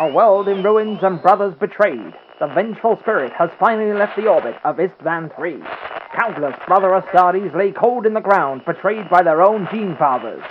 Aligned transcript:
A 0.00 0.10
world 0.10 0.48
in 0.48 0.62
ruins 0.62 1.00
and 1.02 1.20
brothers 1.20 1.52
betrayed. 1.60 2.14
The 2.38 2.46
vengeful 2.46 2.96
spirit 3.02 3.34
has 3.34 3.50
finally 3.60 3.92
left 3.92 4.16
the 4.16 4.28
orbit 4.28 4.56
of 4.64 4.78
Istvan 4.78 5.28
III. 5.38 5.62
Countless 6.18 6.56
brother 6.66 6.88
Astartes 6.88 7.54
lay 7.54 7.70
cold 7.70 8.06
in 8.06 8.14
the 8.14 8.20
ground, 8.22 8.62
betrayed 8.64 9.10
by 9.10 9.22
their 9.22 9.42
own 9.42 9.68
gene 9.70 9.94
fathers. 9.98 10.42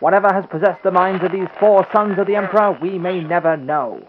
Whatever 0.00 0.34
has 0.34 0.44
possessed 0.50 0.82
the 0.82 0.90
minds 0.90 1.22
of 1.22 1.30
these 1.30 1.46
four 1.60 1.86
sons 1.92 2.18
of 2.18 2.26
the 2.26 2.34
Emperor, 2.34 2.76
we 2.82 2.98
may 2.98 3.22
never 3.22 3.56
know. 3.56 4.04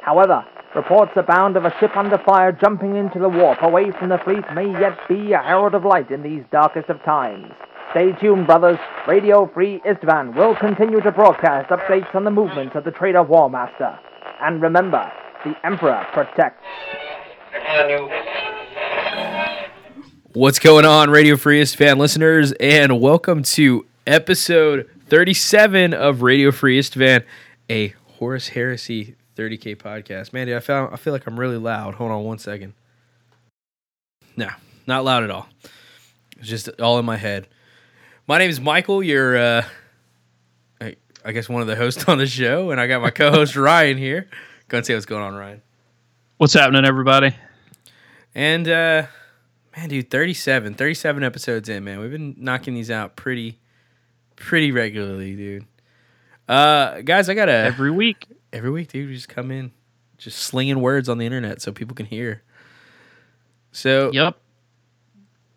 However, 0.00 0.46
reports 0.74 1.12
abound 1.16 1.58
of 1.58 1.66
a 1.66 1.78
ship 1.78 1.94
under 1.94 2.16
fire 2.16 2.52
jumping 2.52 2.96
into 2.96 3.18
the 3.18 3.28
warp 3.28 3.60
away 3.60 3.90
from 3.90 4.08
the 4.08 4.22
fleet 4.24 4.46
may 4.54 4.70
yet 4.80 4.96
be 5.10 5.34
a 5.34 5.42
herald 5.42 5.74
of 5.74 5.84
light 5.84 6.10
in 6.10 6.22
these 6.22 6.44
darkest 6.50 6.88
of 6.88 7.02
times. 7.02 7.52
Stay 7.90 8.12
tuned, 8.12 8.46
brothers. 8.46 8.78
Radio 9.06 9.46
Free 9.52 9.80
Istvan 9.80 10.34
will 10.34 10.56
continue 10.56 11.02
to 11.02 11.12
broadcast 11.12 11.68
updates 11.68 12.14
on 12.14 12.24
the 12.24 12.30
movements 12.30 12.74
of 12.76 12.84
the 12.84 12.90
traitor 12.90 13.22
War 13.22 13.50
Master. 13.50 13.98
And 14.40 14.60
remember, 14.60 15.10
the 15.44 15.54
Emperor 15.64 16.06
protects. 16.12 16.62
What's 20.34 20.58
going 20.58 20.84
on, 20.84 21.08
Radio 21.08 21.36
Free 21.36 21.62
Istvan 21.62 21.96
listeners, 21.96 22.52
and 22.60 23.00
welcome 23.00 23.42
to 23.44 23.86
episode 24.06 24.90
37 25.08 25.94
of 25.94 26.20
Radio 26.20 26.50
Free 26.50 26.78
Istvan, 26.78 27.24
a 27.70 27.94
Horus 28.18 28.48
Heresy 28.48 29.14
30k 29.36 29.76
podcast. 29.76 30.34
Mandy, 30.34 30.54
I 30.54 30.60
feel 30.60 30.90
I 30.92 30.96
feel 30.96 31.14
like 31.14 31.26
I'm 31.26 31.40
really 31.40 31.56
loud. 31.56 31.94
Hold 31.94 32.10
on 32.10 32.24
one 32.24 32.38
second. 32.38 32.74
No, 34.36 34.48
not 34.86 35.04
loud 35.04 35.22
at 35.24 35.30
all. 35.30 35.48
It's 36.38 36.48
just 36.48 36.68
all 36.80 36.98
in 36.98 37.06
my 37.06 37.16
head. 37.16 37.48
My 38.26 38.36
name 38.38 38.50
is 38.50 38.60
Michael. 38.60 39.02
You're, 39.02 39.38
uh, 39.38 39.64
I, 41.26 41.32
guess, 41.32 41.48
one 41.48 41.60
of 41.60 41.68
the 41.68 41.76
hosts 41.76 42.04
on 42.08 42.18
the 42.18 42.26
show, 42.26 42.70
and 42.70 42.80
I 42.80 42.86
got 42.86 43.02
my 43.02 43.10
co-host 43.10 43.56
Ryan 43.56 43.98
here. 43.98 44.28
Go 44.68 44.78
and 44.78 44.86
say 44.86 44.94
what's 44.94 45.06
going 45.06 45.22
on, 45.22 45.34
Ryan. 45.34 45.62
What's 46.38 46.52
happening, 46.54 46.84
everybody? 46.84 47.34
And 48.34 48.68
uh, 48.68 49.06
man, 49.76 49.88
dude, 49.88 50.10
37, 50.10 50.74
37 50.74 51.22
episodes 51.24 51.68
in, 51.68 51.84
man. 51.84 51.98
We've 52.00 52.10
been 52.10 52.34
knocking 52.38 52.74
these 52.74 52.90
out 52.90 53.16
pretty, 53.16 53.58
pretty 54.36 54.72
regularly, 54.72 55.34
dude. 55.34 55.66
Uh, 56.48 57.00
guys, 57.00 57.28
I 57.28 57.34
got 57.34 57.48
a 57.48 57.52
Every 57.52 57.90
week. 57.90 58.26
every 58.52 58.70
week, 58.70 58.88
dude. 58.88 59.08
We 59.08 59.14
just 59.14 59.28
come 59.28 59.50
in, 59.50 59.72
just 60.18 60.38
slinging 60.38 60.80
words 60.80 61.08
on 61.08 61.18
the 61.18 61.24
internet 61.26 61.60
so 61.62 61.72
people 61.72 61.94
can 61.96 62.06
hear. 62.06 62.42
So, 63.72 64.10
Yep. 64.12 64.36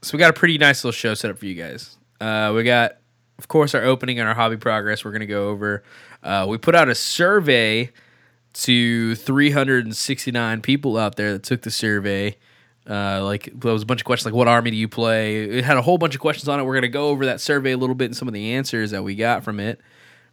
so 0.01 0.17
we 0.17 0.19
got 0.19 0.29
a 0.29 0.33
pretty 0.33 0.57
nice 0.57 0.83
little 0.83 0.93
show 0.97 1.13
set 1.13 1.31
up 1.31 1.37
for 1.37 1.45
you 1.45 1.55
guys. 1.55 1.97
Uh, 2.21 2.53
we 2.55 2.63
got, 2.63 2.93
of 3.39 3.47
course, 3.47 3.73
our 3.73 3.81
opening 3.83 4.19
and 4.19 4.27
our 4.29 4.35
hobby 4.35 4.57
progress. 4.57 5.03
We're 5.03 5.11
gonna 5.11 5.25
go 5.25 5.49
over. 5.49 5.83
Uh, 6.21 6.45
we 6.47 6.57
put 6.59 6.75
out 6.75 6.89
a 6.89 6.93
survey 6.95 7.89
to 8.53 9.15
369 9.15 10.61
people 10.61 10.97
out 10.97 11.15
there 11.15 11.33
that 11.33 11.43
took 11.43 11.61
the 11.61 11.71
survey. 11.71 12.35
Uh, 12.89 13.23
like 13.23 13.49
there 13.53 13.71
was 13.73 13.83
a 13.83 13.85
bunch 13.85 14.01
of 14.01 14.05
questions 14.05 14.25
like, 14.25 14.33
"What 14.37 14.47
army 14.47 14.71
do 14.71 14.77
you 14.77 14.87
play?" 14.87 15.43
It 15.43 15.63
had 15.63 15.77
a 15.77 15.81
whole 15.81 15.97
bunch 15.97 16.15
of 16.15 16.21
questions 16.21 16.47
on 16.49 16.59
it. 16.59 16.63
We're 16.63 16.73
gonna 16.75 16.87
go 16.87 17.07
over 17.09 17.25
that 17.25 17.39
survey 17.41 17.71
a 17.71 17.77
little 17.77 17.95
bit 17.95 18.05
and 18.05 18.15
some 18.17 18.27
of 18.27 18.33
the 18.33 18.53
answers 18.53 18.91
that 18.91 19.03
we 19.03 19.15
got 19.15 19.43
from 19.43 19.59
it. 19.59 19.79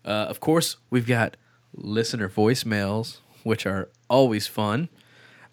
Uh, 0.05 0.27
of 0.29 0.41
course, 0.41 0.77
we've 0.91 1.07
got 1.07 1.37
listener 1.75 2.29
voicemails, 2.29 3.19
which 3.45 3.67
are 3.67 3.89
always 4.09 4.47
fun. 4.47 4.89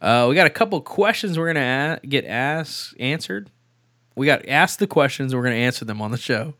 Uh, 0.01 0.27
we 0.29 0.35
got 0.35 0.47
a 0.47 0.49
couple 0.51 0.79
questions 0.81 1.37
we're 1.37 1.47
gonna 1.53 1.99
a- 2.01 2.07
get 2.07 2.25
asked 2.25 2.95
answered. 2.99 3.49
We 4.15 4.25
got 4.25 4.47
asked 4.47 4.79
the 4.79 4.87
questions. 4.87 5.33
We're 5.35 5.43
gonna 5.43 5.55
answer 5.55 5.85
them 5.85 6.01
on 6.01 6.11
the 6.11 6.17
show, 6.17 6.53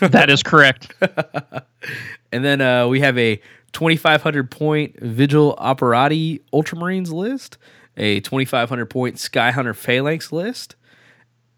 That 0.00 0.30
is 0.30 0.42
correct. 0.42 0.92
and 2.32 2.44
then 2.44 2.60
uh, 2.60 2.88
we 2.88 3.00
have 3.00 3.16
a 3.16 3.40
2,500 3.72 4.50
point 4.50 4.98
Vigil 5.00 5.56
Operati 5.58 6.40
Ultramarines 6.52 7.12
list, 7.12 7.56
a 7.96 8.20
2,500 8.20 8.86
point 8.86 9.18
Sky 9.18 9.50
Hunter 9.50 9.74
Phalanx 9.74 10.32
list. 10.32 10.76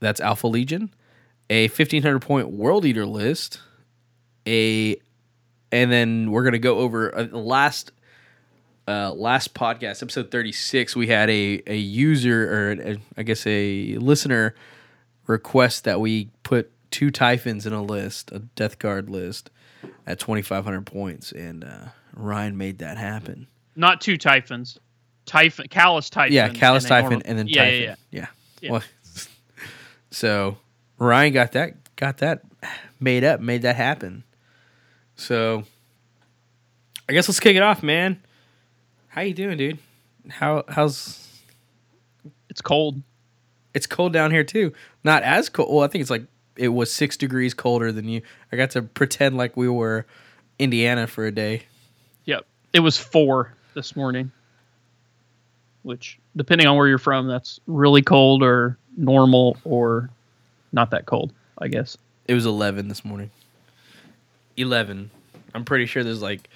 That's 0.01 0.21
Alpha 0.21 0.47
Legion. 0.47 0.95
A 1.51 1.69
1,500 1.69 2.21
point 2.21 2.51
World 2.51 2.85
Eater 2.85 3.07
list. 3.07 3.61
A 4.47 4.97
and 5.71 5.93
then 5.93 6.31
we're 6.31 6.45
gonna 6.45 6.59
go 6.59 6.79
over 6.79 7.15
uh, 7.15 7.25
the 7.25 7.39
last 7.39 7.93
uh, 8.87 9.13
last 9.13 9.53
podcast, 9.55 10.03
episode 10.03 10.31
thirty 10.31 10.53
six. 10.53 10.97
We 10.97 11.09
had 11.09 11.29
a 11.29 11.63
a 11.67 11.77
user 11.77 12.51
or 12.51 12.73
a, 12.73 12.97
I 13.17 13.23
guess 13.23 13.47
a 13.47 13.97
listener 13.97 14.55
request 15.27 15.85
that 15.85 16.01
we 16.01 16.31
put 16.43 16.71
two 16.91 17.11
Typhons 17.11 17.67
in 17.67 17.73
a 17.73 17.83
list, 17.83 18.31
a 18.33 18.41
Death 18.41 18.79
Guard 18.79 19.11
list, 19.11 19.51
at 20.07 20.19
twenty 20.19 20.43
five 20.43 20.65
hundred 20.65 20.87
points, 20.87 21.33
and 21.33 21.65
uh, 21.65 21.87
Ryan 22.15 22.57
made 22.57 22.79
that 22.79 22.99
happen. 22.99 23.47
Not 23.77 24.01
two 24.01 24.17
Typhons. 24.17 24.79
Typhon, 25.27 25.69
Calas 25.69 26.11
Typhon. 26.11 26.33
Yeah, 26.33 26.49
Calas 26.49 26.85
and 26.85 26.89
Typhon, 26.89 27.23
and 27.25 27.39
then 27.39 27.49
yeah, 27.49 27.65
Typhon. 27.65 27.81
Yeah, 27.81 27.95
yeah. 28.11 28.27
Yeah. 28.61 28.71
Well, 28.73 28.83
so 30.11 30.57
Ryan 30.99 31.33
got 31.33 31.53
that 31.53 31.75
got 31.97 32.19
that 32.19 32.43
made 32.99 33.25
up, 33.25 33.41
made 33.41 33.63
that 33.63 33.77
happen. 33.77 34.25
So 35.17 35.65
I 37.09 37.13
guess 37.13 37.29
let's 37.29 37.41
kick 37.41 37.57
it 37.57 37.63
off, 37.63 37.83
man. 37.83 38.23
How 39.09 39.23
you 39.23 39.35
doing, 39.35 39.59
dude? 39.59 39.79
How 40.29 40.65
how's 40.69 41.29
It's 42.49 42.61
cold. 42.61 43.03
it's 43.75 43.87
cold 43.87 44.13
down 44.13 44.31
here 44.31 44.45
too. 44.45 44.73
Not 45.05 45.23
as 45.23 45.49
cold. 45.49 45.73
Well, 45.73 45.85
I 45.85 45.89
think 45.89 46.03
it's 46.03 46.11
like 46.11 46.25
it 46.59 46.69
was 46.69 46.93
six 46.93 47.17
degrees 47.17 47.55
colder 47.55 47.93
than 47.93 48.09
you. 48.09 48.21
I 48.53 48.57
got 48.57 48.71
to 48.71 48.83
pretend 48.83 49.37
like 49.37 49.57
we 49.57 49.69
were 49.69 50.05
Indiana 50.59 51.07
for 51.07 51.25
a 51.25 51.33
day. 51.33 51.63
Yep. 52.25 52.45
It 52.73 52.81
was 52.81 52.99
four 52.99 53.55
this 53.75 53.97
morning. 53.97 54.33
Which, 55.85 56.19
depending 56.37 56.67
on 56.67 56.77
where 56.77 56.89
you're 56.89 56.99
from, 56.99 57.29
that's 57.29 57.61
really 57.67 58.03
cold 58.03 58.43
or 58.43 58.77
normal 58.97 59.57
or 59.65 60.11
not 60.73 60.91
that 60.91 61.07
cold, 61.07 61.33
I 61.59 61.69
guess. 61.69 61.97
It 62.27 62.35
was 62.35 62.45
11 62.45 62.89
this 62.89 63.05
morning. 63.05 63.31
11. 64.57 65.11
I'm 65.55 65.65
pretty 65.65 65.87
sure 65.87 66.05
there's 66.05 66.21
like 66.21 66.51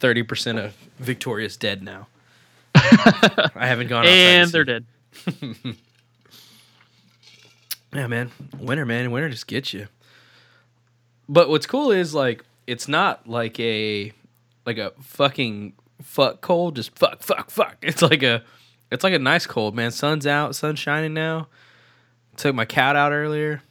30% 0.00 0.64
of 0.64 0.74
Victoria's 0.98 1.56
dead 1.56 1.82
now. 1.82 2.06
I 2.74 3.66
haven't 3.66 3.88
gone 3.88 4.06
and 4.06 4.50
they're 4.50 4.64
dead. 4.64 4.84
Yeah, 7.94 8.06
man. 8.06 8.30
Winter, 8.58 8.84
man. 8.84 9.10
Winter 9.10 9.28
just 9.28 9.46
gets 9.46 9.72
you. 9.72 9.88
But 11.28 11.48
what's 11.48 11.66
cool 11.66 11.90
is 11.90 12.14
like 12.14 12.44
it's 12.66 12.88
not 12.88 13.28
like 13.28 13.58
a 13.60 14.12
like 14.66 14.78
a 14.78 14.92
fucking 15.00 15.74
fuck 16.02 16.40
cold, 16.40 16.76
just 16.76 16.98
fuck, 16.98 17.22
fuck, 17.22 17.50
fuck. 17.50 17.76
It's 17.82 18.02
like 18.02 18.22
a 18.22 18.42
it's 18.90 19.04
like 19.04 19.14
a 19.14 19.18
nice 19.18 19.46
cold, 19.46 19.74
man. 19.74 19.90
Sun's 19.90 20.26
out, 20.26 20.54
sun's 20.54 20.78
shining 20.78 21.14
now. 21.14 21.48
Took 22.36 22.54
my 22.54 22.64
cat 22.64 22.96
out 22.96 23.12
earlier. 23.12 23.62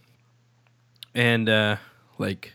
And 1.16 1.50
uh 1.50 1.78
like 2.18 2.54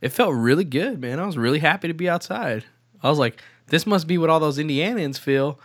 it 0.00 0.10
felt 0.10 0.34
really 0.34 0.64
good, 0.64 1.00
man. 1.00 1.18
I 1.18 1.26
was 1.26 1.38
really 1.38 1.58
happy 1.58 1.88
to 1.88 1.94
be 1.94 2.08
outside. 2.08 2.64
I 3.02 3.08
was 3.08 3.18
like, 3.18 3.40
this 3.68 3.86
must 3.86 4.06
be 4.06 4.18
what 4.18 4.30
all 4.30 4.40
those 4.40 4.58
Indianians 4.58 5.18
feel 5.18 5.58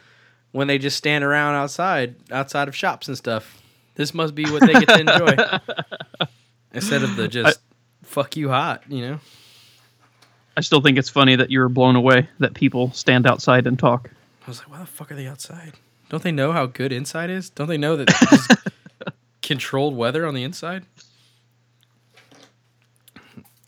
when 0.52 0.68
they 0.68 0.78
just 0.78 0.98
stand 0.98 1.24
around 1.24 1.56
outside, 1.56 2.16
outside 2.32 2.68
of 2.68 2.76
shops 2.76 3.08
and 3.08 3.18
stuff. 3.18 3.61
This 3.96 4.14
must 4.14 4.36
be 4.36 4.46
what 4.46 4.62
they 4.62 4.74
get 4.74 4.88
to 4.88 5.00
enjoy. 5.00 6.26
Instead 6.74 7.04
of 7.04 7.16
the 7.16 7.28
just 7.28 7.60
fuck 8.04 8.36
you 8.36 8.50
hot, 8.50 8.84
you 8.88 9.02
know? 9.02 9.20
I 10.56 10.62
still 10.62 10.82
think 10.82 10.98
it's 10.98 11.10
funny 11.10 11.36
that 11.36 11.50
you 11.50 11.60
were 11.60 11.70
blown 11.70 11.96
away 11.96 12.30
that 12.40 12.54
people 12.54 12.92
stand 12.92 13.26
outside 13.26 13.68
and 13.68 13.78
talk. 13.78 14.10
I 14.46 14.50
was 14.50 14.60
like, 14.60 14.70
why 14.70 14.80
the 14.80 14.86
fuck 14.86 15.12
are 15.12 15.16
they 15.16 15.28
outside? 15.28 15.74
Don't 16.10 16.24
they 16.24 16.32
know 16.32 16.52
how 16.52 16.66
good 16.66 16.92
inside 16.92 17.30
is? 17.30 17.50
Don't 17.50 17.68
they 17.68 17.78
know 17.78 17.96
that 17.96 18.10
there's 18.30 18.48
controlled 19.42 19.96
weather 19.96 20.26
on 20.26 20.34
the 20.34 20.44
inside? 20.44 20.86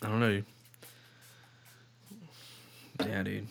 I 0.02 0.08
don't 0.08 0.20
know, 0.20 0.32
dude. 0.32 0.46
Yeah, 3.08 3.24
dude. 3.24 3.48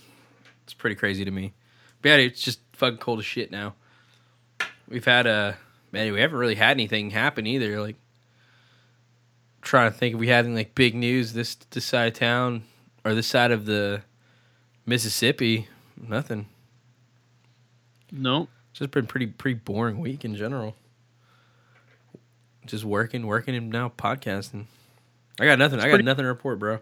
It's 0.65 0.75
pretty 0.75 0.97
crazy 0.97 1.25
to 1.25 1.31
me. 1.31 1.54
But 2.03 2.09
yeah, 2.10 2.16
dude, 2.18 2.33
it's 2.33 2.42
just 2.42 2.60
fucking 2.75 2.98
cold 2.98 3.18
as 3.18 3.25
shit 3.25 3.51
now. 3.51 3.75
We've 4.89 5.04
had 5.04 5.27
a 5.27 5.57
man, 5.92 6.12
we 6.12 6.21
haven't 6.21 6.39
really 6.39 6.54
had 6.54 6.72
anything 6.72 7.10
happen 7.10 7.47
either. 7.47 7.80
Like 7.80 7.97
trying 9.60 9.92
to 9.92 9.97
think 9.97 10.15
if 10.15 10.21
we 10.21 10.28
had 10.28 10.44
any 10.44 10.54
like 10.54 10.74
big 10.74 10.94
news 10.94 11.33
this 11.33 11.54
this 11.71 11.84
side 11.84 12.09
of 12.12 12.18
town 12.18 12.65
or 13.04 13.15
this 13.15 13.27
side 13.27 13.50
of 13.53 13.66
the 13.66 14.03
Mississippi. 14.86 15.68
Nothing. 15.97 16.47
No. 18.10 18.48
Just 18.72 18.91
been 18.91 19.06
pretty 19.06 19.27
pretty 19.27 19.59
boring 19.59 20.00
week 20.00 20.24
in 20.24 20.34
general. 20.34 20.74
Just 22.65 22.84
working, 22.84 23.27
working, 23.27 23.54
and 23.54 23.71
now 23.71 23.92
podcasting. 23.97 24.66
I 25.41 25.47
got 25.47 25.59
nothing. 25.59 25.78
I 25.78 25.84
got 25.84 25.91
pretty- 25.91 26.04
nothing 26.04 26.24
to 26.24 26.28
report, 26.28 26.59
bro. 26.59 26.78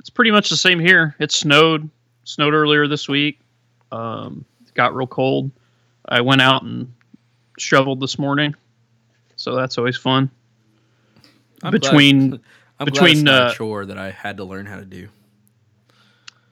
It's 0.00 0.10
pretty 0.10 0.30
much 0.30 0.48
the 0.48 0.56
same 0.56 0.78
here. 0.78 1.14
It 1.18 1.32
snowed. 1.32 1.88
Snowed 2.24 2.54
earlier 2.54 2.86
this 2.86 3.08
week. 3.08 3.40
Um, 3.92 4.44
got 4.74 4.94
real 4.94 5.06
cold. 5.06 5.50
I 6.08 6.20
went 6.20 6.40
out 6.40 6.62
and 6.62 6.92
shoveled 7.60 8.00
this 8.00 8.18
morning, 8.18 8.54
so 9.36 9.54
that's 9.54 9.78
always 9.78 9.96
fun. 9.96 10.30
I'm 11.62 11.72
Between- 11.72 12.30
glad, 12.30 12.40
I'm 12.80 12.86
glad 12.86 12.94
between, 12.94 13.24
not 13.24 13.42
uh, 13.42 13.54
chore 13.54 13.86
that 13.86 13.98
I 13.98 14.10
had 14.10 14.36
to 14.36 14.44
learn 14.44 14.66
how 14.66 14.76
to 14.76 14.84
do. 14.84 15.08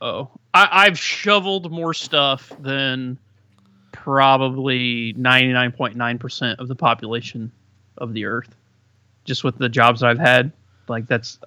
Oh, 0.00 0.28
I, 0.52 0.68
I've 0.70 0.98
shoveled 0.98 1.70
more 1.70 1.94
stuff 1.94 2.52
than 2.58 3.18
probably 3.92 5.14
99.9% 5.14 6.58
of 6.58 6.68
the 6.68 6.74
population 6.74 7.50
of 7.98 8.12
the 8.12 8.24
earth 8.26 8.54
just 9.24 9.42
with 9.44 9.56
the 9.58 9.68
jobs 9.68 10.00
that 10.00 10.08
I've 10.10 10.18
had. 10.18 10.52
Like 10.88 11.06
that's 11.06 11.38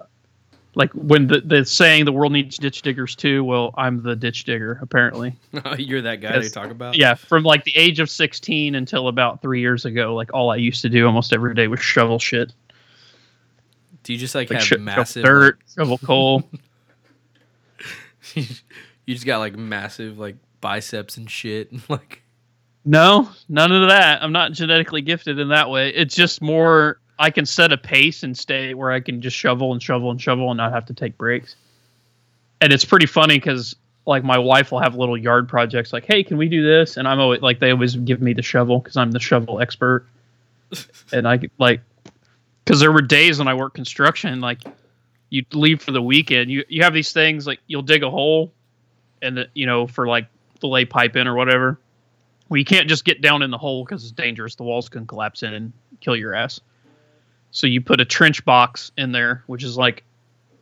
like 0.79 0.93
when 0.93 1.27
the, 1.27 1.41
the 1.41 1.65
saying 1.65 2.05
the 2.05 2.11
world 2.13 2.31
needs 2.31 2.57
ditch 2.57 2.81
diggers 2.83 3.13
too. 3.13 3.43
Well, 3.43 3.73
I'm 3.75 4.01
the 4.01 4.15
ditch 4.15 4.45
digger 4.45 4.79
apparently. 4.81 5.35
You're 5.77 6.01
that 6.03 6.21
guy 6.21 6.39
they 6.39 6.47
talk 6.47 6.71
about. 6.71 6.95
Yeah, 6.95 7.15
from 7.15 7.43
like 7.43 7.65
the 7.65 7.75
age 7.75 7.99
of 7.99 8.09
16 8.09 8.75
until 8.75 9.09
about 9.09 9.41
three 9.41 9.59
years 9.59 9.83
ago, 9.83 10.15
like 10.15 10.33
all 10.33 10.49
I 10.49 10.55
used 10.55 10.81
to 10.83 10.89
do 10.89 11.05
almost 11.05 11.33
every 11.33 11.53
day 11.53 11.67
was 11.67 11.81
shovel 11.81 12.17
shit, 12.17 12.53
Do 14.03 14.13
you 14.13 14.19
just 14.19 14.33
like, 14.35 14.49
like 14.49 14.59
have 14.59 14.65
sh- 14.65 14.69
shovel 14.69 14.85
massive 14.85 15.25
dirt, 15.25 15.59
shovel 15.75 15.97
coal. 15.97 16.43
you 18.33 18.45
just 19.05 19.25
got 19.25 19.39
like 19.39 19.57
massive 19.57 20.17
like 20.17 20.37
biceps 20.61 21.17
and 21.17 21.29
shit. 21.29 21.73
and 21.73 21.81
Like 21.89 22.23
No, 22.85 23.29
none 23.49 23.73
of 23.73 23.89
that. 23.89 24.23
I'm 24.23 24.31
not 24.31 24.53
genetically 24.53 25.01
gifted 25.01 25.39
in 25.39 25.49
that 25.49 25.69
way. 25.69 25.89
It's 25.89 26.15
just 26.15 26.41
more 26.41 27.01
I 27.19 27.29
can 27.29 27.45
set 27.45 27.73
a 27.73 27.77
pace 27.77 28.23
and 28.23 28.35
stay 28.35 28.73
where 28.73 28.91
I 28.91 29.01
can 29.01 29.21
just 29.21 29.35
shovel 29.35 29.73
and 29.73 29.83
shovel 29.83 30.09
and 30.09 30.21
shovel 30.21 30.49
and 30.49 30.57
not 30.57 30.71
have 30.71 30.85
to 30.85 30.93
take 30.93 31.17
breaks. 31.17 31.57
And 32.61 32.71
it's 32.71 32.85
pretty 32.85 33.05
funny 33.05 33.35
because 33.35 33.75
like 34.05 34.23
my 34.23 34.37
wife 34.37 34.71
will 34.71 34.79
have 34.79 34.95
little 34.95 35.17
yard 35.17 35.49
projects 35.49 35.91
like, 35.91 36.05
hey, 36.05 36.23
can 36.23 36.37
we 36.37 36.47
do 36.47 36.63
this? 36.63 36.95
And 36.95 37.07
I'm 37.07 37.19
always 37.19 37.41
like 37.41 37.59
they 37.59 37.71
always 37.71 37.97
give 37.97 38.21
me 38.21 38.31
the 38.31 38.41
shovel 38.41 38.79
because 38.79 38.95
I'm 38.95 39.11
the 39.11 39.19
shovel 39.19 39.59
expert. 39.59 40.07
and 41.11 41.27
I 41.27 41.39
like 41.57 41.81
because 42.63 42.79
there 42.79 42.91
were 42.91 43.01
days 43.01 43.37
when 43.37 43.49
I 43.49 43.53
worked 43.53 43.75
construction 43.75 44.39
like 44.39 44.63
you 45.29 45.43
leave 45.51 45.81
for 45.81 45.91
the 45.91 46.01
weekend. 46.01 46.49
You 46.49 46.63
you 46.69 46.83
have 46.83 46.93
these 46.93 47.11
things 47.11 47.45
like 47.45 47.59
you'll 47.67 47.81
dig 47.81 48.01
a 48.01 48.09
hole 48.09 48.53
and 49.21 49.37
the, 49.37 49.49
you 49.53 49.65
know 49.65 49.87
for 49.87 50.07
like 50.07 50.27
to 50.61 50.67
lay 50.67 50.85
pipe 50.85 51.17
in 51.17 51.27
or 51.27 51.35
whatever. 51.35 51.77
Well, 52.47 52.57
you 52.57 52.65
can't 52.65 52.87
just 52.87 53.03
get 53.03 53.21
down 53.21 53.41
in 53.41 53.51
the 53.51 53.57
hole 53.57 53.83
because 53.83 54.03
it's 54.03 54.13
dangerous. 54.13 54.55
The 54.55 54.63
walls 54.63 54.87
can 54.87 55.05
collapse 55.05 55.43
in 55.43 55.53
and 55.53 55.73
kill 55.99 56.15
your 56.15 56.33
ass. 56.33 56.61
So 57.51 57.67
you 57.67 57.81
put 57.81 57.99
a 57.99 58.05
trench 58.05 58.45
box 58.45 58.91
in 58.97 59.11
there, 59.11 59.43
which 59.47 59.63
is 59.63 59.77
like 59.77 60.03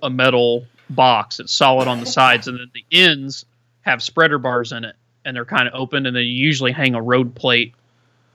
a 0.02 0.10
metal 0.10 0.66
box. 0.90 1.40
It's 1.40 1.54
solid 1.54 1.88
on 1.88 2.00
the 2.00 2.06
sides, 2.06 2.48
and 2.48 2.60
then 2.60 2.72
the 2.74 2.86
ends 2.92 3.46
have 3.82 4.02
spreader 4.02 4.38
bars 4.38 4.72
in 4.72 4.86
it, 4.86 4.96
and 5.26 5.36
they're 5.36 5.46
kind 5.46 5.68
of 5.68 5.74
open. 5.74 6.06
And 6.06 6.16
then 6.16 6.24
you 6.24 6.32
usually 6.32 6.72
hang 6.72 6.96
a 6.96 7.02
road 7.02 7.36
plate, 7.36 7.74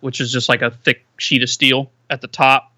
which 0.01 0.21
is 0.21 0.33
just 0.33 0.49
like 0.49 0.63
a 0.63 0.71
thick 0.71 1.05
sheet 1.19 1.43
of 1.43 1.51
steel 1.51 1.91
at 2.11 2.21
the 2.21 2.29
top 2.29 2.73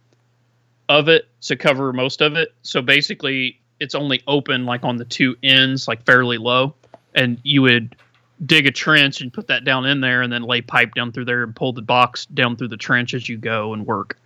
of 0.89 1.09
it 1.09 1.29
to 1.43 1.57
cover 1.57 1.93
most 1.93 2.21
of 2.21 2.37
it. 2.37 2.55
So 2.63 2.83
basically, 2.83 3.61
it's 3.81 3.95
only 3.95 4.23
open 4.27 4.67
like 4.67 4.85
on 4.85 4.97
the 4.97 5.05
two 5.05 5.37
ends, 5.43 5.89
like 5.89 6.05
fairly 6.05 6.39
low, 6.39 6.75
and 7.15 7.39
you 7.43 7.63
would 7.63 7.97
dig 8.45 8.67
a 8.67 8.71
trench 8.71 9.21
and 9.21 9.33
put 9.33 9.47
that 9.47 9.65
down 9.65 9.87
in 9.87 10.01
there 10.01 10.23
and 10.23 10.33
then 10.33 10.43
lay 10.43 10.61
pipe 10.61 10.95
down 10.95 11.13
through 11.13 11.25
there 11.25 11.43
and 11.43 11.55
pull 11.55 11.73
the 11.73 11.83
box 11.83 12.27
down 12.27 12.57
through 12.57 12.69
the 12.69 12.77
trench 12.77 13.15
as 13.15 13.29
you 13.29 13.37
go 13.37 13.73
and 13.73 13.87
work. 13.87 14.19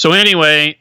So 0.00 0.12
anyway, 0.12 0.78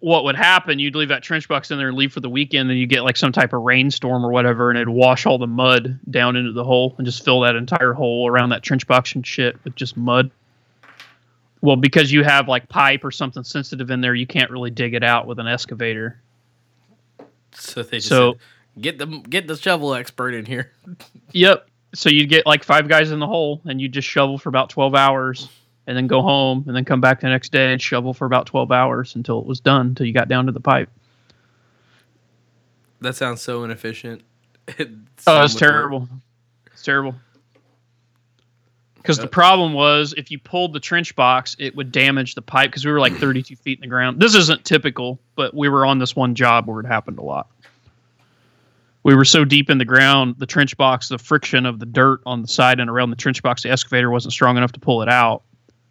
what 0.00 0.24
would 0.24 0.34
happen, 0.34 0.80
you'd 0.80 0.96
leave 0.96 1.10
that 1.10 1.22
trench 1.22 1.46
box 1.46 1.70
in 1.70 1.78
there 1.78 1.86
and 1.86 1.96
leave 1.96 2.12
for 2.12 2.18
the 2.18 2.28
weekend, 2.28 2.68
then 2.68 2.76
you 2.76 2.88
get 2.88 3.04
like 3.04 3.16
some 3.16 3.30
type 3.30 3.52
of 3.52 3.62
rainstorm 3.62 4.26
or 4.26 4.32
whatever, 4.32 4.68
and 4.68 4.76
it'd 4.76 4.88
wash 4.88 5.26
all 5.26 5.38
the 5.38 5.46
mud 5.46 6.00
down 6.10 6.34
into 6.34 6.50
the 6.50 6.64
hole 6.64 6.96
and 6.98 7.06
just 7.06 7.24
fill 7.24 7.42
that 7.42 7.54
entire 7.54 7.92
hole 7.92 8.28
around 8.28 8.48
that 8.48 8.64
trench 8.64 8.84
box 8.88 9.14
and 9.14 9.24
shit 9.24 9.62
with 9.62 9.76
just 9.76 9.96
mud. 9.96 10.32
Well, 11.60 11.76
because 11.76 12.10
you 12.10 12.24
have 12.24 12.48
like 12.48 12.68
pipe 12.68 13.04
or 13.04 13.12
something 13.12 13.44
sensitive 13.44 13.92
in 13.92 14.00
there, 14.00 14.12
you 14.12 14.26
can't 14.26 14.50
really 14.50 14.70
dig 14.72 14.94
it 14.94 15.04
out 15.04 15.28
with 15.28 15.38
an 15.38 15.46
excavator. 15.46 16.20
so 17.52 17.84
they 17.84 17.98
just 17.98 18.08
So- 18.08 18.32
said, 18.74 18.82
get 18.82 18.98
the 18.98 19.06
get 19.06 19.46
the 19.46 19.56
shovel 19.56 19.94
expert 19.94 20.34
in 20.34 20.46
here. 20.46 20.72
Yep. 21.30 21.68
So 21.94 22.10
you'd 22.10 22.28
get 22.28 22.44
like 22.44 22.64
five 22.64 22.88
guys 22.88 23.12
in 23.12 23.20
the 23.20 23.26
hole 23.28 23.60
and 23.66 23.80
you 23.80 23.86
just 23.86 24.08
shovel 24.08 24.36
for 24.36 24.48
about 24.48 24.68
12 24.70 24.96
hours 24.96 25.48
and 25.86 25.96
then 25.96 26.06
go 26.06 26.22
home 26.22 26.64
and 26.66 26.76
then 26.76 26.84
come 26.84 27.00
back 27.00 27.20
the 27.20 27.28
next 27.28 27.50
day 27.52 27.72
and 27.72 27.82
shovel 27.82 28.14
for 28.14 28.24
about 28.24 28.46
12 28.46 28.70
hours 28.70 29.14
until 29.16 29.40
it 29.40 29.46
was 29.46 29.60
done, 29.60 29.88
until 29.88 30.06
you 30.06 30.12
got 30.12 30.28
down 30.28 30.46
to 30.46 30.52
the 30.52 30.60
pipe. 30.60 30.88
That 33.00 33.16
sounds 33.16 33.42
so 33.42 33.64
inefficient. 33.64 34.22
It 34.78 34.90
Oh, 35.26 35.42
it's 35.42 35.54
work. 35.54 35.58
terrible. 35.58 36.08
It's 36.72 36.84
terrible. 36.84 37.16
Because 38.94 39.18
the 39.18 39.26
problem 39.26 39.72
was 39.72 40.14
if 40.16 40.30
you 40.30 40.38
pulled 40.38 40.72
the 40.72 40.78
trench 40.78 41.16
box, 41.16 41.56
it 41.58 41.74
would 41.74 41.90
damage 41.90 42.36
the 42.36 42.42
pipe 42.42 42.70
because 42.70 42.84
we 42.86 42.92
were 42.92 43.00
like 43.00 43.12
hmm. 43.14 43.18
32 43.18 43.56
feet 43.56 43.78
in 43.78 43.80
the 43.80 43.88
ground. 43.88 44.20
This 44.20 44.36
isn't 44.36 44.64
typical, 44.64 45.18
but 45.34 45.52
we 45.54 45.68
were 45.68 45.84
on 45.84 45.98
this 45.98 46.14
one 46.14 46.36
job 46.36 46.68
where 46.68 46.78
it 46.78 46.86
happened 46.86 47.18
a 47.18 47.22
lot. 47.22 47.48
We 49.02 49.16
were 49.16 49.24
so 49.24 49.44
deep 49.44 49.68
in 49.68 49.78
the 49.78 49.84
ground, 49.84 50.36
the 50.38 50.46
trench 50.46 50.76
box, 50.76 51.08
the 51.08 51.18
friction 51.18 51.66
of 51.66 51.80
the 51.80 51.86
dirt 51.86 52.20
on 52.24 52.42
the 52.42 52.48
side 52.48 52.78
and 52.78 52.88
around 52.88 53.10
the 53.10 53.16
trench 53.16 53.42
box, 53.42 53.64
the 53.64 53.70
excavator 53.70 54.10
wasn't 54.10 54.32
strong 54.32 54.56
enough 54.56 54.70
to 54.72 54.80
pull 54.80 55.02
it 55.02 55.08
out. 55.08 55.42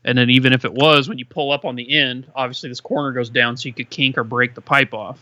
And 0.03 0.17
then 0.17 0.29
even 0.29 0.53
if 0.53 0.65
it 0.65 0.73
was, 0.73 1.07
when 1.07 1.19
you 1.19 1.25
pull 1.25 1.51
up 1.51 1.63
on 1.63 1.75
the 1.75 1.97
end, 1.97 2.25
obviously 2.35 2.69
this 2.69 2.81
corner 2.81 3.11
goes 3.11 3.29
down 3.29 3.55
so 3.57 3.67
you 3.67 3.73
could 3.73 3.89
kink 3.89 4.17
or 4.17 4.23
break 4.23 4.55
the 4.55 4.61
pipe 4.61 4.93
off. 4.93 5.19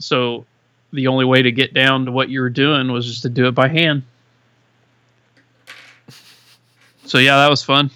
So 0.00 0.46
the 0.92 1.06
only 1.06 1.24
way 1.24 1.42
to 1.42 1.52
get 1.52 1.74
down 1.74 2.06
to 2.06 2.12
what 2.12 2.28
you 2.28 2.40
were 2.40 2.50
doing 2.50 2.90
was 2.90 3.06
just 3.06 3.22
to 3.22 3.28
do 3.28 3.46
it 3.46 3.52
by 3.52 3.68
hand. 3.68 4.02
So 7.06 7.18
yeah, 7.18 7.36
that 7.36 7.50
was 7.50 7.62
fun. 7.62 7.90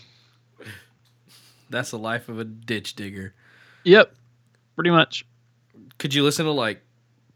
That's 1.70 1.90
the 1.90 1.98
life 1.98 2.28
of 2.28 2.38
a 2.38 2.44
ditch 2.44 2.94
digger. 2.94 3.34
Yep, 3.84 4.14
pretty 4.74 4.90
much. 4.90 5.24
Could 5.98 6.14
you 6.14 6.22
listen 6.22 6.44
to 6.44 6.52
like 6.52 6.82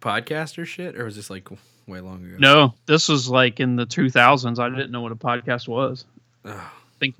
podcast 0.00 0.58
or 0.58 0.64
shit, 0.64 0.96
or 0.96 1.04
was 1.04 1.16
this 1.16 1.30
like 1.30 1.48
way 1.86 2.00
long 2.00 2.24
ago? 2.24 2.36
No, 2.38 2.74
this 2.86 3.08
was 3.08 3.28
like 3.28 3.58
in 3.58 3.76
the 3.76 3.86
2000s. 3.86 4.58
I 4.58 4.68
didn't 4.68 4.90
know 4.90 5.00
what 5.00 5.12
a 5.12 5.16
podcast 5.16 5.66
was. 5.66 6.04
Ugh. 6.44 6.60
think 7.02 7.16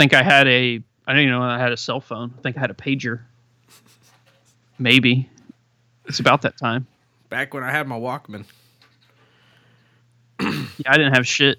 I 0.00 0.22
had 0.22 0.46
a 0.48 0.80
I 1.06 1.12
don't 1.12 1.22
even 1.22 1.30
know 1.30 1.42
I 1.42 1.58
had 1.58 1.72
a 1.72 1.76
cell 1.76 2.00
phone. 2.00 2.32
I 2.38 2.40
think 2.42 2.56
I 2.56 2.60
had 2.60 2.70
a 2.70 2.74
pager. 2.74 3.20
Maybe. 4.78 5.28
It's 6.06 6.20
about 6.20 6.42
that 6.42 6.56
time. 6.56 6.86
back 7.28 7.52
when 7.52 7.62
I 7.64 7.70
had 7.70 7.86
my 7.86 7.98
Walkman. 7.98 8.44
Yeah, 10.78 10.92
I 10.92 10.96
didn't 10.96 11.14
have 11.14 11.26
shit. 11.26 11.58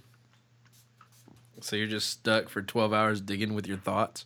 So 1.59 1.75
you're 1.75 1.88
just 1.88 2.09
stuck 2.09 2.47
for 2.47 2.62
12 2.62 2.94
hours 2.94 3.19
digging 3.19 3.53
with 3.53 3.68
your 3.68 3.75
thoughts. 3.75 4.25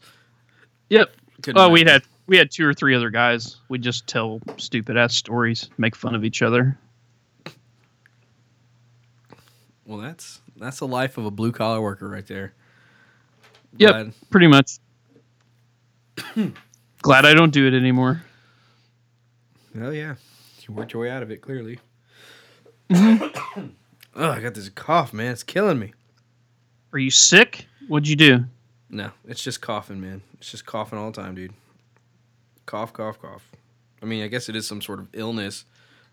Yep. 0.89 1.09
Couldn't 1.41 1.59
Oh, 1.59 1.69
we 1.69 1.81
had 1.83 2.03
we 2.27 2.37
had 2.37 2.51
two 2.51 2.63
or 2.67 2.75
three 2.75 2.93
other 2.93 3.09
guys. 3.09 3.57
We 3.69 3.79
just 3.79 4.05
tell 4.05 4.39
stupid 4.57 4.95
ass 4.95 5.15
stories, 5.15 5.69
make 5.79 5.95
fun 5.95 6.13
of 6.13 6.23
each 6.23 6.43
other. 6.43 6.77
Well, 9.85 9.97
that's 9.97 10.41
that's 10.57 10.77
the 10.77 10.87
life 10.87 11.17
of 11.17 11.25
a 11.25 11.31
blue 11.31 11.51
collar 11.51 11.81
worker 11.81 12.07
right 12.07 12.25
there. 12.27 12.53
Yep. 13.77 13.91
Glad- 13.91 14.13
Pretty 14.29 14.47
much. 14.47 14.79
Glad 17.01 17.25
I 17.25 17.33
don't 17.33 17.51
do 17.51 17.67
it 17.67 17.73
anymore. 17.73 18.23
Oh 19.79 19.89
yeah, 19.89 20.15
you 20.67 20.73
worked 20.73 20.93
your 20.93 21.01
way 21.01 21.09
out 21.09 21.23
of 21.23 21.31
it 21.31 21.41
clearly. 21.41 21.79
Oh, 24.15 24.29
I 24.29 24.41
got 24.41 24.53
this 24.53 24.69
cough, 24.69 25.11
man. 25.11 25.31
It's 25.31 25.41
killing 25.41 25.79
me. 25.79 25.91
Are 26.93 26.99
you 26.99 27.09
sick? 27.09 27.65
What'd 27.87 28.07
you 28.07 28.15
do? 28.15 28.45
No, 28.91 29.09
it's 29.27 29.41
just 29.43 29.59
coughing, 29.59 29.99
man. 29.99 30.21
It's 30.35 30.51
just 30.51 30.67
coughing 30.67 30.99
all 30.99 31.09
the 31.09 31.19
time, 31.19 31.33
dude. 31.33 31.51
Cough, 32.67 32.93
cough, 32.93 33.19
cough. 33.19 33.41
I 34.03 34.05
mean, 34.05 34.23
I 34.23 34.27
guess 34.27 34.49
it 34.49 34.55
is 34.55 34.67
some 34.67 34.83
sort 34.83 34.99
of 34.99 35.07
illness, 35.13 35.65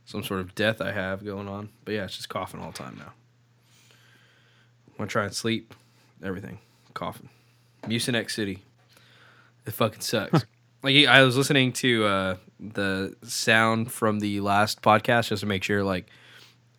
some 0.06 0.22
sort 0.24 0.40
of 0.40 0.54
death 0.54 0.80
I 0.80 0.92
have 0.92 1.22
going 1.22 1.46
on. 1.46 1.68
But 1.84 1.92
yeah, 1.92 2.04
it's 2.04 2.16
just 2.16 2.30
coughing 2.30 2.58
all 2.62 2.70
the 2.70 2.78
time 2.78 2.96
now. 2.98 3.12
When 4.96 5.06
I 5.06 5.10
try 5.10 5.24
and 5.24 5.34
sleep, 5.34 5.74
everything 6.22 6.58
coughing. 6.94 7.28
Mucinex 7.82 8.32
City. 8.32 8.62
It 9.66 9.72
fucking 9.72 10.00
sucks. 10.00 10.44
like 10.82 11.06
I 11.06 11.22
was 11.22 11.36
listening 11.36 11.72
to 11.74 12.04
uh, 12.04 12.36
the 12.58 13.16
sound 13.22 13.92
from 13.92 14.20
the 14.20 14.40
last 14.40 14.82
podcast 14.82 15.28
just 15.28 15.40
to 15.40 15.46
make 15.46 15.62
sure 15.62 15.82
like 15.84 16.06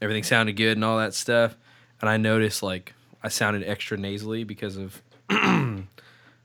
everything 0.01 0.23
sounded 0.23 0.53
good 0.53 0.77
and 0.77 0.83
all 0.83 0.97
that 0.97 1.13
stuff, 1.13 1.55
and 1.99 2.09
I 2.09 2.17
noticed 2.17 2.63
like 2.63 2.93
I 3.23 3.29
sounded 3.29 3.63
extra 3.63 3.97
nasally 3.97 4.43
because 4.43 4.77
of 4.77 5.01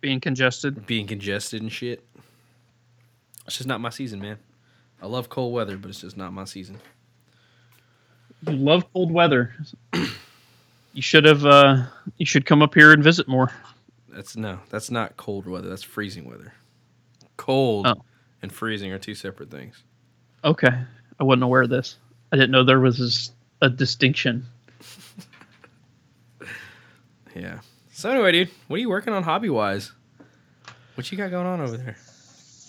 Being 0.00 0.20
congested. 0.20 0.86
being 0.86 1.06
congested 1.06 1.62
and 1.62 1.72
shit. 1.72 2.04
It's 3.46 3.56
just 3.56 3.66
not 3.68 3.80
my 3.80 3.90
season, 3.90 4.20
man. 4.20 4.38
I 5.02 5.06
love 5.06 5.28
cold 5.28 5.52
weather, 5.52 5.76
but 5.76 5.88
it's 5.88 6.00
just 6.00 6.16
not 6.16 6.32
my 6.32 6.44
season. 6.44 6.78
You 8.46 8.56
love 8.56 8.84
cold 8.92 9.10
weather. 9.10 9.54
you 10.92 11.02
should 11.02 11.24
have 11.24 11.44
uh 11.46 11.84
you 12.18 12.26
should 12.26 12.44
come 12.46 12.62
up 12.62 12.74
here 12.74 12.92
and 12.92 13.02
visit 13.02 13.26
more. 13.26 13.50
That's 14.16 14.34
no, 14.36 14.58
that's 14.70 14.90
not 14.90 15.16
cold 15.18 15.46
weather. 15.46 15.68
That's 15.68 15.82
freezing 15.82 16.24
weather. 16.28 16.54
Cold 17.36 17.86
Oh. 17.86 18.02
and 18.42 18.50
freezing 18.50 18.90
are 18.92 18.98
two 18.98 19.14
separate 19.14 19.50
things. 19.50 19.82
Okay. 20.42 20.70
I 21.20 21.24
wasn't 21.24 21.42
aware 21.44 21.62
of 21.62 21.68
this. 21.70 21.96
I 22.32 22.36
didn't 22.36 22.50
know 22.50 22.64
there 22.64 22.80
was 22.80 23.30
a 23.60 23.68
distinction. 23.70 24.46
Yeah. 27.34 27.60
So 27.92 28.10
anyway, 28.10 28.32
dude, 28.32 28.50
what 28.68 28.76
are 28.76 28.80
you 28.80 28.88
working 28.88 29.12
on 29.12 29.22
hobby 29.22 29.50
wise? 29.50 29.92
What 30.94 31.12
you 31.12 31.18
got 31.18 31.30
going 31.30 31.46
on 31.46 31.60
over 31.60 31.76
there? 31.76 31.96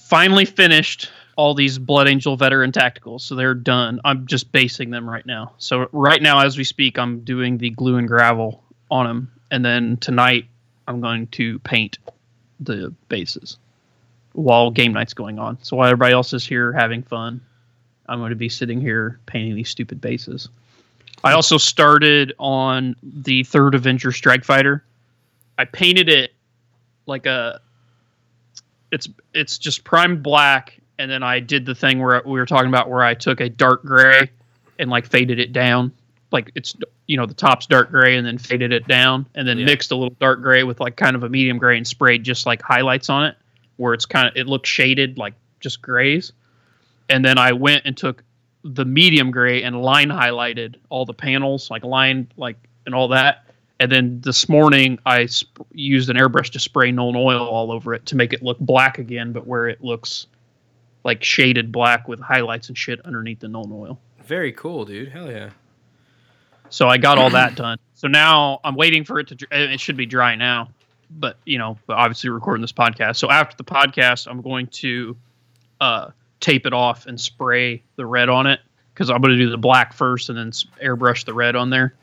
Finally 0.10 0.44
finished 0.44 1.10
all 1.38 1.54
these 1.54 1.78
Blood 1.78 2.10
Angel 2.10 2.36
veteran 2.36 2.74
tacticals, 2.74 3.22
so 3.22 3.36
they're 3.36 3.54
done. 3.54 4.02
I'm 4.04 4.28
just 4.28 4.52
basing 4.52 4.90
them 4.90 5.10
right 5.10 5.26
now. 5.26 5.54
So 5.58 5.88
right 5.94 6.22
now, 6.22 6.42
as 6.46 6.58
we 6.58 6.66
speak, 6.66 7.00
I'm 7.00 7.22
doing 7.22 7.58
the 7.60 7.70
glue 7.70 7.96
and 7.96 8.10
gravel 8.10 8.62
on 8.92 9.06
them, 9.06 9.32
and 9.52 9.64
then 9.64 9.96
tonight 10.02 10.46
I'm 10.88 11.02
going 11.02 11.28
to 11.28 11.60
paint 11.60 12.00
the 12.60 12.94
bases 13.10 13.58
while 14.34 14.72
game 14.72 14.94
night's 14.94 15.14
going 15.14 15.40
on. 15.40 15.58
So 15.64 15.76
while 15.78 15.88
everybody 15.88 16.14
else 16.14 16.34
is 16.34 16.46
here 16.46 16.72
having 16.72 17.04
fun, 17.04 17.42
I'm 18.08 18.20
going 18.20 18.30
to 18.30 18.36
be 18.36 18.50
sitting 18.50 18.80
here 18.80 19.20
painting 19.26 19.56
these 19.56 19.70
stupid 19.70 20.00
bases. 20.00 20.50
I 21.24 21.34
also 21.34 21.58
started 21.58 22.34
on 22.40 22.96
the 23.02 23.44
third 23.44 23.76
Avenger 23.76 24.12
Strike 24.12 24.44
Fighter. 24.44 24.84
I 25.58 25.66
painted 25.66 26.08
it 26.08 26.34
like 27.08 27.26
a 27.26 27.60
it's 28.92 29.10
it's 29.34 29.58
just 29.58 29.84
prime 29.84 30.22
black 30.22 30.80
and 31.00 31.10
then 31.10 31.24
I 31.24 31.40
did 31.40 31.66
the 31.66 31.76
thing 31.76 32.00
where 32.00 32.22
we 32.26 32.40
were 32.40 32.46
talking 32.46 32.70
about 32.70 32.90
where 32.90 33.04
I 33.04 33.14
took 33.14 33.42
a 33.42 33.50
dark 33.50 33.84
gray 33.84 34.30
and 34.80 34.90
like 34.90 35.06
faded 35.06 35.40
it 35.40 35.52
down. 35.52 35.92
Like 36.32 36.52
it's 36.56 36.76
you 37.08 37.18
know 37.18 37.26
the 37.26 37.34
top's 37.34 37.66
dark 37.66 37.90
gray 37.90 38.18
and 38.18 38.26
then 38.28 38.38
faded 38.38 38.72
it 38.74 38.88
down 38.88 39.26
and 39.34 39.48
then 39.48 39.58
Yeah. 39.58 39.66
mixed 39.66 39.92
a 39.92 39.96
little 39.96 40.16
dark 40.20 40.42
gray 40.42 40.64
with 40.64 40.80
like 40.80 40.96
kind 40.98 41.16
of 41.16 41.24
a 41.24 41.30
medium 41.30 41.58
gray 41.58 41.78
and 41.78 41.88
sprayed 41.88 42.24
just 42.24 42.46
like 42.46 42.62
highlights 42.62 43.10
on 43.10 43.26
it 43.26 43.36
where 43.78 43.94
it's 43.94 44.06
kind 44.06 44.28
of 44.28 44.36
it 44.36 44.48
looks 44.48 44.70
shaded 44.70 45.18
like 45.18 45.34
just 45.60 45.82
grays. 45.82 46.34
And 47.10 47.24
then 47.24 47.38
I 47.38 47.54
went 47.54 47.84
and 47.86 47.96
took 47.96 48.24
the 48.64 48.84
medium 48.86 49.32
gray 49.32 49.64
and 49.64 49.82
line 49.82 50.10
highlighted 50.10 50.76
all 50.90 51.06
the 51.06 51.14
panels 51.14 51.72
like 51.72 51.84
line 51.86 52.28
like 52.38 52.58
and 52.86 52.94
all 52.94 53.08
that. 53.10 53.46
And 53.80 53.92
then 53.92 54.20
this 54.22 54.50
morning 54.50 54.98
I 55.06 55.28
sp- 55.30 55.64
used 55.72 56.10
an 56.10 56.18
airbrush 56.18 56.50
to 56.52 56.60
spray 56.60 56.92
Nuln 56.92 57.16
oil 57.16 57.46
all 57.48 57.72
over 57.72 57.94
it 57.94 58.06
to 58.08 58.16
make 58.16 58.34
it 58.34 58.42
look 58.44 58.60
black 58.60 58.98
again, 58.98 59.32
but 59.32 59.48
where 59.48 59.68
it 59.70 59.82
looks 59.84 60.28
like 61.04 61.24
shaded 61.24 61.72
black 61.72 62.08
with 62.08 62.20
highlights 62.20 62.68
and 62.68 62.78
shit 62.78 63.00
underneath 63.06 63.40
the 63.40 63.48
Nuln 63.48 63.72
oil. 63.72 64.00
Very 64.26 64.52
cool, 64.52 64.84
dude. 64.84 65.10
Hell 65.10 65.32
yeah. 65.32 65.52
So 66.70 66.88
I 66.88 66.98
got 66.98 67.18
all 67.18 67.30
that 67.32 67.56
done. 67.56 67.78
So 67.96 68.08
now 68.08 68.60
I'm 68.64 68.76
waiting 68.76 69.04
for 69.04 69.20
it 69.20 69.28
to. 69.30 69.48
It 69.52 69.80
should 69.80 69.98
be 69.98 70.06
dry 70.06 70.36
now, 70.36 70.70
but 71.10 71.38
you 71.46 71.58
know, 71.58 71.78
but 71.88 71.98
obviously 71.98 72.30
recording 72.30 72.62
this 72.62 72.72
podcast. 72.74 73.18
So 73.18 73.30
after 73.32 73.56
the 73.58 73.64
podcast, 73.64 74.28
I'm 74.30 74.42
going 74.42 74.68
to 74.68 75.16
uh, 75.82 76.10
tape 76.40 76.66
it 76.66 76.74
off 76.74 77.06
and 77.06 77.20
spray 77.20 77.82
the 77.96 78.06
red 78.06 78.30
on 78.30 78.48
it 78.48 78.60
because 78.94 79.10
I'm 79.10 79.22
going 79.22 79.38
to 79.38 79.38
do 79.38 79.50
the 79.50 79.58
black 79.58 79.94
first 79.94 80.30
and 80.30 80.38
then 80.38 80.52
airbrush 80.84 81.26
the 81.26 81.34
red 81.34 81.56
on 81.56 81.70
there, 81.70 81.94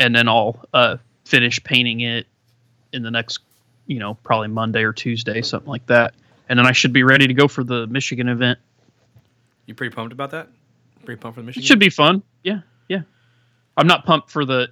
and 0.00 0.14
then 0.14 0.28
I'll 0.28 0.64
uh, 0.72 0.96
finish 1.24 1.62
painting 1.62 2.00
it 2.00 2.26
in 2.92 3.02
the 3.02 3.10
next, 3.10 3.40
you 3.86 3.98
know, 3.98 4.14
probably 4.22 4.48
Monday 4.48 4.82
or 4.84 4.92
Tuesday, 4.92 5.42
something 5.42 5.68
like 5.68 5.86
that. 5.86 6.14
And 6.48 6.58
then 6.58 6.66
I 6.66 6.72
should 6.72 6.92
be 6.92 7.02
ready 7.02 7.26
to 7.26 7.34
go 7.34 7.48
for 7.48 7.64
the 7.64 7.86
Michigan 7.86 8.28
event. 8.28 8.58
You 9.66 9.74
pretty 9.74 9.94
pumped 9.94 10.12
about 10.12 10.30
that? 10.32 10.48
Pretty 11.04 11.18
pumped 11.20 11.36
for 11.36 11.40
the 11.40 11.46
It 11.46 11.46
Michigan? 11.46 11.66
should 11.66 11.78
be 11.78 11.90
fun. 11.90 12.22
Yeah. 12.42 12.60
I'm 13.76 13.86
not 13.86 14.04
pumped 14.04 14.30
for 14.30 14.44
the 14.44 14.68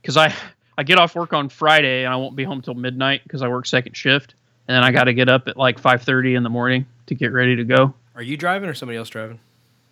because 0.00 0.16
I 0.16 0.34
I 0.78 0.82
get 0.82 0.98
off 0.98 1.14
work 1.14 1.32
on 1.32 1.48
Friday 1.48 2.04
and 2.04 2.12
I 2.12 2.16
won't 2.16 2.36
be 2.36 2.44
home 2.44 2.62
till 2.62 2.74
midnight 2.74 3.22
because 3.24 3.42
I 3.42 3.48
work 3.48 3.66
second 3.66 3.96
shift, 3.96 4.34
and 4.68 4.74
then 4.74 4.84
I 4.84 4.92
got 4.92 5.04
to 5.04 5.14
get 5.14 5.28
up 5.28 5.48
at 5.48 5.56
like 5.56 5.80
5:30 5.80 6.36
in 6.36 6.42
the 6.42 6.50
morning 6.50 6.86
to 7.06 7.14
get 7.14 7.32
ready 7.32 7.56
to 7.56 7.64
go. 7.64 7.94
Are 8.14 8.22
you 8.22 8.36
driving 8.36 8.68
or 8.68 8.74
somebody 8.74 8.98
else 8.98 9.08
driving? 9.08 9.38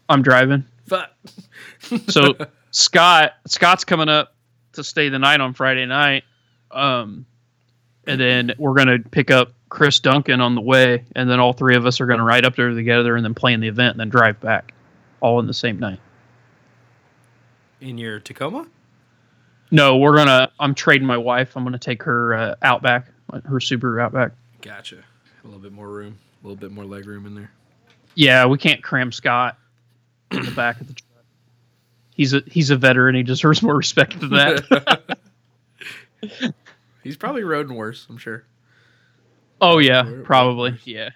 I'm 0.08 0.22
driving, 0.22 0.64
Fuck. 0.86 1.10
so 2.08 2.34
Scott 2.70 3.34
Scott's 3.46 3.84
coming 3.84 4.08
up 4.08 4.34
to 4.72 4.84
stay 4.84 5.08
the 5.08 5.18
night 5.18 5.40
on 5.40 5.52
Friday 5.52 5.84
night, 5.84 6.24
um, 6.70 7.26
and 8.06 8.20
then 8.20 8.52
we're 8.58 8.74
gonna 8.74 8.98
pick 8.98 9.30
up 9.30 9.52
Chris 9.68 10.00
Duncan 10.00 10.40
on 10.40 10.54
the 10.54 10.60
way, 10.62 11.04
and 11.14 11.28
then 11.28 11.40
all 11.40 11.52
three 11.52 11.76
of 11.76 11.84
us 11.84 12.00
are 12.00 12.06
gonna 12.06 12.24
ride 12.24 12.46
up 12.46 12.56
there 12.56 12.70
together 12.70 13.16
and 13.16 13.24
then 13.24 13.34
play 13.34 13.52
in 13.52 13.60
the 13.60 13.68
event 13.68 13.92
and 13.92 14.00
then 14.00 14.08
drive 14.08 14.40
back, 14.40 14.72
all 15.20 15.40
in 15.40 15.46
the 15.46 15.54
same 15.54 15.78
night. 15.78 16.00
In 17.80 17.98
your 17.98 18.20
Tacoma? 18.20 18.66
No, 19.70 19.96
we're 19.98 20.16
gonna. 20.16 20.50
I'm 20.58 20.74
trading 20.74 21.06
my 21.06 21.16
wife. 21.18 21.56
I'm 21.56 21.64
gonna 21.64 21.78
take 21.78 22.02
her 22.04 22.34
uh, 22.34 22.54
Outback, 22.62 23.06
her 23.32 23.58
Subaru 23.58 24.00
Outback. 24.00 24.32
Gotcha. 24.62 24.96
A 24.96 25.46
little 25.46 25.60
bit 25.60 25.72
more 25.72 25.88
room, 25.88 26.18
a 26.42 26.46
little 26.46 26.56
bit 26.56 26.72
more 26.72 26.84
leg 26.84 27.06
room 27.06 27.26
in 27.26 27.34
there. 27.34 27.50
Yeah, 28.14 28.46
we 28.46 28.58
can't 28.58 28.82
cram 28.82 29.12
Scott 29.12 29.56
in 30.30 30.44
the 30.44 30.50
back 30.52 30.80
of 30.80 30.88
the 30.88 30.94
truck. 30.94 31.24
He's 32.14 32.34
a 32.34 32.42
he's 32.46 32.70
a 32.70 32.76
veteran. 32.76 33.14
He 33.14 33.22
deserves 33.22 33.62
more 33.62 33.76
respect 33.76 34.18
than 34.18 34.30
that. 34.30 35.18
He's 37.04 37.16
probably 37.16 37.44
riding 37.44 37.74
worse, 37.74 38.06
I'm 38.10 38.18
sure. 38.18 38.44
oh 39.60 39.78
yeah, 39.78 40.02
Where- 40.04 40.22
probably 40.22 40.78
yeah. 40.84 41.10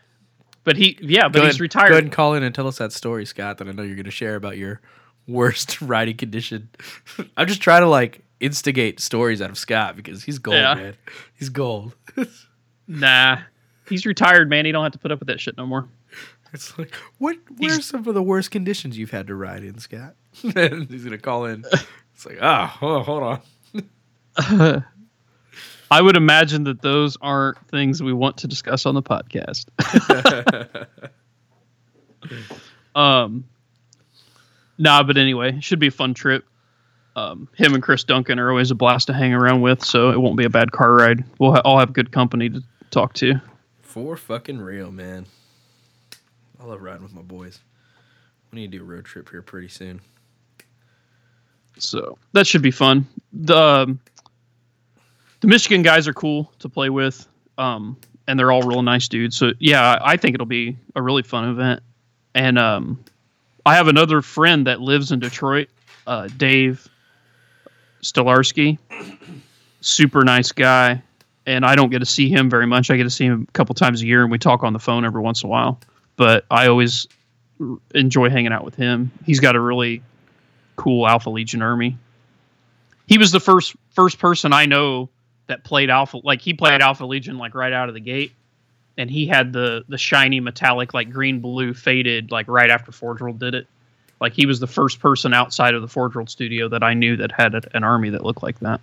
But 0.64 0.76
he 0.76 0.96
yeah, 1.00 1.26
but 1.28 1.44
he's 1.44 1.60
retired. 1.60 1.88
Go 1.88 1.94
ahead 1.94 2.04
and 2.04 2.12
call 2.12 2.34
in 2.34 2.44
and 2.44 2.54
tell 2.54 2.68
us 2.68 2.78
that 2.78 2.92
story, 2.92 3.26
Scott, 3.26 3.58
that 3.58 3.66
I 3.68 3.72
know 3.72 3.82
you're 3.82 3.96
going 3.96 4.04
to 4.04 4.12
share 4.12 4.36
about 4.36 4.56
your 4.56 4.80
worst 5.26 5.80
riding 5.82 6.16
condition. 6.16 6.68
I'm 7.36 7.46
just 7.46 7.60
trying 7.62 7.82
to 7.82 7.88
like 7.88 8.20
instigate 8.40 9.00
stories 9.00 9.40
out 9.40 9.50
of 9.50 9.58
Scott 9.58 9.96
because 9.96 10.22
he's 10.24 10.38
gold, 10.38 10.56
Yeah. 10.56 10.74
man. 10.74 10.94
He's 11.34 11.48
gold. 11.48 11.94
Nah, 12.88 13.38
he's 13.88 14.04
retired, 14.04 14.50
man. 14.50 14.66
He 14.66 14.72
don't 14.72 14.82
have 14.82 14.92
to 14.92 14.98
put 14.98 15.12
up 15.12 15.20
with 15.20 15.28
that 15.28 15.40
shit 15.40 15.56
no 15.56 15.64
more. 15.64 15.88
It's 16.52 16.76
like, 16.76 16.92
what? 17.18 17.36
What 17.48 17.60
He's- 17.70 17.78
are 17.78 17.82
some 17.82 18.06
of 18.06 18.12
the 18.14 18.22
worst 18.22 18.50
conditions 18.50 18.98
you've 18.98 19.12
had 19.12 19.28
to 19.28 19.34
ride 19.36 19.62
in, 19.62 19.78
Scott? 19.78 20.16
And 20.56 20.90
he's 20.90 21.04
gonna 21.04 21.16
call 21.16 21.46
in. 21.46 21.64
It's 22.12 22.26
like, 22.26 22.38
oh, 22.42 22.70
oh, 22.82 23.00
hold 23.02 23.40
on. 24.42 24.84
I 25.90 26.02
would 26.02 26.16
imagine 26.16 26.64
that 26.64 26.82
those 26.82 27.16
aren't 27.22 27.56
things 27.68 28.02
we 28.02 28.12
want 28.12 28.36
to 28.38 28.48
discuss 28.48 28.84
on 28.84 28.94
the 28.94 29.02
podcast. 29.02 29.66
um, 32.94 33.44
nah, 34.82 35.02
but 35.04 35.16
anyway, 35.16 35.56
it 35.56 35.64
should 35.64 35.78
be 35.78 35.86
a 35.86 35.92
fun 35.92 36.12
trip. 36.12 36.44
Um, 37.14 37.48
him 37.54 37.74
and 37.74 37.82
Chris 37.82 38.04
Duncan 38.04 38.38
are 38.38 38.50
always 38.50 38.70
a 38.70 38.74
blast 38.74 39.06
to 39.06 39.12
hang 39.12 39.32
around 39.32 39.60
with, 39.60 39.84
so 39.84 40.10
it 40.10 40.20
won't 40.20 40.36
be 40.36 40.44
a 40.44 40.50
bad 40.50 40.72
car 40.72 40.92
ride. 40.92 41.24
We'll 41.38 41.52
ha- 41.52 41.62
all 41.64 41.78
have 41.78 41.92
good 41.92 42.10
company 42.10 42.50
to 42.50 42.62
talk 42.90 43.14
to. 43.14 43.40
For 43.82 44.16
fucking 44.16 44.60
real, 44.60 44.90
man. 44.90 45.26
I 46.60 46.64
love 46.64 46.82
riding 46.82 47.02
with 47.02 47.14
my 47.14 47.22
boys. 47.22 47.60
We 48.50 48.60
need 48.60 48.72
to 48.72 48.78
do 48.78 48.84
a 48.84 48.86
road 48.86 49.04
trip 49.04 49.30
here 49.30 49.42
pretty 49.42 49.68
soon. 49.68 50.00
So 51.78 52.18
that 52.32 52.46
should 52.46 52.62
be 52.62 52.70
fun. 52.70 53.06
The 53.32 53.56
um, 53.56 54.00
the 55.40 55.48
Michigan 55.48 55.82
guys 55.82 56.06
are 56.08 56.12
cool 56.12 56.52
to 56.58 56.68
play 56.68 56.90
with, 56.90 57.26
um, 57.58 57.96
and 58.26 58.38
they're 58.38 58.52
all 58.52 58.62
real 58.62 58.82
nice 58.82 59.08
dudes. 59.08 59.36
So 59.36 59.52
yeah, 59.58 59.98
I 60.02 60.16
think 60.16 60.34
it'll 60.34 60.46
be 60.46 60.76
a 60.94 61.02
really 61.02 61.22
fun 61.22 61.48
event. 61.48 61.82
And 62.34 62.58
um, 62.58 63.04
I 63.64 63.76
have 63.76 63.88
another 63.88 64.22
friend 64.22 64.66
that 64.66 64.80
lives 64.80 65.12
in 65.12 65.20
Detroit, 65.20 65.68
uh, 66.06 66.28
Dave 66.36 66.88
Stolarski. 68.02 68.78
Super 69.80 70.24
nice 70.24 70.52
guy, 70.52 71.02
and 71.46 71.64
I 71.64 71.74
don't 71.74 71.90
get 71.90 72.00
to 72.00 72.06
see 72.06 72.28
him 72.28 72.50
very 72.50 72.66
much. 72.66 72.90
I 72.90 72.96
get 72.96 73.04
to 73.04 73.10
see 73.10 73.24
him 73.26 73.46
a 73.48 73.52
couple 73.52 73.74
times 73.74 74.02
a 74.02 74.06
year, 74.06 74.22
and 74.22 74.30
we 74.30 74.38
talk 74.38 74.62
on 74.62 74.72
the 74.72 74.78
phone 74.78 75.04
every 75.04 75.20
once 75.20 75.42
in 75.42 75.48
a 75.48 75.50
while. 75.50 75.80
But 76.16 76.44
I 76.50 76.68
always 76.68 77.06
enjoy 77.94 78.30
hanging 78.30 78.52
out 78.52 78.64
with 78.64 78.74
him. 78.74 79.10
He's 79.24 79.40
got 79.40 79.56
a 79.56 79.60
really 79.60 80.02
cool 80.76 81.06
Alpha 81.06 81.30
Legion 81.30 81.62
army. 81.62 81.98
He 83.06 83.18
was 83.18 83.32
the 83.32 83.40
first 83.40 83.74
first 83.90 84.18
person 84.18 84.52
I 84.52 84.66
know 84.66 85.08
that 85.46 85.64
played 85.64 85.90
Alpha 85.90 86.20
like 86.22 86.40
he 86.40 86.54
played 86.54 86.80
Alpha 86.80 87.04
Legion 87.04 87.38
like 87.38 87.54
right 87.54 87.72
out 87.72 87.88
of 87.88 87.94
the 87.94 88.00
gate. 88.00 88.32
And 88.98 89.10
he 89.10 89.26
had 89.26 89.52
the 89.52 89.84
the 89.88 89.98
shiny 89.98 90.40
metallic 90.40 90.92
like 90.92 91.10
green 91.10 91.40
blue 91.40 91.72
faded 91.74 92.30
like 92.30 92.46
right 92.48 92.70
after 92.70 92.92
Forge 92.92 93.20
World 93.20 93.38
did 93.38 93.54
it. 93.54 93.66
Like 94.20 94.34
he 94.34 94.46
was 94.46 94.60
the 94.60 94.66
first 94.66 95.00
person 95.00 95.32
outside 95.34 95.74
of 95.74 95.82
the 95.82 95.88
Forge 95.88 96.14
World 96.14 96.30
studio 96.30 96.68
that 96.68 96.82
I 96.82 96.94
knew 96.94 97.16
that 97.16 97.32
had 97.32 97.54
a, 97.54 97.62
an 97.74 97.84
army 97.84 98.10
that 98.10 98.22
looked 98.24 98.42
like 98.42 98.60
that. 98.60 98.80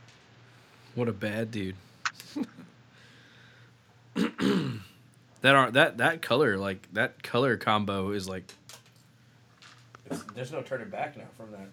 What 0.96 1.08
a 1.08 1.14
bad 1.14 1.52
dude. 1.52 1.76
that 4.16 5.56
aren't 5.56 5.74
that 5.74 5.98
that 6.00 6.22
color 6.22 6.58
like 6.58 6.88
that 6.94 7.22
color 7.24 7.56
combo 7.58 8.12
is 8.12 8.28
like. 8.28 8.44
it's- 10.06 10.24
there's 10.36 10.52
no 10.52 10.62
turning 10.62 10.90
back 10.90 11.16
now 11.18 11.24
from 11.38 11.52
that. 11.52 11.70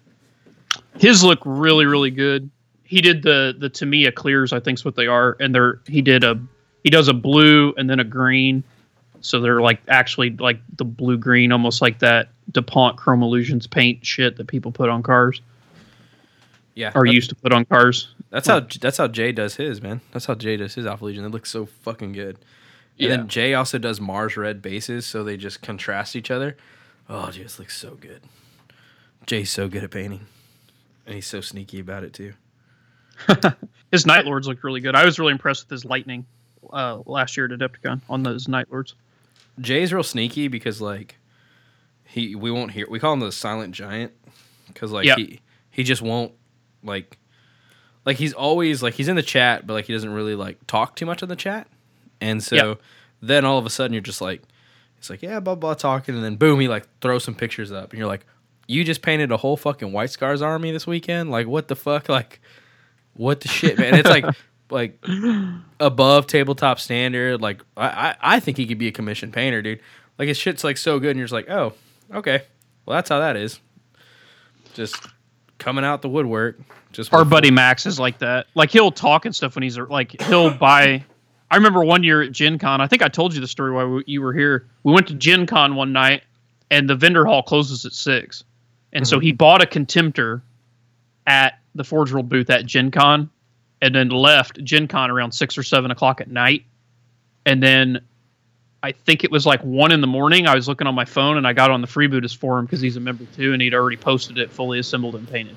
His 0.99 1.23
look 1.23 1.39
really 1.43 1.85
really 1.85 2.11
good. 2.11 2.49
He 2.83 3.01
did 3.01 3.23
the 3.23 3.55
the 3.57 3.69
Tamiya 3.69 4.11
clears 4.13 4.53
I 4.53 4.59
think's 4.59 4.85
what 4.85 4.95
they 4.95 5.07
are 5.07 5.35
and 5.39 5.53
they're 5.53 5.81
he 5.87 6.01
did 6.01 6.23
a 6.23 6.39
he 6.87 6.89
does 6.89 7.09
a 7.09 7.13
blue 7.13 7.73
and 7.77 7.89
then 7.89 7.99
a 7.99 8.03
green. 8.05 8.63
So 9.19 9.41
they're 9.41 9.59
like 9.59 9.81
actually 9.89 10.29
like 10.37 10.57
the 10.77 10.85
blue 10.85 11.17
green 11.17 11.51
almost 11.51 11.81
like 11.81 11.99
that 11.99 12.29
DuPont 12.53 12.95
Chrome 12.95 13.21
Illusions 13.21 13.67
paint 13.67 14.05
shit 14.05 14.37
that 14.37 14.47
people 14.47 14.71
put 14.71 14.87
on 14.87 15.03
cars 15.03 15.41
Yeah, 16.75 16.93
or 16.95 17.05
used 17.05 17.27
to 17.31 17.35
put 17.35 17.51
on 17.51 17.65
cars. 17.65 18.13
That's 18.29 18.47
how 18.47 18.61
that's 18.79 18.95
how 18.97 19.09
Jay 19.09 19.33
does 19.33 19.55
his 19.55 19.81
man. 19.81 19.99
That's 20.13 20.27
how 20.27 20.35
Jay 20.35 20.55
does 20.55 20.75
his 20.75 20.85
Alpha 20.85 21.03
Legion. 21.03 21.25
It 21.25 21.31
looks 21.31 21.49
so 21.51 21.65
fucking 21.65 22.13
good. 22.13 22.35
And 22.37 22.45
Yeah. 22.95 23.07
then 23.09 23.27
Jay 23.27 23.53
also 23.53 23.77
does 23.77 23.99
Mars 23.99 24.37
red 24.37 24.61
bases, 24.61 25.05
so 25.05 25.25
they 25.25 25.35
just 25.35 25.61
contrast 25.61 26.15
each 26.15 26.31
other. 26.31 26.55
Oh, 27.09 27.29
dude, 27.31 27.43
this 27.43 27.59
looks 27.59 27.77
so 27.77 27.95
good. 27.99 28.21
Jay's 29.25 29.51
so 29.51 29.67
good 29.67 29.83
at 29.83 29.91
painting, 29.91 30.21
and 31.05 31.15
he's 31.15 31.27
so 31.27 31.41
sneaky 31.41 31.81
about 31.81 32.05
it 32.05 32.13
too. 32.13 32.31
His 33.91 34.05
Night 34.05 34.23
Lords 34.25 34.47
looked 34.47 34.63
really 34.63 34.79
good. 34.79 34.95
I 34.95 35.03
was 35.03 35.17
really 35.19 35.31
impressed 35.33 35.65
with 35.65 35.71
his 35.71 35.83
lightning 35.85 36.25
uh, 36.71 36.99
last 37.05 37.37
year 37.37 37.45
at 37.45 37.51
Adepticon 37.51 38.01
on 38.09 38.23
those 38.23 38.47
Night 38.47 38.67
Lords. 38.71 38.95
Jay's 39.59 39.91
real 39.91 40.03
sneaky 40.03 40.47
because 40.47 40.81
like 40.81 41.17
he 42.03 42.35
we 42.35 42.51
won't 42.51 42.71
hear. 42.71 42.87
We 42.89 42.99
call 42.99 43.13
him 43.13 43.19
the 43.19 43.31
silent 43.31 43.73
giant 43.73 44.13
because 44.67 44.91
like 44.91 45.07
he 45.17 45.39
he 45.69 45.83
just 45.83 46.01
won't 46.01 46.33
like 46.83 47.17
like 48.05 48.17
he's 48.17 48.33
always 48.33 48.81
like 48.81 48.93
he's 48.93 49.07
in 49.07 49.15
the 49.15 49.23
chat, 49.23 49.67
but 49.67 49.73
like 49.73 49.85
he 49.85 49.93
doesn't 49.93 50.13
really 50.13 50.35
like 50.35 50.65
talk 50.67 50.95
too 50.95 51.05
much 51.05 51.21
in 51.21 51.29
the 51.29 51.35
chat. 51.35 51.67
And 52.21 52.41
so 52.41 52.77
then 53.21 53.45
all 53.45 53.57
of 53.57 53.65
a 53.65 53.69
sudden 53.69 53.93
you're 53.93 54.01
just 54.01 54.21
like, 54.21 54.41
it's 54.97 55.09
like 55.09 55.21
yeah, 55.21 55.39
blah 55.39 55.55
blah 55.55 55.73
talking, 55.73 56.15
and 56.15 56.23
then 56.23 56.35
boom, 56.35 56.59
he 56.59 56.67
like 56.67 56.87
throws 57.01 57.23
some 57.23 57.35
pictures 57.35 57.71
up, 57.71 57.91
and 57.91 57.99
you're 57.99 58.07
like, 58.07 58.25
you 58.67 58.83
just 58.83 59.01
painted 59.01 59.31
a 59.31 59.37
whole 59.37 59.57
fucking 59.57 59.91
White 59.91 60.09
Scars 60.09 60.41
army 60.41 60.71
this 60.71 60.87
weekend? 60.87 61.31
Like 61.31 61.47
what 61.47 61.67
the 61.67 61.75
fuck? 61.75 62.09
Like 62.09 62.39
what 63.13 63.41
the 63.41 63.47
shit, 63.49 63.77
man? 63.77 63.95
It's 63.95 64.09
like 64.09 64.25
like 64.69 65.03
above 65.79 66.27
tabletop 66.27 66.79
standard. 66.79 67.41
Like 67.41 67.61
I, 67.75 67.87
I 67.87 68.15
I 68.21 68.39
think 68.39 68.57
he 68.57 68.65
could 68.65 68.77
be 68.77 68.87
a 68.87 68.91
commissioned 68.91 69.33
painter, 69.33 69.61
dude. 69.61 69.81
Like 70.17 70.27
his 70.27 70.37
shit's 70.37 70.63
like 70.63 70.77
so 70.77 70.99
good, 70.99 71.11
and 71.11 71.19
you're 71.19 71.27
just 71.27 71.33
like, 71.33 71.49
oh, 71.49 71.73
okay, 72.13 72.43
well 72.85 72.95
that's 72.95 73.09
how 73.09 73.19
that 73.19 73.35
is. 73.35 73.59
Just 74.73 74.95
coming 75.57 75.83
out 75.83 76.01
the 76.01 76.09
woodwork. 76.09 76.59
Just 76.91 77.13
Our 77.13 77.25
buddy 77.25 77.51
Max 77.51 77.85
is 77.85 77.99
like 77.99 78.19
that. 78.19 78.47
Like 78.55 78.71
he'll 78.71 78.91
talk 78.91 79.25
and 79.25 79.35
stuff 79.35 79.55
when 79.55 79.63
he's 79.63 79.77
like 79.77 80.19
he'll 80.23 80.53
buy. 80.57 81.03
I 81.49 81.55
remember 81.55 81.83
one 81.83 82.03
year 82.03 82.21
at 82.21 82.31
Gen 82.31 82.59
Con. 82.59 82.81
I 82.81 82.87
think 82.87 83.01
I 83.01 83.07
told 83.07 83.33
you 83.33 83.39
the 83.39 83.47
story 83.47 83.71
while 83.71 83.87
we- 83.87 84.03
you 84.05 84.21
were 84.21 84.33
here. 84.33 84.67
We 84.83 84.91
went 84.91 85.07
to 85.07 85.13
Gen 85.13 85.45
Con 85.45 85.75
one 85.75 85.93
night, 85.93 86.23
and 86.71 86.89
the 86.89 86.95
vendor 86.95 87.25
hall 87.25 87.41
closes 87.41 87.85
at 87.85 87.93
six, 87.93 88.43
and 88.93 89.07
so 89.07 89.17
mm-hmm. 89.17 89.23
he 89.23 89.31
bought 89.31 89.63
a 89.63 89.65
contemptor 89.65 90.41
at 91.25 91.59
the 91.75 91.83
Forge 91.83 92.11
World 92.11 92.29
booth 92.29 92.49
at 92.49 92.65
Gen 92.65 92.91
Con, 92.91 93.29
and 93.81 93.93
then 93.93 94.09
left 94.09 94.63
Gen 94.63 94.87
Con 94.87 95.11
around 95.11 95.31
six 95.31 95.57
or 95.57 95.63
seven 95.63 95.91
o'clock 95.91 96.21
at 96.21 96.29
night, 96.29 96.65
and 97.45 97.61
then. 97.61 98.01
I 98.83 98.91
think 98.91 99.23
it 99.23 99.31
was 99.31 99.43
like 99.43 99.59
one 99.61 99.91
in 99.91 100.01
the 100.01 100.07
morning. 100.07 100.45
I 100.45 100.53
was 100.53 100.67
looking 100.67 100.85
on 100.85 100.93
my 100.93 101.03
phone 101.03 101.35
and 101.37 101.47
I 101.47 101.51
got 101.53 101.71
on 101.71 101.81
the 101.81 101.87
Freebooters 101.87 102.37
forum 102.37 102.65
because 102.65 102.79
he's 102.79 102.95
a 102.95 102.99
member 102.99 103.25
too, 103.35 103.51
and 103.51 103.61
he'd 103.61 103.73
already 103.73 103.97
posted 103.97 104.37
it 104.37 104.51
fully 104.51 104.77
assembled 104.77 105.15
and 105.15 105.27
painted 105.27 105.55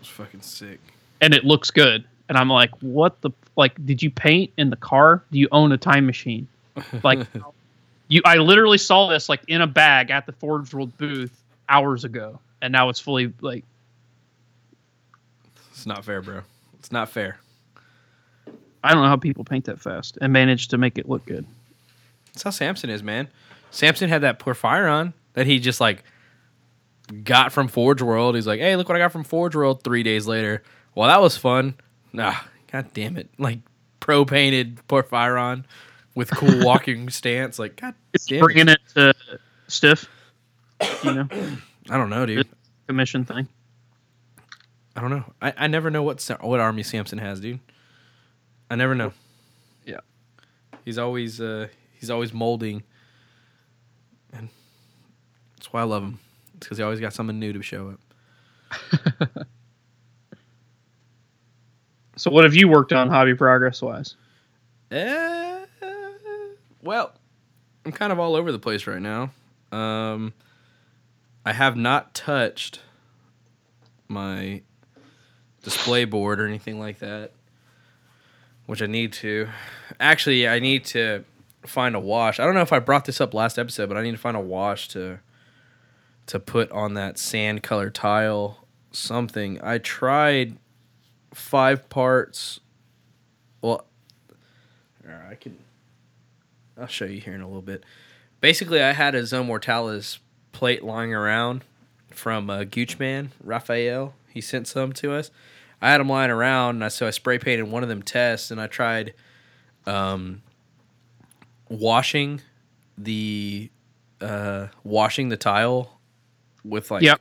It's 0.00 0.08
fucking 0.08 0.40
sick. 0.40 0.80
and 1.20 1.34
it 1.34 1.44
looks 1.44 1.70
good. 1.70 2.02
And 2.30 2.38
I'm 2.38 2.48
like, 2.48 2.70
what 2.80 3.20
the 3.20 3.30
like? 3.56 3.74
Did 3.84 4.02
you 4.02 4.10
paint 4.10 4.52
in 4.56 4.70
the 4.70 4.76
car? 4.76 5.22
Do 5.30 5.38
you 5.38 5.48
own 5.52 5.70
a 5.72 5.76
time 5.76 6.06
machine? 6.06 6.48
Like, 7.02 7.26
you, 8.08 8.22
I 8.24 8.36
literally 8.36 8.78
saw 8.78 9.06
this 9.08 9.28
like 9.28 9.42
in 9.46 9.60
a 9.60 9.66
bag 9.66 10.10
at 10.10 10.24
the 10.24 10.32
Forge 10.32 10.72
World 10.72 10.96
booth 10.96 11.38
hours 11.68 12.04
ago, 12.04 12.40
and 12.62 12.72
now 12.72 12.88
it's 12.88 13.00
fully 13.00 13.34
like. 13.42 13.64
It's 15.70 15.84
not 15.84 16.06
fair, 16.06 16.22
bro. 16.22 16.40
It's 16.84 16.92
not 16.92 17.08
fair. 17.08 17.38
I 18.82 18.92
don't 18.92 19.02
know 19.02 19.08
how 19.08 19.16
people 19.16 19.42
paint 19.42 19.64
that 19.64 19.80
fast 19.80 20.18
and 20.20 20.34
manage 20.34 20.68
to 20.68 20.76
make 20.76 20.98
it 20.98 21.08
look 21.08 21.24
good. 21.24 21.46
That's 22.26 22.42
how 22.42 22.50
Samson 22.50 22.90
is, 22.90 23.02
man. 23.02 23.28
Samson 23.70 24.10
had 24.10 24.20
that 24.20 24.38
Porphyrion 24.38 25.14
that 25.32 25.46
he 25.46 25.60
just 25.60 25.80
like 25.80 26.04
got 27.22 27.52
from 27.52 27.68
Forge 27.68 28.02
World. 28.02 28.34
He's 28.34 28.46
like, 28.46 28.60
hey, 28.60 28.76
look 28.76 28.86
what 28.86 28.96
I 28.96 28.98
got 28.98 29.12
from 29.12 29.24
Forge 29.24 29.56
World 29.56 29.82
three 29.82 30.02
days 30.02 30.26
later. 30.26 30.62
Well, 30.94 31.08
that 31.08 31.22
was 31.22 31.38
fun. 31.38 31.72
Nah, 32.12 32.34
god 32.70 32.92
damn 32.92 33.16
it. 33.16 33.30
Like 33.38 33.60
pro 34.00 34.26
painted 34.26 34.86
Porphyrion 34.86 35.64
with 36.14 36.30
cool 36.32 36.66
walking 36.66 37.08
stance. 37.08 37.58
Like, 37.58 37.76
god 37.80 37.94
damn 38.28 38.40
it. 38.40 38.42
Bringing 38.42 38.68
it 38.68 38.80
to 38.94 39.14
stiff, 39.68 40.06
you 41.02 41.14
know, 41.14 41.28
I 41.88 41.96
don't 41.96 42.10
know, 42.10 42.26
dude. 42.26 42.46
commission 42.86 43.24
thing. 43.24 43.48
I 44.96 45.00
don't 45.00 45.10
know. 45.10 45.24
I, 45.42 45.52
I 45.56 45.66
never 45.66 45.90
know 45.90 46.02
what 46.02 46.22
what 46.40 46.60
army 46.60 46.82
Samson 46.82 47.18
has, 47.18 47.40
dude. 47.40 47.60
I 48.70 48.76
never 48.76 48.94
know. 48.94 49.12
Yeah. 49.84 50.00
He's 50.84 50.98
always 50.98 51.40
uh 51.40 51.68
he's 51.98 52.10
always 52.10 52.32
molding, 52.32 52.82
and 54.32 54.48
that's 55.56 55.72
why 55.72 55.80
I 55.80 55.84
love 55.84 56.02
him. 56.02 56.20
It's 56.56 56.66
because 56.66 56.78
he 56.78 56.84
always 56.84 57.00
got 57.00 57.12
something 57.12 57.38
new 57.38 57.52
to 57.52 57.62
show 57.62 57.96
up. 58.70 59.46
So, 62.16 62.30
what 62.30 62.44
have 62.44 62.54
you 62.54 62.68
worked 62.68 62.92
on 62.92 63.08
hobby 63.08 63.34
progress 63.34 63.82
wise? 63.82 64.16
Uh, 64.90 65.66
well, 66.82 67.12
I'm 67.84 67.92
kind 67.92 68.12
of 68.12 68.20
all 68.20 68.36
over 68.36 68.52
the 68.52 68.58
place 68.58 68.86
right 68.86 69.02
now. 69.02 69.30
Um, 69.72 70.32
I 71.44 71.52
have 71.52 71.76
not 71.76 72.14
touched 72.14 72.80
my 74.06 74.62
display 75.64 76.04
board 76.04 76.40
or 76.40 76.46
anything 76.46 76.78
like 76.78 77.00
that, 77.00 77.32
which 78.66 78.82
I 78.82 78.86
need 78.86 79.12
to. 79.14 79.48
Actually, 79.98 80.46
I 80.46 80.60
need 80.60 80.84
to 80.86 81.24
find 81.66 81.96
a 81.96 82.00
wash. 82.00 82.38
I 82.38 82.44
don't 82.44 82.54
know 82.54 82.60
if 82.60 82.72
I 82.72 82.78
brought 82.78 83.06
this 83.06 83.20
up 83.20 83.34
last 83.34 83.58
episode, 83.58 83.88
but 83.88 83.98
I 83.98 84.02
need 84.02 84.12
to 84.12 84.18
find 84.18 84.36
a 84.36 84.40
wash 84.40 84.88
to 84.88 85.18
to 86.26 86.38
put 86.38 86.70
on 86.70 86.94
that 86.94 87.18
sand 87.18 87.62
color 87.62 87.90
tile 87.90 88.66
something. 88.92 89.60
I 89.62 89.78
tried 89.78 90.56
five 91.34 91.88
parts. 91.88 92.60
Well, 93.60 93.84
I 95.34 95.34
can. 95.34 95.58
I'll 96.78 96.86
show 96.86 97.04
you 97.04 97.20
here 97.20 97.34
in 97.34 97.40
a 97.40 97.46
little 97.46 97.62
bit. 97.62 97.84
Basically, 98.40 98.82
I 98.82 98.92
had 98.92 99.14
a 99.14 99.26
Zone 99.26 99.46
Mortalis 99.46 100.18
plate 100.52 100.82
lying 100.82 101.14
around 101.14 101.64
from 102.10 102.48
uh, 102.50 102.60
Goochman 102.60 103.28
Raphael. 103.42 104.14
He 104.28 104.40
sent 104.40 104.66
some 104.66 104.92
to 104.94 105.12
us. 105.12 105.30
I 105.84 105.90
had 105.90 106.00
them 106.00 106.08
lying 106.08 106.30
around, 106.30 106.76
and 106.76 106.84
I, 106.84 106.88
so 106.88 107.06
I 107.06 107.10
spray 107.10 107.38
painted 107.38 107.64
one 107.64 107.82
of 107.82 107.90
them 107.90 108.02
tests, 108.02 108.50
and 108.50 108.58
I 108.58 108.68
tried 108.68 109.12
um, 109.84 110.40
washing 111.68 112.40
the 112.96 113.70
uh, 114.18 114.68
washing 114.82 115.28
the 115.28 115.36
tile 115.36 116.00
with 116.64 116.90
like 116.90 117.02
Yep. 117.02 117.20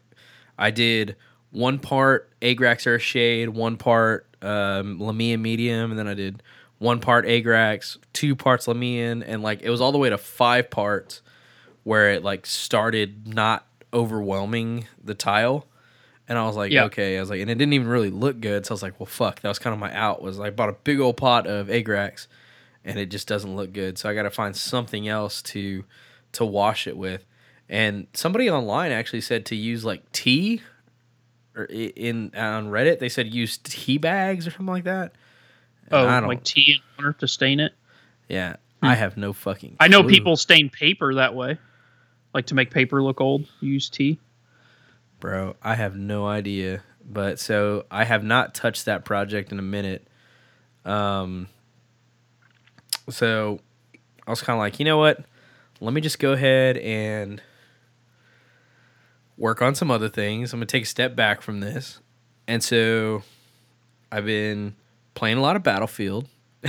I 0.57 0.71
did 0.71 1.17
one 1.51 1.77
part 1.77 2.31
Agrax 2.39 2.87
Earthshade, 2.87 3.49
one 3.49 3.75
part 3.75 4.27
um, 4.41 4.97
Lahmian 4.97 5.41
Medium, 5.41 5.91
and 5.91 5.99
then 5.99 6.07
I 6.07 6.13
did 6.13 6.41
one 6.77 7.01
part 7.01 7.25
Agrax, 7.25 7.97
two 8.13 8.33
parts 8.33 8.67
Lahmian, 8.67 9.25
and 9.27 9.43
like 9.43 9.61
it 9.61 9.71
was 9.71 9.81
all 9.81 9.91
the 9.91 9.97
way 9.97 10.09
to 10.09 10.17
five 10.17 10.71
parts 10.71 11.21
where 11.83 12.11
it 12.11 12.23
like 12.23 12.45
started 12.45 13.27
not 13.27 13.67
overwhelming 13.93 14.87
the 15.03 15.15
tile. 15.15 15.67
And 16.27 16.37
I 16.37 16.45
was 16.45 16.55
like, 16.55 16.71
Yeah. 16.71 16.85
okay. 16.85 17.17
I 17.17 17.19
was 17.21 17.29
like, 17.29 17.41
and 17.41 17.49
it 17.49 17.55
didn't 17.55 17.73
even 17.73 17.87
really 17.87 18.09
look 18.09 18.39
good. 18.39 18.65
So 18.65 18.71
I 18.71 18.75
was 18.75 18.83
like, 18.83 18.99
well, 18.99 19.07
fuck. 19.07 19.41
That 19.41 19.49
was 19.49 19.59
kind 19.59 19.73
of 19.73 19.79
my 19.79 19.93
out. 19.93 20.21
Was 20.21 20.39
I 20.39 20.49
bought 20.51 20.69
a 20.69 20.73
big 20.83 20.99
old 20.99 21.17
pot 21.17 21.45
of 21.47 21.67
Agrax, 21.67 22.27
and 22.85 22.97
it 22.97 23.07
just 23.07 23.27
doesn't 23.27 23.55
look 23.55 23.73
good. 23.73 23.97
So 23.97 24.09
I 24.09 24.13
got 24.13 24.23
to 24.23 24.29
find 24.31 24.55
something 24.55 25.07
else 25.07 25.41
to 25.43 25.83
to 26.33 26.45
wash 26.45 26.87
it 26.87 26.95
with. 26.97 27.25
And 27.69 28.07
somebody 28.13 28.49
online 28.49 28.91
actually 28.91 29.21
said 29.21 29.45
to 29.47 29.55
use 29.55 29.83
like 29.85 30.09
tea, 30.11 30.61
or 31.55 31.65
in 31.65 32.31
on 32.35 32.67
Reddit 32.67 32.99
they 32.99 33.09
said 33.09 33.33
use 33.33 33.57
tea 33.57 33.97
bags 33.97 34.47
or 34.47 34.51
something 34.51 34.65
like 34.67 34.83
that. 34.85 35.13
And 35.87 35.93
Oh, 35.93 36.07
I 36.07 36.19
don't- 36.21 36.29
like 36.29 36.43
tea 36.43 36.73
and 36.79 36.81
water 37.05 37.17
to 37.19 37.27
stain 37.27 37.59
it. 37.59 37.73
yeah, 38.29 38.55
hmm. 38.79 38.85
I 38.87 38.95
have 38.95 39.17
no 39.17 39.33
fucking. 39.33 39.75
I 39.79 39.87
know 39.89 40.01
clue. 40.01 40.09
people 40.11 40.37
stain 40.37 40.69
paper 40.69 41.15
that 41.15 41.35
way, 41.35 41.57
like 42.33 42.45
to 42.47 42.55
make 42.55 42.71
paper 42.71 43.03
look 43.03 43.19
old. 43.19 43.45
Use 43.59 43.89
tea. 43.89 44.19
Bro. 45.23 45.55
I 45.63 45.75
have 45.75 45.95
no 45.95 46.27
idea. 46.27 46.83
But 47.05 47.39
so 47.39 47.85
I 47.89 48.03
have 48.03 48.25
not 48.25 48.53
touched 48.53 48.83
that 48.85 49.05
project 49.05 49.53
in 49.53 49.57
a 49.57 49.63
minute. 49.63 50.05
Um. 50.83 51.47
So 53.09 53.59
I 54.27 54.29
was 54.29 54.41
kind 54.41 54.55
of 54.55 54.59
like, 54.59 54.79
you 54.79 54.85
know 54.85 54.97
what? 54.97 55.23
Let 55.79 55.93
me 55.93 56.01
just 56.01 56.19
go 56.19 56.33
ahead 56.33 56.77
and 56.77 57.41
work 59.37 59.61
on 59.61 59.75
some 59.75 59.89
other 59.89 60.09
things. 60.09 60.51
I'm 60.51 60.59
gonna 60.59 60.65
take 60.65 60.83
a 60.83 60.87
step 60.87 61.15
back 61.15 61.41
from 61.41 61.61
this, 61.61 62.01
and 62.45 62.61
so 62.61 63.23
I've 64.11 64.25
been 64.25 64.75
playing 65.15 65.37
a 65.37 65.41
lot 65.41 65.55
of 65.55 65.63
Battlefield. 65.63 66.27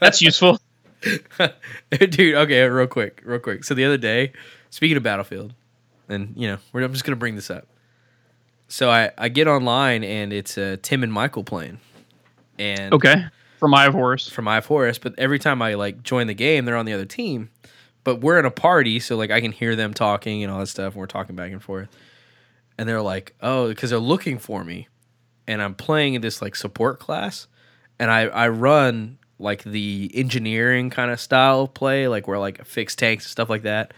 That's 0.00 0.22
useful. 0.22 0.58
Dude, 1.90 2.34
okay, 2.34 2.62
real 2.62 2.86
quick, 2.86 3.22
real 3.24 3.38
quick. 3.38 3.64
So 3.64 3.74
the 3.74 3.84
other 3.84 3.98
day, 3.98 4.32
speaking 4.70 4.96
of 4.96 5.02
Battlefield, 5.02 5.54
and 6.08 6.32
you 6.36 6.48
know, 6.48 6.58
we're, 6.72 6.82
I'm 6.82 6.92
just 6.92 7.04
gonna 7.04 7.16
bring 7.16 7.34
this 7.34 7.50
up. 7.50 7.66
So 8.68 8.90
I 8.90 9.10
I 9.16 9.28
get 9.28 9.48
online 9.48 10.04
and 10.04 10.32
it's 10.32 10.58
uh, 10.58 10.76
Tim 10.82 11.02
and 11.02 11.12
Michael 11.12 11.44
playing, 11.44 11.78
and 12.58 12.92
Okay. 12.94 13.24
From 13.58 13.74
Eye 13.74 13.86
of 13.86 13.94
Horus. 13.94 14.28
from 14.28 14.46
I 14.46 14.60
Forest. 14.60 15.00
But 15.02 15.14
every 15.18 15.38
time 15.40 15.60
I 15.62 15.74
like 15.74 16.02
join 16.02 16.28
the 16.28 16.34
game, 16.34 16.64
they're 16.64 16.76
on 16.76 16.86
the 16.86 16.92
other 16.92 17.04
team. 17.06 17.50
But 18.04 18.20
we're 18.20 18.38
in 18.38 18.44
a 18.44 18.50
party, 18.50 19.00
so 19.00 19.16
like 19.16 19.30
I 19.30 19.40
can 19.40 19.52
hear 19.52 19.74
them 19.74 19.92
talking 19.94 20.42
and 20.44 20.52
all 20.52 20.60
that 20.60 20.68
stuff. 20.68 20.92
And 20.94 21.00
we're 21.00 21.06
talking 21.06 21.34
back 21.34 21.50
and 21.50 21.62
forth, 21.62 21.88
and 22.78 22.88
they're 22.88 23.02
like, 23.02 23.34
"Oh, 23.40 23.68
because 23.68 23.90
they're 23.90 23.98
looking 23.98 24.38
for 24.38 24.62
me," 24.64 24.86
and 25.46 25.60
I'm 25.60 25.74
playing 25.74 26.14
in 26.14 26.20
this 26.22 26.40
like 26.40 26.54
support 26.56 27.00
class, 27.00 27.48
and 27.98 28.10
I 28.10 28.22
I 28.28 28.48
run 28.48 29.18
like 29.40 29.62
the 29.64 30.10
engineering 30.14 30.88
kind 30.90 31.10
of 31.10 31.20
style 31.20 31.62
of 31.62 31.74
play, 31.74 32.06
like 32.08 32.26
where 32.28 32.38
like 32.38 32.64
fix 32.64 32.94
tanks 32.94 33.24
and 33.24 33.30
stuff 33.30 33.50
like 33.50 33.62
that. 33.62 33.92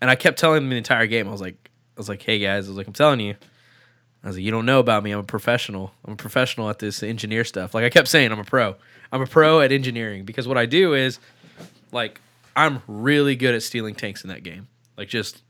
And 0.00 0.10
I 0.10 0.14
kept 0.14 0.38
telling 0.38 0.62
them 0.62 0.70
the 0.70 0.76
entire 0.76 1.06
game. 1.06 1.28
I 1.28 1.32
was 1.32 1.40
like, 1.40 1.70
I 1.96 2.00
was 2.00 2.08
like, 2.08 2.22
"Hey 2.22 2.38
guys," 2.38 2.66
I 2.66 2.70
was 2.70 2.76
like, 2.76 2.86
"I'm 2.86 2.92
telling 2.92 3.20
you." 3.20 3.34
I 4.22 4.26
was 4.26 4.36
like, 4.36 4.44
you 4.44 4.50
don't 4.50 4.66
know 4.66 4.80
about 4.80 5.04
me. 5.04 5.12
I'm 5.12 5.20
a 5.20 5.24
professional. 5.24 5.92
I'm 6.04 6.14
a 6.14 6.16
professional 6.16 6.68
at 6.68 6.80
this 6.80 7.02
engineer 7.02 7.44
stuff. 7.44 7.72
Like 7.72 7.84
I 7.84 7.88
kept 7.88 8.08
saying, 8.08 8.32
I'm 8.32 8.40
a 8.40 8.44
pro. 8.44 8.74
I'm 9.12 9.22
a 9.22 9.26
pro 9.26 9.60
at 9.60 9.70
engineering 9.70 10.24
because 10.24 10.48
what 10.48 10.58
I 10.58 10.66
do 10.66 10.94
is, 10.94 11.20
like, 11.92 12.20
I'm 12.56 12.82
really 12.88 13.36
good 13.36 13.54
at 13.54 13.62
stealing 13.62 13.94
tanks 13.94 14.24
in 14.24 14.28
that 14.28 14.42
game. 14.42 14.66
Like 14.96 15.08
just 15.08 15.42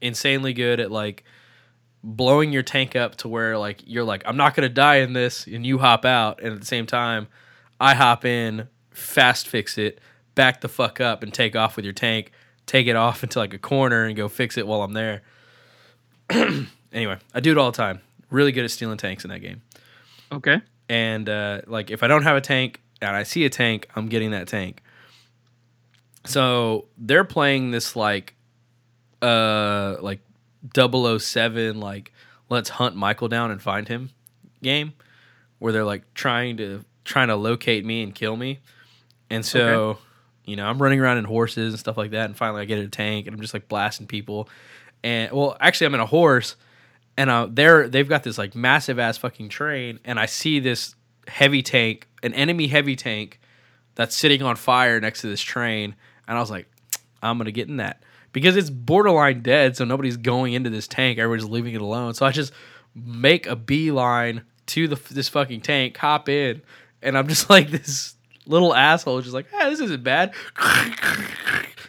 insanely 0.00 0.52
good 0.52 0.80
at 0.80 0.90
like 0.90 1.24
blowing 2.02 2.52
your 2.52 2.62
tank 2.62 2.96
up 2.96 3.16
to 3.16 3.28
where 3.28 3.56
like 3.56 3.82
you're 3.86 4.04
like 4.04 4.22
I'm 4.26 4.36
not 4.36 4.54
gonna 4.54 4.68
die 4.68 4.96
in 4.96 5.12
this, 5.12 5.46
and 5.46 5.64
you 5.64 5.78
hop 5.78 6.04
out, 6.04 6.42
and 6.42 6.52
at 6.52 6.60
the 6.60 6.66
same 6.66 6.86
time, 6.86 7.28
I 7.80 7.94
hop 7.94 8.24
in, 8.24 8.68
fast 8.90 9.46
fix 9.46 9.78
it, 9.78 10.00
back 10.34 10.60
the 10.60 10.68
fuck 10.68 11.00
up, 11.00 11.22
and 11.22 11.32
take 11.32 11.54
off 11.54 11.76
with 11.76 11.84
your 11.84 11.94
tank, 11.94 12.32
take 12.66 12.86
it 12.86 12.96
off 12.96 13.22
into 13.22 13.38
like 13.38 13.54
a 13.54 13.58
corner 13.58 14.04
and 14.04 14.16
go 14.16 14.28
fix 14.28 14.58
it 14.58 14.66
while 14.66 14.82
I'm 14.82 14.92
there. 14.92 15.22
anyway, 16.92 17.18
I 17.34 17.40
do 17.40 17.52
it 17.52 17.58
all 17.58 17.70
the 17.70 17.76
time. 17.76 18.00
Really 18.30 18.52
good 18.52 18.64
at 18.64 18.70
stealing 18.70 18.98
tanks 18.98 19.24
in 19.24 19.30
that 19.30 19.40
game. 19.40 19.62
Okay. 20.32 20.60
And 20.88 21.28
uh, 21.28 21.62
like 21.66 21.90
if 21.90 22.02
I 22.02 22.08
don't 22.08 22.22
have 22.24 22.36
a 22.36 22.40
tank 22.40 22.80
and 23.00 23.14
I 23.14 23.22
see 23.22 23.44
a 23.44 23.50
tank, 23.50 23.88
I'm 23.94 24.08
getting 24.08 24.32
that 24.32 24.48
tank. 24.48 24.82
So 26.24 26.86
they're 26.98 27.24
playing 27.24 27.70
this 27.70 27.94
like 27.94 28.34
uh 29.22 29.96
like 30.00 30.20
007 30.74 31.80
like 31.80 32.12
let's 32.50 32.68
hunt 32.68 32.96
Michael 32.96 33.28
down 33.28 33.50
and 33.50 33.62
find 33.62 33.88
him 33.88 34.10
game 34.62 34.92
where 35.58 35.72
they're 35.72 35.84
like 35.84 36.02
trying 36.14 36.56
to 36.58 36.84
trying 37.04 37.28
to 37.28 37.36
locate 37.36 37.84
me 37.84 38.02
and 38.02 38.14
kill 38.14 38.36
me. 38.36 38.58
And 39.30 39.44
so, 39.44 39.90
Okay. 39.90 40.00
You 40.46 40.56
know, 40.56 40.66
I'm 40.66 40.80
running 40.80 41.00
around 41.00 41.18
in 41.18 41.24
horses 41.24 41.74
and 41.74 41.78
stuff 41.78 41.96
like 41.96 42.12
that 42.12 42.26
and 42.26 42.36
finally 42.36 42.62
I 42.62 42.64
get 42.64 42.78
in 42.78 42.84
a 42.84 42.88
tank 42.88 43.26
and 43.26 43.34
I'm 43.34 43.40
just 43.40 43.54
like 43.54 43.68
blasting 43.68 44.06
people. 44.06 44.48
And 45.04 45.30
well, 45.32 45.56
actually 45.60 45.88
I'm 45.88 45.94
in 45.94 46.00
a 46.00 46.06
horse 46.06 46.56
and 47.16 47.30
uh, 47.30 47.48
they're 47.50 47.88
they've 47.88 48.08
got 48.08 48.22
this 48.22 48.38
like 48.38 48.54
massive 48.54 48.98
ass 48.98 49.16
fucking 49.16 49.48
train, 49.48 49.98
and 50.04 50.18
I 50.18 50.26
see 50.26 50.60
this 50.60 50.94
heavy 51.28 51.62
tank, 51.62 52.08
an 52.22 52.34
enemy 52.34 52.66
heavy 52.66 52.96
tank, 52.96 53.40
that's 53.94 54.14
sitting 54.14 54.42
on 54.42 54.56
fire 54.56 55.00
next 55.00 55.22
to 55.22 55.28
this 55.28 55.40
train, 55.40 55.94
and 56.28 56.36
I 56.36 56.40
was 56.40 56.50
like, 56.50 56.70
I'm 57.22 57.38
gonna 57.38 57.52
get 57.52 57.68
in 57.68 57.78
that 57.78 58.02
because 58.32 58.56
it's 58.56 58.70
borderline 58.70 59.40
dead, 59.40 59.76
so 59.76 59.84
nobody's 59.84 60.16
going 60.16 60.52
into 60.52 60.70
this 60.70 60.86
tank, 60.86 61.18
everybody's 61.18 61.48
leaving 61.48 61.74
it 61.74 61.80
alone. 61.80 62.14
So 62.14 62.26
I 62.26 62.32
just 62.32 62.52
make 62.94 63.46
a 63.46 63.56
beeline 63.56 64.42
to 64.66 64.88
the 64.88 65.00
this 65.12 65.28
fucking 65.28 65.62
tank, 65.62 65.96
hop 65.96 66.28
in, 66.28 66.60
and 67.00 67.16
I'm 67.16 67.28
just 67.28 67.48
like 67.50 67.70
this 67.70 68.15
little 68.46 68.74
asshole, 68.74 69.20
just 69.20 69.34
like, 69.34 69.46
ah, 69.54 69.68
this 69.68 69.80
isn't 69.80 70.02
bad. 70.02 70.32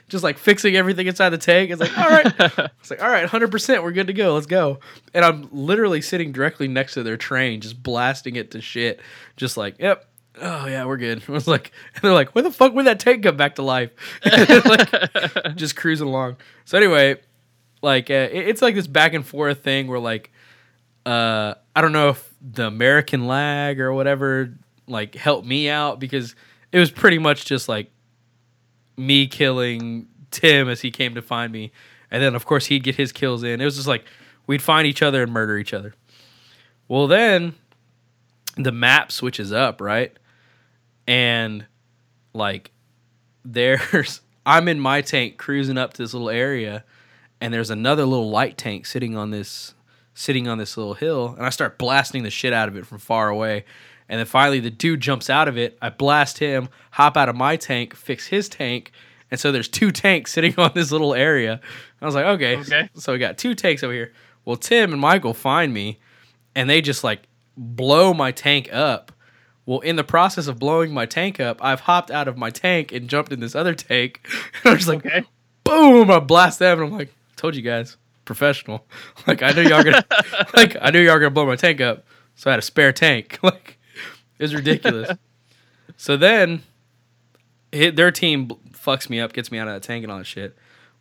Just 0.09 0.23
like 0.23 0.37
fixing 0.37 0.77
everything 0.77 1.05
inside 1.07 1.31
the 1.31 1.37
tank. 1.37 1.69
It's 1.69 1.81
like, 1.81 1.97
all 1.97 2.07
right, 2.09 2.25
it's 2.79 2.89
like, 2.89 3.03
all 3.03 3.09
right, 3.09 3.27
100%, 3.27 3.83
we're 3.83 3.91
good 3.91 4.07
to 4.07 4.13
go. 4.13 4.35
Let's 4.35 4.45
go. 4.45 4.79
And 5.13 5.25
I'm 5.25 5.49
literally 5.51 5.99
sitting 6.01 6.31
directly 6.31 6.69
next 6.69 6.93
to 6.93 7.03
their 7.03 7.17
train, 7.17 7.59
just 7.59 7.83
blasting 7.83 8.37
it 8.37 8.51
to 8.51 8.61
shit. 8.61 9.01
Just 9.35 9.57
like, 9.57 9.75
yep. 9.79 10.07
Oh, 10.41 10.65
yeah, 10.65 10.85
we're 10.85 10.95
good. 10.95 11.21
I 11.27 11.31
was 11.33 11.45
like, 11.45 11.73
and 11.93 12.01
they're 12.03 12.13
like, 12.13 12.33
where 12.35 12.41
the 12.43 12.51
fuck 12.51 12.73
would 12.73 12.85
that 12.85 13.01
tank 13.01 13.23
come 13.23 13.35
back 13.35 13.55
to 13.55 13.63
life? 13.63 13.91
like, 14.23 15.55
just 15.57 15.75
cruising 15.75 16.07
along. 16.07 16.37
So, 16.63 16.77
anyway, 16.77 17.17
like, 17.81 18.09
uh, 18.09 18.29
it- 18.31 18.47
it's 18.47 18.61
like 18.61 18.75
this 18.75 18.87
back 18.87 19.13
and 19.13 19.25
forth 19.25 19.61
thing 19.61 19.87
where, 19.87 19.99
like, 19.99 20.31
uh, 21.05 21.55
I 21.75 21.81
don't 21.81 21.91
know 21.91 22.09
if 22.09 22.33
the 22.41 22.65
American 22.65 23.27
lag 23.27 23.81
or 23.81 23.91
whatever, 23.91 24.53
like, 24.87 25.15
helped 25.15 25.45
me 25.45 25.67
out 25.69 25.99
because 25.99 26.33
it 26.71 26.79
was 26.79 26.91
pretty 26.91 27.17
much 27.19 27.45
just 27.45 27.69
like, 27.69 27.91
me 28.97 29.27
killing 29.27 30.07
Tim 30.31 30.67
as 30.67 30.81
he 30.81 30.91
came 30.91 31.15
to 31.15 31.21
find 31.21 31.53
me. 31.53 31.71
And 32.09 32.21
then, 32.21 32.35
of 32.35 32.45
course, 32.45 32.65
he'd 32.65 32.83
get 32.83 32.95
his 32.95 33.11
kills 33.11 33.43
in. 33.43 33.61
It 33.61 33.65
was 33.65 33.75
just 33.75 33.87
like 33.87 34.05
we'd 34.47 34.61
find 34.61 34.87
each 34.87 35.01
other 35.01 35.23
and 35.23 35.31
murder 35.31 35.57
each 35.57 35.73
other. 35.73 35.93
Well, 36.87 37.07
then 37.07 37.53
the 38.55 38.71
map 38.71 39.11
switches 39.11 39.51
up, 39.51 39.79
right? 39.79 40.17
And 41.05 41.65
like 42.33 42.71
there's, 43.45 44.21
I'm 44.45 44.67
in 44.67 44.79
my 44.79 45.01
tank 45.01 45.37
cruising 45.37 45.77
up 45.77 45.93
to 45.93 46.03
this 46.03 46.13
little 46.13 46.29
area, 46.29 46.83
and 47.39 47.53
there's 47.53 47.69
another 47.69 48.05
little 48.05 48.29
light 48.29 48.57
tank 48.57 48.85
sitting 48.85 49.15
on 49.15 49.31
this 49.31 49.73
sitting 50.13 50.47
on 50.47 50.57
this 50.57 50.75
little 50.75 50.95
hill 50.95 51.35
and 51.37 51.45
I 51.45 51.51
start 51.51 51.77
blasting 51.77 52.23
the 52.23 52.31
shit 52.31 52.51
out 52.51 52.67
of 52.67 52.75
it 52.75 52.87
from 52.87 52.97
far 52.97 53.29
away. 53.29 53.65
And 54.09 54.19
then 54.19 54.25
finally 54.25 54.59
the 54.59 54.69
dude 54.69 55.01
jumps 55.01 55.29
out 55.29 55.47
of 55.47 55.57
it. 55.57 55.77
I 55.81 55.89
blast 55.89 56.37
him, 56.39 56.69
hop 56.91 57.17
out 57.17 57.29
of 57.29 57.35
my 57.35 57.55
tank, 57.57 57.95
fix 57.95 58.27
his 58.27 58.47
tank. 58.49 58.91
And 59.29 59.39
so 59.39 59.51
there's 59.51 59.67
two 59.67 59.91
tanks 59.91 60.31
sitting 60.31 60.55
on 60.57 60.71
this 60.73 60.91
little 60.91 61.13
area. 61.13 61.59
I 62.01 62.05
was 62.05 62.15
like, 62.15 62.25
okay. 62.25 62.57
Okay. 62.57 62.89
So 62.95 63.13
we 63.13 63.19
got 63.19 63.37
two 63.37 63.53
tanks 63.55 63.83
over 63.83 63.93
here. 63.93 64.13
Well, 64.45 64.55
Tim 64.55 64.91
and 64.93 65.01
Michael 65.01 65.33
find 65.33 65.73
me 65.73 65.99
and 66.55 66.69
they 66.69 66.79
just 66.81 67.03
like 67.03 67.23
blow 67.57 68.13
my 68.13 68.31
tank 68.31 68.69
up. 68.71 69.11
Well, 69.65 69.81
in 69.81 69.97
the 69.97 70.03
process 70.05 70.47
of 70.47 70.59
blowing 70.59 70.93
my 70.93 71.05
tank 71.05 71.41
up, 71.41 71.61
I've 71.61 71.81
hopped 71.81 72.09
out 72.09 72.29
of 72.29 72.37
my 72.37 72.49
tank 72.49 72.93
and 72.93 73.09
jumped 73.09 73.33
in 73.33 73.41
this 73.41 73.53
other 73.55 73.73
tank. 73.75 74.25
And 74.63 74.71
I'm 74.71 74.77
just 74.77 74.87
like, 74.87 75.05
Okay. 75.05 75.25
boom, 75.65 76.09
I 76.09 76.19
blast 76.19 76.59
them, 76.59 76.79
and 76.81 76.89
I'm 76.93 76.97
like, 76.97 77.13
told 77.35 77.53
you 77.55 77.61
guys, 77.61 77.97
professional. 78.23 78.85
Like 79.27 79.43
I 79.43 79.51
knew 79.51 79.63
y'all 79.63 79.83
gonna, 79.83 80.05
like 80.55 80.77
I 80.79 80.91
knew 80.91 81.01
y'all 81.01 81.19
gonna 81.19 81.31
blow 81.31 81.45
my 81.45 81.57
tank 81.57 81.81
up, 81.81 82.05
so 82.35 82.49
I 82.49 82.53
had 82.53 82.59
a 82.59 82.61
spare 82.61 82.93
tank. 82.93 83.39
Like 83.43 83.76
it 84.39 84.43
was 84.43 84.53
ridiculous. 84.55 85.09
so 85.97 86.17
then, 86.17 86.63
hit, 87.71 87.95
their 87.95 88.11
team 88.11 88.49
fucks 88.71 89.09
me 89.09 89.19
up, 89.19 89.33
gets 89.33 89.51
me 89.51 89.57
out 89.57 89.67
of 89.67 89.73
that 89.73 89.83
tank 89.83 90.03
and 90.03 90.11
all 90.11 90.17
that 90.19 90.25
shit. 90.25 90.55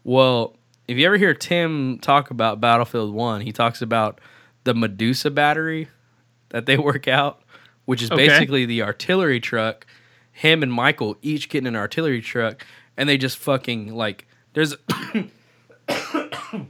Well, 0.05 0.57
if 0.89 0.97
you 0.97 1.07
ever 1.07 1.17
hear 1.17 1.35
Tim 1.35 1.99
talk 1.99 2.31
about 2.31 2.61
Battlefield 2.61 3.13
One, 3.13 3.41
he 3.41 3.53
talks 3.53 3.83
about 3.83 4.21
the 4.65 4.75
Medusa 4.75 5.31
battery 5.31 5.89
that 6.51 6.67
they 6.67 6.77
work 6.79 7.09
out, 7.09 7.43
which 7.85 8.03
is 8.03 8.11
Okay. 8.11 8.29
basically 8.29 8.67
the 8.67 8.83
artillery 8.83 9.41
truck. 9.41 9.87
Him 10.33 10.63
and 10.63 10.73
Michael 10.73 11.17
each 11.23 11.49
getting 11.49 11.67
an 11.67 11.77
artillery 11.77 12.21
truck, 12.21 12.67
and 12.97 13.09
they 13.09 13.17
just 13.17 13.39
fucking 13.39 13.95
like 13.95 14.27
there's 14.53 14.77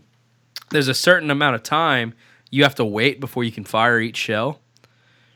there's 0.70 0.88
a 0.88 0.94
certain 0.94 1.30
amount 1.30 1.54
of 1.56 1.62
time 1.62 2.14
you 2.50 2.62
have 2.62 2.74
to 2.76 2.84
wait 2.84 3.20
before 3.20 3.44
you 3.44 3.52
can 3.52 3.64
fire 3.64 3.98
each 4.00 4.16
shell. 4.16 4.60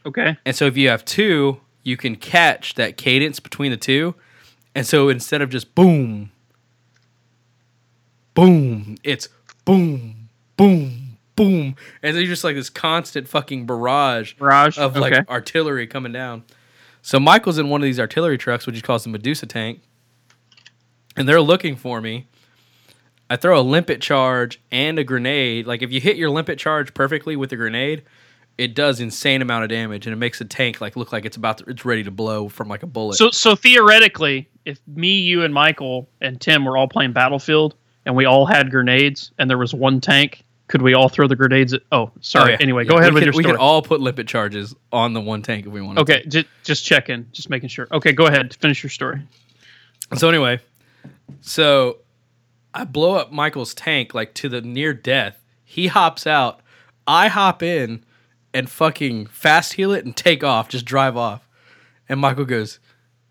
Okay. 0.06 0.36
And 0.44 0.56
so 0.56 0.66
if 0.66 0.76
you 0.76 0.88
have 0.88 1.04
two, 1.04 1.60
you 1.82 1.96
can 1.96 2.16
catch 2.16 2.74
that 2.74 2.96
cadence 2.96 3.40
between 3.40 3.70
the 3.70 3.76
two. 3.76 4.14
And 4.74 4.86
so 4.86 5.08
instead 5.08 5.42
of 5.42 5.50
just 5.50 5.74
boom, 5.74 6.30
boom, 8.34 8.96
it's 9.02 9.28
boom, 9.64 10.28
boom, 10.56 11.18
boom. 11.36 11.76
And 12.02 12.16
you're 12.16 12.26
just 12.26 12.44
like 12.44 12.54
this 12.54 12.70
constant 12.70 13.28
fucking 13.28 13.66
barrage 13.66 14.34
Barrage. 14.34 14.78
of 14.78 14.96
like 14.96 15.12
okay. 15.12 15.24
artillery 15.28 15.86
coming 15.86 16.12
down. 16.12 16.44
So 17.02 17.18
Michael's 17.18 17.58
in 17.58 17.68
one 17.68 17.80
of 17.80 17.84
these 17.84 17.98
artillery 17.98 18.38
trucks, 18.38 18.66
which 18.66 18.76
he 18.76 18.82
calls 18.82 19.04
the 19.04 19.10
Medusa 19.10 19.46
tank, 19.46 19.80
and 21.16 21.28
they're 21.28 21.40
looking 21.40 21.76
for 21.76 22.00
me. 22.00 22.26
I 23.30 23.36
throw 23.36 23.58
a 23.58 23.62
limpet 23.62 24.00
charge 24.00 24.60
and 24.70 24.98
a 24.98 25.04
grenade. 25.04 25.66
Like 25.66 25.82
if 25.82 25.92
you 25.92 26.00
hit 26.00 26.16
your 26.16 26.30
limpet 26.30 26.58
charge 26.58 26.92
perfectly 26.94 27.36
with 27.36 27.52
a 27.52 27.56
grenade, 27.56 28.02
it 28.60 28.74
does 28.74 29.00
insane 29.00 29.40
amount 29.40 29.64
of 29.64 29.70
damage, 29.70 30.06
and 30.06 30.12
it 30.12 30.16
makes 30.16 30.38
a 30.42 30.44
tank 30.44 30.82
like 30.82 30.94
look 30.94 31.12
like 31.12 31.24
it's 31.24 31.36
about 31.38 31.58
to, 31.58 31.64
it's 31.64 31.86
ready 31.86 32.04
to 32.04 32.10
blow 32.10 32.48
from 32.50 32.68
like 32.68 32.82
a 32.82 32.86
bullet. 32.86 33.16
So 33.16 33.30
so 33.30 33.56
theoretically, 33.56 34.48
if 34.66 34.78
me, 34.86 35.18
you, 35.18 35.42
and 35.42 35.54
Michael 35.54 36.08
and 36.20 36.38
Tim 36.38 36.66
were 36.66 36.76
all 36.76 36.86
playing 36.86 37.12
Battlefield 37.12 37.74
and 38.04 38.14
we 38.14 38.26
all 38.26 38.44
had 38.44 38.70
grenades 38.70 39.32
and 39.38 39.48
there 39.48 39.56
was 39.56 39.72
one 39.72 39.98
tank, 40.00 40.44
could 40.68 40.82
we 40.82 40.92
all 40.92 41.08
throw 41.08 41.26
the 41.26 41.36
grenades 41.36 41.72
at? 41.72 41.80
Oh, 41.90 42.12
sorry. 42.20 42.50
Oh, 42.50 42.52
yeah. 42.52 42.56
Anyway, 42.60 42.84
Yeah, 42.84 42.90
go 42.90 42.98
ahead 42.98 43.12
we 43.12 43.14
with 43.14 43.20
could, 43.22 43.26
your 43.28 43.32
story. 43.32 43.44
We 43.46 43.50
could 43.52 43.60
all 43.60 43.80
put 43.80 44.00
limpet 44.02 44.28
charges 44.28 44.74
on 44.92 45.14
the 45.14 45.20
one 45.22 45.40
tank 45.40 45.64
if 45.66 45.72
we 45.72 45.80
wanted. 45.80 46.06
to. 46.06 46.12
okay, 46.12 46.26
just 46.26 46.46
just 46.62 46.84
checking, 46.84 47.26
just 47.32 47.48
making 47.48 47.70
sure. 47.70 47.88
Okay, 47.90 48.12
go 48.12 48.26
ahead. 48.26 48.54
Finish 48.54 48.82
your 48.82 48.90
story. 48.90 49.22
So 50.16 50.28
anyway, 50.28 50.60
so 51.40 51.98
I 52.74 52.84
blow 52.84 53.14
up 53.14 53.32
Michael's 53.32 53.72
tank 53.72 54.12
like 54.12 54.34
to 54.34 54.50
the 54.50 54.60
near 54.60 54.92
death. 54.92 55.42
He 55.64 55.86
hops 55.86 56.26
out. 56.26 56.60
I 57.06 57.28
hop 57.28 57.62
in 57.62 58.04
and 58.52 58.68
fucking 58.70 59.26
fast 59.26 59.74
heal 59.74 59.92
it 59.92 60.04
and 60.04 60.16
take 60.16 60.42
off, 60.44 60.68
just 60.68 60.84
drive 60.84 61.16
off. 61.16 61.46
And 62.08 62.20
Michael 62.20 62.44
goes, 62.44 62.78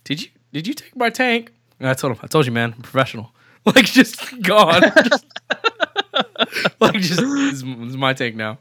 "Did 0.03 0.21
you 0.21 0.29
did 0.53 0.67
you 0.67 0.73
take 0.73 0.95
my 0.95 1.10
tank?" 1.10 1.51
And 1.79 1.88
I 1.89 1.93
told 1.93 2.13
him, 2.15 2.19
"I 2.23 2.27
told 2.27 2.45
you, 2.45 2.51
man, 2.51 2.73
I'm 2.75 2.82
professional." 2.82 3.32
Like 3.65 3.86
just 3.86 4.41
gone. 4.41 4.82
Just- 4.82 5.25
like 6.79 6.95
just 6.95 7.19
this 7.19 7.62
is, 7.62 7.63
my 7.63 8.13
tank 8.13 8.36
now. 8.36 8.58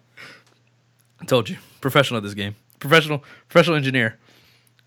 I 1.21 1.25
told 1.25 1.49
you, 1.49 1.57
professional 1.81 2.19
at 2.19 2.25
this 2.25 2.35
game. 2.35 2.57
Professional 2.81 3.23
professional 3.49 3.77
engineer. 3.77 4.19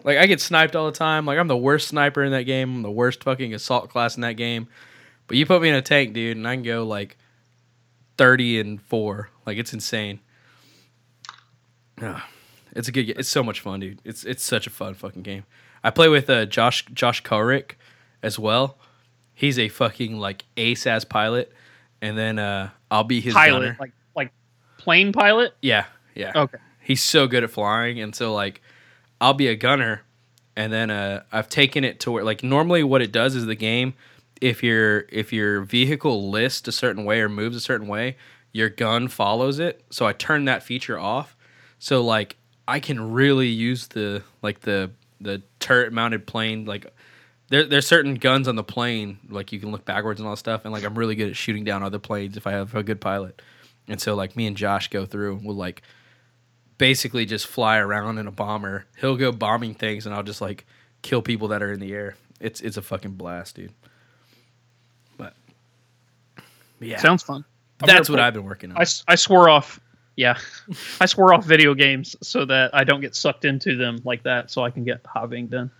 Like 0.03 0.17
I 0.17 0.25
get 0.27 0.41
sniped 0.41 0.75
all 0.75 0.85
the 0.85 0.91
time. 0.97 1.25
Like 1.25 1.39
I'm 1.39 1.47
the 1.47 1.57
worst 1.57 1.87
sniper 1.87 2.23
in 2.23 2.31
that 2.33 2.43
game. 2.43 2.75
I'm 2.75 2.81
the 2.81 2.91
worst 2.91 3.23
fucking 3.23 3.53
assault 3.53 3.89
class 3.89 4.15
in 4.15 4.21
that 4.21 4.33
game. 4.33 4.67
But 5.27 5.37
you 5.37 5.45
put 5.45 5.61
me 5.61 5.69
in 5.69 5.75
a 5.75 5.81
tank, 5.81 6.13
dude, 6.13 6.35
and 6.37 6.47
I 6.47 6.55
can 6.55 6.63
go 6.63 6.83
like 6.85 7.17
thirty 8.17 8.59
and 8.59 8.81
four. 8.81 9.29
Like 9.45 9.57
it's 9.57 9.73
insane. 9.73 10.19
Ah, 12.01 12.27
it's 12.73 12.87
a 12.87 12.91
good. 12.91 13.09
It's 13.09 13.29
so 13.29 13.43
much 13.43 13.59
fun, 13.59 13.79
dude. 13.79 14.01
It's 14.03 14.23
it's 14.23 14.43
such 14.43 14.67
a 14.67 14.69
fun 14.69 14.93
fucking 14.93 15.21
game. 15.21 15.43
I 15.83 15.89
play 15.89 16.09
with 16.09 16.29
uh, 16.29 16.45
Josh 16.45 16.85
Josh 16.93 17.23
Korik 17.23 17.73
as 18.23 18.37
well. 18.39 18.77
He's 19.33 19.57
a 19.57 19.69
fucking 19.69 20.17
like 20.17 20.45
ace 20.57 20.85
ass 20.85 21.03
pilot, 21.03 21.51
and 22.01 22.17
then 22.17 22.39
uh, 22.39 22.69
I'll 22.89 23.03
be 23.03 23.21
his 23.21 23.33
pilot, 23.33 23.59
gunner. 23.59 23.77
like 23.79 23.91
like 24.15 24.31
plane 24.77 25.11
pilot. 25.11 25.53
Yeah, 25.61 25.85
yeah. 26.15 26.31
Okay. 26.35 26.57
He's 26.79 27.03
so 27.03 27.27
good 27.27 27.43
at 27.43 27.51
flying, 27.51 27.99
and 27.99 28.15
so 28.15 28.33
like, 28.33 28.61
I'll 29.19 29.33
be 29.33 29.47
a 29.47 29.55
gunner, 29.55 30.01
and 30.55 30.73
then 30.73 30.89
uh, 30.89 31.23
I've 31.31 31.49
taken 31.49 31.83
it 31.83 31.99
to 32.01 32.11
where 32.11 32.23
like 32.23 32.43
normally 32.43 32.83
what 32.83 33.01
it 33.01 33.11
does 33.11 33.35
is 33.35 33.45
the 33.45 33.55
game, 33.55 33.93
if 34.41 34.63
your 34.63 35.05
if 35.09 35.31
your 35.31 35.61
vehicle 35.61 36.29
lists 36.29 36.67
a 36.67 36.71
certain 36.71 37.05
way 37.05 37.21
or 37.21 37.29
moves 37.29 37.55
a 37.55 37.61
certain 37.61 37.87
way, 37.87 38.17
your 38.51 38.69
gun 38.69 39.07
follows 39.07 39.59
it. 39.59 39.85
So 39.91 40.05
I 40.05 40.13
turned 40.13 40.47
that 40.47 40.63
feature 40.63 40.99
off. 40.99 41.35
So 41.81 42.03
like 42.03 42.37
I 42.67 42.79
can 42.79 43.11
really 43.11 43.47
use 43.47 43.87
the 43.87 44.21
like 44.43 44.61
the 44.61 44.91
the 45.19 45.41
turret 45.59 45.91
mounted 45.91 46.27
plane 46.27 46.65
like 46.65 46.85
there 47.49 47.63
there's 47.63 47.87
certain 47.87 48.15
guns 48.15 48.47
on 48.47 48.55
the 48.55 48.63
plane 48.63 49.17
like 49.29 49.51
you 49.51 49.59
can 49.59 49.71
look 49.71 49.83
backwards 49.83 50.19
and 50.19 50.27
all 50.27 50.33
that 50.33 50.37
stuff 50.37 50.63
and 50.63 50.71
like 50.71 50.83
I'm 50.83 50.95
really 50.95 51.15
good 51.15 51.29
at 51.29 51.35
shooting 51.35 51.63
down 51.63 51.81
other 51.81 51.97
planes 51.97 52.37
if 52.37 52.45
I 52.45 52.51
have 52.51 52.75
a 52.75 52.83
good 52.83 53.01
pilot. 53.01 53.41
And 53.87 53.99
so 53.99 54.13
like 54.13 54.35
me 54.35 54.45
and 54.45 54.55
Josh 54.55 54.89
go 54.89 55.07
through 55.07 55.37
and 55.37 55.43
we'll 55.45 55.55
like 55.55 55.81
basically 56.77 57.25
just 57.25 57.47
fly 57.47 57.79
around 57.79 58.19
in 58.19 58.27
a 58.27 58.31
bomber. 58.31 58.85
He'll 58.99 59.17
go 59.17 59.31
bombing 59.31 59.73
things 59.73 60.05
and 60.05 60.13
I'll 60.13 60.21
just 60.21 60.39
like 60.39 60.67
kill 61.01 61.23
people 61.23 61.47
that 61.47 61.63
are 61.63 61.73
in 61.73 61.79
the 61.79 61.93
air. 61.93 62.15
It's 62.39 62.61
it's 62.61 62.77
a 62.77 62.83
fucking 62.83 63.13
blast, 63.13 63.55
dude. 63.55 63.73
But 65.17 65.33
yeah, 66.79 66.99
Sounds 66.99 67.23
fun. 67.23 67.43
I'm 67.81 67.87
that's 67.87 68.07
what 68.07 68.17
put- 68.17 68.23
I've 68.23 68.35
been 68.35 68.45
working 68.45 68.69
on. 68.71 68.77
I, 68.77 68.85
I 69.07 69.15
swore 69.15 69.49
off. 69.49 69.79
Yeah, 70.21 70.37
I 70.99 71.07
swore 71.07 71.33
off 71.33 71.45
video 71.45 71.73
games 71.73 72.15
so 72.21 72.45
that 72.45 72.75
I 72.75 72.83
don't 72.83 73.01
get 73.01 73.15
sucked 73.15 73.43
into 73.43 73.75
them 73.75 74.01
like 74.05 74.21
that, 74.23 74.51
so 74.51 74.63
I 74.63 74.69
can 74.69 74.83
get 74.83 75.01
hobbying 75.03 75.49
done. 75.49 75.71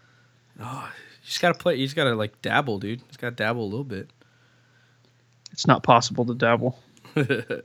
Oh, 0.60 0.89
You 1.21 1.27
just 1.27 1.41
gotta 1.41 1.58
play. 1.58 1.75
You 1.75 1.86
just 1.86 1.95
gotta 1.95 2.15
like 2.15 2.41
dabble, 2.41 2.80
dude. 2.80 3.01
You 3.01 3.06
just 3.08 3.19
gotta 3.19 3.36
dabble 3.36 3.62
a 3.62 3.69
little 3.69 3.84
bit. 3.84 4.10
It's 5.51 5.67
not 5.67 5.84
possible 5.84 6.25
to 6.25 6.34
dabble. 6.34 6.80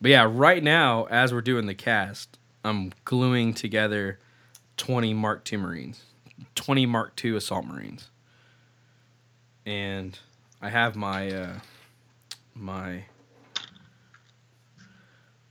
But 0.00 0.10
yeah, 0.10 0.28
right 0.30 0.62
now 0.62 1.04
as 1.04 1.32
we're 1.32 1.40
doing 1.40 1.64
the 1.64 1.74
cast, 1.74 2.36
I'm 2.62 2.92
gluing 3.06 3.54
together 3.54 4.18
20 4.76 5.14
Mark 5.14 5.50
II 5.50 5.60
Marines, 5.60 6.02
20 6.56 6.84
Mark 6.84 7.24
II 7.24 7.36
Assault 7.36 7.64
Marines, 7.64 8.10
and 9.64 10.18
I 10.60 10.68
have 10.68 10.94
my 10.94 11.30
uh, 11.30 11.52
my 12.54 13.04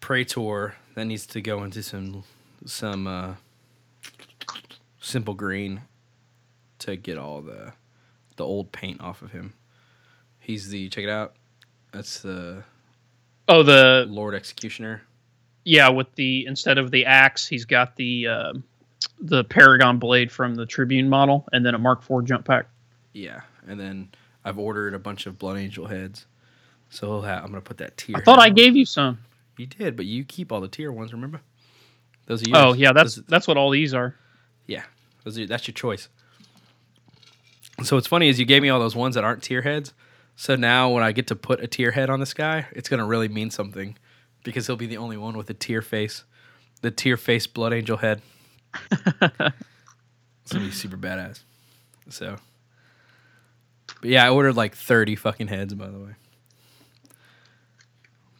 Praetor 0.03 0.75
that 0.95 1.05
needs 1.05 1.25
to 1.27 1.39
go 1.41 1.63
into 1.63 1.81
some 1.81 2.25
some 2.65 3.07
uh, 3.07 3.35
simple 4.99 5.33
green 5.33 5.79
to 6.79 6.97
get 6.97 7.17
all 7.17 7.41
the 7.41 7.71
the 8.35 8.43
old 8.43 8.73
paint 8.73 8.99
off 8.99 9.21
of 9.21 9.31
him. 9.31 9.53
He's 10.41 10.67
the 10.67 10.89
check 10.89 11.05
it 11.05 11.09
out. 11.09 11.35
That's 11.93 12.19
the 12.19 12.63
Oh, 13.47 13.63
the 13.63 14.05
Lord 14.09 14.35
Executioner. 14.35 15.03
yeah, 15.63 15.87
with 15.87 16.13
the 16.15 16.45
instead 16.47 16.77
of 16.77 16.91
the 16.91 17.05
axe, 17.05 17.47
he's 17.47 17.63
got 17.63 17.95
the 17.95 18.27
uh, 18.27 18.53
the 19.21 19.45
Paragon 19.45 19.99
blade 19.99 20.33
from 20.33 20.55
the 20.55 20.65
Tribune 20.65 21.07
model, 21.07 21.47
and 21.53 21.65
then 21.65 21.75
a 21.75 21.79
Mark 21.79 22.01
IV 22.09 22.25
jump 22.25 22.45
pack. 22.45 22.65
Yeah, 23.13 23.39
and 23.67 23.79
then 23.79 24.09
I've 24.43 24.59
ordered 24.59 24.95
a 24.95 24.99
bunch 24.99 25.27
of 25.27 25.39
Blood 25.39 25.55
Angel 25.59 25.87
heads. 25.87 26.25
So 26.89 27.23
I'm 27.23 27.45
gonna 27.45 27.61
put 27.61 27.77
that 27.77 27.95
tier. 27.95 28.17
I 28.17 28.21
thought 28.21 28.39
I 28.39 28.49
on. 28.49 28.53
gave 28.53 28.75
you 28.75 28.85
some. 28.85 29.17
You 29.57 29.67
did, 29.67 29.95
but 29.95 30.05
you 30.05 30.23
keep 30.23 30.51
all 30.51 30.61
the 30.61 30.67
tier 30.67 30.91
ones. 30.91 31.13
Remember? 31.13 31.41
Those 32.25 32.41
are 32.43 32.45
oh, 32.53 32.59
yours. 32.59 32.65
Oh 32.65 32.73
yeah, 32.73 32.93
that's 32.93 33.15
Those- 33.15 33.25
that's 33.25 33.47
what 33.47 33.57
all 33.57 33.69
these 33.69 33.93
are. 33.93 34.15
yeah. 34.67 34.83
Those 35.23 35.39
are, 35.39 35.45
that's 35.47 35.67
your 35.67 35.73
choice. 35.73 36.09
So 37.83 37.95
what's 37.95 38.07
funny 38.07 38.27
is 38.29 38.39
you 38.39 38.45
gave 38.45 38.61
me 38.61 38.69
all 38.69 38.79
those 38.79 38.95
ones 38.95 39.15
that 39.15 39.23
aren't 39.23 39.41
tier 39.43 39.61
heads. 39.61 39.93
So 40.35 40.55
now 40.55 40.89
when 40.89 41.03
I 41.03 41.11
get 41.11 41.27
to 41.27 41.35
put 41.35 41.61
a 41.61 41.67
tier 41.67 41.91
head 41.91 42.09
on 42.09 42.19
this 42.19 42.33
guy, 42.33 42.67
it's 42.71 42.89
gonna 42.89 43.05
really 43.05 43.27
mean 43.27 43.49
something 43.49 43.97
because 44.43 44.67
he'll 44.67 44.75
be 44.75 44.87
the 44.87 44.97
only 44.97 45.17
one 45.17 45.37
with 45.37 45.49
a 45.49 45.53
tier 45.53 45.81
face, 45.81 46.23
the 46.81 46.91
tier 46.91 47.17
face 47.17 47.47
Blood 47.47 47.73
Angel 47.73 47.97
head. 47.97 48.21
it's 48.91 50.51
gonna 50.51 50.65
be 50.65 50.71
super 50.71 50.97
badass. 50.97 51.41
So, 52.09 52.35
but 54.01 54.09
yeah, 54.09 54.25
I 54.25 54.29
ordered 54.29 54.55
like 54.55 54.75
thirty 54.75 55.15
fucking 55.15 55.47
heads 55.47 55.73
by 55.73 55.87
the 55.87 55.99
way. 55.99 56.11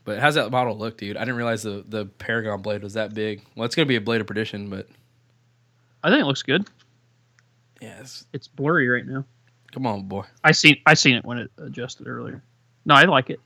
But 0.05 0.19
how's 0.19 0.35
that 0.35 0.51
model 0.51 0.77
look, 0.77 0.97
dude? 0.97 1.15
I 1.15 1.21
didn't 1.21 1.35
realize 1.37 1.63
the 1.63 1.83
the 1.87 2.05
Paragon 2.05 2.61
blade 2.61 2.83
was 2.83 2.93
that 2.93 3.13
big. 3.13 3.43
Well, 3.55 3.65
it's 3.65 3.75
gonna 3.75 3.85
be 3.85 3.95
a 3.95 4.01
blade 4.01 4.21
of 4.21 4.27
perdition, 4.27 4.69
but 4.69 4.87
I 6.03 6.09
think 6.09 6.21
it 6.21 6.25
looks 6.25 6.43
good. 6.43 6.67
yeah, 7.81 7.99
it's, 8.01 8.25
It's 8.33 8.47
blurry 8.47 8.89
right 8.89 9.05
now. 9.05 9.23
come 9.71 9.87
on, 9.87 10.03
boy. 10.03 10.23
I 10.43 10.51
seen 10.51 10.77
I 10.85 10.93
seen 10.95 11.15
it 11.15 11.23
when 11.23 11.37
it 11.37 11.51
adjusted 11.57 12.07
earlier. 12.07 12.43
No, 12.85 12.95
I 12.95 13.03
like 13.05 13.29
it. 13.29 13.39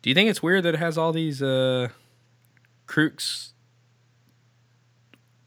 Do 0.00 0.08
you 0.10 0.14
think 0.14 0.30
it's 0.30 0.42
weird 0.42 0.62
that 0.64 0.74
it 0.74 0.78
has 0.78 0.96
all 0.96 1.12
these 1.12 1.42
uh 1.42 1.88
crux 2.86 3.52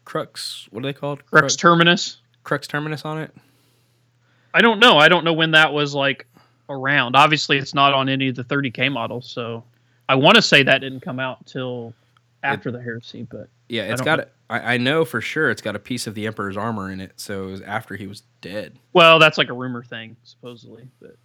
crux 0.04 0.68
what 0.70 0.84
are 0.84 0.86
they 0.86 0.92
called? 0.92 1.24
Crux 1.26 1.56
Terminus. 1.56 2.18
crux 2.44 2.66
terminus 2.68 3.04
on 3.04 3.18
it? 3.18 3.34
I 4.54 4.60
don't 4.60 4.78
know. 4.78 4.98
I 4.98 5.08
don't 5.08 5.24
know 5.24 5.32
when 5.32 5.52
that 5.52 5.72
was 5.72 5.94
like 5.94 6.26
around. 6.72 7.14
Obviously, 7.16 7.58
it's 7.58 7.74
not 7.74 7.92
on 7.92 8.08
any 8.08 8.28
of 8.28 8.34
the 8.36 8.44
30k 8.44 8.90
models, 8.90 9.30
so 9.30 9.62
I 10.08 10.14
want 10.14 10.36
to 10.36 10.42
say 10.42 10.62
that 10.62 10.80
didn't 10.80 11.00
come 11.00 11.20
out 11.20 11.38
until 11.40 11.94
after 12.42 12.70
the 12.72 12.80
heresy. 12.80 13.22
But 13.30 13.48
Yeah, 13.68 13.82
it's 13.84 14.02
got 14.02 14.20
it. 14.20 14.32
I 14.50 14.76
know 14.76 15.06
for 15.06 15.22
sure 15.22 15.50
it's 15.50 15.62
got 15.62 15.76
a 15.76 15.78
piece 15.78 16.06
of 16.06 16.14
the 16.14 16.26
Emperor's 16.26 16.58
armor 16.58 16.90
in 16.90 17.00
it, 17.00 17.12
so 17.16 17.44
it 17.44 17.50
was 17.52 17.60
after 17.62 17.96
he 17.96 18.06
was 18.06 18.22
dead. 18.42 18.78
well, 18.92 19.18
that's 19.18 19.38
like 19.38 19.48
a 19.48 19.54
rumor 19.54 19.82
thing, 19.82 20.14
supposedly. 20.24 20.86
But 21.00 21.16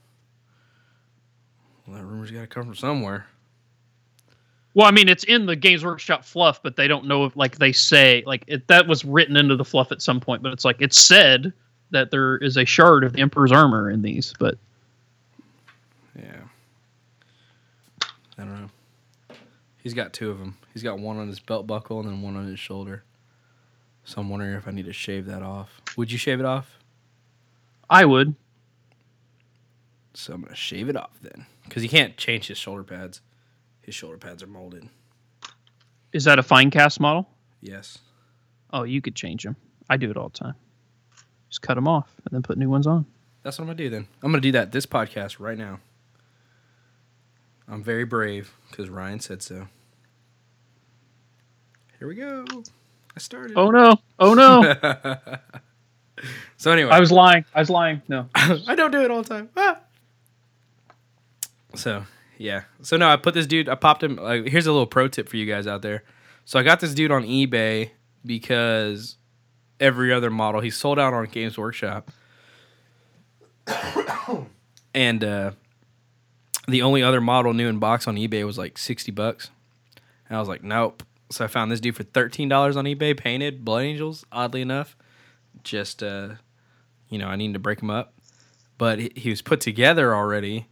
Well, 1.86 1.98
that 1.98 2.06
rumor's 2.06 2.32
got 2.32 2.42
to 2.42 2.48
come 2.48 2.64
from 2.64 2.76
somewhere. 2.76 3.26
well, 4.76 4.88
I 4.88 4.92
mean, 4.92 5.10
it's 5.10 5.26
in 5.26 5.46
the 5.46 5.58
Games 5.58 5.84
Workshop 5.84 6.24
fluff, 6.24 6.62
but 6.64 6.78
they 6.78 6.88
don't 6.88 7.06
know 7.06 7.26
if 7.26 7.36
like 7.36 7.58
they 7.58 7.74
say 7.74 8.24
like 8.26 8.46
it, 8.48 8.68
that 8.68 8.88
was 8.88 9.04
written 9.04 9.36
into 9.36 9.58
the 9.58 9.66
fluff 9.66 9.92
at 9.92 10.02
some 10.02 10.22
point. 10.22 10.42
But 10.42 10.54
it's 10.54 10.64
like 10.64 10.78
it's 10.80 11.00
said 11.00 11.52
that 11.92 12.12
there 12.12 12.38
is 12.38 12.56
a 12.56 12.64
shard 12.66 13.04
of 13.04 13.12
the 13.14 13.20
Emperor's 13.20 13.52
armor 13.52 13.90
in 13.92 14.02
these, 14.02 14.34
but 14.40 14.58
I 18.38 18.44
don't 18.44 18.62
know. 18.62 19.36
He's 19.78 19.94
got 19.94 20.14
two 20.14 20.30
of 20.30 20.40
them. 20.40 20.58
He's 20.74 20.84
got 20.84 21.00
one 21.00 21.18
on 21.18 21.28
his 21.28 21.40
belt 21.40 21.66
buckle 21.66 22.00
and 22.00 22.10
then 22.10 22.22
one 22.22 22.36
on 22.36 22.48
his 22.48 22.60
shoulder. 22.60 23.04
So 24.04 24.22
I'm 24.22 24.30
wondering 24.30 24.54
if 24.54 24.68
I 24.68 24.72
need 24.72 24.86
to 24.86 24.94
shave 24.94 25.26
that 25.26 25.42
off. 25.44 25.82
Would 25.98 26.12
you 26.12 26.18
shave 26.18 26.40
it 26.40 26.46
off? 26.46 26.80
I 27.90 28.06
would. 28.06 28.36
So 30.14 30.34
I'm 30.34 30.42
gonna 30.42 30.56
shave 30.56 30.90
it 30.90 30.96
off 30.96 31.20
then, 31.22 31.46
because 31.64 31.84
he 31.84 31.88
can't 31.88 32.18
change 32.18 32.48
his 32.48 32.58
shoulder 32.58 32.84
pads. 32.84 33.22
His 33.82 33.94
shoulder 33.96 34.18
pads 34.18 34.42
are 34.42 34.48
molded. 34.48 34.90
Is 36.12 36.24
that 36.24 36.40
a 36.40 36.44
Finecast 36.44 37.00
model? 37.00 37.30
Yes. 37.62 38.00
Oh, 38.74 38.84
you 38.84 39.02
could 39.02 39.16
change 39.16 39.44
them. 39.44 39.56
I 39.90 39.98
do 39.98 40.10
it 40.10 40.18
all 40.18 40.30
the 40.30 40.38
time. 40.38 40.56
Just 41.50 41.62
cut 41.62 41.76
them 41.76 41.88
off 41.88 42.12
and 42.26 42.34
then 42.34 42.42
put 42.42 42.58
new 42.58 42.70
ones 42.70 42.88
on. 42.88 43.06
That's 43.44 43.58
what 43.58 43.64
I'm 43.64 43.68
gonna 43.68 43.78
do 43.78 43.90
then. 43.90 44.08
I'm 44.24 44.32
gonna 44.32 44.42
do 44.42 44.52
that 44.54 44.72
this 44.72 44.86
podcast 44.86 45.40
right 45.40 45.58
now. 45.58 45.80
I'm 47.68 47.84
very 47.84 48.06
brave 48.06 48.54
because 48.70 48.90
Ryan 48.90 49.20
said 49.20 49.42
so. 49.42 49.68
Here 52.00 52.08
we 52.08 52.16
go. 52.16 52.46
I 53.16 53.20
started. 53.20 53.58
Oh 53.58 53.72
no! 53.72 53.96
Oh 54.20 54.34
no! 54.34 54.76
so 56.58 56.72
anyway, 56.72 56.92
I 56.92 57.00
was 57.00 57.12
lying. 57.12 57.44
I 57.54 57.60
was 57.60 57.70
lying. 57.70 58.02
No. 58.08 58.30
I 58.36 58.76
don't 58.76 58.92
do 58.92 59.02
it 59.02 59.12
all 59.12 59.24
the 59.24 59.30
time. 59.30 59.50
Ah. 59.58 59.80
So 61.76 62.06
yeah. 62.38 62.64
So 62.82 62.98
no, 62.98 63.10
I 63.10 63.16
put 63.18 63.34
this 63.34 63.48
dude. 63.48 63.68
I 63.68 63.76
popped 63.76 64.04
him. 64.04 64.18
Like, 64.18 64.48
here's 64.48 64.68
a 64.68 64.72
little 64.72 64.88
pro 64.88 65.08
tip 65.08 65.28
for 65.28 65.38
you 65.38 65.46
guys 65.46 65.68
out 65.68 65.82
there. 65.82 66.04
So 66.46 66.60
I 66.60 66.64
got 66.64 66.80
this 66.80 66.94
dude 66.94 67.12
on 67.12 67.24
eBay 67.24 67.92
because 68.26 69.18
every 69.80 70.14
other 70.14 70.30
model 70.30 70.62
he's 70.62 70.78
sold 70.78 71.00
out 71.00 71.14
on 71.14 71.26
Games 71.26 71.58
Workshop, 71.58 72.12
and 74.94 75.24
uh, 75.24 75.52
the 76.68 76.82
only 76.82 77.02
other 77.02 77.22
model 77.22 77.54
new 77.54 77.68
in 77.68 77.80
box 77.80 78.08
on 78.08 78.16
eBay 78.16 78.46
was 78.46 78.58
like 78.58 78.78
sixty 78.78 79.12
bucks. 79.12 79.50
And 80.28 80.36
I 80.36 80.40
was 80.40 80.50
like, 80.50 80.64
nope. 80.64 81.04
So 81.30 81.44
I 81.46 81.48
found 81.48 81.72
this 81.72 81.80
dude 81.80 81.96
for 81.96 82.04
thirteen 82.04 82.50
dollars 82.50 82.78
on 82.78 82.86
eBay, 82.86 83.16
painted 83.18 83.66
Blood 83.66 83.84
Angels. 83.84 84.26
Oddly 84.32 84.62
enough, 84.62 84.96
just 85.64 86.04
uh, 86.04 86.36
you 87.10 87.18
know, 87.18 87.28
I 87.28 87.36
needed 87.36 87.54
to 87.54 87.60
break 87.60 87.82
him 87.82 87.90
up, 87.90 88.14
but 88.78 89.00
he, 89.00 89.30
was 89.30 89.42
put 89.42 89.62
together 89.62 90.14
already, 90.14 90.68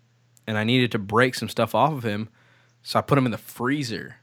and 0.47 0.57
I 0.57 0.63
needed 0.63 0.91
to 0.93 0.99
break 0.99 1.35
some 1.35 1.49
stuff 1.49 1.75
off 1.75 1.93
of 1.93 2.03
him, 2.03 2.29
so 2.83 2.99
I 2.99 3.01
put 3.01 3.17
him 3.17 3.25
in 3.25 3.31
the 3.31 3.37
freezer, 3.37 4.17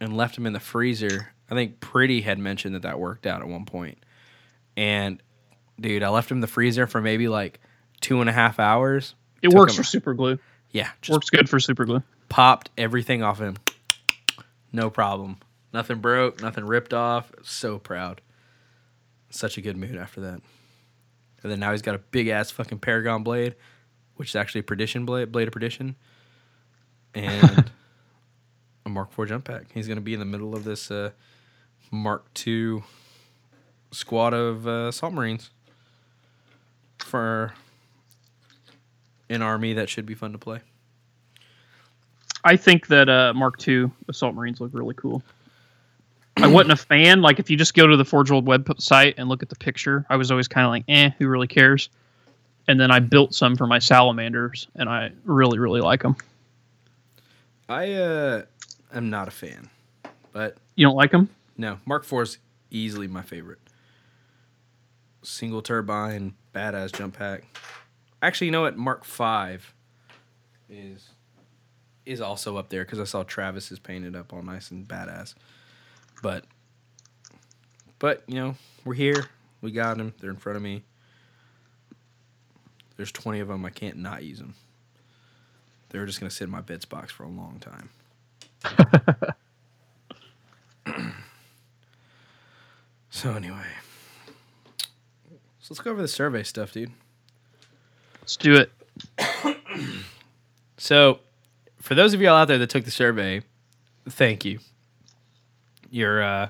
and 0.00 0.16
left 0.16 0.36
him 0.36 0.46
in 0.46 0.52
the 0.52 0.60
freezer. 0.60 1.32
I 1.50 1.54
think 1.54 1.78
Pretty 1.80 2.22
had 2.22 2.38
mentioned 2.40 2.74
that 2.74 2.82
that 2.82 2.98
worked 2.98 3.26
out 3.26 3.40
at 3.40 3.48
one 3.48 3.66
point. 3.66 3.98
point, 3.98 4.04
and 4.76 5.22
dude, 5.80 6.02
I 6.02 6.08
left 6.08 6.30
him 6.30 6.38
in 6.38 6.40
the 6.40 6.46
freezer 6.48 6.86
for 6.88 7.00
maybe 7.00 7.28
like 7.28 7.60
two 8.00 8.20
and 8.20 8.28
a 8.28 8.32
half 8.32 8.58
hours. 8.58 9.14
It 9.42 9.52
works 9.52 9.74
him- 9.74 9.76
for 9.78 9.84
super 9.84 10.14
glue. 10.14 10.38
Yeah, 10.76 10.90
Works 11.08 11.30
good 11.30 11.48
for 11.48 11.58
super 11.58 11.86
glue. 11.86 12.02
popped 12.28 12.68
everything 12.76 13.22
off 13.22 13.40
him. 13.40 13.56
No 14.74 14.90
problem. 14.90 15.38
Nothing 15.72 16.00
broke, 16.00 16.42
nothing 16.42 16.66
ripped 16.66 16.92
off. 16.92 17.32
So 17.42 17.78
proud. 17.78 18.20
Such 19.30 19.56
a 19.56 19.62
good 19.62 19.78
mood 19.78 19.96
after 19.96 20.20
that. 20.20 20.42
And 21.42 21.50
then 21.50 21.60
now 21.60 21.72
he's 21.72 21.80
got 21.80 21.94
a 21.94 21.98
big 21.98 22.28
ass 22.28 22.50
fucking 22.50 22.80
Paragon 22.80 23.22
blade, 23.22 23.54
which 24.16 24.28
is 24.28 24.36
actually 24.36 24.58
a 24.60 24.64
perdition 24.64 25.06
blade, 25.06 25.32
blade 25.32 25.48
of 25.48 25.54
perdition, 25.54 25.96
and 27.14 27.70
a 28.84 28.90
Mark 28.90 29.18
IV 29.18 29.28
jump 29.28 29.46
pack. 29.46 29.72
He's 29.72 29.88
gonna 29.88 30.02
be 30.02 30.12
in 30.12 30.20
the 30.20 30.26
middle 30.26 30.54
of 30.54 30.64
this 30.64 30.90
uh, 30.90 31.12
Mark 31.90 32.26
II 32.46 32.82
squad 33.92 34.34
of 34.34 34.68
uh, 34.68 34.92
marines 35.10 35.48
for 36.98 37.54
an 39.28 39.42
army 39.42 39.72
that 39.74 39.88
should 39.88 40.06
be 40.06 40.14
fun 40.14 40.32
to 40.32 40.38
play. 40.38 40.60
I 42.44 42.56
think 42.56 42.86
that 42.88 43.08
uh, 43.08 43.32
Mark 43.34 43.66
II 43.66 43.90
assault 44.08 44.34
marines 44.34 44.60
look 44.60 44.70
really 44.72 44.94
cool. 44.94 45.22
I 46.36 46.46
wasn't 46.46 46.72
a 46.72 46.76
fan. 46.76 47.22
Like 47.22 47.38
if 47.38 47.50
you 47.50 47.56
just 47.56 47.74
go 47.74 47.86
to 47.86 47.96
the 47.96 48.04
Forge 48.04 48.30
World 48.30 48.44
website 48.46 49.14
and 49.16 49.28
look 49.28 49.42
at 49.42 49.48
the 49.48 49.56
picture, 49.56 50.04
I 50.10 50.16
was 50.16 50.30
always 50.30 50.46
kind 50.46 50.64
of 50.66 50.70
like, 50.70 50.84
eh, 50.86 51.10
who 51.18 51.28
really 51.28 51.48
cares? 51.48 51.88
And 52.68 52.78
then 52.78 52.90
I 52.90 52.98
built 53.00 53.34
some 53.34 53.56
for 53.56 53.66
my 53.66 53.78
salamanders, 53.78 54.68
and 54.74 54.88
I 54.88 55.12
really, 55.24 55.58
really 55.58 55.80
like 55.80 56.02
them. 56.02 56.16
I 57.68 57.94
uh, 57.94 58.42
am 58.92 59.08
not 59.08 59.28
a 59.28 59.30
fan, 59.30 59.70
but 60.32 60.56
You 60.74 60.86
don't 60.86 60.96
like 60.96 61.10
them? 61.10 61.28
no, 61.56 61.78
Mark 61.86 62.04
IV 62.04 62.20
is 62.20 62.38
easily 62.70 63.06
my 63.08 63.22
favorite. 63.22 63.58
Single 65.22 65.62
turbine, 65.62 66.34
badass 66.54 66.92
jump 66.92 67.16
pack. 67.18 67.44
Actually, 68.26 68.48
you 68.48 68.50
know 68.50 68.62
what? 68.62 68.76
Mark 68.76 69.04
V 69.04 69.58
is 70.68 71.10
is 72.04 72.20
also 72.20 72.56
up 72.56 72.70
there 72.70 72.84
because 72.84 72.98
I 72.98 73.04
saw 73.04 73.22
Travis 73.22 73.70
is 73.70 73.78
painted 73.78 74.16
up 74.16 74.32
all 74.32 74.42
nice 74.42 74.72
and 74.72 74.84
badass. 74.86 75.34
But 76.24 76.44
but 78.00 78.24
you 78.26 78.34
know 78.34 78.56
we're 78.84 78.94
here. 78.94 79.26
We 79.60 79.70
got 79.70 79.96
them. 79.96 80.12
They're 80.18 80.30
in 80.30 80.38
front 80.38 80.56
of 80.56 80.62
me. 80.62 80.82
There's 82.96 83.12
20 83.12 83.38
of 83.38 83.46
them. 83.46 83.64
I 83.64 83.70
can't 83.70 83.98
not 83.98 84.24
use 84.24 84.40
them. 84.40 84.56
They're 85.90 86.04
just 86.04 86.18
gonna 86.18 86.30
sit 86.30 86.46
in 86.46 86.50
my 86.50 86.62
bits 86.62 86.84
box 86.84 87.12
for 87.12 87.22
a 87.22 87.28
long 87.28 87.60
time. 87.60 87.90
so 93.08 93.34
anyway, 93.34 93.68
so 95.60 95.68
let's 95.70 95.80
go 95.80 95.92
over 95.92 96.02
the 96.02 96.08
survey 96.08 96.42
stuff, 96.42 96.72
dude. 96.72 96.90
Let's 98.26 98.36
do 98.38 98.56
it. 98.56 98.72
So, 100.78 101.20
for 101.80 101.94
those 101.94 102.12
of 102.12 102.20
y'all 102.20 102.34
out 102.34 102.48
there 102.48 102.58
that 102.58 102.68
took 102.70 102.84
the 102.84 102.90
survey, 102.90 103.42
thank 104.08 104.44
you. 104.44 104.58
You're, 105.90 106.20
uh, 106.20 106.48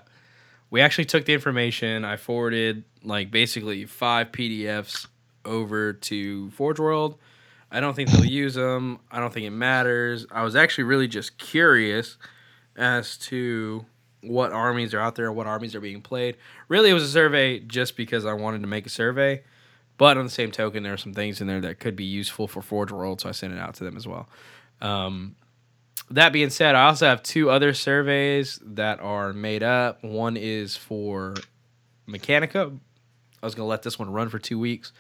we 0.70 0.80
actually 0.80 1.04
took 1.04 1.26
the 1.26 1.34
information. 1.34 2.02
I 2.02 2.16
forwarded 2.16 2.84
like 3.04 3.30
basically 3.30 3.84
five 3.84 4.32
PDFs 4.32 5.06
over 5.44 5.92
to 5.92 6.50
Forge 6.52 6.80
World. 6.80 7.18
I 7.70 7.80
don't 7.80 7.94
think 7.94 8.10
they'll 8.10 8.24
use 8.24 8.54
them. 8.54 8.98
I 9.10 9.20
don't 9.20 9.34
think 9.34 9.44
it 9.44 9.50
matters. 9.50 10.26
I 10.30 10.44
was 10.44 10.56
actually 10.56 10.84
really 10.84 11.08
just 11.08 11.36
curious 11.36 12.16
as 12.74 13.18
to 13.18 13.84
what 14.22 14.50
armies 14.50 14.94
are 14.94 15.00
out 15.00 15.14
there, 15.14 15.30
what 15.30 15.46
armies 15.46 15.74
are 15.74 15.80
being 15.80 16.00
played. 16.00 16.38
Really, 16.68 16.88
it 16.88 16.94
was 16.94 17.02
a 17.02 17.08
survey 17.08 17.58
just 17.58 17.98
because 17.98 18.24
I 18.24 18.32
wanted 18.32 18.62
to 18.62 18.66
make 18.66 18.86
a 18.86 18.90
survey. 18.90 19.42
But 19.98 20.18
on 20.18 20.24
the 20.24 20.30
same 20.30 20.50
token, 20.50 20.82
there 20.82 20.92
are 20.92 20.98
some 20.98 21.14
things 21.14 21.40
in 21.40 21.46
there 21.46 21.61
that 21.62 21.80
could 21.80 21.96
be 21.96 22.04
useful 22.04 22.46
for 22.46 22.61
Forge 22.61 22.92
World, 22.92 23.20
so 23.20 23.28
I 23.28 23.32
sent 23.32 23.52
it 23.52 23.59
out 23.59 23.74
to 23.76 23.85
them 23.85 23.96
as 23.96 24.06
well. 24.06 24.28
Um, 24.80 25.37
that 26.11 26.32
being 26.32 26.50
said, 26.50 26.74
I 26.74 26.87
also 26.87 27.06
have 27.06 27.22
two 27.22 27.50
other 27.50 27.72
surveys 27.74 28.61
that 28.62 29.00
are 29.00 29.32
made 29.32 29.62
up. 29.62 30.04
One 30.04 30.37
is 30.37 30.76
for 30.76 31.35
Mechanica. 32.06 32.78
I 33.42 33.46
was 33.46 33.54
going 33.54 33.64
to 33.64 33.70
let 33.70 33.82
this 33.82 33.98
one 33.98 34.11
run 34.11 34.28
for 34.28 34.38
two 34.38 34.59
weeks. 34.59 34.92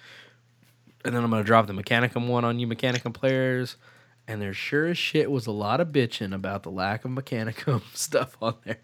And 1.04 1.14
then 1.14 1.22
I'm 1.22 1.30
going 1.30 1.42
to 1.42 1.46
drop 1.46 1.66
the 1.66 1.72
Mechanicum 1.72 2.26
one 2.26 2.44
on 2.44 2.58
you 2.58 2.66
Mechanicum 2.66 3.14
players. 3.14 3.76
And 4.26 4.42
there 4.42 4.52
sure 4.52 4.86
as 4.86 4.98
shit 4.98 5.30
was 5.30 5.46
a 5.46 5.52
lot 5.52 5.80
of 5.80 5.88
bitching 5.88 6.34
about 6.34 6.64
the 6.64 6.70
lack 6.70 7.04
of 7.04 7.12
Mechanicum 7.12 7.82
stuff 7.94 8.36
on 8.42 8.56
there. 8.64 8.80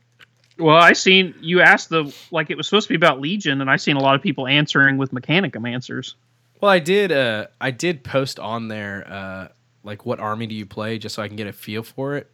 Well, 0.59 0.77
I 0.77 0.93
seen 0.93 1.35
you 1.41 1.61
asked 1.61 1.89
the 1.89 2.15
like 2.31 2.51
it 2.51 2.57
was 2.57 2.67
supposed 2.67 2.87
to 2.87 2.93
be 2.93 2.97
about 2.97 3.21
Legion, 3.21 3.61
and 3.61 3.71
I 3.71 3.77
seen 3.77 3.97
a 3.97 4.01
lot 4.03 4.15
of 4.15 4.23
people 4.23 4.47
answering 4.47 4.99
with 4.99 5.13
Mechanicum 5.13 5.69
answers. 5.69 6.15
Well, 6.61 6.71
I 6.71 6.79
did. 6.79 7.11
Uh, 7.11 7.47
I 7.61 7.71
did 7.73 8.05
post 8.05 8.39
on 8.39 8.69
there, 8.69 9.05
uh, 9.11 9.49
like, 9.83 10.07
what 10.07 10.21
army 10.21 10.47
do 10.47 10.55
you 10.55 10.65
play, 10.67 10.97
just 10.99 11.15
so 11.17 11.23
I 11.23 11.27
can 11.27 11.37
get 11.37 11.49
a 11.49 11.53
feel 11.53 11.83
for 11.83 12.17
it. 12.17 12.31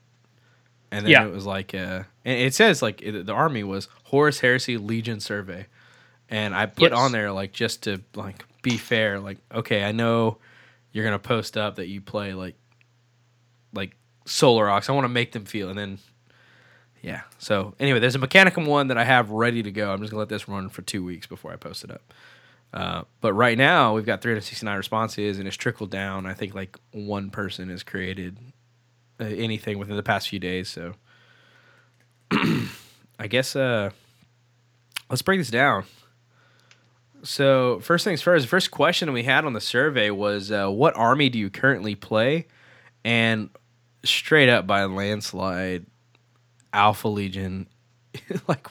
And 0.91 1.05
then 1.07 1.13
Yeah. 1.13 1.25
it 1.27 1.33
was 1.33 1.47
like, 1.47 1.75
uh, 1.75 2.03
and 2.25 2.39
it 2.39 2.55
says 2.55 2.83
like 2.83 3.01
it, 3.03 3.25
the 3.27 3.33
army 3.33 3.63
was 3.65 3.89
Horus 4.05 4.41
Heresy 4.41 4.77
Legion 4.79 5.21
Survey, 5.21 5.67
and 6.29 6.55
I 6.55 6.67
put 6.67 6.91
Yes. 6.93 6.99
on 6.99 7.13
there 7.13 7.31
like 7.33 7.53
just 7.53 7.85
to 7.85 8.03
like 8.15 8.45
be 8.63 8.77
fair, 8.77 9.21
like, 9.21 9.39
okay, 9.55 9.85
I 9.85 9.93
know 9.93 10.39
you're 10.93 11.05
gonna 11.05 11.19
post 11.19 11.57
up 11.57 11.77
that 11.77 11.89
you 11.89 12.01
play 12.01 12.35
like, 12.35 12.57
like 13.73 13.95
Solar 14.27 14.69
Aux. 14.71 14.81
I 14.89 14.93
want 14.93 15.05
to 15.05 15.09
make 15.09 15.33
them 15.33 15.45
feel, 15.45 15.69
and 15.71 15.79
then. 15.79 15.99
Yeah. 17.03 17.23
So 17.39 17.75
anyway, 17.79 18.01
there's 18.01 18.15
a 18.15 18.19
Mechanicum 18.19 18.67
one 18.67 18.89
that 18.89 18.99
I 18.99 19.05
have 19.05 19.31
ready 19.31 19.63
to 19.63 19.71
go. 19.71 19.93
I'm 19.93 20.01
just 20.01 20.11
gonna 20.11 20.21
let 20.21 20.29
this 20.29 20.49
run 20.49 20.69
for 20.69 20.83
two 20.83 21.05
weeks 21.05 21.27
before 21.27 21.53
I 21.53 21.57
post 21.57 21.85
it 21.85 21.91
up. 21.91 22.13
Uh, 22.73 23.03
but 23.21 23.33
right 23.33 23.57
now 23.57 23.95
we've 23.95 24.05
got 24.05 24.21
369 24.21 24.77
responses 24.77 25.39
and 25.39 25.47
it's 25.49 25.57
trickled 25.57 25.91
down. 25.91 26.27
I 26.27 26.35
think 26.35 26.55
like 26.55 26.79
one 26.93 27.31
person 27.31 27.71
has 27.71 27.83
created 27.83 28.37
uh, 29.21 29.25
anything 29.25 29.79
within 29.79 29.97
the 29.97 30.03
past 30.03 30.29
few 30.29 30.39
days. 30.39 30.69
So 30.69 30.95
I 33.19 33.27
guess 33.29 33.57
uh, 33.57 33.91
let's 35.09 35.23
break 35.23 35.41
this 35.41 35.51
down. 35.51 35.85
So 37.23 37.81
first 37.81 38.05
things 38.05 38.23
first, 38.23 38.45
the 38.45 38.49
first 38.49 38.71
question 38.71 39.13
we 39.13 39.25
had 39.25 39.45
on 39.45 39.53
the 39.53 39.61
survey 39.61 40.11
was, 40.11 40.53
uh, 40.53 40.69
"What 40.69 40.97
army 40.97 41.29
do 41.29 41.39
you 41.39 41.51
currently 41.51 41.97
play?" 41.97 42.47
And 43.05 43.51
straight 44.05 44.49
up 44.49 44.69
by 44.69 44.85
landslide, 44.85 45.87
Alpha 46.73 47.09
Legion. 47.09 47.67
like, 48.49 48.67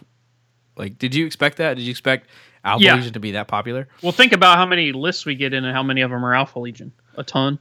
like, 0.76 0.98
did 0.98 1.16
you 1.16 1.26
expect 1.26 1.58
that? 1.58 1.76
Did 1.76 1.84
you 1.84 1.92
expect 1.92 2.28
Alpha 2.64 2.84
Yeah. 2.84 2.96
Legion 2.96 3.14
to 3.14 3.20
be 3.20 3.32
that 3.32 3.48
popular? 3.48 3.88
Well, 4.02 4.12
think 4.12 4.34
about 4.34 4.58
how 4.58 4.66
many 4.66 4.92
lists 4.92 5.26
we 5.26 5.36
get 5.36 5.54
in 5.54 5.66
and 5.66 5.76
how 5.76 5.84
many 5.84 6.02
of 6.02 6.12
them 6.12 6.24
are 6.26 6.34
Alpha 6.34 6.60
Legion. 6.60 6.92
A 7.16 7.24
ton. 7.24 7.60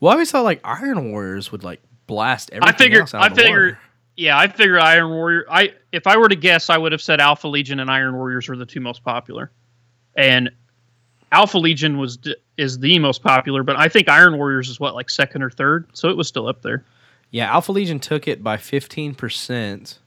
Well, 0.00 0.10
I 0.10 0.14
always 0.14 0.30
thought 0.30 0.44
like 0.44 0.60
Iron 0.64 1.10
Warriors 1.10 1.50
would 1.50 1.64
like 1.64 1.80
blast 2.06 2.50
everything 2.52 2.74
I 2.74 2.78
figured. 2.78 3.14
I 3.14 3.28
figured. 3.28 3.78
Yeah, 4.16 4.36
I 4.38 4.48
figured 4.48 4.80
Iron 4.80 5.10
Warrior. 5.10 5.44
I 5.50 5.74
if 5.92 6.06
I 6.06 6.16
were 6.16 6.28
to 6.28 6.36
guess, 6.36 6.70
I 6.70 6.78
would 6.78 6.92
have 6.92 7.02
said 7.02 7.20
Alpha 7.20 7.48
Legion 7.48 7.80
and 7.80 7.90
Iron 7.90 8.14
Warriors 8.14 8.48
were 8.48 8.56
the 8.56 8.66
two 8.66 8.80
most 8.80 9.02
popular, 9.04 9.50
and 10.16 10.50
Alpha 11.32 11.58
Legion 11.58 11.98
was 11.98 12.18
is 12.56 12.78
the 12.80 12.98
most 12.98 13.22
popular. 13.22 13.62
But 13.62 13.76
I 13.76 13.88
think 13.88 14.08
Iron 14.08 14.36
Warriors 14.36 14.68
is 14.68 14.80
what 14.80 14.94
like 14.94 15.08
second 15.10 15.42
or 15.42 15.50
third, 15.50 15.88
so 15.92 16.08
it 16.08 16.16
was 16.16 16.26
still 16.28 16.48
up 16.48 16.62
there. 16.62 16.84
Yeah, 17.30 17.52
Alpha 17.52 17.72
Legion 17.72 17.98
took 18.00 18.26
it 18.26 18.42
by 18.42 18.56
fifteen 18.56 19.14
percent, 19.14 19.98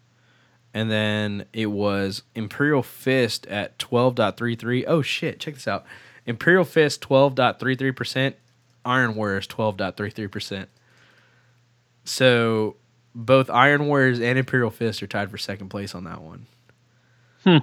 and 0.73 0.89
then 0.89 1.45
it 1.53 1.67
was 1.67 2.23
Imperial 2.35 2.83
Fist 2.83 3.45
at 3.47 3.77
twelve 3.77 4.15
point 4.15 4.37
three 4.37 4.55
three. 4.55 4.85
Oh 4.85 5.01
shit! 5.01 5.39
Check 5.39 5.55
this 5.55 5.67
out. 5.67 5.85
Imperial 6.25 6.65
Fist 6.65 7.01
twelve 7.01 7.35
point 7.35 7.59
three 7.59 7.75
three 7.75 7.91
percent. 7.91 8.35
Iron 8.83 9.15
Warriors 9.15 9.47
twelve 9.47 9.77
point 9.77 9.97
three 9.97 10.09
three 10.09 10.27
percent. 10.27 10.69
So 12.03 12.77
both 13.13 13.49
Iron 13.49 13.87
Warriors 13.87 14.19
and 14.19 14.39
Imperial 14.39 14.71
Fist 14.71 15.03
are 15.03 15.07
tied 15.07 15.29
for 15.29 15.37
second 15.37 15.69
place 15.69 15.93
on 15.93 16.05
that 16.05 16.21
one. 16.21 16.47
Hmm. 17.43 17.57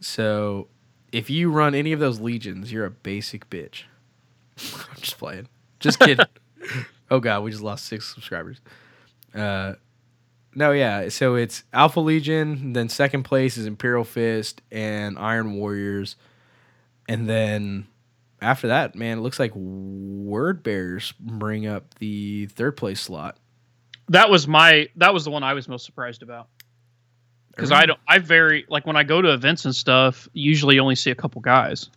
So 0.00 0.68
if 1.12 1.30
you 1.30 1.50
run 1.50 1.74
any 1.74 1.92
of 1.92 2.00
those 2.00 2.20
legions, 2.20 2.72
you're 2.72 2.86
a 2.86 2.90
basic 2.90 3.48
bitch. 3.50 3.84
I'm 4.58 5.00
just 5.00 5.18
playing. 5.18 5.48
Just 5.80 5.98
kidding. 5.98 6.26
oh 7.10 7.20
god, 7.20 7.42
we 7.42 7.50
just 7.50 7.62
lost 7.62 7.86
six 7.86 8.12
subscribers. 8.12 8.60
Uh, 9.34 9.74
no, 10.54 10.72
yeah. 10.72 11.08
So 11.08 11.36
it's 11.36 11.62
Alpha 11.72 12.00
Legion. 12.00 12.72
Then 12.72 12.88
second 12.88 13.22
place 13.22 13.56
is 13.56 13.66
Imperial 13.66 14.04
Fist 14.04 14.62
and 14.70 15.18
Iron 15.18 15.54
Warriors, 15.54 16.16
and 17.08 17.28
then 17.28 17.86
after 18.42 18.68
that, 18.68 18.94
man, 18.94 19.18
it 19.18 19.20
looks 19.20 19.38
like 19.38 19.54
Word 19.54 20.62
Bearers 20.62 21.12
bring 21.20 21.66
up 21.66 21.94
the 21.98 22.46
third 22.46 22.76
place 22.76 23.00
slot. 23.00 23.36
That 24.08 24.30
was 24.30 24.48
my. 24.48 24.88
That 24.96 25.14
was 25.14 25.24
the 25.24 25.30
one 25.30 25.42
I 25.44 25.54
was 25.54 25.68
most 25.68 25.84
surprised 25.84 26.22
about. 26.22 26.48
because 27.50 27.70
I 27.70 27.86
don't. 27.86 28.00
I 28.08 28.18
very 28.18 28.64
like 28.68 28.86
when 28.86 28.96
I 28.96 29.04
go 29.04 29.22
to 29.22 29.32
events 29.32 29.64
and 29.66 29.74
stuff. 29.74 30.28
Usually, 30.32 30.78
only 30.80 30.96
see 30.96 31.10
a 31.10 31.14
couple 31.14 31.40
guys. 31.42 31.90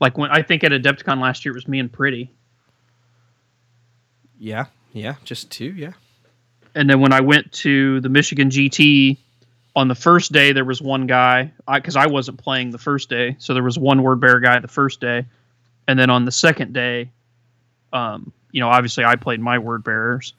Like 0.00 0.16
when 0.16 0.30
I 0.30 0.40
think 0.40 0.64
at 0.64 0.72
Adepticon 0.72 1.20
last 1.20 1.44
year, 1.44 1.52
it 1.52 1.56
was 1.56 1.68
me 1.68 1.78
and 1.78 1.92
Pretty, 1.92 2.30
Yeah, 4.38 4.66
yeah, 4.94 5.16
just 5.24 5.50
two. 5.50 5.72
Yeah. 5.72 5.92
And 6.74 6.88
then 6.88 7.00
when 7.00 7.12
I 7.12 7.20
went 7.20 7.50
to 7.52 8.00
the 8.00 8.08
Michigan 8.08 8.50
GT 8.50 9.18
on 9.76 9.88
the 9.88 9.94
first 9.94 10.32
day, 10.32 10.52
there 10.52 10.64
was 10.64 10.82
one 10.82 11.06
guy 11.06 11.52
because 11.72 11.96
I, 11.96 12.06
wasn't 12.06 12.38
playing 12.38 12.70
the 12.70 12.78
first 12.78 13.08
day, 13.08 13.36
so 13.38 13.54
there 13.54 13.62
was 13.62 13.78
one 13.78 14.02
word 14.02 14.20
bearer 14.20 14.40
guy 14.40 14.58
the 14.58 14.68
first 14.68 15.00
day, 15.00 15.24
and 15.86 15.98
then 15.98 16.10
on 16.10 16.24
the 16.24 16.32
second 16.32 16.72
day, 16.72 17.10
um, 17.92 18.32
you 18.52 18.60
know, 18.60 18.68
obviously 18.68 19.04
I 19.04 19.16
played 19.16 19.40
my 19.40 19.58
word 19.58 19.84
bearers, 19.84 20.34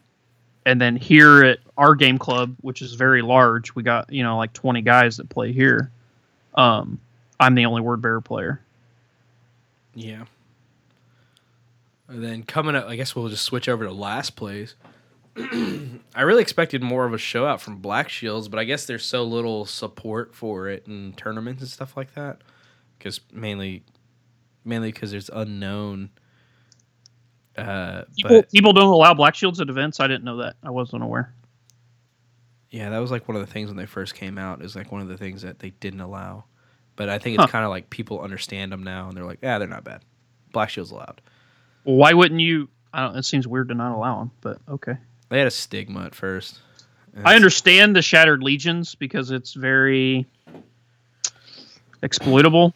and 0.66 0.80
then 0.80 0.96
here 0.96 1.44
at 1.44 1.60
our 1.78 1.96
game 1.96 2.18
club, 2.18 2.56
which 2.62 2.82
is 2.82 2.94
very 2.94 3.22
large, 3.22 3.74
we 3.76 3.84
got 3.84 4.12
you 4.12 4.24
know 4.24 4.38
like 4.38 4.54
twenty 4.54 4.82
guys 4.82 5.18
that 5.18 5.30
play 5.30 5.52
here. 5.52 5.92
Um, 6.56 7.00
I'm 7.40 7.56
the 7.56 7.66
only 7.66 7.82
word 7.82 8.02
bearer 8.02 8.22
player. 8.22 8.62
Yeah. 9.96 10.26
And 12.08 12.24
then 12.24 12.44
coming 12.44 12.76
up, 12.76 12.88
I 12.88 12.98
guess 12.98 13.16
we'll 13.16 13.30
just 13.30 13.46
switch 13.46 13.70
over 13.70 13.86
to 13.86 13.92
last 13.92 14.36
place. 14.36 14.76
I 16.16 16.22
really 16.22 16.42
expected 16.42 16.84
more 16.84 17.06
of 17.06 17.14
a 17.14 17.18
show 17.18 17.46
out 17.46 17.62
from 17.62 17.78
Black 17.78 18.10
Shields, 18.10 18.48
but 18.50 18.60
I 18.60 18.64
guess 18.66 18.86
there's 18.86 19.06
so 19.06 19.24
little 19.24 19.66
support 19.66 20.36
for 20.36 20.68
it 20.68 20.86
in 20.88 21.14
tournaments 21.14 21.62
and 21.62 21.70
stuff 21.72 21.96
like 21.96 22.14
that. 22.16 22.42
Because 22.98 23.20
mainly, 23.32 23.84
mainly 24.66 24.92
because 24.92 25.12
there's 25.12 25.30
unknown 25.34 26.10
Uh, 27.58 28.04
People, 28.16 28.30
but 28.38 28.52
people 28.52 28.74
don't 28.74 28.88
allow 28.92 29.14
black 29.14 29.36
shields 29.36 29.60
at 29.60 29.70
events. 29.70 30.00
I 30.00 30.08
didn't 30.08 30.24
know 30.24 30.38
that. 30.38 30.56
I 30.64 30.70
wasn't 30.70 31.04
aware. 31.04 31.34
yeah, 32.70 32.90
that 32.90 33.00
was 33.00 33.12
like 33.12 33.28
one 33.28 33.36
of 33.36 33.46
the 33.46 33.52
things 33.52 33.68
when 33.70 33.78
they 33.78 33.86
first 33.86 34.16
came 34.16 34.38
out. 34.38 34.62
Is 34.64 34.76
like 34.76 34.92
one 34.92 35.02
of 35.02 35.08
the 35.10 35.18
things 35.18 35.42
that 35.42 35.60
they 35.60 35.72
didn't 35.72 36.00
allow. 36.02 36.46
But 36.96 37.10
I 37.10 37.20
think 37.20 37.36
it's 37.36 37.44
Huh. 37.46 37.52
kind 37.52 37.66
of 37.66 37.70
like 37.72 37.90
people 37.90 38.22
understand 38.22 38.72
them 38.72 38.84
now, 38.84 39.08
and 39.08 39.18
they're 39.18 39.26
like, 39.26 39.40
yeah, 39.42 39.58
they're 39.58 39.68
not 39.68 39.84
bad. 39.84 40.02
Black 40.54 40.70
Shield's 40.70 40.92
allowed. 40.92 41.22
Well, 41.86 41.96
why 41.96 42.14
wouldn't 42.14 42.40
you? 42.42 42.70
I 42.94 43.02
don't. 43.06 43.16
It 43.18 43.24
seems 43.26 43.48
weird 43.48 43.70
to 43.70 43.76
not 43.76 43.96
allow 43.96 44.20
them, 44.20 44.32
but 44.42 44.58
okay. 44.70 44.98
They 45.32 45.38
had 45.38 45.48
a 45.48 45.52
stigma 45.52 46.04
at 46.04 46.14
first. 46.14 46.60
I 47.24 47.36
understand 47.36 47.96
the 47.96 48.02
Shattered 48.02 48.44
Legions 48.44 48.96
because 48.96 49.32
it's 49.32 49.54
very 49.54 50.26
exploitable. 52.02 52.74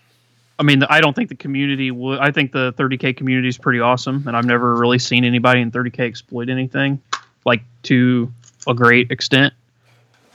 I 0.57 0.63
mean, 0.63 0.81
I 0.83 1.01
don't 1.01 1.13
think 1.13 1.27
the 1.27 1.35
community 1.35 1.91
would. 1.91 2.19
I 2.19 2.31
think 2.31 2.53
the 2.53 2.71
30k 2.73 3.17
community 3.17 3.49
is 3.49 3.57
pretty 3.57 3.81
awesome, 3.81 4.25
and 4.25 4.37
I've 4.37 4.45
never 4.45 4.75
really 4.75 4.99
seen 4.99 5.25
anybody 5.25 5.59
in 5.59 5.69
30k 5.69 5.99
exploit 5.99 6.47
anything 6.47 7.01
like 7.43 7.61
to 7.83 8.31
a 8.67 8.73
great 8.73 9.11
extent. 9.11 9.53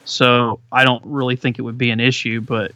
So 0.05 0.61
I 0.71 0.85
don't 0.85 1.03
really 1.07 1.37
think 1.37 1.59
it 1.59 1.63
would 1.63 1.79
be 1.79 1.91
an 1.91 2.01
issue, 2.01 2.43
but 2.43 2.73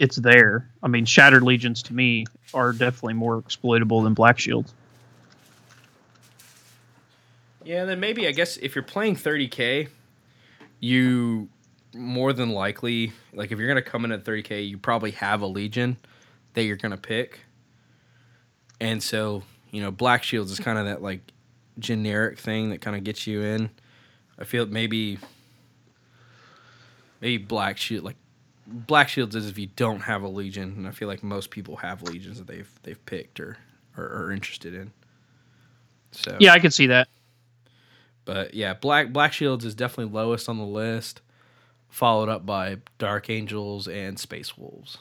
it's 0.00 0.16
there. 0.16 0.68
I 0.82 0.88
mean, 0.88 1.04
Shattered 1.04 1.44
Legions 1.44 1.84
to 1.84 1.94
me 1.94 2.26
are 2.52 2.72
definitely 2.72 3.14
more 3.14 3.38
exploitable 3.38 4.02
than 4.02 4.14
Black 4.14 4.40
Shields. 4.40 4.74
Yeah, 7.68 7.84
then 7.84 8.00
maybe 8.00 8.26
I 8.26 8.32
guess 8.32 8.56
if 8.56 8.74
you're 8.74 8.82
playing 8.82 9.16
30k, 9.16 9.88
you 10.80 11.50
more 11.94 12.32
than 12.32 12.52
likely 12.52 13.12
like 13.34 13.52
if 13.52 13.58
you're 13.58 13.68
gonna 13.68 13.82
come 13.82 14.06
in 14.06 14.12
at 14.12 14.24
30k, 14.24 14.66
you 14.66 14.78
probably 14.78 15.10
have 15.10 15.42
a 15.42 15.46
legion 15.46 15.98
that 16.54 16.62
you're 16.62 16.78
gonna 16.78 16.96
pick, 16.96 17.40
and 18.80 19.02
so 19.02 19.42
you 19.70 19.82
know 19.82 19.90
Black 19.90 20.22
Shields 20.22 20.50
is 20.50 20.58
kind 20.58 20.78
of 20.78 20.86
that 20.86 21.02
like 21.02 21.20
generic 21.78 22.38
thing 22.38 22.70
that 22.70 22.80
kind 22.80 22.96
of 22.96 23.04
gets 23.04 23.26
you 23.26 23.42
in. 23.42 23.68
I 24.38 24.44
feel 24.44 24.64
maybe 24.64 25.18
maybe 27.20 27.36
Black 27.36 27.76
Shield 27.76 28.02
like 28.02 28.16
Black 28.66 29.10
Shields 29.10 29.36
is 29.36 29.46
if 29.46 29.58
you 29.58 29.66
don't 29.76 30.00
have 30.00 30.22
a 30.22 30.28
legion, 30.28 30.72
and 30.78 30.88
I 30.88 30.90
feel 30.92 31.06
like 31.06 31.22
most 31.22 31.50
people 31.50 31.76
have 31.76 32.02
legions 32.02 32.38
that 32.38 32.46
they've 32.46 32.80
they've 32.82 33.04
picked 33.04 33.40
or 33.40 33.58
or 33.94 34.04
are 34.06 34.32
interested 34.32 34.72
in. 34.72 34.90
So 36.12 36.34
Yeah, 36.40 36.54
I 36.54 36.60
could 36.60 36.72
see 36.72 36.86
that. 36.86 37.08
But 38.28 38.52
yeah, 38.52 38.74
Black 38.74 39.10
Black 39.10 39.32
Shields 39.32 39.64
is 39.64 39.74
definitely 39.74 40.12
lowest 40.12 40.50
on 40.50 40.58
the 40.58 40.66
list, 40.66 41.22
followed 41.88 42.28
up 42.28 42.44
by 42.44 42.76
Dark 42.98 43.30
Angels 43.30 43.88
and 43.88 44.18
Space 44.18 44.58
Wolves. 44.58 44.98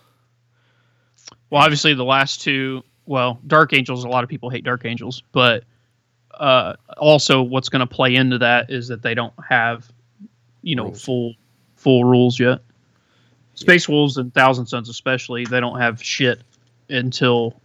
Well, 1.50 1.62
obviously 1.62 1.94
the 1.94 2.06
last 2.06 2.40
two. 2.42 2.84
Well, 3.06 3.38
Dark 3.46 3.74
Angels. 3.74 4.06
A 4.06 4.08
lot 4.08 4.24
of 4.24 4.30
people 4.30 4.50
hate 4.50 4.64
Dark 4.64 4.86
Angels, 4.86 5.24
but 5.34 5.66
uh, 6.36 6.76
also 6.96 7.42
what's 7.42 7.68
going 7.68 7.82
to 7.82 7.86
play 7.86 8.16
into 8.16 8.38
that 8.38 8.72
is 8.72 8.88
that 8.88 9.02
they 9.02 9.14
don't 9.14 9.34
have, 9.46 9.92
you 10.62 10.78
know, 10.78 10.86
Rules. 10.86 11.04
full 11.04 11.34
full 11.76 12.06
rules 12.06 12.40
yet. 12.40 12.62
Space 13.56 13.90
Wolves 13.90 14.16
and 14.16 14.34
Thousand 14.34 14.68
Sons, 14.68 14.88
especially, 14.88 15.44
they 15.44 15.60
don't 15.60 15.82
have 15.82 16.02
shit 16.02 16.40
until 16.88 17.60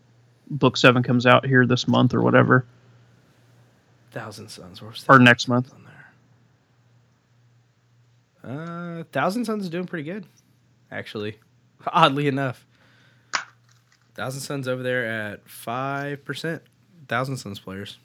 Book 0.51 0.77
Seven 0.77 1.05
comes 1.05 1.25
out 1.25 1.47
here 1.47 1.67
this 1.67 1.87
month 1.87 2.15
or 2.15 2.21
whatever, 2.21 2.67
Thousand 4.13 4.49
where's 4.81 5.05
or 5.09 5.19
next 5.19 5.49
month. 5.49 5.73
On 5.73 5.85
there? 8.45 9.01
Uh, 9.01 9.05
Thousand 9.13 9.45
Sons 9.45 9.65
is 9.65 9.71
doing 9.71 9.87
pretty 9.87 10.05
good, 10.05 10.27
actually. 10.91 11.39
Oddly 11.87 12.29
enough, 12.29 12.67
Thousand 14.15 14.43
Sons 14.43 14.69
over 14.69 14.83
there 14.83 15.07
at 15.07 15.49
five 15.49 16.25
percent. 16.25 16.63
Thousand 17.09 17.39
Sons 17.39 17.59
players, 17.59 17.99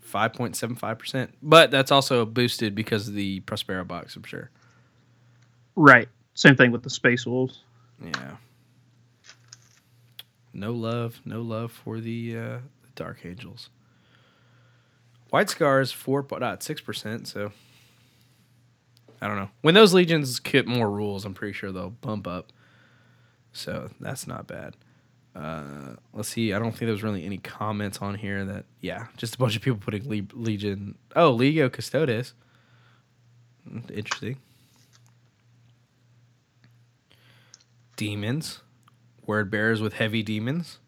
five 0.00 0.32
point 0.32 0.56
seven 0.56 0.76
five 0.76 0.98
percent. 0.98 1.34
But 1.42 1.70
that's 1.70 1.92
also 1.92 2.24
boosted 2.24 2.74
because 2.74 3.08
of 3.08 3.14
the 3.14 3.40
Prospero 3.40 3.84
box, 3.84 4.16
I'm 4.16 4.22
sure. 4.24 4.50
Right. 5.76 6.08
Same 6.34 6.56
thing 6.56 6.70
with 6.72 6.82
the 6.82 6.90
Space 6.90 7.26
Wolves. 7.26 7.62
Yeah. 8.02 8.36
No 10.54 10.72
love, 10.72 11.20
no 11.26 11.42
love 11.42 11.70
for 11.70 12.00
the 12.00 12.36
uh, 12.38 12.58
Dark 12.94 13.18
Angels. 13.24 13.68
White 15.30 15.54
point 15.58 16.62
six 16.62 16.80
percent. 16.80 17.28
So 17.28 17.52
I 19.20 19.26
don't 19.28 19.36
know. 19.36 19.50
When 19.62 19.74
those 19.74 19.92
legions 19.94 20.38
get 20.38 20.66
more 20.66 20.90
rules, 20.90 21.24
I'm 21.24 21.34
pretty 21.34 21.52
sure 21.52 21.72
they'll 21.72 21.90
bump 21.90 22.26
up. 22.26 22.52
So 23.52 23.90
that's 24.00 24.26
not 24.26 24.46
bad. 24.46 24.76
Uh, 25.34 25.96
let's 26.14 26.28
see. 26.28 26.52
I 26.52 26.58
don't 26.58 26.70
think 26.70 26.88
there's 26.88 27.02
really 27.02 27.24
any 27.24 27.38
comments 27.38 27.98
on 27.98 28.14
here 28.14 28.44
that. 28.44 28.64
Yeah, 28.80 29.06
just 29.16 29.34
a 29.34 29.38
bunch 29.38 29.56
of 29.56 29.62
people 29.62 29.78
putting 29.78 30.08
Le- 30.08 30.26
Legion. 30.32 30.96
Oh, 31.14 31.36
Legio 31.36 31.70
Custodes. 31.72 32.34
Interesting. 33.92 34.38
Demons. 37.96 38.60
Word 39.26 39.50
bearers 39.50 39.80
with 39.80 39.94
heavy 39.94 40.22
demons. 40.22 40.78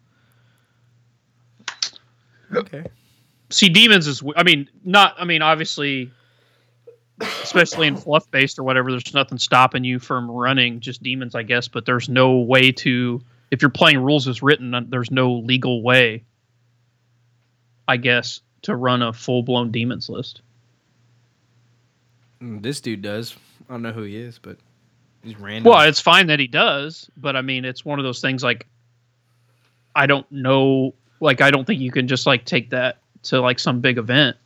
Okay. 2.55 2.85
See, 3.51 3.69
demons 3.69 4.07
is. 4.07 4.23
I 4.37 4.43
mean, 4.43 4.69
not. 4.85 5.15
I 5.19 5.25
mean, 5.25 5.43
obviously, 5.43 6.11
especially 7.21 7.87
in 7.87 7.97
fluff 7.97 8.31
based 8.31 8.59
or 8.59 8.63
whatever. 8.63 8.91
There's 8.91 9.15
nothing 9.15 9.39
stopping 9.39 9.85
you 9.85 9.99
from 9.99 10.31
running 10.31 10.81
just 10.81 11.03
demons, 11.03 11.35
I 11.35 11.43
guess. 11.43 11.69
But 11.69 11.87
there's 11.87 12.09
no 12.09 12.37
way 12.39 12.73
to. 12.73 13.23
If 13.51 13.63
you're 13.63 13.71
playing 13.71 14.01
rules 14.01 14.29
as 14.29 14.43
written, 14.43 14.75
uh, 14.75 14.83
there's 14.87 15.11
no 15.11 15.33
legal 15.33 15.83
way. 15.83 16.25
I 17.87 17.97
guess 17.97 18.41
to 18.63 18.77
run 18.77 19.01
a 19.03 19.13
full 19.13 19.43
blown 19.43 19.71
demons 19.71 20.09
list. 20.11 20.43
Mm, 22.43 22.63
This 22.63 22.81
dude 22.81 23.03
does. 23.03 23.35
I 23.69 23.73
don't 23.73 23.83
know 23.83 23.93
who 23.93 24.03
he 24.03 24.17
is, 24.17 24.39
but 24.39 24.59
he's 25.23 25.39
random. 25.39 25.71
Well, 25.71 25.89
it's 25.89 26.01
fine 26.01 26.27
that 26.27 26.39
he 26.39 26.47
does, 26.47 27.11
but 27.17 27.37
I 27.37 27.43
mean, 27.43 27.65
it's 27.65 27.85
one 27.85 27.99
of 27.99 28.05
those 28.05 28.21
things 28.21 28.43
like 28.43 28.67
I 29.95 30.07
don't 30.07 30.31
know, 30.31 30.95
like 31.21 31.41
I 31.41 31.51
don't 31.51 31.67
think 31.67 31.81
you 31.81 31.91
can 31.91 32.09
just 32.09 32.27
like 32.27 32.45
take 32.45 32.71
that 32.71 32.99
to 33.25 33.41
like 33.41 33.59
some 33.59 33.81
big 33.81 33.99
event 33.99 34.37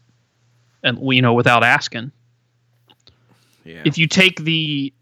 and 0.82 0.98
you 1.14 1.22
know 1.22 1.34
without 1.34 1.62
asking. 1.64 2.12
yeah. 3.64 3.82
If 3.84 3.98
you 3.98 4.06
take 4.06 4.42
the 4.42 4.92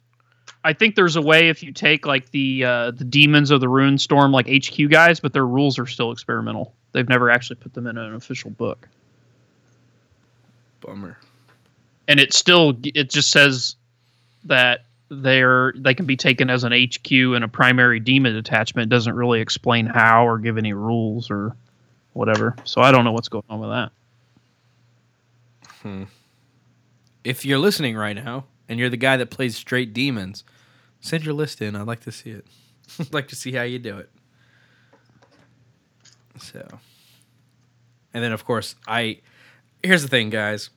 I 0.62 0.72
think 0.74 0.94
there's 0.94 1.16
a 1.16 1.22
way 1.22 1.48
if 1.48 1.62
you 1.62 1.72
take 1.72 2.04
like 2.04 2.30
the 2.30 2.64
uh, 2.64 2.90
the 2.90 3.04
demons 3.04 3.50
of 3.50 3.60
the 3.60 3.68
Ruinstorm 3.68 4.32
like 4.32 4.46
HQ 4.46 4.90
guys, 4.90 5.20
but 5.20 5.32
their 5.32 5.46
rules 5.46 5.78
are 5.78 5.86
still 5.86 6.12
experimental. 6.12 6.74
They've 6.92 7.08
never 7.08 7.30
actually 7.30 7.56
put 7.56 7.72
them 7.72 7.86
in 7.86 7.96
an 7.96 8.14
official 8.14 8.50
book. 8.50 8.88
Bummer. 10.80 11.18
and 12.08 12.18
it 12.18 12.32
still 12.32 12.74
it 12.82 13.10
just 13.10 13.30
says 13.30 13.76
that 14.44 14.86
they're 15.10 15.74
they 15.76 15.94
can 15.94 16.06
be 16.06 16.16
taken 16.16 16.48
as 16.48 16.64
an 16.64 16.72
HQ 16.72 17.10
and 17.10 17.44
a 17.44 17.48
primary 17.48 18.00
demon 18.00 18.34
attachment. 18.36 18.90
It 18.90 18.94
doesn't 18.94 19.14
really 19.14 19.40
explain 19.40 19.86
how 19.86 20.26
or 20.26 20.38
give 20.38 20.56
any 20.56 20.72
rules 20.72 21.30
or 21.30 21.54
whatever. 22.20 22.54
So 22.64 22.82
I 22.82 22.92
don't 22.92 23.04
know 23.06 23.12
what's 23.12 23.30
going 23.30 23.44
on 23.48 23.60
with 23.60 23.70
that. 23.70 23.92
Hmm. 25.80 26.04
If 27.24 27.46
you're 27.46 27.58
listening 27.58 27.96
right 27.96 28.14
now 28.14 28.44
and 28.68 28.78
you're 28.78 28.90
the 28.90 28.98
guy 28.98 29.16
that 29.16 29.30
plays 29.30 29.56
straight 29.56 29.94
demons, 29.94 30.44
send 31.00 31.24
your 31.24 31.32
list 31.32 31.62
in. 31.62 31.74
I'd 31.74 31.86
like 31.86 32.00
to 32.00 32.12
see 32.12 32.28
it. 32.28 32.46
I'd 32.98 33.14
like 33.14 33.28
to 33.28 33.36
see 33.36 33.52
how 33.52 33.62
you 33.62 33.78
do 33.78 33.96
it. 33.96 34.10
So, 36.38 36.66
and 38.12 38.22
then 38.22 38.32
of 38.32 38.44
course 38.44 38.76
I. 38.86 39.20
Here's 39.82 40.02
the 40.02 40.08
thing, 40.08 40.28
guys. 40.28 40.68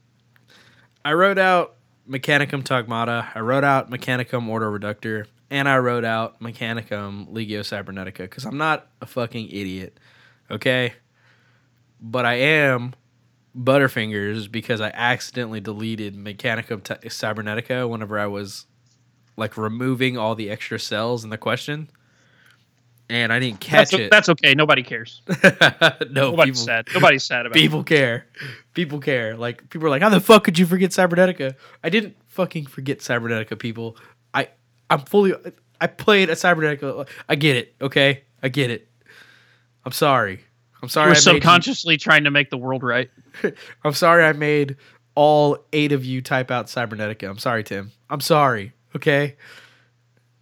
I 1.04 1.12
wrote 1.12 1.38
out 1.38 1.76
Mechanicum 2.10 2.64
Taghmata. 2.64 3.36
I 3.36 3.42
wrote 3.42 3.66
out 3.66 3.92
Mechanicum 3.92 4.48
Ordo 4.48 4.68
Reductor, 4.68 5.28
and 5.50 5.68
I 5.68 5.78
wrote 5.80 6.06
out 6.06 6.40
Mechanicum 6.40 7.30
Legio 7.34 7.60
Cybernetica 7.60 8.20
because 8.20 8.46
I'm 8.46 8.58
not 8.58 8.88
a 9.02 9.06
fucking 9.06 9.50
idiot, 9.50 10.00
okay? 10.50 10.94
But 12.04 12.26
I 12.26 12.34
am 12.34 12.94
Butterfingers 13.58 14.52
because 14.52 14.82
I 14.82 14.90
accidentally 14.90 15.62
deleted 15.62 16.16
Mechanicum 16.16 16.84
T- 16.84 17.08
Cybernetica 17.08 17.90
whenever 17.90 18.20
I 18.20 18.28
was 18.28 18.66
like 19.38 19.58
removing 19.58 20.18
all 20.18 20.36
the 20.36 20.50
extra 20.50 20.78
cells 20.80 21.24
in 21.24 21.30
the 21.30 21.38
question, 21.38 21.90
and 23.10 23.32
I 23.32 23.40
didn't 23.40 23.60
catch 23.62 23.92
That's, 23.92 23.94
it. 23.94 24.12
that's 24.12 24.30
okay. 24.30 24.54
Nobody 24.54 24.84
cares. 24.84 25.22
no, 25.44 26.32
Nobody's 26.32 26.60
people, 26.60 26.66
sad. 26.66 26.88
Nobody's 26.94 27.24
sad 27.24 27.46
about 27.46 27.56
it. 27.58 27.62
people 27.62 27.84
care. 27.84 28.28
People 28.74 29.00
care. 29.00 29.36
Like 29.38 29.70
people 29.70 29.88
are 29.88 29.90
like, 29.90 30.02
how 30.02 30.10
the 30.10 30.20
fuck 30.20 30.44
could 30.44 30.60
you 30.60 30.66
forget 30.66 30.92
Cybernetica? 30.92 31.56
I 31.84 31.90
didn't 31.90 32.16
fucking 32.28 32.66
forget 32.66 33.00
Cybernetica, 33.00 33.58
people. 33.58 33.98
I 34.34 34.50
I'm 34.90 35.00
fully. 35.00 35.34
I 35.80 35.88
played 35.88 36.30
a 36.30 36.34
Cybernetica. 36.34 37.08
I 37.30 37.36
get 37.36 37.56
it. 37.56 37.76
Okay, 37.82 38.24
I 38.42 38.50
get 38.50 38.72
it. 38.72 38.88
I'm 39.86 39.92
sorry. 39.92 40.42
I'm 40.84 40.90
sorry. 40.90 41.06
We're 41.08 41.12
I 41.12 41.14
made 41.14 41.16
you- 41.18 41.22
subconsciously 41.36 41.98
trying 41.98 42.26
to 42.26 42.32
make 42.32 42.50
the 42.50 42.58
world 42.58 42.84
right. 42.84 43.10
I'm 43.86 43.94
sorry. 43.94 44.24
I 44.26 44.34
made 44.34 44.76
all 45.16 45.58
eight 45.72 45.94
of 45.94 46.04
you 46.04 46.22
type 46.22 46.52
out 46.52 46.68
Cybernetica. 46.68 47.30
I'm 47.30 47.38
sorry, 47.40 47.64
Tim. 47.64 47.92
I'm 48.10 48.20
sorry. 48.20 48.74
Okay, 48.96 49.38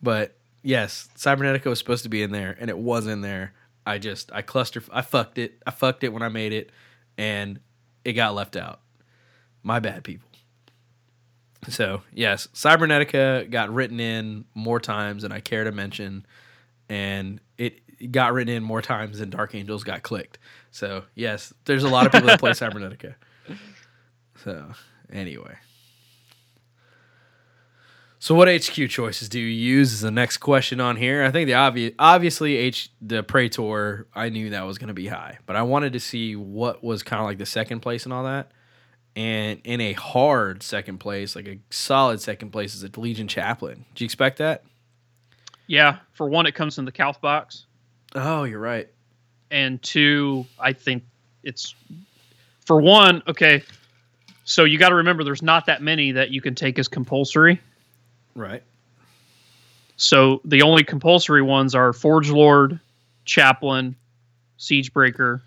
but 0.01 0.35
yes, 0.63 1.07
Cybernetica 1.15 1.65
was 1.65 1.79
supposed 1.79 2.03
to 2.03 2.09
be 2.09 2.23
in 2.23 2.31
there, 2.31 2.57
and 2.59 2.69
it 2.69 2.77
was 2.77 3.05
in 3.07 3.21
there. 3.21 3.53
I 3.85 3.97
just 3.99 4.31
I 4.33 4.41
cluster. 4.41 4.83
I 4.91 5.01
fucked 5.03 5.37
it. 5.37 5.61
I 5.65 5.71
fucked 5.71 6.03
it 6.03 6.09
when 6.11 6.23
I 6.23 6.29
made 6.29 6.53
it, 6.53 6.71
and 7.19 7.59
it 8.03 8.13
got 8.13 8.33
left 8.33 8.55
out. 8.55 8.81
My 9.63 9.79
bad, 9.79 10.03
people. 10.03 10.27
So 11.69 12.01
yes, 12.11 12.47
Cybernetica 12.55 13.49
got 13.51 13.71
written 13.71 13.99
in 13.99 14.45
more 14.55 14.79
times 14.79 15.21
than 15.21 15.31
I 15.31 15.39
care 15.39 15.63
to 15.63 15.71
mention, 15.71 16.25
and 16.89 17.39
got 18.09 18.33
written 18.33 18.53
in 18.53 18.63
more 18.63 18.81
times 18.81 19.19
than 19.19 19.29
Dark 19.29 19.53
Angels 19.55 19.83
got 19.83 20.03
clicked. 20.03 20.39
So 20.71 21.03
yes, 21.15 21.53
there's 21.65 21.83
a 21.83 21.89
lot 21.89 22.05
of 22.05 22.11
people 22.11 22.27
that 22.27 22.39
play 22.39 22.51
Cybernetica. 22.51 23.15
So 24.43 24.71
anyway. 25.11 25.55
So 28.19 28.35
what 28.35 28.47
HQ 28.47 28.87
choices 28.89 29.29
do 29.29 29.39
you 29.39 29.47
use 29.47 29.93
is 29.93 30.01
the 30.01 30.11
next 30.11 30.37
question 30.37 30.79
on 30.79 30.95
here. 30.95 31.23
I 31.23 31.31
think 31.31 31.47
the 31.47 31.55
obvious 31.55 31.93
obviously 31.97 32.55
H 32.55 32.91
the 33.01 33.23
Praetor, 33.23 34.07
I 34.13 34.29
knew 34.29 34.51
that 34.51 34.61
was 34.61 34.77
gonna 34.77 34.93
be 34.93 35.07
high, 35.07 35.39
but 35.47 35.55
I 35.55 35.63
wanted 35.63 35.93
to 35.93 35.99
see 35.99 36.35
what 36.35 36.83
was 36.83 37.01
kind 37.01 37.19
of 37.19 37.25
like 37.25 37.39
the 37.39 37.47
second 37.47 37.79
place 37.79 38.05
and 38.05 38.13
all 38.13 38.23
that. 38.25 38.51
And 39.15 39.59
in 39.63 39.81
a 39.81 39.93
hard 39.93 40.63
second 40.63 40.99
place, 40.99 41.35
like 41.35 41.47
a 41.47 41.59
solid 41.69 42.21
second 42.21 42.51
place, 42.51 42.75
is 42.75 42.83
a 42.83 42.99
Legion 42.99 43.27
Chaplain. 43.27 43.85
Do 43.95 44.03
you 44.03 44.05
expect 44.05 44.37
that? 44.37 44.63
Yeah, 45.67 45.99
for 46.13 46.29
one, 46.29 46.45
it 46.45 46.53
comes 46.53 46.77
in 46.77 46.85
the 46.85 46.91
Calth 46.91 47.21
box, 47.21 47.65
Oh, 48.15 48.43
you're 48.43 48.59
right. 48.59 48.89
and 49.51 49.81
two, 49.83 50.45
I 50.59 50.73
think 50.73 51.03
it's 51.43 51.75
for 52.65 52.81
one. 52.81 53.21
Okay, 53.27 53.63
so 54.45 54.63
you 54.63 54.77
got 54.79 54.89
to 54.89 54.95
remember, 54.95 55.23
there's 55.23 55.43
not 55.43 55.65
that 55.67 55.81
many 55.81 56.11
that 56.13 56.31
you 56.31 56.41
can 56.41 56.55
take 56.55 56.79
as 56.79 56.87
compulsory. 56.87 57.61
Right. 58.35 58.63
So 59.97 60.41
the 60.45 60.61
only 60.63 60.83
compulsory 60.83 61.41
ones 61.41 61.75
are 61.75 61.93
Forge 61.93 62.31
Lord, 62.31 62.79
Chaplain, 63.25 63.95
Siegebreaker, 64.57 65.41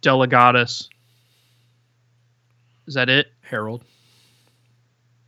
Delegatus. 0.00 0.88
Is 2.86 2.94
that 2.94 3.10
it? 3.10 3.26
Herald. 3.42 3.84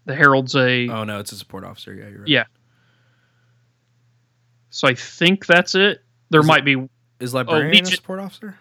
The 0.06 0.14
Herald's 0.14 0.56
a. 0.56 0.88
Oh 0.88 1.04
no, 1.04 1.18
it's 1.18 1.32
a 1.32 1.36
support 1.36 1.64
officer. 1.64 1.92
Yeah, 1.92 2.08
you're 2.08 2.20
right. 2.20 2.28
Yeah. 2.28 2.44
So 4.70 4.86
I 4.88 4.94
think 4.94 5.46
that's 5.46 5.74
it. 5.74 6.02
There 6.30 6.40
Is 6.40 6.46
might 6.46 6.64
be 6.64 6.88
Is 7.18 7.34
librarian 7.34 7.68
a 7.68 7.70
Legion- 7.74 7.96
support 7.96 8.20
officer? 8.20 8.56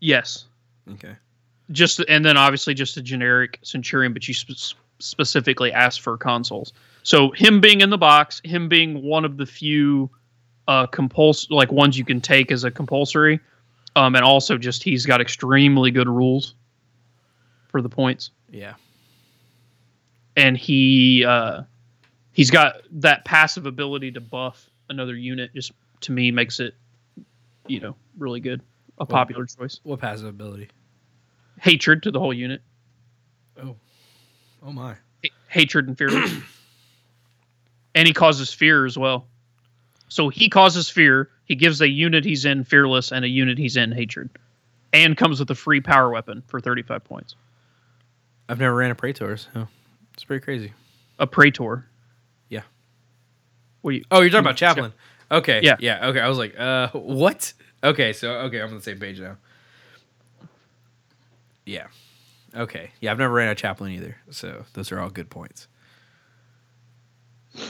yes, 0.00 0.44
Okay. 0.92 1.16
just 1.72 2.00
and 2.08 2.24
then 2.24 2.36
obviously 2.36 2.74
just 2.74 2.96
a 2.98 3.02
generic 3.02 3.58
Centurion, 3.62 4.12
but 4.12 4.28
you 4.28 4.34
sp- 4.36 4.76
specifically 4.98 5.72
asked 5.72 6.00
for 6.02 6.16
consuls. 6.18 6.72
So 7.02 7.30
him 7.30 7.60
being 7.60 7.80
in 7.80 7.90
the 7.90 7.98
box, 7.98 8.40
him 8.44 8.68
being 8.68 9.02
one 9.02 9.24
of 9.24 9.36
the 9.38 9.46
few 9.46 10.10
uh 10.68 10.86
compuls 10.86 11.46
like 11.50 11.70
ones 11.72 11.98
you 11.98 12.04
can 12.04 12.20
take 12.20 12.50
as 12.52 12.64
a 12.64 12.70
compulsory, 12.70 13.40
um, 13.96 14.14
and 14.14 14.24
also 14.24 14.56
just 14.58 14.82
he's 14.82 15.04
got 15.06 15.20
extremely 15.20 15.90
good 15.90 16.08
rules 16.08 16.54
for 17.68 17.80
the 17.82 17.88
points. 17.88 18.30
Yeah. 18.50 18.74
and 20.36 20.56
he 20.56 21.24
uh, 21.24 21.62
he's 22.32 22.50
got 22.50 22.76
that 22.90 23.24
passive 23.24 23.66
ability 23.66 24.12
to 24.12 24.20
buff 24.20 24.68
another 24.88 25.14
unit. 25.14 25.52
Just 25.54 25.72
to 26.02 26.12
me 26.12 26.30
makes 26.30 26.60
it, 26.60 26.74
you 27.66 27.80
know, 27.80 27.96
really 28.18 28.40
good. 28.40 28.60
A 28.98 29.06
popular 29.06 29.46
choice. 29.46 29.80
What 29.82 30.00
passive 30.00 30.28
ability? 30.28 30.68
Hatred 31.60 32.04
to 32.04 32.10
the 32.10 32.20
whole 32.20 32.32
unit. 32.32 32.62
Oh. 33.60 33.76
Oh 34.62 34.72
my. 34.72 34.94
H- 35.24 35.32
hatred 35.48 35.88
and 35.88 35.98
fear. 35.98 36.08
and 37.94 38.06
he 38.06 38.14
causes 38.14 38.52
fear 38.52 38.86
as 38.86 38.96
well. 38.96 39.26
So 40.08 40.28
he 40.28 40.48
causes 40.48 40.88
fear. 40.88 41.30
He 41.44 41.54
gives 41.56 41.80
a 41.80 41.88
unit 41.88 42.24
he's 42.24 42.44
in 42.44 42.64
fearless 42.64 43.12
and 43.12 43.24
a 43.24 43.28
unit 43.28 43.58
he's 43.58 43.76
in 43.76 43.92
hatred, 43.92 44.30
and 44.92 45.16
comes 45.16 45.40
with 45.40 45.50
a 45.50 45.54
free 45.54 45.80
power 45.80 46.10
weapon 46.10 46.42
for 46.46 46.60
thirty 46.60 46.82
five 46.82 47.04
points. 47.04 47.34
I've 48.48 48.60
never 48.60 48.74
ran 48.74 48.90
a 48.90 48.94
Praetor, 48.94 49.36
so 49.36 49.68
it's 50.12 50.24
pretty 50.24 50.44
crazy. 50.44 50.72
A 51.18 51.26
praetor. 51.26 51.86
What 53.84 53.94
you? 53.96 54.04
Oh, 54.10 54.22
you're 54.22 54.30
talking 54.30 54.46
about 54.46 54.56
Chaplain. 54.56 54.94
Okay. 55.30 55.60
Yeah. 55.62 55.76
Yeah. 55.78 56.08
Okay. 56.08 56.20
I 56.20 56.26
was 56.26 56.38
like, 56.38 56.58
uh, 56.58 56.88
what? 56.92 57.52
Okay. 57.82 58.14
So, 58.14 58.30
okay, 58.30 58.62
I'm 58.62 58.70
on 58.70 58.76
the 58.76 58.82
same 58.82 58.98
page 58.98 59.20
now. 59.20 59.36
Yeah. 61.66 61.88
Okay. 62.56 62.92
Yeah, 63.02 63.12
I've 63.12 63.18
never 63.18 63.34
ran 63.34 63.50
a 63.50 63.54
Chaplain 63.54 63.92
either. 63.92 64.16
So, 64.30 64.64
those 64.72 64.90
are 64.90 64.98
all 64.98 65.10
good 65.10 65.28
points. 65.28 65.68
And 67.54 67.66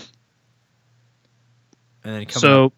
then 2.04 2.26
coming 2.26 2.28
So 2.28 2.66
up, 2.66 2.72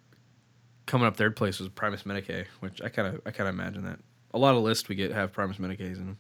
coming 0.87 1.07
up 1.07 1.19
third 1.19 1.37
place 1.37 1.59
was 1.59 1.69
Primus 1.69 2.05
Medicae, 2.05 2.47
which 2.61 2.81
I 2.81 2.89
kind 2.89 3.09
of 3.15 3.21
I 3.27 3.33
kind 3.33 3.51
of 3.51 3.55
imagine 3.55 3.85
that 3.85 3.99
a 4.33 4.39
lot 4.39 4.55
of 4.55 4.63
lists 4.63 4.89
we 4.89 4.95
get 4.95 5.13
have 5.13 5.31
Primus 5.35 5.59
Medicaes 5.59 5.99
in 5.99 6.07
them. 6.07 6.19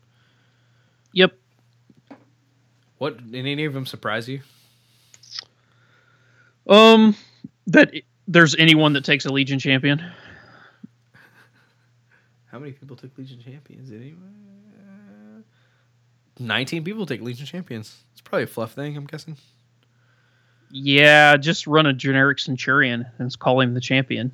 yep. 1.14 1.32
What 2.98 3.30
did 3.30 3.46
any 3.46 3.64
of 3.64 3.72
them 3.72 3.86
surprise 3.86 4.28
you? 4.28 4.42
Um, 6.66 7.16
that 7.68 7.92
there's 8.26 8.56
anyone 8.56 8.92
that 8.94 9.04
takes 9.04 9.24
a 9.24 9.32
Legion 9.32 9.58
champion. 9.58 10.02
How 12.46 12.58
many 12.58 12.72
people 12.72 12.96
took 12.96 13.16
Legion 13.18 13.40
Champions? 13.40 13.90
Anyway, 13.90 14.16
nineteen 16.38 16.84
people 16.84 17.04
take 17.04 17.20
Legion 17.20 17.44
Champions. 17.44 17.96
It's 18.12 18.20
probably 18.20 18.44
a 18.44 18.46
fluff 18.46 18.72
thing. 18.72 18.96
I'm 18.96 19.04
guessing. 19.04 19.36
Yeah, 20.70 21.36
just 21.36 21.66
run 21.66 21.86
a 21.86 21.92
generic 21.92 22.38
Centurion 22.38 23.06
and 23.18 23.38
call 23.38 23.60
him 23.60 23.74
the 23.74 23.80
champion. 23.80 24.32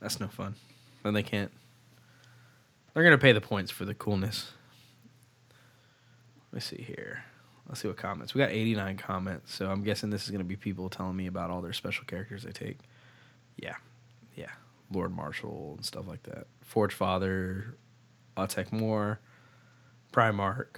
That's 0.00 0.20
no 0.20 0.28
fun. 0.28 0.54
Then 1.02 1.14
they 1.14 1.22
can't. 1.22 1.50
They're 2.92 3.02
gonna 3.02 3.18
pay 3.18 3.32
the 3.32 3.40
points 3.40 3.70
for 3.70 3.84
the 3.84 3.94
coolness. 3.94 4.52
Let 6.52 6.56
me 6.56 6.60
see 6.60 6.82
here. 6.82 7.24
Let's 7.68 7.80
see 7.80 7.88
what 7.88 7.96
comments. 7.96 8.34
We 8.34 8.40
got 8.40 8.50
89 8.50 8.96
comments, 8.98 9.54
so 9.54 9.70
I'm 9.70 9.82
guessing 9.82 10.10
this 10.10 10.24
is 10.24 10.30
gonna 10.30 10.44
be 10.44 10.56
people 10.56 10.88
telling 10.90 11.16
me 11.16 11.26
about 11.26 11.50
all 11.50 11.62
their 11.62 11.72
special 11.72 12.04
characters 12.04 12.42
they 12.42 12.52
take. 12.52 12.78
Yeah, 13.56 13.76
yeah. 14.36 14.50
Lord 14.90 15.12
Marshall 15.14 15.74
and 15.76 15.84
stuff 15.84 16.06
like 16.06 16.22
that. 16.24 16.46
Forge 16.62 16.92
Father, 16.92 17.76
Autek 18.36 18.70
Mor, 18.72 19.18
Primarch. 20.12 20.76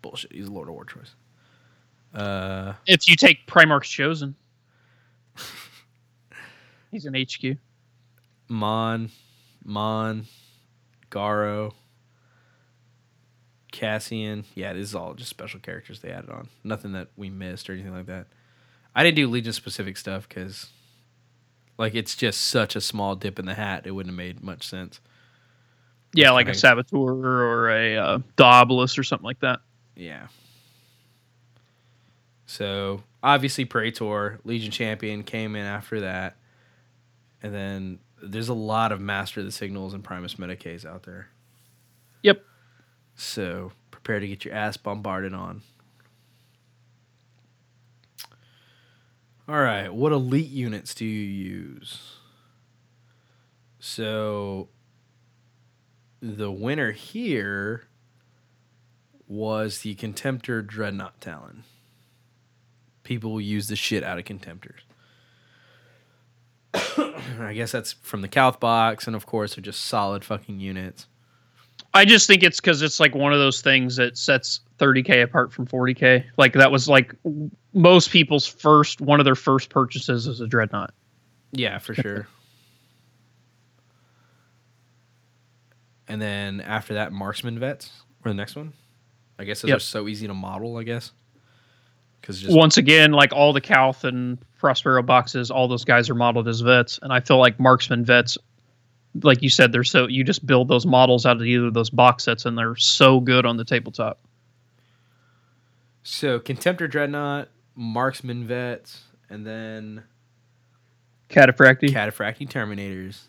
Bullshit. 0.00 0.32
He's 0.32 0.46
a 0.46 0.50
Lord 0.52 0.68
of 0.68 0.74
War 0.74 0.84
choice. 0.84 1.14
Uh, 2.14 2.72
If 2.86 3.08
you 3.08 3.16
take 3.16 3.46
Primarch's 3.46 3.88
Chosen, 3.90 4.34
he's 6.90 7.04
an 7.04 7.14
HQ. 7.14 7.58
Mon, 8.48 9.10
Mon, 9.64 10.26
Garro, 11.10 11.74
Cassian. 13.78 14.44
Yeah, 14.54 14.72
this 14.72 14.88
is 14.88 14.94
all 14.94 15.14
just 15.14 15.30
special 15.30 15.60
characters 15.60 16.00
they 16.00 16.10
added 16.10 16.30
on. 16.30 16.48
Nothing 16.64 16.92
that 16.92 17.08
we 17.16 17.30
missed 17.30 17.70
or 17.70 17.72
anything 17.72 17.94
like 17.94 18.06
that. 18.06 18.26
I 18.94 19.04
didn't 19.04 19.16
do 19.16 19.28
Legion 19.28 19.52
specific 19.52 19.96
stuff 19.96 20.28
because, 20.28 20.68
like, 21.78 21.94
it's 21.94 22.16
just 22.16 22.40
such 22.40 22.74
a 22.74 22.80
small 22.80 23.14
dip 23.14 23.38
in 23.38 23.46
the 23.46 23.54
hat. 23.54 23.86
It 23.86 23.92
wouldn't 23.92 24.12
have 24.12 24.16
made 24.16 24.42
much 24.42 24.66
sense. 24.66 25.00
Yeah, 26.14 26.30
like 26.32 26.48
a 26.48 26.54
Saboteur 26.54 26.96
or 26.96 27.70
a 27.70 27.96
uh, 27.96 28.18
or 28.38 28.86
something 28.86 29.24
like 29.24 29.40
that. 29.40 29.60
Yeah. 29.94 30.28
So 32.46 33.02
obviously 33.22 33.66
Praetor, 33.66 34.40
Legion 34.44 34.70
Champion 34.70 35.22
came 35.22 35.54
in 35.54 35.66
after 35.66 36.00
that. 36.00 36.36
And 37.42 37.54
then 37.54 37.98
there's 38.22 38.48
a 38.48 38.54
lot 38.54 38.90
of 38.90 39.00
Master 39.00 39.40
of 39.40 39.46
the 39.46 39.52
Signals 39.52 39.92
and 39.92 40.02
Primus 40.02 40.34
Medicaes 40.34 40.86
out 40.86 41.02
there. 41.02 41.28
Yep. 42.22 42.42
So 43.18 43.72
prepare 43.90 44.20
to 44.20 44.28
get 44.28 44.44
your 44.44 44.54
ass 44.54 44.76
bombarded 44.76 45.34
on. 45.34 45.62
All 49.48 49.60
right, 49.60 49.92
what 49.92 50.12
elite 50.12 50.50
units 50.50 50.94
do 50.94 51.04
you 51.04 51.26
use? 51.26 52.16
So 53.80 54.68
the 56.22 56.52
winner 56.52 56.92
here 56.92 57.88
was 59.26 59.80
the 59.80 59.96
Contemptor 59.96 60.64
Dreadnought 60.64 61.20
Talon. 61.20 61.64
People 63.02 63.40
use 63.40 63.66
the 63.66 63.76
shit 63.76 64.04
out 64.04 64.18
of 64.18 64.24
Contemptors. 64.26 64.82
I 67.40 67.52
guess 67.52 67.72
that's 67.72 67.94
from 67.94 68.22
the 68.22 68.28
Calth 68.28 68.60
box, 68.60 69.08
and 69.08 69.16
of 69.16 69.26
course, 69.26 69.56
they're 69.56 69.62
just 69.62 69.84
solid 69.84 70.24
fucking 70.24 70.60
units. 70.60 71.06
I 71.94 72.04
just 72.04 72.26
think 72.26 72.42
it's 72.42 72.60
because 72.60 72.82
it's 72.82 73.00
like 73.00 73.14
one 73.14 73.32
of 73.32 73.38
those 73.38 73.60
things 73.62 73.96
that 73.96 74.16
sets 74.18 74.60
30k 74.78 75.22
apart 75.22 75.52
from 75.52 75.66
40k. 75.66 76.24
Like 76.36 76.52
that 76.52 76.70
was 76.70 76.88
like 76.88 77.14
most 77.72 78.10
people's 78.10 78.46
first 78.46 79.00
one 79.00 79.20
of 79.20 79.24
their 79.24 79.34
first 79.34 79.70
purchases 79.70 80.28
as 80.28 80.40
a 80.40 80.46
dreadnought. 80.46 80.92
Yeah, 81.52 81.78
for 81.78 81.94
sure. 82.02 82.28
and 86.06 86.20
then 86.22 86.60
after 86.60 86.94
that, 86.94 87.12
marksman 87.12 87.58
vets 87.58 87.90
were 88.24 88.30
the 88.30 88.34
next 88.34 88.56
one. 88.56 88.72
I 89.38 89.44
guess 89.44 89.60
those 89.62 89.68
Yep. 89.70 89.76
are 89.76 89.80
so 89.80 90.08
easy 90.08 90.26
to 90.26 90.34
model. 90.34 90.76
I 90.76 90.82
guess 90.82 91.12
because 92.20 92.46
Once 92.48 92.76
again, 92.76 93.12
like 93.12 93.32
all 93.32 93.52
the 93.52 93.60
Calth 93.60 94.04
and 94.04 94.38
Prospero 94.58 95.02
boxes, 95.02 95.50
all 95.50 95.68
those 95.68 95.84
guys 95.84 96.10
are 96.10 96.14
modeled 96.14 96.48
as 96.48 96.60
vets, 96.60 96.98
and 97.02 97.12
I 97.12 97.20
feel 97.20 97.38
like 97.38 97.60
marksman 97.60 98.04
vets 98.04 98.36
like 99.22 99.42
you 99.42 99.50
said, 99.50 99.72
they're 99.72 99.84
so 99.84 100.06
you 100.06 100.24
just 100.24 100.46
build 100.46 100.68
those 100.68 100.86
models 100.86 101.26
out 101.26 101.36
of 101.36 101.42
either 101.42 101.66
of 101.66 101.74
those 101.74 101.90
box 101.90 102.24
sets, 102.24 102.44
and 102.44 102.56
they're 102.56 102.76
so 102.76 103.20
good 103.20 103.46
on 103.46 103.56
the 103.56 103.64
tabletop. 103.64 104.20
So 106.02 106.38
Contemptor 106.40 106.90
Dreadnought, 106.90 107.48
Marksman 107.74 108.46
Vets, 108.46 109.02
and 109.28 109.46
then 109.46 110.04
Cataphractii, 111.28 111.90
Cataphractii 111.90 112.48
Terminators. 112.48 113.22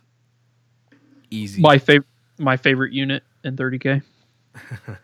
Easy. 1.32 1.62
my 1.62 1.78
favorite, 1.78 2.08
my 2.40 2.58
favorite 2.58 2.94
unit 2.94 3.24
in 3.44 3.56
30k. 3.56 4.02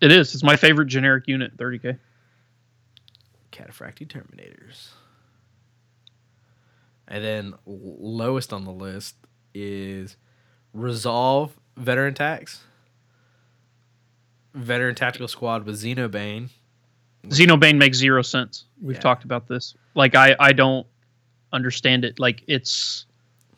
it 0.00 0.12
is. 0.12 0.34
It's 0.34 0.42
my 0.42 0.56
favorite 0.56 0.86
generic 0.86 1.24
unit, 1.26 1.52
in 1.52 1.58
30k. 1.58 1.98
Cataphractii 3.52 4.06
Terminators. 4.06 4.88
And 7.08 7.22
then 7.22 7.54
lowest 7.66 8.52
on 8.52 8.64
the 8.64 8.72
list 8.72 9.16
is 9.62 10.16
Resolve 10.72 11.56
Veteran 11.76 12.14
Tax. 12.14 12.62
Veteran 14.54 14.94
Tactical 14.94 15.28
Squad 15.28 15.64
with 15.64 15.80
Xenobane. 15.82 16.48
Xenobane 17.28 17.76
makes 17.76 17.98
zero 17.98 18.22
sense. 18.22 18.64
We've 18.80 18.96
Yeah. 18.96 19.00
talked 19.00 19.24
about 19.24 19.48
this. 19.48 19.74
Like 19.94 20.14
I, 20.14 20.36
I 20.38 20.52
don't 20.52 20.86
understand 21.52 22.04
it. 22.04 22.18
Like 22.18 22.42
it's 22.46 23.06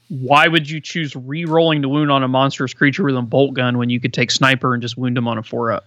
why 0.08 0.48
would 0.48 0.68
you 0.68 0.80
choose 0.80 1.14
re-rolling 1.14 1.82
the 1.82 1.88
wound 1.88 2.10
on 2.10 2.22
a 2.22 2.28
monstrous 2.28 2.72
creature 2.72 3.04
with 3.04 3.16
a 3.16 3.22
bolt 3.22 3.54
gun 3.54 3.76
when 3.78 3.90
you 3.90 4.00
could 4.00 4.12
take 4.14 4.30
sniper 4.30 4.72
and 4.72 4.80
just 4.80 4.96
wound 4.96 5.18
him 5.18 5.28
on 5.28 5.36
a 5.38 5.42
four 5.42 5.70
up? 5.70 5.84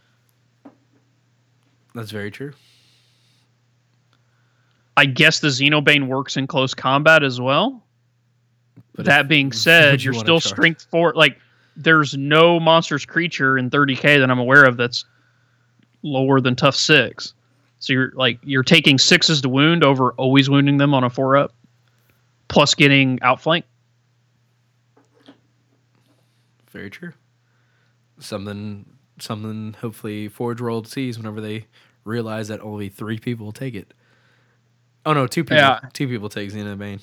That's 1.95 2.11
very 2.11 2.29
true. 2.31 2.53
I 4.95 5.05
guess 5.05 5.39
the 5.39 5.47
Xenobane 5.47 6.07
works 6.07 6.37
in 6.37 6.45
close 6.47 6.73
combat 6.73 7.23
as 7.23 7.41
well. 7.41 7.83
But 8.95 9.05
that 9.05 9.21
if- 9.21 9.27
being 9.27 9.51
said, 9.51 10.01
you 10.01 10.11
you're 10.11 10.19
still 10.19 10.39
strength 10.39 10.87
four. 10.89 11.13
Like 11.13 11.39
there's 11.75 12.15
no 12.17 12.59
monstrous 12.59 13.05
creature 13.05 13.57
in 13.57 13.69
30k 13.69 14.19
that 14.19 14.29
I'm 14.29 14.39
aware 14.39 14.65
of 14.65 14.77
that's 14.77 15.05
lower 16.03 16.41
than 16.41 16.55
tough 16.55 16.75
six. 16.75 17.33
So 17.79 17.93
you're 17.93 18.11
like 18.15 18.39
you're 18.43 18.63
taking 18.63 18.97
sixes 18.97 19.41
to 19.41 19.49
wound 19.49 19.83
over 19.83 20.11
always 20.13 20.49
wounding 20.49 20.77
them 20.77 20.93
on 20.93 21.03
a 21.03 21.09
four 21.09 21.35
up, 21.37 21.53
plus 22.47 22.75
getting 22.75 23.19
outflank. 23.21 23.65
Very 26.69 26.89
true. 26.89 27.13
Something, 28.19 28.85
something. 29.19 29.75
Hopefully, 29.81 30.27
Forge 30.27 30.61
World 30.61 30.87
sees 30.87 31.17
whenever 31.17 31.41
they 31.41 31.65
realize 32.05 32.47
that 32.49 32.61
only 32.61 32.87
three 32.89 33.19
people 33.19 33.51
take 33.51 33.73
it. 33.73 33.93
Oh 35.05 35.13
no, 35.13 35.25
two 35.27 35.43
people. 35.43 35.57
Yeah. 35.57 35.79
Two 35.93 36.07
people 36.07 36.29
take 36.29 36.51
Xenobane. 36.51 37.01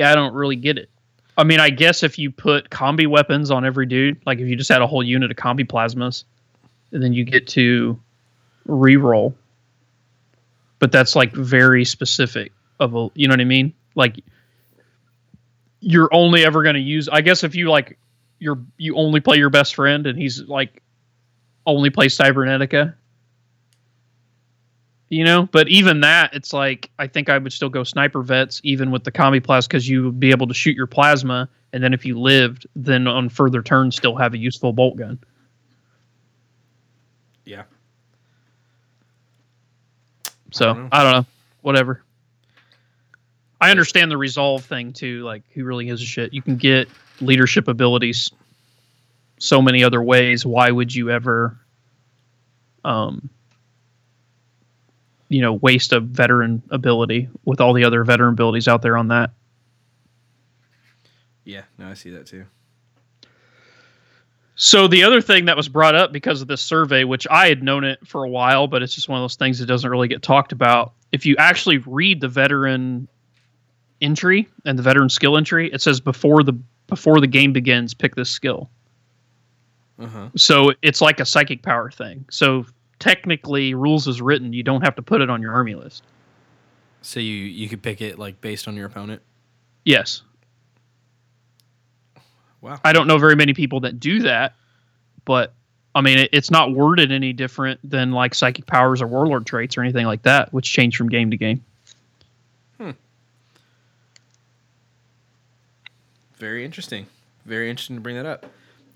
Yeah, 0.00 0.12
I 0.12 0.14
don't 0.14 0.32
really 0.32 0.56
get 0.56 0.78
it. 0.78 0.88
I 1.36 1.44
mean, 1.44 1.60
I 1.60 1.68
guess 1.68 2.02
if 2.02 2.18
you 2.18 2.30
put 2.30 2.70
combi 2.70 3.06
weapons 3.06 3.50
on 3.50 3.66
every 3.66 3.84
dude, 3.84 4.18
like 4.24 4.38
if 4.38 4.48
you 4.48 4.56
just 4.56 4.70
had 4.70 4.80
a 4.80 4.86
whole 4.86 5.02
unit 5.02 5.30
of 5.30 5.36
combi 5.36 5.68
plasmas, 5.68 6.24
and 6.90 7.02
then 7.02 7.12
you 7.12 7.22
get 7.22 7.46
to 7.48 8.00
re-roll. 8.64 9.34
But 10.78 10.90
that's 10.90 11.14
like 11.14 11.34
very 11.34 11.84
specific 11.84 12.50
of 12.78 12.94
a, 12.94 13.10
you 13.14 13.28
know 13.28 13.32
what 13.32 13.42
I 13.42 13.44
mean? 13.44 13.74
Like 13.94 14.24
you're 15.80 16.08
only 16.12 16.46
ever 16.46 16.62
going 16.62 16.76
to 16.76 16.80
use. 16.80 17.06
I 17.10 17.20
guess 17.20 17.44
if 17.44 17.54
you 17.54 17.68
like, 17.68 17.98
you're 18.38 18.58
you 18.78 18.96
only 18.96 19.20
play 19.20 19.36
your 19.36 19.50
best 19.50 19.74
friend, 19.74 20.06
and 20.06 20.18
he's 20.18 20.40
like 20.44 20.82
only 21.66 21.90
plays 21.90 22.16
Cybernetica. 22.16 22.94
You 25.12 25.24
know, 25.24 25.48
but 25.50 25.68
even 25.68 26.00
that, 26.02 26.32
it's 26.34 26.52
like 26.52 26.88
I 27.00 27.08
think 27.08 27.28
I 27.28 27.36
would 27.36 27.52
still 27.52 27.68
go 27.68 27.82
sniper 27.82 28.22
vets, 28.22 28.60
even 28.62 28.92
with 28.92 29.02
the 29.02 29.10
combi 29.10 29.42
plas, 29.42 29.66
because 29.66 29.88
you 29.88 30.04
would 30.04 30.20
be 30.20 30.30
able 30.30 30.46
to 30.46 30.54
shoot 30.54 30.76
your 30.76 30.86
plasma, 30.86 31.48
and 31.72 31.82
then 31.82 31.92
if 31.92 32.06
you 32.06 32.18
lived, 32.18 32.68
then 32.76 33.08
on 33.08 33.28
further 33.28 33.60
turns, 33.60 33.96
still 33.96 34.14
have 34.14 34.34
a 34.34 34.38
useful 34.38 34.72
bolt 34.72 34.96
gun. 34.96 35.18
Yeah. 37.44 37.64
So 40.52 40.74
don't 40.74 40.82
know. 40.82 40.88
I 40.92 41.02
don't 41.02 41.12
know, 41.12 41.26
whatever. 41.62 42.04
I 43.60 43.72
understand 43.72 44.12
the 44.12 44.16
resolve 44.16 44.64
thing 44.64 44.92
too. 44.92 45.24
Like, 45.24 45.42
who 45.52 45.64
really 45.64 45.86
gives 45.86 46.02
a 46.02 46.06
shit? 46.06 46.32
You 46.32 46.40
can 46.40 46.56
get 46.56 46.88
leadership 47.20 47.66
abilities 47.66 48.30
so 49.38 49.60
many 49.60 49.82
other 49.82 50.00
ways. 50.00 50.46
Why 50.46 50.70
would 50.70 50.94
you 50.94 51.10
ever, 51.10 51.58
um, 52.84 53.28
you 55.30 55.40
know, 55.40 55.54
waste 55.54 55.92
a 55.92 56.00
veteran 56.00 56.62
ability 56.70 57.30
with 57.44 57.60
all 57.60 57.72
the 57.72 57.84
other 57.84 58.04
veteran 58.04 58.34
abilities 58.34 58.68
out 58.68 58.82
there 58.82 58.98
on 58.98 59.08
that? 59.08 59.30
Yeah. 61.44 61.62
No, 61.78 61.88
I 61.88 61.94
see 61.94 62.10
that 62.10 62.26
too. 62.26 62.44
So 64.56 64.88
the 64.88 65.04
other 65.04 65.22
thing 65.22 65.46
that 65.46 65.56
was 65.56 65.68
brought 65.68 65.94
up 65.94 66.12
because 66.12 66.42
of 66.42 66.48
this 66.48 66.60
survey, 66.60 67.04
which 67.04 67.26
I 67.30 67.48
had 67.48 67.62
known 67.62 67.84
it 67.84 68.06
for 68.06 68.24
a 68.24 68.28
while, 68.28 68.66
but 68.66 68.82
it's 68.82 68.94
just 68.94 69.08
one 69.08 69.18
of 69.18 69.22
those 69.22 69.36
things 69.36 69.58
that 69.60 69.66
doesn't 69.66 69.88
really 69.88 70.08
get 70.08 70.20
talked 70.20 70.52
about. 70.52 70.92
If 71.12 71.24
you 71.24 71.34
actually 71.38 71.78
read 71.78 72.20
the 72.20 72.28
veteran 72.28 73.08
entry 74.02 74.48
and 74.66 74.78
the 74.78 74.82
veteran 74.82 75.08
skill 75.08 75.38
entry, 75.38 75.72
it 75.72 75.80
says 75.80 76.00
before 76.00 76.42
the 76.42 76.52
before 76.88 77.20
the 77.20 77.26
game 77.28 77.52
begins, 77.52 77.94
pick 77.94 78.16
this 78.16 78.28
skill. 78.28 78.68
Uh 79.98 80.06
huh. 80.08 80.28
So 80.36 80.72
it's 80.82 81.00
like 81.00 81.20
a 81.20 81.24
psychic 81.24 81.62
power 81.62 81.90
thing. 81.90 82.26
So 82.30 82.66
technically, 83.00 83.74
rules 83.74 84.06
is 84.06 84.22
written, 84.22 84.52
you 84.52 84.62
don't 84.62 84.82
have 84.82 84.94
to 84.94 85.02
put 85.02 85.20
it 85.20 85.28
on 85.28 85.42
your 85.42 85.52
army 85.52 85.74
list. 85.74 86.04
So 87.02 87.18
you 87.18 87.34
you 87.34 87.68
could 87.68 87.82
pick 87.82 88.00
it 88.00 88.18
like 88.18 88.40
based 88.40 88.68
on 88.68 88.76
your 88.76 88.86
opponent. 88.86 89.22
Yes. 89.84 90.22
Wow. 92.60 92.78
I 92.84 92.92
don't 92.92 93.06
know 93.06 93.18
very 93.18 93.36
many 93.36 93.54
people 93.54 93.80
that 93.80 93.98
do 93.98 94.20
that, 94.20 94.54
but 95.24 95.54
I 95.94 96.02
mean, 96.02 96.18
it, 96.18 96.30
it's 96.32 96.50
not 96.50 96.72
worded 96.72 97.10
any 97.10 97.32
different 97.32 97.80
than 97.82 98.12
like 98.12 98.34
psychic 98.34 98.66
powers 98.66 99.00
or 99.00 99.06
warlord 99.06 99.46
traits 99.46 99.78
or 99.78 99.80
anything 99.80 100.04
like 100.06 100.22
that, 100.22 100.52
which 100.52 100.70
change 100.70 100.96
from 100.96 101.08
game 101.08 101.30
to 101.30 101.38
game. 101.38 101.64
Hmm. 102.78 102.90
Very 106.36 106.66
interesting. 106.66 107.06
Very 107.46 107.70
interesting 107.70 107.96
to 107.96 108.02
bring 108.02 108.16
that 108.16 108.26
up. 108.26 108.44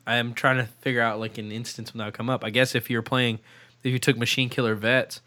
I 0.07 0.16
am 0.16 0.34
trying 0.34 0.59
to 0.59 0.66
figure 0.82 1.00
out 1.00 1.18
like 1.18 1.38
an 1.38 1.50
instance 1.50 1.94
when 1.94 1.98
that 1.98 2.05
would 2.05 2.14
come 2.14 2.28
up. 2.28 2.44
I 2.44 2.50
guess 2.50 2.74
if 2.74 2.90
you're 2.90 3.02
playing, 3.02 3.38
if 3.85 3.93
you 3.93 3.99
took 3.99 4.16
machine 4.16 4.49
killer 4.49 4.74
vets, 4.74 5.20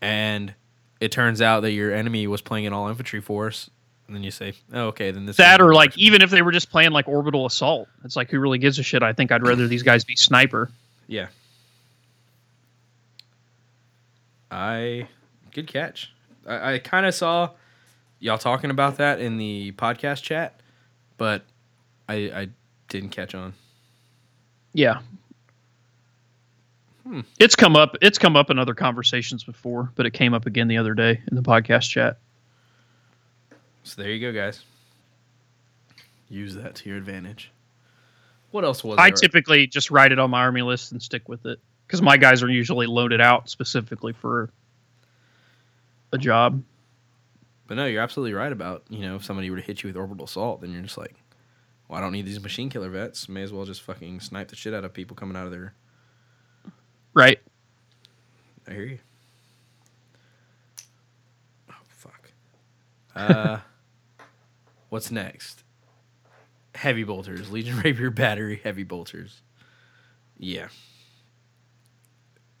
and 0.00 0.54
it 1.00 1.12
turns 1.12 1.42
out 1.42 1.60
that 1.60 1.72
your 1.72 1.92
enemy 1.92 2.26
was 2.26 2.40
playing 2.40 2.66
an 2.66 2.72
all 2.72 2.88
infantry 2.88 3.20
force, 3.20 3.68
and 4.06 4.16
then 4.16 4.22
you 4.22 4.30
say, 4.30 4.54
"Oh, 4.72 4.86
okay, 4.86 5.10
then 5.10 5.26
this." 5.26 5.36
That 5.36 5.60
or 5.60 5.74
like 5.74 5.90
person." 5.90 6.02
even 6.02 6.22
if 6.22 6.30
they 6.30 6.40
were 6.42 6.52
just 6.52 6.70
playing 6.70 6.92
like 6.92 7.08
orbital 7.08 7.44
assault, 7.44 7.88
it's 8.04 8.16
like 8.16 8.30
who 8.30 8.38
really 8.40 8.58
gives 8.58 8.78
a 8.78 8.82
shit? 8.82 9.02
I 9.02 9.12
think 9.12 9.30
I'd 9.32 9.46
rather 9.46 9.66
these 9.66 9.82
guys 9.82 10.04
be 10.04 10.16
sniper. 10.16 10.70
yeah. 11.08 11.26
I 14.50 15.08
good 15.52 15.66
catch. 15.66 16.12
I, 16.46 16.74
I 16.74 16.78
kind 16.78 17.04
of 17.04 17.14
saw 17.14 17.50
y'all 18.20 18.38
talking 18.38 18.70
about 18.70 18.96
that 18.98 19.20
in 19.20 19.38
the 19.38 19.72
podcast 19.72 20.22
chat, 20.22 20.60
but 21.18 21.44
I 22.08 22.14
I 22.14 22.48
didn't 22.88 23.10
catch 23.10 23.34
on. 23.34 23.54
Yeah. 24.72 25.00
Hmm. 27.06 27.20
It's 27.38 27.54
come 27.54 27.76
up. 27.76 27.96
It's 28.02 28.18
come 28.18 28.34
up 28.34 28.50
in 28.50 28.58
other 28.58 28.74
conversations 28.74 29.44
before, 29.44 29.92
but 29.94 30.06
it 30.06 30.10
came 30.10 30.34
up 30.34 30.44
again 30.44 30.66
the 30.66 30.78
other 30.78 30.92
day 30.92 31.20
in 31.30 31.36
the 31.36 31.42
podcast 31.42 31.88
chat. 31.88 32.18
So 33.84 34.02
there 34.02 34.10
you 34.10 34.20
go, 34.20 34.36
guys. 34.36 34.64
Use 36.28 36.56
that 36.56 36.74
to 36.74 36.88
your 36.88 36.98
advantage. 36.98 37.52
What 38.50 38.64
else 38.64 38.82
was 38.82 38.98
I 38.98 39.10
there? 39.10 39.16
typically 39.18 39.68
just 39.68 39.92
write 39.92 40.10
it 40.10 40.18
on 40.18 40.30
my 40.30 40.40
army 40.40 40.62
list 40.62 40.90
and 40.90 41.00
stick 41.00 41.28
with 41.28 41.46
it 41.46 41.60
because 41.86 42.02
my 42.02 42.16
guys 42.16 42.42
are 42.42 42.50
usually 42.50 42.88
loaded 42.88 43.20
out 43.20 43.48
specifically 43.48 44.12
for 44.12 44.50
a 46.10 46.18
job. 46.18 46.60
But 47.68 47.76
no, 47.76 47.86
you're 47.86 48.02
absolutely 48.02 48.34
right 48.34 48.50
about 48.50 48.82
you 48.88 49.02
know 49.02 49.14
if 49.14 49.24
somebody 49.24 49.48
were 49.48 49.58
to 49.58 49.62
hit 49.62 49.84
you 49.84 49.88
with 49.88 49.96
orbital 49.96 50.24
assault, 50.24 50.60
then 50.60 50.72
you're 50.72 50.82
just 50.82 50.98
like, 50.98 51.14
well, 51.86 51.98
I 51.98 52.02
don't 52.02 52.12
need 52.12 52.26
these 52.26 52.42
machine 52.42 52.68
killer 52.68 52.88
vets. 52.88 53.28
May 53.28 53.44
as 53.44 53.52
well 53.52 53.64
just 53.64 53.82
fucking 53.82 54.18
snipe 54.18 54.48
the 54.48 54.56
shit 54.56 54.74
out 54.74 54.84
of 54.84 54.92
people 54.92 55.14
coming 55.14 55.36
out 55.36 55.46
of 55.46 55.52
there. 55.52 55.74
Right. 57.16 57.38
I 58.68 58.72
hear 58.72 58.84
you. 58.84 58.98
Oh 61.70 61.74
fuck. 61.88 62.30
Uh, 63.14 63.58
what's 64.90 65.10
next? 65.10 65.64
Heavy 66.74 67.04
bolters, 67.04 67.50
Legion 67.50 67.78
Rapier 67.84 68.10
battery, 68.10 68.60
heavy 68.62 68.82
bolters. 68.84 69.40
Yeah. 70.38 70.68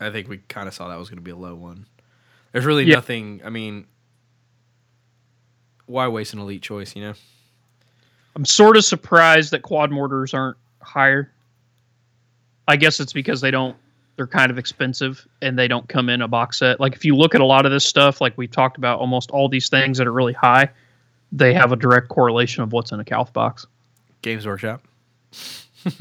I 0.00 0.08
think 0.10 0.26
we 0.26 0.38
kind 0.38 0.68
of 0.68 0.72
saw 0.72 0.88
that 0.88 0.98
was 0.98 1.10
going 1.10 1.18
to 1.18 1.22
be 1.22 1.32
a 1.32 1.36
low 1.36 1.54
one. 1.54 1.86
There's 2.52 2.64
really 2.64 2.84
Yeah. 2.84 2.94
nothing. 2.94 3.42
I 3.44 3.50
mean, 3.50 3.86
why 5.84 6.08
waste 6.08 6.32
an 6.32 6.38
elite 6.38 6.62
choice? 6.62 6.96
You 6.96 7.02
know. 7.02 7.14
I'm 8.34 8.46
sort 8.46 8.78
of 8.78 8.86
surprised 8.86 9.50
that 9.50 9.60
quad 9.60 9.90
mortars 9.92 10.32
aren't 10.32 10.56
higher. 10.80 11.30
I 12.66 12.76
guess 12.76 13.00
it's 13.00 13.12
because 13.12 13.42
they 13.42 13.50
don't 13.50 13.76
they're 14.16 14.26
kind 14.26 14.50
of 14.50 14.58
expensive 14.58 15.26
and 15.42 15.58
they 15.58 15.68
don't 15.68 15.88
come 15.88 16.08
in 16.08 16.22
a 16.22 16.28
box 16.28 16.58
set. 16.58 16.80
Like 16.80 16.94
if 16.94 17.04
you 17.04 17.14
look 17.14 17.34
at 17.34 17.40
a 17.40 17.44
lot 17.44 17.66
of 17.66 17.72
this 17.72 17.84
stuff, 17.84 18.20
like 18.20 18.36
we've 18.36 18.50
talked 18.50 18.78
about 18.78 18.98
almost 18.98 19.30
all 19.30 19.48
these 19.48 19.68
things 19.68 19.98
that 19.98 20.06
are 20.06 20.12
really 20.12 20.32
high, 20.32 20.70
they 21.32 21.52
have 21.52 21.72
a 21.72 21.76
direct 21.76 22.08
correlation 22.08 22.62
of 22.62 22.72
what's 22.72 22.92
in 22.92 23.00
a 23.00 23.04
Calth 23.04 23.32
box. 23.32 23.66
Games 24.22 24.46
Workshop. 24.46 24.82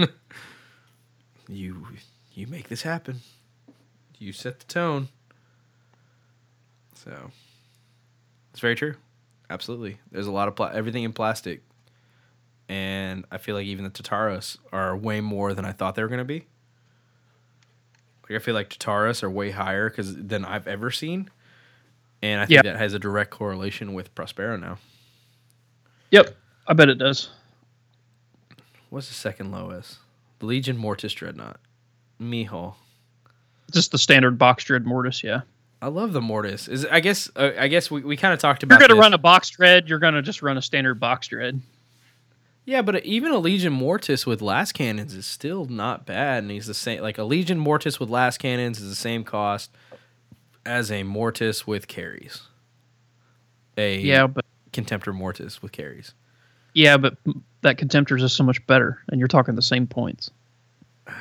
you 1.50 1.86
you 2.34 2.48
make 2.48 2.70
this 2.70 2.82
happen. 2.82 3.20
You 4.18 4.32
set 4.32 4.60
the 4.60 4.66
tone. 4.66 5.10
So 6.96 7.32
it's 8.52 8.60
very 8.62 8.76
true. 8.76 8.96
Absolutely. 9.50 10.00
There's 10.12 10.28
a 10.28 10.32
lot 10.32 10.48
of 10.48 10.56
pla- 10.56 10.72
everything 10.74 11.04
in 11.04 11.14
plastic. 11.14 11.62
And 12.68 13.26
I 13.32 13.38
feel 13.38 13.56
like 13.56 13.68
even 13.68 13.84
the 13.84 13.92
Tartaros 13.92 14.58
are 14.72 14.98
way 14.98 15.22
more 15.22 15.54
than 15.54 15.66
I 15.66 15.72
thought 15.72 15.96
they 15.96 16.02
were 16.02 16.08
going 16.08 16.18
to 16.18 16.26
be. 16.26 16.46
Like 18.30 18.36
I 18.36 18.40
feel 18.40 18.54
like 18.56 18.70
Tartaros 18.70 19.22
are 19.24 19.30
way 19.30 19.52
higher 19.52 19.90
cuz 19.90 20.16
than 20.16 20.46
I've 20.46 20.68
ever 20.68 20.92
seen. 20.92 21.30
And 22.22 22.42
I 22.42 22.46
think 22.46 22.56
Yeah. 22.64 22.72
that 22.72 22.78
has 22.78 22.94
a 22.94 23.00
direct 23.00 23.30
correlation 23.32 23.94
with 23.94 24.14
Prospero 24.16 24.58
now. 24.58 24.80
Yep, 26.12 26.36
I 26.68 26.74
bet 26.74 26.90
it 26.90 26.96
does. 26.98 27.30
What's 28.90 29.08
the 29.10 29.14
second 29.14 29.52
lowest? 29.52 29.98
The 30.40 30.46
Legion 30.46 30.78
Mortis 30.78 31.14
Dreadnought. 31.14 31.60
Miho. 32.22 32.76
Just 33.72 33.92
the 33.92 33.98
standard 33.98 34.38
box 34.38 34.64
dread 34.64 34.86
mortis. 34.86 35.24
Yeah, 35.24 35.42
I 35.82 35.88
love 35.88 36.14
the 36.14 36.22
Mortis. 36.22 36.68
Is 36.68 36.86
I 36.86 37.00
guess 37.00 37.30
uh, 37.36 37.52
I 37.60 37.68
guess 37.68 37.90
we, 37.92 38.02
we 38.02 38.16
kind 38.16 38.34
of 38.34 38.40
talked 38.40 38.64
about 38.64 38.76
you're 38.80 38.88
gonna 38.88 38.98
this. 38.98 39.04
run 39.04 39.14
a 39.14 39.18
box 39.18 39.50
dread. 39.50 39.90
You're 39.90 40.00
gonna 40.00 40.22
just 40.22 40.42
run 40.42 40.58
a 40.58 40.62
standard 40.62 41.00
box 41.00 41.28
dread. 41.28 41.60
Yeah, 42.66 42.82
but 42.82 43.06
even 43.06 43.32
a 43.32 43.38
Legion 43.38 43.74
Mortis 43.74 44.26
with 44.26 44.42
lascannons 44.42 45.16
is 45.16 45.28
still 45.28 45.66
not 45.66 46.06
bad, 46.06 46.42
and 46.44 46.52
he's 46.52 46.66
the 46.66 46.74
same. 46.74 47.02
Like 47.02 47.20
a 47.20 47.24
Legion 47.24 47.60
Mortis 47.60 48.00
with 48.00 48.10
lascannons 48.10 48.78
is 48.78 48.90
the 48.90 48.96
same 48.96 49.24
cost 49.24 49.70
as 50.66 50.92
a 50.92 51.04
Mortis 51.04 51.68
with 51.68 51.88
Kheres. 51.88 52.42
A 53.78 54.00
Yeah, 54.00 54.26
but 54.26 54.46
Contemptor 54.74 55.14
Mortis 55.14 55.62
with 55.62 55.72
Kheres. 55.74 56.14
yeah, 56.74 56.98
but 56.98 57.18
that 57.62 57.78
contemptor 57.78 58.16
is 58.16 58.24
just 58.24 58.36
so 58.36 58.44
much 58.44 58.66
better, 58.66 59.00
and 59.10 59.20
you're 59.20 59.28
talking 59.28 59.56
the 59.56 59.62
same 59.62 59.88
points. 59.88 60.32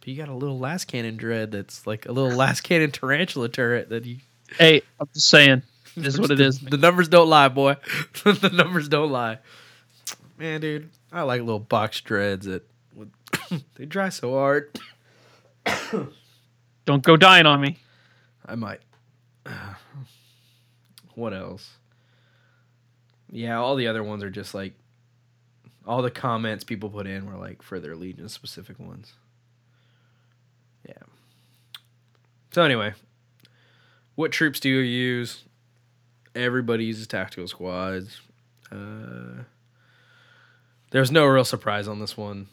But 0.00 0.08
you 0.08 0.18
got 0.18 0.28
a 0.28 0.34
little 0.34 0.60
lascannon 0.60 1.16
dread 1.16 1.50
that's 1.50 1.86
like 1.86 2.04
a 2.04 2.12
little 2.12 2.30
lascannon 2.38 2.92
tarantula 2.92 3.48
turret 3.48 3.88
that 3.88 4.04
you. 4.04 4.18
Hey, 4.58 4.82
I'm 5.00 5.08
just 5.14 5.30
saying, 5.30 5.62
this 5.96 6.12
is 6.14 6.20
what 6.20 6.30
it 6.30 6.40
is. 6.40 6.60
The 6.60 6.76
numbers 6.76 7.08
don't 7.08 7.28
lie, 7.30 7.48
boy. 7.48 7.76
the 8.24 8.50
numbers 8.52 8.88
don't 8.88 9.10
lie. 9.10 9.38
Man, 10.36 10.60
dude, 10.60 10.90
I 11.12 11.22
like 11.22 11.40
little 11.40 11.60
box 11.60 12.00
dreads 12.00 12.46
that 12.46 12.68
would 12.94 13.10
they 13.76 13.86
dry 13.86 14.08
so 14.08 14.32
hard. 14.32 14.78
Don't 16.86 17.02
go 17.02 17.16
dying 17.16 17.46
on 17.46 17.60
me. 17.60 17.78
I 18.44 18.54
might. 18.54 18.80
What 21.14 21.32
else? 21.32 21.76
Yeah, 23.30 23.58
all 23.58 23.76
the 23.76 23.86
other 23.86 24.02
ones 24.02 24.24
are 24.24 24.30
just 24.30 24.52
like 24.52 24.74
all 25.86 26.02
the 26.02 26.10
comments 26.10 26.64
people 26.64 26.90
put 26.90 27.06
in 27.06 27.26
were 27.26 27.38
like 27.38 27.62
for 27.62 27.78
their 27.78 27.94
Legion 27.94 28.28
specific 28.28 28.78
ones. 28.78 29.12
Yeah. 30.88 31.02
So 32.52 32.62
anyway, 32.62 32.94
what 34.14 34.32
troops 34.32 34.60
do 34.60 34.68
you 34.68 34.78
use? 34.78 35.44
Everybody 36.34 36.84
uses 36.84 37.06
tactical 37.06 37.46
squads. 37.46 38.20
Uh, 38.72 39.44
there's 40.94 41.10
no 41.10 41.26
real 41.26 41.44
surprise 41.44 41.88
on 41.88 41.98
this 41.98 42.16
one, 42.16 42.46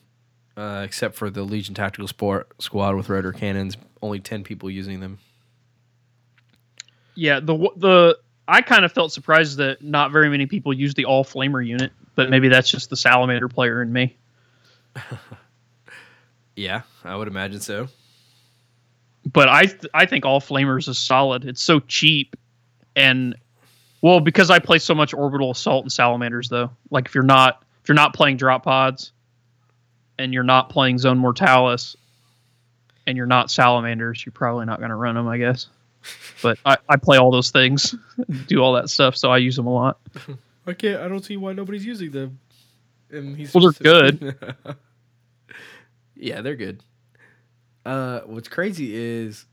uh, 0.58 0.82
except 0.84 1.14
for 1.14 1.30
the 1.30 1.44
Legion 1.44 1.76
tactical 1.76 2.08
sport 2.08 2.52
squad 2.58 2.96
with 2.96 3.08
rotor 3.08 3.32
cannons. 3.32 3.78
Only 4.02 4.20
ten 4.20 4.44
people 4.44 4.68
using 4.68 5.00
them. 5.00 5.20
Yeah, 7.14 7.40
the 7.40 7.56
the 7.78 8.18
I 8.48 8.64
kind 8.64 8.84
of 8.84 8.92
felt 8.92 9.12
surprised 9.12 9.58
that 9.58 9.84
not 9.84 10.12
very 10.12 10.28
many 10.28 10.48
people 10.48 10.74
use 10.74 10.96
the 10.96 11.06
all 11.06 11.24
flamer 11.24 11.64
unit, 11.64 11.92
but 12.16 12.32
maybe 12.32 12.50
that's 12.50 12.68
just 12.68 12.90
the 12.90 12.98
salamander 12.98 13.48
player 13.48 13.80
in 13.80 13.94
me. 13.94 14.18
Yeah, 16.56 16.82
I 17.06 17.16
would 17.16 17.30
imagine 17.30 17.62
so. 17.62 17.88
But 19.32 19.48
I 19.48 19.66
th- 19.68 19.86
I 19.94 20.06
think 20.06 20.26
all 20.26 20.42
flamers 20.42 20.90
is 20.90 20.98
solid. 20.98 21.46
It's 21.46 21.62
so 21.62 21.80
cheap, 21.80 22.36
and 22.96 23.36
well 24.02 24.20
because 24.20 24.50
I 24.50 24.60
play 24.60 24.78
so 24.78 24.94
much 24.94 25.14
orbital 25.14 25.52
assault 25.52 25.86
and 25.86 25.92
salamanders 25.92 26.50
though. 26.50 26.72
Like 26.90 27.06
if 27.06 27.16
you're 27.16 27.24
not 27.24 27.64
if 27.82 27.90
you're 27.90 27.96
not 27.96 28.14
playing 28.14 28.38
drop 28.38 28.64
pods, 28.64 29.12
and 30.20 30.34
you're 30.34 30.44
not 30.44 30.70
playing 30.70 30.98
zone 31.00 31.18
mortalis, 31.18 31.96
and 33.08 33.18
you're 33.18 33.26
not 33.26 33.50
salamanders, 33.50 34.24
you're 34.26 34.34
probably 34.34 34.66
not 34.66 34.80
going 34.80 34.90
to 34.90 34.96
run 34.96 35.16
them, 35.16 35.28
I 35.28 35.38
guess. 35.38 35.68
But 36.42 36.58
I, 36.66 36.78
I 36.90 36.96
play 36.98 37.18
all 37.20 37.30
those 37.30 37.52
things, 37.52 37.94
do 38.48 38.60
all 38.64 38.74
that 38.74 38.90
stuff, 38.90 39.16
so 39.16 39.30
I 39.32 39.38
use 39.38 39.56
them 39.56 39.68
a 39.68 39.74
lot. 39.74 40.00
I 40.68 40.74
can't. 40.74 41.00
I 41.00 41.08
don't 41.08 41.24
see 41.24 41.38
why 41.38 41.54
nobody's 41.54 41.86
using 41.86 42.10
them. 42.10 42.40
And 43.12 43.38
he's 43.38 43.54
Well, 43.54 43.62
they're 43.72 43.72
good. 43.74 44.36
yeah, 46.16 46.42
they're 46.42 46.56
good. 46.56 46.82
Uh, 47.86 48.22
what's 48.22 48.48
crazy 48.48 48.96
is 48.96 49.46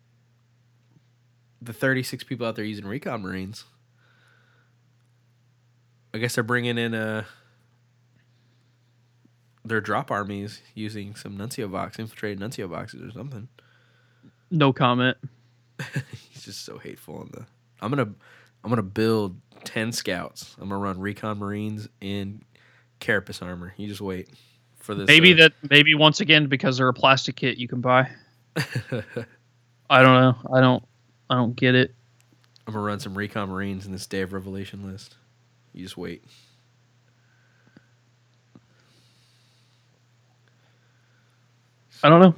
the 1.61 1.74
36 1.74 2.24
people 2.24 2.47
out 2.47 2.57
there 2.57 2.64
using 2.64 2.87
recon 2.87 3.20
marines. 3.20 3.64
I 6.14 6.18
guess 6.18 6.35
they're 6.35 6.45
bringing 6.45 6.79
in 6.79 6.95
uh 6.95 7.24
their 9.68 9.80
drop 9.80 10.10
armies 10.10 10.62
using 10.74 11.14
some 11.14 11.36
Nuncio 11.36 11.68
box, 11.68 11.98
infiltrated 11.98 12.40
Nuncio 12.40 12.68
boxes 12.68 13.02
or 13.02 13.12
something. 13.12 13.48
No 14.50 14.72
comment. 14.72 15.16
He's 16.30 16.44
just 16.44 16.64
so 16.64 16.78
hateful 16.78 17.18
on 17.18 17.30
the. 17.32 17.46
I'm 17.80 17.90
gonna, 17.90 18.10
I'm 18.64 18.70
gonna 18.70 18.82
build 18.82 19.36
ten 19.64 19.92
scouts. 19.92 20.56
I'm 20.60 20.68
gonna 20.68 20.80
run 20.80 20.98
recon 20.98 21.38
marines 21.38 21.88
in 22.00 22.42
carapace 23.00 23.42
armor. 23.42 23.74
You 23.76 23.88
just 23.88 24.00
wait 24.00 24.28
for 24.78 24.94
this. 24.94 25.06
Maybe 25.06 25.34
uh, 25.34 25.36
that 25.36 25.52
maybe 25.70 25.94
once 25.94 26.20
again 26.20 26.46
because 26.46 26.78
they're 26.78 26.88
a 26.88 26.94
plastic 26.94 27.36
kit 27.36 27.58
you 27.58 27.68
can 27.68 27.80
buy. 27.80 28.10
I 29.90 30.02
don't 30.02 30.20
know. 30.20 30.36
I 30.52 30.60
don't 30.60 30.84
I 31.30 31.36
don't 31.36 31.54
get 31.54 31.74
it. 31.74 31.94
I'm 32.66 32.74
gonna 32.74 32.84
run 32.84 33.00
some 33.00 33.16
recon 33.16 33.48
marines 33.48 33.86
in 33.86 33.92
this 33.92 34.06
Day 34.06 34.22
of 34.22 34.32
Revelation 34.32 34.90
list. 34.90 35.16
You 35.72 35.84
just 35.84 35.96
wait. 35.96 36.24
I 42.03 42.09
don't 42.09 42.20
know. 42.20 42.34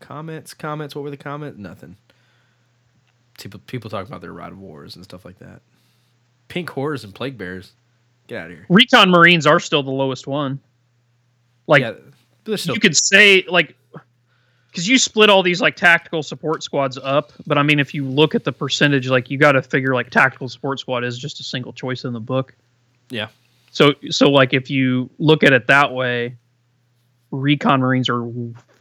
Comments, 0.00 0.52
comments. 0.54 0.94
What 0.94 1.02
were 1.04 1.10
the 1.10 1.16
comments? 1.16 1.58
Nothing. 1.58 1.96
People, 3.38 3.60
people 3.66 3.90
talk 3.90 4.06
about 4.06 4.20
their 4.20 4.32
ride 4.32 4.52
of 4.52 4.58
wars 4.58 4.96
and 4.96 5.04
stuff 5.04 5.24
like 5.24 5.38
that. 5.38 5.62
Pink 6.48 6.68
horrors 6.70 7.04
and 7.04 7.14
plague 7.14 7.38
bears. 7.38 7.72
Get 8.26 8.38
out 8.38 8.50
of 8.50 8.56
here. 8.56 8.66
Recon 8.68 9.10
Marines 9.10 9.46
are 9.46 9.58
still 9.58 9.82
the 9.82 9.90
lowest 9.90 10.26
one. 10.26 10.60
Like 11.66 11.82
yeah, 11.82 12.56
still 12.56 12.74
you 12.74 12.80
could 12.80 12.96
say 12.96 13.44
like 13.48 13.76
because 14.68 14.88
you 14.88 14.98
split 14.98 15.30
all 15.30 15.42
these 15.42 15.60
like 15.60 15.76
tactical 15.76 16.22
support 16.22 16.62
squads 16.62 16.98
up, 16.98 17.32
but 17.46 17.56
I 17.58 17.62
mean 17.62 17.78
if 17.78 17.94
you 17.94 18.04
look 18.04 18.34
at 18.34 18.44
the 18.44 18.52
percentage, 18.52 19.08
like 19.08 19.30
you 19.30 19.38
got 19.38 19.52
to 19.52 19.62
figure 19.62 19.94
like 19.94 20.10
tactical 20.10 20.48
support 20.48 20.80
squad 20.80 21.04
is 21.04 21.18
just 21.18 21.40
a 21.40 21.42
single 21.42 21.72
choice 21.72 22.04
in 22.04 22.12
the 22.12 22.20
book. 22.20 22.54
yeah. 23.10 23.28
So 23.70 23.94
so 24.10 24.30
like 24.30 24.52
if 24.52 24.68
you 24.68 25.08
look 25.18 25.42
at 25.42 25.52
it 25.52 25.66
that 25.68 25.92
way, 25.92 26.36
recon 27.32 27.80
marines 27.80 28.08
are 28.08 28.24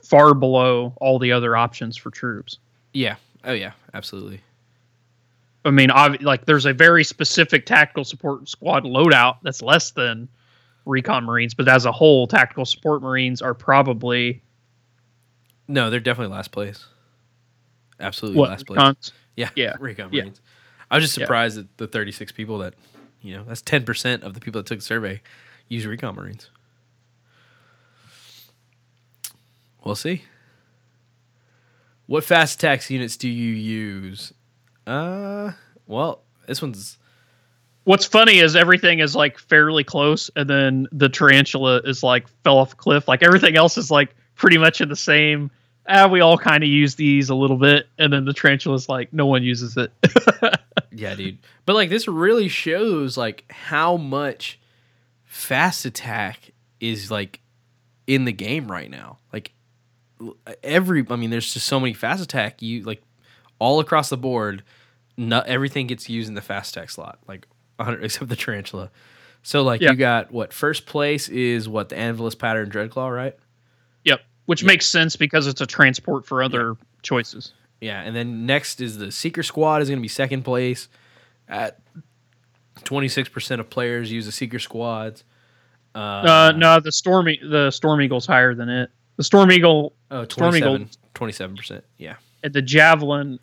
far 0.03 0.33
below 0.35 0.93
all 1.01 1.17
the 1.17 1.31
other 1.31 1.55
options 1.55 1.97
for 1.97 2.11
troops. 2.11 2.59
Yeah. 2.93 3.15
Oh 3.43 3.53
yeah. 3.53 3.71
Absolutely. 3.95 4.41
I 5.65 5.71
mean, 5.71 5.89
like 6.21 6.45
there's 6.45 6.65
a 6.65 6.73
very 6.73 7.03
specific 7.03 7.65
tactical 7.65 8.03
support 8.03 8.47
squad 8.49 8.83
loadout 8.83 9.37
that's 9.43 9.61
less 9.61 9.91
than 9.91 10.27
recon 10.85 11.23
marines, 11.23 11.53
but 11.53 11.67
as 11.67 11.85
a 11.85 11.91
whole, 11.91 12.27
tactical 12.27 12.65
support 12.65 13.01
marines 13.01 13.41
are 13.41 13.53
probably 13.53 14.41
No, 15.67 15.89
they're 15.89 15.99
definitely 15.99 16.33
last 16.35 16.51
place. 16.51 16.85
Absolutely 17.99 18.39
what 18.39 18.49
last 18.49 18.65
place. 18.67 18.79
recons? 18.79 19.11
Yeah, 19.37 19.49
Yeah. 19.55 19.75
Recon 19.79 20.09
Yeah. 20.11 20.23
Marines. 20.23 20.41
I 20.89 20.95
was 20.97 21.05
just 21.05 21.17
Yeah. 21.17 21.23
surprised 21.25 21.57
that 21.57 21.77
the 21.77 21.87
36 21.87 22.31
people 22.33 22.57
that, 22.57 22.73
you 23.21 23.35
know, 23.37 23.43
that's 23.47 23.61
10% 23.61 24.23
of 24.23 24.33
the 24.33 24.39
people 24.41 24.59
that 24.61 24.65
took 24.65 24.79
the 24.79 24.83
survey 24.85 25.21
use 25.69 25.85
Recon 25.85 26.15
Marines. 26.15 26.49
We'll 29.83 29.95
see. 29.95 30.23
What 32.07 32.23
fast 32.23 32.55
attacks 32.55 32.89
units 32.89 33.17
do 33.17 33.29
you 33.29 33.53
use? 33.53 34.33
Uh, 34.85 35.51
well, 35.87 36.21
this 36.45 36.61
one's 36.61 36.97
What's 37.83 38.05
funny 38.05 38.37
is 38.37 38.55
everything 38.55 38.99
is 38.99 39.15
like 39.15 39.39
fairly 39.39 39.83
close, 39.83 40.29
and 40.35 40.47
then 40.47 40.87
the 40.91 41.09
tarantula 41.09 41.81
is 41.83 42.03
like 42.03 42.27
fell 42.43 42.59
off 42.59 42.73
a 42.73 42.75
cliff. 42.75 43.07
Like 43.07 43.23
everything 43.23 43.57
else 43.57 43.77
is 43.77 43.89
like 43.89 44.15
pretty 44.35 44.59
much 44.59 44.81
in 44.81 44.89
the 44.89 44.95
same. 44.95 45.49
Ah, 45.89 46.07
we 46.07 46.21
all 46.21 46.37
kind 46.37 46.63
of 46.63 46.69
use 46.69 46.93
these 46.93 47.31
a 47.31 47.35
little 47.35 47.57
bit, 47.57 47.87
and 47.97 48.13
then 48.13 48.25
the 48.25 48.33
tarantula 48.33 48.75
is 48.75 48.87
like 48.87 49.11
no 49.11 49.25
one 49.25 49.41
uses 49.41 49.77
it. 49.77 49.91
yeah, 50.91 51.15
dude. 51.15 51.39
But 51.65 51.73
like 51.73 51.89
this 51.89 52.07
really 52.07 52.49
shows 52.49 53.17
like 53.17 53.45
how 53.49 53.97
much 53.97 54.59
fast 55.25 55.85
attack 55.85 56.51
is 56.79 57.09
like 57.09 57.39
in 58.05 58.25
the 58.25 58.31
game 58.31 58.71
right 58.71 58.91
now. 58.91 59.17
Like 59.33 59.53
every 60.63 61.05
I 61.09 61.15
mean 61.15 61.29
there's 61.29 61.53
just 61.53 61.67
so 61.67 61.79
many 61.79 61.93
fast 61.93 62.21
attack 62.23 62.61
you 62.61 62.83
like 62.83 63.01
all 63.59 63.79
across 63.79 64.09
the 64.09 64.17
board 64.17 64.63
not 65.17 65.45
everything 65.47 65.87
gets 65.87 66.09
used 66.09 66.29
in 66.29 66.35
the 66.35 66.41
fast 66.41 66.75
attack 66.75 66.89
slot 66.89 67.19
like 67.27 67.47
100 67.77 68.03
except 68.03 68.27
the 68.29 68.35
tarantula. 68.35 68.89
So 69.43 69.63
like 69.63 69.81
Yeah. 69.81 69.91
you 69.91 69.97
got 69.97 70.31
what 70.31 70.53
first 70.53 70.85
place 70.85 71.27
is 71.29 71.67
what 71.67 71.89
the 71.89 71.95
Anvilus 71.95 72.37
pattern 72.37 72.69
Dreadclaw, 72.69 73.13
right? 73.15 73.35
Yep. 74.03 74.21
Which 74.45 74.63
makes 74.63 74.85
sense 74.85 75.15
because 75.15 75.47
it's 75.47 75.61
a 75.61 75.65
transport 75.67 76.25
for 76.25 76.43
other 76.43 76.75
choices. 77.03 77.53
Yeah, 77.79 78.01
and 78.01 78.15
then 78.15 78.45
next 78.45 78.79
is 78.81 78.97
the 78.99 79.11
Seeker 79.11 79.41
Squad 79.41 79.81
is 79.81 79.89
going 79.89 79.97
to 79.97 80.01
be 80.03 80.07
second 80.07 80.43
place 80.43 80.87
at 81.47 81.79
26% 82.83 83.59
of 83.59 83.69
players 83.69 84.11
use 84.11 84.25
the 84.25 84.31
Seeker 84.31 84.59
Squads. 84.59 85.23
Uh, 85.95 85.97
Uh, 85.97 86.53
no, 86.55 86.79
the 86.79 86.91
Storm 86.91 87.27
E- 87.29 87.39
the 87.43 87.69
Storm 87.71 88.01
Eagle's 88.01 88.25
higher 88.25 88.53
than 88.55 88.69
it. 88.69 88.91
The 89.21 89.25
Storm 89.25 89.51
Eagle 89.51 89.93
oh, 90.09 90.23
Storm 90.23 90.55
Eagle- 90.55 90.87
27, 91.13 91.55
27%. 91.55 91.81
Yeah, 91.99 92.15
and 92.41 92.51
the 92.51 92.61
Javelin 92.63 93.37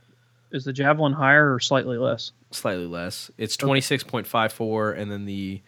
is 0.50 0.64
the 0.64 0.72
Javelin 0.72 1.12
higher 1.12 1.54
or 1.54 1.60
slightly 1.60 1.98
less? 1.98 2.32
slightly 2.50 2.86
less. 2.86 3.30
It's 3.38 3.56
26.54 3.56 4.98
and 4.98 5.12
then 5.12 5.24
the 5.24 5.62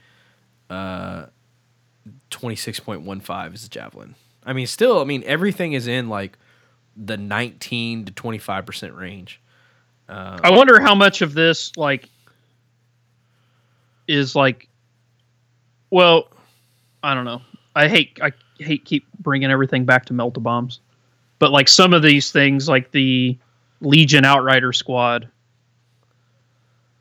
uh 0.68 1.26
26.15 2.32 3.54
is 3.54 3.62
the 3.62 3.68
Javelin. 3.68 4.16
I 4.44 4.52
mean, 4.52 4.66
still, 4.66 5.00
I 5.00 5.04
mean, 5.04 5.22
everything 5.26 5.74
is 5.74 5.86
in 5.86 6.08
like 6.08 6.36
the 6.96 7.16
19 7.16 8.06
to 8.06 8.12
25% 8.12 8.96
range. 8.96 9.40
I 10.08 10.50
wonder 10.50 10.80
how 10.80 10.96
much 10.96 11.22
of 11.22 11.34
this 11.34 11.70
like 11.76 12.08
is 14.08 14.34
like 14.34 14.68
well, 15.88 16.30
I 17.00 17.14
don't 17.14 17.24
know. 17.24 17.42
I 17.76 17.86
hate 17.86 18.18
I 18.20 18.32
hate 18.60 18.84
keep 18.84 19.06
bringing 19.18 19.50
everything 19.50 19.84
back 19.84 20.06
to 20.06 20.14
melta 20.14 20.42
bombs. 20.42 20.80
But 21.38 21.50
like 21.50 21.68
some 21.68 21.94
of 21.94 22.02
these 22.02 22.30
things 22.30 22.68
like 22.68 22.90
the 22.90 23.36
Legion 23.80 24.24
Outrider 24.24 24.72
squad 24.72 25.28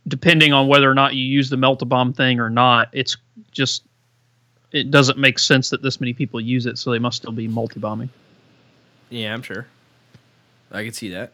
depending 0.08 0.54
on 0.54 0.68
whether 0.68 0.90
or 0.90 0.96
not 0.96 1.14
you 1.14 1.24
use 1.24 1.50
the 1.50 1.56
melta 1.56 1.88
bomb 1.88 2.12
thing 2.14 2.40
or 2.40 2.50
not, 2.50 2.90
it's 2.92 3.16
just 3.52 3.84
it 4.72 4.92
doesn't 4.92 5.18
make 5.18 5.40
sense 5.40 5.70
that 5.70 5.82
this 5.82 6.02
many 6.02 6.14
people 6.14 6.42
use 6.42 6.66
it, 6.66 6.78
so 6.78 6.92
they 6.92 7.00
must 7.00 7.18
still 7.18 7.32
be 7.32 7.48
melta 7.48 7.80
bombing. 7.80 8.10
Yeah, 9.10 9.34
I'm 9.34 9.42
sure. 9.42 9.68
I 10.72 10.84
can 10.84 10.94
see 10.94 11.10
that. 11.10 11.32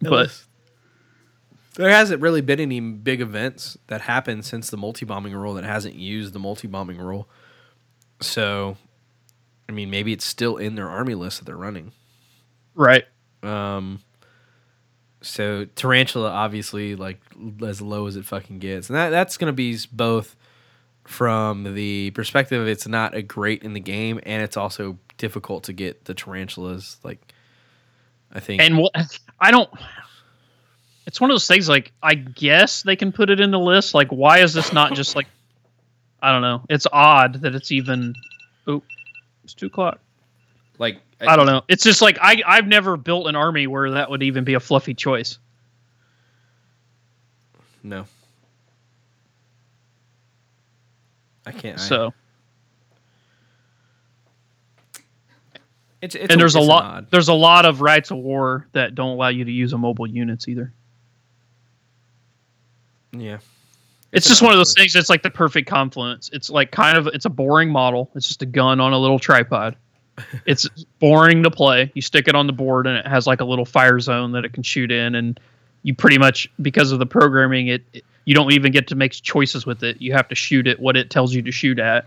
But 0.00 0.44
there 1.74 1.90
hasn't 1.90 2.20
really 2.20 2.40
been 2.40 2.60
any 2.60 2.78
big 2.80 3.20
events 3.20 3.78
that 3.88 4.02
happened 4.02 4.44
since 4.44 4.70
the 4.70 4.76
melta-bombing 4.76 5.34
rule 5.34 5.54
that 5.54 5.64
hasn't 5.64 5.94
used 5.94 6.32
the 6.32 6.38
melta-bombing 6.40 6.98
rule. 6.98 7.26
So, 8.20 8.76
I 9.68 9.72
mean, 9.72 9.90
maybe 9.90 10.12
it's 10.12 10.24
still 10.24 10.56
in 10.56 10.74
their 10.74 10.88
army 10.88 11.14
list 11.14 11.38
that 11.38 11.44
they're 11.44 11.56
running. 11.56 11.92
right. 12.74 13.04
Um, 13.42 14.00
so 15.24 15.64
tarantula, 15.64 16.30
obviously, 16.30 16.96
like 16.96 17.20
as 17.66 17.80
low 17.80 18.06
as 18.06 18.16
it 18.16 18.24
fucking 18.24 18.58
gets, 18.58 18.88
and 18.88 18.96
that 18.96 19.10
that's 19.10 19.36
gonna 19.36 19.52
be 19.52 19.78
both 19.92 20.36
from 21.04 21.74
the 21.74 22.10
perspective 22.12 22.60
of 22.60 22.68
it's 22.68 22.86
not 22.86 23.14
a 23.14 23.22
great 23.22 23.62
in 23.62 23.72
the 23.72 23.80
game, 23.80 24.20
and 24.24 24.42
it's 24.42 24.56
also 24.56 24.98
difficult 25.16 25.64
to 25.64 25.72
get 25.72 26.04
the 26.04 26.14
tarantulas. 26.14 26.98
Like, 27.02 27.20
I 28.32 28.40
think, 28.40 28.62
And 28.62 28.78
what 28.78 28.92
I 29.40 29.50
don't. 29.50 29.70
It's 31.06 31.20
one 31.20 31.30
of 31.30 31.34
those 31.34 31.46
things. 31.46 31.68
Like 31.68 31.92
I 32.02 32.14
guess 32.14 32.82
they 32.82 32.96
can 32.96 33.12
put 33.12 33.30
it 33.30 33.40
in 33.40 33.50
the 33.50 33.58
list. 33.58 33.94
Like 33.94 34.08
why 34.08 34.38
is 34.38 34.54
this 34.54 34.72
not 34.72 34.94
just 34.94 35.16
like? 35.16 35.26
I 36.24 36.32
don't 36.32 36.42
know. 36.42 36.62
It's 36.70 36.86
odd 36.92 37.42
that 37.42 37.54
it's 37.54 37.70
even. 37.70 38.14
Oh, 38.66 38.82
it's 39.44 39.52
two 39.54 39.66
o'clock. 39.66 39.98
like, 40.78 41.00
I 41.20 41.36
don't 41.36 41.46
know. 41.46 41.62
It's 41.68 41.84
just 41.84 42.00
like 42.02 42.18
I 42.20 42.42
I've 42.46 42.66
never 42.66 42.96
built 42.96 43.26
an 43.28 43.36
army 43.36 43.66
where 43.66 43.90
that 43.90 44.08
would 44.10 44.22
even 44.22 44.42
be 44.44 44.54
a 44.54 44.60
fluffy 44.60 44.94
choice. 44.94 45.38
No. 47.82 48.06
I 51.46 51.52
can't. 51.52 51.78
I- 51.78 51.82
So 51.82 52.14
it's, 56.00 56.14
it's 56.14 56.32
and 56.32 56.40
there's 56.40 56.54
a 56.54 56.58
it's 56.58 56.68
lot 56.68 56.84
odd. 56.84 57.10
there's 57.10 57.28
a 57.28 57.34
lot 57.34 57.64
of 57.66 57.80
rites 57.80 58.10
of 58.10 58.18
war 58.18 58.66
that 58.72 58.94
don't 58.94 59.10
allow 59.10 59.28
you 59.28 59.44
to 59.44 59.52
use 59.52 59.72
a 59.72 59.78
mobile 59.78 60.06
units 60.06 60.48
either. 60.48 60.72
Yeah. 63.12 63.38
It's, 64.14 64.28
just 64.28 64.42
one 64.42 64.52
of 64.52 64.58
those 64.58 64.74
things. 64.74 64.94
It's 64.94 65.10
like 65.10 65.22
the 65.22 65.30
perfect 65.30 65.68
confluence. 65.68 66.30
It's 66.32 66.48
like 66.48 66.70
kind 66.70 66.96
of 66.96 67.08
it's 67.08 67.24
a 67.24 67.30
boring 67.30 67.70
model. 67.70 68.10
It's 68.14 68.28
just 68.28 68.42
a 68.42 68.46
gun 68.46 68.80
on 68.80 68.92
a 68.92 68.98
little 68.98 69.18
tripod. 69.18 69.76
it's 70.46 70.68
boring 71.00 71.42
to 71.42 71.50
play. 71.50 71.90
You 71.94 72.02
stick 72.02 72.28
it 72.28 72.34
on 72.34 72.46
the 72.46 72.52
board 72.52 72.86
and 72.86 72.96
it 72.96 73.06
has 73.06 73.26
like 73.26 73.40
a 73.40 73.44
little 73.44 73.64
fire 73.64 73.98
zone 73.98 74.32
that 74.32 74.44
it 74.44 74.52
can 74.52 74.62
shoot 74.62 74.90
in, 74.92 75.14
and 75.16 75.38
you 75.82 75.94
pretty 75.94 76.18
much 76.18 76.48
because 76.62 76.92
of 76.92 76.98
the 77.00 77.06
programming, 77.06 77.68
it, 77.68 77.82
it- 77.92 78.04
you 78.26 78.34
don't 78.34 78.52
even 78.52 78.72
get 78.72 78.86
to 78.88 78.94
make 78.94 79.12
choices 79.12 79.66
with 79.66 79.82
it. 79.82 80.00
You 80.00 80.14
have 80.14 80.28
to 80.28 80.34
shoot 80.34 80.66
it 80.66 80.80
what 80.80 80.96
it 80.96 81.10
tells 81.10 81.34
you 81.34 81.42
to 81.42 81.52
shoot 81.52 81.78
at. 81.78 82.06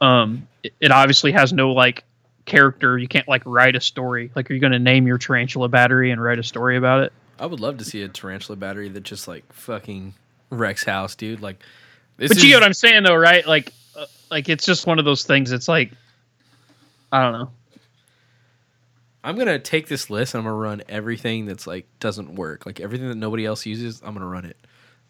Um, 0.00 0.48
it, 0.62 0.72
it 0.80 0.90
obviously 0.90 1.32
has 1.32 1.52
no 1.52 1.72
like 1.72 2.04
character. 2.46 2.98
You 2.98 3.08
can't 3.08 3.28
like 3.28 3.42
write 3.44 3.76
a 3.76 3.80
story. 3.80 4.30
Like, 4.34 4.50
are 4.50 4.54
you 4.54 4.60
going 4.60 4.72
to 4.72 4.78
name 4.78 5.06
your 5.06 5.18
tarantula 5.18 5.68
battery 5.68 6.10
and 6.10 6.22
write 6.22 6.38
a 6.38 6.42
story 6.42 6.76
about 6.76 7.02
it? 7.02 7.12
I 7.38 7.46
would 7.46 7.60
love 7.60 7.76
to 7.78 7.84
see 7.84 8.02
a 8.02 8.08
tarantula 8.08 8.56
battery 8.56 8.88
that 8.88 9.02
just 9.02 9.28
like 9.28 9.50
fucking 9.52 10.14
wrecks 10.52 10.84
house, 10.84 11.14
dude. 11.14 11.40
Like, 11.40 11.60
this 12.16 12.28
but 12.28 12.36
is, 12.36 12.44
you 12.44 12.50
get 12.50 12.56
what 12.56 12.64
I'm 12.64 12.74
saying, 12.74 13.02
though, 13.02 13.16
right? 13.16 13.46
Like, 13.46 13.72
uh, 13.96 14.06
like 14.30 14.48
it's 14.48 14.64
just 14.64 14.86
one 14.86 14.98
of 14.98 15.04
those 15.04 15.24
things. 15.24 15.50
It's 15.52 15.68
like, 15.68 15.92
I 17.10 17.22
don't 17.22 17.32
know. 17.32 17.50
I'm 19.24 19.36
gonna 19.36 19.58
take 19.58 19.86
this 19.86 20.10
list 20.10 20.34
and 20.34 20.40
I'm 20.40 20.44
gonna 20.44 20.56
run 20.56 20.82
everything 20.88 21.46
that's 21.46 21.66
like 21.66 21.86
doesn't 22.00 22.34
work, 22.34 22.66
like 22.66 22.80
everything 22.80 23.08
that 23.08 23.16
nobody 23.16 23.46
else 23.46 23.64
uses. 23.66 24.02
I'm 24.04 24.14
gonna 24.14 24.26
run 24.26 24.44
it 24.44 24.56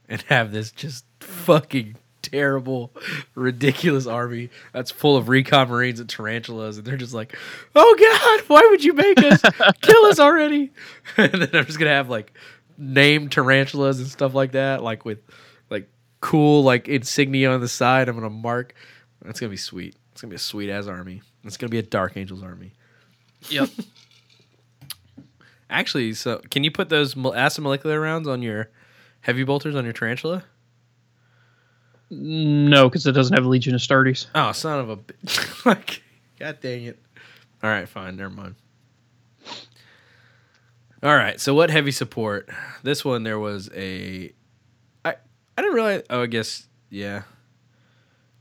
and 0.08 0.20
have 0.28 0.52
this 0.52 0.70
just 0.70 1.04
fucking 1.20 1.96
terrible, 2.20 2.92
ridiculous 3.34 4.06
army 4.06 4.50
that's 4.72 4.90
full 4.90 5.16
of 5.16 5.28
recon 5.28 5.68
marines 5.68 5.98
and 6.00 6.08
tarantulas, 6.08 6.78
and 6.78 6.86
they're 6.86 6.96
just 6.96 7.14
like, 7.14 7.36
"Oh 7.74 7.96
God, 7.98 8.48
why 8.48 8.66
would 8.70 8.84
you 8.84 8.92
make 8.92 9.18
us 9.18 9.40
kill 9.80 10.04
us 10.04 10.18
already?" 10.18 10.70
and 11.16 11.32
then 11.32 11.50
I'm 11.54 11.66
just 11.66 11.78
gonna 11.78 11.90
have 11.90 12.10
like 12.10 12.32
named 12.78 13.32
tarantulas 13.32 13.98
and 13.98 14.08
stuff 14.08 14.34
like 14.34 14.52
that, 14.52 14.82
like 14.82 15.04
with 15.04 15.18
like 15.70 15.88
cool 16.20 16.62
like 16.62 16.88
insignia 16.88 17.50
on 17.50 17.60
the 17.60 17.68
side. 17.68 18.08
I'm 18.08 18.16
gonna 18.16 18.30
mark. 18.30 18.74
That's 19.22 19.40
gonna 19.40 19.50
be 19.50 19.56
sweet. 19.56 19.96
It's 20.12 20.20
gonna 20.20 20.30
be 20.30 20.36
a 20.36 20.40
sweet 20.40 20.70
ass 20.70 20.86
army. 20.86 21.22
It's 21.44 21.56
gonna 21.56 21.70
be 21.70 21.78
a 21.78 21.82
Dark 21.82 22.16
Angels 22.16 22.42
army. 22.42 22.72
Yep. 23.50 23.70
Actually, 25.70 26.12
so 26.14 26.40
can 26.50 26.64
you 26.64 26.70
put 26.70 26.88
those 26.90 27.16
acid 27.34 27.64
molecular 27.64 27.98
rounds 27.98 28.28
on 28.28 28.42
your 28.42 28.70
heavy 29.22 29.42
bolters 29.44 29.74
on 29.74 29.84
your 29.84 29.92
tarantula? 29.92 30.44
no, 32.14 32.88
because 32.88 33.06
it 33.06 33.12
doesn't 33.12 33.34
have 33.34 33.44
Legiones 33.44 33.74
Astartes. 33.74 34.26
Oh, 34.34 34.52
son 34.52 34.78
of 34.80 34.90
a 34.90 34.96
bitch! 34.98 35.64
like, 35.66 36.02
god 36.38 36.58
dang 36.60 36.84
it! 36.84 36.98
All 37.62 37.70
right, 37.70 37.88
fine, 37.88 38.16
never 38.16 38.30
mind. 38.30 38.54
All 41.02 41.16
right, 41.16 41.40
so 41.40 41.52
what 41.52 41.70
heavy 41.70 41.90
support? 41.90 42.48
This 42.84 43.04
one 43.04 43.24
there 43.24 43.38
was 43.38 43.68
a, 43.74 44.32
I 45.04 45.14
I 45.58 45.62
didn't 45.62 45.74
realize. 45.74 46.02
Oh, 46.08 46.22
I 46.22 46.26
guess 46.26 46.68
yeah, 46.90 47.22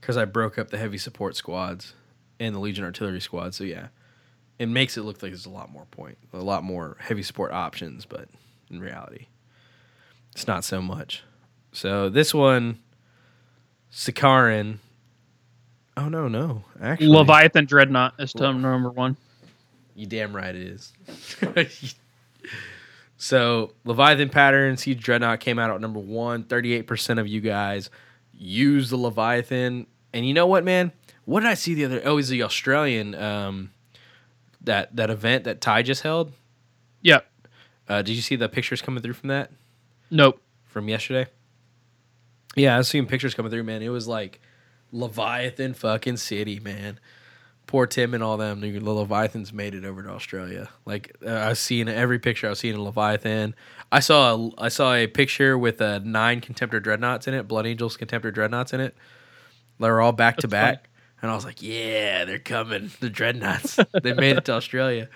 because 0.00 0.16
I 0.16 0.26
broke 0.26 0.58
up 0.58 0.70
the 0.70 0.78
heavy 0.78 0.98
support 0.98 1.34
squads 1.34 1.94
and 2.38 2.54
the 2.54 2.60
Legion 2.60 2.84
artillery 2.84 3.20
squad. 3.20 3.54
So 3.54 3.64
yeah, 3.64 3.88
it 4.60 4.66
makes 4.66 4.96
it 4.96 5.02
look 5.02 5.20
like 5.24 5.32
there's 5.32 5.46
a 5.46 5.50
lot 5.50 5.72
more 5.72 5.86
point, 5.86 6.18
a 6.32 6.38
lot 6.38 6.62
more 6.62 6.96
heavy 7.00 7.24
support 7.24 7.50
options, 7.50 8.06
but 8.06 8.28
in 8.70 8.78
reality, 8.78 9.26
it's 10.32 10.46
not 10.46 10.62
so 10.62 10.80
much. 10.80 11.24
So 11.72 12.08
this 12.08 12.32
one, 12.32 12.78
Sicaran. 13.92 14.78
Oh 15.96 16.08
no, 16.08 16.28
no, 16.28 16.62
actually, 16.80 17.08
Leviathan 17.08 17.64
Dreadnought 17.64 18.14
is 18.20 18.32
term 18.32 18.62
number 18.62 18.90
one. 18.90 19.16
You 19.96 20.06
damn 20.06 20.34
right 20.34 20.54
it 20.54 20.62
is. 20.62 20.92
so 23.22 23.72
Leviathan 23.84 24.30
pattern 24.30 24.76
Siege 24.76 25.00
Dreadnought 25.00 25.38
came 25.38 25.56
out 25.56 25.70
at 25.70 25.80
number 25.80 26.00
one. 26.00 26.42
38% 26.42 27.20
of 27.20 27.28
you 27.28 27.40
guys 27.40 27.88
use 28.32 28.90
the 28.90 28.96
Leviathan. 28.96 29.86
And 30.12 30.26
you 30.26 30.34
know 30.34 30.48
what, 30.48 30.64
man? 30.64 30.90
What 31.24 31.42
did 31.42 31.48
I 31.50 31.54
see 31.54 31.74
the 31.74 31.84
other 31.84 32.02
oh, 32.04 32.14
it 32.14 32.14
was 32.16 32.30
the 32.30 32.42
Australian 32.42 33.14
um 33.14 33.70
that 34.60 34.96
that 34.96 35.08
event 35.08 35.44
that 35.44 35.60
Ty 35.60 35.82
just 35.82 36.02
held. 36.02 36.32
Yeah. 37.00 37.20
Uh, 37.88 38.02
did 38.02 38.16
you 38.16 38.22
see 38.22 38.34
the 38.34 38.48
pictures 38.48 38.82
coming 38.82 39.04
through 39.04 39.12
from 39.12 39.28
that? 39.28 39.52
Nope. 40.10 40.42
From 40.64 40.88
yesterday? 40.88 41.30
Yeah, 42.56 42.74
I 42.74 42.78
was 42.78 42.88
seeing 42.88 43.06
pictures 43.06 43.34
coming 43.34 43.52
through, 43.52 43.62
man. 43.62 43.82
It 43.82 43.90
was 43.90 44.08
like 44.08 44.40
Leviathan 44.90 45.74
fucking 45.74 46.16
city, 46.16 46.58
man. 46.58 46.98
Poor 47.66 47.86
Tim 47.86 48.12
and 48.12 48.22
all 48.22 48.36
them. 48.36 48.60
The 48.60 48.78
Leviathans 48.78 49.52
made 49.52 49.74
it 49.74 49.84
over 49.84 50.02
to 50.02 50.10
Australia. 50.10 50.68
Like 50.84 51.16
uh, 51.24 51.30
I 51.30 51.48
was 51.50 51.58
seeing 51.58 51.88
every 51.88 52.18
picture. 52.18 52.46
I 52.46 52.50
was 52.50 52.58
seeing 52.58 52.74
a 52.74 52.82
Leviathan. 52.82 53.54
I 53.90 54.00
saw 54.00 54.34
a, 54.36 54.50
I 54.58 54.68
saw 54.68 54.92
a 54.94 55.06
picture 55.06 55.56
with 55.56 55.80
uh, 55.80 56.00
nine 56.04 56.40
Contemptor 56.40 56.82
dreadnoughts 56.82 57.28
in 57.28 57.34
it. 57.34 57.48
Blood 57.48 57.66
Angels 57.66 57.96
Contemptor 57.96 58.32
dreadnoughts 58.32 58.72
in 58.72 58.80
it. 58.80 58.94
They 59.80 59.88
were 59.88 60.00
all 60.00 60.12
back 60.12 60.36
to 60.38 60.48
back, 60.48 60.88
and 61.20 61.30
I 61.30 61.34
was 61.34 61.44
like, 61.44 61.62
"Yeah, 61.62 62.24
they're 62.24 62.38
coming. 62.38 62.90
The 63.00 63.10
dreadnoughts. 63.10 63.78
they 64.02 64.12
made 64.12 64.36
it 64.36 64.44
to 64.46 64.52
Australia." 64.52 65.08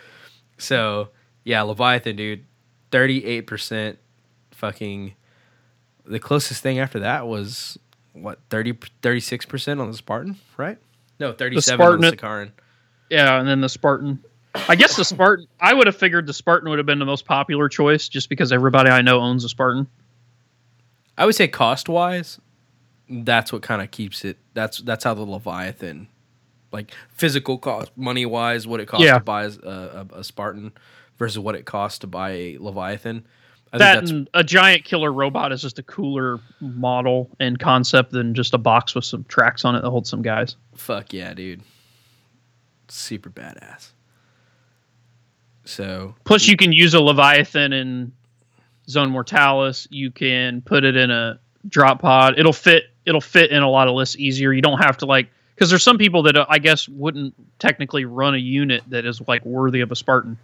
So 0.59 1.11
yeah, 1.45 1.63
Leviathan, 1.63 2.17
dude, 2.17 2.45
thirty 2.91 3.25
eight 3.25 3.43
percent, 3.43 3.99
fucking 4.51 5.15
the 6.07 6.19
closest 6.19 6.63
thing 6.63 6.79
after 6.79 7.01
that 7.01 7.27
was 7.27 7.79
what 8.13 8.39
36 8.51 9.45
percent 9.47 9.81
on 9.81 9.91
the 9.91 9.97
Spartan, 9.97 10.37
right? 10.57 10.79
No, 11.19 11.33
thirty 11.33 11.61
seven 11.61 12.01
the 12.01 12.13
Spartan- 12.13 12.19
Sicaran. 12.19 12.53
Yeah, 13.11 13.39
and 13.39 13.49
then 13.49 13.61
the 13.61 13.69
Spartan. 13.69 14.23
I 14.69 14.75
guess 14.75 14.97
the 14.97 15.05
Spartan. 15.05 15.47
I 15.61 15.75
would 15.75 15.87
have 15.87 15.97
figured 15.97 16.27
the 16.27 16.33
Spartan 16.33 16.69
would 16.71 16.79
have 16.79 16.87
been 16.87 16.99
the 16.99 17.05
most 17.05 17.25
popular 17.27 17.69
choice, 17.69 18.09
just 18.09 18.29
because 18.29 18.53
everybody 18.53 18.91
I 18.91 19.03
know 19.03 19.21
owns 19.21 19.45
a 19.45 19.49
Spartan. 19.49 19.87
I 21.19 21.25
would 21.27 21.35
say 21.35 21.49
cost 21.49 21.89
wise, 21.89 22.39
that's 23.09 23.53
what 23.53 23.63
kind 23.63 23.81
of 23.83 23.91
keeps 23.91 24.25
it. 24.25 24.39
That's 24.55 24.79
that's 24.79 25.05
how 25.05 25.15
the 25.15 25.23
Leviathan, 25.25 26.09
like 26.73 26.93
physical 27.09 27.59
cost, 27.59 27.91
money 27.97 28.27
wise, 28.27 28.67
what 28.67 28.81
it 28.81 28.87
costs 28.87 29.05
Yeah. 29.07 29.15
to 29.19 29.21
buy 29.25 29.45
a, 29.45 29.51
a, 29.63 30.07
a 30.17 30.25
Spartan 30.25 30.73
versus 31.19 31.39
what 31.39 31.55
it 31.55 31.65
costs 31.65 31.99
to 32.01 32.07
buy 32.07 32.31
a 32.31 32.59
Leviathan. 32.59 33.27
I 33.73 33.79
that 33.79 34.09
and 34.09 34.29
a 34.33 34.45
giant 34.45 34.85
killer 34.85 35.13
robot 35.13 35.53
is 35.53 35.63
just 35.63 35.79
a 35.79 35.83
cooler 35.83 36.41
model 36.61 37.31
and 37.41 37.59
concept 37.59 38.13
than 38.13 38.35
just 38.35 38.55
a 38.55 38.59
box 38.59 38.95
with 38.95 39.05
some 39.05 39.25
tracks 39.25 39.65
on 39.65 39.75
it 39.75 39.83
that 39.83 39.91
holds 39.91 40.09
some 40.09 40.23
guys. 40.23 40.57
fuck 40.75 41.13
yeah, 41.13 41.35
dude. 41.35 41.63
Super 42.89 43.31
badass. 43.31 43.91
So 45.65 46.15
Plus, 46.25 46.47
you 46.47 46.57
can 46.57 46.73
use 46.73 46.95
a 46.95 47.01
Leviathan 47.01 47.73
in 47.73 48.13
Zone 48.89 49.11
Mortalis. 49.11 49.89
You 49.91 50.11
can 50.11 50.63
put 50.63 50.85
it 50.85 50.97
in 50.97 51.11
a 51.11 51.41
drop 51.69 52.01
pod. 52.01 52.39
It'll 52.39 52.53
fit. 52.53 52.85
It'll 53.05 53.21
fit 53.21 53.51
in 53.51 53.63
a 53.63 53.71
lot 53.71 53.89
of 53.89 53.95
lists 53.95 54.17
easier. 54.17 54.53
You 54.53 54.63
don't 54.63 54.79
have 54.79 54.97
to 54.99 55.07
like 55.07 55.29
because 55.55 55.71
there's 55.71 55.83
some 55.83 55.99
people 55.99 56.23
that 56.25 56.37
uh, 56.37 56.47
I 56.49 56.59
guess 56.59 56.89
wouldn't 56.89 57.35
technically 57.59 58.05
run 58.05 58.35
a 58.35 58.39
unit 58.39 58.83
that 58.89 59.05
is 59.05 59.21
like 59.27 59.45
worthy 59.45 59.81
of 59.81 59.91
a 59.91 59.97
Spartan. 59.97 60.39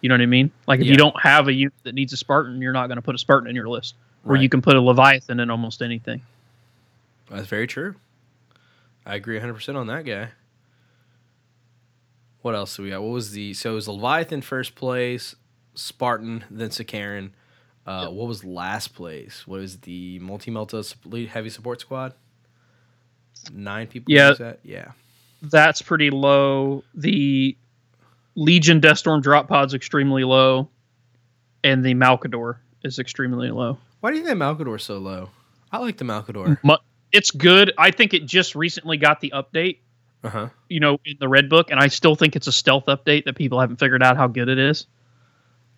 You 0.00 0.08
know 0.08 0.14
what 0.14 0.20
I 0.22 0.26
mean? 0.26 0.50
Like 0.66 0.80
if 0.80 0.86
Yeah. 0.86 0.92
you 0.92 0.96
don't 0.98 1.20
have 1.20 1.48
a 1.48 1.52
unit 1.52 1.74
that 1.84 1.94
needs 1.94 2.12
a 2.12 2.16
Spartan, 2.16 2.60
you're 2.62 2.72
not 2.72 2.86
going 2.88 2.96
to 2.96 3.02
put 3.02 3.14
a 3.14 3.18
Spartan 3.18 3.48
in 3.48 3.56
your 3.56 3.68
list. 3.68 3.94
Or 4.24 4.36
you 4.36 4.48
can 4.50 4.60
put 4.60 4.76
a 4.76 4.80
Leviathan 4.80 5.40
in 5.40 5.50
almost 5.50 5.80
anything. 5.82 6.20
That's 7.30 7.46
very 7.48 7.66
true. 7.66 7.94
I 9.06 9.14
agree 9.14 9.38
100% 9.38 9.76
on 9.76 9.86
that 9.86 10.04
guy. 10.04 10.28
What 12.42 12.54
else 12.54 12.76
do 12.76 12.82
we 12.82 12.90
got? 12.90 13.02
What 13.02 13.10
was 13.12 13.32
the 13.32 13.54
so 13.54 13.72
it 13.72 13.74
was 13.74 13.88
Leviathan 13.88 14.40
first 14.42 14.74
place, 14.74 15.36
Spartan, 15.74 16.44
then 16.50 16.70
Sicaran. 16.70 17.30
Uh, 17.86 18.08
What 18.08 18.28
was 18.28 18.44
last 18.44 18.94
place? 18.94 19.46
What 19.46 19.60
was 19.60 19.78
the 19.78 20.18
multi 20.20 20.50
melta 20.50 21.28
heavy 21.28 21.50
support 21.50 21.80
squad? 21.80 22.14
Nine 23.52 23.86
people. 23.86 24.12
Yeah. 24.12 24.32
that? 24.38 24.60
yeah. 24.62 24.92
That's 25.42 25.80
pretty 25.82 26.10
low. 26.10 26.84
The 26.94 27.56
Legion 28.40 28.80
Deathstorm 28.80 29.20
drop 29.20 29.48
pod's 29.48 29.74
extremely 29.74 30.24
low, 30.24 30.68
and 31.62 31.84
the 31.84 31.92
Malcador 31.94 32.56
is 32.82 32.98
extremely 32.98 33.50
low. 33.50 33.76
Why 34.00 34.10
do 34.12 34.16
you 34.16 34.24
think 34.24 34.38
Malcador's 34.38 34.82
so 34.82 34.96
low? 34.98 35.28
I 35.70 35.76
like 35.78 35.98
the 35.98 36.04
Malkador. 36.06 36.56
It's 37.12 37.30
good. 37.32 37.72
I 37.76 37.90
think 37.90 38.14
it 38.14 38.24
just 38.24 38.54
recently 38.54 38.96
got 38.96 39.20
the 39.20 39.32
update, 39.36 39.78
Uh 40.24 40.28
huh. 40.30 40.48
you 40.70 40.80
know, 40.80 40.98
in 41.04 41.16
the 41.20 41.28
red 41.28 41.50
book, 41.50 41.70
and 41.70 41.78
I 41.78 41.88
still 41.88 42.14
think 42.14 42.34
it's 42.34 42.46
a 42.46 42.52
stealth 42.52 42.86
update 42.86 43.24
that 43.26 43.36
people 43.36 43.60
haven't 43.60 43.76
figured 43.76 44.02
out 44.02 44.16
how 44.16 44.26
good 44.26 44.48
it 44.48 44.58
is. 44.58 44.86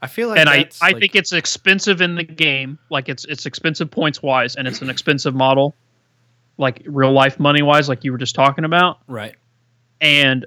I 0.00 0.06
feel 0.06 0.28
like 0.28 0.38
and 0.38 0.48
I, 0.48 0.68
I 0.80 0.90
like- 0.92 0.98
think 1.00 1.16
it's 1.16 1.32
expensive 1.32 2.00
in 2.00 2.14
the 2.14 2.22
game, 2.24 2.78
like 2.90 3.08
it's 3.08 3.24
it's 3.24 3.44
expensive 3.46 3.90
points 3.90 4.22
wise, 4.22 4.54
and 4.54 4.68
it's 4.68 4.82
an 4.82 4.88
expensive 4.90 5.34
model, 5.34 5.74
like 6.58 6.82
real 6.86 7.12
life 7.12 7.40
money 7.40 7.62
wise, 7.62 7.88
like 7.88 8.04
you 8.04 8.12
were 8.12 8.18
just 8.18 8.34
talking 8.36 8.64
about. 8.64 8.98
right. 9.08 9.34
and 10.00 10.46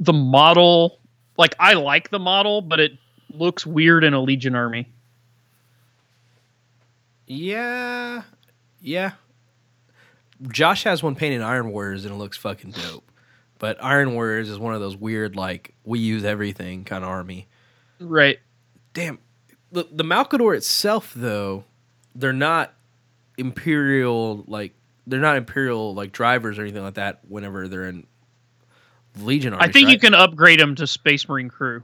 the 0.00 0.12
model 0.12 0.98
like 1.36 1.54
i 1.58 1.74
like 1.74 2.10
the 2.10 2.18
model 2.18 2.60
but 2.60 2.80
it 2.80 2.92
looks 3.32 3.66
weird 3.66 4.04
in 4.04 4.14
a 4.14 4.20
legion 4.20 4.54
army 4.54 4.88
Yeah, 7.26 8.22
yeah. 8.80 9.12
Josh 10.48 10.84
has 10.84 11.02
one 11.02 11.14
painted 11.14 11.40
Iron 11.40 11.70
Warriors 11.70 12.04
and 12.04 12.12
it 12.14 12.18
looks 12.18 12.36
fucking 12.36 12.72
dope. 12.72 13.10
But 13.58 13.82
Iron 13.82 14.14
Warriors 14.14 14.50
is 14.50 14.58
one 14.58 14.74
of 14.74 14.80
those 14.80 14.96
weird, 14.96 15.36
like 15.36 15.72
we 15.84 16.00
use 16.00 16.24
everything 16.24 16.84
kind 16.84 17.04
of 17.04 17.10
army. 17.10 17.46
right 18.00 18.38
Damn, 18.92 19.18
the 19.70 19.86
the 19.90 20.04
Malcador 20.04 20.54
itself 20.56 21.12
though, 21.14 21.64
they're 22.14 22.32
not 22.32 22.74
imperial 23.38 24.44
like 24.46 24.74
they're 25.06 25.20
not 25.20 25.36
imperial 25.36 25.94
like 25.94 26.12
drivers 26.12 26.58
or 26.58 26.62
anything 26.62 26.82
like 26.82 26.94
that. 26.94 27.20
Whenever 27.28 27.68
they're 27.68 27.86
in 27.86 28.06
Legion 29.20 29.52
armies, 29.52 29.68
i 29.68 29.72
think 29.72 29.90
you 29.90 29.98
can 29.98 30.14
upgrade 30.14 30.58
them 30.58 30.74
to 30.74 30.86
space 30.86 31.28
marine 31.28 31.48
crew 31.48 31.82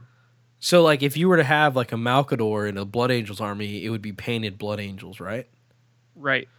So 0.59 0.83
like 0.83 1.03
if 1.03 1.15
you 1.15 1.29
were 1.29 1.37
to 1.37 1.43
have 1.43 1.75
like 1.75 1.91
a 1.93 1.95
Malcador 1.95 2.67
in 2.67 2.77
a 2.77 2.83
Blood 2.83 3.11
Angels 3.11 3.39
army, 3.39 3.85
it 3.85 3.89
would 3.89 4.01
be 4.01 4.11
painted 4.11 4.57
Blood 4.57 4.79
Angels, 4.81 5.21
right? 5.21 5.47
right 6.15 6.49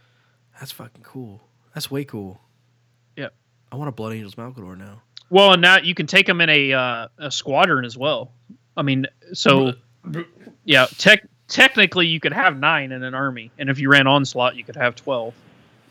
That's 0.59 0.71
fucking 0.71 1.03
cool. 1.03 1.39
That's 1.75 1.91
way 1.91 2.03
cool. 2.03 2.41
Yep. 3.15 3.31
I 3.71 3.75
want 3.75 3.89
a 3.89 3.91
Blood 3.91 4.13
Angels 4.13 4.33
Malcador 4.35 4.75
now. 4.77 5.03
well 5.29 5.53
and 5.53 5.61
now 5.61 5.77
you 5.77 5.93
can 5.93 6.07
take 6.07 6.25
them 6.25 6.41
in 6.41 6.49
a 6.49 6.73
uh, 6.73 7.07
a 7.19 7.29
squadron 7.31 7.85
as 7.85 7.95
well 7.97 8.31
i 8.75 8.81
mean 8.81 9.05
so 9.33 9.73
yeah 10.65 10.87
tech 10.97 11.27
technically 11.47 12.07
you 12.07 12.19
could 12.19 12.33
have 12.33 12.57
nine 12.57 12.91
in 12.91 13.03
an 13.03 13.13
army 13.13 13.51
and 13.59 13.69
if 13.69 13.77
you 13.77 13.87
ran 13.89 14.07
onslaught 14.07 14.55
you 14.55 14.63
could 14.63 14.75
have 14.75 14.95
12 14.95 15.33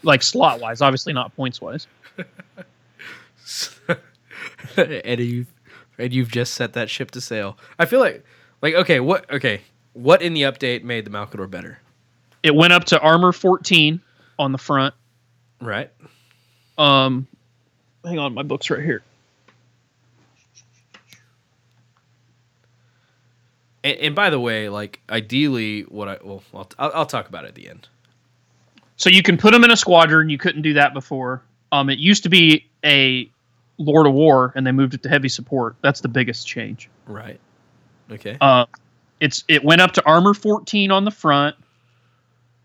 like 0.03 0.23
slot 0.23 0.59
wise 0.61 0.81
obviously 0.81 1.13
not 1.13 1.35
points 1.37 1.61
wise 1.61 1.87
and 4.77 5.21
you've 5.21 5.53
and 5.99 6.13
you've 6.13 6.31
just 6.31 6.55
set 6.55 6.73
that 6.75 6.91
ship 6.91 7.11
to 7.13 7.21
sail. 7.21 7.59
I 7.79 7.87
feel 7.87 8.01
like 8.01 8.25
like 8.63 8.75
okay, 8.75 9.01
what 9.01 9.31
okay, 9.31 9.63
what 9.93 10.23
in 10.23 10.35
the 10.35 10.43
update 10.43 10.83
made 10.83 11.05
the 11.05 11.11
Malcador 11.11 11.51
better? 11.51 11.79
it 12.43 12.55
went 12.55 12.73
up 12.73 12.85
to 12.85 12.99
armor 13.01 13.33
14 13.33 14.01
on 14.39 14.53
the 14.53 14.59
front 14.59 14.95
Right? 15.61 15.91
Um, 16.79 17.27
hang 18.03 18.19
on, 18.19 18.33
my 18.33 18.43
book's 18.43 18.71
right 18.71 18.83
here. 18.83 19.03
And, 23.85 23.99
and 23.99 24.15
by 24.15 24.31
the 24.31 24.41
way, 24.41 24.71
like 24.71 25.01
ideally, 25.11 25.83
what 25.83 26.09
I 26.09 26.17
well, 26.25 26.43
I'll, 26.55 26.71
I'll, 26.79 26.93
I'll 26.95 27.07
talk 27.07 27.29
about 27.29 27.45
it 27.45 27.49
at 27.49 27.55
the 27.55 27.69
end. 27.69 27.89
So 28.97 29.11
you 29.11 29.23
can 29.23 29.37
put 29.37 29.53
them 29.53 29.65
in 29.65 29.71
a 29.71 29.77
squadron. 29.77 30.31
You 30.31 30.39
couldn't 30.39 30.63
do 30.63 30.75
that 30.75 30.95
before. 30.95 31.43
Um, 31.73 31.91
it 31.91 31.99
used 31.99 32.23
to 32.23 32.31
be 32.31 32.67
a 32.85 33.31
Lord 33.81 34.07
of 34.07 34.13
War, 34.13 34.53
and 34.55 34.67
they 34.67 34.73
moved 34.73 34.93
it 34.93 35.03
to 35.05 35.09
heavy 35.09 35.31
support. 35.31 35.75
That's 35.81 36.03
the 36.03 36.09
biggest 36.09 36.47
change. 36.47 36.91
Right? 37.07 37.41
Okay. 38.11 38.37
Uh, 38.41 38.67
it's 39.21 39.43
it 39.49 39.65
went 39.65 39.81
up 39.81 39.93
to 39.93 40.05
armor 40.05 40.35
14 40.35 40.91
on 40.91 41.05
the 41.05 41.11
front. 41.11 41.57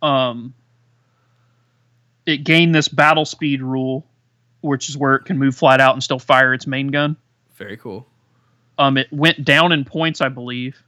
Um, 0.02 0.54
it 2.26 2.44
gained 2.44 2.76
this 2.76 2.90
battle 2.90 3.24
speed 3.24 3.62
rule, 3.62 4.06
which 4.62 4.90
is 4.90 4.98
where 4.98 5.16
it 5.16 5.24
can 5.24 5.38
move 5.38 5.56
flat 5.56 5.80
out 5.80 5.94
and 5.94 6.04
still 6.04 6.20
fire 6.20 6.54
its 6.54 6.68
main 6.68 6.88
gun. 6.88 7.16
Very 7.56 7.78
cool. 7.78 8.06
Um, 8.78 8.98
it 8.98 9.08
went 9.12 9.46
down 9.46 9.72
in 9.72 9.86
points, 9.86 10.20
I 10.20 10.28
believe. 10.28 10.82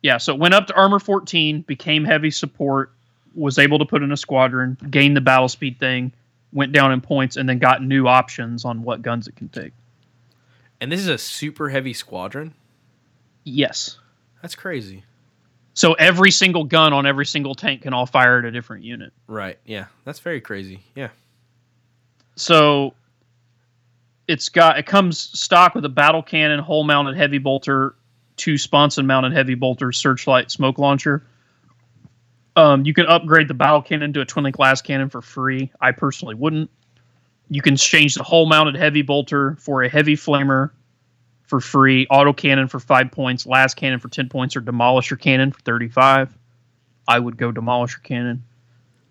Yeah, 0.00 0.16
so 0.16 0.32
it 0.32 0.40
went 0.40 0.54
up 0.54 0.68
to 0.68 0.74
armor 0.74 0.98
14, 0.98 1.62
became 1.62 2.04
heavy 2.04 2.30
support, 2.30 2.92
was 3.34 3.58
able 3.58 3.78
to 3.78 3.84
put 3.84 4.02
in 4.02 4.10
a 4.10 4.16
squadron, 4.16 4.78
gained 4.90 5.16
the 5.16 5.20
battle 5.20 5.48
speed 5.48 5.78
thing, 5.78 6.12
went 6.52 6.72
down 6.72 6.92
in 6.92 7.00
points, 7.00 7.36
and 7.36 7.48
then 7.48 7.58
got 7.58 7.82
new 7.82 8.06
options 8.06 8.64
on 8.64 8.82
what 8.82 9.02
guns 9.02 9.28
it 9.28 9.36
can 9.36 9.48
take. 9.48 9.72
And 10.80 10.90
this 10.90 11.00
is 11.00 11.08
a 11.08 11.18
super 11.18 11.68
heavy 11.68 11.92
squadron. 11.92 12.54
Yes. 13.44 13.98
That's 14.40 14.54
crazy. 14.54 15.04
So 15.74 15.94
every 15.94 16.30
single 16.30 16.64
gun 16.64 16.92
on 16.92 17.06
every 17.06 17.24
single 17.24 17.54
tank 17.54 17.82
can 17.82 17.94
all 17.94 18.06
fire 18.06 18.38
at 18.38 18.44
a 18.44 18.50
different 18.50 18.84
unit. 18.84 19.12
Right. 19.26 19.58
Yeah. 19.64 19.86
That's 20.04 20.18
very 20.18 20.40
crazy. 20.40 20.80
Yeah. 20.94 21.08
So 22.36 22.94
it's 24.28 24.48
got 24.48 24.78
it 24.78 24.86
comes 24.86 25.18
stock 25.18 25.74
with 25.74 25.84
a 25.84 25.88
battle 25.88 26.22
cannon, 26.22 26.58
hull 26.60 26.84
mounted 26.84 27.16
heavy 27.16 27.38
bolter, 27.38 27.94
two 28.36 28.58
sponson 28.58 29.06
mounted 29.06 29.32
heavy 29.32 29.54
bolters, 29.54 29.98
searchlight, 29.98 30.50
smoke 30.50 30.78
launcher. 30.78 31.24
Um, 32.54 32.84
you 32.84 32.92
can 32.92 33.06
upgrade 33.06 33.48
the 33.48 33.54
battle 33.54 33.82
cannon 33.82 34.12
to 34.12 34.20
a 34.20 34.24
twin 34.24 34.44
link 34.44 34.56
lascannon 34.56 35.10
for 35.10 35.22
free. 35.22 35.72
I 35.80 35.92
personally 35.92 36.34
wouldn't. 36.34 36.70
You 37.48 37.62
can 37.62 37.76
change 37.76 38.14
the 38.14 38.22
hull 38.22 38.46
mounted 38.46 38.76
heavy 38.76 39.02
bolter 39.02 39.56
for 39.56 39.82
a 39.82 39.88
heavy 39.88 40.16
flamer 40.16 40.70
for 41.46 41.60
free, 41.60 42.06
auto 42.08 42.32
cannon 42.32 42.68
for 42.68 42.80
five 42.80 43.10
points, 43.10 43.44
lascannon 43.44 44.00
for 44.00 44.08
ten 44.08 44.28
points, 44.28 44.56
or 44.56 44.60
demolisher 44.60 45.18
cannon 45.18 45.52
for 45.52 45.60
thirty-five. 45.60 46.34
I 47.06 47.18
would 47.18 47.36
go 47.36 47.52
demolisher 47.52 48.02
cannon. 48.02 48.44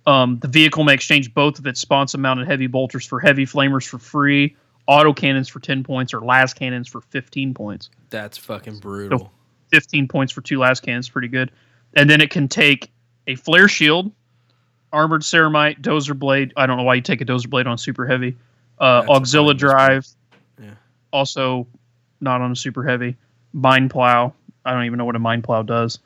Um, 0.06 0.40
the 0.40 0.48
vehicle 0.48 0.84
may 0.84 0.94
exchange 0.94 1.34
both 1.34 1.60
of 1.60 1.68
its 1.68 1.80
sponson 1.80 2.22
mounted 2.22 2.48
heavy 2.48 2.68
bolters 2.68 3.06
for 3.06 3.20
heavy 3.20 3.46
flamers 3.46 3.88
for 3.88 4.00
free, 4.00 4.56
auto 4.88 5.14
cannons 5.14 5.48
for 5.48 5.60
10 5.60 5.84
points, 5.84 6.14
or 6.14 6.22
lascannons 6.22 6.90
for 6.90 7.02
15 7.02 7.54
points. 7.54 7.90
That's 8.10 8.38
fucking 8.38 8.80
brutal. 8.80 9.32
15 9.72 10.08
points 10.08 10.34
for 10.34 10.42
two 10.42 10.58
lascannons, 10.58 11.12
pretty 11.12 11.28
good. 11.28 11.52
And 11.94 12.10
then 12.10 12.22
it 12.22 12.32
can 12.32 12.48
take 12.48 12.92
a 13.28 13.36
flare 13.36 13.68
shield, 13.68 14.12
armored 14.92 15.22
ceramite, 15.22 15.82
dozer 15.82 16.18
blade. 16.18 16.54
I 16.58 16.66
don't 16.66 16.78
know 16.78 16.84
why 16.84 16.96
you 16.96 17.02
take 17.02 17.22
a 17.22 17.26
dozer 17.26 17.50
blade 17.50 17.68
on 17.68 17.78
super 17.78 18.06
heavy. 18.06 18.36
Uh, 18.80 19.02
That's 19.02 19.12
auxiliary 19.12 19.56
drive, 19.58 20.08
Yeah. 20.62 20.72
also 21.12 21.68
not 22.20 22.42
on 22.42 22.52
a 22.52 22.56
super 22.56 22.84
heavy. 22.84 23.16
Mine 23.54 23.90
plow. 23.90 24.34
I 24.66 24.72
don't 24.74 24.86
even 24.86 24.98
know 24.98 25.06
what 25.06 25.16
a 25.16 25.20
mine 25.20 25.42
plow 25.42 25.62
does. 25.64 26.00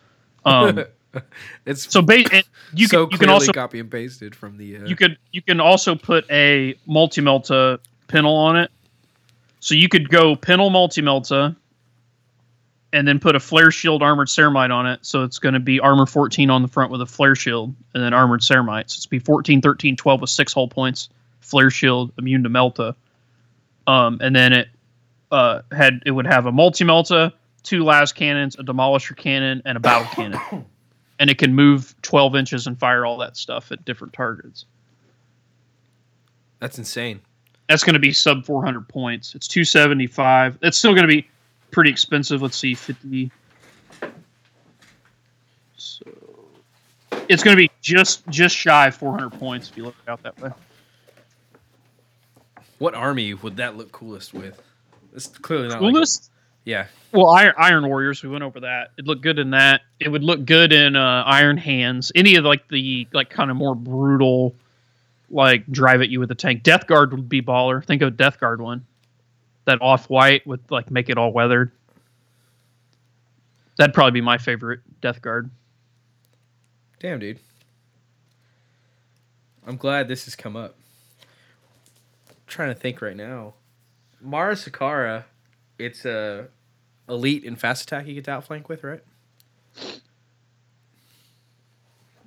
Um, 0.45 0.83
it's 1.65 1.91
So 1.91 2.01
ba- 2.01 2.43
you 2.73 2.87
so 2.87 3.05
can 3.05 3.11
you 3.11 3.17
can 3.17 3.29
also 3.29 3.51
copy 3.53 3.79
and 3.79 3.89
pasted 3.89 4.35
from 4.35 4.57
the. 4.57 4.77
Uh, 4.77 4.85
you 4.85 4.95
could 4.95 5.17
you 5.31 5.41
can 5.41 5.59
also 5.59 5.95
put 5.95 6.29
a 6.29 6.75
multi 6.85 7.21
melta 7.21 7.79
pintle 8.07 8.35
on 8.35 8.57
it. 8.57 8.71
So 9.59 9.73
you 9.75 9.87
could 9.89 10.09
go 10.09 10.35
pintle 10.35 10.69
multi 10.69 11.01
melta 11.01 11.55
and 12.95 13.05
then 13.05 13.19
put 13.19 13.35
a 13.35 13.41
flare 13.41 13.71
shield 13.71 14.01
armored 14.01 14.29
ceramite 14.29 14.71
on 14.71 14.87
it. 14.87 14.99
So 15.01 15.23
it's 15.23 15.37
going 15.37 15.53
to 15.53 15.59
be 15.59 15.81
armor 15.81 16.05
14 16.05 16.49
on 16.49 16.61
the 16.61 16.69
front 16.69 16.93
with 16.93 17.01
a 17.01 17.05
flare 17.05 17.35
shield 17.35 17.75
and 17.93 18.01
then 18.01 18.13
armored 18.13 18.39
ceramite. 18.39 18.89
So 18.89 18.99
it's 18.99 19.05
be 19.05 19.19
14, 19.19 19.61
13, 19.61 19.97
12 19.97 20.21
with 20.21 20.29
six 20.29 20.53
hull 20.53 20.69
points, 20.69 21.09
flare 21.41 21.69
shield, 21.69 22.13
immune 22.17 22.43
to 22.43 22.49
melta. 22.49 22.95
Um, 23.85 24.19
and 24.21 24.33
then 24.33 24.53
it 24.53 24.69
uh, 25.29 25.63
had 25.73 26.03
it 26.05 26.11
would 26.11 26.25
have 26.25 26.45
a 26.45 26.53
multi 26.53 26.85
melta, 26.85 27.33
two 27.63 27.83
las 27.83 28.13
cannons, 28.13 28.55
a 28.55 28.63
demolisher 28.63 29.17
cannon, 29.17 29.61
and 29.65 29.75
a 29.75 29.81
battle 29.81 30.07
cannon. 30.13 30.65
And 31.19 31.29
it 31.29 31.37
can 31.37 31.53
move 31.53 31.93
12 32.01 32.37
inches 32.37 32.65
and 32.65 32.79
fire 32.79 33.05
all 33.05 33.17
that 33.17 33.35
stuff 33.35 33.73
at 33.73 33.83
different 33.83 34.13
targets. 34.13 34.63
that's 36.61 36.77
insane. 36.77 37.19
That's 37.67 37.83
going 37.83 37.95
to 37.95 37.99
be 37.99 38.13
sub 38.13 38.45
400 38.45 38.87
points. 38.87 39.35
It's 39.35 39.49
275. 39.49 40.59
It's 40.61 40.77
still 40.77 40.93
going 40.93 41.07
to 41.07 41.13
be 41.13 41.27
pretty 41.71 41.89
expensive. 41.89 42.41
Let's 42.41 42.57
see, 42.57 42.75
50. 42.75 43.31
So 45.77 46.05
it's 47.29 47.43
going 47.43 47.55
to 47.55 47.61
be 47.61 47.71
just 47.81 48.27
just 48.27 48.55
shy 48.55 48.87
of 48.87 48.95
400 48.95 49.31
points 49.31 49.69
if 49.69 49.77
you 49.77 49.85
look 49.85 49.95
out 50.07 50.23
that 50.23 50.39
way. 50.39 50.51
What 52.79 52.93
army 52.93 53.33
would 53.33 53.57
that 53.57 53.77
look 53.77 53.91
coolest 53.91 54.33
with? 54.33 54.61
It's 55.13 55.27
clearly 55.27 55.69
not. 55.69 55.81
Like 55.81 55.93
Coolest? 55.93 56.29
yeah, 56.65 56.87
Well, 57.13 57.29
Iron, 57.29 57.53
Iron 57.57 57.87
Warriors. 57.87 58.21
We 58.21 58.29
went 58.29 58.43
over 58.43 58.59
that. 58.61 58.91
It 58.97 59.05
looked 59.05 59.21
good 59.21 59.39
in 59.39 59.51
that. 59.51 59.81
It 59.99 60.09
would 60.09 60.23
look 60.23 60.45
good 60.45 60.73
in 60.73 60.95
uh, 60.95 61.23
Iron 61.25 61.57
Hands. 61.57 62.11
Any 62.15 62.35
of 62.35 62.43
like 62.43 62.67
the 62.67 63.07
like 63.13 63.29
kind 63.29 63.49
of 63.49 63.55
more 63.55 63.75
brutal, 63.75 64.55
like 65.29 65.65
drive 65.71 66.01
at 66.01 66.09
you 66.09 66.19
with 66.19 66.31
a 66.31 66.35
tank. 66.35 66.63
Death 66.63 66.85
Guard 66.85 67.11
would 67.11 67.29
be 67.29 67.41
baller. 67.41 67.83
Think 67.83 68.01
of 68.01 68.17
Death 68.17 68.39
Guard 68.39 68.59
one, 68.59 68.85
that 69.65 69.81
off 69.81 70.09
white 70.09 70.45
with 70.47 70.59
like 70.71 70.89
make 70.91 71.09
it 71.09 71.17
all 71.17 71.31
weathered. 71.31 71.71
That'd 73.77 73.93
probably 73.93 74.11
be 74.11 74.21
my 74.21 74.37
favorite 74.37 74.79
Death 75.01 75.21
Guard. 75.21 75.49
damn, 76.99 77.19
dude. 77.19 77.39
I'm 79.67 79.77
glad 79.77 80.07
this 80.07 80.25
has 80.25 80.35
come 80.35 80.55
up. 80.55 80.75
trying 82.47 82.73
to 82.73 82.79
think 82.79 83.01
right 83.01 83.17
now. 83.17 83.55
Maru 84.21 84.53
Skara, 84.53 85.25
it's 85.77 86.05
a 86.05 86.47
elite 87.09 87.43
and 87.43 87.59
fast 87.59 87.83
attack 87.83 88.07
you 88.07 88.13
get 88.13 88.25
to 88.25 88.31
outflank 88.31 88.69
with, 88.69 88.83
right? 88.83 89.03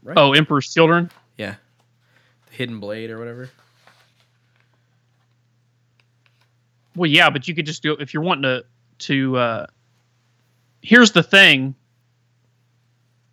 Right. 0.02 0.16
Oh, 0.16 0.32
Emperor's 0.32 0.72
Children. 0.72 1.10
Yeah. 1.36 1.56
The 2.50 2.56
hidden 2.56 2.80
blade 2.80 3.10
or 3.10 3.18
whatever. 3.18 3.50
Well, 6.98 7.08
yeah, 7.10 7.30
but 7.30 7.46
you 7.48 7.54
could 7.54 7.64
just 7.66 7.82
do 7.82 7.92
it 7.92 8.00
if 8.02 8.12
you're 8.12 8.22
wanting 8.22 8.42
to. 8.42 8.64
To 9.06 9.36
uh, 9.36 9.66
here's 10.82 11.12
the 11.12 11.22
thing. 11.22 11.76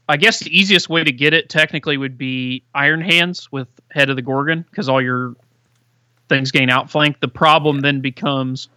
I 0.07 0.18
guess 0.18 0.39
the 0.39 0.55
easiest 0.55 0.88
way 0.89 1.03
to 1.03 1.11
get 1.11 1.34
it 1.34 1.49
technically 1.49 1.97
would 1.97 2.20
be 2.20 2.61
Iron 2.76 3.01
Hands 3.01 3.51
with 3.51 3.68
Head 3.89 4.11
of 4.11 4.16
the 4.16 4.22
Gorgon 4.22 4.63
because 4.70 4.88
all 4.88 5.01
your 5.01 5.36
things 6.30 6.51
gain 6.51 6.70
outflank. 6.70 7.20
The 7.22 7.28
problem 7.28 7.80
then 7.82 8.01
becomes 8.01 8.68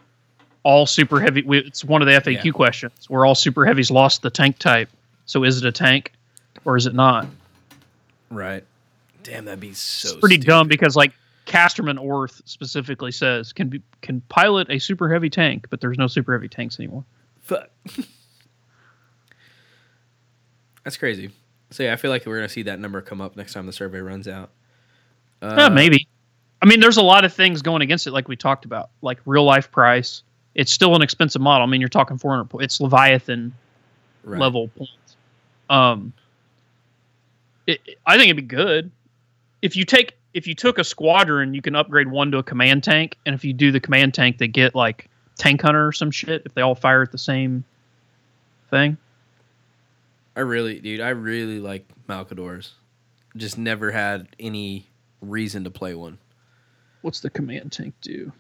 all 0.63 0.87
super 0.87 1.21
heavy. 1.21 1.45
It's 1.47 1.85
one 1.85 2.01
of 2.01 2.07
the 2.09 2.15
FAQ 2.15 2.45
Yeah. 2.47 2.53
questions 2.53 3.11
where 3.11 3.27
all 3.27 3.35
super 3.35 3.67
heavies 3.67 3.91
lost 3.91 4.23
the 4.23 4.31
tank 4.31 4.59
type. 4.59 4.89
So 5.27 5.45
is 5.45 5.59
it 5.59 5.67
a 5.67 5.73
tank 5.73 6.13
or 6.65 6.79
is 6.79 6.87
it 6.87 6.95
not? 6.95 7.27
Right. 8.31 8.65
Damn, 9.23 9.45
that'd 9.45 9.61
be 9.61 9.75
so 9.75 10.09
It's 10.09 10.17
pretty 10.21 10.37
stupid. 10.37 10.47
dumb 10.49 10.69
because 10.69 10.97
like 10.97 11.13
Casterman 11.49 11.99
Orth 12.01 12.43
specifically 12.45 13.11
says 13.11 13.53
can 13.53 13.69
be 13.69 13.83
can 14.03 14.21
pilot 14.29 14.69
a 14.71 14.79
super 14.79 15.11
heavy 15.13 15.31
tank, 15.31 15.67
but 15.71 15.81
there's 15.81 15.99
no 15.99 16.07
super 16.07 16.33
heavy 16.35 16.49
tanks 16.49 16.79
anymore. 16.79 17.05
Fuck. 17.41 17.71
That's 20.85 20.97
crazy. 20.97 21.31
So 21.71 21.83
yeah, 21.83 21.93
I 21.93 21.97
feel 21.97 22.11
like 22.11 22.25
we're 22.27 22.37
gonna 22.37 22.49
see 22.49 22.63
that 22.63 22.79
number 22.79 23.01
come 23.01 23.21
up 23.21 23.37
next 23.37 23.53
time 23.55 23.67
the 23.67 23.73
survey 23.73 23.99
runs 24.01 24.29
out. 24.29 24.51
Uh, 25.43 25.55
Yeah, 25.59 25.69
maybe. 25.69 26.07
I 26.61 26.67
mean, 26.67 26.81
there's 26.81 26.97
a 26.97 27.03
lot 27.03 27.25
of 27.25 27.33
things 27.33 27.63
going 27.63 27.83
against 27.83 28.07
it, 28.07 28.11
like 28.13 28.27
we 28.29 28.37
talked 28.37 28.65
about, 28.65 28.91
like 29.03 29.19
real 29.27 29.45
life 29.45 29.71
price. 29.71 30.23
It's 30.55 30.73
still 30.73 30.97
an 30.97 31.03
expensive 31.03 31.41
model. 31.41 31.67
I 31.67 31.71
mean, 31.71 31.81
you're 31.81 31.89
talking 31.89 32.19
400. 32.19 32.45
po- 32.47 32.59
It's 32.59 32.81
Leviathan 32.81 33.55
right. 34.25 34.41
level 34.41 34.69
points. 34.69 34.93
Um, 35.71 36.13
it, 37.67 37.81
I 38.05 38.17
think 38.17 38.25
it'd 38.25 38.37
be 38.37 38.43
good 38.43 38.91
if 39.63 39.77
you 39.77 39.85
take 39.85 40.18
if 40.39 40.47
you 40.47 40.55
took 40.55 40.79
a 40.79 40.85
squadron, 40.85 41.53
you 41.53 41.61
can 41.61 41.75
upgrade 41.75 42.09
one 42.09 42.31
to 42.31 42.39
a 42.39 42.43
command 42.45 42.85
tank, 42.85 43.17
and 43.27 43.35
if 43.35 43.45
you 43.45 43.53
do 43.53 43.73
the 43.73 43.81
command 43.81 44.15
tank, 44.15 44.39
they 44.39 44.47
get 44.47 44.73
like 44.73 45.11
tank 45.37 45.61
hunter 45.61 45.89
or 45.89 45.93
some 45.93 46.13
shit 46.13 46.43
if 46.47 46.55
they 46.55 46.63
all 46.63 46.77
fire 46.77 47.03
at 47.03 47.11
the 47.11 47.19
same 47.19 47.65
thing. 48.71 48.97
I 50.37 50.41
really, 50.41 50.79
dude, 50.79 51.01
I 51.01 51.09
really 51.09 51.59
like 51.59 51.85
Malcadors. 52.09 52.71
Just 53.37 53.59
never 53.59 53.91
had 53.91 54.29
any 54.39 54.87
reason 55.21 55.65
to 55.65 55.71
play 55.71 55.97
one. 55.97 56.19
What's 57.03 57.19
the 57.19 57.31
command 57.31 57.73
tank 57.73 57.95
do? 58.01 58.33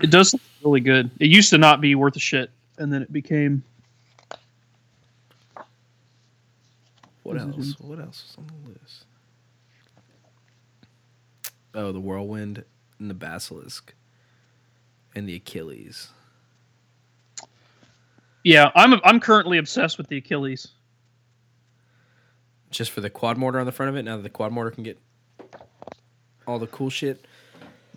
It 0.00 0.10
does 0.10 0.32
look 0.32 0.42
really 0.64 0.80
good. 0.80 1.10
It 1.18 1.26
used 1.26 1.50
to 1.50 1.58
not 1.58 1.80
be 1.80 1.96
worth 1.96 2.14
a 2.14 2.20
shit, 2.20 2.50
and 2.78 2.92
then 2.92 3.02
it 3.02 3.12
became 3.12 3.62
What 7.24 7.38
Mhm. 7.38 7.56
else? 7.56 7.80
What 7.80 7.98
else 7.98 8.24
is 8.30 8.36
on 8.38 8.46
the 8.46 8.70
list? 8.70 9.04
Oh, 11.76 11.92
the 11.92 12.00
whirlwind 12.00 12.64
and 12.98 13.10
the 13.10 13.14
basilisk 13.14 13.94
and 15.14 15.28
the 15.28 15.34
Achilles. 15.36 16.08
Yeah, 18.42 18.70
I'm 18.74 18.94
I'm 19.04 19.20
currently 19.20 19.58
obsessed 19.58 19.98
with 19.98 20.08
the 20.08 20.16
Achilles. 20.16 20.68
Just 22.70 22.92
for 22.92 23.02
the 23.02 23.10
quad 23.10 23.36
mortar 23.36 23.60
on 23.60 23.66
the 23.66 23.72
front 23.72 23.90
of 23.90 23.96
it. 23.96 24.04
Now 24.04 24.16
that 24.16 24.22
the 24.22 24.30
quad 24.30 24.52
mortar 24.52 24.70
can 24.70 24.84
get 24.84 24.98
all 26.46 26.58
the 26.58 26.66
cool 26.66 26.88
shit. 26.88 27.26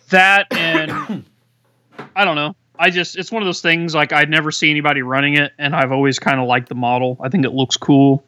That 0.09 0.47
and 0.51 1.23
I 2.15 2.25
don't 2.25 2.35
know. 2.35 2.55
I 2.77 2.89
just 2.89 3.17
it's 3.17 3.31
one 3.31 3.41
of 3.41 3.47
those 3.47 3.61
things 3.61 3.95
like 3.95 4.11
I'd 4.11 4.29
never 4.29 4.51
see 4.51 4.69
anybody 4.69 5.03
running 5.03 5.35
it, 5.35 5.53
and 5.57 5.73
I've 5.73 5.93
always 5.93 6.19
kind 6.19 6.41
of 6.41 6.47
liked 6.47 6.67
the 6.67 6.75
model. 6.75 7.17
I 7.21 7.29
think 7.29 7.45
it 7.45 7.53
looks 7.53 7.77
cool, 7.77 8.25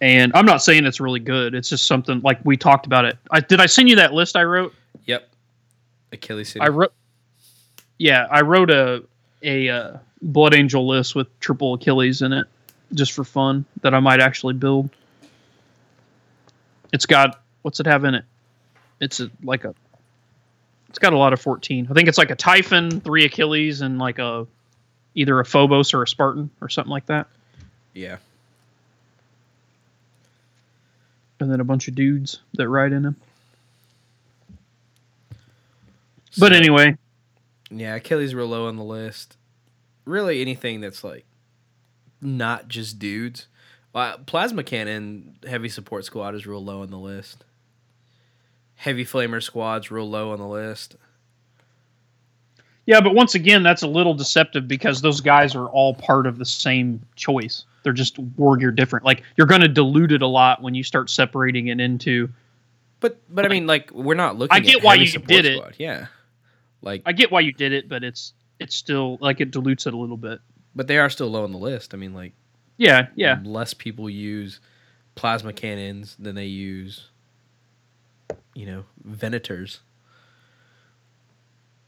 and 0.00 0.32
I'm 0.34 0.46
not 0.46 0.62
saying 0.62 0.86
it's 0.86 1.00
really 1.00 1.20
good. 1.20 1.54
It's 1.54 1.68
just 1.68 1.86
something 1.86 2.20
like 2.20 2.38
we 2.44 2.56
talked 2.56 2.86
about 2.86 3.04
it. 3.04 3.18
I 3.30 3.40
did 3.40 3.60
I 3.60 3.66
send 3.66 3.88
you 3.88 3.96
that 3.96 4.12
list 4.12 4.36
I 4.36 4.44
wrote? 4.44 4.74
Yep. 5.06 5.28
Achilles 6.12 6.48
City. 6.50 6.60
I 6.60 6.68
wrote. 6.68 6.92
Yeah, 7.98 8.26
I 8.30 8.42
wrote 8.42 8.70
a 8.70 9.02
a 9.42 9.68
uh, 9.68 9.98
Blood 10.22 10.54
Angel 10.54 10.86
list 10.86 11.14
with 11.14 11.26
triple 11.40 11.74
Achilles 11.74 12.22
in 12.22 12.32
it, 12.32 12.46
just 12.94 13.12
for 13.12 13.24
fun 13.24 13.64
that 13.82 13.94
I 13.94 14.00
might 14.00 14.20
actually 14.20 14.54
build. 14.54 14.90
It's 16.92 17.06
got 17.06 17.40
what's 17.62 17.80
it 17.80 17.86
have 17.86 18.04
in 18.04 18.14
it? 18.14 18.24
It's 19.00 19.20
a, 19.20 19.30
like 19.42 19.64
a. 19.64 19.74
It's 20.88 20.98
got 20.98 21.12
a 21.12 21.18
lot 21.18 21.32
of 21.32 21.40
fourteen. 21.40 21.88
I 21.90 21.94
think 21.94 22.08
it's 22.08 22.18
like 22.18 22.30
a 22.30 22.36
Typhon, 22.36 23.00
three 23.00 23.24
Achilles, 23.24 23.80
and 23.80 23.98
like 23.98 24.18
a 24.18 24.46
either 25.14 25.38
a 25.40 25.44
Phobos 25.44 25.92
or 25.92 26.02
a 26.02 26.08
Spartan 26.08 26.50
or 26.60 26.68
something 26.68 26.90
like 26.90 27.06
that, 27.06 27.26
yeah. 27.94 28.16
And 31.40 31.50
then 31.50 31.60
a 31.60 31.64
bunch 31.64 31.88
of 31.88 31.94
dudes 31.94 32.40
that 32.54 32.68
ride 32.68 32.92
in 32.92 33.04
him. 33.04 33.16
But 36.38 36.52
anyway, 36.52 36.96
Yeah, 37.70 37.96
Achilles 37.96 38.34
real 38.34 38.46
low 38.46 38.68
on 38.68 38.76
the 38.76 38.84
list. 38.84 39.36
Really, 40.04 40.40
anything 40.40 40.80
that's 40.80 41.02
like 41.02 41.24
not 42.20 42.68
just 42.68 42.98
dudes. 42.98 43.46
Uh, 43.94 44.16
Plasma 44.18 44.62
cannon 44.62 45.36
heavy 45.46 45.68
support 45.68 46.04
squad 46.04 46.34
is 46.34 46.46
real 46.46 46.62
low 46.64 46.82
on 46.82 46.90
the 46.90 46.98
list. 46.98 47.44
Heavy 48.76 49.04
flamer 49.04 49.42
squad's 49.42 49.90
real 49.90 50.08
low 50.08 50.30
on 50.30 50.38
the 50.38 50.46
list. 50.46 50.94
Yeah, 52.86 53.00
but 53.00 53.14
once 53.14 53.34
again, 53.34 53.64
that's 53.64 53.82
a 53.82 53.88
little 53.88 54.14
deceptive 54.14 54.68
because 54.68 55.02
those 55.02 55.20
guys 55.20 55.54
are 55.56 55.66
all 55.66 55.94
part 55.94 56.26
of 56.26 56.38
the 56.38 56.44
same 56.44 57.02
choice. 57.16 57.64
They're 57.88 57.94
just 57.94 58.18
war 58.18 58.56
gear 58.58 58.70
different. 58.70 59.04
Like 59.06 59.22
you're 59.36 59.46
going 59.46 59.62
to 59.62 59.68
dilute 59.68 60.12
it 60.12 60.20
a 60.20 60.26
lot 60.26 60.60
when 60.62 60.74
you 60.74 60.82
start 60.82 61.08
separating 61.08 61.68
it 61.68 61.80
into. 61.80 62.28
But 63.00 63.18
but 63.34 63.46
I 63.46 63.48
mean, 63.48 63.66
like 63.66 63.90
we're 63.92 64.14
not 64.14 64.36
looking. 64.36 64.54
I 64.54 64.60
get 64.60 64.76
at 64.76 64.82
why 64.82 64.94
you 64.96 65.06
did 65.06 65.46
it. 65.46 65.56
Squad. 65.58 65.74
Yeah, 65.78 66.06
like 66.82 67.02
I 67.06 67.12
get 67.12 67.30
why 67.30 67.40
you 67.40 67.52
did 67.52 67.72
it, 67.72 67.88
but 67.88 68.04
it's 68.04 68.34
it's 68.60 68.74
still 68.76 69.16
like 69.20 69.40
it 69.40 69.50
dilutes 69.52 69.86
it 69.86 69.94
a 69.94 69.96
little 69.96 70.16
bit. 70.16 70.40
but 70.74 70.86
they 70.86 70.98
are 70.98 71.08
still 71.08 71.28
low 71.28 71.44
on 71.44 71.52
the 71.52 71.58
list. 71.58 71.94
I 71.94 71.96
mean, 71.96 72.12
like 72.12 72.32
Yeah, 72.76 73.06
yeah. 73.14 73.40
less 73.44 73.72
people 73.72 74.10
use 74.10 74.60
plasma 75.14 75.52
cannons 75.52 76.16
than 76.18 76.34
they 76.34 76.46
use, 76.46 77.06
you 78.54 78.66
know, 78.66 78.84
venators. 79.08 79.78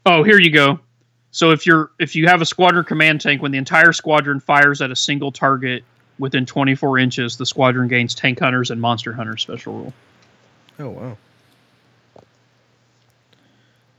Oh, 0.05 0.23
here 0.23 0.39
you 0.39 0.51
go. 0.51 0.79
So 1.31 1.51
if 1.51 1.65
you're 1.65 1.91
if 1.99 2.15
you 2.15 2.27
have 2.27 2.41
a 2.41 2.45
squadron 2.45 2.83
command 2.83 3.21
tank, 3.21 3.41
when 3.41 3.51
the 3.51 3.57
entire 3.57 3.93
squadron 3.93 4.39
fires 4.39 4.81
at 4.81 4.91
a 4.91 4.95
single 4.95 5.31
target, 5.31 5.83
within 6.21 6.45
24 6.45 6.99
inches, 6.99 7.37
the 7.37 7.47
squadron 7.47 7.87
gains 7.87 8.13
tank 8.13 8.39
hunters 8.39 8.69
and 8.69 8.79
monster 8.79 9.11
hunters 9.11 9.41
special 9.41 9.73
rule. 9.73 9.93
Oh 10.79 10.89
wow. 10.89 11.17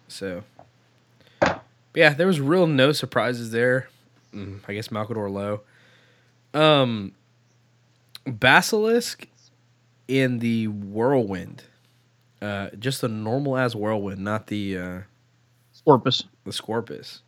So, 0.07 0.45
yeah, 1.95 2.15
there 2.15 2.29
was 2.29 2.41
real 2.41 2.69
no 2.69 2.93
surprises 2.93 3.51
there. 3.51 3.89
Mm, 4.33 4.61
I 4.69 4.75
guess 4.75 4.89
Malcador 4.89 5.31
low. 5.33 5.63
Um, 6.55 7.13
Basilisk 8.25 9.27
in 10.07 10.39
the 10.39 10.69
whirlwind, 10.69 11.65
uh, 12.41 12.71
just 12.79 13.01
the 13.01 13.09
normal 13.09 13.57
as 13.57 13.75
whirlwind, 13.75 14.21
not 14.21 14.47
the 14.47 14.79
uh, 14.79 15.01
Scorpus. 15.73 16.25
the 16.45 16.53
Scorpus, 16.53 17.23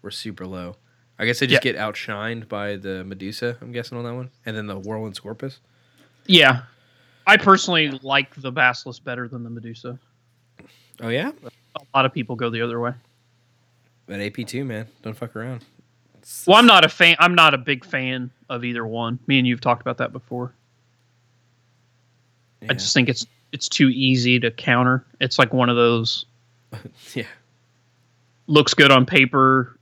were 0.00 0.10
super 0.10 0.46
low. 0.46 0.76
I 1.18 1.26
guess 1.26 1.40
they 1.40 1.46
just 1.46 1.64
Yeah. 1.64 1.72
get 1.72 1.80
outshined 1.80 2.48
by 2.48 2.76
the 2.76 3.04
Medusa. 3.04 3.56
I'm 3.60 3.72
guessing 3.72 3.98
on 3.98 4.04
that 4.04 4.14
one, 4.14 4.30
and 4.46 4.56
then 4.56 4.66
the 4.66 4.78
whirlwind 4.78 5.16
Scorpus. 5.16 5.58
Yeah. 6.26 6.62
I 7.26 7.36
personally 7.36 7.90
like 8.02 8.34
the 8.36 8.52
Basilisk 8.52 9.02
better 9.04 9.28
than 9.28 9.42
the 9.44 9.50
Medusa. 9.50 9.98
Oh 11.00 11.08
yeah, 11.08 11.30
A 11.76 11.80
lot 11.94 12.04
of 12.06 12.12
people 12.12 12.34
go 12.36 12.50
the 12.50 12.60
other 12.62 12.80
way. 12.80 12.92
that 14.06 14.20
AP 14.20 14.46
two 14.46 14.64
man, 14.64 14.86
don't 15.02 15.16
fuck 15.16 15.36
around. 15.36 15.64
Well, 16.46 16.56
I'm 16.56 16.66
not 16.66 16.84
a 16.84 16.88
fan. 16.88 17.16
I'm 17.18 17.34
not 17.34 17.54
a 17.54 17.58
big 17.58 17.84
fan 17.84 18.30
of 18.48 18.64
either 18.64 18.86
one. 18.86 19.18
Me 19.26 19.38
and 19.38 19.46
you've 19.46 19.60
talked 19.60 19.80
about 19.80 19.98
that 19.98 20.12
before. 20.12 20.52
Yeah. 22.62 22.68
I 22.70 22.74
just 22.74 22.92
think 22.94 23.08
it's 23.08 23.26
it's 23.52 23.68
too 23.68 23.88
easy 23.88 24.38
to 24.40 24.50
counter. 24.50 25.04
It's 25.20 25.38
like 25.38 25.52
one 25.52 25.68
of 25.70 25.76
those 25.76 26.26
yeah. 27.14 27.24
looks 28.46 28.74
good 28.74 28.90
on 28.90 29.06
paper, 29.06 29.77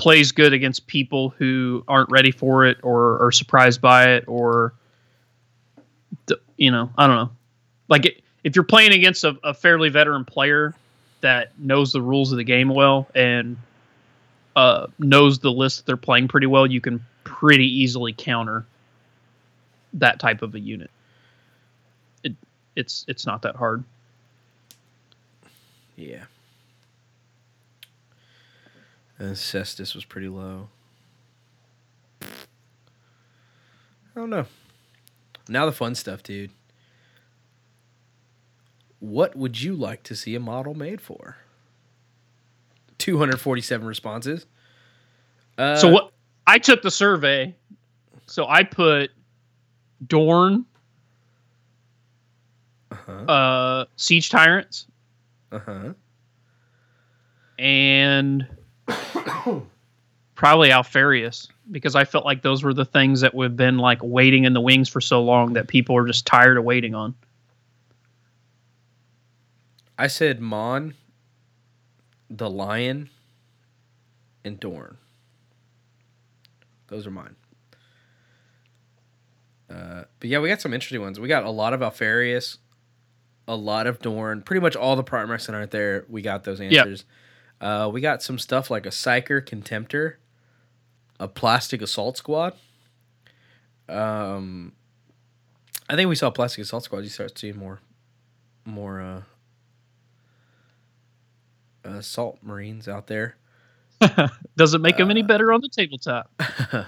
plays 0.00 0.32
good 0.32 0.54
against 0.54 0.86
people 0.86 1.28
who 1.36 1.84
aren't 1.86 2.08
ready 2.10 2.30
for 2.30 2.64
it 2.64 2.78
or 2.82 3.22
are 3.22 3.30
surprised 3.30 3.82
by 3.82 4.12
it, 4.12 4.24
or 4.26 4.72
you 6.56 6.70
know, 6.70 6.90
I 6.96 7.06
don't 7.06 7.16
know. 7.16 7.30
Like 7.88 8.22
if 8.42 8.56
you're 8.56 8.64
playing 8.64 8.92
against 8.92 9.24
a, 9.24 9.36
a 9.44 9.52
fairly 9.52 9.90
veteran 9.90 10.24
player 10.24 10.74
that 11.20 11.52
knows 11.58 11.92
the 11.92 12.00
rules 12.00 12.32
of 12.32 12.38
the 12.38 12.44
game 12.44 12.70
well 12.70 13.08
and 13.14 13.58
uh, 14.56 14.86
knows 14.98 15.38
the 15.38 15.52
list 15.52 15.84
they're 15.84 15.98
playing 15.98 16.28
pretty 16.28 16.46
well, 16.46 16.66
you 16.66 16.80
can 16.80 17.04
pretty 17.24 17.66
easily 17.66 18.14
counter 18.14 18.64
that 19.92 20.18
type 20.18 20.40
of 20.40 20.54
a 20.54 20.60
unit. 20.60 20.90
It 22.24 22.32
it's 22.74 23.04
it's 23.06 23.26
not 23.26 23.42
that 23.42 23.54
hard. 23.54 23.84
Yeah. 25.96 26.24
And 29.20 29.36
Cestus 29.36 29.94
was 29.94 30.04
pretty 30.04 30.28
low. 30.28 30.68
I 32.22 32.26
don't 34.16 34.30
know. 34.30 34.46
Now 35.48 35.66
the 35.66 35.72
fun 35.72 35.94
stuff, 35.94 36.22
dude. 36.22 36.50
What 38.98 39.36
would 39.36 39.60
you 39.60 39.74
like 39.74 40.02
to 40.04 40.16
see 40.16 40.34
a 40.34 40.40
model 40.40 40.74
made 40.74 41.00
for? 41.00 41.36
247 42.98 43.86
responses. 43.86 44.46
Uh, 45.58 45.76
So 45.76 45.88
what 45.88 46.12
I 46.46 46.58
took 46.58 46.82
the 46.82 46.90
survey. 46.90 47.54
So 48.26 48.46
I 48.48 48.62
put 48.64 49.10
Dorn, 50.06 50.64
Uh-huh. 52.90 53.12
uh, 53.12 53.84
Siege 53.96 54.28
Tyrants, 54.30 54.86
Uh-huh. 55.52 55.92
and 57.58 58.46
probably 60.34 60.70
Alpharius 60.70 61.48
because 61.70 61.94
I 61.94 62.04
felt 62.04 62.24
like 62.24 62.42
those 62.42 62.62
were 62.62 62.74
the 62.74 62.84
things 62.84 63.20
that 63.20 63.34
we've 63.34 63.54
been 63.54 63.78
like 63.78 63.98
waiting 64.02 64.44
in 64.44 64.52
the 64.52 64.60
wings 64.60 64.88
for 64.88 65.00
so 65.00 65.22
long 65.22 65.52
that 65.54 65.68
people 65.68 65.96
are 65.96 66.06
just 66.06 66.26
tired 66.26 66.56
of 66.56 66.64
waiting 66.64 66.94
on. 66.94 67.14
I 69.98 70.06
said 70.06 70.40
Mon, 70.40 70.94
the 72.30 72.48
Lion, 72.48 73.10
and 74.44 74.58
Dorn. 74.58 74.96
Those 76.88 77.06
are 77.06 77.10
mine. 77.10 77.36
Uh, 79.70 80.04
but 80.18 80.28
yeah, 80.28 80.38
we 80.40 80.48
got 80.48 80.60
some 80.60 80.74
interesting 80.74 81.00
ones. 81.00 81.20
We 81.20 81.28
got 81.28 81.44
a 81.44 81.50
lot 81.50 81.72
of 81.72 81.80
Alpharius, 81.80 82.58
a 83.46 83.54
lot 83.54 83.86
of 83.86 84.00
Dorn. 84.00 84.42
Pretty 84.42 84.60
much 84.60 84.74
all 84.74 84.96
the 84.96 85.04
Primarchs 85.04 85.46
that 85.46 85.54
aren't 85.54 85.70
there, 85.70 86.04
we 86.08 86.22
got 86.22 86.44
those 86.44 86.60
answers. 86.60 87.04
Uh, 87.60 87.90
we 87.92 88.00
got 88.00 88.22
some 88.22 88.38
stuff 88.38 88.70
like 88.70 88.86
a 88.86 88.90
Psyker 88.90 89.44
Contemptor, 89.44 90.14
a 91.18 91.28
Plastic 91.28 91.82
Assault 91.82 92.16
Squad. 92.16 92.54
Um, 93.88 94.72
I 95.88 95.96
think 95.96 96.08
we 96.08 96.14
saw 96.14 96.30
Plastic 96.30 96.62
Assault 96.62 96.84
Squad. 96.84 97.00
You 97.00 97.10
start 97.10 97.38
seeing 97.38 97.58
more, 97.58 97.80
more 98.64 99.00
uh, 99.00 99.22
assault 101.84 102.38
marines 102.42 102.88
out 102.88 103.08
there. 103.08 103.36
Doesn't 104.56 104.80
make 104.80 104.96
them 104.96 105.10
any 105.10 105.22
better 105.22 105.52
on 105.52 105.60
the 105.60 105.68
tabletop. 105.68 106.30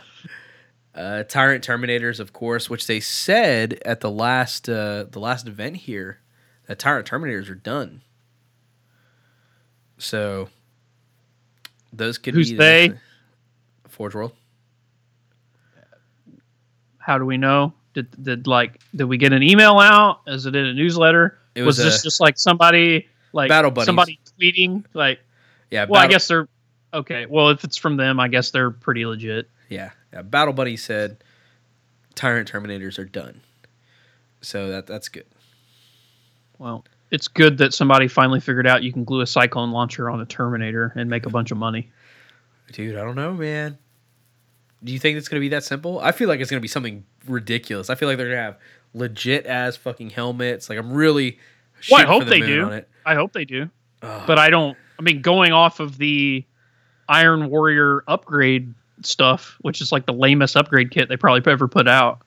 uh, 0.95 1.23
Tyrant 1.25 1.67
Terminators, 1.67 2.21
of 2.21 2.33
course, 2.33 2.71
which 2.71 2.87
they 2.87 3.01
said 3.01 3.79
at 3.85 4.01
the 4.01 4.11
last 4.11 4.69
uh, 4.69 5.05
the 5.11 5.21
last 5.21 5.47
event 5.47 5.77
here 5.77 6.21
that 6.67 6.79
Tyrant 6.79 7.07
Terminators 7.07 7.51
are 7.51 7.55
done. 7.55 8.01
So 9.99 10.49
those 11.93 12.19
could 12.19 12.35
Who's 12.35 12.51
be 12.51 12.57
they? 12.57 12.89
next- 12.89 13.01
Forge 13.89 14.15
World. 14.15 14.33
How 16.99 17.19
do 17.19 17.27
we 17.27 17.37
know? 17.37 17.75
Did 17.95 18.23
did 18.23 18.47
like 18.47 18.81
did 18.95 19.05
we 19.05 19.19
get 19.19 19.33
an 19.33 19.43
email 19.43 19.79
out? 19.79 20.21
Is 20.27 20.47
it 20.47 20.55
in 20.57 20.65
a 20.67 20.73
newsletter? 20.73 21.39
It 21.55 21.63
was, 21.63 21.77
was, 21.79 21.85
this 21.85 22.03
just 22.03 22.21
like 22.21 22.39
somebody 22.39 23.07
like 23.33 23.49
Battle 23.49 23.71
Buddies. 23.71 23.87
somebody 23.87 24.19
tweeting 24.41 24.85
like 24.95 25.21
Yeah, 25.71 25.87
well 25.89 26.01
i 26.01 26.07
guess 26.07 26.29
they're 26.29 26.49
okay 26.95 27.27
well 27.27 27.49
if 27.51 27.65
it's 27.65 27.77
from 27.77 27.97
them 27.97 28.21
i 28.21 28.29
guess 28.29 28.51
they're 28.51 28.71
pretty 28.71 29.05
legit 29.07 29.49
yeah, 29.69 29.91
yeah. 30.13 30.21
Battle 30.23 30.53
Buddy 30.53 30.77
said 30.77 31.25
Tyrant 32.15 32.51
Terminators 32.51 32.99
are 32.99 33.07
done. 33.07 33.41
So 34.43 34.69
that 34.69 34.87
that's 34.87 35.09
good. 35.09 35.25
well 36.59 36.85
it's 37.13 37.29
good 37.29 37.59
that 37.59 37.73
somebody 37.73 38.09
finally 38.09 38.41
figured 38.41 38.67
out 38.67 38.83
you 38.83 38.93
can 38.93 39.05
glue 39.05 39.21
a 39.21 39.27
cyclone 39.27 39.71
launcher 39.71 40.11
on 40.11 40.21
a 40.21 40.27
terminator 40.27 40.93
and 40.97 41.09
make 41.09 41.27
a 41.27 41.31
bunch 41.31 41.53
of 41.53 41.59
money 41.59 41.89
Dude, 42.73 42.97
I 42.97 43.03
don't 43.03 43.17
know, 43.17 43.35
man. 43.35 43.77
Do 44.83 44.93
you 44.93 44.99
think 44.99 45.19
it's 45.19 45.29
gonna 45.29 45.41
be 45.41 45.51
that 45.51 45.63
simple? 45.63 46.01
I 46.01 46.13
feel 46.13 46.27
like 46.27 46.41
it's 46.41 46.51
gonna 46.51 46.61
be 46.61 46.69
something 46.69 47.05
ridiculous. 47.27 47.91
I 47.91 47.95
feel 47.95 48.09
like 48.09 48.17
they're 48.17 48.31
gonna 48.31 48.41
have 48.41 48.59
legit 48.95 49.47
ass 49.47 49.77
fucking 49.77 50.11
helmets. 50.11 50.69
Like 50.71 50.79
I'm 50.79 50.93
really. 50.93 51.39
well 51.91 52.01
i 52.01 52.07
hope 52.07 52.25
the 52.25 52.31
they 52.31 52.41
do 52.41 52.83
i 53.05 53.15
hope 53.15 53.33
they 53.33 53.45
do 53.45 53.69
Ugh. 54.03 54.23
but 54.27 54.39
i 54.39 54.51
don't 54.51 54.77
i 54.99 55.03
mean 55.03 55.21
going 55.21 55.53
off 55.53 55.81
of 55.81 55.99
the 55.99 56.45
iron 57.09 57.51
warrior 57.51 58.05
upgrade 58.07 58.73
stuff 59.03 59.59
which 59.63 59.81
is 59.81 59.91
like 59.91 60.07
the 60.07 60.13
lamest 60.13 60.57
upgrade 60.57 60.93
kit 60.93 61.09
they 61.09 61.17
probably 61.17 61.51
ever 61.51 61.67
put 61.67 61.89
out 61.89 62.23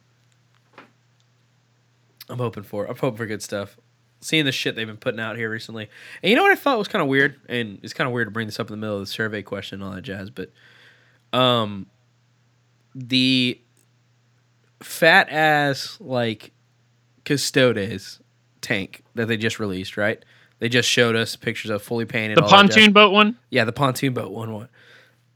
I'm 2.27 2.39
hoping 2.39 2.63
for. 2.63 2.85
I'm 2.85 2.97
hoping 2.97 3.17
for 3.17 3.25
good 3.27 3.43
stuff. 3.43 3.77
Seeing 4.25 4.45
the 4.45 4.51
shit 4.51 4.75
they've 4.75 4.87
been 4.87 4.97
putting 4.97 5.19
out 5.19 5.37
here 5.37 5.51
recently, 5.51 5.87
and 6.23 6.29
you 6.31 6.35
know 6.35 6.41
what 6.41 6.51
I 6.51 6.55
thought 6.55 6.79
was 6.79 6.87
kind 6.87 7.03
of 7.03 7.07
weird, 7.07 7.39
and 7.47 7.77
it's 7.83 7.93
kind 7.93 8.07
of 8.07 8.13
weird 8.13 8.25
to 8.27 8.31
bring 8.31 8.47
this 8.47 8.59
up 8.59 8.67
in 8.67 8.71
the 8.71 8.77
middle 8.77 8.95
of 8.95 9.01
the 9.01 9.05
survey 9.05 9.43
question 9.43 9.81
and 9.81 9.87
all 9.87 9.95
that 9.95 10.01
jazz, 10.01 10.31
but 10.31 10.51
um, 11.31 11.85
the 12.95 13.61
fat 14.81 15.29
ass 15.29 15.97
like 16.01 16.53
Custodes 17.23 18.19
tank 18.61 19.03
that 19.13 19.27
they 19.27 19.37
just 19.37 19.59
released, 19.59 19.95
right? 19.95 20.23
They 20.57 20.69
just 20.69 20.89
showed 20.89 21.15
us 21.15 21.35
pictures 21.35 21.69
of 21.69 21.83
fully 21.83 22.05
painted. 22.05 22.37
the 22.37 22.43
pontoon 22.43 22.93
boat 22.93 23.11
one 23.11 23.37
Yeah, 23.51 23.65
the 23.65 23.73
pontoon 23.73 24.13
boat 24.13 24.31
one 24.31 24.67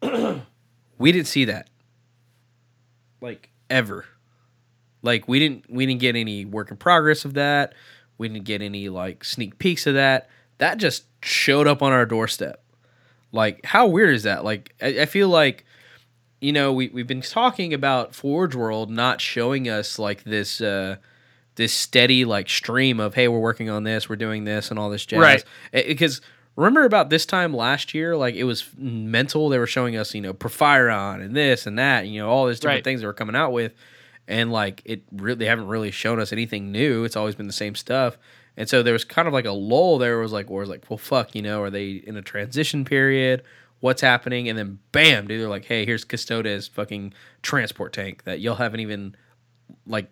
one. 0.01 0.43
we 0.97 1.11
didn't 1.11 1.27
see 1.27 1.45
that. 1.45 1.69
Like 3.21 3.49
ever. 3.69 4.05
Like 5.01 5.27
we 5.27 5.39
didn't 5.39 5.69
we 5.69 5.85
didn't 5.85 6.01
get 6.01 6.15
any 6.15 6.45
work 6.45 6.71
in 6.71 6.77
progress 6.77 7.25
of 7.25 7.35
that. 7.35 7.73
We 8.19 8.27
didn't 8.29 8.45
get 8.45 8.61
any 8.61 8.87
like 8.89 9.23
sneak 9.23 9.57
peeks 9.57 9.87
of 9.87 9.95
that. 9.95 10.29
That 10.59 10.77
just 10.77 11.05
showed 11.23 11.65
up 11.67 11.81
on 11.81 11.91
our 11.91 12.05
doorstep. 12.05 12.61
Like 13.31 13.65
how 13.65 13.87
weird 13.87 14.13
is 14.13 14.23
that? 14.23 14.43
Like 14.45 14.75
I, 14.81 15.01
I 15.01 15.05
feel 15.07 15.29
like 15.29 15.65
you 16.41 16.53
know, 16.53 16.71
we 16.71 16.89
we've 16.89 17.07
been 17.07 17.21
talking 17.21 17.73
about 17.73 18.13
Forge 18.15 18.53
World 18.55 18.89
not 18.91 19.19
showing 19.19 19.67
us 19.67 19.97
like 19.99 20.23
this 20.23 20.61
uh 20.61 20.97
this 21.55 21.73
steady 21.73 22.23
like 22.23 22.47
stream 22.47 22.99
of 23.01 23.15
hey 23.15 23.27
we're 23.27 23.39
working 23.39 23.69
on 23.69 23.83
this 23.83 24.07
we're 24.07 24.15
doing 24.15 24.45
this 24.45 24.69
and 24.69 24.79
all 24.79 24.89
this 24.89 25.05
jazz 25.05 25.19
Right. 25.19 25.43
because 25.73 26.21
remember 26.55 26.85
about 26.85 27.09
this 27.09 27.25
time 27.25 27.53
last 27.53 27.93
year 27.93 28.15
like 28.15 28.35
it 28.35 28.45
was 28.45 28.63
mental 28.77 29.49
they 29.49 29.59
were 29.59 29.67
showing 29.67 29.97
us 29.97 30.15
you 30.15 30.21
know 30.21 30.33
Porphyrion 30.33 31.21
and 31.21 31.35
this 31.35 31.67
and 31.67 31.77
that 31.77 32.07
you 32.07 32.21
know 32.21 32.29
all 32.29 32.47
these 32.47 32.61
different 32.61 32.77
Right. 32.77 32.83
things 32.85 33.01
they 33.01 33.07
were 33.07 33.11
coming 33.13 33.35
out 33.35 33.51
with 33.51 33.73
and 34.29 34.49
like 34.51 34.81
it 34.85 35.03
really 35.11 35.35
they 35.39 35.45
haven't 35.45 35.67
really 35.67 35.91
shown 35.91 36.19
us 36.21 36.31
anything 36.31 36.71
new 36.71 37.03
it's 37.03 37.17
always 37.17 37.35
been 37.35 37.47
the 37.47 37.53
same 37.53 37.75
stuff 37.75 38.17
and 38.55 38.69
so 38.69 38.81
there 38.81 38.93
was 38.93 39.03
kind 39.03 39.27
of 39.27 39.33
like 39.33 39.45
a 39.45 39.51
lull 39.51 39.97
there 39.97 40.19
was 40.19 40.31
like 40.31 40.49
where 40.49 40.61
was 40.61 40.69
like 40.69 40.89
well 40.89 40.97
fuck 40.97 41.35
you 41.35 41.41
know 41.41 41.61
are 41.61 41.69
they 41.69 41.91
in 41.91 42.15
a 42.15 42.21
transition 42.21 42.85
period 42.85 43.43
what's 43.79 44.01
happening, 44.01 44.49
and 44.49 44.57
then 44.57 44.79
bam, 44.91 45.27
dude, 45.27 45.41
they're 45.41 45.49
like, 45.49 45.65
hey, 45.65 45.85
here's 45.85 46.03
Custodes 46.03 46.67
fucking 46.67 47.13
transport 47.41 47.93
tank 47.93 48.23
that 48.23 48.39
y'all 48.39 48.55
haven't 48.55 48.79
even 48.81 49.15
like 49.85 50.09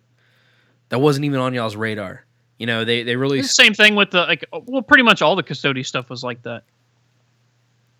that 0.88 0.98
wasn't 0.98 1.24
even 1.24 1.40
on 1.40 1.54
y'all's 1.54 1.76
radar. 1.76 2.24
You 2.58 2.66
know, 2.66 2.84
they 2.84 3.02
they 3.02 3.16
really 3.16 3.38
It's 3.40 3.48
the 3.48 3.62
same 3.62 3.74
thing 3.74 3.94
with 3.94 4.10
the 4.10 4.22
like. 4.22 4.44
Well, 4.52 4.82
pretty 4.82 5.02
much 5.04 5.22
all 5.22 5.36
the 5.36 5.42
custody 5.42 5.82
stuff 5.82 6.10
was 6.10 6.24
like 6.24 6.42
that. 6.42 6.64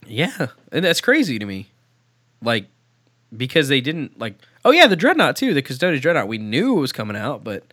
yeah, 0.06 0.48
and 0.72 0.84
that's 0.84 1.00
crazy 1.00 1.38
to 1.38 1.46
me. 1.46 1.68
Like 2.42 2.66
because 3.36 3.68
they 3.68 3.80
didn't 3.80 4.18
like 4.18 4.34
oh 4.64 4.70
yeah, 4.70 4.86
the 4.86 4.96
Dreadnought 4.96 5.36
too, 5.36 5.54
the 5.54 5.62
Custodes 5.62 6.00
Dreadnought. 6.00 6.28
We 6.28 6.38
knew 6.38 6.76
it 6.78 6.80
was 6.80 6.92
coming 6.92 7.16
out, 7.16 7.44
but 7.44 7.64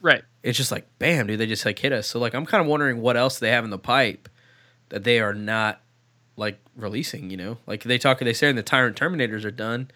Right. 0.00 0.22
it's 0.42 0.58
just 0.58 0.70
like 0.72 0.86
bam, 0.98 1.26
dude, 1.26 1.38
they 1.40 1.46
just 1.46 1.64
like 1.64 1.78
hit 1.78 1.92
us. 1.92 2.06
So 2.06 2.18
like 2.18 2.34
I'm 2.34 2.46
kind 2.46 2.60
of 2.60 2.66
wondering 2.66 3.00
what 3.00 3.16
else 3.16 3.38
they 3.38 3.50
have 3.50 3.64
in 3.64 3.70
the 3.70 3.78
pipe 3.78 4.28
that 4.90 5.04
they 5.04 5.18
are 5.20 5.34
not 5.34 5.80
like 6.36 6.58
releasing, 6.76 7.30
you 7.30 7.36
know? 7.36 7.58
Like 7.66 7.84
they 7.84 7.98
talk 7.98 8.18
they 8.18 8.32
say 8.32 8.50
the 8.52 8.62
Tyrant 8.62 8.96
Terminators 8.98 9.44
are 9.44 9.50
done. 9.50 9.90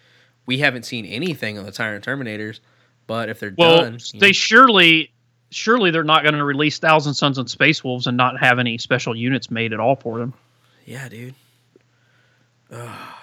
We 0.45 0.59
haven't 0.59 0.83
seen 0.83 1.05
anything 1.05 1.57
on 1.59 1.65
the 1.65 1.71
Tyrant 1.71 2.03
Terminators, 2.05 2.59
but 3.07 3.29
if 3.29 3.39
they're 3.39 3.53
Well, 3.57 3.81
done, 3.81 3.99
they 4.15 4.27
know- 4.29 4.31
surely, 4.31 5.11
surely 5.51 5.91
they're 5.91 6.03
not 6.03 6.23
going 6.23 6.33
to 6.35 6.43
release 6.43 6.79
Thousand 6.79 7.13
Sons 7.13 7.37
and 7.37 7.49
Space 7.49 7.83
Wolves 7.83 8.07
and 8.07 8.17
not 8.17 8.39
have 8.39 8.57
any 8.57 8.77
special 8.79 9.15
units 9.15 9.51
made 9.51 9.73
at 9.73 9.79
all 9.79 9.95
for 9.95 10.17
them. 10.17 10.33
yeah, 10.85 11.07
dude. 11.09 11.35
Ugh. 12.71 13.15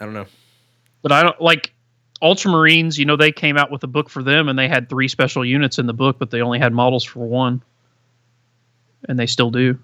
I 0.00 0.04
don't 0.04 0.14
know. 0.14 0.26
But 1.02 1.12
I 1.12 1.22
don't 1.22 1.40
like 1.40 1.72
Ultramarines. 2.22 2.98
You 2.98 3.04
know, 3.04 3.16
they 3.16 3.32
came 3.32 3.56
out 3.56 3.70
with 3.70 3.82
a 3.84 3.86
book 3.86 4.08
for 4.08 4.22
them, 4.22 4.48
and 4.48 4.58
they 4.58 4.68
had 4.68 4.88
three 4.88 5.08
special 5.08 5.44
units 5.44 5.78
in 5.78 5.86
the 5.86 5.92
book, 5.92 6.18
but 6.18 6.30
they 6.30 6.40
only 6.40 6.58
had 6.58 6.72
models 6.72 7.04
for 7.04 7.26
one, 7.26 7.62
and 9.08 9.18
they 9.18 9.26
still 9.26 9.50
do. 9.50 9.78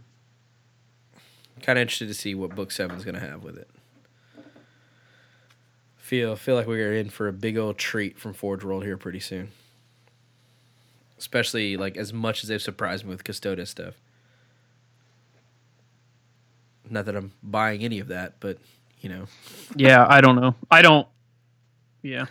Kind 1.63 1.79
of 1.79 1.83
interested 1.83 2.09
to 2.09 2.15
see 2.15 2.35
what 2.35 2.55
book 2.55 2.71
seven's 2.71 3.05
gonna 3.05 3.21
have 3.21 3.43
with 3.43 3.57
it. 3.57 3.69
Feel 5.97 6.37
feel 6.37 6.55
like 6.55 6.67
we're 6.67 6.95
in 6.95 7.11
for 7.11 7.27
a 7.27 7.33
big 7.33 7.59
old 7.59 7.79
treat 7.79 8.19
from 8.19 8.33
Forge 8.33 8.63
World 8.63 8.85
here 8.85 8.97
pretty 8.97 9.21
soon. 9.21 9.51
Especially 11.19 11.77
like 11.77 11.97
as 11.97 12.13
much 12.13 12.45
as 12.45 12.49
they've 12.49 12.63
surprised 12.63 13.05
me 13.05 13.11
with 13.11 13.25
Custodes 13.25 13.71
stuff. 13.71 13.95
Not 16.89 17.07
that 17.07 17.17
I'm 17.17 17.33
buying 17.43 17.83
any 17.83 17.99
of 17.99 18.07
that, 18.09 18.35
but 18.39 18.59
you 19.07 19.13
know, 19.13 19.27
Yeah, 19.77 20.05
I 20.09 20.21
don't 20.21 20.35
know. 20.35 20.57
I 20.69 20.83
don't. 20.83 21.07
Yeah, 22.03 22.27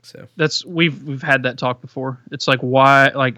so 0.00 0.26
that's 0.34 0.64
we've 0.64 1.02
we've 1.02 1.22
had 1.22 1.42
that 1.42 1.58
talk 1.58 1.82
before. 1.82 2.18
It's 2.30 2.48
like 2.48 2.60
why 2.60 3.08
like 3.08 3.34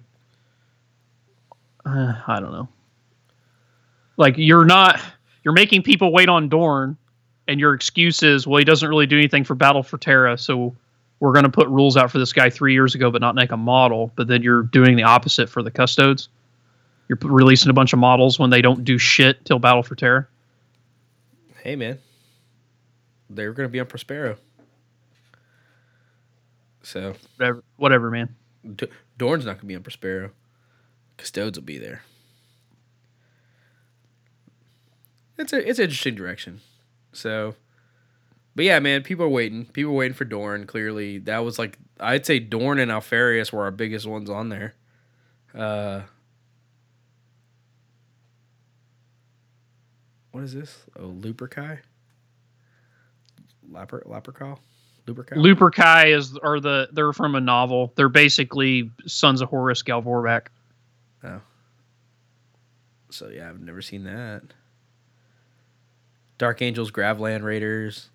uh, 1.85 2.15
I 2.25 2.39
don't 2.39 2.53
know. 2.53 2.69
Like 4.17 4.35
you're 4.37 4.65
not 4.65 5.01
you're 5.43 5.55
making 5.55 5.83
people 5.83 6.13
wait 6.13 6.29
on 6.29 6.49
Dorn, 6.49 6.97
and 7.49 7.59
your 7.59 7.75
excuse 7.75 8.23
is 8.23 8.47
well 8.47 8.59
he 8.59 8.65
doesn't 8.65 8.89
really 8.89 9.07
do 9.07 9.19
anything 9.19 9.43
for 9.43 9.57
Battle 9.57 9.83
for 9.83 9.99
Terra, 9.99 10.39
so 10.39 10.77
we're 11.19 11.33
going 11.33 11.47
to 11.47 11.51
put 11.51 11.67
rules 11.67 11.97
out 11.97 12.13
for 12.13 12.19
this 12.21 12.33
guy 12.33 12.49
three 12.49 12.75
years 12.75 12.95
ago, 12.95 13.11
but 13.11 13.23
not 13.23 13.35
make 13.35 13.51
a 13.51 13.57
model. 13.57 14.13
But 14.15 14.29
then 14.29 14.41
you're 14.41 14.63
doing 14.63 14.95
the 14.95 15.03
opposite 15.03 15.49
for 15.49 15.65
the 15.65 15.71
Custodes. 15.73 16.29
You're 17.09 17.17
p- 17.17 17.27
releasing 17.29 17.71
a 17.71 17.73
bunch 17.73 17.93
of 17.93 17.99
models 17.99 18.39
when 18.39 18.51
they 18.51 18.63
don't 18.63 18.85
do 18.85 18.99
shit 18.99 19.45
till 19.45 19.59
Battle 19.59 19.83
for 19.83 19.97
Terra. 19.97 20.29
Hey 21.65 21.77
man. 21.77 21.99
they're 23.31 23.53
gonna 23.55 23.69
be 23.71 23.81
on 23.81 23.87
Prospero. 23.87 24.37
So 26.83 27.15
Whatever, 27.37 27.65
whatever, 27.77 28.11
man. 28.11 28.37
D- 28.77 28.89
Dorn's 29.17 29.47
not 29.47 29.57
gonna 29.57 29.67
be 29.69 29.75
on 29.77 29.83
Prospero. 29.83 30.31
Custodes 31.17 31.59
will 31.59 31.65
be 31.65 31.79
there. 31.79 32.03
It's 35.39 35.53
a 35.53 35.69
it's 35.69 35.79
an 35.79 35.85
interesting 35.85 36.15
direction. 36.15 36.61
So, 37.13 37.55
but 38.55 38.65
yeah, 38.65 38.79
man, 38.81 39.03
people 39.03 39.25
are 39.25 39.29
waiting. 39.31 39.67
People 39.67 39.93
are 39.93 39.97
waiting 39.97 40.15
for 40.15 40.25
Dorn. 40.25 40.67
Clearly, 40.67 41.19
that 41.21 41.39
was 41.39 41.59
like 41.59 41.79
I'd 42.01 42.27
say 42.27 42.39
Dorn 42.39 42.79
and 42.79 42.91
Alpharius 42.91 43.53
were 43.53 43.63
our 43.65 43.71
biggest 43.73 44.07
ones 44.07 44.31
on 44.31 44.49
there. 44.49 44.75
Uh, 45.55 46.03
what 50.35 50.43
is 50.43 50.53
this? 50.53 50.77
Oh, 50.99 51.15
Luperkai. 51.21 51.79
Laper 53.71 54.05
Lapercal. 54.05 54.59
Lupercal. 55.07 55.37
Luperkai 55.37 56.13
is 56.13 56.37
are 56.39 56.59
the 56.59 56.89
they're 56.91 57.13
from 57.13 57.37
a 57.37 57.41
novel. 57.41 57.93
They're 57.95 58.09
basically 58.09 58.91
Sons 59.07 59.41
of 59.41 59.49
Horus 59.49 59.83
Gal 59.83 60.03
Vorbak. 60.03 60.49
Oh. 61.23 61.41
So 63.11 63.29
yeah, 63.29 63.49
I've 63.49 63.61
never 63.61 63.81
seen 63.81 64.03
that. 64.05 64.43
Dark 66.37 66.63
Angels, 66.63 66.91
Gravland 66.91 67.45
Raiders. 67.45 68.11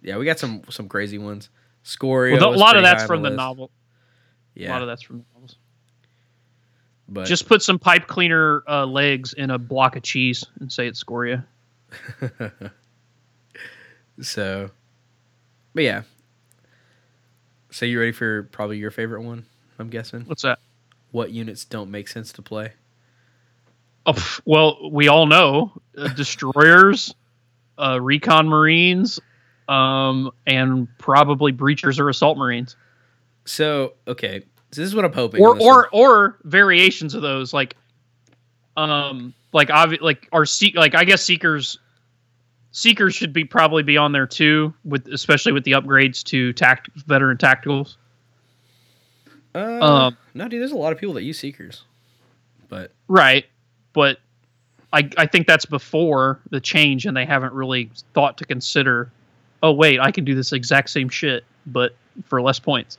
Yeah, 0.00 0.18
we 0.18 0.24
got 0.24 0.38
some 0.38 0.62
some 0.70 0.88
crazy 0.88 1.18
ones. 1.18 1.50
Scoria. 1.82 2.38
Well, 2.38 2.54
a 2.54 2.56
lot 2.56 2.76
of 2.76 2.84
that's 2.84 3.04
from 3.04 3.22
the 3.22 3.30
list. 3.30 3.36
novel. 3.36 3.72
Yeah. 4.54 4.70
A 4.70 4.74
lot 4.74 4.82
of 4.82 4.86
that's 4.86 5.02
from 5.02 5.18
the 5.18 5.24
novels. 5.34 5.56
But 7.12 7.26
Just 7.26 7.46
put 7.46 7.62
some 7.62 7.78
pipe 7.78 8.06
cleaner 8.06 8.62
uh, 8.68 8.86
legs 8.86 9.32
in 9.32 9.50
a 9.50 9.58
block 9.58 9.96
of 9.96 10.02
cheese 10.02 10.44
and 10.60 10.72
say 10.72 10.86
it's 10.86 10.98
Scoria. 10.98 11.44
so, 14.20 14.70
but 15.74 15.84
yeah. 15.84 16.02
So 17.70 17.86
you 17.86 17.98
ready 17.98 18.12
for 18.12 18.44
probably 18.44 18.78
your 18.78 18.90
favorite 18.90 19.22
one? 19.22 19.46
I'm 19.78 19.88
guessing. 19.88 20.24
What's 20.26 20.42
that? 20.42 20.58
What 21.10 21.30
units 21.30 21.64
don't 21.64 21.90
make 21.90 22.08
sense 22.08 22.32
to 22.32 22.42
play? 22.42 22.72
Oh, 24.06 24.38
well, 24.44 24.90
we 24.90 25.08
all 25.08 25.26
know 25.26 25.72
uh, 25.96 26.08
destroyers, 26.08 27.14
uh, 27.78 28.00
recon 28.00 28.48
marines, 28.48 29.20
um, 29.68 30.30
and 30.46 30.88
probably 30.98 31.52
breachers 31.52 32.00
or 32.00 32.08
assault 32.08 32.36
marines, 32.36 32.76
So 33.44 33.94
okay, 34.06 34.44
so 34.72 34.80
this 34.80 34.88
is 34.88 34.94
what 34.94 35.04
I'm 35.04 35.12
hoping. 35.12 35.40
or 35.42 35.60
or 35.60 35.74
one. 35.74 35.86
or 35.92 36.38
variations 36.44 37.14
of 37.14 37.22
those, 37.22 37.52
like, 37.52 37.76
um, 38.76 39.34
like 39.52 39.68
obvi- 39.68 40.00
like 40.00 40.28
our 40.32 40.46
se- 40.46 40.72
like 40.74 40.94
I 40.94 41.04
guess 41.04 41.22
seekers. 41.22 41.78
Seekers 42.74 43.14
should 43.14 43.34
be 43.34 43.44
probably 43.44 43.82
be 43.82 43.98
on 43.98 44.12
there 44.12 44.26
too, 44.26 44.72
with 44.82 45.06
especially 45.08 45.52
with 45.52 45.64
the 45.64 45.72
upgrades 45.72 46.22
to 46.24 46.54
tact 46.54 46.88
veteran 47.06 47.36
tacticals. 47.36 47.96
uh, 49.54 49.58
um, 49.58 50.16
no, 50.32 50.48
dude. 50.48 50.62
There's 50.62 50.72
a 50.72 50.76
lot 50.76 50.90
of 50.92 50.98
people 50.98 51.12
that 51.14 51.22
use 51.22 51.38
Seekers, 51.38 51.84
but 52.70 52.92
Right, 53.08 53.44
but 53.92 54.20
I 54.90 55.06
I 55.18 55.26
think 55.26 55.46
that's 55.46 55.66
before 55.66 56.40
the 56.48 56.60
change, 56.60 57.04
and 57.04 57.14
they 57.14 57.26
haven't 57.26 57.52
really 57.52 57.90
thought 58.14 58.38
to 58.38 58.46
consider. 58.46 59.10
Oh 59.62 59.72
wait, 59.72 60.00
I 60.00 60.10
can 60.10 60.24
do 60.24 60.34
this 60.34 60.54
exact 60.54 60.88
same 60.88 61.10
shit, 61.10 61.44
but 61.66 61.94
for 62.24 62.40
less 62.40 62.58
points. 62.58 62.96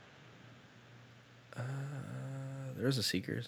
There's 2.84 2.98
the 2.98 3.04
Seekers. 3.04 3.48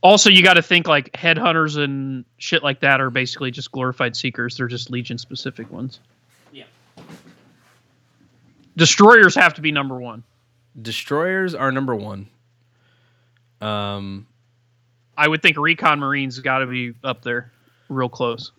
Also, 0.00 0.30
you 0.30 0.44
got 0.44 0.54
to 0.54 0.62
think 0.62 0.86
like 0.86 1.10
headhunters 1.12 1.76
and 1.82 2.24
shit 2.38 2.62
like 2.62 2.78
that 2.80 3.00
are 3.00 3.10
basically 3.10 3.50
just 3.50 3.72
glorified 3.72 4.14
seekers. 4.14 4.56
They're 4.56 4.68
just 4.68 4.90
legion 4.90 5.18
specific 5.18 5.68
ones. 5.72 5.98
Yeah. 6.52 6.64
Destroyers 8.76 9.34
have 9.34 9.54
to 9.54 9.60
be 9.60 9.72
number 9.72 9.98
one. 10.00 10.22
Destroyers 10.80 11.52
are 11.56 11.72
number 11.72 11.96
one. 11.96 12.28
Um, 13.60 14.28
I 15.16 15.26
would 15.26 15.42
think 15.42 15.56
recon 15.56 15.98
marines 15.98 16.38
got 16.38 16.58
to 16.58 16.66
be 16.66 16.94
up 17.02 17.22
there, 17.22 17.50
real 17.88 18.08
close. 18.08 18.52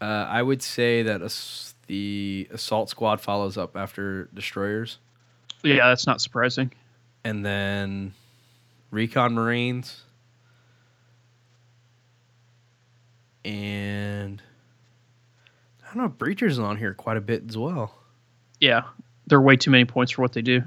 uh, 0.00 0.04
I 0.04 0.42
would 0.42 0.62
say 0.62 1.04
that 1.04 1.22
ass- 1.22 1.74
the 1.86 2.48
assault 2.50 2.88
squad 2.90 3.20
follows 3.20 3.56
up 3.56 3.76
after 3.76 4.24
destroyers, 4.34 4.98
Yeah, 5.62 5.86
that's 5.88 6.06
not 6.08 6.20
surprising. 6.20 6.72
And 7.24 7.44
then 7.44 8.14
recon 8.90 9.34
marines, 9.34 10.02
and 13.44 14.42
I 15.82 15.94
don't 15.94 16.02
know. 16.04 16.08
Breachers 16.08 16.50
is 16.52 16.58
on 16.58 16.76
here 16.76 16.94
quite 16.94 17.16
a 17.16 17.20
bit 17.20 17.44
as 17.48 17.56
well, 17.56 17.94
Yeah, 18.60 18.82
they're 19.26 19.40
way 19.40 19.56
too 19.56 19.70
many 19.70 19.84
points 19.84 20.12
for 20.12 20.22
what 20.22 20.32
they 20.32 20.42
do. 20.42 20.62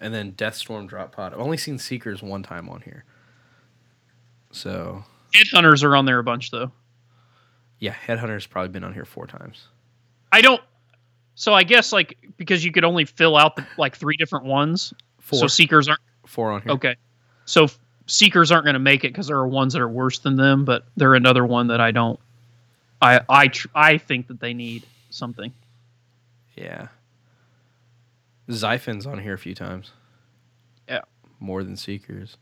and 0.00 0.12
then 0.12 0.32
Deathstorm 0.32 0.86
drop 0.86 1.12
pod. 1.12 1.32
I've 1.32 1.40
only 1.40 1.56
seen 1.56 1.78
Seekers 1.78 2.22
one 2.22 2.42
time 2.42 2.68
on 2.68 2.82
here, 2.82 3.04
so 4.50 5.04
Headhunters 5.34 5.82
are 5.84 5.96
on 5.96 6.04
there 6.04 6.18
a 6.18 6.24
bunch 6.24 6.50
though. 6.50 6.70
yeah, 7.78 7.94
Headhunter's 7.94 8.46
probably 8.46 8.68
been 8.70 8.84
on 8.84 8.92
here 8.94 9.04
four 9.04 9.26
times. 9.26 9.68
I 10.32 10.40
don't. 10.42 10.60
So 11.34 11.52
I 11.54 11.62
guess 11.64 11.92
like 11.92 12.16
because 12.36 12.64
you 12.64 12.72
could 12.72 12.84
only 12.84 13.04
fill 13.04 13.36
out 13.36 13.56
the, 13.56 13.66
like 13.78 13.96
three 13.96 14.16
different 14.16 14.44
ones. 14.46 14.92
Four, 15.26 15.40
So 15.40 15.46
seekers 15.48 15.88
aren't 15.88 16.00
four 16.24 16.52
on 16.52 16.62
here. 16.62 16.70
okay. 16.72 16.94
So 17.46 17.64
f- 17.64 17.78
seekers 18.06 18.52
aren't 18.52 18.64
going 18.64 18.74
to 18.74 18.78
make 18.80 19.02
it 19.04 19.08
because 19.08 19.26
there 19.26 19.36
are 19.38 19.48
ones 19.48 19.72
that 19.72 19.82
are 19.82 19.88
worse 19.88 20.20
than 20.20 20.36
them, 20.36 20.64
but 20.64 20.84
they're 20.96 21.14
another 21.16 21.44
one 21.44 21.66
that 21.66 21.80
I 21.80 21.90
don't. 21.90 22.18
I 23.02 23.20
I 23.28 23.48
tr- 23.48 23.66
I 23.74 23.98
think 23.98 24.28
that 24.28 24.38
they 24.40 24.54
need 24.54 24.84
something. 25.10 25.52
Yeah. 26.56 26.86
Xiphon's 28.50 29.06
on 29.06 29.18
here 29.18 29.34
a 29.34 29.38
few 29.38 29.54
times. 29.54 29.90
Yeah. 30.88 31.00
More 31.40 31.64
than 31.64 31.76
Seekers. 31.76 32.36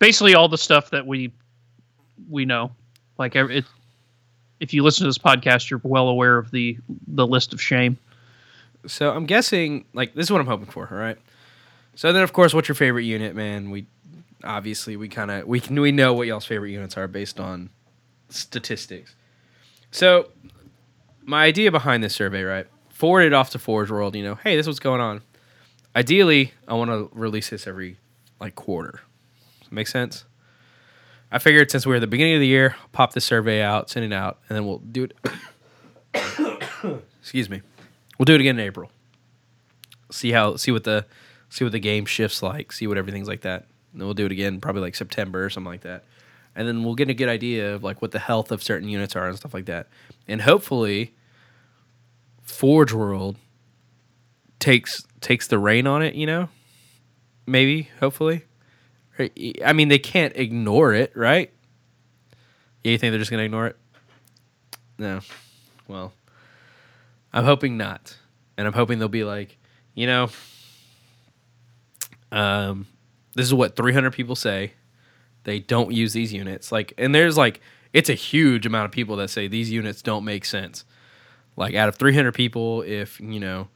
Basically, 0.00 0.34
all 0.34 0.48
the 0.48 0.58
stuff 0.58 0.90
that 0.90 1.06
we 1.06 1.32
we 2.28 2.44
know. 2.44 2.72
Like 3.16 3.36
it, 3.36 3.64
if 4.60 4.74
you 4.74 4.82
listen 4.82 5.04
to 5.04 5.08
this 5.08 5.18
podcast, 5.18 5.70
you're 5.70 5.80
well 5.84 6.08
aware 6.08 6.36
of 6.36 6.50
the 6.50 6.76
the 7.06 7.26
list 7.26 7.52
of 7.54 7.62
shame. 7.62 7.96
So 8.86 9.12
I'm 9.12 9.24
guessing 9.26 9.84
like 9.94 10.14
this 10.14 10.24
is 10.26 10.30
what 10.32 10.40
I'm 10.40 10.46
hoping 10.48 10.66
for. 10.66 10.88
All 10.90 10.98
right. 10.98 11.16
So 11.94 12.12
then, 12.12 12.22
of 12.22 12.32
course, 12.32 12.54
what's 12.54 12.68
your 12.68 12.74
favorite 12.74 13.04
unit, 13.04 13.34
man? 13.34 13.70
We 13.70 13.86
obviously 14.42 14.96
we 14.96 15.08
kind 15.08 15.30
of 15.30 15.46
we 15.46 15.60
we 15.70 15.92
know 15.92 16.12
what 16.14 16.26
y'all's 16.26 16.46
favorite 16.46 16.70
units 16.70 16.96
are 16.96 17.08
based 17.08 17.40
on 17.40 17.70
statistics. 18.28 19.14
So 19.90 20.30
my 21.22 21.44
idea 21.44 21.70
behind 21.70 22.02
this 22.02 22.14
survey, 22.14 22.42
right? 22.42 22.66
Forward 22.90 23.22
it 23.22 23.32
off 23.32 23.50
to 23.50 23.58
Forge 23.58 23.90
World. 23.90 24.14
You 24.14 24.24
know, 24.24 24.34
hey, 24.36 24.56
this 24.56 24.64
is 24.64 24.68
what's 24.68 24.78
going 24.80 25.00
on. 25.00 25.22
Ideally, 25.96 26.52
I 26.66 26.74
want 26.74 26.90
to 26.90 27.08
release 27.12 27.50
this 27.50 27.66
every 27.66 27.98
like 28.40 28.54
quarter. 28.54 29.00
Make 29.70 29.86
sense? 29.88 30.24
I 31.32 31.38
figured 31.38 31.70
since 31.70 31.86
we're 31.86 31.96
at 31.96 32.00
the 32.00 32.06
beginning 32.06 32.34
of 32.34 32.40
the 32.40 32.46
year, 32.46 32.76
I'll 32.80 32.88
pop 32.92 33.12
the 33.12 33.20
survey 33.20 33.60
out, 33.60 33.90
send 33.90 34.04
it 34.04 34.12
out, 34.12 34.38
and 34.48 34.56
then 34.56 34.66
we'll 34.66 34.78
do 34.78 35.04
it. 35.04 35.16
Excuse 37.20 37.50
me. 37.50 37.62
We'll 38.18 38.24
do 38.24 38.34
it 38.34 38.40
again 38.40 38.58
in 38.58 38.64
April. 38.64 38.90
See 40.10 40.30
how 40.30 40.56
see 40.56 40.70
what 40.70 40.84
the 40.84 41.06
see 41.54 41.64
what 41.64 41.70
the 41.70 41.78
game 41.78 42.04
shifts 42.04 42.42
like, 42.42 42.72
see 42.72 42.88
what 42.88 42.98
everything's 42.98 43.28
like 43.28 43.42
that. 43.42 43.66
And 43.92 44.00
then 44.00 44.08
we'll 44.08 44.14
do 44.14 44.26
it 44.26 44.32
again 44.32 44.60
probably 44.60 44.82
like 44.82 44.96
September 44.96 45.44
or 45.44 45.50
something 45.50 45.70
like 45.70 45.82
that. 45.82 46.04
And 46.56 46.66
then 46.66 46.82
we'll 46.82 46.96
get 46.96 47.08
a 47.08 47.14
good 47.14 47.28
idea 47.28 47.76
of 47.76 47.84
like 47.84 48.02
what 48.02 48.10
the 48.10 48.18
health 48.18 48.50
of 48.50 48.60
certain 48.60 48.88
units 48.88 49.14
are 49.14 49.28
and 49.28 49.36
stuff 49.36 49.54
like 49.54 49.66
that. 49.66 49.86
And 50.26 50.40
hopefully 50.40 51.14
Forge 52.42 52.92
World 52.92 53.36
takes 54.58 55.06
takes 55.20 55.46
the 55.46 55.60
reign 55.60 55.86
on 55.86 56.02
it, 56.02 56.16
you 56.16 56.26
know? 56.26 56.48
Maybe, 57.46 57.88
hopefully. 58.00 58.44
I 59.64 59.72
mean, 59.72 59.86
they 59.86 60.00
can't 60.00 60.36
ignore 60.36 60.92
it, 60.92 61.16
right? 61.16 61.52
Yeah, 62.82 62.92
you 62.92 62.98
think 62.98 63.12
they're 63.12 63.20
just 63.20 63.30
gonna 63.30 63.44
ignore 63.44 63.68
it? 63.68 63.76
No. 64.98 65.20
Well, 65.86 66.12
I'm 67.32 67.44
hoping 67.44 67.76
not, 67.76 68.16
and 68.56 68.66
I'm 68.66 68.72
hoping 68.72 68.98
they'll 68.98 69.08
be 69.08 69.22
like, 69.22 69.56
you 69.94 70.08
know, 70.08 70.30
um, 72.34 72.86
this 73.34 73.46
is 73.46 73.54
what 73.54 73.76
300 73.76 74.12
people 74.12 74.34
say. 74.34 74.72
They 75.44 75.60
don't 75.60 75.92
use 75.92 76.12
these 76.12 76.32
units, 76.32 76.72
like, 76.72 76.92
and 76.98 77.14
there's 77.14 77.36
like, 77.36 77.60
it's 77.92 78.08
a 78.08 78.14
huge 78.14 78.66
amount 78.66 78.86
of 78.86 78.90
people 78.90 79.16
that 79.16 79.28
say 79.28 79.46
these 79.46 79.70
units 79.70 80.02
don't 80.02 80.24
make 80.24 80.44
sense. 80.44 80.84
Like, 81.56 81.74
out 81.74 81.88
of 81.88 81.96
300 81.96 82.32
people, 82.32 82.82
if 82.82 83.20
you 83.20 83.38
know, 83.38 83.68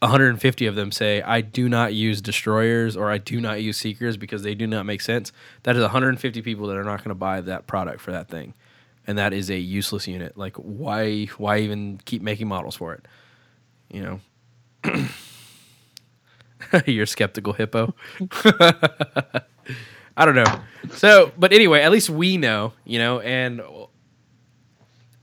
150 0.00 0.66
of 0.66 0.74
them 0.74 0.92
say 0.92 1.22
I 1.22 1.40
do 1.40 1.68
not 1.68 1.94
use 1.94 2.20
destroyers 2.20 2.96
or 2.96 3.10
I 3.10 3.18
do 3.18 3.40
not 3.40 3.62
use 3.62 3.78
seekers 3.78 4.16
because 4.16 4.42
they 4.42 4.54
do 4.54 4.66
not 4.66 4.84
make 4.84 5.00
sense. 5.00 5.32
That 5.62 5.74
is 5.74 5.82
150 5.82 6.42
people 6.42 6.66
that 6.68 6.76
are 6.76 6.84
not 6.84 6.98
going 6.98 7.08
to 7.08 7.14
buy 7.14 7.40
that 7.40 7.66
product 7.66 8.00
for 8.00 8.12
that 8.12 8.28
thing, 8.28 8.54
and 9.06 9.16
that 9.18 9.32
is 9.32 9.50
a 9.50 9.58
useless 9.58 10.06
unit. 10.06 10.36
Like 10.36 10.56
why 10.56 11.26
why 11.38 11.58
even 11.58 11.98
keep 12.04 12.22
making 12.22 12.46
models 12.46 12.76
for 12.76 12.92
it? 12.94 13.06
You 13.90 14.20
know, 14.84 15.06
you're 16.86 17.06
skeptical 17.06 17.52
hippo. 17.52 17.94
I 20.16 20.24
don't 20.24 20.34
know. 20.34 20.60
So, 20.92 21.32
but 21.36 21.52
anyway, 21.52 21.82
at 21.82 21.92
least 21.92 22.08
we 22.08 22.36
know, 22.36 22.72
you 22.84 22.98
know, 22.98 23.20
and 23.20 23.60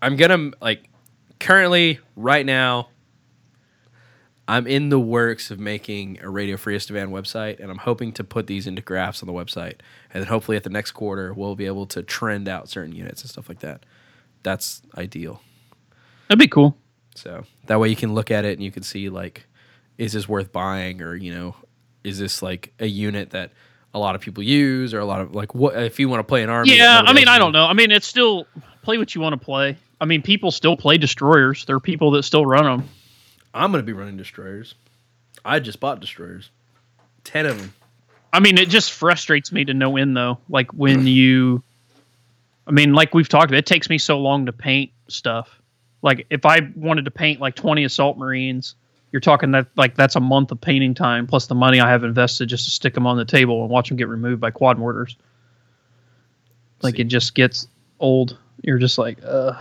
I'm 0.02 0.16
gonna 0.16 0.52
like 0.62 0.90
currently 1.40 2.00
right 2.16 2.46
now 2.46 2.90
I'm 4.48 4.68
in 4.68 4.90
the 4.90 5.00
works 5.00 5.52
of 5.52 5.60
making 5.60 6.20
a 6.22 6.30
Radio 6.30 6.58
Free 6.58 6.76
Estevan 6.76 7.10
website, 7.10 7.60
and 7.60 7.72
I'm 7.72 7.78
hoping 7.78 8.12
to 8.14 8.24
put 8.24 8.48
these 8.48 8.68
into 8.68 8.82
graphs 8.82 9.24
on 9.24 9.28
the 9.28 9.34
website, 9.34 9.80
and 10.14 10.22
then 10.22 10.28
hopefully 10.28 10.58
at 10.58 10.64
the 10.64 10.70
next 10.70 10.92
quarter 10.92 11.34
we'll 11.34 11.56
be 11.56 11.66
able 11.66 11.86
to 11.88 12.04
trend 12.04 12.48
out 12.48 12.68
certain 12.70 12.94
units 12.94 13.22
and 13.22 13.32
stuff 13.32 13.48
like 13.48 13.60
that. 13.60 13.86
That's 14.44 14.82
ideal. 14.98 15.42
That'd 16.28 16.40
be 16.40 16.48
cool. 16.48 16.78
So 17.16 17.46
that 17.68 17.80
way 17.80 17.90
you 17.90 17.96
can 17.96 18.14
look 18.14 18.32
at 18.32 18.44
it 18.44 18.54
and 18.54 18.64
you 18.64 18.72
can 18.72 18.84
see 18.84 19.10
like, 19.10 19.46
is 19.98 20.14
this 20.14 20.28
worth 20.28 20.52
buying, 20.52 21.02
or 21.02 21.16
you 21.16 21.34
know, 21.34 21.56
is 22.04 22.20
this 22.20 22.42
like 22.42 22.74
a 22.80 22.86
unit 22.86 23.32
that 23.32 23.52
a 23.94 24.00
lot 24.00 24.16
of 24.16 24.22
people 24.22 24.44
use, 24.44 24.94
or 24.94 25.00
a 25.00 25.06
lot 25.06 25.22
of 25.22 25.36
like 25.36 25.54
what 25.54 25.76
if 25.82 26.00
you 26.00 26.10
want 26.10 26.20
to 26.20 26.24
play 26.24 26.44
an 26.44 26.50
army? 26.50 26.76
Yeah, 26.76 27.02
I 27.06 27.14
mean, 27.14 27.28
I 27.28 27.38
don't 27.38 27.52
know. 27.52 27.66
I 27.66 27.74
mean, 27.74 27.92
it's 27.92 28.08
still 28.08 28.48
play 28.82 28.98
what 28.98 29.14
you 29.16 29.22
want 29.22 29.34
to 29.34 29.44
play. 29.44 29.78
I 30.02 30.06
mean, 30.06 30.22
people 30.22 30.52
still 30.52 30.76
play 30.76 30.98
destroyers. 30.98 31.66
There 31.66 31.76
are 31.76 31.82
people 31.82 32.12
that 32.12 32.24
still 32.24 32.46
run 32.46 32.66
them. 32.66 32.90
I'm 33.54 33.72
gonna 33.72 33.84
be 33.84 33.94
running 33.94 34.18
destroyers. 34.18 34.76
I 35.46 35.60
just 35.60 35.80
bought 35.80 36.00
destroyers, 36.00 36.50
ten 37.24 37.46
of 37.46 37.60
them. 37.60 37.74
I 38.32 38.40
mean, 38.40 38.58
it 38.58 38.70
just 38.70 38.92
frustrates 38.92 39.52
me 39.52 39.64
to 39.66 39.74
no 39.74 39.96
end 39.96 40.18
though. 40.18 40.40
Like 40.50 40.74
when 40.74 41.06
you, 41.08 41.64
I 42.66 42.72
mean, 42.72 42.94
like 42.94 43.14
we've 43.14 43.30
talked 43.30 43.52
about, 43.52 43.60
it 43.60 43.66
takes 43.66 43.90
me 43.90 43.98
so 43.98 44.20
long 44.20 44.48
to 44.48 44.54
paint 44.54 44.92
stuff. 45.08 45.62
Like 46.02 46.26
if 46.30 46.46
I 46.46 46.62
wanted 46.76 47.06
to 47.06 47.12
paint 47.12 47.40
like 47.40 47.56
20 47.56 47.84
assault 47.84 48.18
marines, 48.18 48.76
you're 49.14 49.20
talking 49.20 49.52
that 49.52 49.68
like 49.78 49.96
that's 49.96 50.16
a 50.16 50.20
month 50.20 50.52
of 50.52 50.60
painting 50.60 50.96
time 50.96 51.28
plus 51.28 51.46
the 51.46 51.56
money 51.56 51.80
I 51.80 51.90
have 51.90 52.04
invested 52.04 52.50
just 52.50 52.66
to 52.66 52.72
stick 52.72 52.96
them 52.96 53.06
on 53.06 53.16
the 53.16 53.24
table 53.24 53.62
and 53.62 53.70
watch 53.70 53.88
them 53.88 53.96
get 53.96 54.10
removed 54.10 54.42
by 54.42 54.50
quad 54.50 54.78
mortars. 54.78 55.16
Like 56.82 56.96
See. 56.96 57.04
it 57.04 57.06
just 57.06 57.36
gets 57.36 57.68
old. 58.00 58.38
You're 58.64 58.80
just 58.80 58.98
like, 58.98 59.20
uh, 59.24 59.54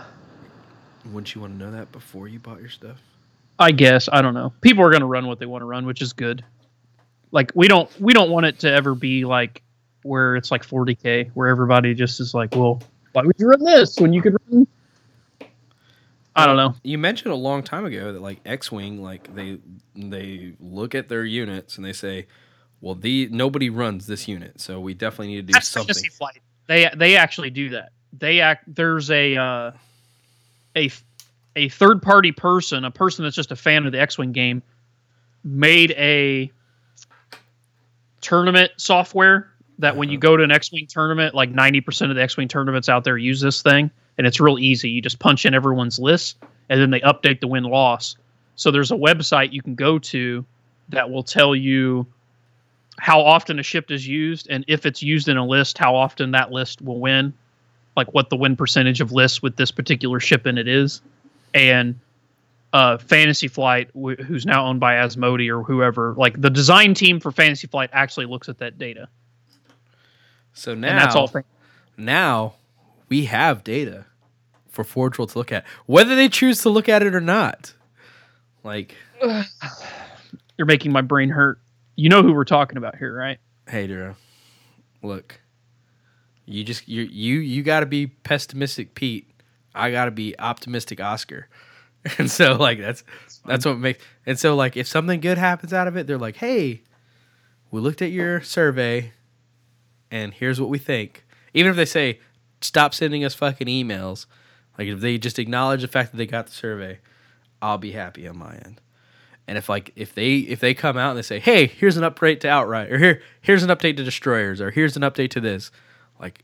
Wouldn't 1.05 1.33
you 1.35 1.41
want 1.41 1.53
to 1.53 1.65
know 1.65 1.71
that 1.71 1.91
before 1.91 2.27
you 2.27 2.39
bought 2.39 2.59
your 2.59 2.69
stuff? 2.69 2.97
I 3.59 3.71
guess 3.71 4.09
I 4.11 4.23
don't 4.23 4.33
know. 4.33 4.51
People 4.61 4.83
are 4.83 4.89
going 4.89 5.01
to 5.01 5.07
run 5.07 5.27
what 5.27 5.37
they 5.37 5.45
want 5.45 5.61
to 5.61 5.65
run, 5.65 5.85
which 5.85 6.01
is 6.01 6.13
good. 6.13 6.43
Like 7.31 7.51
we 7.53 7.67
don't 7.67 7.89
we 8.01 8.13
don't 8.13 8.31
want 8.31 8.47
it 8.47 8.59
to 8.59 8.71
ever 8.71 8.95
be 8.95 9.23
like 9.23 9.61
where 10.01 10.35
it's 10.35 10.49
like 10.49 10.65
40k, 10.65 11.29
where 11.35 11.47
everybody 11.47 11.93
just 11.93 12.19
is 12.19 12.33
like, 12.33 12.55
well, 12.55 12.81
why 13.11 13.21
would 13.21 13.35
you 13.37 13.47
run 13.47 13.63
this 13.63 13.99
when 13.99 14.13
you 14.13 14.21
could 14.23 14.35
run? 14.49 14.67
I 16.35 16.45
don't 16.47 16.57
know. 16.57 16.75
You 16.83 16.97
mentioned 16.97 17.31
a 17.31 17.37
long 17.37 17.63
time 17.63 17.85
ago 17.85 18.11
that 18.13 18.21
like 18.21 18.39
X-wing, 18.45 19.01
like 19.01 19.33
they 19.35 19.59
they 19.95 20.53
look 20.59 20.95
at 20.95 21.07
their 21.07 21.23
units 21.23 21.77
and 21.77 21.85
they 21.85 21.93
say, 21.93 22.27
"Well, 22.81 22.95
the 22.95 23.29
nobody 23.31 23.69
runs 23.69 24.07
this 24.07 24.27
unit, 24.27 24.59
so 24.59 24.79
we 24.79 24.93
definitely 24.93 25.27
need 25.27 25.35
to 25.35 25.41
do 25.43 25.53
That's 25.53 25.67
something." 25.67 25.93
Fantasy 25.93 26.09
Flight. 26.09 26.39
They 26.67 26.89
they 26.95 27.15
actually 27.17 27.51
do 27.51 27.69
that. 27.69 27.91
They 28.17 28.39
act. 28.41 28.63
There's 28.73 29.11
a 29.11 29.35
uh, 29.37 29.71
a 30.75 30.89
a 31.55 31.69
third 31.69 32.01
party 32.01 32.31
person, 32.31 32.83
a 32.83 32.91
person 32.91 33.23
that's 33.23 33.35
just 33.35 33.51
a 33.51 33.55
fan 33.55 33.85
of 33.85 33.91
the 33.91 34.01
X 34.01 34.17
Wing 34.17 34.31
game, 34.31 34.63
made 35.43 35.91
a 35.91 36.51
tournament 38.21 38.71
software 38.77 39.51
that 39.79 39.97
when 39.97 40.09
you 40.09 40.17
go 40.17 40.37
to 40.37 40.43
an 40.43 40.51
X 40.51 40.71
Wing 40.71 40.87
tournament, 40.87 41.35
like 41.35 41.51
ninety 41.51 41.81
percent 41.81 42.09
of 42.09 42.17
the 42.17 42.23
X 42.23 42.37
Wing 42.37 42.47
tournaments 42.47 42.89
out 42.89 43.03
there 43.03 43.17
use 43.17 43.39
this 43.39 43.61
thing, 43.61 43.91
and 44.17 44.27
it's 44.27 44.39
real 44.39 44.59
easy. 44.59 44.89
You 44.89 45.01
just 45.01 45.19
punch 45.19 45.45
in 45.45 45.53
everyone's 45.53 45.99
list, 45.99 46.37
and 46.69 46.79
then 46.79 46.91
they 46.91 47.01
update 47.01 47.39
the 47.39 47.47
win 47.47 47.63
loss. 47.63 48.15
So 48.55 48.71
there's 48.71 48.91
a 48.91 48.95
website 48.95 49.53
you 49.53 49.61
can 49.61 49.75
go 49.75 49.99
to 49.99 50.45
that 50.89 51.09
will 51.09 51.23
tell 51.23 51.55
you 51.55 52.05
how 52.99 53.21
often 53.21 53.59
a 53.59 53.63
ship 53.63 53.91
is 53.91 54.07
used 54.07 54.47
and 54.49 54.63
if 54.67 54.85
it's 54.85 55.01
used 55.01 55.27
in 55.27 55.37
a 55.37 55.45
list 55.45 55.77
how 55.77 55.95
often 55.95 56.31
that 56.31 56.51
list 56.51 56.81
will 56.81 56.99
win 56.99 57.33
like 57.97 58.13
what 58.13 58.29
the 58.29 58.35
win 58.35 58.55
percentage 58.55 59.01
of 59.01 59.11
lists 59.11 59.41
with 59.41 59.55
this 59.55 59.71
particular 59.71 60.19
ship 60.19 60.45
in 60.45 60.57
it 60.57 60.67
is 60.67 61.01
and 61.53 61.99
uh, 62.71 62.97
fantasy 62.97 63.47
flight 63.47 63.89
wh- 63.93 64.19
who's 64.21 64.45
now 64.45 64.65
owned 64.65 64.79
by 64.79 64.93
asmodee 64.93 65.49
or 65.49 65.63
whoever 65.63 66.13
like 66.17 66.39
the 66.39 66.49
design 66.49 66.93
team 66.93 67.19
for 67.19 67.31
fantasy 67.31 67.67
flight 67.67 67.89
actually 67.93 68.25
looks 68.25 68.49
at 68.49 68.59
that 68.59 68.77
data 68.77 69.07
so 70.53 70.75
now, 70.75 70.89
and 70.89 70.97
that's 70.97 71.15
all 71.15 71.27
fan- 71.27 71.43
now 71.97 72.53
we 73.13 73.25
have 73.25 73.63
data 73.63 74.05
for 74.69 74.83
Forge 74.83 75.19
World 75.19 75.29
to 75.29 75.37
look 75.37 75.51
at, 75.51 75.65
whether 75.85 76.15
they 76.15 76.27
choose 76.27 76.63
to 76.63 76.69
look 76.69 76.89
at 76.89 77.03
it 77.03 77.13
or 77.13 77.21
not. 77.21 77.75
Like, 78.63 78.95
you're 80.57 80.65
making 80.65 80.91
my 80.91 81.01
brain 81.01 81.29
hurt 81.29 81.59
you 81.95 82.09
know 82.09 82.23
who 82.23 82.33
we're 82.33 82.43
talking 82.43 82.77
about 82.77 82.95
here 82.95 83.15
right 83.15 83.37
hey, 83.67 83.85
Duro, 83.87 84.15
look, 85.03 85.39
you 86.45 86.63
just 86.63 86.87
you 86.87 87.03
you 87.03 87.39
you 87.39 87.61
got 87.63 87.81
to 87.81 87.85
be 87.85 88.07
pessimistic, 88.07 88.95
Pete. 88.95 89.29
I 89.75 89.91
got 89.91 90.05
to 90.05 90.11
be 90.11 90.37
optimistic, 90.39 90.99
Oscar. 90.99 91.47
And 92.17 92.29
so 92.29 92.55
like 92.55 92.81
that's 92.81 93.05
that's 93.45 93.65
what 93.65 93.77
makes 93.77 94.03
and 94.25 94.37
so 94.37 94.57
like 94.57 94.75
if 94.75 94.87
something 94.87 95.21
good 95.21 95.37
happens 95.37 95.71
out 95.71 95.87
of 95.87 95.95
it, 95.95 96.05
they're 96.05 96.17
like, 96.17 96.35
"Hey, 96.35 96.81
we 97.71 97.79
looked 97.79 98.01
at 98.01 98.11
your 98.11 98.41
survey 98.41 99.13
and 100.11 100.33
here's 100.33 100.59
what 100.59 100.69
we 100.69 100.79
think." 100.79 101.23
Even 101.53 101.69
if 101.69 101.77
they 101.77 101.85
say 101.85 102.19
stop 102.63 102.93
sending 102.93 103.23
us 103.23 103.33
fucking 103.33 103.67
emails, 103.67 104.25
like 104.77 104.87
if 104.87 104.99
they 104.99 105.17
just 105.17 105.39
acknowledge 105.39 105.81
the 105.81 105.87
fact 105.87 106.11
that 106.11 106.17
they 106.17 106.25
got 106.25 106.47
the 106.47 106.53
survey, 106.53 106.99
I'll 107.61 107.77
be 107.77 107.91
happy 107.91 108.27
on 108.27 108.37
my 108.37 108.55
end. 108.55 108.81
And 109.47 109.57
if 109.57 109.67
like 109.69 109.91
if 109.95 110.15
they 110.15 110.37
if 110.37 110.59
they 110.61 110.73
come 110.73 110.95
out 110.97 111.09
and 111.09 111.17
they 111.17 111.21
say, 111.23 111.39
"Hey, 111.39 111.65
here's 111.67 111.97
an 111.97 112.03
update 112.03 112.39
to 112.41 112.49
Outright," 112.49 112.91
or 112.91 112.97
"Here 112.97 113.21
here's 113.41 113.63
an 113.63 113.69
update 113.69 113.97
to 113.97 114.03
Destroyers," 114.03 114.61
or 114.61 114.71
"Here's 114.71 114.95
an 114.95 115.01
update 115.03 115.31
to 115.31 115.41
this," 115.41 115.69
like 116.19 116.43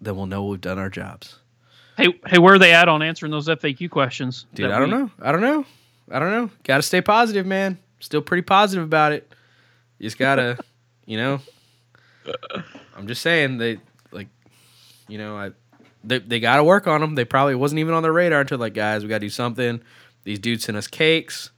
then 0.00 0.14
we'll 0.16 0.26
know 0.26 0.44
we've 0.44 0.60
done 0.60 0.78
our 0.78 0.88
jobs. 0.90 1.40
hey 1.96 2.14
hey 2.26 2.38
where 2.38 2.54
are 2.54 2.58
they 2.58 2.72
at 2.72 2.88
on 2.88 3.02
answering 3.02 3.32
those 3.32 3.48
faq 3.48 3.90
questions 3.90 4.46
Dude, 4.54 4.70
I 4.70 4.78
don't 4.78 4.90
we- 4.90 4.96
know. 4.96 5.10
I 5.20 5.32
don't 5.32 5.40
know. 5.40 5.64
I 6.10 6.18
don't 6.20 6.30
know. 6.30 6.50
Got 6.62 6.76
to 6.76 6.82
stay 6.82 7.00
positive, 7.00 7.46
man. 7.46 7.78
Still 7.98 8.22
pretty 8.22 8.42
positive 8.42 8.84
about 8.84 9.10
it. 9.12 9.32
You 9.98 10.04
just 10.06 10.18
gotta, 10.18 10.56
you 11.06 11.16
know. 11.16 11.40
I'm 12.96 13.06
just 13.08 13.22
saying 13.22 13.58
they 13.58 13.78
You 15.08 15.18
know, 15.18 15.36
I 15.36 15.50
they 16.04 16.18
they 16.18 16.40
got 16.40 16.56
to 16.56 16.64
work 16.64 16.86
on 16.86 17.00
them. 17.00 17.14
They 17.14 17.24
probably 17.24 17.54
wasn't 17.54 17.80
even 17.80 17.94
on 17.94 18.02
their 18.02 18.12
radar 18.12 18.40
until 18.40 18.58
like, 18.58 18.74
guys, 18.74 19.02
we 19.02 19.08
got 19.08 19.16
to 19.16 19.26
do 19.26 19.30
something. 19.30 19.80
These 20.24 20.38
dudes 20.38 20.64
sent 20.64 20.76
us 20.76 20.86
cakes. 20.86 21.50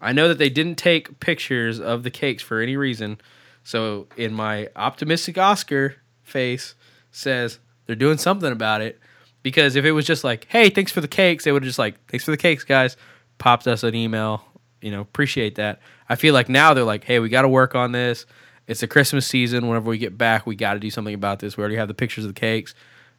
I 0.00 0.12
know 0.12 0.28
that 0.28 0.38
they 0.38 0.50
didn't 0.50 0.76
take 0.76 1.20
pictures 1.20 1.78
of 1.78 2.02
the 2.02 2.10
cakes 2.10 2.42
for 2.42 2.60
any 2.60 2.76
reason. 2.76 3.20
So 3.64 4.06
in 4.16 4.32
my 4.32 4.68
optimistic 4.74 5.36
Oscar 5.36 5.96
face 6.22 6.74
says 7.12 7.58
they're 7.86 7.96
doing 7.96 8.18
something 8.18 8.50
about 8.50 8.80
it. 8.80 8.98
Because 9.42 9.76
if 9.76 9.84
it 9.84 9.92
was 9.92 10.06
just 10.06 10.22
like, 10.24 10.46
hey, 10.48 10.70
thanks 10.70 10.92
for 10.92 11.00
the 11.00 11.08
cakes, 11.08 11.44
they 11.44 11.52
would 11.52 11.62
have 11.62 11.68
just 11.68 11.78
like, 11.78 11.94
thanks 12.08 12.24
for 12.24 12.30
the 12.30 12.36
cakes, 12.36 12.64
guys. 12.64 12.96
Popped 13.38 13.66
us 13.66 13.82
an 13.82 13.94
email. 13.94 14.44
You 14.82 14.90
know, 14.90 15.00
appreciate 15.00 15.54
that. 15.56 15.80
I 16.08 16.16
feel 16.16 16.34
like 16.34 16.48
now 16.48 16.74
they're 16.74 16.84
like, 16.84 17.04
hey, 17.04 17.20
we 17.20 17.28
got 17.28 17.42
to 17.42 17.48
work 17.48 17.74
on 17.74 17.92
this. 17.92 18.26
It's 18.70 18.80
the 18.80 18.86
Christmas 18.86 19.26
season. 19.26 19.66
Whenever 19.66 19.90
we 19.90 19.98
get 19.98 20.16
back, 20.16 20.46
we 20.46 20.54
got 20.54 20.74
to 20.74 20.78
do 20.80 20.90
something 20.90 21.14
about 21.14 21.40
this. 21.40 21.56
We 21.56 21.62
already 21.62 21.74
have 21.76 21.88
the 21.88 21.94
pictures 21.94 22.24
of 22.24 22.32
the 22.34 22.40
cakes. 22.40 22.74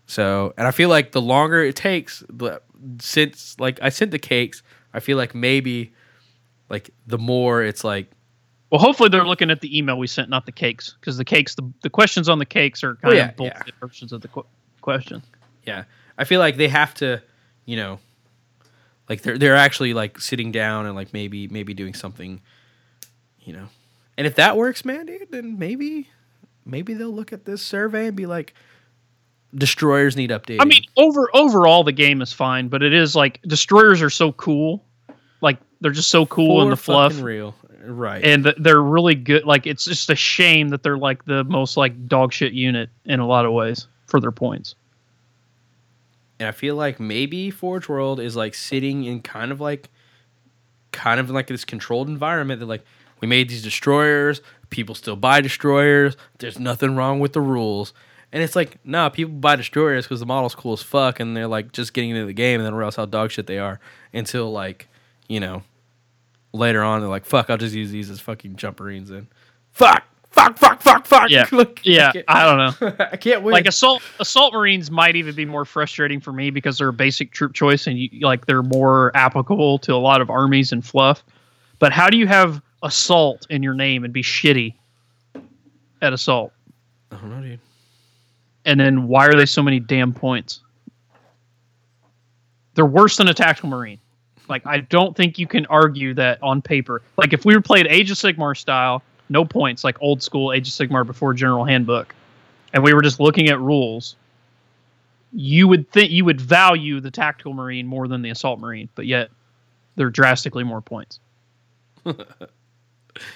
So, 0.07 0.53
and 0.57 0.65
I 0.65 0.71
feel 0.71 0.87
like 0.89 1.11
the 1.11 1.21
longer 1.21 1.61
it 1.61 1.75
takes, 1.75 2.23
the, 2.29 2.61
since 3.01 3.59
like 3.59 3.77
I 3.81 3.89
sent 3.89 4.11
the 4.11 4.19
cakes, 4.19 4.63
I 4.93 5.01
feel 5.01 5.17
like 5.17 5.35
maybe 5.35 5.91
like 6.69 6.89
the 7.05 7.17
more 7.17 7.61
it's 7.63 7.83
like 7.83 8.09
Well, 8.71 8.79
hopefully 8.79 9.09
they're 9.09 9.25
looking 9.25 9.51
at 9.51 9.59
the 9.59 9.77
email 9.77 9.97
we 9.99 10.07
sent, 10.07 10.29
not 10.29 10.45
the 10.45 10.51
cakes, 10.53 10.95
because 10.99 11.17
the 11.17 11.25
cakes, 11.25 11.55
the, 11.55 11.69
the 11.81 11.89
questions 11.89 12.29
on 12.29 12.39
the 12.39 12.45
cakes 12.45 12.81
are 12.83 12.95
kind 12.95 13.13
Oh, 13.13 13.17
yeah, 13.17 13.29
of 13.29 13.35
bullshit 13.35 13.57
yeah. 13.67 13.73
versions 13.81 14.13
of 14.13 14.21
the 14.21 14.29
qu- 14.29 14.45
question. 14.79 15.21
yeah 15.67 15.83
i 16.17 16.23
feel 16.23 16.39
like 16.39 16.55
they 16.57 16.67
have 16.69 16.93
to 16.95 17.21
you 17.65 17.75
know 17.75 17.99
like 19.09 19.21
they're 19.21 19.37
they're 19.37 19.55
actually 19.55 19.93
like 19.93 20.17
sitting 20.19 20.51
down 20.51 20.85
and 20.87 20.95
like 20.95 21.13
maybe 21.13 21.47
maybe 21.49 21.73
doing 21.73 21.93
something 21.93 22.41
you 23.41 23.53
know 23.53 23.67
and 24.17 24.27
if 24.27 24.35
that 24.35 24.57
works 24.57 24.85
man 24.85 25.05
dude 25.05 25.31
then 25.31 25.57
maybe 25.57 26.07
maybe 26.65 26.93
they'll 26.93 27.09
look 27.09 27.33
at 27.33 27.45
this 27.45 27.61
survey 27.61 28.07
and 28.07 28.15
be 28.15 28.25
like 28.25 28.53
destroyers 29.53 30.15
need 30.15 30.29
updating 30.29 30.61
I 30.61 30.65
mean, 30.65 30.83
over 30.95 31.29
overall 31.33 31.83
the 31.83 31.91
game 31.91 32.21
is 32.21 32.31
fine, 32.31 32.69
but 32.69 32.81
it 32.83 32.93
is 32.93 33.15
like 33.17 33.41
destroyers 33.41 34.01
are 34.01 34.09
so 34.09 34.31
cool, 34.31 34.85
like 35.41 35.57
they're 35.81 35.91
just 35.91 36.09
so 36.09 36.25
cool 36.25 36.61
in 36.61 36.69
the 36.69 36.77
fluff, 36.77 37.21
real 37.21 37.53
right 37.83 38.23
and 38.23 38.45
th- 38.45 38.55
they're 38.59 38.81
really 38.81 39.15
good. 39.15 39.43
Like 39.43 39.67
it's 39.67 39.83
just 39.83 40.09
a 40.09 40.15
shame 40.15 40.69
that 40.69 40.83
they're 40.83 40.97
like 40.97 41.25
the 41.25 41.43
most 41.43 41.75
like 41.75 42.07
dog 42.07 42.31
shit 42.31 42.53
unit 42.53 42.89
in 43.03 43.19
a 43.19 43.27
lot 43.27 43.45
of 43.45 43.51
ways 43.51 43.87
for 44.05 44.21
their 44.21 44.31
points. 44.31 44.75
and 46.39 46.47
i 46.47 46.51
feel 46.51 46.75
like 46.75 46.99
maybe 46.99 47.49
forge 47.51 47.89
world 47.89 48.19
is 48.19 48.35
like 48.35 48.53
sitting 48.53 49.03
in 49.03 49.21
kind 49.21 49.51
of 49.51 49.59
like 49.59 49.89
kind 50.91 51.19
of 51.19 51.29
like 51.29 51.47
this 51.47 51.65
controlled 51.65 52.07
environment 52.07 52.59
that 52.59 52.65
like 52.67 52.83
we 53.21 53.27
made 53.27 53.49
these 53.49 53.63
destroyers. 53.63 54.41
People 54.69 54.95
still 54.95 55.15
buy 55.15 55.41
destroyers. 55.41 56.17
There's 56.39 56.59
nothing 56.59 56.95
wrong 56.95 57.19
with 57.19 57.33
the 57.33 57.41
rules. 57.41 57.93
And 58.33 58.41
it's 58.41 58.55
like 58.55 58.79
nah 58.85 59.09
people 59.09 59.33
buy 59.33 59.55
destroyers 59.55 60.05
because 60.05 60.19
the 60.19 60.25
model's 60.25 60.55
cool 60.55 60.73
as 60.73 60.81
fuck 60.81 61.19
and 61.19 61.35
they're 61.35 61.47
like 61.47 61.71
just 61.71 61.93
getting 61.93 62.11
into 62.11 62.25
the 62.25 62.33
game 62.33 62.59
and 62.59 62.65
then 62.65 62.73
realize 62.73 62.95
how 62.95 63.05
dog 63.05 63.31
shit 63.31 63.45
they 63.45 63.59
are 63.59 63.79
until 64.13 64.51
like 64.51 64.87
you 65.27 65.41
know 65.41 65.63
later 66.53 66.81
on 66.81 67.01
they're 67.01 67.09
like 67.09 67.25
fuck 67.25 67.49
i'll 67.49 67.57
just 67.57 67.75
use 67.75 67.91
these 67.91 68.09
as 68.09 68.21
fucking 68.21 68.55
jumperines 68.55 69.09
and 69.09 69.27
fuck! 69.71 70.03
Fuck 70.31 70.57
fuck 70.57 70.81
fuck 70.81 71.05
fuck! 71.05 71.29
Yeah. 71.29 71.45
Look, 71.51 71.81
Yeah, 71.83 72.13
I, 72.27 72.43
I 72.43 72.45
don't 72.45 72.81
know. 72.81 73.05
I 73.11 73.17
can't 73.17 73.43
wait. 73.43 73.51
like 73.51 73.65
assault 73.65 74.01
assault 74.19 74.53
marines 74.53 74.89
might 74.89 75.17
even 75.17 75.35
be 75.35 75.43
more 75.43 75.65
frustrating 75.65 76.21
for 76.21 76.31
me 76.31 76.51
because 76.51 76.77
they're 76.77 76.87
a 76.87 76.93
basic 76.93 77.31
troop 77.31 77.53
choice 77.53 77.85
and 77.85 77.99
you, 77.99 78.09
like 78.21 78.45
they're 78.45 78.63
more 78.63 79.11
applicable 79.13 79.79
to 79.79 79.93
a 79.93 79.97
lot 79.97 80.21
of 80.21 80.29
armies 80.29 80.71
and 80.71 80.85
fluff. 80.85 81.23
But 81.79 81.91
how 81.91 82.09
do 82.09 82.17
you 82.17 82.27
have 82.27 82.61
assault 82.83 83.47
in 83.49 83.63
your 83.63 83.73
name 83.73 84.03
and 84.03 84.13
be 84.13 84.23
shitty 84.23 84.73
at 86.01 86.13
assault. 86.13 86.51
I 87.11 87.15
don't 87.15 87.29
know 87.29 87.41
dude. 87.41 87.59
And 88.65 88.79
then 88.79 89.07
why 89.07 89.27
are 89.27 89.35
they 89.35 89.45
so 89.45 89.61
many 89.61 89.79
damn 89.79 90.13
points? 90.13 90.61
They're 92.75 92.85
worse 92.85 93.17
than 93.17 93.27
a 93.27 93.33
tactical 93.33 93.69
marine. 93.69 93.99
Like 94.47 94.65
i 94.65 94.79
don't 94.79 95.15
think 95.15 95.39
you 95.39 95.47
can 95.47 95.65
argue 95.67 96.13
that 96.15 96.41
on 96.43 96.61
paper. 96.61 97.01
Like 97.17 97.33
if 97.33 97.45
we 97.45 97.55
were 97.55 97.61
played 97.61 97.87
age 97.87 98.11
of 98.11 98.17
sigmar 98.17 98.57
style 98.57 99.01
no 99.31 99.45
points 99.45 99.83
like 99.83 99.99
old 100.01 100.21
school 100.21 100.51
age 100.51 100.67
of 100.67 100.73
sigmar 100.73 101.05
before 101.05 101.33
general 101.33 101.63
handbook 101.63 102.13
and 102.73 102.83
we 102.83 102.93
were 102.93 103.01
just 103.01 103.19
looking 103.19 103.49
at 103.49 103.59
rules 103.59 104.15
you 105.33 105.67
would 105.67 105.89
think 105.89 106.11
you 106.11 106.25
would 106.25 106.39
value 106.39 106.99
the 106.99 107.09
tactical 107.09 107.53
marine 107.53 107.87
more 107.87 108.07
than 108.07 108.21
the 108.21 108.29
assault 108.29 108.59
marine 108.59 108.89
but 108.93 109.05
yet 109.05 109.29
they're 109.95 110.09
drastically 110.09 110.63
more 110.63 110.81
points 110.81 111.19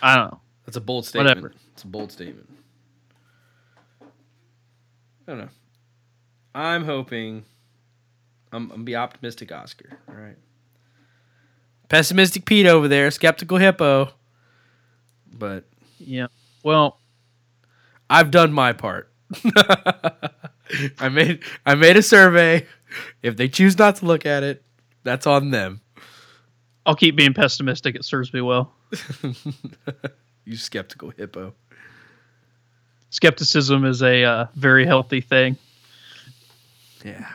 i 0.01 0.15
don't 0.15 0.31
know 0.31 0.39
That's 0.65 0.77
a 0.77 0.81
bold 0.81 1.05
statement. 1.05 1.29
Whatever. 1.29 1.53
It's 1.73 1.83
a 1.83 1.87
bold 1.87 2.11
statement. 2.11 2.49
I 4.01 4.05
don't 5.27 5.37
know. 5.39 5.49
I'm 6.53 6.85
hoping. 6.85 7.45
I'm, 8.51 8.63
I'm 8.63 8.69
gonna 8.69 8.83
be 8.83 8.95
optimistic, 8.95 9.51
Oscar. 9.51 9.99
All 10.07 10.15
right. 10.15 10.37
Pessimistic 11.89 12.45
Pete 12.45 12.65
over 12.67 12.87
there, 12.87 13.11
skeptical 13.11 13.57
hippo. 13.57 14.11
But 15.31 15.65
yeah 15.99 16.27
well 16.63 16.99
I've 18.09 18.31
done 18.31 18.51
my 18.51 18.73
part. 18.73 19.11
I 20.99 21.09
made 21.09 21.43
I 21.65 21.75
made 21.75 21.97
a 21.97 22.01
survey. 22.01 22.67
If 23.23 23.37
they 23.37 23.47
choose 23.47 23.77
not 23.77 23.97
to 23.97 24.05
look 24.05 24.25
at 24.25 24.43
it, 24.43 24.63
that's 25.03 25.25
on 25.25 25.51
them. 25.51 25.81
I'll 26.85 26.95
keep 26.95 27.15
being 27.15 27.33
pessimistic 27.33 27.95
it 27.95 28.05
serves 28.05 28.33
me 28.33 28.41
well 28.41 28.73
you 30.45 30.55
skeptical 30.55 31.09
hippo. 31.09 31.53
skepticism 33.09 33.83
is 33.85 34.01
a 34.01 34.23
uh, 34.23 34.45
very 34.55 34.85
healthy 34.85 35.21
thing. 35.21 35.57
Yeah. 37.03 37.27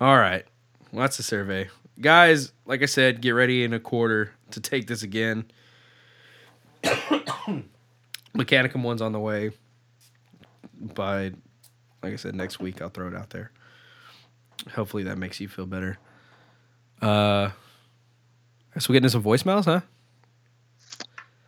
All 0.00 0.16
right. 0.16 0.44
Well, 0.92 1.02
that's 1.02 1.16
the 1.16 1.22
survey. 1.22 1.68
Guys, 2.00 2.52
like 2.66 2.82
I 2.82 2.86
said, 2.86 3.20
get 3.20 3.30
ready 3.30 3.64
in 3.64 3.72
a 3.72 3.80
quarter 3.80 4.32
to 4.50 4.60
take 4.60 4.86
this 4.86 5.02
again. 5.02 5.44
Mechanicum 8.34 8.82
one's 8.82 9.02
on 9.02 9.12
the 9.12 9.20
way. 9.20 9.52
By, 10.80 11.32
like 12.02 12.12
I 12.12 12.16
said, 12.16 12.34
next 12.34 12.58
week 12.60 12.82
I'll 12.82 12.88
throw 12.88 13.08
it 13.08 13.14
out 13.14 13.30
there. 13.30 13.52
Hopefully 14.74 15.04
that 15.04 15.18
makes 15.18 15.40
you 15.40 15.48
feel 15.48 15.66
better. 15.66 15.98
Uh, 17.00 17.50
so 18.78 18.86
we're 18.90 18.94
getting 18.94 19.08
some 19.10 19.22
voicemails, 19.22 19.64
huh? 19.64 19.80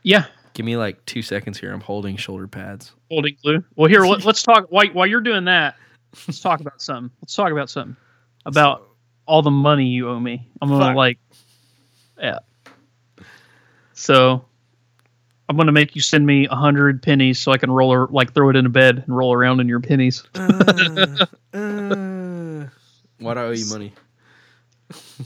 Yeah, 0.02 0.26
Give 0.55 0.64
me 0.64 0.76
like 0.76 1.05
two 1.05 1.20
seconds 1.20 1.59
here. 1.59 1.72
I'm 1.72 1.80
holding 1.80 2.16
shoulder 2.16 2.46
pads. 2.46 2.92
holding 3.10 3.36
glue. 3.42 3.64
Well, 3.74 3.88
here 3.88 4.05
let, 4.06 4.24
us 4.26 4.42
talk. 4.42 4.66
While, 4.70 4.86
while 4.92 5.06
you're 5.06 5.20
doing 5.20 5.46
that, 5.46 5.74
let's 6.28 6.40
talk 6.40 6.60
about 6.60 6.80
something. 6.80 7.10
Let's 7.20 7.34
talk 7.34 7.51
about 7.51 7.68
something 7.70 7.96
about 8.46 8.88
all 9.26 9.42
the 9.42 9.51
money 9.51 9.86
you 9.86 10.09
owe 10.09 10.20
me. 10.20 10.46
I'm 10.62 10.68
gonna 10.68 10.84
Fuck. 10.84 10.96
like, 10.96 11.18
yeah. 12.18 12.38
So, 13.94 14.44
I'm 15.48 15.56
gonna 15.56 15.72
make 15.72 15.96
you 15.96 16.02
send 16.02 16.24
me 16.24 16.46
a 16.46 16.55
hundred 16.55 17.02
pennies 17.02 17.40
so 17.40 17.51
I 17.51 17.59
can 17.59 17.70
roll 17.70 17.92
or 17.92 18.06
like 18.09 18.32
throw 18.32 18.48
it 18.51 18.56
in 18.56 18.64
a 18.64 18.68
bed 18.70 19.02
and 19.05 19.16
roll 19.16 19.32
around 19.32 19.59
in 19.60 19.66
your 19.68 19.80
pennies. 19.80 20.22
Uh, 20.36 21.26
uh, 21.52 21.56
why 23.18 23.34
do 23.34 23.40
I 23.40 23.44
owe 23.44 23.51
you 23.51 23.66
money? 23.70 23.92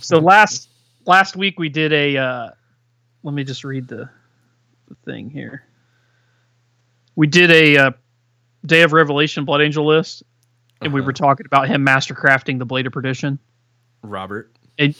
so 0.00 0.18
last 0.20 0.68
last 1.08 1.34
week 1.36 1.58
we 1.58 1.68
did 1.68 1.92
a 1.92 2.16
uh 2.16 2.50
let 3.24 3.34
me 3.34 3.42
just 3.42 3.64
read 3.64 3.88
the 3.88 4.08
the 4.88 4.94
thing 5.04 5.28
here. 5.30 5.64
We 7.16 7.26
did 7.26 7.50
a 7.50 7.76
uh, 7.76 7.90
day 8.64 8.82
of 8.82 8.92
revelation 8.92 9.44
blood 9.44 9.60
angel 9.60 9.84
list 9.86 10.22
and 10.80 10.92
we 10.92 11.00
Uh-huh. 11.00 11.06
were 11.06 11.12
talking 11.12 11.46
about 11.46 11.66
him 11.68 11.84
mastercrafting 11.84 12.58
the 12.60 12.64
blade 12.64 12.86
of 12.86 12.92
perdition. 12.92 13.38
Robert. 14.02 14.50
and 14.78 14.94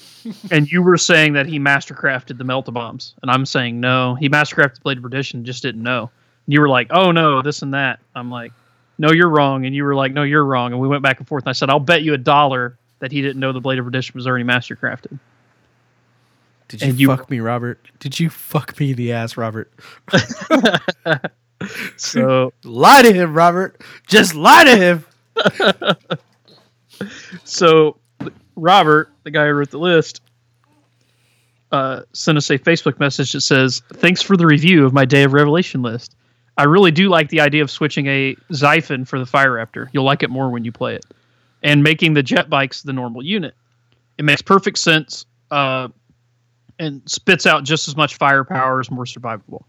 and 0.51 0.71
you 0.71 0.83
were 0.83 0.97
saying 0.99 1.35
that 1.35 1.47
he 1.47 1.61
mastercrafted 1.61 2.37
the 2.39 2.45
melta 2.45 2.73
bombs 2.73 3.15
and 3.23 3.31
i'm 3.31 3.47
saying 3.47 3.79
no. 3.81 4.17
He 4.17 4.29
mastercrafted 4.29 4.75
the 4.77 4.81
blade 4.81 4.97
of 4.99 5.03
perdition 5.05 5.45
just 5.45 5.63
didn't 5.63 5.83
know. 5.85 6.11
And 6.47 6.53
you 6.55 6.61
were 6.61 6.69
like 6.69 6.89
oh 6.91 7.13
no 7.13 7.41
this 7.43 7.63
and 7.63 7.73
that. 7.75 8.01
I'm 8.17 8.31
like 8.31 8.53
no 8.99 9.13
you're 9.13 9.29
wrong. 9.29 9.65
And 9.67 9.75
you 9.77 9.85
were 9.85 9.95
like 9.95 10.13
no 10.13 10.25
you're 10.25 10.45
wrong. 10.45 10.73
And 10.73 10.81
we 10.81 10.89
went 10.89 11.03
back 11.05 11.19
and 11.19 11.29
forth 11.29 11.45
and 11.45 11.51
i 11.51 11.53
said 11.53 11.71
i'll 11.71 11.79
bet 11.81 12.03
you 12.03 12.15
a 12.15 12.19
dollar 12.19 12.77
that 12.99 13.13
he 13.13 13.23
didn't 13.23 13.39
know 13.39 13.53
the 13.53 13.61
blade 13.61 13.79
of 13.79 13.85
perdition 13.85 14.15
was 14.17 14.27
already 14.27 14.45
mastercrafted 14.45 15.19
Did 16.69 16.83
you, 16.83 16.93
you- 16.93 17.09
fuck 17.09 17.31
me, 17.31 17.41
Robert? 17.41 17.81
Did 17.99 18.21
you 18.21 18.31
fuck 18.31 18.79
me 18.79 18.91
in 18.91 18.97
the 18.97 19.13
ass, 19.13 19.37
Robert? 19.37 19.73
so 21.97 22.53
Lie 22.65 23.03
to 23.03 23.13
him, 23.13 23.35
Robert. 23.35 23.81
Just 24.07 24.35
lie 24.35 24.65
to 24.65 24.77
him. 24.77 25.05
So 27.45 27.97
Robert, 28.57 29.11
the 29.23 29.31
guy 29.31 29.47
who 29.47 29.53
wrote 29.53 29.71
the 29.71 29.79
list, 29.79 30.21
uh, 31.71 32.03
sent 32.13 32.39
us 32.39 32.51
a 32.51 32.59
Facebook 32.59 32.99
message 32.99 33.33
that 33.33 33.43
says, 33.43 33.83
"Thanks 33.95 34.21
for 34.23 34.37
the 34.37 34.47
review 34.47 34.85
of 34.85 34.93
my 34.93 35.05
Day 35.05 35.23
of 35.23 35.33
Revelation 35.33 35.81
list. 35.83 36.17
I 36.57 36.65
really 36.65 36.91
do 36.91 37.09
like 37.09 37.29
the 37.29 37.41
idea 37.41 37.63
of 37.63 37.71
switching 37.71 38.07
a 38.09 38.35
Xiphon 38.51 39.07
for 39.07 39.19
the 39.21 39.27
Fire 39.27 39.53
Raptor. 39.53 39.89
You'll 39.93 40.05
like 40.05 40.23
it 40.25 40.31
more 40.31 40.51
when 40.51 40.65
you 40.65 40.73
play 40.73 40.97
it, 40.97 41.05
and 41.63 41.83
making 41.85 42.15
the 42.15 42.23
jet 42.23 42.51
bikes 42.51 42.83
the 42.83 42.93
normal 42.93 43.23
unit. 43.23 43.55
It 44.19 44.25
makes 44.25 44.43
perfect 44.43 44.79
sense, 44.79 45.25
uh, 45.53 45.89
and 46.79 47.03
spits 47.07 47.47
out 47.47 47.65
just 47.65 47.89
as 47.89 47.97
much 47.97 48.17
firepower, 48.17 48.81
as 48.81 48.91
more 48.91 49.05
survivable." 49.05 49.65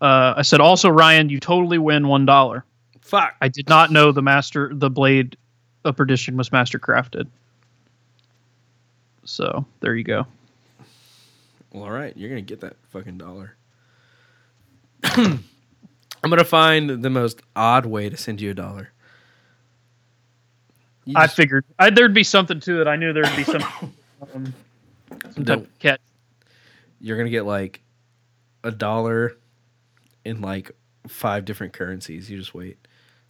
Uh, 0.00 0.34
I 0.36 0.42
said, 0.42 0.60
"Also, 0.60 0.88
Ryan, 0.88 1.28
you 1.28 1.40
totally 1.40 1.78
win 1.78 2.08
one 2.08 2.26
dollar." 2.26 2.64
Fuck. 3.00 3.34
I 3.40 3.48
did 3.48 3.68
not 3.68 3.90
know 3.90 4.12
the 4.12 4.22
master 4.22 4.70
the 4.72 4.90
blade 4.90 5.36
of 5.84 5.96
Perdition 5.96 6.36
was 6.36 6.50
mastercrafted. 6.50 7.26
So 9.24 9.66
there 9.80 9.94
you 9.94 10.04
go. 10.04 10.26
Well, 11.72 11.84
all 11.84 11.90
right, 11.90 12.16
you're 12.16 12.28
gonna 12.28 12.42
get 12.42 12.60
that 12.60 12.76
fucking 12.90 13.18
dollar. 13.18 13.54
I'm 15.04 15.40
gonna 16.22 16.44
find 16.44 17.02
the 17.02 17.10
most 17.10 17.40
odd 17.56 17.86
way 17.86 18.08
to 18.08 18.16
send 18.16 18.40
you 18.40 18.50
a 18.50 18.54
dollar. 18.54 18.92
You 21.04 21.14
I 21.16 21.24
just 21.24 21.36
figured 21.36 21.64
I, 21.78 21.90
there'd 21.90 22.14
be 22.14 22.24
something 22.24 22.60
to 22.60 22.80
it. 22.80 22.86
I 22.86 22.96
knew 22.96 23.12
there'd 23.12 23.36
be 23.36 23.44
some 23.44 23.62
um, 24.34 24.54
some 25.34 25.44
type 25.44 25.58
of 25.58 25.78
catch. 25.78 26.00
You're 27.02 27.18
gonna 27.18 27.30
get 27.30 27.44
like 27.44 27.82
a 28.64 28.70
dollar 28.70 29.36
in 30.24 30.40
like 30.40 30.70
five 31.08 31.44
different 31.44 31.72
currencies. 31.72 32.30
You 32.30 32.38
just 32.38 32.54
wait. 32.54 32.78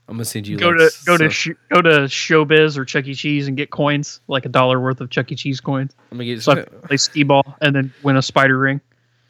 I'm 0.06 0.16
gonna 0.16 0.26
send 0.26 0.46
you 0.46 0.58
Go 0.58 0.68
like, 0.68 0.90
to 0.90 1.04
go 1.06 1.16
to 1.16 1.30
sh- 1.30 1.50
go 1.72 1.80
to 1.80 1.90
Showbiz 2.00 2.76
or 2.76 2.84
Chuck 2.84 3.06
E. 3.06 3.14
Cheese 3.14 3.48
and 3.48 3.56
get 3.56 3.70
coins, 3.70 4.20
like 4.28 4.44
a 4.44 4.50
dollar 4.50 4.78
worth 4.78 5.00
of 5.00 5.08
Chuck 5.08 5.32
E. 5.32 5.36
Cheese 5.36 5.60
coins. 5.60 5.96
I'm 6.10 6.18
gonna 6.18 6.26
get 6.26 6.42
So 6.42 6.52
I'm 6.52 6.64
play 6.82 6.98
skee 6.98 7.22
ball 7.22 7.56
and 7.62 7.74
then 7.74 7.94
win 8.02 8.16
a 8.16 8.22
spider 8.22 8.58
ring. 8.58 8.80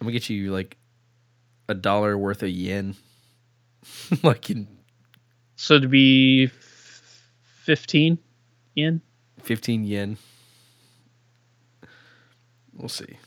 I'm 0.00 0.06
gonna 0.06 0.12
get 0.12 0.28
you 0.28 0.52
like 0.52 0.76
a 1.68 1.74
dollar 1.74 2.18
worth 2.18 2.42
of 2.42 2.48
yen. 2.48 2.96
like 4.22 4.50
in 4.50 4.66
So 5.54 5.78
to 5.78 5.86
be 5.86 6.46
f- 6.46 7.30
fifteen 7.62 8.18
yen. 8.74 9.00
15 9.42 9.84
yen. 9.84 10.18
We'll 12.74 12.88
see. 12.88 13.18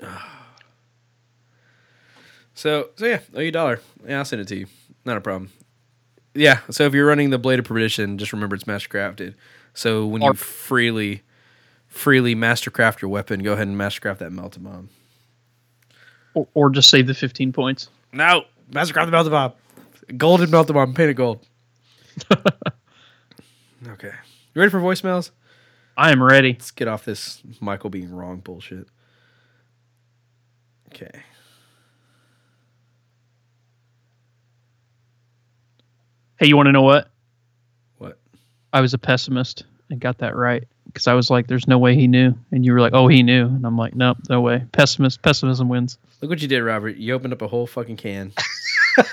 So, 2.58 2.90
so 2.96 3.06
yeah, 3.06 3.20
owe 3.34 3.40
you 3.40 3.50
a 3.50 3.52
dollar. 3.52 3.80
Yeah, 4.04 4.18
I'll 4.18 4.24
send 4.24 4.42
it 4.42 4.48
to 4.48 4.56
you. 4.56 4.66
Not 5.04 5.16
a 5.16 5.20
problem. 5.20 5.52
Yeah, 6.34 6.58
so 6.70 6.86
if 6.86 6.92
you're 6.92 7.06
running 7.06 7.30
the 7.30 7.38
Blade 7.38 7.60
of 7.60 7.64
Perdition, 7.64 8.18
just 8.18 8.32
remember 8.32 8.56
it's 8.56 8.64
mastercrafted. 8.64 9.34
So 9.74 10.04
when 10.04 10.22
you 10.22 10.34
freely, 10.34 11.22
freely 11.86 12.34
mastercraft 12.34 13.00
your 13.00 13.12
weapon, 13.12 13.44
go 13.44 13.52
ahead 13.52 13.68
and 13.68 13.76
mastercraft 13.76 14.18
that 14.18 14.32
melta 14.32 14.60
bomb. 14.60 14.88
Or, 16.34 16.48
or 16.54 16.70
just 16.70 16.90
save 16.90 17.06
the 17.06 17.14
15 17.14 17.52
points. 17.52 17.90
No, 18.12 18.42
mastercraft 18.72 19.08
the 19.08 19.16
melta 19.16 19.30
bomb. 19.30 19.52
Golden 20.16 20.50
melta 20.50 20.74
bomb, 20.74 20.94
painted 20.94 21.14
gold. 21.14 21.46
okay, 23.88 24.12
you 24.52 24.60
ready 24.60 24.70
for 24.70 24.80
voicemails? 24.80 25.30
I 25.96 26.10
am 26.10 26.20
ready. 26.20 26.54
Let's 26.54 26.72
get 26.72 26.88
off 26.88 27.04
this 27.04 27.40
Michael 27.60 27.90
being 27.90 28.12
wrong 28.12 28.40
bullshit. 28.40 28.88
Okay. 30.94 31.10
Hey, 36.38 36.46
you 36.46 36.56
want 36.56 36.66
to 36.66 36.72
know 36.72 36.82
what? 36.82 37.10
What? 37.98 38.18
I 38.72 38.80
was 38.80 38.94
a 38.94 38.98
pessimist 38.98 39.64
and 39.90 40.00
got 40.00 40.18
that 40.18 40.34
right 40.34 40.64
because 40.86 41.06
I 41.06 41.12
was 41.12 41.30
like, 41.30 41.46
"There's 41.46 41.68
no 41.68 41.78
way 41.78 41.94
he 41.94 42.06
knew," 42.06 42.34
and 42.52 42.64
you 42.64 42.72
were 42.72 42.80
like, 42.80 42.94
"Oh, 42.94 43.06
he 43.06 43.22
knew," 43.22 43.46
and 43.46 43.66
I'm 43.66 43.76
like, 43.76 43.94
"Nope, 43.94 44.18
no 44.30 44.40
way." 44.40 44.64
Pessimist, 44.72 45.20
pessimism 45.20 45.68
wins. 45.68 45.98
Look 46.22 46.30
what 46.30 46.40
you 46.40 46.48
did, 46.48 46.62
Robert. 46.62 46.96
You 46.96 47.14
opened 47.14 47.34
up 47.34 47.42
a 47.42 47.48
whole 47.48 47.66
fucking 47.66 47.96
can. 47.96 48.32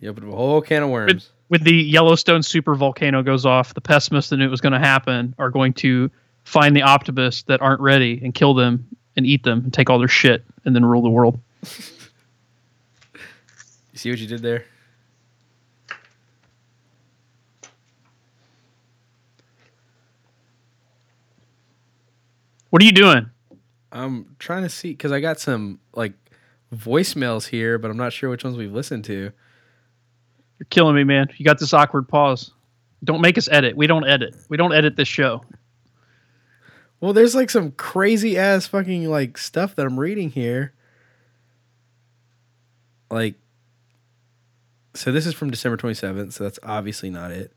you 0.00 0.08
opened 0.08 0.28
up 0.28 0.32
a 0.32 0.36
whole 0.36 0.62
can 0.62 0.84
of 0.84 0.90
worms. 0.90 1.30
When 1.48 1.62
the 1.62 1.74
Yellowstone 1.74 2.42
super 2.42 2.74
volcano 2.74 3.22
goes 3.22 3.44
off, 3.44 3.74
the 3.74 3.80
pessimists 3.80 4.30
that 4.30 4.38
knew 4.38 4.46
it 4.46 4.50
was 4.50 4.60
going 4.60 4.72
to 4.72 4.78
happen 4.78 5.34
are 5.38 5.50
going 5.50 5.74
to 5.74 6.10
find 6.44 6.74
the 6.74 6.82
optimists 6.82 7.42
that 7.42 7.60
aren't 7.60 7.80
ready 7.80 8.20
and 8.22 8.32
kill 8.34 8.54
them 8.54 8.86
and 9.16 9.26
eat 9.26 9.42
them 9.42 9.60
and 9.64 9.72
take 9.72 9.90
all 9.90 9.98
their 9.98 10.08
shit 10.08 10.44
and 10.64 10.74
then 10.74 10.84
rule 10.84 11.02
the 11.02 11.10
world. 11.10 11.40
You 13.92 13.98
see 13.98 14.10
what 14.10 14.18
you 14.18 14.26
did 14.26 14.42
there? 14.42 14.64
What 22.70 22.80
are 22.82 22.84
you 22.84 22.92
doing? 22.92 23.28
I'm 23.92 24.36
trying 24.38 24.62
to 24.62 24.68
see 24.68 24.90
because 24.90 25.10
I 25.10 25.18
got 25.20 25.40
some 25.40 25.80
like 25.92 26.12
voicemails 26.72 27.48
here, 27.48 27.78
but 27.78 27.90
I'm 27.90 27.96
not 27.96 28.12
sure 28.12 28.30
which 28.30 28.44
ones 28.44 28.56
we've 28.56 28.72
listened 28.72 29.04
to. 29.06 29.32
You're 30.58 30.66
killing 30.70 30.94
me, 30.94 31.02
man. 31.02 31.28
You 31.36 31.44
got 31.44 31.58
this 31.58 31.74
awkward 31.74 32.08
pause. 32.08 32.52
Don't 33.02 33.20
make 33.20 33.36
us 33.38 33.48
edit. 33.50 33.76
We 33.76 33.88
don't 33.88 34.06
edit. 34.06 34.36
We 34.48 34.56
don't 34.56 34.72
edit 34.72 34.94
this 34.94 35.08
show. 35.08 35.42
Well, 37.00 37.12
there's 37.12 37.34
like 37.34 37.50
some 37.50 37.72
crazy 37.72 38.36
ass 38.36 38.66
fucking 38.66 39.08
like 39.08 39.38
stuff 39.38 39.74
that 39.76 39.86
I'm 39.86 39.98
reading 39.98 40.30
here. 40.30 40.74
Like, 43.10 43.34
so 44.94 45.10
this 45.10 45.26
is 45.26 45.34
from 45.34 45.50
December 45.50 45.76
27th, 45.76 46.32
so 46.32 46.44
that's 46.44 46.58
obviously 46.62 47.10
not 47.10 47.30
it. 47.30 47.52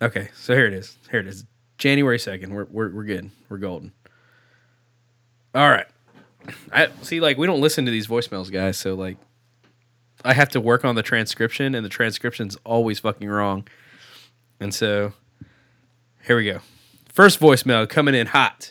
Okay, 0.00 0.28
so 0.34 0.54
here 0.54 0.66
it 0.66 0.74
is. 0.74 0.96
Here 1.10 1.20
it 1.20 1.26
is. 1.26 1.44
January 1.78 2.18
2nd. 2.18 2.48
We're 2.48 2.66
we're 2.66 2.90
we're 2.90 3.04
good. 3.04 3.30
We're 3.48 3.58
golden. 3.58 3.92
All 5.54 5.70
right. 5.70 5.86
I 6.72 6.88
see. 7.02 7.20
Like, 7.20 7.38
we 7.38 7.46
don't 7.46 7.60
listen 7.60 7.84
to 7.86 7.90
these 7.90 8.06
voicemails, 8.06 8.52
guys. 8.52 8.76
So 8.76 8.94
like, 8.94 9.16
I 10.24 10.34
have 10.34 10.50
to 10.50 10.60
work 10.60 10.84
on 10.84 10.94
the 10.94 11.02
transcription, 11.02 11.74
and 11.74 11.84
the 11.84 11.90
transcription's 11.90 12.56
always 12.64 12.98
fucking 13.00 13.28
wrong. 13.28 13.66
And 14.60 14.74
so, 14.74 15.12
here 16.24 16.36
we 16.36 16.44
go. 16.44 16.60
First 17.18 17.42
voicemail 17.42 17.82
coming 17.90 18.14
in 18.14 18.30
hot. 18.30 18.70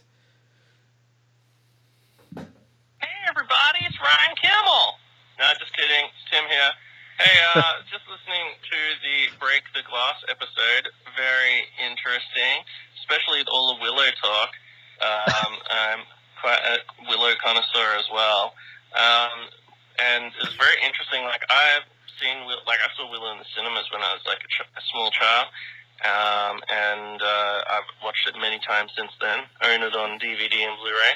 Hey 2.31 3.19
everybody, 3.27 3.83
it's 3.83 3.99
Ryan 3.99 4.39
Kimmel. 4.39 4.95
No, 5.35 5.51
just 5.59 5.75
kidding. 5.75 6.07
It's 6.07 6.23
Tim 6.31 6.47
here. 6.47 6.71
Hey, 7.19 7.35
uh, 7.59 7.83
just 7.91 8.07
listening 8.07 8.55
to 8.55 8.79
the 9.03 9.35
Break 9.35 9.67
the 9.75 9.83
Glass 9.83 10.23
episode. 10.31 10.87
Very 11.19 11.67
interesting, 11.75 12.63
especially 13.03 13.43
all 13.51 13.75
the 13.75 13.83
Willow 13.83 14.07
talk. 14.23 14.55
Um, 15.03 15.51
I'm 15.83 16.07
quite 16.39 16.63
a 16.63 16.79
Willow 17.11 17.35
connoisseur 17.43 17.99
as 17.99 18.07
well. 18.15 18.55
Um, 18.95 19.51
and 19.99 20.31
it 20.31 20.39
was 20.47 20.55
very 20.55 20.79
interesting. 20.87 21.27
Like 21.27 21.43
I've 21.51 21.83
seen, 22.23 22.47
like 22.63 22.79
I 22.79 22.87
saw 22.95 23.11
Willow 23.11 23.27
in 23.35 23.43
the 23.43 23.49
cinemas 23.51 23.91
when 23.91 23.99
I 23.99 24.15
was 24.15 24.23
like 24.23 24.39
a, 24.39 24.47
ch- 24.47 24.71
a 24.71 24.83
small 24.87 25.11
child. 25.11 25.51
Um, 26.05 26.61
and 26.69 27.21
uh, 27.21 27.57
I've 27.69 27.89
watched 28.03 28.27
it 28.27 28.35
many 28.39 28.59
times 28.59 28.91
since 28.95 29.11
then. 29.19 29.39
Own 29.65 29.81
it 29.81 29.95
on 29.95 30.19
DVD 30.19 30.53
and 30.61 30.77
Blu-ray. 30.77 31.13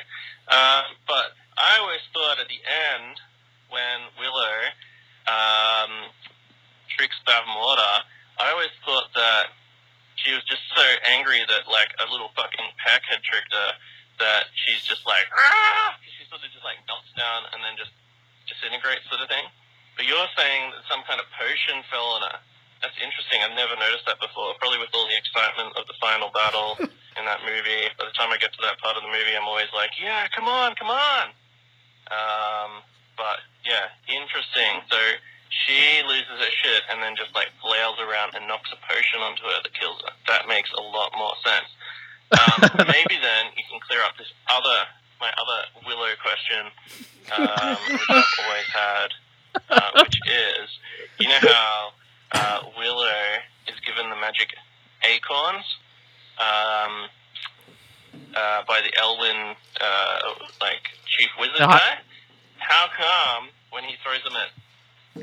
Um, 0.50 0.98
but 1.08 1.38
I 1.58 1.78
always 1.80 2.02
thought 2.14 2.40
at 2.40 2.50
the 2.50 2.62
end 2.66 3.22
when 3.70 4.10
Willow 4.18 4.58
um, 5.30 6.10
tricks 6.98 7.16
Bavmorda, 7.28 8.04
I 8.42 8.50
always 8.52 8.74
thought 8.86 9.14
that 9.14 9.54
she 10.16 10.34
was 10.34 10.44
just 10.46 10.62
so 10.76 10.86
angry 11.14 11.42
that 11.48 11.70
like 11.70 11.94
a 12.02 12.10
little 12.12 12.30
fucking 12.36 12.70
peck 12.82 13.02
had 13.10 13.22
tricked 13.22 13.54
her 13.54 13.72
that 14.20 14.54
she's 14.54 14.86
just 14.86 15.06
like 15.06 15.26
ah! 15.34 15.98
She 16.06 16.26
sort 16.30 16.46
of 16.46 16.50
just 16.54 16.66
like 16.66 16.78
melts 16.86 17.10
down 17.18 17.50
and 17.54 17.62
then 17.66 17.74
just 17.78 17.94
disintegrates 18.46 19.06
sort 19.10 19.22
of 19.22 19.30
thing. 19.30 19.46
But 19.98 20.06
you're 20.06 20.30
saying 20.38 20.74
that 20.74 20.86
some 20.90 21.02
kind 21.06 21.20
of 21.22 21.28
potion 21.38 21.82
fell 21.90 22.18
on 22.18 22.22
her. 22.30 22.38
That's 22.82 22.98
interesting. 22.98 23.46
I've 23.46 23.54
never 23.54 23.78
noticed 23.78 24.10
that 24.10 24.18
before. 24.18 24.58
Probably 24.58 24.82
with 24.82 24.90
all 24.94 25.06
the 25.06 25.18
excitement 25.18 25.78
of 25.78 25.86
the 25.86 25.94
final 26.02 26.34
battle 26.34 26.78
in 27.18 27.24
that 27.30 27.46
movie. 27.46 27.90
By 27.98 28.10
the 28.10 28.16
time 28.18 28.34
I 28.34 28.42
get 28.42 28.52
to 28.58 28.62
that 28.66 28.82
part 28.82 28.98
of 28.98 29.06
the 29.06 29.14
movie, 29.14 29.38
I'm 29.38 29.46
always 29.46 29.70
like, 29.74 29.94
yeah, 30.02 30.26
come 30.34 30.50
on, 30.50 30.74
come 30.74 30.90
on. 30.90 31.30
Um, 32.10 32.82
but 33.16 33.46
yeah, 33.64 33.94
interesting. 34.10 34.82
So 34.90 34.98
she 35.54 36.02
loses 36.10 36.42
her 36.42 36.54
shit 36.66 36.82
and 36.90 37.04
then 37.06 37.14
just 37.14 37.34
like 37.38 37.54
flails 37.62 38.02
around 38.02 38.34
and 38.34 38.50
knocks 38.50 38.74
a 38.74 38.80
potion 38.82 39.22
onto 39.22 39.46
her 39.46 39.62
that 39.62 39.74
kills 39.78 40.02
her. 40.02 40.14
That 40.28 40.50
makes 40.50 40.74
a 40.74 40.82
lot 40.82 41.14
more 41.14 41.38
sense. 41.46 41.70
Um, 42.34 42.60
maybe 42.90 43.22
then 43.22 43.54
you 43.54 43.64
can 43.70 43.78
clear 43.86 44.02
up 44.02 44.18
this 44.18 44.32
other, 44.50 44.90
my 45.22 45.30
other 45.38 45.60
Willow 45.86 46.18
question, 46.18 46.66
um, 47.38 47.78
which 47.94 48.10
I've 48.10 48.36
always 48.42 48.70
had, 48.74 49.10
uh, 49.70 49.92
which 50.02 50.18
is, 50.26 50.68
you 51.20 51.28
know 51.28 51.40
how 51.46 51.94
uh, 52.34 52.60
Willow 52.78 53.12
is 53.68 53.76
given 53.86 54.10
the 54.10 54.16
magic 54.16 54.50
acorns 55.04 55.66
um, 56.40 57.08
uh, 58.36 58.62
by 58.68 58.82
the 58.82 58.92
Nelwyn, 58.98 59.56
uh, 59.82 60.20
like 60.62 60.84
chief 61.18 61.30
wizard 61.40 61.62
Uh-huh. 61.62 61.78
guy. 61.78 61.98
How 62.60 62.88
come 62.96 63.50
when 63.72 63.84
he 63.84 63.96
throws 64.04 64.24
them 64.24 64.36
at 64.38 64.52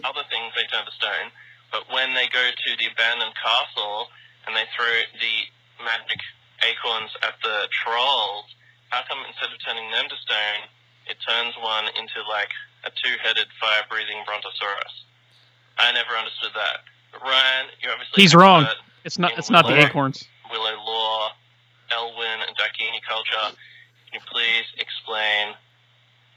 other 0.04 0.22
things 0.30 0.52
they 0.54 0.66
turn 0.68 0.84
to 0.84 0.92
stone, 0.92 1.30
but 1.72 1.86
when 1.92 2.14
they 2.14 2.28
go 2.28 2.42
to 2.50 2.70
the 2.78 2.86
abandoned 2.92 3.34
castle 3.38 4.08
and 4.46 4.54
they 4.56 4.64
throw 4.76 4.88
the 5.20 5.36
magic 5.84 6.20
acorns 6.66 7.10
at 7.22 7.34
the 7.42 7.68
trolls, 7.84 8.44
how 8.90 9.02
come 9.08 9.20
instead 9.28 9.52
of 9.52 9.58
turning 9.64 9.88
them 9.90 10.08
to 10.08 10.16
stone, 10.20 10.66
it 11.08 11.16
turns 11.24 11.54
one 11.60 11.86
into 11.96 12.20
like 12.28 12.50
a 12.84 12.90
two-headed 12.90 13.46
fire-breathing 13.60 14.24
brontosaurus? 14.26 14.94
I 15.78 15.92
never 15.92 16.16
understood 16.18 16.52
that. 16.56 16.82
But 17.18 17.28
Ryan, 17.28 17.66
you're 17.82 17.92
obviously 17.92 18.22
He's 18.22 18.34
wrong. 18.34 18.64
Uh, 18.64 18.74
it's 19.04 19.18
not. 19.18 19.32
In 19.32 19.38
It's 19.38 19.50
not 19.50 19.66
the 19.66 19.78
acorns. 19.78 20.24
Willow 20.50 20.76
lore, 20.84 21.28
Nelwyn, 21.90 22.46
and 22.46 22.56
Daikini 22.56 23.02
culture. 23.08 23.54
Can 24.10 24.14
you 24.14 24.20
please 24.30 24.64
explain 24.78 25.54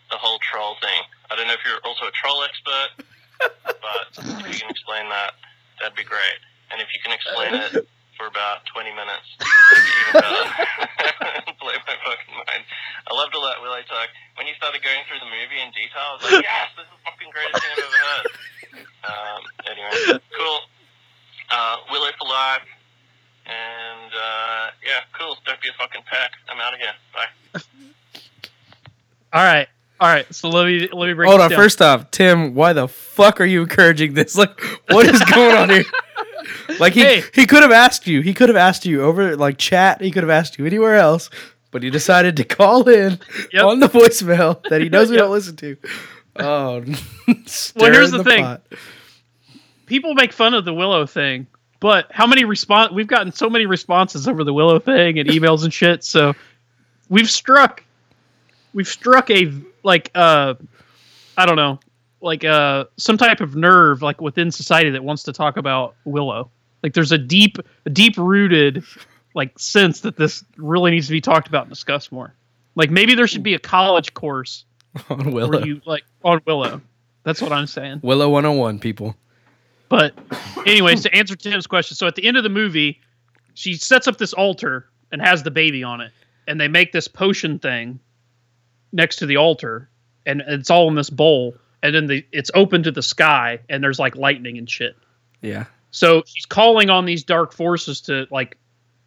the 0.09 0.17
whole 0.17 0.39
troll 0.39 0.75
thing? 0.81 1.01
I 1.29 1.35
don't 1.35 1.47
know 1.47 1.53
if 1.53 1.63
you're 1.65 1.79
also 1.85 2.05
a 2.05 2.11
troll 2.11 2.43
expert, 2.43 3.05
but 3.65 4.07
if 4.17 4.53
you 4.53 4.59
can 4.59 4.69
explain 4.69 5.07
that, 5.09 5.33
that'd 5.79 5.95
be 5.95 6.03
great. 6.03 6.39
And 6.71 6.81
if 6.81 6.87
you 6.95 6.99
can 7.03 7.11
explain 7.11 7.55
it 7.55 7.87
for 8.17 8.27
about 8.27 8.63
20 8.71 8.91
minutes, 8.91 9.27
it'd 9.39 9.83
be 9.83 9.91
even 10.07 10.13
better. 10.19 11.55
Blow 11.59 11.75
my 11.87 11.95
fucking 12.03 12.35
mind. 12.47 12.63
I 13.07 13.11
loved 13.15 13.35
all 13.35 13.43
that 13.47 13.59
Willow 13.61 13.79
talk. 13.87 14.07
When 14.35 14.47
you 14.47 14.55
started 14.55 14.83
going 14.83 15.03
through 15.07 15.19
the 15.19 15.31
movie 15.31 15.59
in 15.59 15.71
detail, 15.75 16.03
I 16.03 16.11
was 16.15 16.23
like, 16.27 16.43
yes, 16.43 16.71
this 16.75 16.87
is 16.87 16.91
the 16.91 17.01
fucking 17.07 17.31
greatest 17.31 17.59
thing 17.59 17.71
I've 17.75 17.83
ever 17.87 17.99
heard. 18.07 18.25
Um, 19.03 19.41
anyway, 19.69 20.19
cool. 20.37 20.59
Uh, 21.51 21.77
Willow 21.91 22.09
for 22.19 22.27
life. 22.27 22.61
And, 23.45 24.11
uh, 24.13 24.67
yeah, 24.85 25.01
cool. 25.17 25.35
Don't 25.45 25.59
be 25.61 25.69
a 25.69 25.73
fucking 25.77 26.01
pack. 26.09 26.31
I'm 26.49 26.59
out 26.59 26.73
of 26.73 26.79
here. 26.79 26.93
Bye. 27.13 27.61
All 29.33 29.43
right, 29.43 29.67
all 29.99 30.09
right. 30.09 30.25
So 30.33 30.49
let 30.49 30.65
me 30.65 30.89
let 30.91 31.07
me 31.07 31.13
break. 31.13 31.27
Hold 31.29 31.39
this 31.39 31.45
on. 31.45 31.49
down. 31.51 31.57
First 31.57 31.81
off, 31.81 32.11
Tim, 32.11 32.53
why 32.53 32.73
the 32.73 32.87
fuck 32.89 33.39
are 33.39 33.45
you 33.45 33.61
encouraging 33.61 34.13
this? 34.13 34.35
Like, 34.37 34.59
what 34.89 35.07
is 35.07 35.21
going 35.21 35.55
on 35.55 35.69
here? 35.69 35.83
Like 36.79 36.93
he 36.93 37.01
Hey. 37.01 37.23
he 37.33 37.45
could 37.45 37.61
have 37.63 37.71
asked 37.71 38.07
you. 38.07 38.21
He 38.21 38.33
could 38.33 38.49
have 38.49 38.55
asked 38.57 38.85
you 38.85 39.03
over 39.03 39.37
like 39.37 39.57
chat. 39.57 40.01
He 40.01 40.09
could 40.11 40.23
have 40.23 40.29
asked 40.31 40.57
you 40.57 40.65
anywhere 40.65 40.95
else, 40.95 41.29
but 41.69 41.83
he 41.83 41.89
decided 41.91 42.35
to 42.37 42.43
call 42.43 42.89
in 42.89 43.19
Yep. 43.53 43.63
on 43.63 43.79
the 43.79 43.87
voicemail 43.87 44.61
that 44.69 44.81
he 44.81 44.89
knows 44.89 45.09
we 45.09 45.15
Yep. 45.15 45.23
don't 45.25 45.31
listen 45.31 45.55
to. 45.57 45.77
Oh, 46.37 46.81
Well, 47.75 47.91
here's 47.91 48.09
stir 48.09 48.17
the 48.17 48.23
thing. 48.23 48.43
pot. 48.43 48.63
people 49.85 50.13
make 50.13 50.31
fun 50.33 50.53
of 50.53 50.65
the 50.65 50.73
Willow 50.73 51.05
thing, 51.05 51.47
but 51.79 52.07
how 52.11 52.25
many 52.27 52.45
response? 52.45 52.91
We've 52.93 53.07
gotten 53.07 53.31
so 53.31 53.49
many 53.49 53.65
responses 53.65 54.27
over 54.27 54.43
the 54.43 54.53
Willow 54.53 54.79
thing 54.79 55.19
and 55.19 55.29
emails 55.29 55.63
and 55.63 55.73
shit. 55.73 56.03
So 56.03 56.33
we've 57.09 57.29
struck, 57.29 57.83
we've 58.73 58.87
struck 58.87 59.29
a 59.29 59.51
like 59.83 60.11
uh, 60.15 60.53
I 61.37 61.45
don't 61.45 61.57
know, 61.57 61.79
like 62.21 62.45
uh, 62.45 62.85
some 62.97 63.17
type 63.17 63.41
of 63.41 63.55
nerve 63.55 64.01
like 64.01 64.21
within 64.21 64.51
society 64.51 64.91
that 64.91 65.03
wants 65.03 65.23
to 65.23 65.33
talk 65.33 65.57
about 65.57 65.95
Willow. 66.05 66.49
Like 66.83 66.93
there's 66.93 67.11
a 67.11 67.17
deep, 67.17 67.57
deep 67.91 68.17
rooted 68.17 68.83
like 69.33 69.57
sense 69.59 70.01
that 70.01 70.17
this 70.17 70.43
really 70.57 70.91
needs 70.91 71.07
to 71.07 71.13
be 71.13 71.21
talked 71.21 71.47
about 71.47 71.63
and 71.63 71.69
discussed 71.69 72.11
more. 72.11 72.33
Like 72.75 72.89
maybe 72.89 73.15
there 73.15 73.27
should 73.27 73.43
be 73.43 73.53
a 73.53 73.59
college 73.59 74.13
course 74.13 74.65
on 75.09 75.31
Willow. 75.31 75.63
you 75.63 75.81
like 75.85 76.03
on 76.23 76.41
Willow. 76.45 76.81
That's 77.23 77.41
what 77.41 77.51
I'm 77.51 77.67
saying. 77.67 77.99
Willow 78.03 78.29
101 78.29 78.79
people. 78.79 79.15
But 79.89 80.13
anyways, 80.65 81.03
to 81.03 81.13
answer 81.13 81.35
Tim's 81.35 81.67
question, 81.67 81.95
so 81.95 82.07
at 82.07 82.15
the 82.15 82.25
end 82.25 82.37
of 82.37 82.43
the 82.43 82.49
movie, 82.49 83.01
she 83.53 83.75
sets 83.75 84.07
up 84.07 84.17
this 84.17 84.33
altar 84.33 84.87
and 85.11 85.21
has 85.21 85.43
the 85.43 85.51
baby 85.51 85.83
on 85.83 86.01
it, 86.01 86.11
and 86.47 86.59
they 86.59 86.67
make 86.69 86.93
this 86.93 87.07
potion 87.07 87.59
thing 87.59 87.99
next 88.93 89.17
to 89.17 89.25
the 89.25 89.37
altar, 89.37 89.89
and 90.25 90.41
it's 90.47 90.69
all 90.69 90.87
in 90.87 90.95
this 90.95 91.09
bowl, 91.09 91.55
and 91.83 91.93
then 91.93 92.07
the 92.07 92.25
it's 92.31 92.49
open 92.53 92.83
to 92.83 92.91
the 92.91 93.01
sky, 93.01 93.59
and 93.69 93.83
there's 93.83 93.99
like 93.99 94.15
lightning 94.15 94.57
and 94.57 94.69
shit. 94.69 94.95
Yeah. 95.41 95.65
So 95.91 96.23
she's 96.25 96.45
calling 96.45 96.89
on 96.89 97.05
these 97.05 97.23
dark 97.23 97.53
forces 97.53 98.01
to 98.01 98.27
like, 98.31 98.57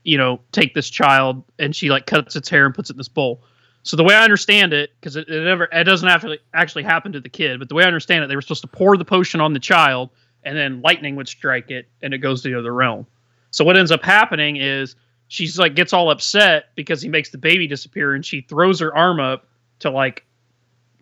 you 0.02 0.18
know, 0.18 0.40
take 0.52 0.74
this 0.74 0.90
child, 0.90 1.42
and 1.58 1.74
she 1.74 1.88
like 1.88 2.06
cuts 2.06 2.36
its 2.36 2.48
hair 2.48 2.66
and 2.66 2.74
puts 2.74 2.90
it 2.90 2.94
in 2.94 2.98
this 2.98 3.08
bowl. 3.08 3.42
So 3.84 3.96
the 3.98 4.02
way 4.02 4.14
I 4.14 4.24
understand 4.24 4.72
it, 4.72 4.90
because 4.98 5.14
it, 5.14 5.28
it 5.28 5.44
never 5.44 5.68
it 5.70 5.84
doesn't 5.84 6.08
actually 6.08 6.38
actually 6.54 6.84
happen 6.84 7.12
to 7.12 7.20
the 7.20 7.28
kid, 7.28 7.58
but 7.58 7.68
the 7.68 7.74
way 7.74 7.84
I 7.84 7.86
understand 7.86 8.24
it, 8.24 8.28
they 8.28 8.34
were 8.34 8.42
supposed 8.42 8.62
to 8.62 8.66
pour 8.66 8.96
the 8.96 9.04
potion 9.04 9.40
on 9.42 9.52
the 9.52 9.60
child, 9.60 10.08
and 10.42 10.56
then 10.56 10.80
lightning 10.80 11.16
would 11.16 11.28
strike 11.28 11.70
it, 11.70 11.86
and 12.02 12.14
it 12.14 12.18
goes 12.18 12.42
to 12.42 12.48
the 12.48 12.58
other 12.58 12.72
realm. 12.72 13.06
So 13.50 13.62
what 13.62 13.76
ends 13.76 13.92
up 13.92 14.02
happening 14.02 14.56
is 14.56 14.96
she's 15.28 15.58
like 15.58 15.74
gets 15.74 15.92
all 15.92 16.10
upset 16.10 16.70
because 16.74 17.02
he 17.02 17.10
makes 17.10 17.30
the 17.30 17.38
baby 17.38 17.66
disappear, 17.66 18.14
and 18.14 18.24
she 18.24 18.40
throws 18.40 18.80
her 18.80 18.96
arm 18.96 19.20
up 19.20 19.46
to 19.80 19.90
like, 19.90 20.24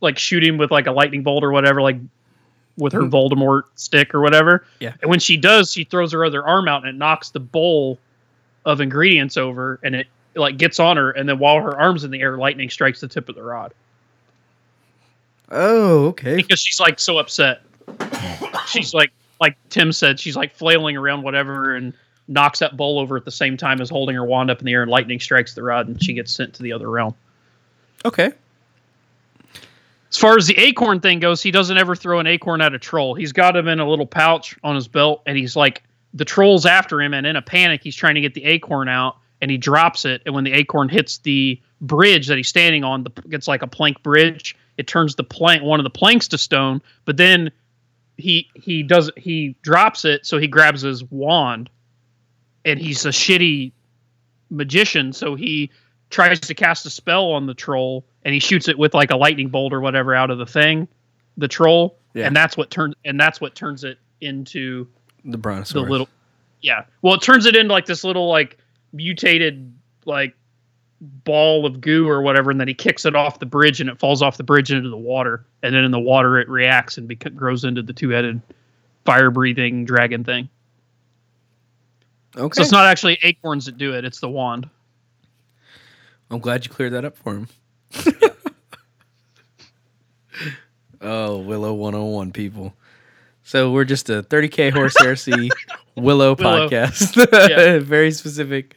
like 0.01 0.19
shoot 0.19 0.43
him 0.43 0.59
with 0.59 0.73
like 0.73 0.89
a 0.89 0.93
lightning 0.93 1.23
bolt 1.23 1.45
or 1.45 1.53
whatever, 1.53 1.81
like 1.81 1.99
with 2.79 2.93
her 2.93 3.03
hmm. 3.03 3.15
Voldemort 3.15 3.63
stick 3.77 4.13
or 4.13 4.21
whatever. 4.21 4.67
Yeah. 4.81 4.95
And 5.03 5.09
when 5.09 5.21
she 5.21 5.37
does, 5.37 5.71
she 5.71 5.85
throws 5.85 6.11
her 6.13 6.25
other 6.25 6.45
arm 6.45 6.67
out 6.67 6.85
and 6.85 6.89
it 6.89 6.99
knocks 6.99 7.31
the 7.31 7.41
bowl 7.41 8.01
of 8.65 8.81
ingredients 8.81 9.37
over, 9.37 9.79
and 9.85 9.95
it 9.95 10.09
like 10.35 10.57
gets 10.57 10.79
on 10.81 10.97
her, 10.97 11.11
and 11.11 11.29
then 11.29 11.39
while 11.39 11.61
her 11.61 11.79
arm's 11.79 12.05
in 12.05 12.11
the 12.11 12.21
air, 12.21 12.37
lightning 12.37 12.71
strikes 12.71 13.01
the 13.01 13.09
tip 13.09 13.29
of 13.29 13.35
the 13.35 13.43
rod 13.43 13.73
Oh, 15.51 16.07
okay. 16.07 16.37
because 16.37 16.61
she's 16.61 16.81
like 16.81 16.99
so 16.99 17.19
upset. 17.19 17.61
she's 18.67 18.95
like, 18.95 19.11
like 19.41 19.57
Tim 19.69 19.93
said, 19.93 20.19
she's 20.19 20.37
like 20.37 20.55
flailing 20.55 20.97
around 20.97 21.23
whatever 21.23 21.75
and 21.75 21.93
knocks 22.29 22.61
that 22.61 22.77
bowl 22.77 22.99
over 22.99 23.17
at 23.17 23.25
the 23.25 23.31
same 23.31 23.57
time 23.57 23.81
as 23.81 23.91
holding 23.91 24.15
her 24.17 24.25
wand 24.25 24.51
up 24.51 24.61
in 24.61 24.65
the 24.65 24.73
air, 24.73 24.83
and 24.83 24.91
lightning 24.91 25.21
strikes 25.21 25.55
the 25.55 25.63
rod, 25.63 25.89
and 25.89 26.03
she 26.03 26.15
gets 26.15 26.33
sent 26.33 26.55
to 26.55 26.63
the 26.63 26.73
other 26.73 26.89
realm. 26.89 27.15
Okay. 28.05 28.33
As 30.11 30.19
far 30.19 30.37
as 30.37 30.47
the 30.47 30.57
acorn 30.59 31.01
thing 31.01 31.21
goes, 31.21 31.43
he 31.43 31.51
doesn't 31.51 31.77
ever 31.77 31.97
throw 31.97 32.19
an 32.21 32.27
acorn 32.27 32.61
at 32.61 32.75
a 32.75 32.79
troll. 32.79 33.15
He's 33.15 33.33
got 33.33 33.57
him 33.57 33.67
in 33.67 33.81
a 33.81 33.89
little 33.89 34.07
pouch 34.07 34.57
on 34.63 34.75
his 34.75 34.87
belt, 34.89 35.23
and 35.27 35.37
he's 35.37 35.57
like, 35.57 35.83
the 36.15 36.25
troll's 36.25 36.67
after 36.67 37.01
him, 37.01 37.15
and 37.15 37.27
in 37.27 37.37
a 37.37 37.43
panic, 37.43 37.83
he's 37.83 37.97
trying 37.97 38.15
to 38.17 38.21
get 38.21 38.35
the 38.35 38.45
acorn 38.45 38.89
out, 38.89 39.17
and 39.43 39.51
he 39.51 39.59
drops 39.59 40.07
it. 40.07 40.23
And 40.25 40.35
when 40.35 40.45
the 40.45 40.53
acorn 40.53 40.89
hits 40.89 41.19
the 41.19 41.61
bridge 41.83 42.29
that 42.29 42.37
he's 42.39 42.49
standing 42.49 42.85
on, 42.85 43.03
the, 43.03 43.11
it's 43.31 43.49
like 43.49 43.61
a 43.61 43.67
plank 43.67 44.03
bridge. 44.03 44.57
It 44.79 44.87
turns 44.87 45.17
the 45.17 45.25
plank, 45.25 45.63
one 45.63 45.81
of 45.81 45.85
the 45.85 45.91
planks 45.91 46.29
to 46.29 46.39
stone, 46.39 46.81
but 47.05 47.19
then 47.19 47.51
he 48.17 48.49
he 48.55 48.83
does 48.83 49.11
he 49.17 49.57
drops 49.63 50.05
it, 50.07 50.25
so 50.25 50.39
he 50.39 50.47
grabs 50.47 50.81
his 50.81 51.05
wand, 51.11 51.69
and 52.65 52.79
he's 52.79 53.05
a 53.05 53.11
shitty 53.11 53.73
magician, 54.49 55.13
so 55.13 55.35
he 55.35 55.71
tries 56.11 56.41
to 56.41 56.55
cast 56.55 56.87
a 56.87 56.91
spell 56.91 57.33
on 57.33 57.47
the 57.47 57.55
troll 57.55 58.05
and 58.25 58.35
he 58.35 58.39
shoots 58.41 58.69
it 58.69 58.79
with 58.79 58.93
like 58.95 59.11
a 59.11 59.17
lightning 59.17 59.49
bolt 59.49 59.73
or 59.73 59.81
whatever 59.81 60.15
out 60.15 60.31
of 60.31 60.37
the 60.39 60.45
thing, 60.47 60.87
the 61.39 61.49
troll, 61.49 61.97
Yeah. 62.15 62.27
and 62.27 62.37
that's 62.37 62.57
what 62.57 62.71
turns 62.71 62.95
and 63.05 63.19
that's 63.19 63.41
what 63.41 63.55
turns 63.55 63.83
it 63.83 63.99
into 64.21 64.87
The 65.25 65.37
the 65.39 65.81
little 65.81 66.09
yeah. 66.61 66.85
Well, 67.03 67.15
it 67.15 67.23
turns 67.23 67.47
it 67.47 67.57
into 67.57 67.73
like 67.73 67.87
this 67.87 68.05
little 68.05 68.29
like 68.29 68.57
mutated 68.93 69.73
like 70.05 70.35
ball 71.01 71.67
of 71.67 71.81
goo 71.81 72.09
or 72.09 72.23
whatever, 72.23 72.51
and 72.51 72.61
then 72.61 72.69
he 72.69 72.75
kicks 72.75 73.05
it 73.05 73.17
off 73.17 73.39
the 73.39 73.47
bridge 73.47 73.81
and 73.81 73.91
it 73.91 73.99
falls 73.99 74.23
off 74.23 74.37
the 74.37 74.45
bridge 74.45 74.71
into 74.71 74.89
the 74.89 74.97
water, 74.97 75.45
and 75.63 75.75
then 75.75 75.85
in 75.85 75.91
the 75.91 76.01
water 76.01 76.39
it 76.39 76.49
reacts 76.49 76.99
and 76.99 77.09
bec- 77.09 77.35
grows 77.35 77.65
into 77.65 77.83
the 77.83 77.93
two-headed 77.93 78.41
fire-breathing 79.05 79.85
dragon 79.85 80.23
thing. 80.23 80.49
Okay. 82.37 82.55
So 82.55 82.63
it's 82.63 82.73
not 82.73 82.87
actually 82.87 83.19
acorns 83.23 83.67
that 83.67 83.77
do 83.77 83.95
it; 83.95 84.05
it's 84.05 84.21
the 84.21 84.29
wand. 84.29 84.69
I'm 86.31 86.39
glad 86.39 86.65
you 86.65 86.71
cleared 86.71 86.95
that 86.95 87.05
up 87.05 87.17
for 87.17 87.35
him. 87.35 87.49
oh, 91.03 91.39
Willow 91.39 91.75
101 91.75 92.33
people. 92.33 92.75
So 93.43 93.71
we're 93.71 93.85
just 93.85 94.09
a 94.09 94.23
30k 94.23 94.73
horse 94.73 94.95
heresy 95.01 95.51
Willow, 95.97 96.35
Willow. 96.35 96.69
podcast. 96.69 97.17
Yeah. 97.51 97.79
Very 97.83 98.11
specific. 98.13 98.77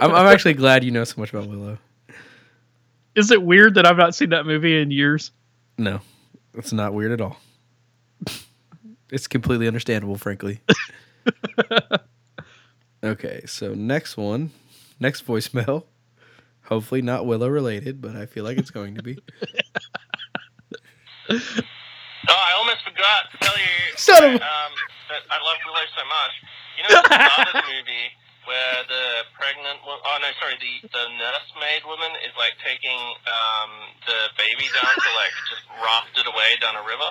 I'm, 0.00 0.14
I'm 0.14 0.26
actually 0.26 0.54
glad 0.54 0.84
you 0.84 0.90
know 0.90 1.04
so 1.04 1.20
much 1.20 1.32
about 1.32 1.48
Willow. 1.48 1.78
Is 3.14 3.30
it 3.30 3.42
weird 3.42 3.74
that 3.74 3.86
I've 3.86 3.96
not 3.96 4.14
seen 4.14 4.30
that 4.30 4.44
movie 4.46 4.80
in 4.80 4.90
years? 4.90 5.30
No, 5.78 6.00
it's 6.54 6.72
not 6.72 6.92
weird 6.94 7.12
at 7.12 7.20
all. 7.20 7.38
It's 9.10 9.26
completely 9.26 9.66
understandable, 9.68 10.16
frankly. 10.16 10.60
okay, 13.04 13.42
so 13.46 13.72
next 13.74 14.16
one, 14.16 14.50
next 15.00 15.26
voicemail. 15.26 15.84
Hopefully 16.64 17.00
not 17.02 17.24
Willow 17.26 17.48
related, 17.48 18.00
but 18.02 18.16
I 18.16 18.26
feel 18.26 18.42
like 18.44 18.58
it's 18.58 18.70
going 18.70 18.96
to 18.96 19.02
be. 19.02 19.18
Oh, 21.30 21.38
I 22.28 22.52
almost 22.58 22.78
forgot 22.84 23.30
to 23.32 23.38
tell 23.38 23.54
you 23.56 23.96
Son 23.96 24.24
of 24.24 24.40
a- 24.40 24.44
um, 24.44 24.72
that 25.08 25.22
I 25.30 25.38
love 25.42 25.58
Willow 25.64 25.86
so 25.94 26.04
much. 26.06 26.34
You 26.76 26.82
know 26.84 26.90
at 27.00 27.04
the 27.08 27.16
start 27.16 27.48
of 27.50 27.54
the 27.62 27.66
movie 27.72 28.08
where 28.46 28.78
the 28.86 29.26
pregnant 29.34 29.82
wo- 29.82 29.98
oh 30.00 30.16
no, 30.22 30.30
sorry, 30.38 30.54
the, 30.62 30.86
the 30.94 31.04
nursemaid 31.18 31.82
woman 31.82 32.14
is 32.22 32.30
like 32.38 32.54
taking 32.62 32.98
um, 33.26 33.70
the 34.06 34.30
baby 34.38 34.70
down 34.70 34.94
to 34.94 35.10
like 35.18 35.34
just 35.50 35.66
raft 35.82 36.14
it 36.14 36.26
away 36.30 36.54
down 36.62 36.78
a 36.78 36.84
river. 36.86 37.10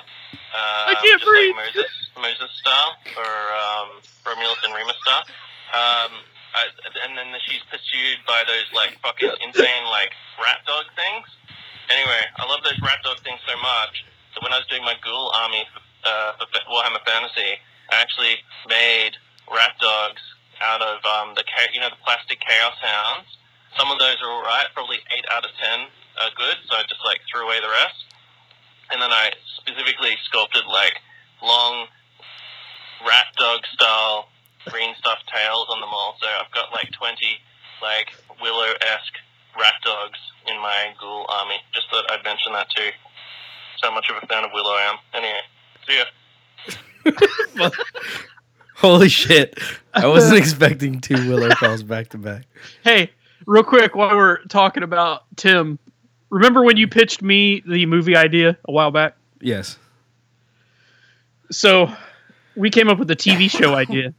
Um, 0.55 0.95
I 0.95 0.95
can't 1.03 1.19
just 1.19 1.27
breathe. 1.27 1.51
Like 1.55 1.76
Moses, 1.76 1.91
Moses 2.15 2.51
style 2.63 2.95
or 3.19 3.34
um, 3.51 3.88
Romulus 4.23 4.63
and 4.63 4.72
Remus 4.72 4.95
style. 5.03 5.27
Um, 5.76 6.11
I, 6.55 6.72
and 7.03 7.19
then 7.19 7.35
she's 7.43 7.59
pursued 7.67 8.23
by 8.23 8.47
those 8.47 8.72
like 8.72 8.95
fucking 9.03 9.35
insane 9.43 9.84
like 9.91 10.15
rat 10.39 10.63
dog 10.63 10.88
things. 10.95 11.27
Anyway, 11.91 12.23
I 12.39 12.47
love 12.47 12.63
those 12.63 12.80
rat 12.80 13.03
dog 13.03 13.19
things 13.27 13.43
so 13.43 13.59
much. 13.59 14.07
So 14.34 14.39
when 14.39 14.55
I 14.55 14.63
was 14.63 14.67
doing 14.72 14.84
my 14.88 14.95
ghoul 15.03 15.35
army 15.35 15.67
for, 15.76 15.84
uh, 16.07 16.31
for 16.39 16.63
Warhammer 16.72 17.03
Fantasy, 17.03 17.59
actually 18.01 18.41
made 18.67 19.17
rat 19.51 19.76
dogs 19.80 20.22
out 20.61 20.81
of 20.81 21.03
um, 21.03 21.35
the 21.35 21.43
you 21.73 21.80
know 21.80 21.89
the 21.89 22.01
plastic 22.03 22.39
chaos 22.39 22.77
hounds. 22.81 23.27
Some 23.77 23.91
of 23.91 23.99
those 23.99 24.15
are 24.23 24.31
alright, 24.31 24.67
probably 24.73 24.97
eight 25.11 25.26
out 25.31 25.43
of 25.43 25.51
ten 25.59 25.88
are 26.22 26.31
good. 26.35 26.55
So 26.67 26.76
I 26.76 26.84
just 26.88 27.03
like 27.03 27.19
threw 27.27 27.45
away 27.45 27.59
the 27.59 27.69
rest, 27.69 27.99
and 28.91 29.01
then 29.01 29.11
I 29.11 29.31
specifically 29.59 30.15
sculpted 30.26 30.65
like 30.67 30.95
long 31.43 31.88
rat 33.05 33.27
dog 33.38 33.61
style 33.73 34.30
green 34.67 34.95
stuffed 34.97 35.30
tails 35.30 35.67
on 35.69 35.80
them 35.81 35.89
all. 35.91 36.15
So 36.22 36.27
I've 36.27 36.51
got 36.51 36.72
like 36.72 36.91
twenty 36.91 37.43
like 37.81 38.15
willow 38.41 38.72
esque 38.81 39.17
rat 39.59 39.76
dogs 39.84 40.19
in 40.47 40.57
my 40.61 40.93
ghoul 40.99 41.26
army. 41.30 41.59
Just 41.73 41.89
thought 41.89 42.09
I'd 42.11 42.23
mention 42.23 42.53
that 42.53 42.69
too. 42.76 42.91
So 43.84 43.91
much 43.91 44.09
of 44.09 44.22
a 44.22 44.26
fan 44.27 44.43
of 44.43 44.51
Willow 44.53 44.72
I 44.72 44.89
am. 44.89 44.97
Anyway, 45.13 45.41
see 45.88 45.97
ya. 45.97 46.05
Holy 48.76 49.10
shit! 49.10 49.57
I 49.94 50.07
wasn't 50.07 50.38
expecting 50.38 50.99
two 50.99 51.30
Willow 51.30 51.49
calls 51.49 51.82
back 51.84 52.10
to 52.10 52.18
back. 52.18 52.45
Hey, 52.84 53.10
real 53.45 53.64
quick, 53.64 53.95
while 53.95 54.15
we're 54.15 54.44
talking 54.45 54.84
about 54.84 55.23
Tim, 55.38 55.80
remember 56.30 56.64
when 56.64 56.77
you 56.77 56.88
pitched 56.88 57.22
me 57.22 57.64
the 57.65 57.86
movie 57.86 58.15
idea 58.15 58.57
a 58.65 58.72
while 58.72 58.91
back? 58.91 59.15
Yes. 59.40 59.77
So 61.52 61.91
we 62.56 62.69
came 62.69 62.90
up 62.90 62.99
with 62.99 63.07
the 63.07 63.15
TV 63.15 63.49
show 63.49 63.73
idea. 63.76 64.14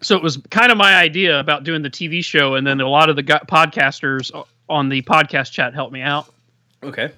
So 0.00 0.16
it 0.16 0.22
was 0.22 0.36
kind 0.50 0.70
of 0.70 0.78
my 0.78 0.94
idea 0.94 1.40
about 1.40 1.64
doing 1.64 1.82
the 1.82 1.90
TV 1.90 2.24
show, 2.24 2.54
and 2.54 2.66
then 2.66 2.80
a 2.80 2.88
lot 2.88 3.10
of 3.10 3.16
the 3.16 3.22
podcasters 3.22 4.30
on 4.68 4.88
the 4.88 5.02
podcast 5.02 5.50
chat 5.52 5.74
helped 5.74 5.92
me 5.92 6.02
out. 6.02 6.32
Okay. 6.82 7.10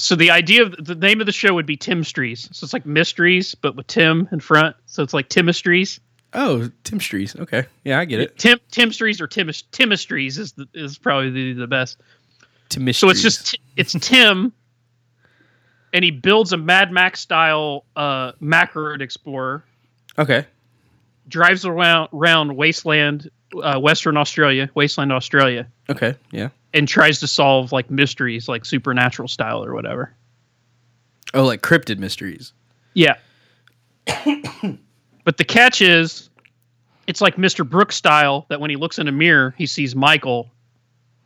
So 0.00 0.14
the 0.16 0.30
idea 0.30 0.62
of 0.62 0.84
the 0.84 0.94
name 0.94 1.20
of 1.20 1.26
the 1.26 1.32
show 1.32 1.54
would 1.54 1.66
be 1.66 1.76
Timstries. 1.76 2.48
So 2.52 2.64
it's 2.64 2.72
like 2.72 2.86
mysteries, 2.86 3.54
but 3.54 3.76
with 3.76 3.86
Tim 3.86 4.28
in 4.32 4.40
front. 4.40 4.76
So 4.86 5.02
it's 5.02 5.14
like 5.14 5.28
Timistries. 5.28 6.00
Oh, 6.32 6.70
Tim 6.84 7.00
Strees. 7.00 7.38
Okay. 7.38 7.66
Yeah, 7.84 7.98
I 7.98 8.04
get 8.04 8.20
it. 8.20 8.38
Tim 8.38 8.58
Timstries 8.70 9.20
or 9.20 9.26
Timis, 9.26 9.64
Timistries 9.72 10.38
is 10.38 10.52
the, 10.52 10.68
is 10.74 10.96
probably 10.96 11.30
the, 11.30 11.52
the 11.54 11.66
best. 11.66 12.00
Tim 12.68 12.92
So 12.92 13.10
it's 13.10 13.20
just 13.20 13.58
it's 13.76 13.92
Tim, 13.94 14.52
and 15.92 16.04
he 16.04 16.12
builds 16.12 16.52
a 16.52 16.56
Mad 16.56 16.92
Max 16.92 17.18
style 17.18 17.84
uh, 17.96 18.32
Macroid 18.40 19.00
explorer. 19.00 19.64
okay. 20.16 20.46
drives 21.28 21.64
around 21.64 22.10
around 22.12 22.56
wasteland, 22.56 23.28
uh, 23.60 23.80
Western 23.80 24.16
Australia, 24.16 24.70
wasteland 24.74 25.12
Australia, 25.12 25.66
Okay. 25.88 26.14
Yeah. 26.30 26.50
And 26.72 26.86
tries 26.86 27.20
to 27.20 27.26
solve 27.26 27.72
like 27.72 27.90
mysteries, 27.90 28.48
like 28.48 28.64
supernatural 28.64 29.28
style 29.28 29.64
or 29.64 29.74
whatever. 29.74 30.14
Oh, 31.34 31.44
like 31.44 31.62
cryptid 31.62 31.98
mysteries. 31.98 32.52
Yeah. 32.94 33.16
but 35.24 35.36
the 35.36 35.44
catch 35.44 35.80
is, 35.80 36.30
it's 37.06 37.20
like 37.20 37.36
Mr. 37.36 37.68
Brooks 37.68 37.96
style 37.96 38.46
that 38.48 38.60
when 38.60 38.70
he 38.70 38.76
looks 38.76 38.98
in 38.98 39.08
a 39.08 39.12
mirror, 39.12 39.54
he 39.58 39.66
sees 39.66 39.94
Michael 39.94 40.50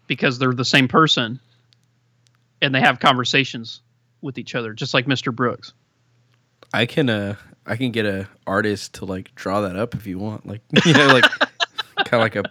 because 0.07 0.39
they're 0.39 0.53
the 0.53 0.65
same 0.65 0.89
person, 0.89 1.41
and 2.61 2.75
they 2.75 2.81
have 2.81 3.01
conversations 3.01 3.81
with 4.21 4.39
each 4.39 4.55
other, 4.55 4.73
just 4.73 4.95
like 4.95 5.07
Mr. 5.07 5.35
Brooks. 5.35 5.73
I 6.73 6.87
can 6.87 7.09
uh 7.09 7.37
I 7.67 7.77
can 7.77 7.93
get 7.93 8.05
a 8.05 8.29
artist 8.47 8.95
to 8.95 9.05
like 9.05 9.35
draw 9.35 9.61
that 9.63 9.77
up 9.77 9.95
if 9.95 10.07
you 10.07 10.19
want. 10.19 10.47
Like 10.47 10.63
you 10.85 10.93
know, 10.93 11.07
like 11.09 11.25
kind 12.05 12.15
of 12.15 12.21
like 12.21 12.37
a 12.37 12.45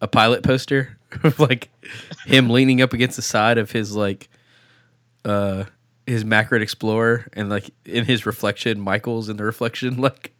a 0.00 0.08
pilot 0.08 0.42
poster 0.42 0.96
of 1.24 1.38
like 1.40 1.68
him 2.26 2.50
leaning 2.50 2.80
up 2.82 2.92
against 2.92 3.16
the 3.16 3.22
side 3.22 3.58
of 3.58 3.70
his 3.70 3.94
like 3.94 4.28
uh 5.24 5.64
his 6.06 6.24
Macrid 6.24 6.62
Explorer 6.62 7.28
and 7.34 7.48
like 7.48 7.70
in 7.84 8.04
his 8.04 8.26
reflection, 8.26 8.80
Michael's 8.80 9.28
in 9.28 9.36
the 9.36 9.44
reflection, 9.44 9.96
like 10.00 10.32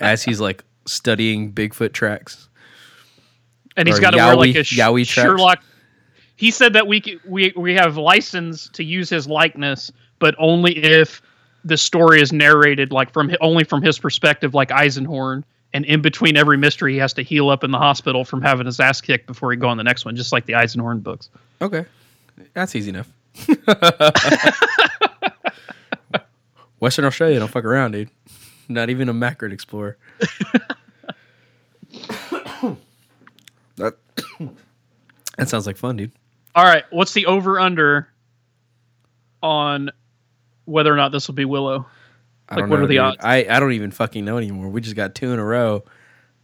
as 0.00 0.22
he's 0.22 0.40
like 0.40 0.64
studying 0.86 1.52
Bigfoot 1.52 1.92
tracks. 1.92 2.48
and 3.76 3.86
he's 3.88 4.00
got 4.00 4.10
to 4.10 4.16
wear 4.18 4.36
like 4.36 4.54
a 4.54 4.64
sh- 4.64 4.78
Yowie 4.78 5.06
tracks. 5.06 5.28
Sherlock. 5.28 5.62
He 6.36 6.50
said 6.50 6.74
that 6.74 6.86
we 6.86 7.00
c- 7.00 7.18
we 7.26 7.52
we 7.56 7.74
have 7.74 7.96
license 7.96 8.68
to 8.70 8.84
use 8.84 9.08
his 9.08 9.26
likeness, 9.26 9.90
but 10.18 10.34
only 10.38 10.76
if 10.76 11.22
the 11.64 11.76
story 11.76 12.20
is 12.20 12.32
narrated 12.32 12.92
like 12.92 13.12
from 13.12 13.34
only 13.40 13.64
from 13.64 13.82
his 13.82 13.98
perspective, 13.98 14.54
like 14.54 14.68
Eisenhorn. 14.68 15.44
And 15.72 15.84
in 15.84 16.00
between 16.00 16.36
every 16.36 16.56
mystery, 16.56 16.94
he 16.94 16.98
has 16.98 17.12
to 17.14 17.22
heal 17.22 17.50
up 17.50 17.64
in 17.64 17.70
the 17.70 17.78
hospital 17.78 18.24
from 18.24 18.40
having 18.40 18.66
his 18.66 18.80
ass 18.80 19.00
kicked 19.00 19.26
before 19.26 19.50
he 19.50 19.56
go 19.56 19.68
on 19.68 19.76
the 19.76 19.84
next 19.84 20.04
one, 20.04 20.16
just 20.16 20.32
like 20.32 20.46
the 20.46 20.54
Eisenhorn 20.54 21.02
books. 21.02 21.28
Okay. 21.60 21.84
That's 22.54 22.74
easy 22.74 22.90
enough. 22.90 23.10
Western 26.80 27.04
Australia 27.04 27.38
don't 27.38 27.50
fuck 27.50 27.64
around, 27.64 27.92
dude. 27.92 28.10
Not 28.68 28.90
even 28.90 29.08
a 29.08 29.14
Macrid 29.14 29.52
Explorer. 29.52 29.96
that 33.76 33.96
that 35.36 35.48
sounds 35.48 35.66
like 35.66 35.76
fun, 35.76 35.96
dude. 35.96 36.12
All 36.54 36.64
right, 36.64 36.84
what's 36.90 37.12
the 37.12 37.26
over 37.26 37.60
under 37.60 38.08
on 39.42 39.90
whether 40.64 40.92
or 40.92 40.96
not 40.96 41.12
this 41.12 41.28
will 41.28 41.34
be 41.34 41.44
Willow? 41.44 41.86
I 42.48 42.54
Like, 42.54 42.62
don't 42.62 42.70
what 42.70 42.76
know, 42.78 42.84
are 42.84 42.86
the 42.86 42.94
dude. 42.94 43.00
odds? 43.00 43.16
I, 43.20 43.46
I 43.48 43.60
don't 43.60 43.72
even 43.72 43.90
fucking 43.90 44.24
know 44.24 44.38
anymore. 44.38 44.68
We 44.68 44.80
just 44.80 44.96
got 44.96 45.14
two 45.14 45.32
in 45.32 45.38
a 45.38 45.44
row. 45.44 45.84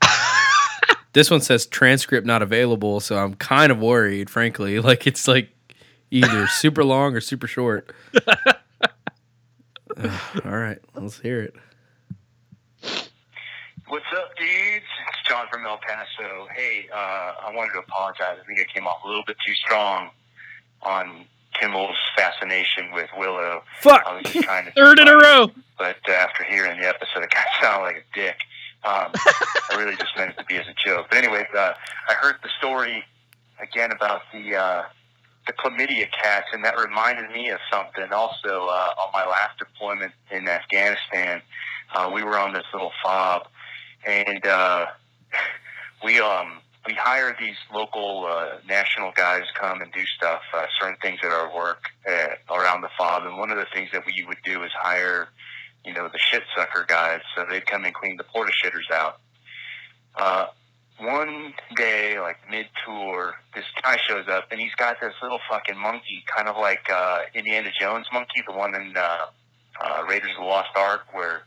this 1.12 1.30
one 1.30 1.40
says 1.40 1.66
transcript 1.66 2.26
not 2.26 2.42
available, 2.42 3.00
so 3.00 3.16
I'm 3.16 3.34
kind 3.34 3.70
of 3.72 3.78
worried, 3.78 4.28
frankly. 4.30 4.78
Like 4.80 5.06
it's 5.06 5.28
like 5.28 5.50
either 6.10 6.46
super 6.48 6.84
long 6.84 7.14
or 7.14 7.20
super 7.20 7.46
short. 7.46 7.92
Ugh, 8.14 8.38
all 10.44 10.50
right, 10.56 10.78
let's 10.94 11.18
hear 11.20 11.40
it. 11.42 11.54
What's 13.88 14.06
up, 14.16 14.30
dudes? 14.38 14.84
It's 15.08 15.28
John 15.28 15.46
from 15.52 15.66
El 15.66 15.78
Paso. 15.78 16.46
Hey, 16.54 16.86
uh, 16.92 16.96
I 17.46 17.52
wanted 17.54 17.72
to 17.74 17.80
apologize. 17.80 18.38
I 18.42 18.46
think 18.46 18.58
I 18.60 18.64
came 18.72 18.86
off 18.86 19.04
a 19.04 19.06
little 19.08 19.24
bit 19.26 19.36
too 19.46 19.52
strong 19.54 20.10
on 20.82 21.26
Kimmel's 21.58 21.96
fascination 22.16 22.92
with 22.92 23.08
Willow. 23.16 23.62
Fuck. 23.80 24.02
I 24.06 24.14
was 24.16 24.24
just 24.24 24.44
trying 24.44 24.66
to 24.66 24.72
Third 24.76 24.98
in 24.98 25.08
a 25.08 25.16
row. 25.16 25.50
but 25.78 25.96
uh, 26.08 26.12
after 26.12 26.44
hearing 26.44 26.80
the 26.80 26.88
episode, 26.88 27.22
it 27.22 27.30
kind 27.30 27.46
of 27.46 27.54
sounded 27.62 27.84
like 27.84 27.96
a 27.96 28.14
dick. 28.18 28.36
Um, 28.84 29.12
I 29.70 29.76
really 29.76 29.96
just 29.96 30.16
meant 30.16 30.30
it 30.30 30.38
to 30.38 30.44
be 30.44 30.56
as 30.56 30.66
a 30.66 30.74
joke. 30.84 31.06
But 31.08 31.18
anyways, 31.18 31.46
uh, 31.56 31.74
I 32.08 32.14
heard 32.14 32.36
the 32.42 32.48
story 32.58 33.04
again 33.60 33.92
about 33.92 34.22
the 34.32 34.56
uh, 34.56 34.82
the 35.46 35.52
chlamydia 35.52 36.08
cats, 36.10 36.46
and 36.52 36.64
that 36.64 36.76
reminded 36.78 37.30
me 37.30 37.50
of 37.50 37.58
something. 37.70 38.12
Also, 38.12 38.66
uh, 38.66 38.88
on 38.98 39.10
my 39.12 39.24
last 39.26 39.58
deployment 39.58 40.12
in 40.30 40.48
Afghanistan, 40.48 41.42
uh, 41.94 42.10
we 42.12 42.22
were 42.24 42.38
on 42.38 42.52
this 42.52 42.64
little 42.72 42.92
fob, 43.04 43.46
and 44.06 44.44
uh, 44.46 44.86
we 46.04 46.18
um 46.18 46.58
we 46.86 46.94
hire 46.94 47.36
these 47.38 47.56
local 47.72 48.26
uh, 48.26 48.58
national 48.68 49.12
guys 49.12 49.44
come 49.58 49.80
and 49.82 49.92
do 49.92 50.04
stuff, 50.16 50.42
uh, 50.52 50.66
certain 50.80 50.96
things 51.00 51.20
at 51.22 51.30
our 51.30 51.54
work 51.54 51.84
uh, 52.08 52.54
around 52.54 52.80
the 52.80 52.88
fob. 52.98 53.24
And 53.24 53.38
one 53.38 53.50
of 53.50 53.56
the 53.56 53.66
things 53.72 53.90
that 53.92 54.04
we 54.04 54.24
would 54.26 54.38
do 54.44 54.62
is 54.64 54.70
hire, 54.74 55.28
you 55.84 55.94
know, 55.94 56.08
the 56.08 56.18
shit 56.18 56.42
sucker 56.56 56.84
guys, 56.88 57.20
so 57.36 57.44
they'd 57.48 57.66
come 57.66 57.84
and 57.84 57.94
clean 57.94 58.16
the 58.16 58.24
porta 58.24 58.52
shitters 58.52 58.90
out. 58.92 59.20
Uh, 60.16 60.46
one 60.98 61.54
day, 61.76 62.18
like 62.20 62.38
mid 62.50 62.66
tour, 62.84 63.34
this 63.54 63.64
guy 63.82 63.98
shows 64.08 64.26
up 64.28 64.46
and 64.50 64.60
he's 64.60 64.74
got 64.74 65.00
this 65.00 65.14
little 65.22 65.40
fucking 65.48 65.78
monkey, 65.78 66.24
kind 66.26 66.48
of 66.48 66.56
like 66.56 66.88
uh, 66.92 67.20
Indiana 67.34 67.70
Jones 67.78 68.06
monkey, 68.12 68.42
the 68.46 68.52
one 68.52 68.74
in 68.74 68.96
uh, 68.96 69.26
uh, 69.80 70.02
Raiders 70.08 70.30
of 70.36 70.44
the 70.44 70.48
Lost 70.48 70.70
Ark, 70.76 71.02
where 71.12 71.42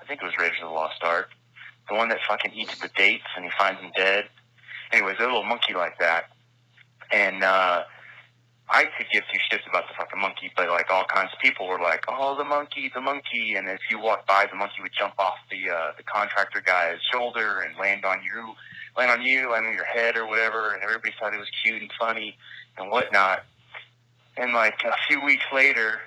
I 0.00 0.04
think 0.04 0.20
it 0.22 0.24
was 0.24 0.34
Raiders 0.38 0.58
of 0.62 0.68
the 0.68 0.74
Lost 0.74 1.02
Ark, 1.02 1.30
the 1.88 1.94
one 1.94 2.08
that 2.08 2.18
fucking 2.28 2.52
eats 2.54 2.78
the 2.80 2.90
dates 2.96 3.24
and 3.36 3.44
he 3.44 3.50
finds 3.58 3.80
them 3.80 3.90
dead. 3.96 4.28
Anyways, 4.92 5.16
a 5.18 5.22
little 5.22 5.44
monkey 5.44 5.74
like 5.74 5.98
that, 5.98 6.30
and 7.12 7.44
uh, 7.44 7.84
I 8.68 8.84
could 8.96 9.06
give 9.12 9.24
two 9.32 9.38
shits 9.50 9.68
about 9.68 9.88
the 9.88 9.94
fucking 9.96 10.20
monkey, 10.20 10.52
but 10.56 10.68
like 10.68 10.90
all 10.90 11.04
kinds 11.04 11.30
of 11.32 11.38
people 11.40 11.66
were 11.66 11.80
like, 11.80 12.04
"Oh, 12.08 12.36
the 12.36 12.44
monkey, 12.44 12.90
the 12.94 13.00
monkey!" 13.00 13.54
And 13.56 13.68
if 13.68 13.80
you 13.90 13.98
walked 13.98 14.26
by, 14.28 14.46
the 14.50 14.56
monkey 14.56 14.82
would 14.82 14.92
jump 14.96 15.14
off 15.18 15.34
the 15.50 15.70
uh, 15.70 15.92
the 15.96 16.04
contractor 16.04 16.60
guy's 16.60 16.98
shoulder 17.12 17.60
and 17.60 17.76
land 17.78 18.04
on 18.04 18.22
you, 18.22 18.54
land 18.96 19.10
on 19.10 19.22
you, 19.22 19.50
land 19.50 19.66
on 19.66 19.74
your 19.74 19.84
head 19.84 20.16
or 20.16 20.26
whatever. 20.26 20.72
And 20.72 20.82
everybody 20.82 21.12
thought 21.18 21.34
it 21.34 21.38
was 21.38 21.50
cute 21.62 21.82
and 21.82 21.90
funny 21.98 22.36
and 22.78 22.90
whatnot. 22.90 23.44
And 24.36 24.52
like 24.52 24.82
a 24.84 24.94
few 25.08 25.24
weeks 25.24 25.44
later, 25.52 26.00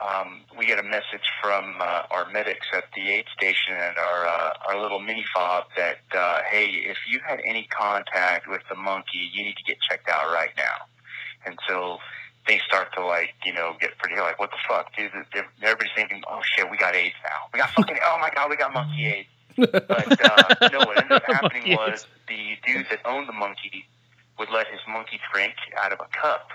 um, 0.00 0.40
we 0.56 0.66
get 0.66 0.78
a 0.78 0.82
message 0.82 1.28
from 1.42 1.76
uh, 1.80 2.02
our 2.10 2.30
medics 2.32 2.66
at 2.72 2.84
the 2.94 3.10
aid 3.10 3.26
station 3.36 3.74
at 3.74 3.98
our 3.98 4.26
uh, 4.26 4.52
our 4.68 4.80
little 4.80 5.00
mini 5.00 5.24
fob 5.34 5.64
that 5.76 5.98
uh, 6.16 6.40
hey, 6.50 6.66
if 6.66 6.96
you 7.08 7.20
had 7.26 7.40
any 7.44 7.68
contact 7.70 8.48
with 8.48 8.62
the 8.68 8.76
monkey, 8.76 9.30
you 9.32 9.44
need 9.44 9.56
to 9.56 9.64
get 9.64 9.76
checked 9.88 10.08
out 10.08 10.32
right 10.32 10.50
now. 10.56 10.86
And 11.44 11.58
so 11.68 11.98
they 12.46 12.60
start 12.66 12.92
to 12.94 13.04
like, 13.04 13.34
you 13.44 13.52
know, 13.52 13.76
get 13.80 13.96
pretty 13.98 14.20
like, 14.20 14.38
what 14.38 14.50
the 14.50 14.56
fuck, 14.66 14.94
dude? 14.96 15.10
Everybody's 15.62 15.92
thinking, 15.94 16.22
oh 16.28 16.40
shit, 16.56 16.70
we 16.70 16.76
got 16.76 16.94
AIDS 16.94 17.14
now. 17.22 17.48
We 17.52 17.58
got 17.58 17.70
fucking, 17.70 17.98
oh 18.02 18.18
my 18.20 18.30
god, 18.34 18.50
we 18.50 18.56
got 18.56 18.72
monkey 18.72 19.06
AIDS. 19.06 19.28
But 19.56 20.24
uh, 20.24 20.68
no, 20.72 20.78
what 20.80 20.96
ended 20.96 21.12
up 21.12 21.24
happening 21.26 21.76
was 21.76 22.06
the 22.28 22.56
dude 22.66 22.86
that 22.90 23.00
owned 23.04 23.28
the 23.28 23.32
monkey 23.32 23.86
would 24.38 24.48
let 24.50 24.66
his 24.68 24.80
monkey 24.88 25.20
drink 25.32 25.54
out 25.76 25.92
of 25.92 26.00
a 26.00 26.08
cup 26.16 26.48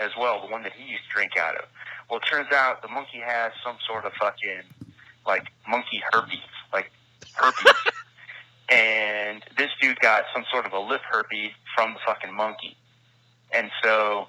as 0.00 0.10
well, 0.18 0.40
the 0.40 0.50
one 0.50 0.62
that 0.62 0.72
he 0.72 0.90
used 0.90 1.04
to 1.04 1.10
drink 1.10 1.36
out 1.36 1.56
of. 1.56 1.64
Well, 2.12 2.20
it 2.20 2.28
turns 2.30 2.52
out 2.52 2.82
the 2.82 2.88
monkey 2.88 3.20
has 3.24 3.52
some 3.64 3.76
sort 3.88 4.04
of 4.04 4.12
fucking 4.20 4.68
like 5.26 5.44
monkey 5.66 6.02
herpes, 6.12 6.40
like 6.70 6.92
herpes. 7.32 7.72
and 8.68 9.42
this 9.56 9.70
dude 9.80 9.98
got 10.00 10.24
some 10.34 10.44
sort 10.52 10.66
of 10.66 10.74
a 10.74 10.78
lip 10.78 11.00
herpes 11.10 11.52
from 11.74 11.94
the 11.94 12.00
fucking 12.04 12.34
monkey. 12.34 12.76
And 13.50 13.70
so 13.82 14.28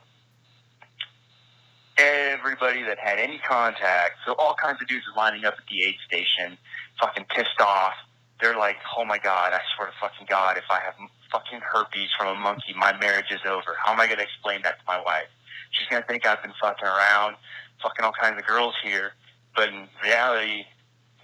everybody 1.98 2.84
that 2.84 3.00
had 3.00 3.20
any 3.20 3.38
contact, 3.40 4.14
so 4.26 4.34
all 4.40 4.56
kinds 4.56 4.82
of 4.82 4.88
dudes 4.88 5.04
are 5.14 5.18
lining 5.18 5.44
up 5.44 5.56
at 5.58 5.66
the 5.70 5.84
aid 5.84 5.96
station, 6.08 6.58
fucking 7.02 7.26
pissed 7.36 7.60
off. 7.60 7.96
They're 8.40 8.58
like, 8.58 8.78
oh 8.98 9.04
my 9.04 9.18
god, 9.18 9.52
I 9.52 9.60
swear 9.76 9.90
to 9.90 9.94
fucking 10.00 10.28
god, 10.30 10.56
if 10.56 10.64
I 10.72 10.80
have 10.80 10.94
fucking 11.34 11.60
herpes 11.60 12.08
from 12.18 12.38
a 12.38 12.40
monkey, 12.40 12.74
my 12.78 12.98
marriage 12.98 13.30
is 13.30 13.42
over. 13.46 13.76
How 13.84 13.92
am 13.92 14.00
I 14.00 14.06
going 14.06 14.20
to 14.20 14.24
explain 14.24 14.62
that 14.62 14.80
to 14.80 14.86
my 14.88 15.02
wife? 15.02 15.28
She's 15.72 15.88
going 15.90 16.02
to 16.02 16.08
think 16.08 16.26
I've 16.26 16.42
been 16.42 16.54
fucking 16.62 16.86
around, 16.86 17.36
fucking 17.84 18.06
all 18.06 18.14
kinds 18.14 18.40
of 18.40 18.48
girls 18.48 18.74
here. 18.84 19.12
But 19.56 19.70
in 19.70 19.88
reality, 20.04 20.66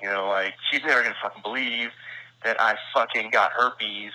You 0.01 0.09
know, 0.09 0.27
like 0.29 0.53
she's 0.71 0.81
never 0.83 1.01
gonna 1.03 1.15
fucking 1.21 1.41
believe 1.41 1.89
that 2.43 2.59
I 2.61 2.75
fucking 2.93 3.31
got 3.31 3.51
herpes 3.51 4.11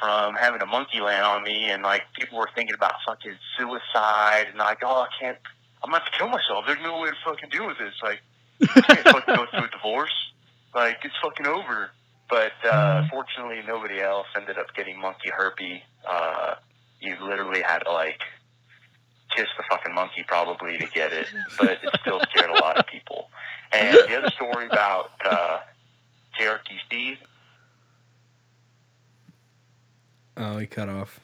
from 0.00 0.34
having 0.34 0.60
a 0.62 0.66
monkey 0.66 1.00
land 1.00 1.24
on 1.24 1.42
me, 1.44 1.70
and 1.70 1.82
like 1.82 2.02
people 2.18 2.38
were 2.38 2.48
thinking 2.54 2.74
about 2.74 2.94
fucking 3.06 3.36
suicide, 3.58 4.46
and 4.50 4.58
like, 4.58 4.78
oh, 4.82 5.02
I 5.02 5.08
can't, 5.20 5.38
I'm 5.84 5.90
gonna 5.90 6.02
to 6.04 6.18
kill 6.18 6.28
myself. 6.28 6.64
There's 6.66 6.82
no 6.82 6.98
way 7.00 7.10
to 7.10 7.16
fucking 7.24 7.50
deal 7.50 7.66
with 7.66 7.78
this. 7.78 7.94
Like, 8.02 8.22
I 8.62 8.80
can't 8.94 9.08
fucking 9.14 9.34
go 9.36 9.46
through 9.50 9.64
a 9.66 9.70
divorce. 9.70 10.32
Like, 10.74 10.98
it's 11.04 11.14
fucking 11.22 11.46
over. 11.46 11.90
But 12.28 12.52
uh, 12.64 13.06
fortunately, 13.10 13.60
nobody 13.66 14.00
else 14.00 14.26
ended 14.36 14.56
up 14.58 14.74
getting 14.74 15.00
monkey 15.00 15.30
herpes. 15.30 15.80
Uh, 16.08 16.54
you 17.00 17.16
literally 17.22 17.62
had 17.62 17.80
to 17.80 17.92
like 17.92 18.20
kiss 19.36 19.46
the 19.56 19.64
fucking 19.70 19.94
monkey 19.94 20.24
probably 20.26 20.78
to 20.78 20.86
get 20.86 21.12
it, 21.12 21.26
but 21.58 21.70
it 21.82 21.90
still 22.00 22.20
scared 22.30 22.50
a 22.50 22.60
lot 22.60 22.76
of 22.78 22.86
people. 22.86 23.30
And 23.72 23.96
the 23.96 24.16
other 24.18 24.30
story 24.30 24.66
about 24.66 25.10
uh, 25.24 25.58
Cherokee 26.38 26.78
Steve, 26.86 27.18
Oh, 30.36 30.56
he 30.56 30.66
cut 30.66 30.88
off. 30.88 31.20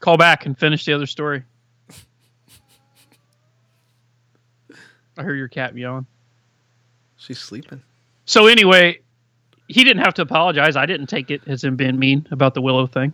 Call 0.00 0.16
back 0.16 0.44
and 0.44 0.58
finish 0.58 0.84
the 0.84 0.92
other 0.92 1.06
story. 1.06 1.44
I 5.16 5.22
hear 5.22 5.34
your 5.34 5.48
cat 5.48 5.74
meowing. 5.74 6.06
She's 7.16 7.38
sleeping. 7.38 7.82
So 8.24 8.46
anyway, 8.48 9.00
he 9.68 9.84
didn't 9.84 10.02
have 10.02 10.14
to 10.14 10.22
apologize. 10.22 10.74
I 10.76 10.84
didn't 10.86 11.06
take 11.06 11.30
it 11.30 11.42
as 11.46 11.62
him 11.62 11.76
being 11.76 11.98
mean 11.98 12.26
about 12.30 12.54
the 12.54 12.60
Willow 12.60 12.86
thing. 12.86 13.12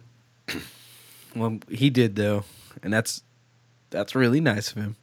Well, 1.37 1.59
he 1.69 1.91
did 1.91 2.17
though, 2.17 2.45
and 2.83 2.93
that's 2.93 3.23
that's 3.91 4.15
really 4.15 4.41
nice 4.41 4.71
of 4.71 4.77
him. 4.79 4.97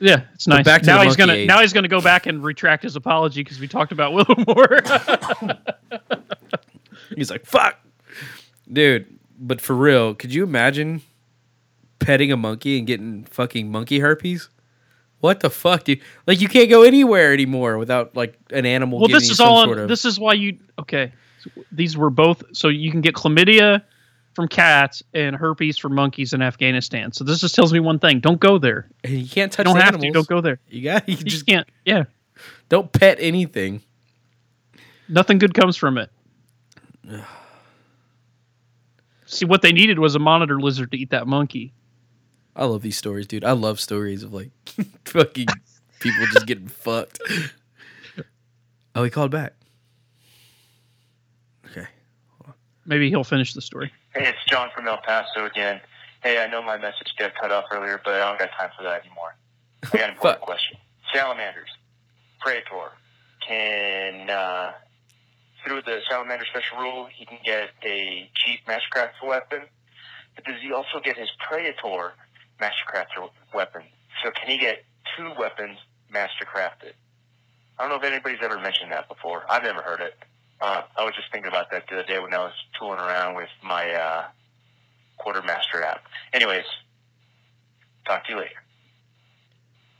Yeah, 0.00 0.22
it's 0.34 0.48
nice. 0.48 0.64
back 0.64 0.82
to 0.82 0.86
now 0.88 1.02
he's 1.02 1.16
gonna 1.16 1.44
now 1.46 1.60
he's 1.60 1.72
gonna 1.72 1.86
go 1.88 2.00
back 2.00 2.26
and 2.26 2.42
retract 2.42 2.82
his 2.82 2.96
apology 2.96 3.42
because 3.44 3.60
we 3.60 3.68
talked 3.68 3.92
about 3.92 4.12
Willow 4.12 4.34
more. 4.46 4.80
He's 7.16 7.30
like, 7.30 7.44
"Fuck, 7.46 7.78
dude." 8.70 9.06
But 9.38 9.60
for 9.60 9.74
real, 9.74 10.14
could 10.14 10.32
you 10.32 10.44
imagine 10.44 11.02
petting 11.98 12.32
a 12.32 12.36
monkey 12.36 12.78
and 12.78 12.86
getting 12.86 13.24
fucking 13.24 13.70
monkey 13.70 13.98
herpes? 13.98 14.48
What 15.20 15.40
the 15.40 15.50
fuck, 15.50 15.84
dude? 15.84 16.00
Like, 16.26 16.40
you 16.40 16.48
can't 16.48 16.68
go 16.70 16.82
anywhere 16.82 17.32
anymore 17.32 17.78
without 17.78 18.16
like 18.16 18.36
an 18.50 18.66
animal. 18.66 18.98
well, 19.00 19.08
giving 19.08 19.20
this 19.20 19.28
you 19.28 19.32
is 19.32 19.36
some 19.38 19.48
all. 19.48 19.56
On, 19.58 19.66
sort 19.68 19.78
of- 19.78 19.88
This 19.88 20.04
is 20.04 20.18
why 20.18 20.32
you 20.34 20.58
okay. 20.78 21.12
So 21.40 21.50
these 21.70 21.96
were 21.96 22.10
both. 22.10 22.42
So 22.52 22.68
you 22.68 22.90
can 22.90 23.00
get 23.02 23.14
chlamydia 23.14 23.82
from 24.34 24.48
cats 24.48 25.02
and 25.14 25.36
herpes 25.36 25.76
from 25.78 25.94
monkeys 25.94 26.32
in 26.32 26.42
Afghanistan. 26.42 27.12
So 27.12 27.24
this 27.24 27.40
just 27.40 27.54
tells 27.54 27.72
me 27.72 27.80
one 27.80 27.98
thing: 27.98 28.20
don't 28.20 28.40
go 28.40 28.58
there. 28.58 28.88
You 29.06 29.26
can't 29.28 29.52
touch. 29.52 29.66
You 29.66 29.72
don't 29.72 29.80
have 29.80 29.94
animals. 29.94 30.04
to. 30.04 30.12
Don't 30.12 30.26
go 30.28 30.40
there. 30.40 30.58
You 30.68 30.82
got. 30.82 31.08
You 31.08 31.12
You 31.16 31.24
just 31.24 31.28
just 31.36 31.46
can't. 31.46 31.68
Yeah, 31.84 32.04
don't 32.68 32.90
pet 32.92 33.18
anything. 33.20 33.82
nothing 35.08 35.38
good 35.38 35.54
comes 35.54 35.76
from 35.76 35.98
it. 35.98 36.10
See, 39.26 39.44
what 39.46 39.62
they 39.62 39.72
needed 39.72 39.98
was 39.98 40.14
a 40.14 40.18
monitor 40.18 40.60
lizard 40.60 40.90
to 40.92 40.98
eat 40.98 41.10
that 41.10 41.26
monkey. 41.26 41.72
I 42.54 42.66
love 42.66 42.82
these 42.82 42.98
stories, 42.98 43.26
dude. 43.26 43.44
I 43.44 43.52
love 43.52 43.80
stories 43.80 44.22
of 44.22 44.32
like 44.34 44.50
fucking 45.06 45.46
people 46.00 46.26
just 46.32 46.46
getting 46.46 46.68
fucked. 46.68 47.18
Oh, 48.94 49.04
he 49.04 49.08
called 49.10 49.30
back. 49.30 49.54
Okay. 51.70 51.86
Maybe 52.84 53.08
he'll 53.08 53.24
finish 53.24 53.54
the 53.54 53.62
story. 53.62 53.90
Hey, 54.14 54.28
it's 54.28 54.44
John 54.48 54.68
from 54.74 54.88
El 54.88 54.98
Paso 54.98 55.46
again. 55.46 55.80
Hey, 56.22 56.42
I 56.42 56.46
know 56.46 56.62
my 56.62 56.76
message 56.78 57.12
got 57.18 57.34
cut 57.34 57.50
off 57.50 57.64
earlier, 57.72 58.00
but 58.04 58.14
I 58.14 58.28
don't 58.28 58.38
got 58.38 58.50
time 58.58 58.70
for 58.76 58.84
that 58.84 59.04
anymore. 59.04 59.34
I 59.92 59.96
got 59.96 60.08
an 60.08 60.10
important 60.14 60.42
question. 60.42 60.76
Salamanders, 61.12 61.70
Praetor, 62.40 62.92
can 63.46 64.30
uh, 64.30 64.72
through 65.64 65.82
the 65.82 66.00
Salamander 66.08 66.44
special 66.46 66.78
rule, 66.78 67.08
he 67.12 67.24
can 67.24 67.38
get 67.44 67.70
a 67.84 68.30
cheap 68.34 68.60
Mastercraft 68.66 69.26
weapon, 69.26 69.62
but 70.34 70.44
does 70.44 70.56
he 70.62 70.72
also 70.72 71.00
get 71.02 71.16
his 71.16 71.28
Praetor 71.48 72.12
Mastercraft 72.60 73.30
weapon? 73.54 73.82
So 74.22 74.30
can 74.30 74.48
he 74.48 74.58
get 74.58 74.84
two 75.16 75.32
weapons 75.38 75.78
Mastercrafted? 76.12 76.92
I 77.78 77.82
don't 77.82 77.88
know 77.88 77.96
if 77.96 78.04
anybody's 78.04 78.38
ever 78.42 78.60
mentioned 78.60 78.92
that 78.92 79.08
before. 79.08 79.44
I've 79.48 79.62
never 79.62 79.82
heard 79.82 80.00
it. 80.00 80.14
Uh, 80.62 80.82
I 80.96 81.04
was 81.04 81.12
just 81.16 81.30
thinking 81.32 81.48
about 81.48 81.72
that 81.72 81.88
the 81.88 81.96
other 81.96 82.06
day 82.06 82.20
when 82.20 82.32
I 82.32 82.38
was 82.38 82.52
tooling 82.78 83.00
around 83.00 83.34
with 83.34 83.48
my 83.64 83.90
uh, 83.90 84.24
Quartermaster 85.18 85.82
app. 85.82 86.04
Anyways, 86.32 86.64
talk 88.06 88.24
to 88.26 88.32
you 88.32 88.38
later. 88.38 88.54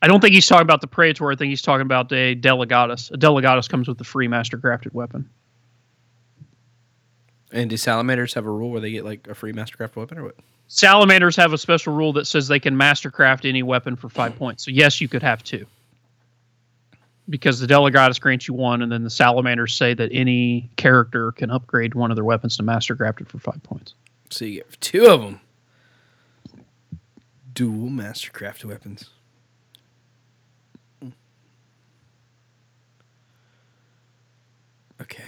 I 0.00 0.06
don't 0.06 0.20
think 0.20 0.34
he's 0.34 0.46
talking 0.46 0.62
about 0.62 0.80
the 0.80 0.86
Praetor. 0.86 1.32
I 1.32 1.34
think 1.34 1.50
he's 1.50 1.62
talking 1.62 1.82
about 1.82 2.12
a 2.12 2.36
Delegatus. 2.36 3.10
A 3.10 3.16
Delegatus 3.16 3.68
comes 3.68 3.88
with 3.88 3.98
the 3.98 4.04
free 4.04 4.28
master 4.28 4.56
crafted 4.56 4.94
weapon. 4.94 5.28
And 7.50 7.68
do 7.68 7.76
salamanders 7.76 8.34
have 8.34 8.46
a 8.46 8.50
rule 8.50 8.70
where 8.70 8.80
they 8.80 8.92
get 8.92 9.04
like 9.04 9.26
a 9.26 9.34
free 9.34 9.52
Mastercraft 9.52 9.96
weapon 9.96 10.18
or 10.18 10.24
what? 10.24 10.36
Salamanders 10.68 11.36
have 11.36 11.52
a 11.52 11.58
special 11.58 11.92
rule 11.92 12.14
that 12.14 12.26
says 12.26 12.48
they 12.48 12.60
can 12.60 12.76
mastercraft 12.76 13.46
any 13.46 13.62
weapon 13.62 13.96
for 13.96 14.08
five 14.08 14.36
points. 14.36 14.64
So 14.64 14.70
yes, 14.70 15.00
you 15.00 15.08
could 15.08 15.22
have 15.22 15.44
two. 15.44 15.66
Because 17.28 17.60
the 17.60 17.66
Delegatus 17.66 18.20
grants 18.20 18.48
you 18.48 18.54
one, 18.54 18.82
and 18.82 18.90
then 18.90 19.04
the 19.04 19.10
Salamanders 19.10 19.74
say 19.74 19.94
that 19.94 20.10
any 20.12 20.70
character 20.76 21.32
can 21.32 21.50
upgrade 21.50 21.94
one 21.94 22.10
of 22.10 22.16
their 22.16 22.24
weapons 22.24 22.56
to 22.56 22.62
Master 22.62 22.96
mastercrafted 22.96 23.28
for 23.28 23.38
five 23.38 23.62
points. 23.62 23.94
So 24.30 24.44
you 24.44 24.56
get 24.56 24.80
two 24.80 25.06
of 25.06 25.20
them. 25.20 25.40
Dual 27.52 27.90
Mastercraft 27.90 28.64
weapons. 28.64 29.10
Okay. 35.00 35.24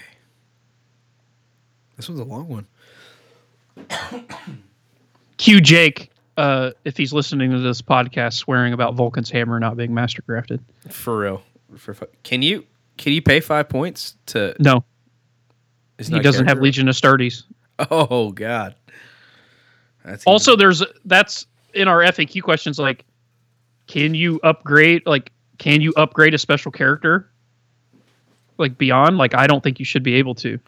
This 1.97 2.09
was 2.09 2.19
a 2.19 2.25
long 2.25 2.49
one. 2.49 2.67
Q 5.37 5.61
Jake, 5.61 6.11
uh, 6.37 6.71
if 6.85 6.97
he's 6.97 7.13
listening 7.13 7.51
to 7.51 7.59
this 7.59 7.83
podcast, 7.83 8.35
swearing 8.35 8.73
about 8.73 8.95
Vulkan's 8.95 9.31
hammer 9.31 9.59
not 9.61 9.77
being 9.77 9.91
mastercrafted. 9.91 10.61
For 10.91 11.19
real. 11.19 11.43
For 11.77 11.95
can 12.23 12.43
you 12.43 12.65
can 12.99 13.13
you 13.13 13.23
pay 13.23 13.41
five 13.41 13.69
points 13.69 14.17
to? 14.27 14.55
No, 14.59 14.85
he 15.99 16.21
doesn't 16.21 16.47
have 16.47 16.59
Legiones 16.59 16.89
Astartes. 16.91 17.45
Oh 17.91 18.31
God. 18.31 18.77
That's 20.05 20.25
also 20.27 20.53
even- 20.53 20.59
there's 20.61 20.83
that's 21.05 21.47
in 21.73 21.89
our 21.89 22.01
faq 22.03 22.41
questions 22.43 22.79
like 22.79 23.05
can 23.87 24.15
you 24.15 24.39
upgrade 24.43 25.03
like 25.07 25.33
can 25.59 25.81
you 25.81 25.93
upgrade 25.97 26.35
a 26.35 26.39
special 26.39 26.71
character 26.71 27.29
like 28.59 28.79
beyond 28.79 29.19
like 29.19 29.35
i 29.35 29.47
don't 29.47 29.63
think 29.63 29.79
you 29.79 29.85
should 29.85 30.03
be 30.05 30.15
able 30.15 30.35
to 30.35 30.59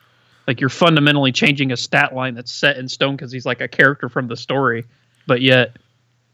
like 0.49 0.61
you're 0.61 0.69
fundamentally 0.69 1.33
changing 1.33 1.71
a 1.73 1.77
stat 1.77 2.15
line 2.15 2.35
that's 2.35 2.53
set 2.53 2.77
in 2.77 2.89
stone 2.89 3.15
because 3.17 3.31
he's 3.31 3.47
like 3.47 3.61
a 3.61 3.69
character 3.69 4.09
from 4.09 4.27
the 4.27 4.37
story 4.37 4.85
but 5.27 5.41
yet 5.41 5.77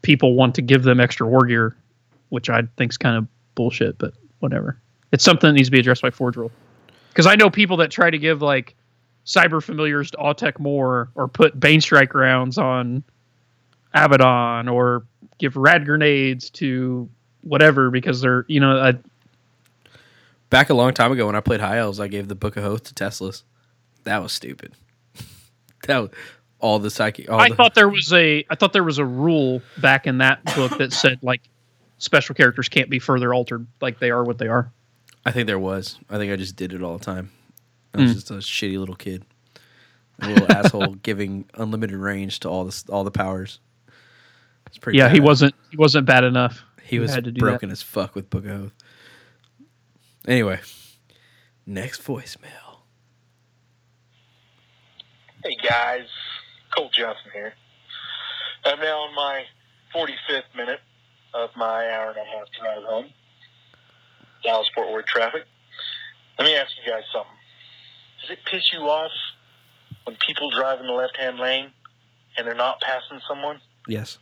people 0.01 0.33
want 0.33 0.55
to 0.55 0.61
give 0.61 0.81
them 0.83 0.99
extra 0.99 1.27
war 1.27 1.45
gear 1.45 1.75
which 2.29 2.49
i 2.49 2.63
think's 2.77 2.97
kind 2.97 3.15
of 3.15 3.27
bullshit 3.55 3.97
but 3.97 4.13
whatever 4.43 4.77
it's 5.11 5.23
something 5.23 5.47
that 5.49 5.53
needs 5.53 5.67
to 5.67 5.71
be 5.71 5.79
addressed 5.79 6.01
by 6.01 6.11
Forge 6.11 6.37
World 6.37 6.51
because 7.09 7.25
i 7.25 7.35
know 7.35 7.49
people 7.49 7.77
that 7.77 7.89
try 7.89 8.09
to 8.09 8.17
give 8.17 8.41
like 8.41 8.75
cyber 9.25 9.63
familiars 9.63 10.11
to 10.11 10.17
Autek 10.17 10.59
Mor 10.59 11.09
or 11.15 11.27
put 11.27 11.59
Banestrike 11.59 12.13
rounds 12.13 12.57
on 12.57 13.03
Abaddon 13.93 14.67
or 14.67 15.05
give 15.37 15.55
rad 15.55 15.85
grenades 15.85 16.49
to 16.51 17.09
whatever 17.41 17.89
because 17.89 18.21
they're 18.21 18.45
you 18.47 18.59
know 18.59 18.79
I, 18.79 18.93
back 20.49 20.69
a 20.69 20.73
long 20.73 20.93
time 20.93 21.11
ago 21.11 21.25
when 21.25 21.35
I 21.35 21.41
played 21.41 21.59
High 21.59 21.77
Elves, 21.77 21.99
I 21.99 22.07
gave 22.07 22.27
the 22.27 22.35
Book 22.35 22.57
of 22.57 22.63
Hoeth 22.63 22.83
to 22.83 22.93
Teclis. 22.93 23.43
That 24.03 24.21
was 24.21 24.31
stupid. 24.31 24.73
that 25.87 25.97
was 25.97 26.09
all 26.59 26.79
the 26.79 26.89
psychic. 26.89 27.29
All 27.29 27.39
I 27.39 27.49
the, 27.49 27.55
thought 27.55 27.75
there 27.75 27.89
was 27.89 28.11
a 28.13 28.45
I 28.49 28.55
thought 28.55 28.73
there 28.73 28.83
was 28.83 28.97
a 28.97 29.05
rule 29.05 29.61
back 29.79 30.07
in 30.07 30.17
that 30.19 30.43
book 30.55 30.77
that 30.77 30.91
said 30.93 31.19
like 31.21 31.41
special 31.97 32.35
characters 32.35 32.69
can't 32.69 32.89
be 32.89 32.99
further 32.99 33.33
altered 33.33 33.65
like 33.81 33.99
they 33.99 34.11
are 34.11 34.23
what 34.23 34.37
they 34.37 34.47
are. 34.47 34.71
I 35.25 35.31
think 35.31 35.47
there 35.47 35.59
was. 35.59 35.97
I 36.09 36.17
think 36.17 36.31
I 36.31 36.35
just 36.35 36.55
did 36.55 36.73
it 36.73 36.81
all 36.81 36.97
the 36.97 37.03
time. 37.05 37.31
I 37.93 38.01
was 38.01 38.11
Mm. 38.11 38.13
just 38.15 38.31
a 38.31 38.35
shitty 38.35 38.77
little 38.77 38.95
kid, 38.95 39.23
a 40.19 40.27
little 40.29 40.51
asshole 40.55 40.95
giving 40.95 41.45
unlimited 41.53 41.95
range 41.97 42.39
to 42.41 42.49
all 42.49 42.65
this, 42.65 42.87
all 42.89 43.03
the 43.03 43.11
powers. 43.11 43.59
It's 44.67 44.77
pretty. 44.77 44.97
Yeah, 44.97 45.09
he 45.09 45.19
wasn't 45.19 45.53
he 45.69 45.77
wasn't 45.77 46.05
bad 46.07 46.23
enough. 46.23 46.63
He 46.83 46.95
You 46.97 47.03
was 47.03 47.13
had 47.13 47.23
to 47.25 47.31
do 47.31 47.39
broken 47.39 47.69
as 47.71 47.81
fuck 47.81 48.15
with 48.15 48.29
Book 48.29 48.45
of 48.45 48.51
Hoeth. 48.51 48.73
Anyway, 50.27 50.59
next 51.65 52.01
voicemail. 52.03 52.79
Hey 55.43 55.55
guys, 55.61 56.07
Colt 56.75 56.93
Johnson 56.93 57.31
here. 57.33 57.53
I'm 58.65 58.79
now 58.79 58.99
on 59.01 59.13
my 59.15 59.43
45th 59.93 60.43
minute 60.55 60.79
of 61.33 61.49
my 61.55 61.89
hour 61.91 62.09
and 62.09 62.17
a 62.17 62.23
half 62.37 62.47
drive 62.59 62.83
home. 62.83 63.07
Dallas 64.43 64.67
Fort 64.75 64.91
Worth 64.91 65.05
traffic. 65.05 65.45
Let 66.37 66.45
me 66.45 66.55
ask 66.55 66.71
you 66.83 66.91
guys 66.91 67.03
something. 67.13 67.31
Does 68.21 68.31
it 68.31 68.39
piss 68.49 68.71
you 68.73 68.79
off 68.89 69.11
when 70.05 70.15
people 70.25 70.49
drive 70.49 70.79
in 70.79 70.87
the 70.87 70.93
left 70.93 71.17
hand 71.17 71.37
lane 71.39 71.71
and 72.37 72.45
they're 72.47 72.55
not 72.55 72.81
passing 72.81 73.19
someone? 73.27 73.61
Yes. 73.87 74.17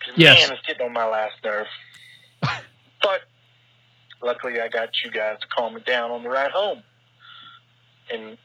'Cause, 0.00 0.14
Yes. 0.16 0.48
man, 0.48 0.56
it's 0.56 0.66
getting 0.66 0.86
on 0.86 0.92
my 0.92 1.04
last 1.04 1.34
nerve. 1.44 1.66
but 3.02 3.22
luckily 4.22 4.60
I 4.60 4.68
got 4.68 4.90
you 5.04 5.10
guys 5.10 5.38
to 5.40 5.46
calm 5.48 5.74
me 5.74 5.82
down 5.82 6.10
on 6.10 6.22
the 6.22 6.28
ride 6.30 6.50
home. 6.52 6.82
And 8.10 8.38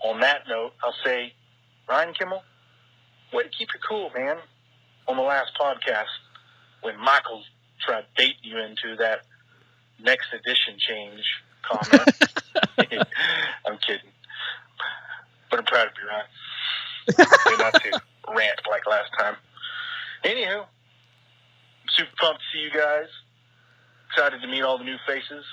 on 0.00 0.20
that 0.20 0.46
note, 0.48 0.74
I'll 0.82 0.94
say, 1.04 1.34
Ryan 1.88 2.14
Kimmel, 2.14 2.44
way 3.32 3.42
to 3.44 3.48
keep 3.48 3.68
your 3.72 3.80
cool, 3.88 4.10
man. 4.14 4.36
On 5.08 5.16
the 5.16 5.22
last 5.22 5.52
podcast, 5.58 6.06
when 6.82 6.96
Tried 7.88 8.04
dating 8.18 8.36
you 8.42 8.58
into 8.58 8.96
that 8.98 9.20
next 9.98 10.26
edition 10.34 10.74
change 10.78 11.24
comment. 11.62 12.08
I'm 13.66 13.78
kidding. 13.78 14.12
But 15.50 15.60
I'm 15.60 15.64
proud 15.64 15.86
of 15.86 15.92
you, 15.96 16.06
Ryan. 16.06 17.58
Not 17.58 17.72
to 17.72 18.00
rant 18.34 18.60
like 18.70 18.86
last 18.86 19.10
time. 19.18 19.36
Anywho, 20.22 20.60
I'm 20.60 20.66
super 21.96 22.10
pumped 22.20 22.40
to 22.40 22.46
see 22.52 22.62
you 22.62 22.70
guys. 22.70 23.06
Excited 24.10 24.42
to 24.42 24.48
meet 24.48 24.60
all 24.60 24.76
the 24.76 24.84
new 24.84 24.98
faces. 25.06 25.46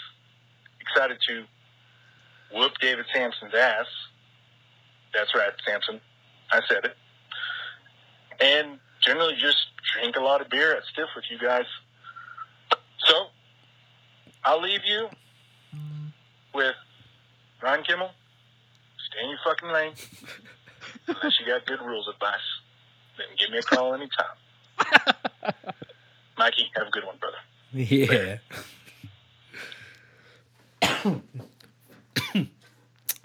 Excited 0.82 1.18
to 1.30 1.46
whoop 2.54 2.74
David 2.82 3.06
Sampson's 3.14 3.54
ass. 3.54 3.86
That's 5.14 5.34
right, 5.34 5.54
Sampson. 5.66 6.02
I 6.52 6.60
said 6.68 6.84
it. 6.84 6.98
And 8.42 8.80
generally 9.02 9.36
just 9.36 9.68
drink 9.96 10.18
a 10.18 10.22
lot 10.22 10.42
of 10.42 10.50
beer 10.50 10.76
at 10.76 10.84
Stiff 10.92 11.08
with 11.16 11.24
you 11.32 11.38
guys. 11.40 11.64
So, 14.46 14.52
I'll 14.52 14.62
leave 14.62 14.82
you 14.86 15.08
with 16.54 16.76
Ryan 17.62 17.84
Kimmel. 17.84 18.12
Stay 19.10 19.24
in 19.24 19.30
your 19.30 19.40
fucking 19.44 19.70
lane. 19.70 19.94
Unless 21.08 21.40
you 21.40 21.46
got 21.46 21.66
good 21.66 21.82
rules 21.82 22.08
advice, 22.08 22.40
then 23.18 23.28
give 23.38 23.52
me 23.52 23.58
a 23.60 23.62
call 23.62 23.94
anytime. 23.94 24.26
Mikey, 26.38 26.72
have 26.76 26.88
a 26.88 26.92
good 26.92 27.04
one, 27.06 27.18
brother. 27.18 27.38
Yeah. 27.74 28.38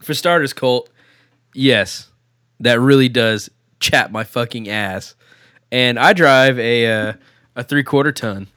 For 0.01 0.15
starters, 0.15 0.53
Colt, 0.53 0.91
yes, 1.55 2.11
that 2.59 2.81
really 2.81 3.09
does 3.09 3.51
chap 3.79 4.11
my 4.11 4.25
fucking 4.25 4.69
ass. 4.69 5.15
And 5.73 5.99
I 5.99 6.13
drive 6.13 6.59
a 6.59 6.87
uh, 6.87 7.13
a 7.57 7.63
three 7.63 7.85
quarter 7.85 8.13
ton 8.13 8.49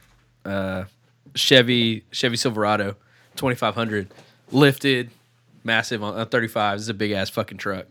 uh, 0.44 0.84
Chevy 1.34 2.04
Chevy 2.10 2.36
Silverado, 2.36 2.96
twenty 3.36 3.56
five 3.56 3.74
hundred, 3.74 4.12
lifted, 4.50 5.10
massive 5.62 6.02
on 6.02 6.18
a 6.18 6.24
thirty 6.26 6.48
five. 6.48 6.76
This 6.78 6.82
is 6.82 6.88
a 6.88 6.94
big 6.94 7.12
ass 7.12 7.30
fucking 7.30 7.58
truck, 7.58 7.86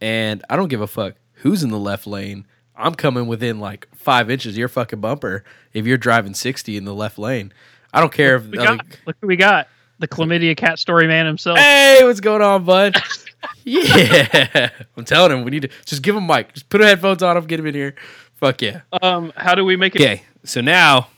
and 0.00 0.42
I 0.50 0.56
don't 0.56 0.68
give 0.68 0.80
a 0.80 0.86
fuck 0.86 1.14
who's 1.34 1.62
in 1.62 1.70
the 1.70 1.78
left 1.78 2.06
lane. 2.06 2.46
I'm 2.76 2.94
coming 2.94 3.26
within 3.26 3.60
like 3.60 3.88
five 3.94 4.30
inches 4.30 4.54
of 4.54 4.58
your 4.58 4.68
fucking 4.68 5.00
bumper 5.00 5.44
if 5.74 5.86
you're 5.86 5.98
driving 5.98 6.34
sixty 6.34 6.76
in 6.76 6.84
the 6.84 6.94
left 6.94 7.18
lane. 7.18 7.52
I 7.92 8.00
don't 8.00 8.12
care 8.12 8.36
if 8.36 8.46
We 8.46 8.58
other- 8.58 8.76
got, 8.78 8.86
look 9.06 9.16
who 9.20 9.26
we 9.26 9.36
got. 9.36 9.68
The 9.98 10.08
chlamydia 10.08 10.56
cat 10.56 10.78
story 10.78 11.06
man 11.06 11.26
himself. 11.26 11.58
Hey, 11.58 11.98
what's 12.02 12.20
going 12.20 12.40
on, 12.40 12.64
bud? 12.64 12.96
yeah, 13.64 14.70
I'm 14.96 15.04
telling 15.04 15.30
him 15.36 15.44
we 15.44 15.50
need 15.50 15.62
to 15.62 15.68
just 15.84 16.00
give 16.00 16.16
him 16.16 16.26
mic. 16.26 16.54
Just 16.54 16.70
put 16.70 16.80
a 16.80 16.86
headphones 16.86 17.22
on 17.22 17.36
him, 17.36 17.44
get 17.46 17.60
him 17.60 17.66
in 17.66 17.74
here. 17.74 17.94
Fuck 18.36 18.62
yeah. 18.62 18.80
Um, 19.02 19.30
how 19.36 19.54
do 19.54 19.62
we 19.64 19.76
make 19.76 19.94
it? 19.94 20.00
Okay, 20.00 20.22
so 20.44 20.62
now 20.62 21.08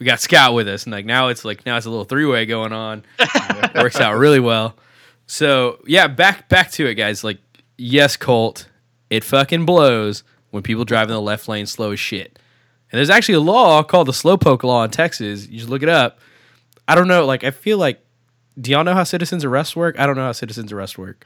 we 0.00 0.06
got 0.06 0.18
Scout 0.18 0.54
with 0.54 0.66
us, 0.66 0.84
and 0.84 0.92
like 0.92 1.04
now 1.04 1.28
it's 1.28 1.44
like 1.44 1.64
now 1.66 1.76
it's 1.76 1.86
a 1.86 1.90
little 1.90 2.06
three 2.06 2.24
way 2.24 2.46
going 2.46 2.72
on. 2.72 3.04
Works 3.74 4.00
out 4.00 4.16
really 4.16 4.40
well. 4.40 4.74
So 5.26 5.78
yeah, 5.86 6.08
back 6.08 6.48
back 6.48 6.70
to 6.72 6.86
it, 6.86 6.94
guys. 6.94 7.22
Like 7.22 7.38
yes, 7.76 8.16
Colt, 8.16 8.68
it 9.10 9.22
fucking 9.22 9.66
blows 9.66 10.24
when 10.50 10.62
people 10.62 10.84
drive 10.84 11.08
in 11.08 11.14
the 11.14 11.20
left 11.20 11.46
lane 11.48 11.66
slow 11.66 11.92
as 11.92 12.00
shit. 12.00 12.38
And 12.90 12.98
there's 12.98 13.10
actually 13.10 13.34
a 13.34 13.40
law 13.40 13.82
called 13.84 14.08
the 14.08 14.12
slowpoke 14.12 14.64
law 14.64 14.82
in 14.82 14.90
Texas. 14.90 15.46
You 15.46 15.58
just 15.58 15.70
look 15.70 15.82
it 15.82 15.88
up. 15.88 16.18
I 16.88 16.96
don't 16.96 17.06
know. 17.06 17.24
Like 17.26 17.44
I 17.44 17.50
feel 17.52 17.78
like, 17.78 18.00
do 18.60 18.70
y'all 18.70 18.82
know 18.82 18.94
how 18.94 19.04
citizens 19.04 19.44
arrests 19.44 19.76
work? 19.76 19.96
I 20.00 20.06
don't 20.06 20.16
know 20.16 20.24
how 20.24 20.32
citizens 20.32 20.72
arrest 20.72 20.98
work. 20.98 21.24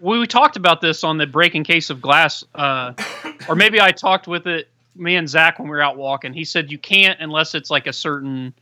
we, 0.00 0.18
we 0.18 0.26
talked 0.26 0.56
about 0.56 0.80
this 0.80 1.04
on 1.04 1.18
the 1.18 1.26
breaking 1.26 1.64
case 1.64 1.90
of 1.90 2.00
glass, 2.00 2.44
uh, 2.54 2.94
or 3.48 3.56
maybe 3.56 3.80
I 3.80 3.90
talked 3.90 4.26
with 4.26 4.46
it. 4.46 4.68
Me 4.94 5.16
and 5.16 5.28
Zach 5.28 5.58
when 5.58 5.68
we 5.68 5.76
were 5.76 5.82
out 5.82 5.96
walking, 5.96 6.32
he 6.32 6.44
said 6.44 6.70
you 6.70 6.78
can't 6.78 7.18
unless 7.20 7.54
it's 7.54 7.70
like 7.70 7.86
a 7.86 7.92
certain 7.92 8.52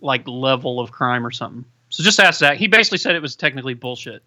like 0.00 0.26
level 0.26 0.80
of 0.80 0.90
crime 0.92 1.26
or 1.26 1.30
something. 1.30 1.64
So 1.90 2.02
just 2.02 2.18
ask 2.18 2.40
Zach. 2.40 2.56
He 2.56 2.66
basically 2.68 2.98
said 2.98 3.14
it 3.14 3.22
was 3.22 3.36
technically 3.36 3.74
bullshit. 3.74 4.22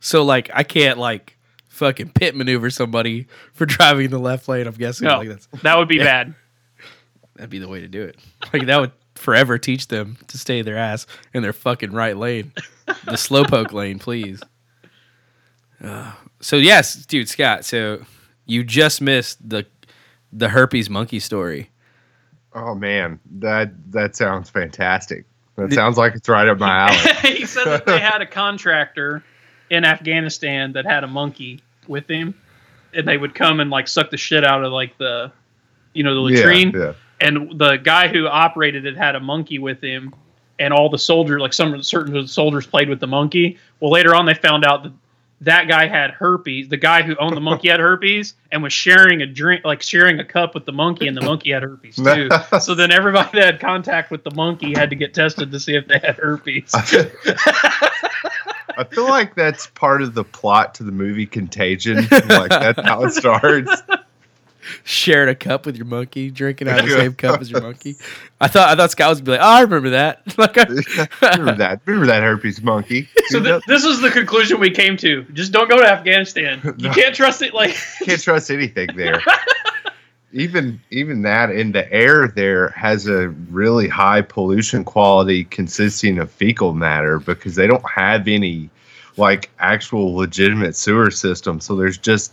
So 0.00 0.22
like 0.24 0.50
I 0.52 0.62
can't 0.64 0.98
like 0.98 1.36
fucking 1.68 2.10
pit 2.10 2.36
maneuver 2.36 2.70
somebody 2.70 3.26
for 3.54 3.64
driving 3.66 4.10
the 4.10 4.18
left 4.18 4.48
lane. 4.48 4.66
I'm 4.66 4.74
guessing 4.74 5.06
No, 5.08 5.18
like 5.18 5.28
that's 5.28 5.46
that 5.62 5.78
would 5.78 5.88
be 5.88 5.96
Yeah. 5.96 6.04
bad. 6.04 6.34
that'd 7.36 7.50
be 7.50 7.58
the 7.58 7.68
way 7.68 7.80
to 7.80 7.88
do 7.88 8.02
it. 8.02 8.16
Like 8.52 8.66
that 8.66 8.80
would 8.80 8.92
forever 9.14 9.58
teach 9.58 9.88
them 9.88 10.16
to 10.28 10.38
stay 10.38 10.62
their 10.62 10.76
ass 10.76 11.06
in 11.34 11.42
their 11.42 11.52
fucking 11.52 11.90
right 11.92 12.16
lane, 12.16 12.52
the 12.86 13.12
slowpoke 13.12 13.72
lane, 13.72 13.98
please. 13.98 14.40
Uh, 15.82 16.12
so 16.40 16.56
yes, 16.56 16.94
dude, 17.06 17.28
Scott. 17.28 17.64
So 17.64 18.04
you 18.46 18.62
just 18.64 19.00
missed 19.00 19.48
the 19.48 19.66
the 20.32 20.48
herpes 20.48 20.90
monkey 20.90 21.20
story. 21.20 21.70
Oh 22.54 22.74
man, 22.74 23.20
that 23.38 23.72
that 23.92 24.16
sounds 24.16 24.50
fantastic. 24.50 25.26
That 25.56 25.72
sounds 25.72 25.98
like 25.98 26.14
it's 26.14 26.28
right 26.28 26.48
up 26.48 26.58
my 26.58 26.88
alley. 27.22 27.34
he 27.36 27.46
said 27.46 27.64
that 27.64 27.86
they 27.86 27.98
had 27.98 28.22
a 28.22 28.26
contractor 28.26 29.24
in 29.70 29.84
Afghanistan 29.84 30.72
that 30.72 30.86
had 30.86 31.04
a 31.04 31.08
monkey 31.08 31.60
with 31.88 32.08
him, 32.08 32.34
and 32.94 33.06
they 33.06 33.18
would 33.18 33.34
come 33.34 33.60
and 33.60 33.70
like 33.70 33.88
suck 33.88 34.10
the 34.10 34.16
shit 34.16 34.44
out 34.44 34.64
of 34.64 34.72
like 34.72 34.96
the, 34.98 35.32
you 35.94 36.04
know, 36.04 36.24
the 36.24 36.32
yeah, 36.32 36.38
latrine. 36.38 36.72
yeah. 36.74 36.92
And 37.20 37.58
the 37.58 37.76
guy 37.76 38.06
who 38.06 38.28
operated 38.28 38.86
it 38.86 38.96
had 38.96 39.16
a 39.16 39.20
monkey 39.20 39.58
with 39.58 39.82
him, 39.82 40.14
and 40.60 40.72
all 40.72 40.88
the 40.88 40.98
soldiers, 40.98 41.40
like 41.40 41.52
some 41.52 41.82
certain 41.82 42.26
soldiers, 42.28 42.66
played 42.66 42.88
with 42.88 43.00
the 43.00 43.08
monkey. 43.08 43.58
Well, 43.80 43.90
later 43.90 44.14
on, 44.14 44.26
they 44.26 44.34
found 44.34 44.64
out 44.64 44.84
that 44.84 44.92
that 45.42 45.68
guy 45.68 45.86
had 45.86 46.10
herpes. 46.10 46.68
The 46.68 46.76
guy 46.76 47.02
who 47.02 47.14
owned 47.16 47.36
the 47.36 47.40
monkey 47.40 47.68
had 47.68 47.80
herpes 47.80 48.34
and 48.50 48.62
was 48.62 48.72
sharing 48.72 49.22
a 49.22 49.26
drink, 49.26 49.64
like 49.64 49.82
sharing 49.82 50.18
a 50.18 50.24
cup 50.24 50.54
with 50.54 50.66
the 50.66 50.72
monkey, 50.72 51.06
and 51.06 51.16
the 51.16 51.22
monkey 51.22 51.52
had 51.52 51.62
herpes 51.62 51.96
too. 51.96 52.28
so 52.60 52.74
then 52.74 52.90
everybody 52.90 53.38
that 53.38 53.44
had 53.44 53.60
contact 53.60 54.10
with 54.10 54.24
the 54.24 54.34
monkey 54.34 54.74
had 54.74 54.90
to 54.90 54.96
get 54.96 55.14
tested 55.14 55.52
to 55.52 55.60
see 55.60 55.76
if 55.76 55.86
they 55.86 55.98
had 55.98 56.16
herpes. 56.16 56.72
I 56.74 58.84
feel 58.84 59.08
like 59.08 59.34
that's 59.34 59.66
part 59.68 60.02
of 60.02 60.14
the 60.14 60.24
plot 60.24 60.74
to 60.76 60.84
the 60.84 60.92
movie 60.92 61.26
Contagion. 61.26 61.96
Like 62.10 62.50
that's 62.50 62.80
how 62.80 63.04
it 63.04 63.12
starts. 63.12 63.82
Shared 64.84 65.28
a 65.28 65.34
cup 65.34 65.66
with 65.66 65.76
your 65.76 65.86
monkey, 65.86 66.30
drinking 66.30 66.68
out 66.68 66.80
of 66.80 66.86
the 66.86 66.92
same 66.96 67.14
cup 67.16 67.40
as 67.40 67.50
your 67.50 67.60
monkey. 67.60 67.96
I 68.40 68.48
thought 68.48 68.68
I 68.68 68.76
thought 68.76 68.90
Scott 68.90 69.08
was 69.10 69.20
gonna 69.20 69.24
be 69.24 69.30
like, 69.32 69.40
oh, 69.40 69.56
I 69.56 69.60
remember 69.62 69.90
that. 69.90 70.22
like, 70.38 70.58
I, 70.58 70.64
Remember 71.36 71.56
that? 71.56 71.80
Remember 71.84 72.06
that 72.06 72.22
herpes 72.22 72.62
monkey? 72.62 73.08
So 73.26 73.42
th- 73.42 73.62
this 73.66 73.84
is 73.84 74.00
the 74.00 74.10
conclusion 74.10 74.60
we 74.60 74.70
came 74.70 74.96
to. 74.98 75.22
Just 75.32 75.52
don't 75.52 75.68
go 75.68 75.78
to 75.78 75.86
Afghanistan. 75.86 76.60
You 76.78 76.88
No. 76.88 76.94
can't 76.94 77.14
trust 77.14 77.42
it. 77.42 77.54
Like 77.54 77.76
can't 78.04 78.20
trust 78.20 78.50
anything 78.50 78.88
there. 78.96 79.20
even 80.32 80.80
even 80.90 81.22
that 81.22 81.50
in 81.50 81.72
the 81.72 81.90
air 81.92 82.28
there 82.28 82.68
has 82.70 83.06
a 83.06 83.28
really 83.50 83.88
high 83.88 84.20
pollution 84.20 84.84
quality 84.84 85.44
consisting 85.44 86.18
of 86.18 86.30
fecal 86.30 86.74
matter 86.74 87.18
because 87.18 87.54
they 87.54 87.66
don't 87.66 87.88
have 87.88 88.28
any 88.28 88.68
like 89.16 89.50
actual 89.58 90.14
legitimate 90.14 90.76
sewer 90.76 91.10
system. 91.10 91.58
So 91.60 91.74
there's 91.74 91.98
just 91.98 92.32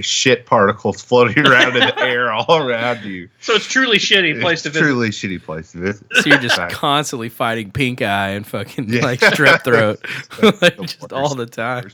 shit 0.00 0.46
particles 0.46 1.02
floating 1.02 1.38
around 1.46 1.74
in 1.76 1.80
the 1.80 1.98
air 2.00 2.32
all 2.32 2.56
around 2.58 3.04
you. 3.04 3.28
so, 3.40 3.54
it's 3.54 3.66
truly 3.66 3.98
shitty 3.98 4.40
place 4.40 4.54
it's 4.54 4.62
to 4.64 4.68
a 4.68 4.72
visit. 4.72 4.84
truly 4.84 5.08
shitty 5.10 5.42
place 5.42 5.72
to 5.72 5.78
visit. 5.78 6.06
so 6.14 6.28
you're 6.28 6.38
just 6.38 6.58
constantly 6.70 7.28
fighting 7.28 7.70
pink 7.70 8.02
eye 8.02 8.30
and 8.30 8.46
fucking 8.46 8.88
Yeah. 8.88 9.02
like 9.02 9.20
strep 9.20 9.62
throat, 9.64 10.04
That's 10.40 10.62
like, 10.62 10.76
the 10.76 10.82
just 10.82 11.00
worst. 11.02 11.12
all 11.12 11.34
the 11.34 11.46
time. 11.46 11.90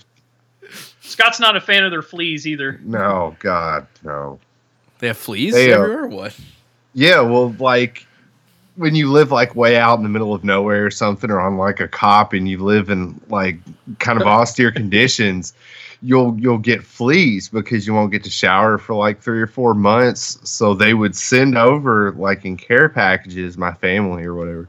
Scott's 1.03 1.41
not 1.41 1.57
a 1.57 1.61
fan 1.61 1.85
of 1.85 1.91
their 1.91 2.03
fleas 2.03 2.47
either. 2.47 2.81
No, 2.85 3.37
God, 3.41 3.87
no. 4.05 4.39
They 5.01 5.09
have 5.09 5.17
fleas 5.17 5.55
They, 5.55 5.73
uh, 5.73 5.81
everywhere. 5.81 6.05
Or 6.05 6.09
what? 6.09 6.39
Yeah, 6.95 7.21
well, 7.23 7.55
like 7.59 8.07
when 8.77 8.95
you 8.95 9.11
live 9.11 9.31
like 9.33 9.55
way 9.57 9.77
out 9.77 9.97
in 9.99 10.03
the 10.05 10.09
middle 10.09 10.33
of 10.35 10.45
nowhere 10.45 10.87
or 10.87 10.91
something, 10.91 11.31
or 11.31 11.41
on 11.41 11.57
like 11.57 11.81
a 11.81 11.89
cop, 11.89 12.33
and 12.33 12.49
you 12.49 12.59
live 12.59 12.91
in 12.91 13.21
like 13.29 13.59
kind 13.99 14.21
of 14.21 14.27
austere 14.27 14.71
conditions, 14.71 15.53
you'll 16.03 16.39
you'll 16.39 16.59
get 16.59 16.83
fleas 16.83 17.49
because 17.49 17.87
you 17.87 17.95
won't 17.95 18.13
get 18.13 18.25
to 18.25 18.31
shower 18.31 18.79
for 18.79 18.95
like 18.95 19.21
three 19.21 19.41
or 19.41 19.47
four 19.47 19.75
months. 19.75 20.39
So 20.49 20.75
they 20.75 20.95
would 20.95 21.15
send 21.15 21.57
over 21.57 22.13
like 22.13 22.45
in 22.45 22.57
care 22.57 22.89
packages, 22.89 23.59
my 23.59 23.73
family 23.75 24.25
or 24.25 24.35
whatever. 24.35 24.69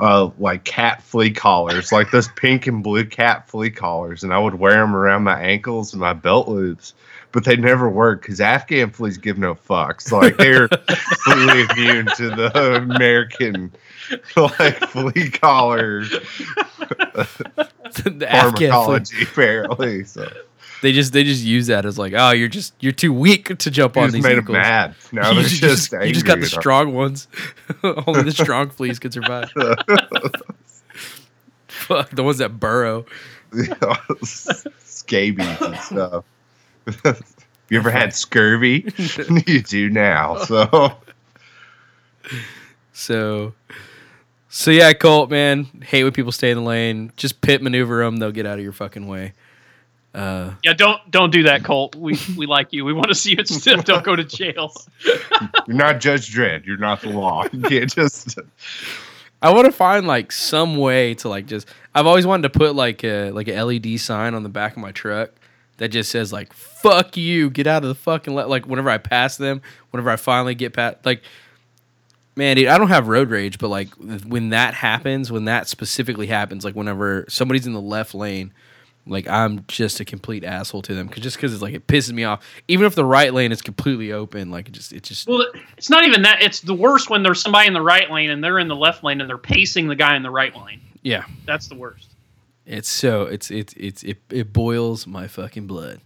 Uh, 0.00 0.30
like 0.38 0.64
cat 0.64 1.02
flea 1.02 1.30
collars, 1.30 1.92
like 1.92 2.10
those 2.10 2.28
pink 2.36 2.66
and 2.66 2.82
blue 2.82 3.04
cat 3.04 3.48
flea 3.48 3.70
collars, 3.70 4.24
and 4.24 4.34
I 4.34 4.38
would 4.38 4.56
wear 4.56 4.74
them 4.74 4.94
around 4.94 5.22
my 5.22 5.40
ankles 5.40 5.92
and 5.92 6.00
my 6.00 6.12
belt 6.12 6.48
loops 6.48 6.94
but 7.34 7.44
they 7.44 7.56
never 7.56 7.90
work 7.90 8.22
because 8.22 8.40
Afghan 8.40 8.90
fleas 8.90 9.18
give 9.18 9.38
no 9.38 9.56
fucks. 9.56 10.12
Like 10.12 10.36
they're 10.36 10.68
completely 11.24 11.82
immune 11.82 12.06
to 12.16 12.30
the 12.30 12.76
American 12.76 13.72
like 14.36 14.78
flea 14.90 15.30
collar 15.30 16.04
the 18.04 18.26
Afghan 18.28 18.56
flea. 18.56 18.68
pharmacology, 18.68 19.22
apparently. 19.24 20.04
So 20.04 20.30
They 20.84 20.92
just 20.92 21.14
they 21.14 21.24
just 21.24 21.42
use 21.42 21.68
that 21.68 21.86
as 21.86 21.98
like, 21.98 22.12
oh, 22.14 22.32
you're 22.32 22.46
just 22.46 22.74
you're 22.78 22.92
too 22.92 23.10
weak 23.10 23.56
to 23.56 23.70
jump 23.70 23.96
you 23.96 24.02
on 24.02 24.08
just 24.08 24.16
these 24.16 24.22
made 24.22 24.36
them 24.36 24.52
mad. 24.52 24.94
Now 25.12 25.30
you, 25.32 25.40
just, 25.44 25.62
just, 25.62 25.92
you 25.92 26.12
just 26.12 26.26
got 26.26 26.40
the 26.40 26.46
strong 26.46 26.92
ones. 26.92 27.26
Only 27.82 28.24
the 28.24 28.32
strong 28.32 28.68
fleas 28.68 28.98
can 28.98 29.10
survive. 29.10 29.50
Fuck 31.68 32.10
the 32.10 32.22
ones 32.22 32.36
that 32.36 32.60
burrow. 32.60 33.06
scabies 34.20 35.58
and 35.62 35.76
stuff. 35.78 36.26
you 37.70 37.78
ever 37.78 37.90
had 37.90 38.12
scurvy? 38.12 38.92
you 39.46 39.62
do 39.62 39.88
now. 39.88 40.36
So 40.36 40.98
So, 42.92 43.54
so 44.50 44.70
yeah, 44.70 44.92
Colt, 44.92 45.30
man, 45.30 45.64
hate 45.82 46.04
when 46.04 46.12
people 46.12 46.30
stay 46.30 46.50
in 46.50 46.58
the 46.58 46.62
lane. 46.62 47.10
Just 47.16 47.40
pit 47.40 47.62
maneuver 47.62 48.04
them; 48.04 48.18
they'll 48.18 48.32
get 48.32 48.44
out 48.44 48.58
of 48.58 48.62
your 48.62 48.74
fucking 48.74 49.06
way. 49.06 49.32
Uh, 50.14 50.52
Yeah, 50.62 50.72
don't 50.74 51.00
don't 51.10 51.32
do 51.32 51.42
that, 51.44 51.64
Colt. 51.64 51.96
We 51.96 52.16
we 52.36 52.46
like 52.46 52.72
you. 52.72 52.84
We 52.84 52.92
want 52.92 53.08
to 53.08 53.14
see 53.14 53.32
you 53.32 53.38
instead. 53.38 53.84
Don't 53.84 54.04
go 54.04 54.14
to 54.14 54.22
jail. 54.24 54.72
you're 55.66 55.76
not 55.76 56.00
Judge 56.00 56.32
Dredd. 56.32 56.64
You're 56.64 56.76
not 56.76 57.00
the 57.02 57.10
law. 57.10 57.44
You 57.52 57.62
can't 57.62 57.92
just. 57.92 58.38
I 59.42 59.52
want 59.52 59.66
to 59.66 59.72
find 59.72 60.06
like 60.06 60.30
some 60.32 60.76
way 60.76 61.14
to 61.14 61.28
like 61.28 61.46
just. 61.46 61.68
I've 61.94 62.06
always 62.06 62.26
wanted 62.26 62.52
to 62.52 62.58
put 62.58 62.74
like 62.76 63.02
a 63.02 63.30
like 63.32 63.48
a 63.48 63.60
LED 63.60 63.98
sign 64.00 64.34
on 64.34 64.42
the 64.44 64.48
back 64.48 64.72
of 64.72 64.78
my 64.78 64.92
truck 64.92 65.30
that 65.78 65.88
just 65.88 66.10
says 66.10 66.32
like 66.32 66.52
"fuck 66.52 67.16
you," 67.16 67.50
get 67.50 67.66
out 67.66 67.82
of 67.82 67.88
the 67.88 67.94
fucking 67.96 68.34
le-. 68.34 68.46
like 68.46 68.66
whenever 68.66 68.90
I 68.90 68.98
pass 68.98 69.36
them, 69.36 69.62
whenever 69.90 70.10
I 70.10 70.16
finally 70.16 70.54
get 70.54 70.72
past 70.74 70.98
like. 71.04 71.22
Man, 72.36 72.56
dude, 72.56 72.66
I 72.66 72.78
don't 72.78 72.88
have 72.88 73.06
road 73.06 73.30
rage, 73.30 73.58
but 73.58 73.68
like 73.68 73.90
when 73.94 74.48
that 74.48 74.74
happens, 74.74 75.30
when 75.30 75.44
that 75.44 75.68
specifically 75.68 76.26
happens, 76.26 76.64
like 76.64 76.74
whenever 76.74 77.24
somebody's 77.28 77.64
in 77.64 77.74
the 77.74 77.80
left 77.80 78.12
lane, 78.12 78.52
like 79.06 79.28
I'm 79.28 79.64
just 79.68 80.00
a 80.00 80.04
complete 80.04 80.44
asshole 80.44 80.82
to 80.82 80.94
them, 80.94 81.08
cause 81.08 81.22
just 81.22 81.36
because 81.36 81.52
it's 81.52 81.62
like 81.62 81.74
it 81.74 81.86
pisses 81.86 82.12
me 82.12 82.24
off. 82.24 82.44
Even 82.68 82.86
if 82.86 82.94
the 82.94 83.04
right 83.04 83.32
lane 83.32 83.52
is 83.52 83.60
completely 83.60 84.12
open, 84.12 84.50
like 84.50 84.68
it 84.68 84.72
just 84.72 84.92
it 84.92 85.02
just 85.02 85.28
Well, 85.28 85.46
it's 85.76 85.90
not 85.90 86.04
even 86.04 86.22
that. 86.22 86.42
It's 86.42 86.60
the 86.60 86.74
worst 86.74 87.10
when 87.10 87.22
there's 87.22 87.40
somebody 87.40 87.66
in 87.66 87.74
the 87.74 87.82
right 87.82 88.10
lane 88.10 88.30
and 88.30 88.42
they're 88.42 88.58
in 88.58 88.68
the 88.68 88.76
left 88.76 89.04
lane 89.04 89.20
and 89.20 89.28
they're 89.28 89.36
pacing 89.38 89.88
the 89.88 89.96
guy 89.96 90.16
in 90.16 90.22
the 90.22 90.30
right 90.30 90.54
lane. 90.56 90.80
yeah. 91.02 91.24
That's 91.44 91.68
the 91.68 91.74
worst. 91.74 92.10
It's 92.66 92.88
so 92.88 93.24
it's 93.24 93.50
it's 93.50 93.74
it's 93.74 94.02
it, 94.02 94.18
it 94.30 94.52
boils 94.52 95.06
my 95.06 95.26
fucking 95.26 95.66
blood. 95.66 96.00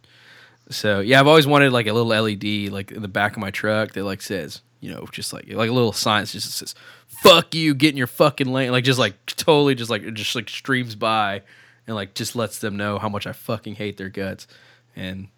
So 0.71 1.01
yeah, 1.01 1.21
I've 1.21 1.29
always 1.29 1.47
wanted 1.47 1.73
like 1.73 1.87
a 1.87 1.93
little 1.93 2.09
LED 2.09 2.71
like 2.73 2.91
in 2.91 3.03
the 3.03 3.09
back 3.09 3.33
of 3.33 3.39
my 3.39 3.51
truck 3.51 3.93
that 3.93 4.03
like 4.05 4.21
says, 4.21 4.61
you 4.81 4.91
know, 4.93 5.07
just 5.13 5.33
like 5.33 5.49
like 5.53 5.71
a 5.71 5.73
little 5.73 5.93
sign 5.93 6.23
that 6.23 6.31
just 6.31 6.51
says, 6.51 6.75
"Fuck 7.07 7.55
you, 7.55 7.75
get 7.75 7.91
in 7.91 7.97
your 7.97 8.09
fucking 8.09 8.49
lane." 8.53 8.73
Like 8.73 8.83
just 8.83 8.99
like 8.99 9.15
totally 9.27 9.77
just 9.77 9.89
like 9.89 10.03
it 10.03 10.15
just 10.15 10.35
like 10.35 10.49
streams 10.49 10.97
by 10.97 11.43
and 11.89 11.97
like 11.97 12.15
just 12.15 12.37
lets 12.37 12.59
them 12.59 12.77
know 12.77 12.99
how 12.99 13.09
much 13.09 13.27
I 13.27 13.33
fucking 13.33 13.75
hate 13.77 13.97
their 13.97 14.11
guts 14.11 14.47
and 14.95 15.29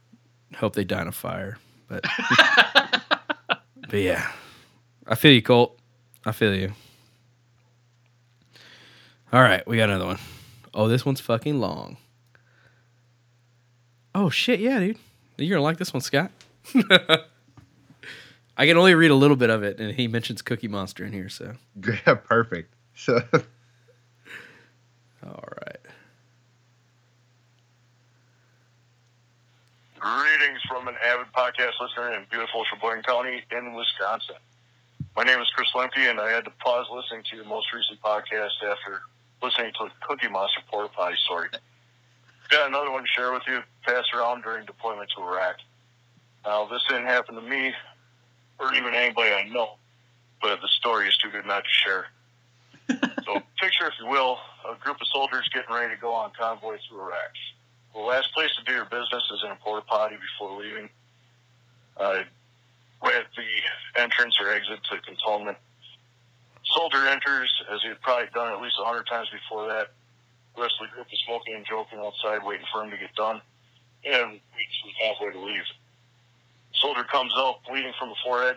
hope 0.57 0.75
they 0.75 0.85
die 0.85 1.01
in 1.01 1.09
a 1.09 1.13
fire. 1.13 1.59
But 1.89 2.05
but 3.47 3.93
yeah, 3.93 4.31
I 5.07 5.15
feel 5.15 5.33
you, 5.33 5.41
Colt. 5.43 5.79
I 6.27 6.33
feel 6.33 6.55
you. 6.55 6.73
All 9.33 9.41
right, 9.41 9.67
we 9.67 9.77
got 9.77 9.89
another 9.89 10.07
one. 10.07 10.19
Oh, 10.75 10.89
this 10.89 11.07
one's 11.07 11.21
fucking 11.21 11.61
long. 11.61 11.97
Oh 14.13 14.29
shit, 14.29 14.59
yeah, 14.59 14.81
dude. 14.81 14.99
You're 15.39 15.57
gonna 15.57 15.63
like 15.63 15.79
this 15.79 15.95
one, 15.95 16.01
Scott. 16.01 16.33
I 18.57 18.67
can 18.67 18.77
only 18.77 18.95
read 18.95 19.13
a 19.13 19.15
little 19.15 19.37
bit 19.37 19.51
of 19.51 19.63
it, 19.63 19.79
and 19.79 19.95
he 19.95 20.09
mentions 20.09 20.43
Cookie 20.43 20.69
Monster 20.69 21.05
in 21.05 21.13
here, 21.13 21.29
so 21.29 21.55
Yeah, 21.87 22.15
perfect. 22.17 22.75
So 22.97 23.23
all 25.25 25.49
right. 25.65 25.80
Greetings 30.01 30.63
from 30.67 30.89
an 30.89 30.95
avid 31.05 31.27
podcast 31.37 31.73
listener 31.79 32.15
in 32.15 32.25
beautiful 32.31 32.65
Sheboygan 32.65 33.03
County 33.03 33.45
in 33.53 33.75
Wisconsin. 33.75 34.37
My 35.15 35.25
name 35.25 35.39
is 35.41 35.49
Chris 35.55 35.69
Lemke, 35.75 36.09
and 36.09 36.19
I 36.19 36.31
had 36.31 36.45
to 36.45 36.51
pause 36.53 36.87
listening 36.91 37.23
to 37.29 37.37
your 37.37 37.45
most 37.45 37.71
recent 37.71 38.01
podcast 38.01 38.65
after 38.67 39.03
listening 39.43 39.73
to 39.77 39.85
the 39.85 39.91
Cookie 40.01 40.29
Monster 40.29 40.63
porta 40.71 40.89
potty 40.89 41.17
story. 41.27 41.49
Got 42.49 42.69
another 42.69 42.91
one 42.91 43.03
to 43.03 43.09
share 43.09 43.31
with 43.31 43.43
you, 43.47 43.61
passed 43.83 44.09
around 44.15 44.43
during 44.43 44.65
deployment 44.65 45.11
to 45.19 45.23
Iraq. 45.23 45.57
Now, 46.47 46.65
this 46.65 46.81
didn't 46.89 47.05
happen 47.05 47.35
to 47.35 47.43
me 47.43 47.75
or 48.59 48.73
even 48.73 48.95
anybody 48.95 49.35
I 49.35 49.49
know, 49.49 49.77
but 50.41 50.63
the 50.63 50.69
story 50.69 51.09
is 51.09 51.17
too 51.19 51.29
good 51.29 51.45
not 51.45 51.65
to 51.65 51.71
share. 51.71 52.07
so, 53.27 53.35
picture, 53.61 53.87
if 53.87 53.95
you 54.01 54.07
will, 54.07 54.39
a 54.67 54.83
group 54.83 54.97
of 54.99 55.09
soldiers 55.13 55.47
getting 55.53 55.75
ready 55.75 55.95
to 55.95 56.01
go 56.01 56.15
on 56.15 56.31
convoy 56.41 56.79
through 56.89 57.03
Iraq. 57.03 57.37
The 57.95 58.01
last 58.01 58.33
place 58.35 58.51
to 58.59 58.65
do 58.65 58.73
your 58.73 58.85
business 58.85 59.23
is 59.33 59.43
in 59.45 59.51
a 59.51 59.57
porta 59.57 59.85
potty 59.87 60.17
before 60.17 60.61
leaving. 60.61 60.89
Uh, 61.97 62.23
at 63.03 63.27
the 63.37 64.01
entrance 64.01 64.37
or 64.41 64.51
exit 64.51 64.79
to 64.91 65.01
cantonment. 65.01 65.57
Soldier 66.65 67.07
enters, 67.09 67.51
as 67.73 67.81
he 67.83 67.89
had 67.89 68.01
probably 68.01 68.29
done 68.35 68.53
at 68.53 68.61
least 68.61 68.77
a 68.81 68.85
hundred 68.85 69.07
times 69.07 69.29
before 69.33 69.67
that. 69.69 69.91
The 70.55 70.63
rest 70.63 70.75
of 70.81 70.89
the 70.89 70.95
group 70.95 71.07
is 71.13 71.19
smoking 71.27 71.55
and 71.55 71.67
joking 71.67 71.99
outside, 71.99 72.45
waiting 72.45 72.67
for 72.73 72.85
him 72.85 72.91
to 72.91 72.97
get 72.97 73.15
done, 73.15 73.41
and 74.05 74.33
reaches 74.33 74.95
halfway 75.03 75.33
to 75.33 75.41
leave. 75.41 75.65
Soldier 76.75 77.05
comes 77.05 77.33
out, 77.37 77.61
bleeding 77.69 77.93
from 77.99 78.11
the 78.11 78.17
forehead. 78.25 78.57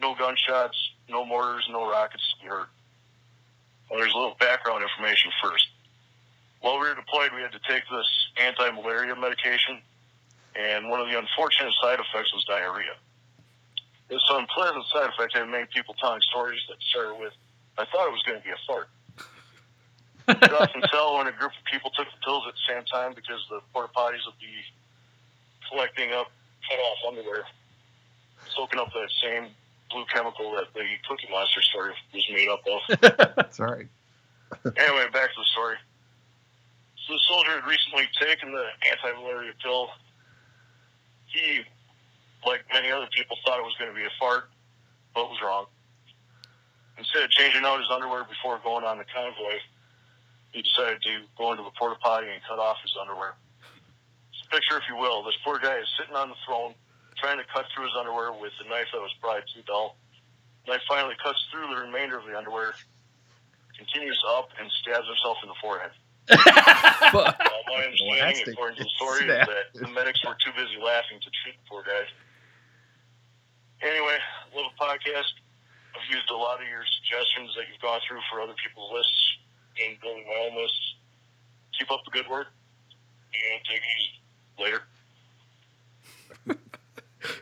No 0.00 0.14
gunshots, 0.14 0.76
no 1.08 1.24
mortars, 1.24 1.66
no 1.70 1.88
rockets 1.90 2.22
to 2.34 2.44
be 2.44 2.48
heard. 2.48 2.66
Well, 3.90 4.00
there's 4.00 4.12
a 4.12 4.16
little 4.16 4.36
background 4.38 4.82
information 4.82 5.30
first. 5.42 5.68
While 6.60 6.80
we 6.80 6.88
were 6.88 6.94
deployed, 6.94 7.30
we 7.34 7.42
had 7.42 7.52
to 7.52 7.60
take 7.68 7.82
this 7.90 8.08
anti-malaria 8.38 9.14
medication, 9.16 9.80
and 10.54 10.88
one 10.88 11.00
of 11.00 11.08
the 11.08 11.18
unfortunate 11.18 11.72
side 11.82 12.00
effects 12.00 12.32
was 12.32 12.44
diarrhea. 12.44 12.96
This 14.08 14.22
unpleasant 14.30 14.84
side 14.92 15.10
effect 15.10 15.36
had 15.36 15.48
many 15.48 15.66
people 15.72 15.94
telling 15.94 16.20
stories 16.30 16.60
that 16.68 16.76
started 16.90 17.18
with, 17.20 17.32
I 17.76 17.84
thought 17.84 18.06
it 18.06 18.12
was 18.12 18.22
going 18.22 18.38
to 18.38 18.44
be 18.44 18.50
a 18.50 18.60
fart. 18.66 18.88
You 20.28 20.34
could 20.34 20.52
often 20.52 20.82
tell 20.90 21.18
when 21.18 21.26
a 21.28 21.32
group 21.32 21.52
of 21.52 21.64
people 21.70 21.90
took 21.90 22.06
the 22.06 22.18
pills 22.24 22.44
at 22.48 22.54
the 22.54 22.74
same 22.74 22.84
time 22.84 23.14
because 23.14 23.46
the 23.48 23.60
porta 23.72 23.92
potties 23.94 24.26
would 24.26 24.38
be 24.40 24.50
collecting 25.70 26.12
up 26.12 26.30
cut 26.68 26.78
off 26.78 26.98
underwear, 27.08 27.44
soaking 28.48 28.80
up 28.80 28.92
that 28.92 29.08
same 29.22 29.46
blue 29.90 30.04
chemical 30.12 30.52
that 30.52 30.72
the 30.74 30.84
Cookie 31.08 31.28
Monster 31.30 31.62
story 31.62 31.92
was 32.12 32.24
made 32.30 32.48
up 32.48 32.60
of. 32.66 33.34
that's 33.36 33.60
all 33.60 33.66
right. 33.66 33.86
anyway, 34.76 35.06
back 35.12 35.30
to 35.30 35.38
the 35.38 35.44
story. 35.52 35.76
So 37.06 37.14
the 37.14 37.20
soldier 37.28 37.60
had 37.60 37.66
recently 37.66 38.08
taken 38.20 38.50
the 38.52 38.66
anti-malaria 38.90 39.52
pill. 39.62 39.88
He, 41.26 41.62
like 42.44 42.64
many 42.72 42.90
other 42.90 43.08
people, 43.14 43.36
thought 43.46 43.58
it 43.58 43.64
was 43.64 43.76
going 43.78 43.90
to 43.90 43.96
be 43.96 44.04
a 44.04 44.10
fart, 44.18 44.50
but 45.14 45.30
was 45.30 45.38
wrong. 45.42 45.66
Instead 46.98 47.22
of 47.22 47.30
changing 47.30 47.64
out 47.64 47.78
his 47.78 47.90
underwear 47.90 48.24
before 48.24 48.58
going 48.64 48.84
on 48.84 48.98
the 48.98 49.04
convoy, 49.06 49.60
he 50.50 50.62
decided 50.62 51.02
to 51.02 51.22
go 51.38 51.52
into 51.52 51.62
the 51.62 51.70
porta 51.78 51.94
potty 52.00 52.26
and 52.26 52.42
cut 52.48 52.58
off 52.58 52.78
his 52.82 52.96
underwear. 53.00 53.34
Picture, 54.50 54.78
if 54.78 54.86
you 54.88 54.96
will, 54.96 55.24
this 55.24 55.34
poor 55.44 55.58
guy 55.58 55.76
is 55.78 55.90
sitting 55.98 56.14
on 56.14 56.30
the 56.30 56.38
throne, 56.46 56.72
trying 57.18 57.36
to 57.36 57.44
cut 57.52 57.66
through 57.74 57.84
his 57.84 57.94
underwear 57.98 58.30
with 58.30 58.52
a 58.64 58.68
knife 58.70 58.86
that 58.94 59.02
was 59.02 59.10
probably 59.20 59.42
too 59.52 59.62
dull. 59.66 59.96
Knife 60.68 60.82
finally 60.88 61.16
cuts 61.22 61.44
through 61.50 61.66
the 61.66 61.80
remainder 61.82 62.16
of 62.16 62.24
the 62.26 62.38
underwear, 62.38 62.74
continues 63.76 64.22
up, 64.30 64.48
and 64.58 64.70
stabs 64.70 65.06
himself 65.06 65.38
in 65.42 65.48
the 65.48 65.58
forehead. 65.60 65.90
Fuck. 67.12 67.38
Uh, 67.38 67.60
my 67.70 67.86
understanding, 67.86 68.18
Elastic 68.18 68.48
according 68.54 68.76
to 68.78 68.84
the 68.84 68.90
story, 68.98 69.28
is 69.28 69.46
that 69.46 69.70
the 69.74 69.88
medics 69.88 70.24
were 70.24 70.36
too 70.42 70.50
busy 70.56 70.76
laughing 70.82 71.18
to 71.22 71.30
treat 71.42 71.54
the 71.54 71.66
poor 71.68 71.82
guy. 71.82 72.06
Anyway, 73.82 74.18
little 74.54 74.72
podcast. 74.80 75.30
I've 75.94 76.08
used 76.12 76.28
a 76.30 76.36
lot 76.36 76.60
of 76.60 76.68
your 76.68 76.84
suggestions 77.00 77.54
that 77.56 77.64
you've 77.70 77.80
gone 77.80 78.00
through 78.06 78.20
for 78.30 78.40
other 78.40 78.54
people's 78.60 78.92
lists 78.92 79.22
in 79.80 79.96
building 80.02 80.24
my 80.28 80.50
own 80.50 80.56
lists. 80.60 80.96
Keep 81.78 81.90
up 81.92 82.04
the 82.04 82.10
good 82.10 82.28
work, 82.28 82.48
and 83.32 83.60
take 83.64 83.80
it 83.80 83.92
easy. 83.96 84.20
Later. 84.58 84.82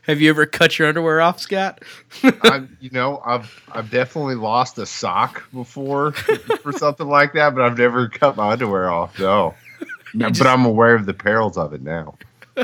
Have 0.03 0.21
you 0.21 0.31
ever 0.31 0.47
cut 0.47 0.79
your 0.79 0.89
underwear 0.89 1.21
off, 1.21 1.41
Scott? 1.41 1.83
I'm, 2.43 2.77
you 2.81 2.91
know, 2.91 3.21
I've 3.25 3.63
I've 3.73 3.91
definitely 3.91 4.37
lost 4.37 4.79
a 4.79 4.87
sock 4.87 5.51
before 5.53 6.13
for 6.13 6.73
something 6.73 7.09
like 7.09 7.33
that, 7.35 7.55
but 7.55 7.63
I've 7.63 7.79
never 7.79 8.09
cut 8.09 8.37
my 8.37 8.53
underwear 8.53 8.91
off. 8.91 9.19
No, 9.19 9.55
No, 10.15 10.31
but 10.31 10.47
I'm 10.47 10.65
aware 10.65 10.95
of 10.95 11.07
the 11.07 11.15
perils 11.15 11.57
of 11.57 11.73
it 11.75 11.83
now. 11.83 12.17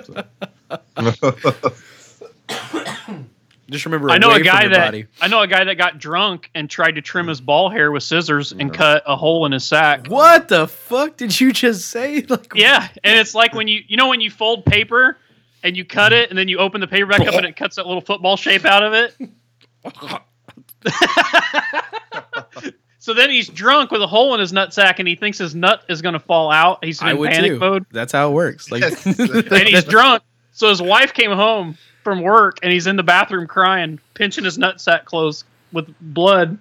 So. 0.05 0.25
Just 3.71 3.85
remember, 3.85 4.11
I 4.11 4.19
know 4.19 4.33
a 4.33 4.41
guy 4.41 4.67
that 4.67 4.87
body. 4.87 5.07
I 5.21 5.29
know 5.29 5.43
a 5.43 5.47
guy 5.47 5.63
that 5.63 5.77
got 5.77 5.99
drunk 5.99 6.51
and 6.57 6.69
tried 6.69 6.97
to 6.97 7.03
trim 7.03 7.29
his 7.29 7.41
ball 7.41 7.71
hair 7.71 7.93
with 7.93 8.03
scissors 8.03 8.51
and 8.51 8.75
cut 8.75 9.05
a 9.07 9.15
hole 9.15 9.47
in 9.47 9.53
his 9.53 9.65
sack. 9.65 10.09
What 10.09 10.49
the 10.49 10.67
fuck 10.67 11.17
did 11.17 11.41
you 11.41 11.53
just 11.53 11.89
say? 11.89 12.23
Like, 12.29 12.53
Yeah, 12.55 12.89
and 13.05 13.19
it's 13.19 13.35
like 13.35 13.55
when 13.55 13.69
you 13.69 13.83
you 13.87 13.97
know 13.97 14.09
when 14.09 14.21
you 14.21 14.31
fold 14.31 14.65
paper 14.65 15.17
and 15.63 15.77
you 15.77 15.85
cut 15.85 16.13
it 16.13 16.31
and 16.31 16.39
then 16.39 16.49
you 16.49 16.59
open 16.59 16.81
the 16.81 16.87
paper 16.87 17.07
back 17.07 17.21
up 17.23 17.35
and 17.35 17.47
it 17.47 17.57
cuts 17.57 17.77
that 17.77 17.87
little 17.87 18.01
football 18.01 18.37
shape 18.37 18.65
out 18.65 18.83
of 18.83 18.93
it. 18.93 19.15
so 22.99 23.15
then 23.15 23.31
he's 23.31 23.49
drunk 23.49 23.91
with 23.91 24.03
a 24.03 24.07
hole 24.07 24.35
in 24.35 24.41
his 24.41 24.53
nutsack 24.53 24.99
and 24.99 25.09
he 25.09 25.17
thinks 25.17 25.39
his 25.39 25.55
nut 25.55 25.83
is 25.89 26.03
going 26.03 26.13
to 26.15 26.21
fall 26.21 26.51
out. 26.51 26.85
He's 26.85 27.03
I 27.03 27.13
in 27.13 27.19
would 27.19 27.31
panic 27.31 27.53
too. 27.53 27.59
mode 27.59 27.87
That's 27.91 28.13
how 28.13 28.31
it 28.31 28.33
works. 28.33 28.71
Like, 28.71 28.83
and 29.07 29.69
he's 29.69 29.85
drunk. 29.85 30.23
So 30.53 30.69
his 30.69 30.83
wife 30.83 31.15
came 31.15 31.33
home 31.33 31.77
from 32.05 32.23
work 32.23 32.59
and 32.63 32.73
he's 32.73 32.87
in 32.87 32.97
the 32.97 33.03
bathroom 33.03 33.47
crying, 33.47 33.99
pinching 34.15 34.45
his 34.45 34.59
nutsack 34.59 35.05
closed 35.05 35.45
with 35.73 35.93
blood. 36.01 36.59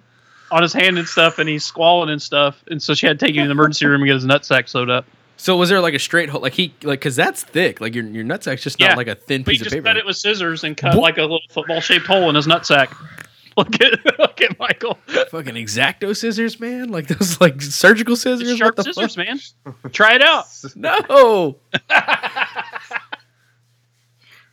on 0.50 0.62
his 0.62 0.72
hand 0.72 0.98
and 0.98 1.06
stuff, 1.06 1.38
and 1.38 1.48
he's 1.48 1.64
squalling 1.64 2.10
and 2.10 2.20
stuff, 2.20 2.62
and 2.68 2.82
so 2.82 2.94
she 2.94 3.06
had 3.06 3.20
to 3.20 3.26
take 3.26 3.36
him 3.36 3.44
to 3.44 3.48
the 3.48 3.52
emergency 3.52 3.86
room 3.86 4.00
and 4.02 4.08
get 4.08 4.14
his 4.14 4.26
nutsack 4.26 4.68
sewed 4.68 4.90
up. 4.90 5.04
So 5.40 5.56
was 5.56 5.70
there 5.70 5.80
like 5.80 5.94
a 5.94 5.98
straight 5.98 6.28
hole? 6.28 6.42
Like 6.42 6.52
he 6.52 6.74
like 6.82 7.00
because 7.00 7.16
that's 7.16 7.42
thick. 7.44 7.80
Like 7.80 7.94
your 7.94 8.04
your 8.04 8.24
nutsack's 8.24 8.62
just 8.62 8.78
Yeah. 8.78 8.88
not 8.88 8.98
like 8.98 9.06
a 9.08 9.14
thin 9.14 9.42
But 9.42 9.52
he 9.52 9.58
piece 9.58 9.60
of 9.62 9.64
just 9.64 9.74
paper. 9.74 9.86
cut 9.86 9.96
it 9.96 10.04
with 10.04 10.16
scissors 10.16 10.64
and 10.64 10.76
cut 10.76 10.94
What? 10.96 11.02
like 11.02 11.16
a 11.18 11.22
little 11.22 11.40
football 11.50 11.80
shaped 11.80 12.06
hole 12.06 12.28
in 12.28 12.34
his 12.34 12.46
nutsack. 12.46 12.94
Look 13.56 13.80
at 13.82 14.18
look 14.18 14.40
at 14.40 14.58
Michael. 14.58 14.96
Fucking 15.30 15.54
exacto 15.54 16.16
scissors, 16.16 16.60
man. 16.60 16.88
Like 16.90 17.08
those 17.08 17.40
like 17.40 17.60
surgical 17.60 18.16
scissors. 18.16 18.48
It's 18.48 18.58
sharp 18.58 18.76
what 18.76 18.84
the 18.86 18.92
scissors, 18.94 19.16
fuck? 19.16 19.26
man. 19.26 19.92
Try 19.92 20.14
it 20.14 20.22
out. 20.22 20.46
No. 20.76 21.56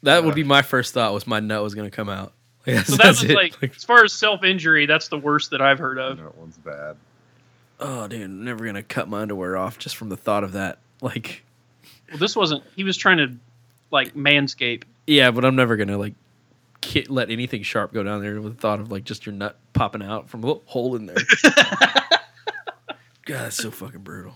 that 0.04 0.24
would 0.24 0.36
be 0.36 0.44
my 0.44 0.62
first 0.62 0.94
thought. 0.94 1.14
Was 1.14 1.28
my 1.28 1.40
nut 1.40 1.62
was 1.64 1.76
gonna 1.76 1.92
come 1.92 2.10
out. 2.10 2.34
Like, 2.66 2.86
So 2.86 2.94
that 2.96 3.04
that's 3.04 3.22
was 3.22 3.32
it. 3.32 3.36
like, 3.36 3.64
as 3.76 3.84
far 3.84 4.04
as 4.04 4.14
self 4.14 4.44
injury, 4.44 4.86
that's 4.86 5.08
the 5.10 5.18
worst 5.18 5.52
that 5.52 5.62
I've 5.62 5.80
heard 5.80 6.00
of. 6.00 6.18
That 6.18 6.38
one's 6.38 6.58
bad. 6.58 6.98
Oh, 7.80 8.08
dude, 8.08 8.22
I'm 8.22 8.44
never 8.44 8.66
gonna 8.66 8.84
cut 8.84 9.08
my 9.10 9.22
underwear 9.22 9.58
off 9.58 9.78
just 9.78 9.96
from 9.96 10.10
the 10.10 10.18
thought 10.18 10.44
of 10.44 10.54
that. 10.54 10.80
Like, 11.02 11.44
Well, 12.10 12.18
this 12.18 12.36
wasn't. 12.36 12.64
He 12.76 12.84
was 12.84 12.98
trying 12.98 13.18
to 13.18 13.36
like 13.92 14.16
manscape. 14.16 14.84
yeah, 15.06 15.30
but 15.30 15.46
I'm 15.46 15.56
never 15.56 15.78
gonna 15.78 15.98
like 15.98 16.16
ki- 16.82 17.06
let 17.08 17.30
anything 17.30 17.62
sharp 17.62 17.94
go 17.94 18.02
down 18.02 18.22
there 18.24 18.42
with 18.42 18.56
the 18.56 18.60
thought 18.60 18.80
of 18.80 18.92
like 18.92 19.04
just 19.04 19.26
your 19.28 19.34
nut 19.36 19.56
popping 19.74 20.02
out 20.02 20.28
from 20.28 20.44
a 20.44 20.48
little 20.48 20.64
hole 20.66 20.96
in 20.96 21.06
there. 21.06 21.16
God, 23.26 23.44
that's 23.44 23.58
so 23.58 23.72
fucking 23.72 24.02
brutal. 24.02 24.36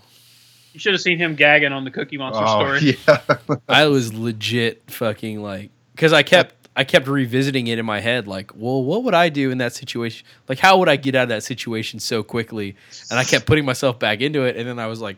You 0.72 0.80
should 0.80 0.92
have 0.92 1.00
seen 1.02 1.18
him 1.18 1.34
gagging 1.34 1.72
on 1.72 1.84
the 1.84 1.90
Cookie 1.90 2.16
Monster 2.18 2.44
Oh, 2.46 2.76
story. 2.76 2.96
yeah. 3.08 3.56
I 3.68 3.86
was 3.86 4.12
legit 4.14 4.88
fucking 4.90 5.42
like 5.42 5.70
because 5.94 6.12
I 6.12 6.22
kept 6.22 6.61
I 6.74 6.84
kept 6.84 7.06
revisiting 7.06 7.66
it 7.66 7.78
in 7.78 7.84
my 7.84 8.00
head 8.00 8.26
like, 8.26 8.50
well, 8.54 8.82
what 8.82 9.04
would 9.04 9.14
I 9.14 9.28
do 9.28 9.50
in 9.50 9.58
that 9.58 9.74
situation? 9.74 10.26
Like, 10.48 10.58
how 10.58 10.78
would 10.78 10.88
I 10.88 10.96
get 10.96 11.14
out 11.14 11.24
of 11.24 11.28
that 11.28 11.42
situation 11.42 12.00
so 12.00 12.22
quickly? 12.22 12.76
And 13.10 13.18
I 13.18 13.24
kept 13.24 13.46
putting 13.46 13.64
myself 13.64 13.98
back 13.98 14.20
into 14.20 14.42
it, 14.44 14.56
and 14.56 14.66
then 14.66 14.78
I 14.78 14.86
was 14.86 15.00
like, 15.00 15.16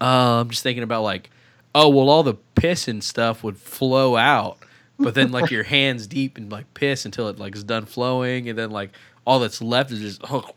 uh, 0.00 0.40
I'm 0.40 0.50
just 0.50 0.62
thinking 0.62 0.84
about 0.84 1.02
like, 1.02 1.30
oh, 1.74 1.88
well, 1.88 2.08
all 2.08 2.22
the 2.22 2.34
piss 2.54 2.86
and 2.86 3.02
stuff 3.02 3.42
would 3.42 3.56
flow 3.56 4.16
out, 4.16 4.58
but 4.98 5.14
then 5.14 5.32
like 5.32 5.50
your 5.50 5.62
hands 5.64 6.06
deep 6.06 6.36
and 6.36 6.52
like 6.52 6.72
piss 6.74 7.04
until 7.04 7.28
it 7.28 7.38
like 7.38 7.56
is 7.56 7.64
done 7.64 7.84
flowing, 7.86 8.48
and 8.48 8.56
then 8.58 8.70
like 8.70 8.90
all 9.26 9.40
that's 9.40 9.60
left 9.60 9.90
is 9.90 10.00
just 10.00 10.20
oh, 10.30 10.48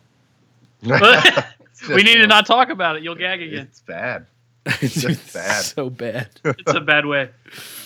we 1.89 2.03
need 2.03 2.15
to 2.15 2.27
not 2.27 2.45
talk 2.45 2.69
about 2.69 2.95
it. 2.95 3.03
You'll 3.03 3.15
gag 3.15 3.41
again. 3.41 3.67
It's 3.69 3.81
bad. 3.81 4.27
it's 4.65 5.01
Just 5.01 5.33
bad. 5.33 5.63
so 5.63 5.89
bad. 5.89 6.29
It's 6.43 6.73
a 6.73 6.81
bad 6.81 7.05
way. 7.05 7.29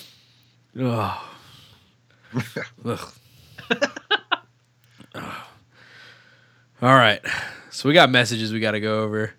Ugh. 0.79 1.17
Ugh. 2.85 3.13
Ugh. 5.15 5.33
All 6.81 6.95
right. 6.95 7.21
So 7.71 7.87
we 7.89 7.93
got 7.93 8.09
messages 8.09 8.51
we 8.53 8.59
got 8.59 8.71
to 8.71 8.79
go 8.79 9.03
over. 9.03 9.33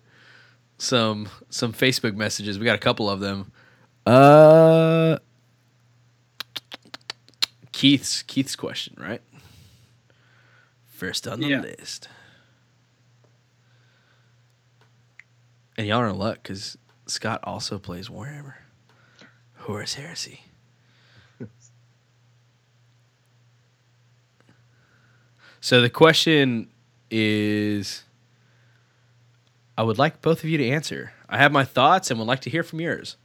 Some 0.77 1.29
some 1.49 1.73
Facebook 1.73 2.15
messages. 2.15 2.57
We 2.59 2.65
got 2.65 2.75
a 2.75 2.79
couple 2.79 3.09
of 3.09 3.19
them. 3.19 3.51
Uh 4.05 5.17
Keith's 7.71 8.23
Keith's 8.23 8.55
question, 8.55 8.95
right? 8.99 9.21
First 10.87 11.27
on 11.27 11.39
the 11.39 11.47
Yeah. 11.47 11.61
list. 11.61 12.07
And 15.77 15.87
y'all 15.87 15.99
are 16.01 16.07
in 16.09 16.17
luck 16.17 16.39
because 16.43 16.77
Scott 17.07 17.39
also 17.43 17.79
plays 17.79 18.07
Warhammer. 18.09 18.53
Horus 19.57 19.95
Heresy. 19.95 20.41
So 25.63 25.79
the 25.79 25.91
question 25.91 26.69
is 27.11 28.03
I 29.77 29.83
would 29.83 29.99
like 29.99 30.21
both 30.21 30.43
of 30.43 30.49
you 30.49 30.57
to 30.57 30.67
answer. 30.67 31.13
I 31.29 31.37
have 31.37 31.51
my 31.51 31.63
thoughts 31.63 32.09
and 32.09 32.19
would 32.19 32.27
like 32.27 32.41
to 32.41 32.49
hear 32.49 32.63
from 32.63 32.81
yours. 32.81 33.15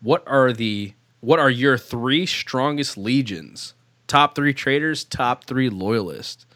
What 0.00 0.22
are 0.28 0.52
the 0.52 0.94
what 1.20 1.40
are 1.40 1.50
your 1.50 1.76
three 1.76 2.24
strongest 2.24 2.96
legions? 2.96 3.74
Top 4.06 4.36
3 4.36 4.54
traitors, 4.54 5.02
top 5.02 5.44
3 5.44 5.68
loyalists. 5.68 6.46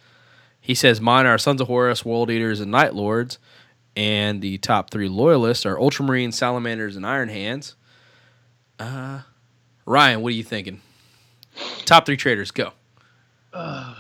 He 0.61 0.77
says 0.77 1.01
mine 1.01 1.27
are 1.27 1.39
Sons 1.39 1.61
of 1.61 1.67
Horus, 1.67 2.05
World 2.05 2.31
Eaters 2.31 2.61
and 2.61 2.71
Night 2.71 2.95
Lords, 2.95 3.39
and 3.97 4.41
the 4.41 4.59
top 4.59 4.91
3 4.91 5.09
loyalists 5.09 5.67
are 5.67 5.75
Ultramarines, 5.75 6.35
Salamanders 6.35 6.95
and 6.95 7.05
Iron 7.05 7.29
Hands. 7.29 7.75
Uh 8.79 9.23
Ryan, 9.85 10.23
what 10.23 10.33
are 10.33 10.37
you 10.37 10.45
thinking? 10.45 10.81
Top 11.85 12.07
3 12.07 12.17
traitors, 12.17 12.53
go. 12.53 12.75
Uh. 13.53 13.97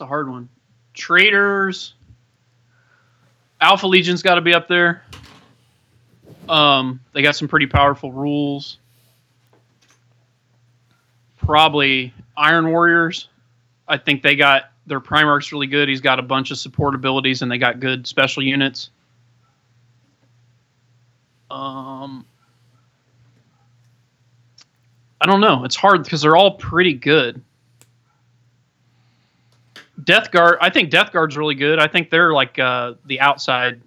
It's 0.00 0.04
a 0.06 0.06
hard 0.06 0.30
one. 0.30 0.48
Traitors. 0.94 1.92
Alpha 3.60 3.86
Legion's 3.86 4.22
got 4.22 4.36
to 4.36 4.40
be 4.40 4.54
up 4.54 4.66
there. 4.66 5.02
Um, 6.48 7.00
they 7.12 7.20
got 7.20 7.36
some 7.36 7.48
pretty 7.48 7.66
powerful 7.66 8.10
rules. 8.10 8.78
Probably 11.36 12.14
Iron 12.34 12.70
Warriors. 12.70 13.28
I 13.86 13.98
think 13.98 14.22
they 14.22 14.36
got 14.36 14.70
their 14.86 15.00
Primarch's 15.00 15.52
really 15.52 15.66
good. 15.66 15.86
He's 15.86 16.00
got 16.00 16.18
a 16.18 16.22
bunch 16.22 16.50
of 16.50 16.56
support 16.56 16.94
abilities, 16.94 17.42
and 17.42 17.52
they 17.52 17.58
got 17.58 17.78
good 17.78 18.06
special 18.06 18.42
units. 18.42 18.88
Um, 21.50 22.24
I 25.20 25.26
don't 25.26 25.42
know. 25.42 25.64
It's 25.66 25.76
hard 25.76 26.04
because 26.04 26.22
they're 26.22 26.36
all 26.36 26.52
pretty 26.52 26.94
good. 26.94 27.42
Death 30.04 30.30
Guard, 30.30 30.58
I 30.60 30.70
think 30.70 30.90
Death 30.90 31.12
Guard's 31.12 31.36
really 31.36 31.54
good. 31.54 31.78
I 31.78 31.86
think 31.88 32.10
they're 32.10 32.32
like 32.32 32.58
uh, 32.58 32.94
the 33.06 33.20
outside 33.20 33.80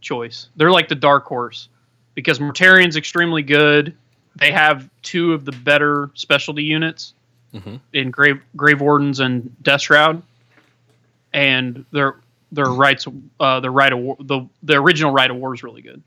choice. 0.00 0.48
They're 0.56 0.70
like 0.70 0.88
the 0.88 0.94
dark 0.94 1.24
horse 1.26 1.68
because 2.14 2.38
Mortarion's 2.40 2.96
extremely 2.96 3.42
good. 3.42 3.94
They 4.36 4.50
have 4.52 4.88
two 5.02 5.32
of 5.34 5.44
the 5.44 5.52
better 5.52 6.10
specialty 6.14 6.62
units 6.64 7.14
Mhm. 7.54 7.80
in 7.92 8.10
Grave 8.10 8.40
Grave 8.56 8.80
Wardens 8.80 9.18
and 9.20 9.54
Death 9.62 9.82
Shroud, 9.82 10.22
and 11.32 11.84
their 11.92 12.16
their 12.52 12.66
rites 12.66 13.06
uh, 13.38 13.60
the 13.60 13.70
rite 13.70 13.92
of 13.92 13.98
war, 13.98 14.16
the 14.20 14.42
the 14.62 14.74
original 14.76 15.12
rite 15.12 15.30
of 15.30 15.36
war 15.36 15.54
is 15.54 15.62
really 15.62 15.82
good. 15.82 16.02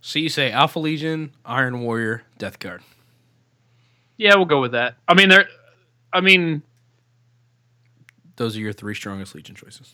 So 0.00 0.18
you 0.18 0.28
say 0.28 0.50
Alpha 0.50 0.78
Legion, 0.78 1.32
Iron 1.46 1.80
Warrior, 1.80 2.24
Death 2.38 2.58
Guard. 2.58 2.82
Yeah, 4.16 4.34
we'll 4.36 4.44
go 4.46 4.60
with 4.60 4.72
that. 4.72 4.96
I 5.08 5.14
mean, 5.14 5.28
they're. 5.28 5.48
I 6.12 6.20
mean, 6.20 6.62
Those 8.36 8.56
are 8.56 8.60
your 8.60 8.72
three 8.72 8.94
strongest 8.94 9.34
Legion 9.34 9.54
choices. 9.54 9.92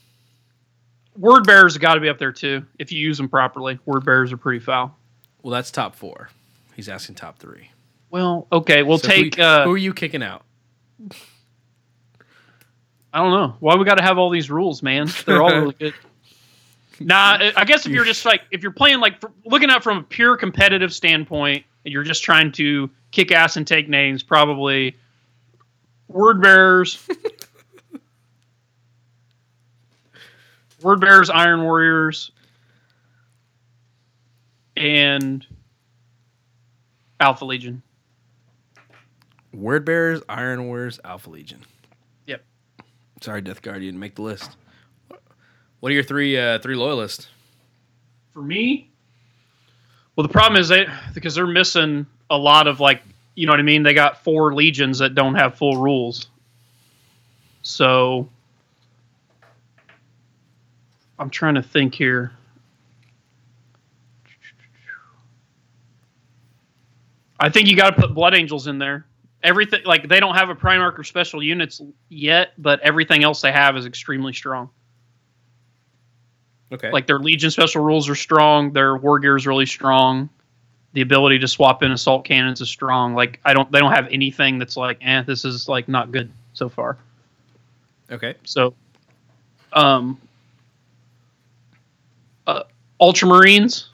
word 1.17 1.45
bearers 1.47 1.75
have 1.75 1.83
got 1.83 1.95
to 1.95 2.01
be 2.01 2.09
up 2.09 2.19
there 2.19 2.33
too 2.33 2.65
if 2.79 2.93
you 2.93 2.99
use 3.01 3.17
them 3.17 3.29
properly. 3.29 3.79
Word 3.87 4.05
bearers 4.05 4.33
are 4.33 4.37
pretty 4.37 4.61
foul. 4.61 4.97
Well, 5.43 5.53
that's 5.53 5.71
top 5.71 5.95
four. 5.95 6.31
He's 6.77 6.89
asking 6.89 7.17
top 7.17 7.39
three. 7.39 7.71
Well, 8.11 8.47
okay, 8.53 8.83
we'll 8.83 8.99
So 8.99 9.09
take. 9.09 9.35
Who, 9.37 9.43
uh, 9.43 9.65
who 9.65 9.73
are 9.73 9.77
you 9.79 9.93
kicking 9.93 10.23
out? 10.23 10.43
I 13.13 13.19
don't 13.19 13.33
know 13.33 13.57
why 13.61 13.75
we 13.77 13.85
got 13.85 13.97
to 13.99 14.05
have 14.05 14.19
all 14.19 14.31
these 14.31 14.51
rules, 14.51 14.83
man. 14.83 15.09
They're 15.27 15.43
all 15.43 15.51
really 15.55 15.75
good. 15.79 15.95
Nah, 17.01 17.39
I- 17.57 17.65
guess 17.65 17.87
if 17.87 17.93
you're 17.93 18.05
just 18.05 18.25
like 18.25 18.41
if 18.51 18.61
you're 18.65 18.73
playing 18.73 18.99
like 18.99 19.23
looking 19.45 19.71
at 19.71 19.85
from 19.85 19.99
a 19.99 20.03
pure 20.03 20.37
competitive 20.37 20.93
standpoint, 20.93 21.65
and 21.85 21.93
you're 21.95 22.03
just 22.03 22.25
trying 22.25 22.51
to 22.53 22.91
kick 23.13 23.31
ass 23.31 23.57
and 23.57 23.65
take 23.65 23.89
names, 23.89 24.25
probably 24.25 24.97
word 26.09 26.43
bearers, 26.43 26.99
word 30.83 31.01
bearers, 31.01 31.31
Iron 31.31 31.63
Warriors, 31.63 32.31
and 34.77 35.47
Alpha 37.21 37.45
Legion. 37.45 37.83
Word 39.53 39.85
Bearers, 39.85 40.21
Iron 40.29 40.67
Warriors, 40.67 41.01
Alpha 41.05 41.31
Legion. 41.31 41.61
Yep. 42.27 42.45
Sorry, 43.21 43.41
Death 43.41 43.63
Guard, 43.63 43.83
you 43.83 43.89
didn't 43.89 44.01
make 44.01 44.15
the 44.15 44.23
list. 44.23 44.57
What 45.81 45.91
are 45.91 45.95
your 45.95 46.05
three 46.05 46.37
uh, 46.39 46.59
three 46.59 46.75
loyalists? 46.75 47.29
For 48.33 48.43
me, 48.43 48.91
well, 50.17 50.27
the 50.27 50.33
problem 50.33 50.61
is 50.61 50.69
they 50.69 50.87
because 51.15 51.35
they're 51.35 51.47
missing 51.47 52.07
a 52.31 52.37
lot 52.37 52.67
of 52.67 52.81
like 52.81 53.03
you 53.35 53.47
know 53.47 53.53
what 53.53 53.61
I 53.61 53.65
mean. 53.65 53.85
They 53.85 53.95
got 53.95 54.23
four 54.23 54.55
legions 54.55 54.99
that 54.99 55.15
don't 55.15 55.37
have 55.37 55.57
full 55.57 55.81
rules, 55.81 56.27
so 57.63 58.29
I'm 61.19 61.31
trying 61.31 61.55
to 61.55 61.63
think 61.63 61.95
here. 61.95 62.33
I 67.41 67.49
think 67.49 67.69
you 67.69 67.77
got 67.77 67.91
to 67.91 68.01
put 68.01 68.15
Blood 68.15 68.35
Angels 68.35 68.67
in 68.67 68.79
there. 68.79 69.07
Everything 69.43 69.81
like 69.85 70.09
they 70.09 70.19
don't 70.19 70.35
have 70.35 70.49
a 70.49 70.55
Primarch 70.55 70.99
or 70.99 71.05
special 71.05 71.43
units 71.43 71.81
yet, 72.09 72.53
but 72.59 72.81
everything 72.81 73.23
else 73.23 73.41
they 73.41 73.53
have 73.53 73.77
is 73.77 73.87
extremely 73.87 74.33
strong. 74.33 74.71
Okay. 76.73 76.91
Like 76.91 77.07
their 77.07 77.19
Legion 77.19 77.51
special 77.51 77.83
rules 77.85 78.09
are 78.09 78.17
strong. 78.17 78.73
Their 78.73 78.97
war 78.97 79.19
gear 79.21 79.37
is 79.37 79.47
really 79.47 79.67
strong. 79.67 80.29
The 80.93 81.01
ability 81.03 81.39
to 81.39 81.49
swap 81.49 81.83
in 81.83 81.93
assault 81.93 82.25
cannons 82.25 82.61
is 82.61 82.69
strong. 82.69 83.15
Like 83.15 83.41
I 83.45 83.55
don't, 83.55 83.71
they 83.71 83.79
don't 83.79 83.93
have 83.93 84.09
anything 84.11 84.59
that's 84.59 84.77
like, 84.77 84.99
eh, 85.01 85.23
this 85.23 85.45
is 85.45 85.69
like 85.69 85.89
not 85.89 86.11
good 86.11 86.31
so 86.53 86.69
far. 86.69 86.99
okay. 88.11 88.35
So, 88.45 88.75
um, 89.73 90.21
Ultramarines. 93.01 93.87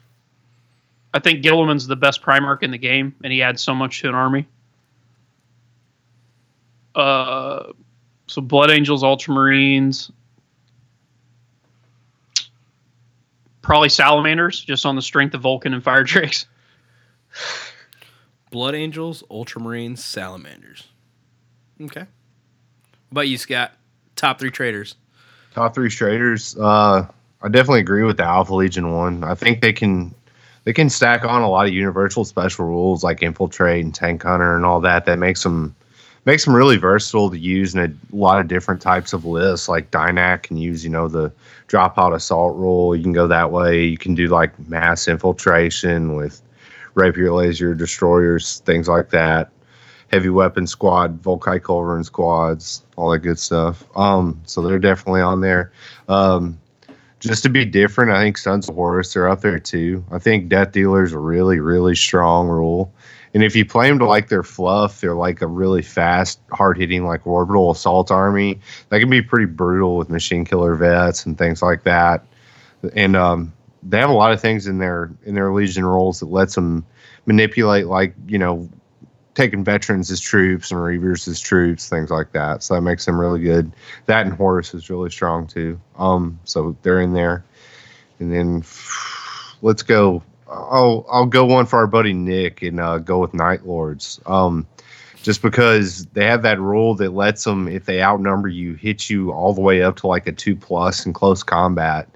I 1.13 1.19
think 1.19 1.43
Guilliman's 1.43 1.87
the 1.87 1.95
best 1.95 2.21
Primarch 2.21 2.63
in 2.63 2.71
the 2.71 2.77
game, 2.77 3.15
and 3.23 3.31
he 3.31 3.41
adds 3.41 3.61
so 3.61 3.73
much 3.73 4.01
to 4.01 4.09
an 4.09 4.15
army. 4.15 4.47
Uh, 6.93 7.71
so 8.27 8.41
Blood 8.41 8.71
Angels, 8.71 9.03
Ultramarines, 9.03 10.11
probably 13.61 13.89
Salamanders, 13.89 14.63
just 14.63 14.85
on 14.85 14.95
the 14.95 15.01
strength 15.01 15.33
of 15.33 15.41
Vulkan 15.41 15.73
and 15.73 15.83
Fire 15.83 16.03
Drakes. 16.03 16.47
Blood 18.51 18.75
Angels, 18.75 19.23
Ultramarines, 19.29 19.99
Salamanders. 19.99 20.87
Okay. 21.81 22.01
What 22.01 23.11
about 23.11 23.27
you, 23.27 23.37
Scott? 23.37 23.73
Top 24.15 24.39
three 24.39 24.51
traitors. 24.51 24.95
Top 25.53 25.75
three 25.75 25.89
traitors. 25.89 26.55
Uh, 26.57 27.07
I 27.41 27.47
definitely 27.47 27.81
agree 27.81 28.03
with 28.03 28.17
the 28.17 28.23
Alpha 28.23 28.53
Legion 28.53 28.91
one. 28.93 29.23
I 29.23 29.35
think 29.35 29.61
they 29.61 29.73
can 29.73 30.13
they 30.63 30.73
can 30.73 30.89
stack 30.89 31.23
on 31.23 31.41
a 31.41 31.49
lot 31.49 31.67
of 31.67 31.73
universal 31.73 32.25
special 32.25 32.65
rules 32.65 33.03
like 33.03 33.21
infiltrate 33.21 33.83
and 33.83 33.93
tank 33.93 34.23
hunter 34.23 34.55
and 34.55 34.65
all 34.65 34.81
that. 34.81 35.05
That 35.05 35.19
makes 35.19 35.43
them 35.43 35.75
makes 36.25 36.43
them 36.45 36.55
really 36.55 36.77
versatile 36.77 37.29
to 37.29 37.37
use 37.37 37.75
in 37.75 37.79
a 37.79 38.15
lot 38.15 38.39
of 38.39 38.47
different 38.47 38.81
types 38.81 39.13
of 39.13 39.25
lists. 39.25 39.69
Like 39.69 39.91
dynac 39.91 40.43
can 40.43 40.57
use 40.57 40.83
you 40.83 40.89
know 40.89 41.07
the 41.07 41.31
dropout 41.67 42.15
assault 42.15 42.55
rule. 42.55 42.95
You 42.95 43.03
can 43.03 43.13
go 43.13 43.27
that 43.27 43.51
way. 43.51 43.85
You 43.85 43.97
can 43.97 44.15
do 44.15 44.27
like 44.27 44.57
mass 44.67 45.07
infiltration 45.07 46.15
with 46.15 46.41
rapier 46.95 47.31
laser 47.31 47.75
destroyers, 47.75 48.59
things 48.65 48.87
like 48.87 49.09
that. 49.09 49.51
Heavy 50.11 50.29
weapon 50.29 50.65
squad, 50.65 51.21
Volkite 51.21 51.61
Culverin 51.61 52.05
squads, 52.05 52.83
all 52.95 53.09
that 53.11 53.19
good 53.19 53.39
stuff. 53.39 53.83
Um, 53.95 54.39
so 54.45 54.61
they're 54.61 54.79
definitely 54.79 55.21
on 55.21 55.41
there. 55.41 55.71
Um, 56.07 56.59
just 57.25 57.43
to 57.43 57.49
be 57.49 57.65
different, 57.65 58.11
I 58.11 58.21
think 58.21 58.37
Sons 58.37 58.69
of 58.69 58.75
Horus 58.75 59.15
are 59.15 59.27
up 59.27 59.41
there 59.41 59.59
too. 59.59 60.03
I 60.11 60.19
think 60.19 60.49
Death 60.49 60.71
Dealer's 60.71 61.13
a 61.13 61.19
really, 61.19 61.59
really 61.59 61.95
strong 61.95 62.47
rule. 62.47 62.93
And 63.33 63.43
if 63.43 63.55
you 63.55 63.65
play 63.65 63.89
them 63.89 63.99
to 63.99 64.05
like 64.05 64.29
their 64.29 64.43
fluff, 64.43 65.01
they're 65.01 65.13
like 65.13 65.41
a 65.41 65.47
really 65.47 65.81
fast, 65.81 66.39
hard 66.51 66.77
hitting, 66.77 67.05
like 67.05 67.27
orbital 67.27 67.71
assault 67.71 68.09
army. 68.09 68.61
That 68.89 68.99
can 68.99 69.09
be 69.09 69.21
pretty 69.21 69.45
brutal 69.45 69.97
with 69.97 70.09
machine 70.09 70.45
killer 70.45 70.73
vets 70.75 71.25
and 71.25 71.37
things 71.37 71.61
like 71.61 71.83
that. 71.83 72.25
And 72.95 73.17
um, 73.17 73.51
they 73.83 73.99
have 73.99 74.09
a 74.09 74.13
lot 74.13 74.31
of 74.31 74.39
things 74.39 74.67
in 74.67 74.77
their 74.77 75.11
in 75.25 75.35
their 75.35 75.53
legion 75.53 75.85
roles 75.85 76.21
that 76.21 76.27
lets 76.27 76.55
them 76.55 76.85
manipulate, 77.25 77.87
like 77.87 78.15
you 78.25 78.37
know, 78.37 78.69
taking 79.35 79.63
veterans 79.63 80.09
as 80.09 80.19
troops 80.19 80.71
and 80.71 80.79
reavers 80.79 81.27
as 81.27 81.39
troops, 81.39 81.89
things 81.89 82.09
like 82.09 82.31
that. 82.31 82.63
So 82.63 82.73
that 82.73 82.81
makes 82.81 83.05
them 83.05 83.19
really 83.19 83.41
good. 83.41 83.71
That 84.07 84.25
and 84.25 84.33
Horus 84.33 84.73
is 84.73 84.89
really 84.89 85.09
strong 85.11 85.45
too. 85.45 85.79
Um, 85.97 86.39
so 86.45 86.75
they're 86.81 87.01
in 87.01 87.13
there. 87.13 87.43
And 88.19 88.33
then 88.33 88.63
let's 89.61 89.83
go. 89.83 90.23
I'll 90.47 91.05
I'll 91.11 91.25
go 91.25 91.45
one 91.45 91.65
for 91.65 91.77
our 91.77 91.87
buddy 91.87 92.13
Nick 92.13 92.61
and 92.61 92.79
uh, 92.79 92.99
go 92.99 93.19
with 93.19 93.33
Night 93.33 93.65
Lords. 93.65 94.21
Um, 94.25 94.65
just 95.21 95.41
because 95.41 96.05
they 96.13 96.25
have 96.25 96.43
that 96.43 96.59
rule 96.59 96.93
that 96.95 97.13
lets 97.13 97.43
them, 97.43 97.67
if 97.67 97.85
they 97.85 98.01
outnumber 98.01 98.47
you, 98.47 98.75
hit 98.75 99.09
you 99.09 99.31
all 99.31 99.53
the 99.53 99.61
way 99.61 99.81
up 99.81 99.95
to 99.97 100.07
like 100.07 100.27
a 100.27 100.31
two 100.31 100.55
plus 100.55 101.03
in 101.05 101.13
close 101.13 101.41
combat 101.41 102.07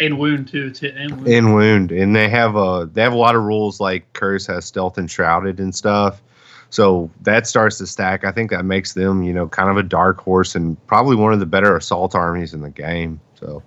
And 0.00 0.18
wound 0.18 0.48
too. 0.48 0.66
It's 0.66 0.80
hit 0.80 0.96
and 0.96 1.12
wound. 1.12 1.28
in 1.28 1.52
wound 1.52 1.92
and 1.92 2.14
they 2.14 2.28
have 2.28 2.56
a 2.56 2.90
they 2.92 3.02
have 3.02 3.12
a 3.12 3.16
lot 3.16 3.36
of 3.36 3.44
rules 3.44 3.80
like 3.80 4.12
Curze 4.14 4.46
has 4.48 4.64
stealth 4.64 4.98
and 4.98 5.08
shrouded 5.10 5.60
and 5.60 5.74
stuff 5.74 6.20
so 6.70 7.10
that 7.22 7.46
starts 7.46 7.78
to 7.78 7.86
stack. 7.86 8.24
I 8.24 8.32
think 8.32 8.50
that 8.50 8.64
makes 8.64 8.94
them 8.94 9.22
you 9.22 9.32
know 9.32 9.48
kind 9.48 9.70
of 9.70 9.76
a 9.76 9.82
dark 9.82 10.20
horse 10.20 10.54
and 10.54 10.76
probably 10.86 11.16
one 11.16 11.32
of 11.32 11.40
the 11.40 11.46
better 11.46 11.76
assault 11.76 12.14
armies 12.14 12.54
in 12.54 12.60
the 12.60 12.70
game. 12.70 13.20
So 13.38 13.62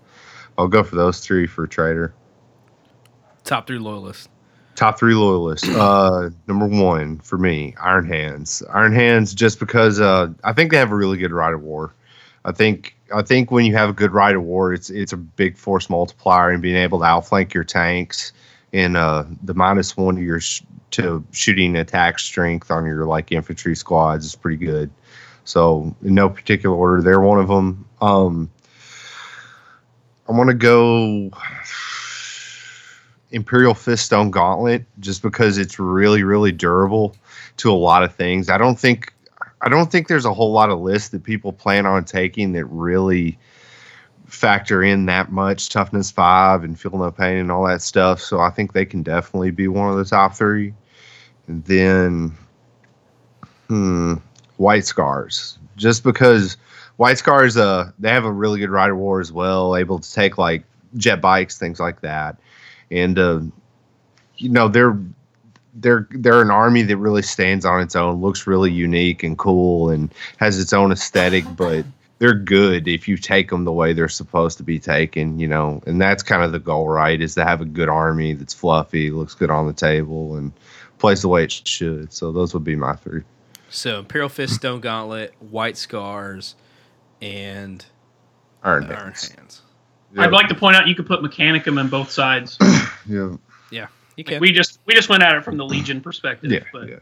i'll 0.57 0.67
go 0.67 0.84
for 0.84 0.95
those 0.95 1.19
three 1.21 1.47
for 1.47 1.65
traitor. 1.67 2.13
Top 3.43 3.65
three 3.67 3.80
loyalists. 3.80 4.27
top 4.76 4.99
three 4.99 5.13
loyalists. 5.15 5.67
Uh 5.76 6.30
number 6.47 6.67
one 6.67 7.19
for 7.19 7.38
me 7.38 7.76
iron 7.81 8.05
hands. 8.05 8.61
Iron 8.73 8.93
hands 8.93 9.34
just 9.34 9.59
because 9.59 9.99
uh 9.99 10.27
i 10.43 10.53
think 10.53 10.71
they 10.71 10.77
have 10.77 10.91
a 10.91 10.95
really 10.95 11.17
good 11.17 11.31
rite 11.31 11.53
of 11.53 11.61
war. 11.61 11.93
I 12.45 12.51
think 12.51 12.95
i 13.13 13.21
think 13.21 13.51
when 13.51 13.65
you 13.65 13.76
have 13.76 13.89
a 13.89 13.93
good 13.93 14.11
rite 14.11 14.35
of 14.35 14.43
war 14.43 14.73
it's 14.73 14.89
it's 14.89 15.13
a 15.13 15.17
big 15.17 15.57
force 15.57 15.89
multiplier 15.89 16.49
and 16.49 16.61
being 16.61 16.76
able 16.76 16.99
to 16.99 17.05
outflank 17.05 17.53
your 17.53 17.63
tanks 17.63 18.34
and 18.73 18.97
uh 18.97 19.23
the 19.43 19.53
minus 19.53 19.95
one 19.97 20.15
to 20.15 20.21
your 20.21 20.39
sh- 20.39 20.61
to 20.91 21.23
shooting 21.31 21.75
attack 21.75 22.19
strength 22.19 22.71
on 22.71 22.85
your 22.85 23.05
like 23.05 23.31
infantry 23.31 23.75
squads 23.75 24.25
is 24.25 24.35
pretty 24.35 24.57
good 24.57 24.89
so 25.43 25.95
in 26.03 26.15
no 26.15 26.29
particular 26.29 26.75
order 26.75 27.01
they're 27.01 27.21
one 27.21 27.39
of 27.39 27.47
them 27.47 27.85
um 28.01 28.49
i 30.27 30.31
want 30.31 30.49
to 30.49 30.55
go 30.55 31.31
Imperial 33.31 33.73
Fist 33.73 34.05
Stone 34.05 34.31
Gauntlet 34.31 34.85
just 34.99 35.21
because 35.21 35.57
it's 35.57 35.77
really, 35.79 36.23
really 36.23 36.51
durable 36.51 37.15
to 37.57 37.71
a 37.71 37.73
lot 37.73 38.03
of 38.03 38.13
things. 38.15 38.49
I 38.49 38.57
don't 38.57 38.79
think 38.79 39.13
I 39.61 39.69
don't 39.69 39.91
think 39.91 40.07
there's 40.07 40.25
a 40.25 40.33
whole 40.33 40.51
lot 40.51 40.69
of 40.69 40.79
lists 40.79 41.09
that 41.09 41.23
people 41.23 41.53
plan 41.53 41.85
on 41.85 42.05
taking 42.05 42.53
that 42.53 42.65
really 42.65 43.37
factor 44.30 44.84
in 44.84 45.06
that 45.07 45.31
much 45.31 45.69
toughness 45.69 46.11
five 46.11 46.64
and 46.64 46.80
feel 46.80 46.97
no 46.97 47.11
pain 47.11 47.38
and 47.38 47.51
all 47.51 47.65
that 47.68 47.81
stuff. 47.81 48.22
So 48.22 48.39
I 48.39 48.49
think 48.49 48.73
they 48.73 48.85
can 48.85 49.03
definitely 49.03 49.51
be 49.51 49.68
one 49.68 49.89
of 49.89 49.97
the 49.97 50.06
top 50.06 50.35
three. 50.35 50.73
And 51.47 51.64
then 51.65 52.38
hmm, 53.68 54.15
White 54.57 54.85
Scars. 54.85 55.57
Just 55.76 56.03
because 56.03 56.57
White 56.97 57.18
Scars 57.18 57.57
uh 57.57 57.91
they 57.99 58.10
have 58.10 58.26
a 58.26 58.31
really 58.31 58.60
good 58.60 58.69
rider 58.69 58.95
war 58.95 59.19
as 59.19 59.31
well, 59.31 59.76
able 59.76 59.99
to 59.99 60.14
take 60.14 60.38
like 60.38 60.64
jet 60.95 61.22
bikes, 61.22 61.57
things 61.57 61.80
like 61.80 62.01
that 62.01 62.38
and 62.91 63.19
uh, 63.19 63.39
you 64.38 64.49
know 64.49 64.68
they're 64.68 64.97
they're 65.76 66.07
they're 66.11 66.41
an 66.41 66.51
army 66.51 66.81
that 66.84 66.97
really 66.97 67.22
stands 67.22 67.65
on 67.65 67.81
its 67.81 67.95
own, 67.95 68.22
looks 68.22 68.47
really 68.47 68.72
unique 68.72 69.23
and 69.23 69.38
cool, 69.38 69.89
and 69.89 70.14
has 70.38 70.60
its 70.60 70.73
own 70.73 70.91
aesthetic. 70.91 71.45
But 71.56 71.85
they're 72.19 72.33
good 72.33 72.87
if 72.87 73.07
you 73.07 73.17
take 73.17 73.49
them 73.49 73.63
the 73.63 73.71
way 73.71 73.93
they're 73.93 74.09
supposed 74.09 74.57
to 74.57 74.63
be 74.63 74.77
taken, 74.77 75.39
you 75.39 75.47
know. 75.47 75.81
And 75.87 75.99
that's 75.99 76.21
kind 76.21 76.43
of 76.43 76.51
the 76.51 76.59
goal, 76.59 76.87
right? 76.87 77.19
Is 77.19 77.33
to 77.35 77.45
have 77.45 77.61
a 77.61 77.65
good 77.65 77.89
army 77.89 78.33
that's 78.33 78.53
fluffy, 78.53 79.09
looks 79.09 79.33
good 79.33 79.49
on 79.49 79.67
the 79.67 79.73
table, 79.73 80.35
and 80.35 80.51
plays 80.99 81.21
the 81.21 81.29
way 81.29 81.45
it 81.45 81.51
should. 81.51 82.13
So 82.13 82.31
those 82.31 82.53
would 82.53 82.63
be 82.63 82.75
my 82.75 82.95
three. 82.95 83.23
So 83.69 83.99
Imperial 83.99 84.29
Fist, 84.29 84.55
Stone 84.55 84.81
Gauntlet, 84.81 85.33
White 85.39 85.77
Scars, 85.77 86.55
and 87.21 87.83
Iron 88.63 88.83
Iron 88.83 88.97
Hands. 88.97 89.27
Hands. 89.29 89.61
I'd 90.17 90.31
like 90.31 90.47
to 90.49 90.55
point 90.55 90.75
out 90.75 90.87
you 90.87 90.95
could 90.95 91.05
put 91.05 91.21
Mechanicum 91.21 91.79
in 91.79 91.87
both 91.87 92.11
sides. 92.11 92.57
Yeah. 93.07 93.37
Yeah, 93.71 93.87
you 94.17 94.23
can. 94.23 94.39
we 94.39 94.51
just 94.51 94.79
we 94.85 94.93
just 94.93 95.09
went 95.09 95.23
at 95.23 95.35
it 95.35 95.43
from 95.43 95.57
the 95.57 95.65
Legion 95.65 95.99
perspective. 95.99 96.51
Yeah. 96.51 96.59
but 96.71 96.87
yeah. 96.87 96.99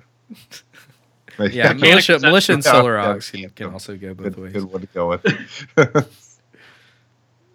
Yeah, 1.40 1.74
militia, 1.74 2.20
militia 2.20 2.54
and 2.54 2.64
Solar 2.64 2.98
Aux 3.00 3.20
can, 3.20 3.50
can 3.52 3.74
also 3.74 3.96
go 3.96 4.14
both 4.14 4.36
Good, 4.36 4.38
ways. 4.38 4.54
good 4.54 4.64
one 4.64 4.82
to 4.82 4.88
go 4.88 5.10
with. 5.10 6.08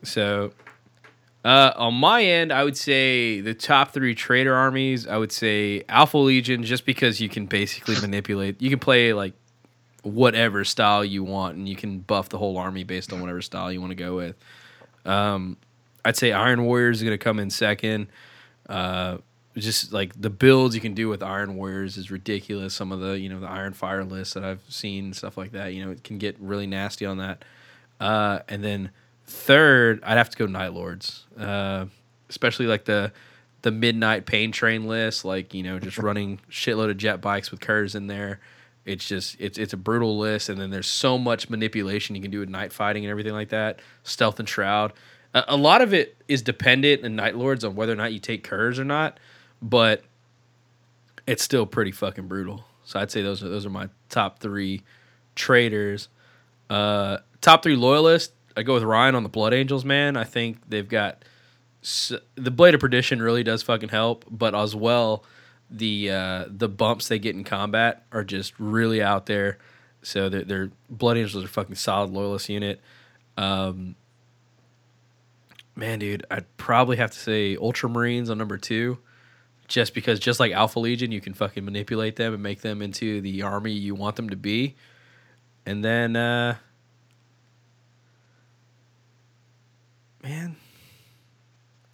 So, 0.04 0.52
uh, 1.44 1.72
on 1.76 1.94
my 1.94 2.24
end, 2.24 2.52
I 2.52 2.64
would 2.64 2.76
say 2.76 3.40
the 3.40 3.54
top 3.54 3.92
three 3.92 4.14
traitor 4.14 4.54
armies. 4.54 5.06
I 5.06 5.16
would 5.16 5.32
say 5.32 5.84
Alpha 5.88 6.18
Legion, 6.18 6.64
just 6.64 6.84
because 6.84 7.20
you 7.20 7.28
can 7.28 7.46
basically 7.46 8.00
manipulate. 8.00 8.60
You 8.60 8.70
can 8.70 8.78
play 8.78 9.12
like 9.12 9.34
whatever 10.02 10.64
style 10.64 11.04
you 11.04 11.22
want, 11.22 11.56
and 11.56 11.68
you 11.68 11.76
can 11.76 12.00
buff 12.00 12.28
the 12.28 12.38
whole 12.38 12.59
army 12.59 12.84
based 12.84 13.12
on 13.12 13.20
whatever 13.20 13.40
style 13.42 13.72
you 13.72 13.80
want 13.80 13.92
to 13.92 13.96
go 13.96 14.16
with. 14.16 14.36
Um, 15.04 15.56
I'd 16.04 16.16
say 16.16 16.32
Iron 16.32 16.64
Warriors 16.64 16.98
is 16.98 17.02
going 17.04 17.16
to 17.16 17.22
come 17.22 17.38
in 17.38 17.50
second. 17.50 18.09
Uh, 18.68 19.18
just 19.57 19.93
like 19.93 20.20
the 20.20 20.31
builds 20.31 20.74
you 20.74 20.81
can 20.81 20.95
do 20.95 21.09
with 21.09 21.23
Iron 21.23 21.57
Warriors 21.57 21.97
is 21.97 22.11
ridiculous. 22.11 22.74
Some 22.74 22.91
of 22.93 23.01
the 23.01 23.19
you 23.19 23.29
know 23.29 23.41
the 23.41 23.49
Iron 23.49 23.73
Fire 23.73 24.05
lists 24.05 24.35
that 24.35 24.45
I've 24.45 24.62
seen 24.69 25.12
stuff 25.12 25.37
like 25.37 25.53
that. 25.53 25.74
You 25.74 25.85
know 25.85 25.91
it 25.91 26.05
can 26.05 26.19
get 26.19 26.37
really 26.41 26.66
nasty 26.66 27.05
on 27.05 27.19
that. 27.19 27.45
Uh, 28.01 28.41
and 28.49 28.65
then 28.65 28.91
third, 29.27 30.03
I'd 30.05 30.19
have 30.19 30.31
to 30.31 30.37
go 30.37 30.47
Night 30.47 30.73
Lords, 30.73 31.24
uh, 31.39 31.87
especially 32.29 32.66
like 32.66 32.85
the 32.85 33.12
the 33.62 33.70
Midnight 33.70 34.27
Pain 34.27 34.53
Train 34.53 34.87
list. 34.87 35.24
Like 35.24 35.53
you 35.53 35.62
know 35.62 35.79
just 35.79 35.99
running 35.99 36.41
shitload 36.51 36.91
of 36.91 36.97
jet 36.97 37.20
bikes 37.20 37.51
with 37.51 37.61
Curze 37.61 37.95
in 37.95 38.07
there. 38.07 38.41
It's 38.85 39.07
just 39.07 39.37
it's 39.39 39.59
it's 39.59 39.73
a 39.73 39.77
brutal 39.77 40.19
list, 40.19 40.49
and 40.49 40.59
then 40.59 40.70
there's 40.70 40.89
so 40.89 41.19
much 41.19 41.51
manipulation 41.51 42.16
you 42.16 42.23
can 42.23 42.31
do 42.31 42.41
with 42.41 42.49
night 42.49 42.73
fighting 42.73 43.05
and 43.05 43.11
everything 43.11 43.35
like 43.35 43.51
that. 43.51 43.81
Stealth 44.03 44.41
and 44.41 44.49
shroud. 44.49 44.93
A, 45.35 45.45
a 45.49 45.57
lot 45.57 45.83
of 45.83 45.95
it 45.95 46.16
is 46.27 46.43
dependent 46.43 47.03
in 47.05 47.15
Night 47.15 47.37
Lords 47.37 47.65
on 47.65 47.74
whether 47.77 47.93
or 47.93 47.97
not 47.97 48.12
you 48.12 48.19
take 48.19 48.47
Curze 48.47 48.79
or 48.79 48.85
not, 48.85 49.20
but 49.62 50.02
it's 51.26 51.43
still 51.43 51.64
pretty 51.64 51.93
fucking 51.93 52.26
brutal. 52.26 52.64
So 52.84 52.98
I'd 53.01 53.10
say 53.10 53.22
those 53.22 53.43
are 53.43 53.48
those 53.48 53.64
are 53.64 53.70
my 53.70 53.89
top 54.09 54.40
three 54.40 54.82
traitors. 55.36 56.09
Uh, 56.68 57.18
top 57.40 57.62
three 57.62 57.76
loyalists. 57.76 58.34
I 58.56 58.62
go 58.64 58.74
with 58.74 58.82
Ryan 58.82 59.14
on 59.14 59.22
the 59.22 59.28
Blood 59.30 59.55
Angels. 59.55 59.84
Man, 59.84 60.16
I 60.16 60.24
think 60.24 60.59
they've 60.68 60.89
got 60.89 61.24
s- 61.82 62.12
the 62.34 62.51
Blade 62.51 62.74
of 62.74 62.80
Perdition 62.80 63.22
really 63.22 63.43
does 63.44 63.62
fucking 63.62 63.89
help, 63.90 64.24
but 64.30 64.55
as 64.55 64.74
well 64.76 65.24
the 65.70 66.10
uh, 66.10 66.44
the 66.48 66.68
bumps 66.68 67.09
they 67.09 67.18
get 67.18 67.34
in 67.34 67.44
combat 67.44 68.05
are 68.12 68.24
just 68.24 68.52
really 68.59 69.01
out 69.02 69.24
there. 69.26 69.59
So 70.02 70.28
they're, 70.28 70.44
they're 70.44 70.70
Blood 70.90 71.16
Angels 71.16 71.44
are 71.44 71.48
fucking 71.48 71.76
solid 71.76 72.10
loyalist 72.10 72.48
unit. 72.48 72.80
Um, 73.39 73.94
Man, 75.74 76.01
dude, 76.01 76.26
I'd 76.30 76.44
probably 76.59 76.98
have 76.98 77.12
to 77.12 77.18
say 77.18 77.56
Ultramarines 77.56 78.28
on 78.28 78.36
number 78.36 78.59
two, 78.59 78.98
just 79.73 79.94
because 79.94 80.20
just 80.20 80.39
like 80.39 80.53
Alpha 80.53 80.78
Legion, 80.78 81.12
you 81.12 81.20
can 81.23 81.32
fucking 81.32 81.65
manipulate 81.65 82.16
them 82.16 82.35
and 82.35 82.43
make 82.43 82.61
them 82.61 82.82
into 82.82 83.23
the 83.23 83.40
army 83.40 83.73
you 83.73 83.94
want 83.94 84.16
them 84.16 84.28
to 84.28 84.36
be, 84.36 84.77
and 85.65 85.82
then, 85.82 86.15
uh, 86.15 86.57
man, 90.23 90.57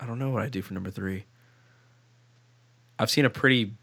I 0.01 0.07
don't 0.07 0.19
know 0.19 0.31
what 0.31 0.43
I 0.43 0.49
do 0.49 0.61
for 0.61 0.75
number 0.75 0.91
three. 0.91 1.25
I've 2.99 3.11
seen 3.11 3.25
a 3.25 3.31
pretty 3.31 3.75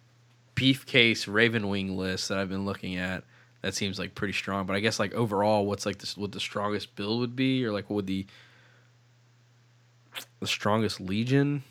beef 0.56 0.86
case 0.86 1.26
Raven 1.26 1.70
Wing 1.70 1.96
list 1.96 2.28
that 2.28 2.38
I've 2.38 2.50
been 2.50 2.66
looking 2.66 2.98
at. 2.98 3.24
That 3.62 3.76
seems 3.76 3.98
like 3.98 4.14
pretty 4.14 4.34
strong, 4.34 4.66
but 4.66 4.76
I 4.76 4.82
guess 4.82 5.00
like 5.00 5.14
overall, 5.14 5.66
what's 5.66 5.86
like 5.86 6.00
this? 6.00 6.18
What 6.18 6.34
the 6.34 6.42
strongest 6.42 6.98
build 6.98 7.22
would 7.22 7.36
be, 7.38 7.66
or 7.66 7.72
like 7.72 7.90
what 7.90 7.96
would 7.96 8.08
the 8.08 8.26
the 10.42 10.48
strongest 10.48 11.00
legion? 11.00 11.64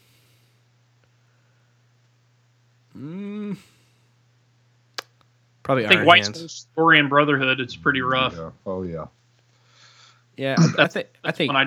Mm, 2.97 3.57
probably 5.63 5.87
I 5.87 5.89
think 5.89 5.99
Iron 5.99 6.07
White 6.07 6.23
Hands. 6.25 6.37
Skull 6.37 6.49
Story 6.49 6.99
and 6.99 7.09
Brotherhood. 7.09 7.61
It's 7.61 7.77
pretty 7.77 8.01
rough. 8.03 8.35
Yeah. 8.37 8.51
Oh 8.67 8.83
yeah. 8.83 9.07
Yeah, 10.37 10.57
I, 10.59 10.85
I 10.85 10.87
think 10.89 11.09
I 11.25 11.33
think 11.33 11.53
I. 11.53 11.67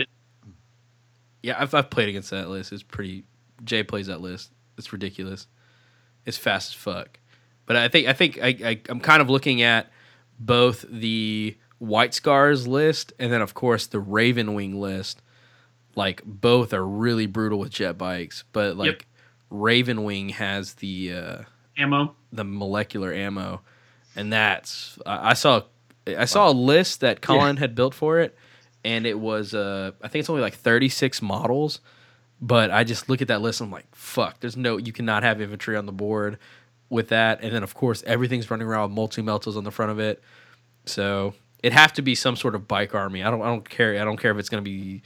Yeah, 1.44 1.56
I've, 1.60 1.74
I've 1.74 1.90
played 1.90 2.10
against 2.10 2.32
that 2.32 2.50
list. 2.50 2.72
It's 2.74 2.84
pretty. 2.84 3.24
Jay 3.64 3.84
plays 3.84 4.08
that 4.08 4.22
list. 4.22 4.52
It's 4.78 4.92
ridiculous. 4.94 5.48
It's 6.26 6.38
fast 6.38 6.72
as 6.72 6.74
fuck. 6.76 7.20
But 7.66 7.76
I 7.76 7.88
think 7.88 8.08
I 8.08 8.14
think 8.14 8.40
I, 8.42 8.48
I 8.64 8.82
I'm 8.90 9.00
kind 9.00 9.22
of 9.22 9.30
looking 9.30 9.62
at 9.62 9.92
both 10.40 10.86
the 10.90 11.58
White 11.80 12.14
Scars 12.14 12.68
list 12.68 13.14
and 13.20 13.32
then 13.32 13.42
of 13.42 13.54
course 13.54 13.88
the 13.88 14.00
Raven 14.00 14.54
Wing 14.54 14.80
list. 14.80 15.22
Like 15.96 16.22
both 16.26 16.74
are 16.74 16.86
really 16.86 17.26
brutal 17.26 17.60
with 17.60 17.72
jet 17.72 17.98
bikes, 17.98 18.44
but 18.52 18.78
like 18.78 18.88
Yep. 18.88 19.04
Raven 19.50 20.04
Wing 20.04 20.30
has 20.30 20.76
the 20.76 21.14
uh, 21.14 21.42
ammo. 21.78 22.16
the 22.32 22.44
molecular 22.44 23.14
ammo, 23.14 23.62
and 24.16 24.32
that's 24.32 24.98
I, 25.06 25.32
I 25.32 25.34
saw 25.34 25.62
I 26.06 26.26
saw 26.26 26.50
a 26.50 26.52
list 26.52 27.02
that 27.02 27.22
Colin 27.22 27.58
had 27.58 27.76
built 27.76 27.94
for 27.94 28.20
it, 28.20 28.36
and 28.84 29.06
it 29.06 29.20
was 29.20 29.54
uh 29.54 29.92
I 30.02 30.08
think 30.08 30.22
it's 30.22 30.30
only 30.30 30.42
like 30.42 30.56
thirty 30.56 30.90
six 30.90 31.22
models, 31.22 31.80
but 32.42 32.72
I 32.72 32.84
just 32.84 33.10
look 33.10 33.22
at 33.22 33.28
that 33.30 33.42
list 33.42 33.62
and 33.62 33.68
I'm 33.68 33.72
like 33.72 33.94
fuck, 33.96 34.40
there's 34.40 34.58
no 34.58 34.78
you 34.78 34.94
cannot 34.94 35.24
have 35.24 35.42
infantry 35.42 35.76
on 35.76 35.86
the 35.86 35.92
board 35.92 36.38
with 36.90 37.10
that, 37.10 37.40
and 37.42 37.54
then 37.54 37.64
of 37.64 37.74
course 37.74 38.04
everything's 38.06 38.50
running 38.50 38.68
around 38.68 38.90
with 38.90 38.96
multi 38.96 39.22
meltas 39.22 39.58
on 39.58 39.64
the 39.64 39.72
front 39.72 39.92
of 39.92 40.00
it, 40.00 40.22
so 40.86 41.34
it 41.64 41.74
have 41.74 41.94
to 41.94 42.02
be 42.02 42.16
some 42.16 42.36
sort 42.36 42.56
of 42.56 42.68
bike 42.68 42.94
army. 42.94 43.24
I 43.24 43.32
don't 43.32 43.42
I 43.42 43.48
don't 43.48 43.68
care 43.68 44.00
I 44.00 44.06
don't 44.06 44.18
care 44.18 44.32
if 44.32 44.38
it's 44.38 44.50
gonna 44.50 44.62
be. 44.62 45.02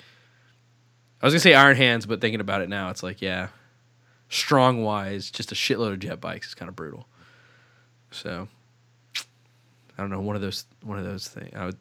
I 1.21 1.25
was 1.25 1.33
gonna 1.33 1.39
say 1.39 1.53
Iron 1.53 1.77
Hands, 1.77 2.05
but 2.05 2.19
thinking 2.19 2.41
about 2.41 2.61
it 2.61 2.69
now, 2.69 2.89
it's 2.89 3.03
like 3.03 3.21
yeah, 3.21 3.49
strong 4.31 4.81
wise, 4.81 5.29
just 5.29 5.51
a 5.51 5.55
shitload 5.55 5.91
of 5.91 5.99
jet 5.99 6.19
bikes 6.19 6.47
is 6.47 6.53
kind 6.55 6.69
of 6.69 6.75
brutal. 6.75 7.05
So 8.09 8.47
I 9.17 10.01
don't 10.01 10.09
know, 10.09 10.21
one 10.21 10.35
of 10.35 10.41
those 10.41 10.65
one 10.81 10.97
of 10.97 11.05
those 11.05 11.27
things. 11.27 11.51
I 11.55 11.65
would 11.65 11.77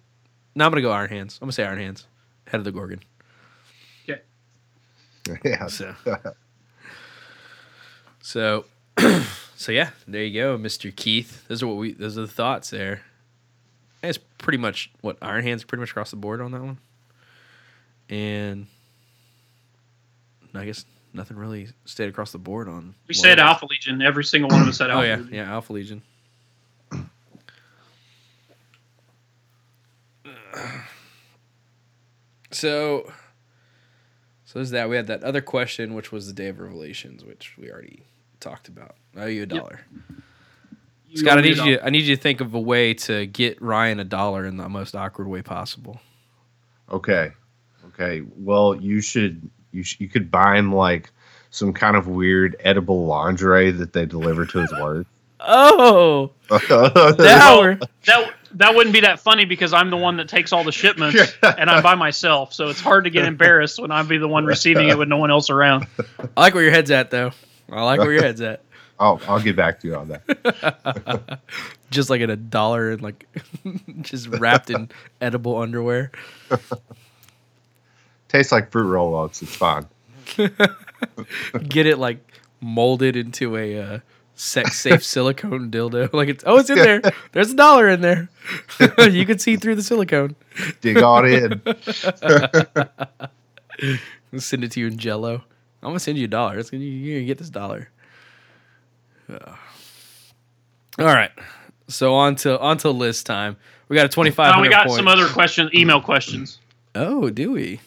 no, 0.54 0.66
I'm 0.66 0.70
gonna 0.70 0.82
go 0.82 0.90
Iron 0.90 1.08
Hands. 1.08 1.38
I'm 1.40 1.46
gonna 1.46 1.52
say 1.52 1.64
Iron 1.64 1.78
Hands. 1.78 2.06
Head 2.46 2.58
of 2.58 2.64
the 2.64 2.72
Gorgon. 2.72 3.00
Okay. 4.06 4.20
Yeah. 5.44 5.66
So 5.68 5.94
So 8.20 8.64
so 9.56 9.72
yeah, 9.72 9.90
there 10.06 10.24
you 10.24 10.40
go, 10.40 10.58
Mr. 10.58 10.94
Keith. 10.94 11.46
Those 11.48 11.62
are 11.62 11.66
what 11.66 11.76
we 11.76 11.92
those 11.92 12.18
are 12.18 12.22
the 12.22 12.28
thoughts 12.28 12.70
there. 12.70 13.02
It's 14.02 14.18
pretty 14.38 14.58
much 14.58 14.90
what 15.02 15.18
Iron 15.22 15.44
Hands 15.44 15.62
pretty 15.62 15.80
much 15.80 15.90
across 15.90 16.10
the 16.10 16.16
board 16.16 16.40
on 16.40 16.52
that 16.52 16.62
one. 16.62 16.78
And 18.08 18.66
I 20.54 20.64
guess 20.64 20.84
nothing 21.12 21.36
really 21.36 21.68
stayed 21.84 22.08
across 22.08 22.32
the 22.32 22.38
board 22.38 22.68
on 22.68 22.94
We 23.08 23.14
said 23.14 23.38
else. 23.38 23.48
Alpha 23.48 23.66
Legion. 23.70 24.02
Every 24.02 24.24
single 24.24 24.50
one 24.50 24.62
of 24.62 24.68
us 24.68 24.78
said 24.78 24.90
Oh 24.90 24.94
Alpha 24.94 25.06
yeah, 25.06 25.16
Legion. 25.16 25.34
yeah, 25.34 25.52
Alpha 25.52 25.72
Legion. 25.72 26.02
So, 32.50 33.04
so 34.44 34.58
there's 34.58 34.70
that. 34.70 34.88
We 34.88 34.96
had 34.96 35.06
that 35.06 35.22
other 35.22 35.40
question, 35.40 35.94
which 35.94 36.10
was 36.10 36.26
the 36.26 36.32
Day 36.32 36.48
of 36.48 36.58
Revelations, 36.58 37.24
which 37.24 37.56
we 37.56 37.70
already 37.70 38.02
talked 38.40 38.68
about. 38.68 38.96
I 39.16 39.22
owe 39.22 39.26
you 39.26 39.44
a 39.44 39.46
dollar, 39.46 39.80
You 41.08 41.18
Scott. 41.18 41.38
I 41.38 41.42
need 41.42 41.58
you. 41.58 41.78
I 41.82 41.90
need 41.90 42.02
you 42.02 42.16
to 42.16 42.20
think 42.22 42.40
of 42.40 42.54
a 42.54 42.60
way 42.60 42.94
to 42.94 43.26
get 43.26 43.60
Ryan 43.62 44.00
a 44.00 44.04
dollar 44.04 44.44
in 44.44 44.56
the 44.56 44.68
most 44.68 44.94
awkward 44.96 45.28
way 45.28 45.42
possible. 45.42 46.00
Okay. 46.90 47.32
Okay. 47.88 48.22
Well, 48.36 48.74
you 48.74 49.00
should 49.00 49.48
you 49.72 49.82
sh- 49.82 49.96
you 49.98 50.08
could 50.08 50.30
buy 50.30 50.56
him 50.56 50.74
like 50.74 51.10
some 51.50 51.72
kind 51.72 51.96
of 51.96 52.06
weird 52.06 52.56
edible 52.60 53.06
lingerie 53.06 53.70
that 53.72 53.92
they 53.92 54.06
deliver 54.06 54.46
to 54.46 54.58
his 54.60 54.72
work. 54.72 55.06
Oh, 55.40 56.30
that 56.48 57.16
now 57.18 57.60
we're 57.60 57.78
That 58.06 58.34
that 58.54 58.74
wouldn't 58.74 58.92
be 58.92 59.00
that 59.00 59.20
funny 59.20 59.44
because 59.44 59.72
I'm 59.72 59.90
the 59.90 59.96
one 59.96 60.16
that 60.18 60.28
takes 60.28 60.52
all 60.52 60.64
the 60.64 60.72
shipments 60.72 61.34
and 61.42 61.70
I'm 61.70 61.82
by 61.82 61.94
myself, 61.94 62.52
so 62.52 62.68
it's 62.68 62.80
hard 62.80 63.04
to 63.04 63.10
get 63.10 63.24
embarrassed 63.24 63.80
when 63.80 63.90
I'd 63.90 64.08
be 64.08 64.18
the 64.18 64.28
one 64.28 64.44
receiving 64.44 64.88
it 64.88 64.98
with 64.98 65.08
no 65.08 65.18
one 65.18 65.30
else 65.30 65.50
around. 65.50 65.86
I 66.36 66.40
like 66.40 66.54
where 66.54 66.62
your 66.62 66.72
head's 66.72 66.90
at, 66.90 67.10
though. 67.10 67.32
I 67.70 67.82
like 67.84 68.00
where 68.00 68.12
your 68.12 68.22
head's 68.22 68.40
at. 68.40 68.62
I'll 69.00 69.18
I'll 69.26 69.40
get 69.40 69.56
back 69.56 69.80
to 69.80 69.88
you 69.88 69.96
on 69.96 70.08
that. 70.08 71.40
Just 71.90 72.10
like 72.10 72.20
at 72.20 72.28
a 72.28 72.36
dollar 72.36 72.90
and 72.90 73.00
like 73.02 73.26
just 74.02 74.28
wrapped 74.28 74.70
in 74.70 74.90
edible 75.20 75.56
underwear. 75.56 76.12
Tastes 78.30 78.52
like 78.52 78.70
fruit 78.70 78.86
roll-ups. 78.86 79.42
It's 79.42 79.54
fine. 79.56 79.86
get 81.68 81.86
it 81.86 81.98
like 81.98 82.18
molded 82.60 83.16
into 83.16 83.56
a 83.56 83.80
uh, 83.80 83.98
sex 84.36 84.78
safe 84.80 85.04
silicone 85.14 85.68
dildo. 85.70 86.12
Like 86.14 86.28
it's 86.28 86.44
oh, 86.46 86.58
it's 86.58 86.70
in 86.70 86.76
there. 86.76 87.02
There's 87.32 87.50
a 87.52 87.56
dollar 87.56 87.88
in 87.88 88.00
there. 88.02 88.28
you 89.10 89.26
can 89.26 89.40
see 89.40 89.56
through 89.56 89.74
the 89.74 89.82
silicone. 89.82 90.36
Dig 90.80 90.98
on 91.02 91.26
in. 91.26 91.60
I'll 94.32 94.38
send 94.38 94.62
it 94.62 94.70
to 94.72 94.80
you 94.80 94.86
in 94.86 94.96
Jello. 94.98 95.42
I'm 95.82 95.88
gonna 95.88 95.98
send 95.98 96.16
you 96.16 96.26
a 96.26 96.28
dollar. 96.28 96.58
It's 96.58 96.70
gonna 96.70 96.84
you're 96.84 97.18
gonna 97.18 97.26
get 97.26 97.38
this 97.38 97.50
dollar. 97.50 97.88
Ugh. 99.28 99.56
All 100.98 101.04
right. 101.06 101.30
So 101.88 102.14
on 102.14 102.36
to 102.36 102.60
on 102.60 102.78
to 102.78 102.90
list 102.90 103.26
time. 103.26 103.56
We 103.88 103.96
got 103.96 104.06
a 104.06 104.08
twenty 104.08 104.30
five 104.30 104.50
Uh, 104.50 104.54
hundred. 104.54 104.68
we 104.68 104.74
got 104.74 104.90
some 104.92 105.08
other 105.08 105.26
questions, 105.26 105.72
email 105.74 106.00
questions. 106.00 106.58
Oh, 106.94 107.30
do 107.30 107.50
we? 107.52 107.80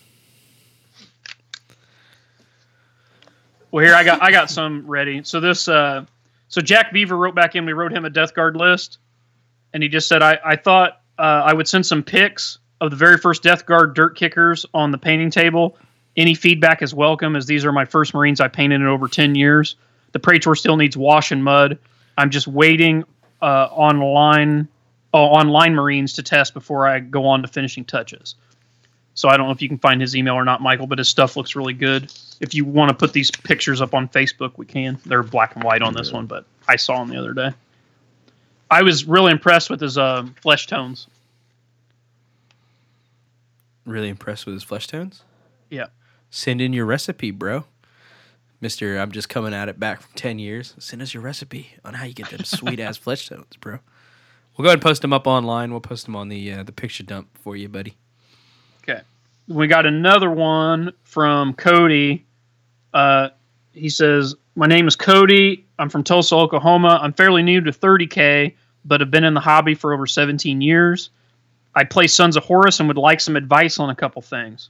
Well, 3.73 3.83
here 3.83 3.95
I 3.95 4.03
got 4.03 4.21
I 4.21 4.29
got 4.29 4.51
some 4.51 4.85
ready. 4.85 5.23
So 5.23 5.39
this 5.39 5.67
uh, 5.67 6.05
so 6.47 6.61
Jack 6.61 6.93
Beaver 6.93 7.17
wrote 7.17 7.33
back 7.33 7.55
in. 7.55 7.65
We 7.65 7.73
wrote 7.73 7.91
him 7.91 8.05
a 8.05 8.09
Death 8.11 8.35
Guard 8.35 8.55
list, 8.55 8.99
and 9.73 9.81
he 9.81 9.89
just 9.89 10.07
said 10.07 10.21
I 10.21 10.37
I 10.45 10.55
thought 10.57 11.01
uh, 11.17 11.41
I 11.43 11.55
would 11.55 11.67
send 11.67 11.83
some 11.83 12.03
pics 12.03 12.59
of 12.79 12.91
the 12.91 12.97
very 12.97 13.17
first 13.17 13.41
Death 13.41 13.65
Guard 13.65 13.95
dirt 13.95 14.15
kickers 14.15 14.67
on 14.75 14.91
the 14.91 14.99
painting 14.99 15.31
table. 15.31 15.75
Any 16.15 16.35
feedback 16.35 16.83
is 16.83 16.93
welcome, 16.93 17.35
as 17.35 17.47
these 17.47 17.65
are 17.65 17.71
my 17.71 17.85
first 17.85 18.13
Marines 18.13 18.39
I 18.39 18.47
painted 18.47 18.79
in 18.79 18.85
over 18.85 19.07
ten 19.07 19.33
years. 19.33 19.75
The 20.11 20.19
Praetor 20.19 20.53
still 20.53 20.77
needs 20.77 20.95
wash 20.95 21.31
and 21.31 21.43
mud. 21.43 21.79
I'm 22.15 22.29
just 22.29 22.47
waiting 22.47 23.03
uh, 23.41 23.69
online 23.71 24.67
uh, 25.15 25.17
online 25.17 25.73
Marines 25.73 26.13
to 26.13 26.21
test 26.21 26.53
before 26.53 26.87
I 26.87 26.99
go 26.99 27.25
on 27.25 27.41
to 27.41 27.47
finishing 27.47 27.85
touches. 27.85 28.35
So 29.15 29.30
I 29.30 29.38
don't 29.38 29.45
know 29.45 29.52
if 29.52 29.61
you 29.61 29.69
can 29.69 29.77
find 29.77 30.02
his 30.02 30.15
email 30.15 30.34
or 30.34 30.44
not, 30.44 30.61
Michael, 30.61 30.88
but 30.88 30.98
his 30.98 31.07
stuff 31.07 31.38
looks 31.38 31.56
really 31.56 31.73
good. 31.73 32.11
If 32.40 32.56
you 32.56 32.65
want 32.65 32.90
to 32.90 32.95
put 32.95 33.14
these 33.14 33.30
pictures 33.30 33.81
up 33.81 33.94
on 33.94 34.10
Facebook, 34.10 34.53
we 34.57 34.65
can. 34.65 34.99
They're 35.06 35.23
black 35.23 35.56
and 35.56 35.64
white 35.64 35.81
on 35.81 35.94
this 35.94 36.11
one, 36.11 36.26
but 36.26 36.45
I 36.68 36.77
saw 36.77 36.99
them 36.99 37.10
the 37.10 37.19
other 37.19 37.34
day. 37.34 37.52
I 38.72 38.81
was 38.81 39.06
really 39.06 39.31
impressed 39.31 39.69
with 39.69 39.81
his 39.81 39.98
uh, 39.98 40.26
flesh 40.41 40.65
tones. 40.65 41.07
Really 43.85 44.10
impressed 44.10 44.45
with 44.45 44.56
his 44.56 44.64
flesh 44.64 44.88
tones. 44.88 45.23
Yeah. 45.69 45.88
Send 46.31 46.60
in 46.61 46.73
your 46.73 46.85
recipe, 46.85 47.30
bro. 47.30 47.65
Mister, 48.61 48.98
I'm 48.98 49.11
just 49.11 49.30
coming 49.30 49.53
at 49.53 49.69
it 49.69 49.80
back 49.80 50.02
from 50.02 50.14
ten 50.15 50.40
years. 50.40 50.73
Send 50.80 51.02
us 51.02 51.14
your 51.14 51.22
recipe 51.22 51.73
on 51.84 51.95
how 51.95 52.06
you 52.06 52.14
get 52.14 52.30
them 52.30 52.45
sweet 52.45 52.80
ass 52.80 52.98
flesh 52.98 53.27
tones, 53.27 53.57
bro. 53.60 53.80
We'll 54.57 54.64
go 54.64 54.69
ahead 54.69 54.77
and 54.77 54.81
post 54.81 55.02
them 55.02 55.14
up 55.14 55.27
online. 55.27 55.72
We'll 55.72 55.81
post 55.81 56.06
them 56.06 56.15
on 56.15 56.30
the 56.30 56.52
uh, 56.52 56.64
the 56.64 56.72
picture 56.72 57.03
dump 57.03 57.27
for 57.38 57.56
you, 57.56 57.68
buddy. 57.68 57.98
We 59.47 59.67
got 59.67 59.85
another 59.85 60.31
one 60.31 60.93
from 61.03 61.53
Cody. 61.53 62.25
Uh, 62.93 63.29
he 63.73 63.89
says, 63.89 64.35
My 64.55 64.67
name 64.67 64.87
is 64.87 64.95
Cody. 64.95 65.65
I'm 65.79 65.89
from 65.89 66.03
Tulsa, 66.03 66.35
Oklahoma. 66.35 66.99
I'm 67.01 67.13
fairly 67.13 67.43
new 67.43 67.61
to 67.61 67.71
30K, 67.71 68.53
but 68.85 69.01
have 69.01 69.11
been 69.11 69.23
in 69.23 69.33
the 69.33 69.39
hobby 69.39 69.75
for 69.75 69.93
over 69.93 70.07
17 70.07 70.61
years. 70.61 71.09
I 71.75 71.83
play 71.83 72.07
Sons 72.07 72.37
of 72.37 72.43
Horus 72.43 72.79
and 72.79 72.87
would 72.87 72.97
like 72.97 73.19
some 73.19 73.35
advice 73.35 73.79
on 73.79 73.89
a 73.89 73.95
couple 73.95 74.21
things. 74.21 74.69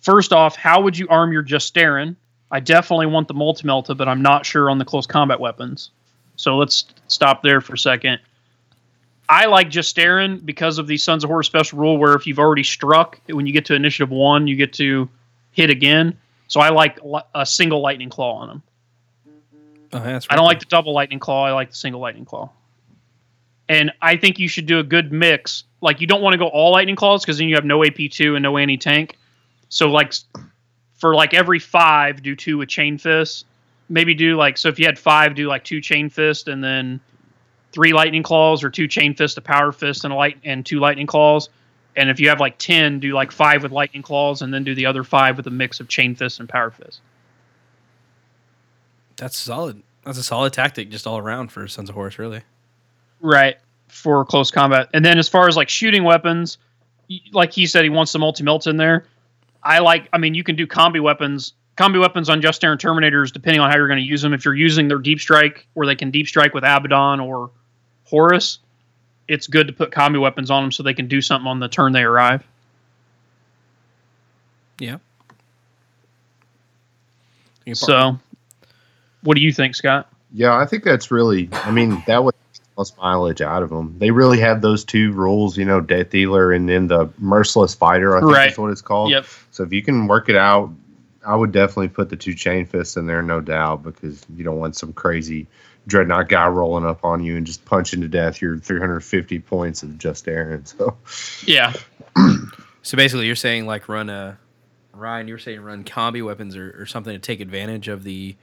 First 0.00 0.32
off, 0.32 0.56
how 0.56 0.80
would 0.82 0.98
you 0.98 1.08
arm 1.08 1.32
your 1.32 1.42
Justaerin? 1.42 2.16
I 2.50 2.60
definitely 2.60 3.06
want 3.06 3.28
the 3.28 3.34
Multimelta, 3.34 3.96
but 3.96 4.08
I'm 4.08 4.20
not 4.20 4.44
sure 4.44 4.68
on 4.68 4.78
the 4.78 4.84
close 4.84 5.06
combat 5.06 5.40
weapons. 5.40 5.90
So 6.36 6.56
let's 6.56 6.84
stop 7.08 7.42
there 7.42 7.60
for 7.60 7.74
a 7.74 7.78
second. 7.78 8.20
I 9.32 9.46
like 9.46 9.70
Justaerin 9.70 10.44
because 10.44 10.76
of 10.76 10.86
the 10.86 10.98
Sons 10.98 11.24
of 11.24 11.30
Horus 11.30 11.46
special 11.46 11.78
rule, 11.78 11.96
where 11.96 12.12
if 12.12 12.26
you've 12.26 12.38
already 12.38 12.62
struck, 12.62 13.18
when 13.28 13.46
you 13.46 13.54
get 13.54 13.64
to 13.64 13.74
initiative 13.74 14.10
one, 14.10 14.46
you 14.46 14.56
get 14.56 14.74
to 14.74 15.08
hit 15.52 15.70
again. 15.70 16.18
So 16.48 16.60
I 16.60 16.68
like 16.68 16.98
a 17.34 17.46
single 17.46 17.80
lightning 17.80 18.10
claw 18.10 18.34
on 18.40 18.48
them. 18.48 18.62
Oh, 19.94 20.00
that's 20.00 20.26
I 20.28 20.36
don't 20.36 20.44
like 20.44 20.60
the 20.60 20.66
double 20.66 20.92
lightning 20.92 21.18
claw. 21.18 21.46
I 21.46 21.52
like 21.52 21.70
the 21.70 21.76
single 21.76 21.98
lightning 21.98 22.26
claw. 22.26 22.50
And 23.70 23.90
I 24.02 24.18
think 24.18 24.38
you 24.38 24.48
should 24.48 24.66
do 24.66 24.80
a 24.80 24.82
good 24.82 25.12
mix. 25.12 25.64
Like 25.80 26.02
you 26.02 26.06
don't 26.06 26.20
want 26.20 26.34
to 26.34 26.38
go 26.38 26.48
all 26.48 26.72
lightning 26.72 26.96
claws 26.96 27.22
because 27.22 27.38
then 27.38 27.48
you 27.48 27.54
have 27.54 27.64
no 27.64 27.82
AP 27.82 28.10
two 28.10 28.36
and 28.36 28.42
no 28.42 28.58
anti 28.58 28.76
tank. 28.76 29.16
So 29.70 29.88
like 29.88 30.12
for 30.98 31.14
like 31.14 31.32
every 31.32 31.58
five, 31.58 32.22
do 32.22 32.36
two 32.36 32.58
with 32.58 32.68
chain 32.68 32.98
fist. 32.98 33.46
Maybe 33.88 34.12
do 34.12 34.36
like 34.36 34.58
so 34.58 34.68
if 34.68 34.78
you 34.78 34.84
had 34.84 34.98
five, 34.98 35.34
do 35.34 35.48
like 35.48 35.64
two 35.64 35.80
chain 35.80 36.10
fist 36.10 36.48
and 36.48 36.62
then 36.62 37.00
three 37.72 37.92
lightning 37.92 38.22
claws 38.22 38.62
or 38.62 38.70
two 38.70 38.86
chain 38.86 39.14
fist, 39.14 39.38
a 39.38 39.40
power 39.40 39.72
fist, 39.72 40.04
and 40.04 40.12
a 40.12 40.16
light 40.16 40.38
and 40.44 40.64
two 40.64 40.78
lightning 40.78 41.06
claws. 41.06 41.48
And 41.96 42.08
if 42.08 42.20
you 42.20 42.28
have 42.28 42.40
like 42.40 42.58
ten, 42.58 43.00
do 43.00 43.12
like 43.12 43.32
five 43.32 43.62
with 43.62 43.72
lightning 43.72 44.02
claws 44.02 44.42
and 44.42 44.52
then 44.52 44.64
do 44.64 44.74
the 44.74 44.86
other 44.86 45.04
five 45.04 45.36
with 45.36 45.46
a 45.46 45.50
mix 45.50 45.80
of 45.80 45.88
chain 45.88 46.14
fist 46.14 46.40
and 46.40 46.48
power 46.48 46.70
fist. 46.70 47.00
That's 49.16 49.36
solid. 49.36 49.82
That's 50.04 50.18
a 50.18 50.22
solid 50.22 50.52
tactic 50.52 50.90
just 50.90 51.06
all 51.06 51.18
around 51.18 51.52
for 51.52 51.68
Sons 51.68 51.88
of 51.88 51.94
Horus, 51.94 52.18
really. 52.18 52.42
Right. 53.20 53.56
For 53.88 54.24
close 54.24 54.50
combat. 54.50 54.88
And 54.94 55.04
then 55.04 55.18
as 55.18 55.28
far 55.28 55.48
as 55.48 55.56
like 55.56 55.68
shooting 55.68 56.02
weapons, 56.02 56.58
like 57.32 57.52
he 57.52 57.66
said, 57.66 57.84
he 57.84 57.90
wants 57.90 58.12
the 58.12 58.18
multi 58.18 58.42
melt 58.42 58.66
in 58.66 58.78
there. 58.78 59.06
I 59.62 59.78
like, 59.78 60.08
I 60.12 60.18
mean, 60.18 60.34
you 60.34 60.42
can 60.42 60.56
do 60.56 60.66
combi 60.66 61.00
weapons. 61.00 61.52
Combi 61.76 62.00
weapons 62.00 62.28
on 62.28 62.42
Justaerin 62.42 62.78
Terminators, 62.78 63.32
depending 63.32 63.60
on 63.60 63.70
how 63.70 63.76
you're 63.76 63.86
going 63.86 64.00
to 64.00 64.04
use 64.04 64.22
them. 64.22 64.32
If 64.32 64.44
you're 64.44 64.54
using 64.54 64.88
their 64.88 64.98
deep 64.98 65.20
strike, 65.20 65.66
where 65.74 65.86
they 65.86 65.94
can 65.94 66.10
deep 66.10 66.26
strike 66.26 66.52
with 66.52 66.64
Abaddon 66.64 67.20
or 67.20 67.50
Horus, 68.12 68.58
it's 69.26 69.46
good 69.46 69.68
to 69.68 69.72
put 69.72 69.90
combi 69.90 70.20
weapons 70.20 70.50
on 70.50 70.62
them 70.64 70.70
so 70.70 70.82
they 70.82 70.92
can 70.92 71.08
do 71.08 71.22
something 71.22 71.48
on 71.48 71.60
the 71.60 71.68
turn 71.68 71.92
they 71.92 72.02
arrive. 72.02 72.44
Yeah. 74.78 74.98
You 77.64 77.74
can 77.74 77.86
par- 77.86 77.88
So, 77.88 78.18
what 79.22 79.34
do 79.34 79.40
you 79.42 79.50
think, 79.50 79.74
Scott? 79.74 80.12
Yeah, 80.34 80.54
I 80.54 80.66
think 80.66 80.84
that's 80.84 81.10
really. 81.10 81.48
I 81.52 81.70
mean, 81.70 82.02
that 82.06 82.22
would 82.22 82.34
get 82.52 82.60
the 82.62 82.70
most 82.76 82.98
mileage 82.98 83.40
out 83.40 83.62
of 83.62 83.70
them. 83.70 83.96
They 83.98 84.10
really 84.10 84.40
have 84.40 84.60
those 84.60 84.84
two 84.84 85.12
rules, 85.12 85.56
you 85.56 85.64
know, 85.64 85.80
Death 85.80 86.10
Dealer 86.10 86.52
and 86.52 86.68
then 86.68 86.88
the 86.88 87.08
Merciless 87.18 87.74
Fighter. 87.74 88.14
I 88.14 88.20
think 88.20 88.32
Right. 88.32 88.44
that's 88.48 88.58
what 88.58 88.70
it's 88.70 88.82
called. 88.82 89.10
Yep. 89.10 89.24
So 89.52 89.62
if 89.62 89.72
you 89.72 89.82
can 89.82 90.06
work 90.06 90.28
it 90.28 90.36
out, 90.36 90.70
I 91.26 91.34
would 91.34 91.52
definitely 91.52 91.88
put 91.88 92.10
the 92.10 92.16
two 92.16 92.34
chain 92.34 92.66
fists 92.66 92.96
in 92.98 93.06
there, 93.06 93.22
no 93.22 93.40
doubt, 93.40 93.84
because 93.84 94.26
you 94.36 94.44
don't 94.44 94.58
want 94.58 94.76
some 94.76 94.92
crazy 94.92 95.46
dreadnought 95.86 96.28
guy 96.28 96.46
rolling 96.48 96.84
up 96.86 97.04
on 97.04 97.22
you 97.24 97.36
and 97.36 97.44
just 97.46 97.64
punching 97.64 98.00
to 98.02 98.08
death 98.08 98.40
your 98.40 98.58
350 98.58 99.38
points 99.40 99.82
of 99.82 99.90
Justaerin. 99.90 100.66
So 100.66 100.96
Yeah. 101.46 101.72
So 102.84 102.96
basically, 102.96 103.26
you're 103.26 103.36
saying 103.36 103.66
like 103.66 103.88
run 103.88 104.10
a 104.10 104.36
Ryan. 104.92 105.28
You 105.28 105.34
were 105.34 105.38
saying 105.38 105.60
run 105.60 105.84
combi 105.84 106.24
weapons 106.26 106.56
or, 106.56 106.74
or 106.82 106.84
something 106.86 107.12
to 107.12 107.18
take 107.20 107.38
advantage 107.40 107.86
of 107.86 108.02
the. 108.02 108.34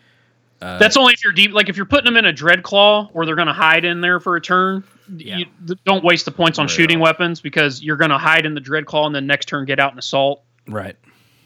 Uh, 0.61 0.77
That's 0.77 0.95
only 0.95 1.11
if 1.13 1.23
you're 1.25 1.33
deep. 1.33 1.51
Like 1.51 1.67
if 1.67 1.75
you're 1.75 1.85
putting 1.85 2.05
them 2.05 2.15
in 2.15 2.23
a 2.25 2.31
dread 2.31 2.63
claw, 2.63 3.09
or 3.13 3.25
they're 3.25 3.35
going 3.35 3.47
to 3.49 3.53
hide 3.53 3.83
in 3.83 3.99
there 3.99 4.21
for 4.21 4.37
a 4.37 4.41
turn. 4.41 4.85
Yeah. 5.13 5.39
You, 5.39 5.45
th- 5.67 5.79
don't 5.85 6.05
waste 6.05 6.23
the 6.23 6.31
points 6.31 6.57
on 6.57 6.67
Right. 6.67 6.71
shooting 6.71 6.99
weapons 7.01 7.41
because 7.41 7.83
you're 7.83 7.97
going 7.97 8.11
to 8.11 8.17
hide 8.17 8.45
in 8.45 8.53
the 8.53 8.61
dread 8.61 8.85
claw 8.85 9.05
and 9.07 9.13
then 9.13 9.27
next 9.27 9.47
turn 9.49 9.65
get 9.65 9.77
out 9.77 9.91
and 9.91 9.99
assault. 9.99 10.41
right. 10.69 10.95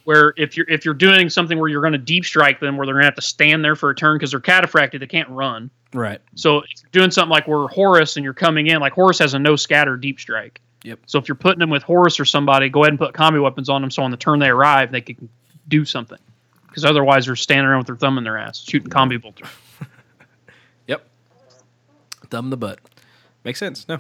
Where 0.06 0.34
if 0.38 0.58
you're 0.58 0.70
if 0.70 0.84
you're 0.86 0.94
doing 0.94 1.30
something 1.30 1.58
where 1.58 1.70
you're 1.70 1.82
going 1.82 1.94
to 1.94 2.00
deep 2.00 2.26
strike 2.26 2.60
them, 2.60 2.78
where 2.78 2.86
they're 2.86 2.96
going 2.96 3.04
to 3.04 3.08
have 3.08 3.16
to 3.16 3.22
stand 3.22 3.64
there 3.64 3.76
for 3.76 3.90
a 3.90 3.96
turn 3.96 4.18
because 4.18 4.32
they're 4.32 4.40
cataphracted, 4.40 5.00
they 5.00 5.08
can't 5.08 5.30
run. 5.30 5.70
Right. 5.94 6.20
So 6.36 6.60
if 6.60 6.66
you're 6.82 6.90
doing 6.92 7.12
something 7.12 7.30
like 7.30 7.48
where 7.48 7.68
Horus 7.68 8.18
and 8.18 8.24
you're 8.24 8.34
coming 8.34 8.68
in, 8.68 8.80
like 8.80 8.94
Horus 8.94 9.20
has 9.20 9.34
a 9.34 9.40
no 9.40 9.56
scatter 9.56 9.96
deep 9.96 10.20
strike. 10.20 10.60
Yep. 10.84 11.00
So 11.06 11.20
if 11.20 11.28
you're 11.28 11.36
putting 11.36 11.60
them 11.60 11.70
with 11.70 11.84
Horus 11.84 12.20
or 12.20 12.26
somebody, 12.26 12.70
go 12.70 12.84
ahead 12.84 12.92
and 12.92 13.00
put 13.00 13.14
combi 13.14 13.42
weapons 13.42 13.70
on 13.70 13.82
them. 13.82 13.92
So 13.92 14.04
on 14.04 14.12
the 14.12 14.18
turn 14.18 14.40
they 14.40 14.50
arrive, 14.50 14.92
they 14.92 15.02
can 15.02 15.30
do 15.68 15.86
something. 15.86 16.20
Because 16.68 16.86
otherwise, 16.86 17.28
they're 17.28 17.36
standing 17.36 17.68
around 17.68 17.80
with 17.80 17.88
their 17.88 17.96
thumb 17.96 18.18
in 18.18 18.24
their 18.24 18.38
ass 18.38 18.60
shooting 18.60 18.90
combi 18.90 19.22
bolter. 19.22 19.46
Yep. 20.88 21.08
Thumb 22.30 22.50
the 22.50 22.58
butt. 22.58 22.80
Makes 23.44 23.60
sense. 23.60 23.88
No. 23.88 24.00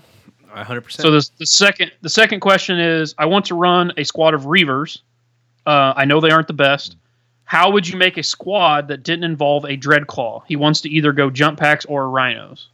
hundred 0.53 0.81
percent. 0.81 1.03
So 1.03 1.11
the 1.11 1.29
the 1.37 1.45
second 1.45 1.91
the 2.01 2.09
second 2.09 2.39
question 2.41 2.79
is, 2.79 3.15
I 3.17 3.25
want 3.25 3.45
to 3.45 3.55
run 3.55 3.93
a 3.95 4.03
squad 4.03 4.33
of 4.33 4.43
Reavers. 4.43 4.99
Uh, 5.65 5.93
I 5.95 6.05
know 6.05 6.19
they 6.19 6.31
aren't 6.31 6.47
the 6.47 6.53
best. 6.53 6.97
How 7.45 7.71
would 7.71 7.87
you 7.87 7.97
make 7.97 8.17
a 8.17 8.23
squad 8.23 8.87
that 8.87 9.03
didn't 9.03 9.25
involve 9.25 9.65
a 9.65 9.77
Dreadclaw? 9.77 10.43
He 10.47 10.55
wants 10.55 10.81
to 10.81 10.89
either 10.89 11.11
go 11.11 11.29
jump 11.29 11.59
packs 11.59 11.85
or 11.85 12.09
rhinos. 12.09 12.69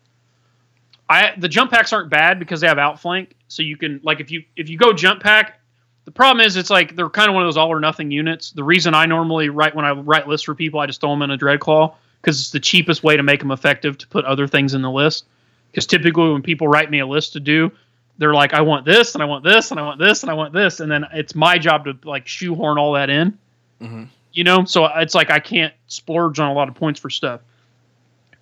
I 1.09 1.34
the 1.38 1.50
jump 1.50 1.72
packs 1.72 1.92
aren't 1.92 2.09
bad 2.09 2.40
because 2.40 2.61
they 2.61 2.68
have 2.68 2.77
outflank, 2.77 3.35
so 3.48 3.64
you 3.64 3.77
can 3.77 4.00
like 4.03 4.19
if 4.19 4.30
you 4.32 4.43
if 4.56 4.69
you 4.69 4.77
go 4.77 4.93
jump 4.93 5.22
pack. 5.22 5.59
The 6.06 6.11
problem 6.11 6.45
is 6.45 6.56
it's 6.56 6.69
like 6.69 6.95
they're 6.95 7.09
kind 7.09 7.30
of 7.30 7.35
one 7.35 7.43
of 7.43 7.48
those 7.48 7.58
all 7.58 7.72
or 7.72 7.80
nothing 7.80 8.09
units. 8.09 8.51
The 8.51 8.64
reason 8.64 8.93
I 8.93 9.06
normally 9.06 9.50
write 9.50 9.76
when 9.76 9.85
I 9.85 9.92
write 9.92 10.27
lists 10.27 10.45
for 10.45 10.56
people, 10.56 10.80
I 10.80 10.85
just 10.85 11.01
throw 11.01 11.11
them 11.11 11.22
in 11.24 11.32
a 11.32 11.38
Dreadclaw 11.38 11.93
because 12.22 12.40
it's 12.40 12.51
the 12.51 12.59
cheapest 12.59 13.03
way 13.03 13.18
to 13.18 13.24
make 13.24 13.40
them 13.40 13.51
effective 13.51 13.98
to 14.00 14.08
put 14.08 14.26
other 14.26 14.48
things 14.48 14.74
in 14.74 14.82
the 14.82 14.90
list. 14.90 15.26
Because 15.72 15.85
typically 15.85 16.32
when 16.32 16.42
people 16.42 16.68
write 16.68 16.90
me 16.90 17.00
a 17.00 17.06
list 17.06 17.34
to 17.34 17.40
do, 17.40 17.72
they're 18.19 18.33
like, 18.35 18.53
I 18.53 18.61
want 18.61 18.85
this 18.85 19.15
and 19.15 19.23
I 19.23 19.25
want 19.25 19.43
this 19.43 19.72
and 19.72 19.80
I 19.80 19.83
want 19.83 19.98
this 19.99 20.22
and 20.22 20.30
I 20.30 20.35
want 20.35 20.53
this, 20.53 20.80
and 20.81 20.91
then 20.91 21.06
it's 21.14 21.33
my 21.33 21.57
job 21.57 21.85
to 21.85 21.98
like 22.03 22.27
shoehorn 22.27 22.77
all 22.77 22.93
that 22.93 23.09
in. 23.09 23.38
Mhm. 23.81 24.09
You 24.33 24.43
know, 24.43 24.64
so 24.65 24.85
it's 24.85 25.15
like 25.15 25.31
I 25.31 25.39
can't 25.39 25.73
splurge 25.88 26.39
on 26.39 26.51
a 26.51 26.53
lot 26.53 26.67
of 26.69 26.75
points 26.75 26.99
for 26.99 27.09
stuff. 27.09 27.41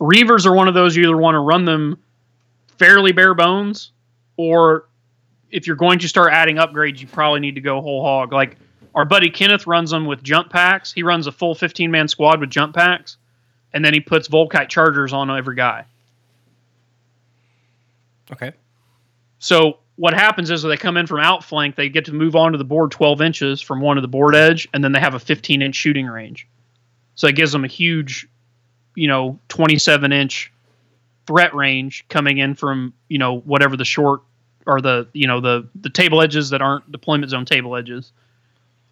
Reavers 0.01 0.45
are 0.45 0.53
one 0.53 0.67
of 0.67 0.73
those 0.73 0.95
you 0.95 1.03
either 1.03 1.15
want 1.15 1.35
to 1.35 1.39
run 1.39 1.63
them 1.63 1.97
fairly 2.77 3.13
bare 3.13 3.33
bones, 3.33 3.91
or 4.35 4.85
if 5.49 5.65
you're 5.65 5.75
going 5.77 5.99
to 5.99 6.09
start 6.09 6.33
adding 6.33 6.57
upgrades, 6.57 6.99
you 6.99 7.07
probably 7.07 7.39
need 7.39 7.55
to 7.55 7.61
go 7.61 7.79
whole 7.81 8.03
hog. 8.03 8.33
Like 8.33 8.57
our 8.95 9.05
buddy 9.05 9.29
Kenneth 9.29 9.65
runs 9.65 9.91
them 9.91 10.05
with 10.05 10.21
jump 10.23 10.49
packs. 10.49 10.91
He 10.91 11.03
runs 11.03 11.25
a 11.27 11.31
full 11.31 11.55
15 11.55 11.89
man 11.89 12.07
squad 12.07 12.39
with 12.41 12.49
jump 12.49 12.75
packs, 12.75 13.17
and 13.73 13.85
then 13.85 13.93
he 13.93 13.99
puts 13.99 14.27
Volkite 14.27 14.69
chargers 14.69 15.13
on 15.13 15.29
every 15.31 15.55
guy. 15.55 15.85
okay. 18.31 18.51
So 19.39 19.79
what 19.95 20.13
happens 20.13 20.49
is 20.49 20.63
when 20.63 20.69
they 20.69 20.77
come 20.77 20.97
in 20.97 21.07
from 21.07 21.19
outflank, 21.19 21.75
they 21.75 21.89
get 21.89 22.05
to 22.05 22.13
move 22.13 22.35
onto 22.35 22.57
the 22.57 22.63
board 22.63 22.91
12 22.91 23.21
inches 23.21 23.61
from 23.61 23.81
one 23.81 23.97
of 23.97 24.01
the 24.01 24.07
board 24.07 24.35
edge, 24.35 24.67
and 24.73 24.83
then 24.83 24.91
they 24.91 24.99
have 24.99 25.15
a 25.15 25.19
15 25.19 25.61
inch 25.61 25.75
shooting 25.75 26.07
range. 26.07 26.47
So 27.15 27.27
it 27.27 27.35
gives 27.35 27.51
them 27.51 27.63
a 27.63 27.67
huge, 27.67 28.27
you 28.95 29.07
know, 29.07 29.39
27 29.49 30.11
inch 30.11 30.51
threat 31.27 31.53
range 31.53 32.05
coming 32.07 32.37
in 32.37 32.55
from 32.55 32.93
you 33.09 33.17
know 33.17 33.39
whatever 33.39 33.75
the 33.75 33.85
short 33.85 34.21
or 34.65 34.81
the 34.81 35.07
you 35.13 35.27
know 35.27 35.41
the 35.41 35.67
the 35.81 35.89
table 35.89 36.21
edges 36.21 36.49
that 36.49 36.61
aren't 36.61 36.89
deployment 36.91 37.29
zone 37.29 37.45
table 37.45 37.75
edges, 37.75 38.11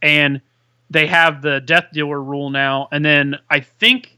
and 0.02 0.42
they 0.90 1.08
have 1.08 1.42
the 1.42 1.62
death 1.62 1.88
dealer 1.94 2.22
rule 2.22 2.50
now, 2.50 2.88
and 2.92 3.04
then 3.04 3.38
I 3.50 3.62
think 3.62 4.18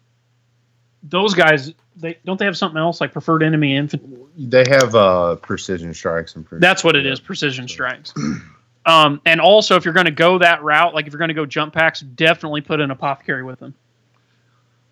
those 1.03 1.33
guys 1.33 1.73
they 2.00 2.17
don't 2.26 2.38
they 2.38 2.45
have 2.45 2.58
something 2.58 2.80
else 2.80 3.01
like 3.01 3.11
preferred 3.11 3.43
enemy 3.43 3.76
infantry. 3.76 4.17
They 4.38 4.64
have 4.69 4.95
uh, 4.95 5.35
precision 5.38 5.93
strikes 5.93 6.35
and 6.35 6.45
pre- 6.45 6.59
That's 6.59 6.84
what 6.84 6.95
it 6.95 7.06
is, 7.06 7.19
precision 7.19 7.67
strikes. 7.67 8.14
Um, 8.85 9.19
and 9.26 9.42
also, 9.42 9.76
if 9.76 9.84
you're 9.84 9.93
going 9.93 10.06
to 10.06 10.11
go 10.11 10.38
that 10.38 10.64
route, 10.64 10.93
like 10.93 11.08
if 11.08 11.14
you're 11.14 11.19
going 11.19 11.27
to 11.27 11.34
go 11.34 11.45
jump 11.45 11.74
packs, 11.74 12.00
definitely 12.00 12.61
put 12.61 12.80
an 12.80 12.90
apothecary 12.90 13.43
with 13.43 13.59
them. 13.59 13.74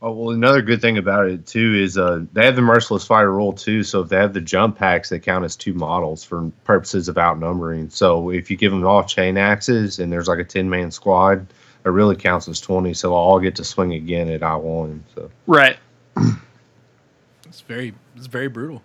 Oh 0.02 0.12
well, 0.12 0.32
another 0.32 0.62
good 0.62 0.82
thing 0.82 0.98
about 0.98 1.28
it 1.28 1.48
too 1.48 1.74
is 1.74 1.98
uh, 1.98 2.26
they 2.34 2.46
have 2.46 2.58
the 2.58 2.62
merciless 2.62 3.06
fire 3.06 3.32
rule 3.32 3.54
too. 3.54 3.84
So 3.84 4.02
if 4.02 4.10
they 4.10 4.18
have 4.18 4.34
the 4.34 4.42
jump 4.42 4.78
packs, 4.78 5.10
they 5.10 5.20
count 5.20 5.46
as 5.46 5.56
two 5.56 5.74
models 5.74 6.24
for 6.24 6.52
purposes 6.66 7.08
of 7.08 7.18
outnumbering. 7.18 7.90
So 7.90 8.30
if 8.32 8.52
you 8.52 8.58
give 8.58 8.72
them 8.72 8.86
all 8.86 9.04
chain 9.04 9.38
axes 9.38 10.00
and 10.00 10.12
there's 10.12 10.28
like 10.28 10.40
a 10.40 10.44
ten 10.44 10.70
man 10.70 10.92
squad, 10.92 11.48
it 11.86 11.90
really 11.90 12.18
counts 12.18 12.50
as 12.50 12.60
twenty. 12.60 12.94
So 12.94 13.08
they'll 13.10 13.18
all 13.18 13.40
get 13.40 13.56
to 13.56 13.64
swing 13.64 13.94
again 13.94 14.30
at 14.30 14.44
I 14.44 14.56
one. 14.56 15.06
So 15.16 15.32
Right. 15.48 15.78
It's 17.66 17.68
very. 17.68 17.94
It's 18.16 18.28
very 18.28 18.48
brutal. 18.48 18.82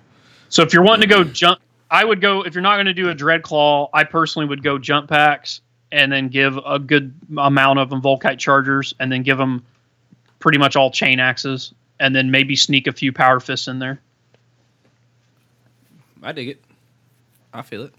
So 0.48 0.62
if 0.62 0.72
you're 0.72 0.82
wanting 0.82 1.08
to 1.08 1.14
go 1.14 1.22
jump, 1.24 1.60
I 1.90 2.04
would 2.04 2.20
go. 2.20 2.42
If 2.42 2.54
you're 2.54 2.62
not 2.62 2.76
going 2.76 2.86
to 2.86 2.94
do 2.94 3.10
a 3.10 3.14
dread 3.14 3.42
claw, 3.42 3.88
I 3.92 4.04
personally 4.04 4.46
would 4.48 4.62
go 4.62 4.78
jump 4.78 5.08
packs 5.08 5.60
and 5.92 6.10
then 6.10 6.28
give 6.28 6.56
a 6.64 6.78
good 6.78 7.12
amount 7.36 7.78
of 7.80 7.90
them 7.90 8.00
Volkite 8.00 8.38
chargers, 8.38 8.94
and 9.00 9.10
then 9.10 9.22
give 9.22 9.38
them 9.38 9.64
pretty 10.38 10.56
much 10.56 10.76
all 10.76 10.90
chain 10.90 11.18
axes, 11.18 11.74
and 11.98 12.14
then 12.14 12.30
maybe 12.30 12.54
sneak 12.54 12.86
a 12.86 12.92
few 12.92 13.12
power 13.12 13.40
fists 13.40 13.66
in 13.66 13.80
there, 13.80 14.00
I 16.22 16.30
dig 16.32 16.48
it. 16.48 16.64
I 17.52 17.62
feel 17.62 17.82
it. 17.82 17.92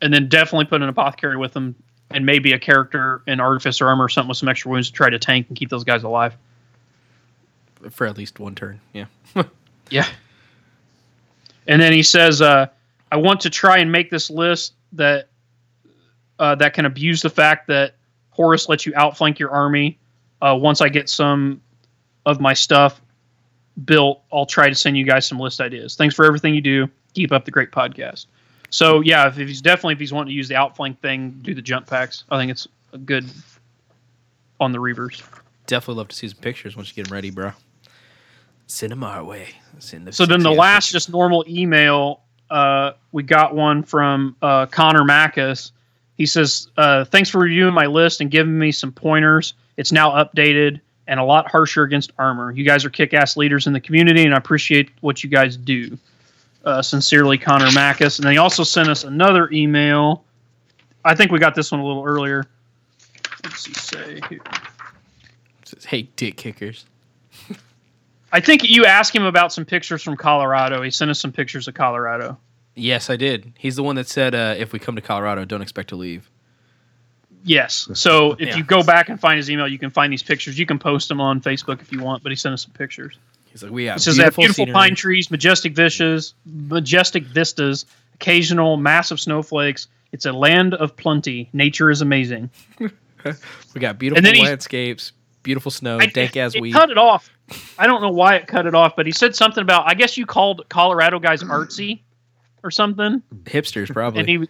and 0.00 0.12
then 0.12 0.28
definitely 0.28 0.64
put 0.64 0.80
an 0.80 0.88
apothecary 0.88 1.36
with 1.36 1.52
them, 1.52 1.74
and 2.10 2.24
maybe 2.24 2.52
a 2.52 2.58
character 2.58 3.22
in 3.26 3.40
artificer 3.40 3.86
armor 3.86 4.04
or 4.04 4.08
something 4.08 4.30
with 4.30 4.38
some 4.38 4.48
extra 4.48 4.70
wounds 4.70 4.88
to 4.88 4.94
try 4.94 5.10
to 5.10 5.18
tank 5.18 5.48
and 5.48 5.56
keep 5.58 5.68
those 5.68 5.84
guys 5.84 6.02
alive. 6.02 6.34
For 7.90 8.06
at 8.06 8.16
least 8.16 8.40
one 8.40 8.54
turn. 8.54 8.80
Yeah. 8.92 9.06
Yeah. 9.90 10.06
And 11.66 11.80
then 11.80 11.92
he 11.92 12.02
says, 12.02 12.42
uh, 12.42 12.66
"I 13.12 13.16
want 13.16 13.40
to 13.40 13.50
try 13.50 13.78
and 13.78 13.90
make 13.90 14.10
this 14.10 14.30
list 14.30 14.74
that 14.92 15.28
uh, 16.38 16.54
that 16.56 16.74
can 16.74 16.84
abuse 16.84 17.22
the 17.22 17.30
fact 17.30 17.66
that 17.68 17.94
Horus 18.30 18.68
lets 18.68 18.86
you 18.86 18.92
outflank 18.96 19.38
your 19.38 19.50
army. 19.50 19.98
Uh, 20.42 20.56
once 20.60 20.80
I 20.80 20.88
get 20.88 21.08
some 21.08 21.60
of 22.26 22.40
my 22.40 22.52
stuff 22.52 23.00
built, 23.84 24.22
I'll 24.32 24.46
try 24.46 24.68
to 24.68 24.74
send 24.74 24.96
you 24.96 25.04
guys 25.04 25.26
some 25.26 25.38
list 25.38 25.60
ideas. 25.60 25.94
Thanks 25.96 26.14
for 26.14 26.24
everything 26.24 26.54
you 26.54 26.60
do. 26.60 26.88
Keep 27.14 27.32
up 27.32 27.44
the 27.44 27.50
great 27.50 27.70
podcast." 27.70 28.26
So 28.70 29.00
yeah, 29.02 29.28
if, 29.28 29.38
if 29.38 29.46
he's 29.46 29.62
definitely 29.62 29.94
if 29.94 30.00
he's 30.00 30.12
wanting 30.12 30.32
to 30.32 30.34
use 30.34 30.48
the 30.48 30.56
outflank 30.56 31.00
thing, 31.00 31.38
do 31.42 31.54
the 31.54 31.62
jump 31.62 31.86
packs. 31.86 32.24
I 32.30 32.38
think 32.38 32.50
it's 32.50 32.66
a 32.92 32.98
good 32.98 33.24
on 34.60 34.72
the 34.72 34.78
Reavers. 34.78 35.22
Definitely 35.66 35.98
love 35.98 36.08
to 36.08 36.16
see 36.16 36.28
some 36.28 36.38
pictures 36.38 36.76
once 36.76 36.88
you 36.88 36.94
get 36.94 37.06
them 37.06 37.14
ready, 37.14 37.30
bro. 37.30 37.52
Send 38.66 38.92
them 38.92 39.04
our 39.04 39.22
way. 39.22 39.48
Send 39.78 40.06
them 40.06 40.12
So 40.12 40.26
then 40.26 40.42
the 40.42 40.50
last 40.50 40.90
just 40.90 41.10
normal 41.10 41.44
email, 41.48 42.20
uh, 42.50 42.92
we 43.12 43.22
got 43.22 43.54
one 43.54 43.82
from 43.82 44.36
uh, 44.42 44.66
Connor 44.66 45.02
Mackus. 45.02 45.72
He 46.16 46.26
says, 46.26 46.68
uh, 46.76 47.04
"Thanks 47.04 47.28
for 47.28 47.38
reviewing 47.38 47.74
my 47.74 47.86
list 47.86 48.20
and 48.20 48.30
giving 48.30 48.58
me 48.58 48.72
some 48.72 48.92
pointers. 48.92 49.54
It's 49.76 49.92
now 49.92 50.10
updated 50.12 50.80
and 51.06 51.20
a 51.20 51.24
lot 51.24 51.50
harsher 51.50 51.82
against 51.82 52.12
armor. 52.18 52.52
You 52.52 52.64
guys 52.64 52.84
are 52.84 52.90
kick-ass 52.90 53.36
leaders 53.36 53.66
in 53.66 53.72
the 53.72 53.80
community, 53.80 54.24
and 54.24 54.32
I 54.34 54.38
appreciate 54.38 54.90
what 55.00 55.22
you 55.22 55.28
guys 55.28 55.56
do. 55.56 55.98
Uh, 56.64 56.80
sincerely, 56.80 57.36
Connor 57.36 57.66
Mackus." 57.68 58.18
And 58.18 58.24
then 58.24 58.32
he 58.32 58.38
also 58.38 58.62
sent 58.62 58.88
us 58.88 59.04
another 59.04 59.50
email. 59.52 60.24
I 61.04 61.14
think 61.14 61.30
we 61.30 61.38
got 61.38 61.54
this 61.54 61.70
one 61.70 61.80
a 61.80 61.86
little 61.86 62.04
earlier. 62.04 62.46
What's 63.42 63.66
he 63.66 63.74
say 63.74 64.20
here? 64.30 64.40
Says, 65.64 65.84
hey, 65.84 66.08
dick 66.16 66.38
kickers. 66.38 66.86
I 68.34 68.40
think 68.40 68.64
you 68.64 68.84
asked 68.84 69.14
him 69.14 69.22
about 69.22 69.52
some 69.52 69.64
pictures 69.64 70.02
from 70.02 70.16
Colorado. 70.16 70.82
He 70.82 70.90
sent 70.90 71.08
us 71.08 71.20
some 71.20 71.30
pictures 71.30 71.68
of 71.68 71.74
Colorado. 71.74 72.36
Yes, 72.74 73.08
I 73.08 73.14
did. 73.14 73.52
He's 73.56 73.76
the 73.76 73.84
one 73.84 73.94
that 73.94 74.08
said, 74.08 74.34
uh, 74.34 74.56
if 74.58 74.72
we 74.72 74.80
come 74.80 74.96
to 74.96 75.00
Colorado, 75.00 75.44
don't 75.44 75.62
expect 75.62 75.90
to 75.90 75.96
leave. 75.96 76.28
Yes. 77.44 77.88
So 77.94 78.32
if 78.32 78.48
Yeah. 78.48 78.56
you 78.56 78.64
go 78.64 78.82
back 78.82 79.08
and 79.08 79.20
find 79.20 79.36
his 79.36 79.48
email, 79.48 79.68
you 79.68 79.78
can 79.78 79.90
find 79.90 80.12
these 80.12 80.24
pictures. 80.24 80.58
You 80.58 80.66
can 80.66 80.80
post 80.80 81.08
them 81.08 81.20
on 81.20 81.40
Facebook 81.40 81.80
if 81.80 81.92
you 81.92 82.00
want, 82.00 82.24
but 82.24 82.32
he 82.32 82.36
sent 82.36 82.54
us 82.54 82.62
some 82.62 82.72
pictures. 82.72 83.16
He's 83.52 83.62
like, 83.62 83.70
we 83.70 83.84
have 83.84 83.98
It 83.98 84.00
says 84.00 84.16
they 84.16 84.24
have 84.24 84.34
beautiful 84.34 84.66
pine 84.66 84.96
trees, 84.96 85.30
majestic 85.30 85.76
vistas, 85.76 86.34
majestic 86.44 87.22
vistas, 87.26 87.86
occasional 88.14 88.76
massive 88.78 89.20
snowflakes. 89.20 89.86
It's 90.10 90.26
a 90.26 90.32
land 90.32 90.74
of 90.74 90.96
plenty. 90.96 91.50
Nature 91.52 91.90
is 91.90 92.00
amazing. 92.00 92.50
We 93.74 93.80
got 93.80 93.98
beautiful 93.98 94.22
landscapes, 94.22 95.12
beautiful 95.44 95.70
snow, 95.70 95.98
I- 96.00 96.06
dank 96.06 96.36
as 96.36 96.56
we 96.58 96.72
cut 96.72 96.90
it 96.90 96.98
off. 96.98 97.30
I 97.78 97.86
don't 97.86 98.02
know 98.02 98.10
why 98.10 98.34
it 98.36 98.48
cut 98.48 98.66
it 98.66 98.74
off, 98.74 98.96
but 98.96 99.06
he 99.06 99.12
said 99.12 99.36
something 99.36 99.62
about. 99.62 99.86
I 99.86 99.94
guess 99.94 100.16
you 100.16 100.26
called 100.26 100.64
Colorado 100.68 101.20
guys 101.20 101.42
artsy 101.44 102.00
or 102.64 102.72
something, 102.72 103.22
Hipsters, 103.44 103.92
probably. 103.92 104.20
and 104.20 104.28
he 104.28 104.48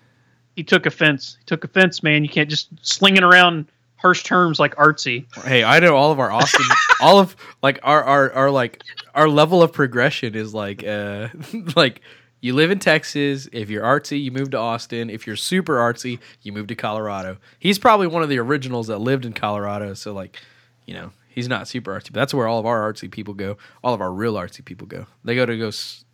he 0.56 0.62
took 0.62 0.86
offense. 0.86 1.36
He 1.40 1.44
took 1.44 1.64
offense, 1.64 2.02
man. 2.02 2.22
You 2.22 2.30
can't 2.30 2.48
just 2.48 2.68
sling 2.80 3.16
it 3.16 3.24
around 3.24 3.66
harsh 3.96 4.22
terms 4.22 4.60
like 4.60 4.76
artsy. 4.76 5.24
hey, 5.44 5.64
I 5.64 5.80
know 5.80 5.96
all 5.96 6.12
of 6.12 6.20
our 6.20 6.30
Austin, 6.30 6.64
all 7.00 7.18
of 7.18 7.34
like 7.62 7.80
our 7.82 8.02
our 8.04 8.32
our 8.32 8.50
like 8.50 8.82
our 9.14 9.28
level 9.28 9.62
of 9.62 9.72
progression 9.72 10.34
is 10.34 10.54
like 10.54 10.84
uh 10.84 11.28
like 11.76 12.00
you 12.40 12.52
live 12.54 12.70
in 12.70 12.78
Texas. 12.78 13.48
If 13.52 13.70
you're 13.70 13.82
artsy, 13.82 14.22
you 14.22 14.30
move 14.30 14.50
to 14.50 14.58
Austin. 14.58 15.08
If 15.10 15.26
you're 15.26 15.34
super 15.34 15.76
artsy, 15.78 16.18
you 16.42 16.52
move 16.52 16.66
to 16.68 16.74
Colorado. 16.74 17.38
He's 17.58 17.78
probably 17.78 18.06
one 18.06 18.22
of 18.22 18.28
the 18.28 18.38
originals 18.38 18.86
that 18.88 18.98
lived 18.98 19.24
in 19.24 19.32
Colorado. 19.32 19.94
So 19.94 20.12
like, 20.12 20.38
you 20.86 20.94
know, 20.94 21.12
he's 21.28 21.48
not 21.48 21.68
super 21.68 21.92
artsy, 21.98 22.04
but 22.12 22.14
that's 22.14 22.34
where 22.34 22.46
all 22.46 22.58
of 22.58 22.66
our 22.66 22.92
artsy 22.92 23.10
people 23.10 23.34
go. 23.34 23.56
All 23.82 23.94
of 23.94 24.00
our 24.00 24.12
real 24.12 24.34
artsy 24.34 24.64
people 24.64 24.86
go. 24.86 25.06
They 25.24 25.34
go 25.34 25.46
to 25.46 25.56
go 25.58 25.68
s- 25.68 26.04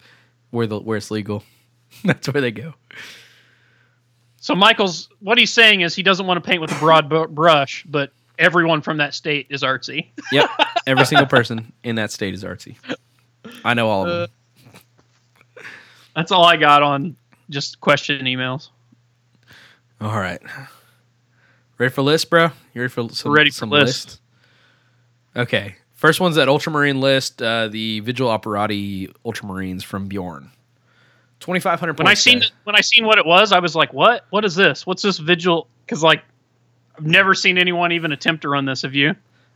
where 0.50 0.66
the 0.66 0.78
where 0.80 0.96
it's 0.96 1.10
legal. 1.10 1.44
that's 2.04 2.28
where 2.32 2.40
they 2.40 2.50
go. 2.50 2.74
So 4.38 4.54
Michael's 4.54 5.08
what 5.20 5.38
he's 5.38 5.52
saying 5.52 5.82
is 5.82 5.94
he 5.94 6.02
doesn't 6.02 6.26
want 6.26 6.42
to 6.42 6.48
paint 6.48 6.60
with 6.60 6.72
a 6.72 6.78
broad 6.78 7.08
bu- 7.08 7.28
brush, 7.28 7.84
but 7.88 8.12
everyone 8.38 8.80
from 8.80 8.96
that 8.98 9.14
state 9.14 9.46
is 9.50 9.62
artsy. 9.62 10.08
Yep, 10.32 10.48
every 10.86 11.04
single 11.06 11.26
person 11.26 11.72
in 11.82 11.96
that 11.96 12.12
state 12.12 12.34
is 12.34 12.44
artsy. 12.44 12.76
I 13.64 13.74
know 13.74 13.88
all 13.88 14.02
of 14.02 14.08
them. 14.08 14.30
Uh, 15.56 15.62
that's 16.14 16.30
all 16.30 16.44
I 16.44 16.56
got 16.56 16.82
on 16.82 17.16
just 17.50 17.80
question 17.80 18.24
emails. 18.26 18.68
All 20.00 20.16
right. 20.16 20.40
Ready 21.78 21.92
for 21.92 22.02
list, 22.02 22.30
bro? 22.30 22.50
You 22.74 22.82
ready 22.82 22.88
for 22.90 23.08
some, 23.10 23.32
Ready 23.32 23.50
for 23.50 23.56
some 23.56 23.70
list. 23.70 24.20
Okay. 25.36 25.76
First 25.94 26.20
one's 26.20 26.36
that 26.36 26.48
Ultramarine 26.48 27.00
list, 27.00 27.42
uh, 27.42 27.68
the 27.68 28.00
Vigil 28.00 28.28
Operatii 28.28 29.12
Ultramarines 29.24 29.82
from 29.82 30.08
Bjorn. 30.08 30.50
2,500 31.40 31.94
points. 31.94 31.98
When 31.98 32.06
I 32.06 32.14
seen 32.14 32.40
guys. 32.40 32.52
when 32.64 32.76
I 32.76 32.80
seen 32.80 33.04
what 33.04 33.18
it 33.18 33.26
was, 33.26 33.52
I 33.52 33.58
was 33.58 33.74
like, 33.74 33.92
"What? 33.92 34.26
What 34.30 34.44
is 34.44 34.54
this? 34.54 34.86
What's 34.86 35.02
this 35.02 35.18
vigil?" 35.18 35.68
Because 35.84 36.02
like, 36.02 36.22
I've 36.96 37.06
never 37.06 37.34
seen 37.34 37.58
anyone 37.58 37.92
even 37.92 38.12
attempt 38.12 38.42
to 38.42 38.48
run 38.48 38.66
this. 38.66 38.82
Have 38.82 38.94
you? 38.94 39.14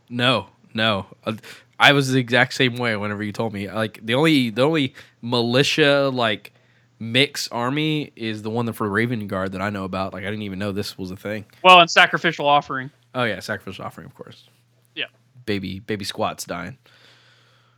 No, 0.09 0.47
no. 0.73 1.05
Uh, 1.23 1.33
I 1.79 1.91
was 1.91 2.11
the 2.11 2.19
exact 2.19 2.53
same 2.53 2.77
way 2.77 2.95
whenever 2.95 3.23
you 3.23 3.31
told 3.31 3.53
me. 3.53 3.69
Like 3.69 4.03
the 4.03 4.15
only 4.15 4.49
the 4.49 4.63
only 4.63 4.93
militia 5.21 6.09
like 6.13 6.53
mix 6.99 7.47
army 7.49 8.11
is 8.15 8.41
the 8.41 8.49
one 8.49 8.65
that 8.65 8.73
for 8.73 8.89
Raven 8.89 9.27
Guard 9.27 9.51
that 9.51 9.61
I 9.61 9.69
know 9.69 9.83
about. 9.83 10.13
Like 10.13 10.23
I 10.23 10.29
didn't 10.29 10.43
even 10.43 10.59
know 10.59 10.71
this 10.71 10.97
was 10.97 11.11
a 11.11 11.17
thing. 11.17 11.45
Well, 11.63 11.79
and 11.79 11.89
sacrificial 11.89 12.47
offering. 12.47 12.91
Oh 13.13 13.23
yeah, 13.23 13.39
sacrificial 13.39 13.85
offering, 13.85 14.07
of 14.07 14.15
course. 14.15 14.49
Baby 15.45 15.79
baby 15.79 16.05
squats 16.05 16.45
dying. 16.45 16.77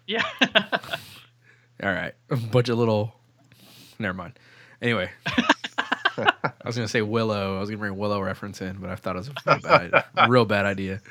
Yeah. 0.05 0.23
All 1.83 1.91
right, 1.93 2.13
a 2.29 2.35
bunch 2.51 2.69
of 2.69 2.77
little. 2.77 3.13
Never 3.99 4.13
mind. 4.13 4.39
Anyway, 4.81 5.09
I 6.17 6.31
was 6.65 6.75
gonna 6.75 6.87
say 6.87 7.01
Willow. 7.01 7.57
I 7.57 7.59
was 7.59 7.69
gonna 7.69 7.79
bring 7.79 7.97
Willow 7.97 8.21
reference 8.21 8.61
in, 8.61 8.77
but 8.77 8.89
I 8.89 8.95
thought 8.95 9.15
it 9.15 9.19
was 9.19 9.27
a 9.29 9.33
real 9.45 9.59
bad, 9.59 9.93
idea. 9.93 10.27
real 10.27 10.45
bad 10.45 10.65
idea. 10.65 11.01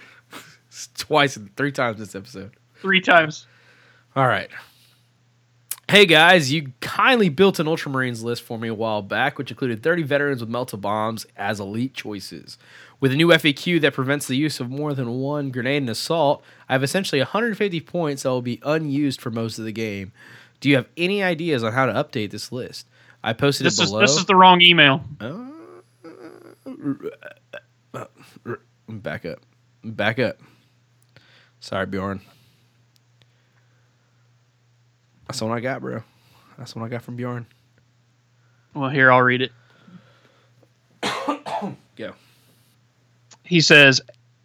Twice, 0.99 1.39
three 1.57 1.73
times 1.73 1.99
this 1.99 2.15
episode. 2.15 2.53
Three 2.81 3.01
times. 3.01 3.47
All 4.15 4.27
right. 4.27 4.51
Hey 5.89 6.05
guys, 6.05 6.53
you 6.53 6.73
kindly 6.81 7.29
built 7.29 7.61
an 7.61 7.67
Ultramarines 7.67 8.23
list 8.25 8.43
for 8.43 8.59
me 8.59 8.67
a 8.67 8.75
while 8.75 9.03
back, 9.03 9.39
which 9.39 9.53
included 9.53 9.85
30 9.85 10.03
veterans 10.03 10.41
with 10.41 10.51
melta 10.51 10.81
bombs 10.81 11.27
as 11.37 11.61
elite 11.61 11.95
choices. 11.95 12.59
With 12.99 13.13
a 13.13 13.17
new 13.17 13.29
FAQ 13.29 13.81
that 13.83 13.93
prevents 13.95 14.27
the 14.27 14.37
use 14.37 14.59
of 14.59 14.71
more 14.71 14.95
than 14.95 15.19
one 15.19 15.51
grenade 15.51 15.83
in 15.83 15.89
assault, 15.89 16.43
I 16.69 16.73
have 16.73 16.83
essentially 16.83 17.21
150 17.21 17.81
points 17.83 18.23
that 18.23 18.31
will 18.31 18.41
be 18.43 18.61
unused 18.65 19.21
for 19.21 19.31
most 19.31 19.59
of 19.59 19.65
the 19.67 19.73
game. 19.73 20.13
Do 20.61 20.71
you 20.71 20.77
have 20.77 20.87
any 20.97 21.23
ideas 21.23 21.63
on 21.63 21.73
how 21.75 21.85
to 21.87 21.93
update 21.93 22.31
this 22.31 22.51
list? 22.51 22.87
I 23.23 23.35
posted 23.35 23.67
This 23.67 23.79
it 23.79 23.83
is 23.85 23.91
below. 23.91 24.01
this 24.01 24.17
is 24.17 24.25
the 24.25 24.35
wrong 24.37 24.63
email. 24.63 25.05
Uh, 25.21 25.45
back 28.89 29.27
up. 29.27 29.41
Back 29.85 30.19
up. 30.19 30.39
Sorry, 31.61 31.87
Bjorn. 31.87 32.21
That's 35.27 35.43
what 35.43 35.53
I 35.53 35.61
got, 35.61 35.81
bro. 35.81 36.03
That's 36.57 36.75
what 36.75 36.85
I 36.85 36.89
got 36.89 37.03
from 37.03 37.17
Bjorn. 37.17 37.47
Well, 38.75 38.91
here 38.91 39.11
I'll 39.11 39.23
read 39.23 39.43
it. 39.43 39.53
Go. 41.97 42.13
He 43.47 43.61
says, 43.61 44.01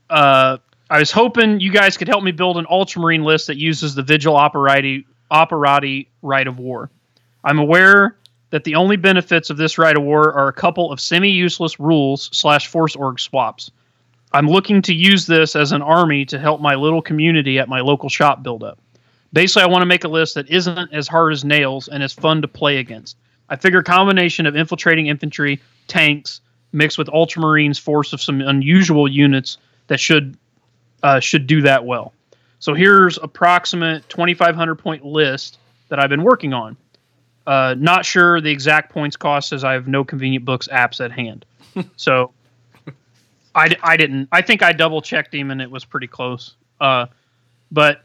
uh, 0.10 0.58
"I 0.90 1.00
was 1.00 1.12
hoping 1.12 1.60
you 1.60 1.72
guys 1.72 1.98
could 1.98 2.08
help 2.08 2.24
me 2.24 2.32
build 2.32 2.58
an 2.58 2.66
Ultramarine 2.70 3.24
list 3.24 3.48
that 3.48 3.58
uses 3.58 3.96
the 3.96 4.04
Vigil 4.04 4.36
Operatii 4.36 5.06
Operati 5.32 6.08
Rite 6.22 6.48
of 6.48 6.60
War. 6.60 6.90
I'm 7.44 7.60
aware 7.60 8.18
that 8.52 8.66
the 8.66 8.76
only 8.76 8.98
benefits 8.98 9.50
of 9.50 9.58
this 9.58 9.78
Rite 9.78 9.96
of 9.96 10.04
War 10.04 10.34
are 10.34 10.50
a 10.50 10.54
couple 10.54 10.92
of 10.92 11.00
semi-useless 11.00 11.80
rules 11.80 12.30
slash 12.34 12.68
Force 12.68 12.96
Org 12.96 13.20
swaps. 13.20 13.72
I'm 14.34 14.48
looking 14.48 14.82
to 14.84 14.94
use 14.94 15.26
this 15.26 15.56
as 15.56 15.72
an 15.72 15.82
army 15.82 16.26
to 16.26 16.38
help 16.40 16.62
my 16.62 16.76
little 16.76 17.02
community 17.02 17.60
at 17.60 17.70
my 17.70 17.80
local 17.80 18.10
shop 18.10 18.44
build 18.44 18.64
up. 18.64 18.78
Basically, 19.34 19.64
I 19.64 19.68
want 19.68 19.82
to 19.82 19.88
make 19.88 20.04
a 20.04 20.10
list 20.10 20.36
that 20.36 20.50
isn't 20.50 20.94
as 20.94 21.08
hard 21.08 21.32
as 21.32 21.46
nails 21.46 21.88
and 21.88 22.04
is 22.04 22.12
fun 22.12 22.42
to 22.42 22.48
play 22.48 22.78
against. 22.78 23.18
I 23.50 23.56
figure 23.56 23.82
combination 23.82 24.46
of 24.46 24.56
infiltrating 24.56 25.08
infantry, 25.08 25.62
tanks, 25.88 26.42
mixed 26.72 26.98
with 26.98 27.08
Ultramarines 27.08 27.80
force 27.80 28.14
of 28.14 28.22
some 28.22 28.42
unusual 28.42 29.08
units 29.08 29.58
that 29.88 30.00
should 30.00 30.38
uh, 31.04 31.20
should 31.20 31.48
do 31.48 31.62
that 31.62 31.86
well. 31.86 32.14
So 32.60 32.74
here's 32.74 33.18
approximate 33.18 34.08
2,500 34.10 34.76
point 34.76 35.04
list 35.04 35.58
that 35.90 36.00
I've 36.00 36.10
been 36.10 36.24
working 36.24 36.54
on. 36.54 36.78
Uh, 37.48 37.76
not 37.78 38.06
sure 38.06 38.40
the 38.40 38.52
exact 38.52 38.92
points 38.92 39.18
cost 39.18 39.52
as 39.52 39.64
I 39.64 39.74
have 39.74 39.88
no 39.88 40.04
convenient 40.04 40.46
books 40.46 40.68
apps 40.72 41.04
at 41.04 41.12
hand. 41.12 41.44
so 41.96 42.32
I, 43.56 43.76
I 43.82 43.98
didn't. 43.98 44.30
I 44.32 44.42
think 44.42 44.62
I 44.62 44.74
double 44.74 45.02
checked 45.02 45.34
him 45.34 45.50
and 45.52 45.62
it 45.62 45.70
was 45.70 45.84
pretty 45.84 46.08
close. 46.08 46.54
Uh, 46.80 47.08
but 47.72 48.04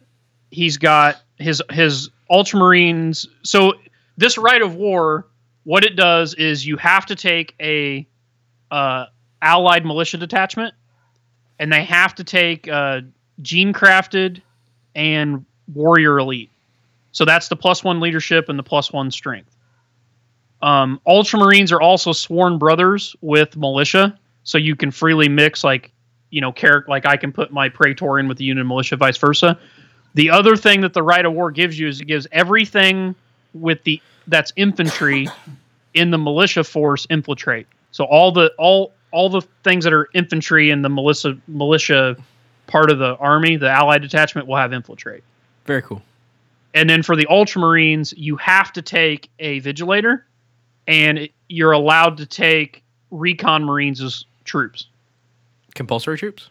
he's 0.51 0.78
got 0.78 1.20
his 1.39 1.62
his 1.70 2.11
Ultramarines. 2.31 3.27
So 3.43 3.75
this 4.17 4.39
rite 4.39 4.62
of 4.62 4.75
war, 4.75 5.27
what 5.65 5.85
it 5.85 5.97
does 5.97 6.35
is 6.35 6.67
you 6.67 6.77
have 6.78 7.07
to 7.07 7.15
take 7.15 7.55
a 7.61 8.07
uh, 8.70 9.07
allied 9.43 9.85
militia 9.85 10.17
detachment, 10.17 10.75
and 11.59 11.73
they 11.73 11.85
have 11.85 12.15
to 12.17 12.25
take 12.25 12.69
uh, 12.69 13.01
gene 13.43 13.73
crafted 13.73 14.41
and 14.95 15.45
warrior 15.73 16.19
elite. 16.19 16.51
So 17.12 17.25
that's 17.25 17.49
the 17.49 17.57
plus 17.57 17.83
one 17.83 18.01
leadership 18.01 18.49
and 18.49 18.59
the 18.59 18.62
plus 18.62 18.93
one 18.93 19.11
strength. 19.11 19.57
Um, 20.62 21.01
Ultramarines 21.07 21.73
are 21.73 21.81
also 21.81 22.12
sworn 22.12 22.59
brothers 22.59 23.15
with 23.20 23.57
militia, 23.57 24.19
so 24.45 24.59
you 24.59 24.75
can 24.77 24.91
freely 24.91 25.28
mix 25.28 25.62
like 25.65 25.93
you 26.31 26.41
know 26.41 26.53
character 26.53 26.91
like 26.91 27.07
I 27.07 27.17
can 27.17 27.33
put 27.33 27.53
my 27.53 27.69
Praetorian 27.69 28.28
with 28.28 28.39
the 28.39 28.45
unit 28.45 28.67
militia, 28.67 28.97
vice 28.97 29.17
versa. 29.17 29.59
The 30.15 30.31
other 30.31 30.57
thing 30.57 30.81
that 30.81 30.95
the 30.95 31.03
rite 31.03 31.27
of 31.27 31.35
war 31.35 31.51
gives 31.51 31.78
you 31.78 31.89
is 31.89 32.01
it 32.01 32.07
gives 32.07 32.27
everything 32.33 33.15
with 33.53 33.83
the 33.85 34.01
that's 34.27 34.53
infantry 34.57 35.28
in 35.95 36.11
the 36.11 36.19
militia 36.19 36.65
force 36.65 37.07
infiltrate. 37.11 37.67
So 37.97 38.05
all 38.05 38.31
the 38.31 38.52
all 38.58 38.92
all 39.10 39.31
the 39.31 39.41
things 39.65 39.84
that 39.84 39.94
are 39.94 40.08
infantry 40.12 40.68
in 40.70 40.83
the 40.83 40.91
militia 40.91 41.39
militia 41.49 42.15
part 42.66 42.91
of 42.91 42.99
the 42.99 43.16
army, 43.16 43.57
the 43.57 43.70
allied 43.70 44.02
detachment 44.02 44.47
will 44.47 44.57
have 44.57 44.75
infiltrate. 44.75 45.25
Very 45.65 45.81
cool. 45.81 46.02
And 46.75 46.91
then 46.91 47.02
for 47.02 47.16
the 47.16 47.25
Ultramarines, 47.31 48.12
you 48.15 48.36
have 48.36 48.70
to 48.75 48.83
take 48.83 49.31
a 49.39 49.62
Vigilator, 49.62 50.25
and 50.86 51.16
it- 51.16 51.33
you're 51.49 51.73
allowed 51.73 52.18
to 52.18 52.26
take 52.26 52.83
Recon 53.10 53.65
Marines 53.65 54.02
as 54.02 54.26
troops. 54.44 54.89
Compulsory 55.75 56.18
troops. 56.18 56.50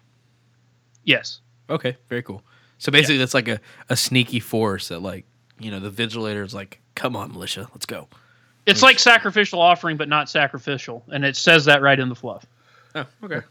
Yes. 1.03 1.41
Okay, 1.69 1.95
very 2.09 2.23
cool. 2.23 2.41
So 2.79 2.91
basically, 2.91 3.17
that's 3.17 3.35
like 3.35 3.47
a, 3.47 3.59
a 3.89 3.95
sneaky 3.95 4.39
force 4.39 4.87
that, 4.87 4.99
like, 5.03 5.25
you 5.59 5.69
know, 5.69 5.79
the 5.79 5.91
vigilators 5.91 6.55
like, 6.55 6.79
come 6.95 7.15
on, 7.15 7.31
militia, 7.31 7.67
let's 7.73 7.85
go. 7.85 8.07
It's 8.65 8.81
like 8.81 8.99
sacrificial 8.99 9.61
offering, 9.61 9.97
but 9.97 10.09
not 10.09 10.29
sacrificial. 10.29 11.03
And 11.11 11.23
it 11.23 11.37
says 11.37 11.65
that 11.65 11.81
right 11.81 11.99
in 11.99 12.09
the 12.09 12.15
fluff. 12.15 12.45
Oh, 12.95 13.05
okay. 13.23 13.41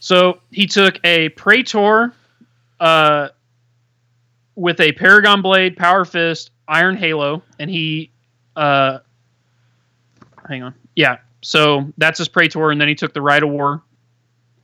So 0.00 0.40
he 0.50 0.66
took 0.66 0.98
a 1.04 1.28
Praetor 1.30 2.12
uh, 2.80 3.28
with 4.56 4.80
a 4.80 4.92
Paragon 4.92 5.42
Blade, 5.42 5.76
Power 5.76 6.04
Fist, 6.04 6.50
Iron 6.68 6.96
Halo, 6.96 7.42
and 7.58 7.70
he. 7.70 8.10
Uh, 8.56 8.98
hang 10.48 10.62
on. 10.62 10.74
Yeah. 10.96 11.18
So 11.42 11.92
that's 11.98 12.18
his 12.18 12.28
Praetor, 12.28 12.70
and 12.70 12.80
then 12.80 12.88
he 12.88 12.94
took 12.94 13.12
the 13.12 13.22
Rite 13.22 13.42
of 13.42 13.50
War 13.50 13.82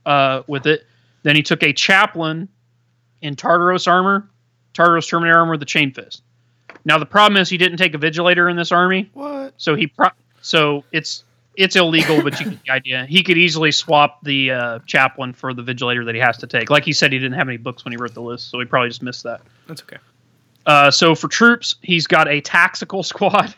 uh, 0.05 0.43
with 0.47 0.65
it. 0.65 0.85
Then 1.23 1.35
he 1.35 1.43
took 1.43 1.61
a 1.63 1.73
Chaplain 1.73 2.47
in 3.21 3.35
Tartaros 3.35 3.87
armor, 3.87 4.29
Tartaros 4.73 5.07
Terminator 5.09 5.37
armor 5.37 5.51
with 5.51 5.59
the 5.59 5.65
Chain 5.65 5.93
Fist. 5.93 6.23
Now 6.85 6.97
the 6.97 7.05
problem 7.05 7.41
is 7.41 7.49
he 7.49 7.57
didn't 7.57 7.77
take 7.77 7.93
a 7.93 7.97
Vigilator 7.97 8.49
in 8.49 8.55
this 8.57 8.71
army, 8.71 9.09
What? 9.13 9.53
so 9.57 9.75
he 9.75 9.87
pro- 9.87 10.09
so 10.41 10.83
it's 10.91 11.23
it's 11.57 11.75
illegal, 11.75 12.21
but 12.23 12.39
you 12.39 12.51
get 12.51 12.63
the 12.63 12.71
idea. 12.71 13.05
He 13.05 13.21
could 13.21 13.37
easily 13.37 13.71
swap 13.71 14.23
the 14.23 14.51
uh, 14.51 14.79
chaplain 14.85 15.33
for 15.33 15.53
the 15.53 15.61
vigilator 15.61 16.05
that 16.05 16.15
he 16.15 16.21
has 16.21 16.37
to 16.37 16.47
take. 16.47 16.69
Like 16.69 16.85
he 16.85 16.93
said, 16.93 17.11
he 17.11 17.19
didn't 17.19 17.37
have 17.37 17.49
any 17.49 17.57
books 17.57 17.83
when 17.83 17.91
he 17.91 17.97
wrote 17.97 18.13
the 18.13 18.21
list, 18.21 18.49
so 18.49 18.59
he 18.59 18.65
probably 18.65 18.87
just 18.89 19.03
missed 19.03 19.23
that. 19.23 19.41
That's 19.67 19.81
okay. 19.81 19.97
Uh, 20.65 20.89
so 20.89 21.15
for 21.15 21.27
troops, 21.27 21.75
he's 21.81 22.07
got 22.07 22.29
a 22.29 22.39
tactical 22.39 23.03
squad, 23.11 23.53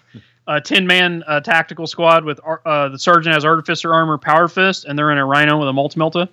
a 0.47 0.59
ten 0.59 0.87
man 0.87 1.23
uh, 1.27 1.41
tactical 1.41 1.85
squad 1.85 2.25
with 2.25 2.39
uh, 2.65 2.89
the 2.89 2.97
sergeant 2.97 3.35
has 3.35 3.45
artificer 3.45 3.93
armor, 3.93 4.17
power 4.17 4.47
fist, 4.47 4.85
and 4.85 4.97
they're 4.97 5.11
in 5.11 5.19
a 5.19 5.25
rhino 5.25 5.59
with 5.59 5.69
a 5.69 5.71
multimelta. 5.73 6.27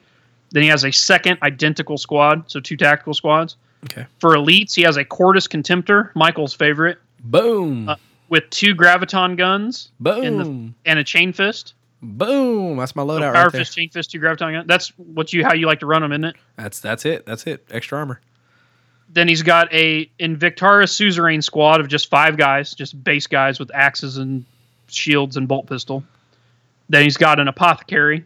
Then 0.51 0.63
he 0.63 0.69
has 0.71 0.85
a 0.87 0.91
second 0.91 1.39
identical 1.43 1.99
squad, 1.99 2.51
so 2.51 2.61
two 2.61 2.79
tactical 2.79 3.13
squads. 3.13 3.57
Okay. 3.85 4.07
For 4.19 4.35
elites, 4.35 4.75
he 4.75 4.83
has 4.83 4.97
a 4.97 5.05
Cordis 5.05 5.47
Contemptor, 5.47 6.11
Michael's 6.15 6.55
favorite, 6.55 6.99
Boom. 7.21 7.89
Uh, 7.89 7.97
with 8.29 8.49
two 8.51 8.75
graviton 8.75 9.37
guns 9.37 9.91
Boom. 10.01 10.75
and 10.85 10.99
a 10.99 11.05
chain 11.05 11.33
fist. 11.33 11.75
Boom. 12.03 12.77
That's 12.77 12.95
my 12.95 13.03
loadout 13.03 13.21
Power 13.21 13.33
right 13.33 13.53
there. 13.53 13.61
fist, 13.61 13.75
chain 13.75 13.89
fist, 13.89 14.11
two 14.11 14.21
graviton 14.21 14.53
gun. 14.53 14.67
That's 14.67 14.89
what 14.99 15.33
you 15.33 15.45
how 15.45 15.55
you 15.55 15.67
like 15.67 15.81
to 15.81 15.87
run 15.87 16.03
them, 16.03 16.13
isn't 16.13 16.25
it? 16.25 16.37
That's 16.57 16.81
that's 16.81 17.05
it. 17.05 17.27
That's 17.27 17.47
it. 17.47 17.65
Extra 17.71 17.99
armor. 17.99 18.21
Then 19.11 19.27
he's 19.27 19.43
got 19.43 19.73
a 19.73 20.11
Invictarus 20.21 20.91
suzerain 20.91 21.43
squad 21.43 21.81
of 21.81 21.89
just 21.89 22.11
five 22.11 22.37
guys, 22.37 22.75
just 22.75 23.03
base 23.03 23.27
guys 23.27 23.59
with 23.59 23.75
axes 23.75 24.19
and 24.19 24.45
shields 24.89 25.37
and 25.37 25.49
bolt 25.49 25.67
pistol. 25.67 26.05
Then 26.91 27.05
he's 27.05 27.17
got 27.17 27.41
an 27.41 27.49
apothecary. 27.49 28.25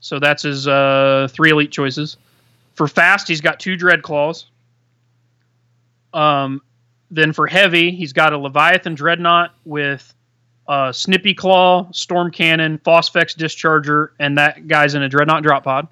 So 0.00 0.18
that's 0.18 0.42
his 0.42 0.66
uh, 0.68 1.28
three 1.30 1.50
elite 1.50 1.70
choices. 1.72 2.16
For 2.78 2.86
fast, 2.86 3.26
he's 3.26 3.40
got 3.40 3.58
two 3.58 3.74
dread 3.74 4.02
claws. 4.04 4.46
Um, 6.14 6.62
then 7.10 7.32
for 7.32 7.48
heavy, 7.48 7.90
he's 7.90 8.12
got 8.12 8.32
a 8.32 8.38
Leviathan 8.38 8.94
dreadnought 8.94 9.52
with 9.64 10.14
uh, 10.68 10.92
Snippy 10.92 11.34
Claw, 11.34 11.90
Storm 11.90 12.30
Cannon, 12.30 12.78
Phosphex 12.78 13.36
Discharger, 13.36 14.10
and 14.20 14.38
that 14.38 14.68
guy's 14.68 14.94
in 14.94 15.02
a 15.02 15.08
dreadnought 15.08 15.42
drop 15.42 15.64
pod. 15.64 15.88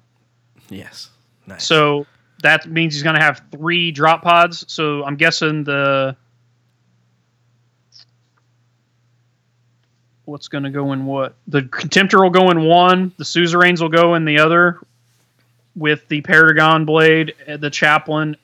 Yes. 0.69 1.09
Nice. 1.45 1.67
So 1.67 2.07
that 2.41 2.67
means 2.67 2.93
he's 2.93 3.03
going 3.03 3.17
to 3.17 3.21
have 3.21 3.41
three 3.51 3.91
drop 3.91 4.23
pods. 4.23 4.63
So 4.69 5.03
I'm 5.03 5.17
guessing 5.17 5.65
the 5.65 6.15
what's 10.23 10.47
going 10.47 10.63
to 10.63 10.69
go 10.69 10.93
in 10.93 11.05
what? 11.05 11.35
The 11.47 11.63
Contemptor 11.63 12.23
will 12.23 12.29
go 12.29 12.49
in 12.49 12.63
one. 12.63 13.11
The 13.17 13.25
Suzerains 13.25 13.81
will 13.81 13.89
go 13.89 14.15
in 14.15 14.23
the 14.23 14.39
other. 14.39 14.79
With 15.77 16.07
the 16.07 16.21
Paragon 16.21 16.83
Blade, 16.85 17.33
uh, 17.47 17.57
the 17.57 17.69
Chaplain, 17.69 18.35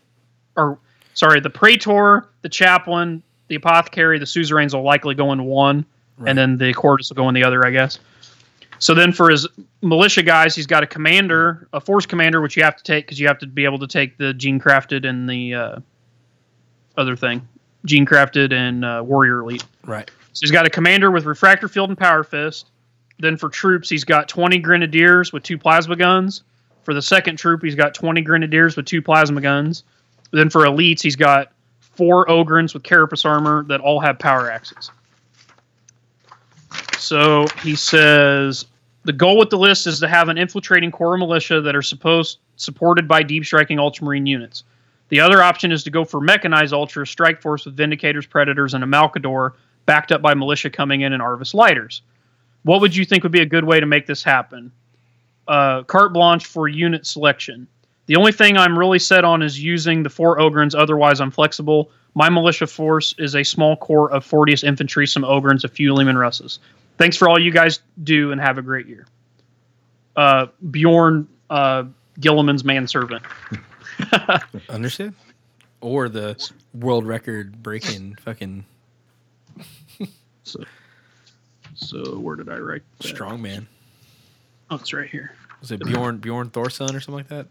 or 0.56 0.78
sorry, 1.16 1.40
the 1.40 1.50
Praetor, 1.50 2.28
the 2.44 2.50
Chaplain, 2.50 3.24
the 3.48 3.56
Apothecary, 3.56 4.20
the 4.20 4.26
Suzerains 4.26 4.74
will 4.76 4.84
likely 4.84 5.16
go 5.16 5.32
in 5.34 5.44
one, 5.44 5.86
Right. 6.18 6.30
and 6.30 6.38
then 6.38 6.58
the 6.58 6.74
Cordis 6.74 7.10
will 7.10 7.16
go 7.16 7.28
in 7.30 7.34
the 7.36 7.44
other, 7.44 7.66
I 7.66 7.72
guess. 7.72 7.98
So 8.80 8.94
then 8.94 9.12
for 9.14 9.30
his 9.30 9.48
militia 9.82 10.22
guys, 10.24 10.56
he's 10.56 10.68
got 10.68 10.84
a 10.84 10.88
commander, 10.88 11.68
a 11.74 11.80
force 11.82 12.06
commander, 12.06 12.40
which 12.42 12.56
you 12.56 12.64
have 12.64 12.76
to 12.76 12.84
take 12.84 13.06
because 13.06 13.20
you 13.20 13.28
have 13.28 13.40
to 13.40 13.48
be 13.48 13.66
able 13.66 13.80
to 13.80 13.88
take 13.88 14.18
the 14.18 14.34
gene 14.34 14.60
crafted 14.60 15.08
and 15.08 15.28
the 15.30 15.54
uh, 15.56 15.80
other 16.98 17.16
thing, 17.16 17.48
gene 17.86 18.06
crafted 18.06 18.54
and 18.54 18.86
uh, 18.86 19.02
warrior 19.06 19.40
elite. 19.40 19.64
right. 19.86 20.10
So 20.34 20.40
he's 20.42 20.52
got 20.52 20.66
a 20.66 20.70
commander 20.70 21.12
with 21.12 21.26
refractor 21.26 21.68
field 21.68 21.90
and 21.90 21.98
power 21.98 22.24
fist. 22.24 22.72
Then 23.20 23.38
for 23.38 23.50
troops, 23.50 23.88
he's 23.88 24.04
got 24.04 24.28
20 24.28 24.58
grenadiers 24.60 25.32
with 25.32 25.44
two 25.44 25.58
plasma 25.60 25.96
guns. 25.96 26.44
For 26.84 26.94
the 26.94 27.02
second 27.02 27.38
troop, 27.38 27.64
he's 27.64 27.76
got 27.76 27.94
20 27.94 28.22
grenadiers 28.22 28.76
with 28.76 28.86
two 28.86 29.02
plasma 29.02 29.42
guns. 29.42 29.84
Then 30.32 30.50
for 30.50 30.66
elites, 30.66 31.02
he's 31.02 31.16
got 31.16 31.52
four 31.80 32.26
ogryns 32.28 32.74
with 32.74 32.84
carapace 32.84 33.26
armor 33.26 33.64
that 33.66 33.80
all 33.80 34.00
have 34.00 34.20
power 34.20 34.52
axes. 34.52 34.92
So 36.98 37.48
he 37.62 37.76
says 37.76 38.66
the 39.04 39.14
goal 39.14 39.38
with 39.38 39.50
the 39.50 39.58
list 39.58 39.88
is 39.88 40.00
to 40.00 40.08
have 40.08 40.30
an 40.30 40.38
infiltrating 40.38 40.92
core 40.92 41.18
militia 41.18 41.62
that 41.62 41.76
are 41.76 41.82
supposed 41.82 42.40
supported 42.56 43.08
by 43.08 43.24
deep 43.24 43.46
striking 43.46 43.80
ultramarine 43.80 44.26
units. 44.26 44.64
The 45.10 45.20
other 45.20 45.44
option 45.44 45.72
is 45.72 45.84
to 45.84 45.92
go 45.92 46.06
for 46.06 46.22
mechanized 46.22 46.74
ultra 46.74 47.06
strike 47.06 47.42
force 47.42 47.66
with 47.66 47.78
vindicators, 47.78 48.28
predators, 48.28 48.74
and 48.74 48.84
a 48.84 48.88
Malcador, 48.88 49.52
backed 49.86 50.12
up 50.12 50.22
by 50.22 50.34
militia 50.34 50.70
coming 50.70 51.02
in 51.02 51.14
and 51.14 51.22
Arvus 51.22 51.54
lighters. 51.54 52.02
What 52.64 52.80
would 52.82 52.96
you 52.96 53.04
think 53.04 53.24
would 53.24 53.32
be 53.32 53.42
a 53.42 53.46
good 53.46 53.66
way 53.66 53.80
to 53.80 53.86
make 53.86 54.08
this 54.08 54.24
happen? 54.24 54.72
Uh, 55.48 55.84
carte 55.84 56.14
blanche 56.14 56.46
for 56.46 56.68
unit 56.68 57.06
selection. 57.06 57.68
The 58.06 58.16
only 58.16 58.32
thing 58.32 58.58
I'm 58.58 58.78
really 58.78 59.00
set 59.00 59.24
on 59.24 59.42
is 59.42 59.62
using 59.62 60.04
the 60.04 60.10
four 60.10 60.38
Ogryns, 60.38 60.78
otherwise, 60.78 61.22
I'm 61.22 61.32
flexible. 61.32 61.90
My 62.16 62.30
militia 62.30 62.68
force 62.68 63.16
is 63.18 63.36
a 63.36 63.44
small 63.44 63.76
corps 63.78 64.12
of 64.12 64.26
40th 64.26 64.64
infantry, 64.64 65.08
some 65.08 65.24
Ogryns, 65.24 65.64
a 65.64 65.68
few 65.68 65.94
Leman 65.94 66.18
Russes. 66.18 66.60
Thanks 66.98 67.18
for 67.18 67.28
all 67.30 67.40
you 67.40 67.52
guys 67.52 67.80
do 68.04 68.32
and 68.32 68.40
have 68.40 68.58
a 68.58 68.62
great 68.62 68.88
year. 68.88 69.08
Uh, 70.16 70.48
Bjorn 70.70 71.28
uh, 71.50 71.86
Guilliman's 72.20 72.64
manservant. 72.64 73.24
Understood. 74.70 75.14
Or 75.82 76.08
the 76.08 76.38
world 76.74 77.06
record 77.06 77.64
breaking 77.64 78.16
fucking 78.16 78.64
So, 80.44 80.64
so 81.76 82.18
where 82.20 82.36
did 82.36 82.50
I 82.50 82.58
write? 82.58 82.84
that? 83.00 83.08
strong 83.08 83.42
man. 83.42 83.68
Oh, 84.74 84.78
it's 84.78 84.92
right 84.94 85.10
here. 85.10 85.32
Was 85.62 85.72
it 85.72 85.80
Bjorn 85.84 86.18
Bjorn 86.18 86.50
Thorson 86.50 86.96
or 86.96 87.00
something 87.00 87.26
like 87.26 87.28
that? 87.30 87.48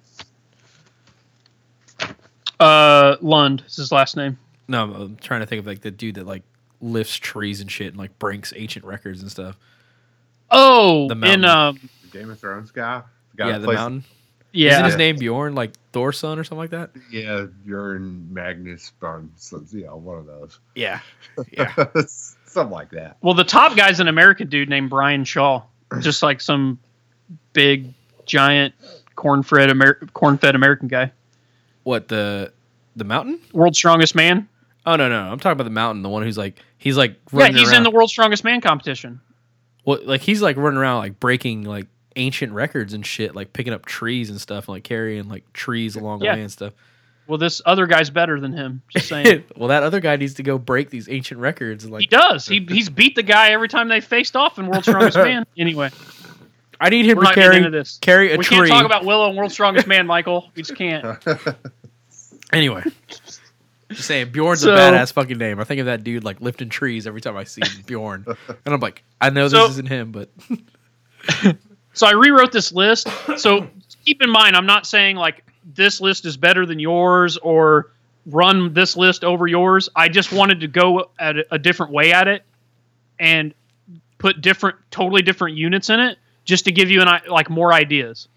Uh, 2.61 3.17
Lund 3.21 3.63
is 3.67 3.77
his 3.77 3.93
last 3.93 4.17
name. 4.17 4.39
No, 4.69 4.85
I'm, 4.85 4.95
I'm 4.95 5.17
trying 5.17 5.41
to 5.41 5.47
think 5.47 5.61
of 5.61 5.67
like 5.67 5.81
the 5.81 5.91
dude 5.91 6.15
that 6.17 6.27
like 6.27 6.43
lifts 6.81 7.17
trees 7.17 7.61
and 7.61 7.71
shit 7.71 7.89
and 7.89 7.97
like 7.97 8.17
breaks 8.19 8.53
ancient 8.57 8.85
records 8.85 9.23
and 9.23 9.31
stuff. 9.31 9.57
Oh, 10.51 11.09
The 11.09 11.15
in 11.15 11.21
mountain. 11.21 11.45
um, 11.47 11.91
Game 12.13 12.31
of 12.31 12.39
Thrones 12.39 12.71
guy. 12.71 13.03
guy 13.37 13.47
yeah, 13.47 13.53
that 13.53 13.59
the 13.61 13.67
plays- 13.67 13.79
mountain. 13.79 14.05
yeah, 14.53 14.73
Isn't 14.73 14.85
his 14.85 14.97
name 14.97 15.17
Bjorn 15.17 15.55
like 15.55 15.73
Thorson 15.93 16.39
or 16.39 16.45
something 16.45 16.59
like 16.59 16.71
that? 16.71 16.91
Yeah, 17.11 17.47
Bjorn 17.65 18.33
Magnus 18.33 18.93
Barnes. 19.01 19.53
Yeah, 19.73 19.93
one 19.93 20.19
of 20.19 20.27
those. 20.27 20.61
Yeah. 20.75 21.01
Yeah. 21.53 21.73
Something 22.47 22.71
like 22.71 22.91
that. 22.91 23.17
Well, 23.23 23.33
the 23.35 23.45
top 23.45 23.75
guy's 23.77 23.99
an 23.99 24.09
American 24.09 24.49
dude 24.51 24.69
named 24.69 24.91
Brian 24.91 25.25
Shaw, 25.25 25.63
just 26.01 26.23
like 26.23 26.43
some 26.43 26.79
big, 27.53 27.93
giant, 28.27 28.75
corn-fed, 29.17 29.71
Amer- 29.71 30.01
corn-fed 30.13 30.55
American 30.55 30.89
guy. 30.89 31.13
what 31.85 32.09
the 32.09 32.53
the 32.97 33.05
mountain? 33.05 33.41
World's 33.53 33.79
strongest 33.79 34.15
man. 34.15 34.49
Oh 34.85 34.97
no, 34.97 35.09
no, 35.09 35.25
no. 35.27 35.33
I'm 35.33 35.39
talking 35.39 35.53
about 35.53 35.65
the 35.65 35.71
mountain, 35.71 36.03
the 36.03 36.09
one 36.09 36.23
who's 36.23 36.37
like 36.39 36.57
he's 36.79 36.97
like 36.97 37.17
Yeah, 37.33 37.49
he's 37.49 37.69
around. 37.69 37.79
in 37.79 37.83
the 37.85 37.91
world's 37.91 38.13
strongest 38.13 38.45
man 38.45 38.61
competition. 38.61 39.21
well, 39.85 39.99
like 40.05 40.21
he's 40.21 40.43
like 40.43 40.57
running 40.57 40.79
around 40.79 40.99
like 40.99 41.19
breaking 41.21 41.63
like 41.65 41.87
ancient 42.17 42.53
records 42.53 42.93
and 42.93 43.07
shit, 43.07 43.35
like 43.35 43.53
picking 43.53 43.73
up 43.73 43.87
trees 43.87 44.29
and 44.31 44.41
stuff, 44.41 44.67
and 44.69 44.75
like 44.75 44.85
carrying 44.85 45.29
like 45.29 45.51
trees 45.53 45.97
along 45.97 46.19
the 46.19 46.27
Yeah. 46.27 46.35
way 46.35 46.43
and 46.43 46.53
stuff. 46.53 46.73
Well, 47.29 47.39
this 47.39 47.63
other 47.65 47.87
guy's 47.87 48.11
better 48.11 48.41
than 48.41 48.53
him. 48.53 48.83
Just 48.89 49.09
saying. 49.09 49.45
well, 49.57 49.69
that 49.69 49.85
other 49.85 50.01
guy 50.01 50.17
needs 50.17 50.35
to 50.35 50.43
go 50.43 50.59
break 50.59 50.91
these 50.91 51.09
ancient 51.09 51.41
records. 51.41 51.85
And 51.85 51.97
he 51.99 52.07
does. 52.09 52.47
He 52.47 52.59
he's 52.69 52.91
beat 52.91 53.15
the 53.15 53.23
guy 53.23 53.51
every 53.53 53.69
time 53.69 53.89
they 53.89 54.01
faced 54.01 54.35
off 54.37 54.59
in 54.59 54.67
World's 54.67 54.89
Strongest 54.89 55.17
Man. 55.17 55.47
Anyway, 55.57 55.91
I 56.83 56.89
need 56.89 57.07
him 57.07 57.17
we're 57.19 57.25
to 57.27 57.35
carry 57.35 57.57
into 57.59 57.71
this. 57.71 57.99
carry 58.01 58.33
a 58.33 58.37
we 58.37 58.45
tree. 58.45 58.57
can't 58.57 58.69
talk 58.69 58.85
about 58.85 59.05
Willow 59.05 59.29
and 59.29 59.37
World's 59.39 59.55
Strongest 59.55 59.87
Man, 59.87 60.07
Michael. 60.07 60.51
We 60.55 60.63
just 60.63 60.77
can't. 60.77 61.19
anyway. 62.53 62.83
Just 63.89 64.09
saying, 64.09 64.31
Bjorn's 64.33 64.61
So- 64.63 64.75
a 64.75 64.77
badass 64.77 65.13
fucking 65.13 65.39
name. 65.39 65.61
I 65.61 65.65
think 65.65 65.81
of 65.81 65.87
that 65.87 66.03
dude 66.03 66.25
like 66.25 66.41
lifting 66.41 66.69
trees 66.69 67.07
every 67.07 67.21
time 67.21 67.37
I 67.37 67.45
see 67.45 67.63
Bjorn, 67.87 68.25
and 68.49 68.75
I'm 68.75 68.81
like, 68.81 69.03
I 69.21 69.31
know 69.31 69.45
this 69.49 69.53
So- 69.53 69.69
isn't 69.69 69.87
him, 69.87 70.13
but 70.13 70.29
So 71.95 72.07
I 72.07 72.13
rewrote 72.13 72.53
this 72.53 72.73
list. 72.73 73.07
So 73.37 73.69
keep 74.05 74.23
in 74.23 74.31
mind, 74.31 74.57
I'm 74.57 74.67
not 74.67 74.87
saying 74.87 75.17
like 75.17 75.45
this 75.75 76.01
list 76.01 76.25
is 76.25 76.37
better 76.37 76.65
than 76.65 76.79
yours 76.79 77.37
or 77.37 77.91
run 78.27 78.73
this 78.73 78.97
list 78.97 79.25
over 79.25 79.47
yours. 79.47 79.89
I 79.95 80.09
just 80.09 80.33
wanted 80.33 80.61
to 80.61 80.69
go 80.69 81.11
at 81.19 81.37
a, 81.37 81.55
a 81.55 81.59
different 81.59 81.93
way 81.93 82.13
at 82.13 82.29
it 82.29 82.45
and 83.19 83.53
put 84.19 84.41
different, 84.41 84.77
totally 84.91 85.21
different 85.23 85.57
units 85.57 85.91
in 85.91 86.01
it, 86.01 86.19
just 86.45 86.65
to 86.65 86.73
give 86.73 86.91
you 86.91 87.03
an 87.03 87.09
like 87.29 87.51
more 87.51 87.73
ideas. 87.73 88.29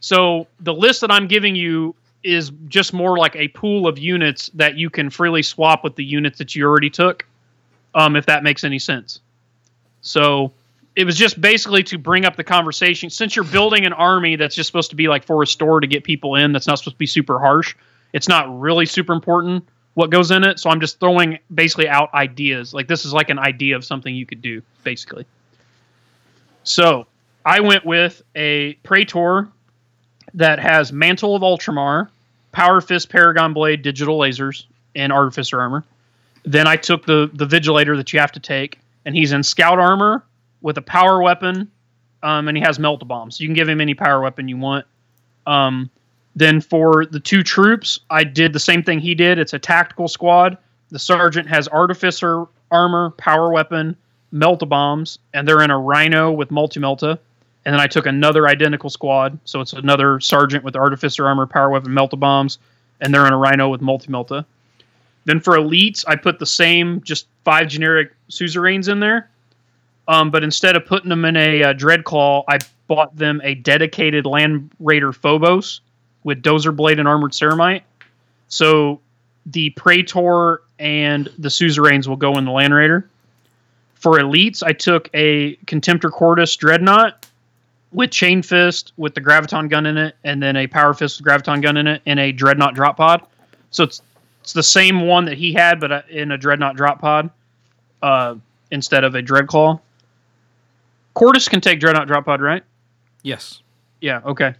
So 0.00 0.46
the 0.60 0.74
list 0.74 1.00
that 1.00 1.10
I'm 1.10 1.26
giving 1.26 1.56
you 1.56 1.94
is 2.22 2.52
just 2.68 2.92
more 2.92 3.18
like 3.18 3.36
a 3.36 3.48
pool 3.48 3.86
of 3.86 3.98
units 3.98 4.50
that 4.54 4.76
you 4.76 4.90
can 4.90 5.10
freely 5.10 5.42
swap 5.42 5.84
with 5.84 5.96
the 5.96 6.04
units 6.04 6.38
that 6.38 6.54
you 6.54 6.64
already 6.66 6.90
took, 6.90 7.26
um, 7.94 8.16
if 8.16 8.26
that 8.26 8.42
makes 8.42 8.64
any 8.64 8.78
sense. 8.78 9.20
So 10.00 10.52
it 10.96 11.04
was 11.04 11.16
just 11.16 11.40
basically 11.40 11.82
to 11.84 11.98
bring 11.98 12.24
up 12.24 12.36
the 12.36 12.44
conversation. 12.44 13.10
Since 13.10 13.36
you're 13.36 13.44
building 13.44 13.84
an 13.84 13.92
army 13.92 14.36
that's 14.36 14.54
just 14.54 14.66
supposed 14.66 14.90
to 14.90 14.96
be 14.96 15.08
like 15.08 15.24
for 15.24 15.42
a 15.42 15.46
store 15.46 15.80
to 15.80 15.86
get 15.86 16.04
people 16.04 16.36
in, 16.36 16.52
that's 16.52 16.66
not 16.66 16.78
supposed 16.78 16.96
to 16.96 16.98
be 16.98 17.06
super 17.06 17.38
harsh. 17.38 17.74
It's 18.12 18.28
not 18.28 18.60
really 18.60 18.86
super 18.86 19.12
important 19.12 19.66
what 19.94 20.10
goes 20.10 20.30
in 20.30 20.44
it. 20.44 20.58
So 20.58 20.70
I'm 20.70 20.80
just 20.80 21.00
throwing 21.00 21.38
basically 21.54 21.88
out 21.88 22.12
ideas. 22.14 22.74
Like 22.74 22.88
this 22.88 23.04
is 23.04 23.12
like 23.12 23.30
an 23.30 23.38
idea 23.38 23.76
of 23.76 23.84
something 23.84 24.14
you 24.14 24.26
could 24.26 24.42
do, 24.42 24.60
basically. 24.82 25.24
So 26.64 27.06
I 27.44 27.60
went 27.60 27.84
with 27.84 28.22
a 28.34 28.74
Praetor 28.84 29.48
that 30.34 30.58
has 30.58 30.92
Mantle 30.92 31.36
of 31.36 31.42
Ultramar, 31.42 32.08
Power 32.52 32.80
Fist 32.80 33.10
Paragon 33.10 33.52
Blade, 33.52 33.82
digital 33.82 34.18
lasers, 34.18 34.64
and 34.94 35.12
Artificer 35.12 35.60
armor. 35.60 35.84
Then 36.44 36.66
I 36.66 36.76
took 36.76 37.06
the 37.06 37.30
the 37.32 37.46
Vigilator 37.46 37.96
that 37.96 38.12
you 38.12 38.20
have 38.20 38.32
to 38.32 38.40
take, 38.40 38.78
and 39.04 39.14
he's 39.14 39.32
in 39.32 39.42
Scout 39.42 39.78
armor 39.78 40.24
with 40.62 40.78
a 40.78 40.82
power 40.82 41.22
weapon, 41.22 41.70
um, 42.22 42.48
and 42.48 42.56
he 42.56 42.62
has 42.62 42.78
melt 42.78 43.06
bombs. 43.06 43.40
You 43.40 43.46
can 43.46 43.54
give 43.54 43.68
him 43.68 43.80
any 43.80 43.94
power 43.94 44.20
weapon 44.20 44.48
you 44.48 44.56
want. 44.56 44.86
Um, 45.46 45.90
then 46.36 46.60
for 46.60 47.06
the 47.06 47.20
two 47.20 47.42
troops, 47.42 48.00
I 48.10 48.24
did 48.24 48.52
the 48.52 48.60
same 48.60 48.82
thing 48.82 48.98
he 48.98 49.14
did. 49.14 49.38
It's 49.38 49.52
a 49.52 49.58
tactical 49.58 50.08
squad. 50.08 50.56
The 50.90 50.98
sergeant 50.98 51.48
has 51.48 51.68
artificer 51.68 52.46
armor, 52.70 53.10
power 53.10 53.52
weapon, 53.52 53.96
melt 54.32 54.66
bombs, 54.68 55.18
and 55.32 55.46
they're 55.46 55.62
in 55.62 55.70
a 55.70 55.78
rhino 55.78 56.32
with 56.32 56.50
multi 56.50 56.80
melta. 56.80 57.18
And 57.64 57.72
then 57.72 57.80
I 57.80 57.86
took 57.86 58.06
another 58.06 58.46
identical 58.46 58.90
squad, 58.90 59.38
so 59.44 59.60
it's 59.60 59.72
another 59.72 60.20
sergeant 60.20 60.64
with 60.64 60.76
artificer 60.76 61.26
armor, 61.26 61.46
power 61.46 61.70
weapon, 61.70 61.92
melta 61.92 62.18
bombs, 62.18 62.58
and 63.00 63.12
they're 63.12 63.26
in 63.26 63.32
a 63.32 63.38
rhino 63.38 63.70
with 63.70 63.80
multi 63.80 64.08
melta. 64.08 64.44
Then 65.24 65.40
for 65.40 65.56
elites, 65.56 66.04
I 66.06 66.16
put 66.16 66.38
the 66.38 66.46
same, 66.46 67.00
just 67.02 67.26
five 67.44 67.68
generic 67.68 68.12
suzerains 68.28 68.88
in 68.88 69.00
there. 69.00 69.30
Um, 70.06 70.30
but 70.30 70.44
instead 70.44 70.76
of 70.76 70.84
putting 70.84 71.08
them 71.08 71.24
in 71.24 71.36
a 71.36 71.62
uh, 71.62 71.74
Dreadclaw, 71.74 72.44
I 72.48 72.58
bought 72.86 73.16
them 73.16 73.40
a 73.42 73.54
dedicated 73.54 74.26
Land 74.26 74.70
Raider 74.78 75.12
Phobos 75.12 75.80
with 76.24 76.42
Dozer 76.42 76.76
Blade 76.76 76.98
and 76.98 77.08
Armored 77.08 77.32
Ceramite. 77.32 77.82
So 78.48 79.00
the 79.46 79.70
Praetor 79.70 80.60
and 80.78 81.30
the 81.38 81.48
Suzerains 81.48 82.06
will 82.06 82.16
go 82.16 82.36
in 82.36 82.44
the 82.44 82.50
Land 82.50 82.74
Raider. 82.74 83.08
For 83.94 84.18
elites, 84.18 84.62
I 84.62 84.74
took 84.74 85.08
a 85.14 85.56
Contemptor 85.64 86.10
Cordis 86.10 86.56
Dreadnought 86.56 87.23
with 87.94 88.10
Chain 88.10 88.42
Fist 88.42 88.92
with 88.96 89.14
the 89.14 89.20
Graviton 89.20 89.70
gun 89.70 89.86
in 89.86 89.96
it, 89.96 90.16
and 90.24 90.42
then 90.42 90.56
a 90.56 90.66
Power 90.66 90.92
Fist 90.94 91.20
with 91.20 91.28
Graviton 91.28 91.62
gun 91.62 91.76
in 91.76 91.86
it, 91.86 92.02
and 92.06 92.18
a 92.18 92.32
Dreadnought 92.32 92.74
Drop 92.74 92.96
Pod. 92.96 93.22
So 93.70 93.84
it's 93.84 94.02
it's 94.42 94.52
the 94.52 94.62
same 94.62 95.06
one 95.06 95.24
that 95.24 95.38
he 95.38 95.54
had, 95.54 95.80
but 95.80 95.90
uh, 95.90 96.02
in 96.10 96.30
a 96.32 96.36
Dreadnought 96.36 96.76
Drop 96.76 97.00
Pod 97.00 97.30
uh, 98.02 98.34
instead 98.70 99.02
of 99.02 99.14
a 99.14 99.22
Dreadclaw. 99.22 99.80
Cordis 101.14 101.48
can 101.48 101.62
take 101.62 101.80
Dreadnought 101.80 102.08
Drop 102.08 102.26
Pod, 102.26 102.42
right? 102.42 102.62
Yes. 103.22 103.62
Yeah, 104.02 104.20
okay. 104.26 104.54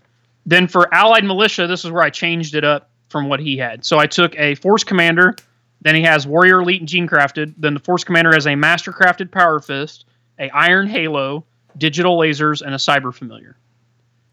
Then 0.46 0.68
for 0.68 0.92
Allied 0.94 1.24
Militia, 1.24 1.66
this 1.66 1.84
is 1.84 1.90
where 1.90 2.02
I 2.02 2.08
changed 2.08 2.54
it 2.54 2.64
up 2.64 2.88
from 3.10 3.28
what 3.28 3.40
he 3.40 3.58
had. 3.58 3.84
So 3.84 3.98
I 3.98 4.06
took 4.06 4.34
a 4.38 4.54
Force 4.54 4.84
Commander, 4.84 5.36
then 5.82 5.94
he 5.94 6.02
has 6.02 6.26
Warrior 6.26 6.60
Elite 6.60 6.80
and 6.80 6.88
Gene 6.88 7.06
Crafted. 7.06 7.54
Then 7.58 7.74
the 7.74 7.80
Force 7.80 8.04
Commander 8.04 8.32
has 8.32 8.46
a 8.46 8.54
Master 8.54 8.90
Crafted 8.90 9.30
Power 9.30 9.60
Fist, 9.60 10.06
a 10.38 10.48
Iron 10.50 10.86
Halo, 10.88 11.44
Digital 11.78 12.18
Lasers, 12.18 12.62
and 12.62 12.74
a 12.74 12.78
Cyber 12.78 13.12
Familiar. 13.12 13.56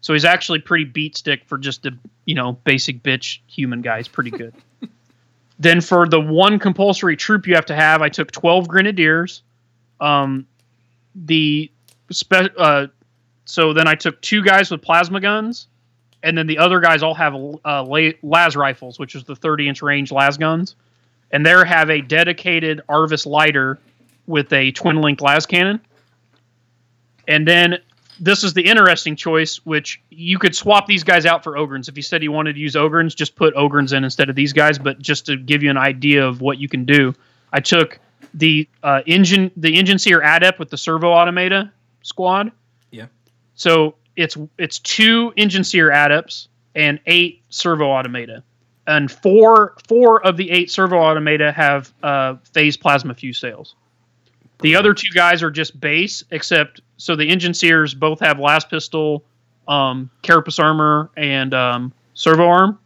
So 0.00 0.12
he's 0.12 0.24
actually 0.24 0.58
pretty 0.58 0.84
beat 0.84 1.16
stick 1.16 1.44
for 1.44 1.58
just 1.58 1.86
a 1.86 1.92
you 2.24 2.34
know 2.34 2.52
basic 2.64 3.02
bitch 3.02 3.38
human 3.46 3.82
guy. 3.82 3.98
He's 3.98 4.08
pretty 4.08 4.30
good. 4.30 4.54
then 5.58 5.80
for 5.80 6.08
the 6.08 6.20
one 6.20 6.58
compulsory 6.58 7.16
troop 7.16 7.46
you 7.46 7.54
have 7.54 7.66
to 7.66 7.74
have, 7.74 8.02
I 8.02 8.08
took 8.08 8.30
twelve 8.30 8.68
Grenadiers. 8.68 9.42
Um, 10.00 10.46
the 11.14 11.70
spe- 12.10 12.54
uh, 12.58 12.88
so 13.44 13.72
then 13.72 13.86
I 13.86 13.94
took 13.94 14.20
two 14.20 14.42
guys 14.42 14.70
with 14.70 14.82
plasma 14.82 15.20
guns, 15.20 15.68
and 16.22 16.36
then 16.36 16.46
the 16.46 16.58
other 16.58 16.80
guys 16.80 17.02
all 17.02 17.14
have 17.14 17.34
uh, 17.34 17.82
la- 17.84 18.12
las 18.22 18.56
rifles, 18.56 18.98
which 18.98 19.14
is 19.14 19.24
the 19.24 19.36
30 19.36 19.68
inch 19.68 19.82
range 19.82 20.12
las 20.12 20.36
guns, 20.36 20.74
and 21.30 21.44
they 21.44 21.50
have 21.50 21.90
a 21.90 22.00
dedicated 22.00 22.80
Arvus 22.88 23.26
lighter 23.26 23.78
with 24.26 24.52
a 24.52 24.70
twin 24.72 25.00
link 25.00 25.20
lascannon. 25.20 25.80
And 27.28 27.46
then 27.46 27.78
this 28.20 28.44
is 28.44 28.54
the 28.54 28.62
interesting 28.62 29.16
choice, 29.16 29.56
which 29.64 30.00
you 30.10 30.38
could 30.38 30.54
swap 30.54 30.86
these 30.86 31.02
guys 31.02 31.26
out 31.26 31.42
for 31.42 31.54
Ogryns. 31.54 31.88
If 31.88 31.96
you 31.96 32.02
said 32.02 32.22
you 32.22 32.32
wanted 32.32 32.54
to 32.54 32.60
use 32.60 32.74
Ogryns, 32.74 33.16
just 33.16 33.36
put 33.36 33.54
Ogryns 33.54 33.92
in 33.92 34.04
instead 34.04 34.28
of 34.28 34.36
these 34.36 34.52
guys. 34.52 34.78
But 34.78 35.00
just 35.00 35.26
to 35.26 35.36
give 35.36 35.62
you 35.62 35.70
an 35.70 35.76
idea 35.76 36.26
of 36.26 36.40
what 36.40 36.58
you 36.58 36.68
can 36.68 36.84
do, 36.84 37.14
I 37.52 37.60
took 37.60 37.98
the 38.34 38.68
uh, 38.82 39.02
engine, 39.06 39.50
the 39.56 39.76
enginseer 39.76 40.20
adept 40.22 40.58
with 40.58 40.70
the 40.70 40.78
servo 40.78 41.10
automata 41.12 41.72
squad. 42.02 42.52
Yeah. 42.90 43.06
So 43.54 43.96
it's 44.16 44.36
it's 44.58 44.78
two 44.78 45.32
enginseer 45.36 45.90
adepts 45.90 46.48
and 46.74 47.00
eight 47.06 47.42
servo 47.48 47.90
automata, 47.90 48.42
and 48.86 49.10
four 49.10 49.74
four 49.88 50.24
of 50.26 50.36
the 50.36 50.50
eight 50.50 50.70
servo 50.70 50.98
automata 50.98 51.52
have 51.52 51.92
uh, 52.02 52.36
phase 52.52 52.76
plasma 52.76 53.14
fusils. 53.14 53.74
The 54.62 54.76
other 54.76 54.94
two 54.94 55.10
guys 55.12 55.42
are 55.42 55.50
just 55.50 55.78
base, 55.80 56.24
except 56.30 56.80
so 56.96 57.16
the 57.16 57.28
enginseers 57.28 57.94
both 57.94 58.20
have 58.20 58.38
last 58.38 58.70
pistol, 58.70 59.24
um, 59.66 60.08
carapace 60.22 60.58
armor, 60.58 61.10
and 61.16 61.52
um, 61.52 61.92
servo 62.14 62.46
arm, 62.46 62.78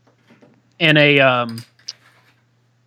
and 0.80 0.96
a 0.96 1.20
um, 1.20 1.62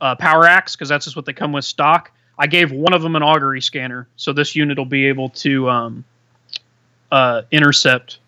uh, 0.02 0.16
power 0.16 0.46
axe 0.46 0.76
because 0.76 0.90
that's 0.90 1.06
just 1.06 1.16
what 1.16 1.26
they 1.26 1.34
come 1.34 1.52
with 1.52 1.66
stock. 1.66 2.12
I 2.40 2.48
gave 2.48 2.72
one 2.72 2.94
of 2.94 3.02
them 3.02 3.16
an 3.16 3.22
augury 3.22 3.62
scanner, 3.62 4.08
so 4.16 4.34
this 4.34 4.56
unit 4.56 4.78
will 4.78 4.86
be 4.86 5.06
able 5.06 5.30
to 5.30 5.70
um, 5.70 6.06
uh, 7.12 7.44
intercept. 7.52 8.20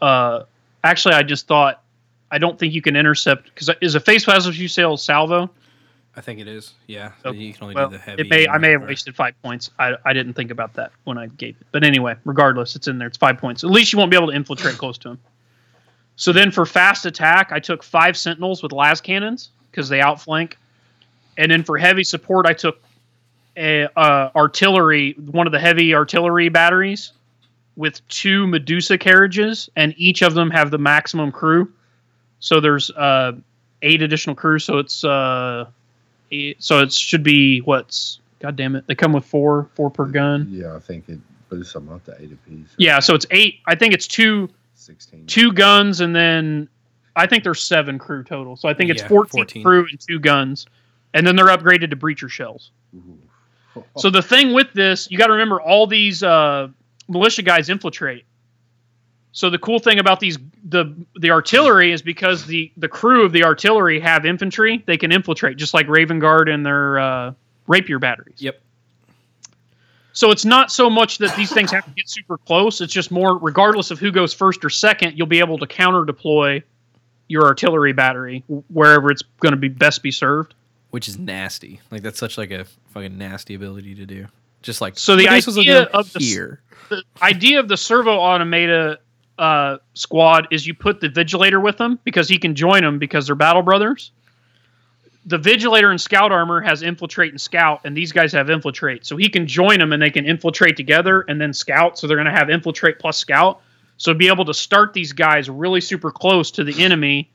Uh, 0.00 0.44
actually, 0.84 1.14
I 1.14 1.22
just 1.22 1.46
thought 1.46 1.82
I 2.30 2.38
don't 2.38 2.58
think 2.58 2.72
you 2.72 2.80
can 2.80 2.96
intercept 2.96 3.46
because 3.46 3.70
is 3.82 3.94
a 3.94 4.00
phase 4.00 4.24
plasma 4.24 4.52
fusil 4.52 4.98
salvo. 4.98 5.50
I 6.16 6.20
think 6.20 6.40
it 6.40 6.48
is. 6.48 6.74
Yeah. 6.86 7.12
You 7.24 7.52
can 7.52 7.62
only 7.62 7.74
Well, 7.76 7.88
do 7.88 7.96
the 7.96 8.02
heavy. 8.02 8.22
it 8.22 8.28
may 8.28 8.48
I 8.48 8.58
may 8.58 8.72
have 8.72 8.82
wasted 8.82 9.14
five 9.14 9.40
points. 9.42 9.70
I, 9.78 9.94
I 10.04 10.12
didn't 10.12 10.34
think 10.34 10.50
about 10.50 10.74
that 10.74 10.90
when 11.04 11.16
I 11.18 11.26
gave 11.28 11.56
it. 11.60 11.66
But 11.70 11.84
anyway, 11.84 12.16
regardless, 12.24 12.74
it's 12.74 12.88
in 12.88 12.98
there. 12.98 13.08
It's 13.08 13.16
five 13.16 13.38
points. 13.38 13.62
At 13.62 13.70
least 13.70 13.92
you 13.92 13.98
won't 13.98 14.10
be 14.10 14.16
able 14.16 14.26
to 14.28 14.34
infiltrate 14.34 14.76
close 14.76 14.98
to 14.98 15.10
him. 15.10 15.18
So 16.16 16.32
then 16.32 16.50
for 16.50 16.66
fast 16.66 17.06
attack, 17.06 17.52
I 17.52 17.60
took 17.60 17.82
five 17.82 18.16
sentinels 18.16 18.62
with 18.62 18.72
lascannons 18.72 19.48
because 19.70 19.88
they 19.88 20.00
outflank, 20.00 20.58
and 21.38 21.50
then 21.50 21.62
for 21.62 21.78
heavy 21.78 22.04
support, 22.04 22.44
I 22.44 22.52
took 22.52 22.82
a, 23.56 23.88
uh, 23.96 24.30
artillery, 24.36 25.12
one 25.12 25.46
of 25.46 25.52
the 25.52 25.60
heavy 25.60 25.94
artillery 25.94 26.48
batteries, 26.48 27.12
with 27.76 28.06
two 28.08 28.46
Medusa 28.48 28.98
carriages, 28.98 29.70
and 29.76 29.94
each 29.96 30.22
of 30.22 30.34
them 30.34 30.50
have 30.50 30.70
the 30.70 30.76
maximum 30.78 31.32
crew. 31.32 31.72
So 32.40 32.60
there's 32.60 32.90
uh, 32.90 33.32
eight 33.80 34.02
additional 34.02 34.36
crew. 34.36 34.58
So 34.58 34.78
it's 34.78 35.04
uh, 35.04 35.66
eight, 36.30 36.62
so 36.62 36.80
it 36.80 36.92
should 36.92 37.22
be 37.22 37.60
what's 37.60 38.20
God 38.40 38.56
damn 38.56 38.74
it. 38.76 38.86
They 38.86 38.94
come 38.94 39.12
with 39.12 39.24
four, 39.24 39.68
four 39.74 39.90
per 39.90 40.06
gun. 40.06 40.48
Yeah, 40.50 40.74
I 40.74 40.78
think 40.78 41.08
it 41.08 41.18
boosts 41.48 41.72
them 41.74 41.88
up 41.90 42.04
to 42.06 42.16
eight 42.20 42.32
apiece. 42.32 42.68
Yeah, 42.78 42.98
so 43.00 43.14
it's 43.14 43.26
eight. 43.30 43.60
I 43.66 43.74
think 43.74 43.92
it's 43.94 44.06
two 44.06 44.48
sixteen. 44.74 45.26
two 45.26 45.52
guns 45.52 46.00
and 46.00 46.14
then 46.16 46.68
I 47.16 47.26
think 47.26 47.44
there's 47.44 47.62
seven 47.62 47.98
crew 47.98 48.22
total. 48.24 48.56
So 48.56 48.68
I 48.68 48.74
think 48.74 48.90
it's 48.90 49.02
Yeah, 49.02 49.08
14, 49.08 49.40
14. 49.44 49.62
crew 49.64 49.86
and 49.90 50.00
two 50.00 50.18
guns. 50.20 50.66
And 51.12 51.26
then 51.26 51.34
they're 51.36 51.46
upgraded 51.48 51.90
to 51.90 51.96
breacher 51.96 52.30
shells. 52.30 52.70
So 53.96 54.10
the 54.10 54.20
thing 54.22 54.52
with 54.52 54.72
this, 54.72 55.08
you 55.12 55.16
got 55.16 55.28
to 55.28 55.32
remember 55.32 55.60
all 55.60 55.86
these 55.86 56.24
uh, 56.24 56.68
militia 57.08 57.42
guys 57.42 57.68
infiltrate. 57.70 58.24
So 59.32 59.48
the 59.48 59.58
cool 59.58 59.78
thing 59.78 59.98
about 59.98 60.20
these 60.20 60.38
the 60.64 60.92
the 61.16 61.30
artillery 61.30 61.92
is 61.92 62.02
because 62.02 62.46
the 62.46 62.70
the 62.76 62.88
crew 62.88 63.24
of 63.24 63.32
the 63.32 63.44
artillery 63.44 64.00
have 64.00 64.26
infantry, 64.26 64.82
they 64.86 64.96
can 64.96 65.12
infiltrate 65.12 65.56
just 65.56 65.72
like 65.72 65.86
Raven 65.88 66.18
Guard 66.18 66.48
and 66.48 66.66
their 66.66 66.98
uh, 66.98 67.32
rapier 67.68 67.98
batteries. 67.98 68.40
Yep. 68.42 68.60
So 70.12 70.32
it's 70.32 70.44
not 70.44 70.72
so 70.72 70.90
much 70.90 71.18
that 71.18 71.34
these 71.36 71.52
things 71.52 71.70
have 71.70 71.84
to 71.84 71.90
get 71.92 72.08
super 72.08 72.36
close. 72.38 72.80
It's 72.80 72.92
just 72.92 73.12
more, 73.12 73.38
regardless 73.38 73.92
of 73.92 74.00
who 74.00 74.10
goes 74.10 74.34
first 74.34 74.64
or 74.64 74.70
second, 74.70 75.16
you'll 75.16 75.28
be 75.28 75.38
able 75.38 75.56
to 75.58 75.66
counter 75.66 76.04
deploy 76.04 76.62
your 77.28 77.44
artillery 77.44 77.92
battery 77.92 78.42
wherever 78.68 79.10
it's 79.12 79.22
going 79.38 79.52
to 79.52 79.56
be 79.56 79.68
best 79.68 80.02
be 80.02 80.10
served. 80.10 80.54
Which 80.90 81.08
is 81.08 81.16
nasty. 81.16 81.80
Like 81.92 82.02
that's 82.02 82.18
such 82.18 82.36
like 82.36 82.50
a 82.50 82.64
fucking 82.92 83.16
nasty 83.16 83.54
ability 83.54 83.94
to 83.94 84.06
do. 84.06 84.26
Just 84.62 84.80
like 84.80 84.98
So 84.98 85.14
the 85.14 85.26
"But 85.26 85.46
was 85.46 85.56
idea 85.56 85.82
of 85.84 86.12
the 86.12 86.18
here. 86.18 86.60
the 86.88 87.04
idea 87.22 87.60
of 87.60 87.68
the 87.68 87.76
servo 87.76 88.18
automata 88.18 88.98
uh, 89.40 89.78
squad 89.94 90.48
is 90.50 90.66
you 90.66 90.74
put 90.74 91.00
the 91.00 91.08
Vigilator 91.08 91.62
with 91.62 91.78
them 91.78 91.98
because 92.04 92.28
he 92.28 92.38
can 92.38 92.54
join 92.54 92.82
them 92.82 92.98
because 92.98 93.26
they're 93.26 93.34
battle 93.34 93.62
brothers. 93.62 94.12
The 95.24 95.38
Vigilator 95.38 95.90
and 95.90 96.00
Scout 96.00 96.30
armor 96.30 96.60
has 96.60 96.82
infiltrate 96.82 97.32
and 97.32 97.40
scout, 97.40 97.80
and 97.84 97.96
these 97.96 98.12
guys 98.12 98.32
have 98.32 98.50
infiltrate. 98.50 99.06
So 99.06 99.16
he 99.16 99.28
can 99.30 99.46
join 99.46 99.78
them 99.78 99.92
and 99.92 100.02
they 100.02 100.10
can 100.10 100.26
infiltrate 100.26 100.76
together 100.76 101.24
and 101.26 101.40
then 101.40 101.54
scout. 101.54 101.98
So 101.98 102.06
they're 102.06 102.18
going 102.18 102.26
to 102.26 102.32
have 102.32 102.50
infiltrate 102.50 102.98
plus 102.98 103.16
scout. 103.16 103.62
So 103.96 104.12
be 104.12 104.28
able 104.28 104.44
to 104.44 104.54
start 104.54 104.92
these 104.92 105.12
guys 105.12 105.48
really 105.48 105.80
super 105.80 106.10
close 106.10 106.50
to 106.52 106.64
the 106.64 106.82
enemy, 106.82 107.30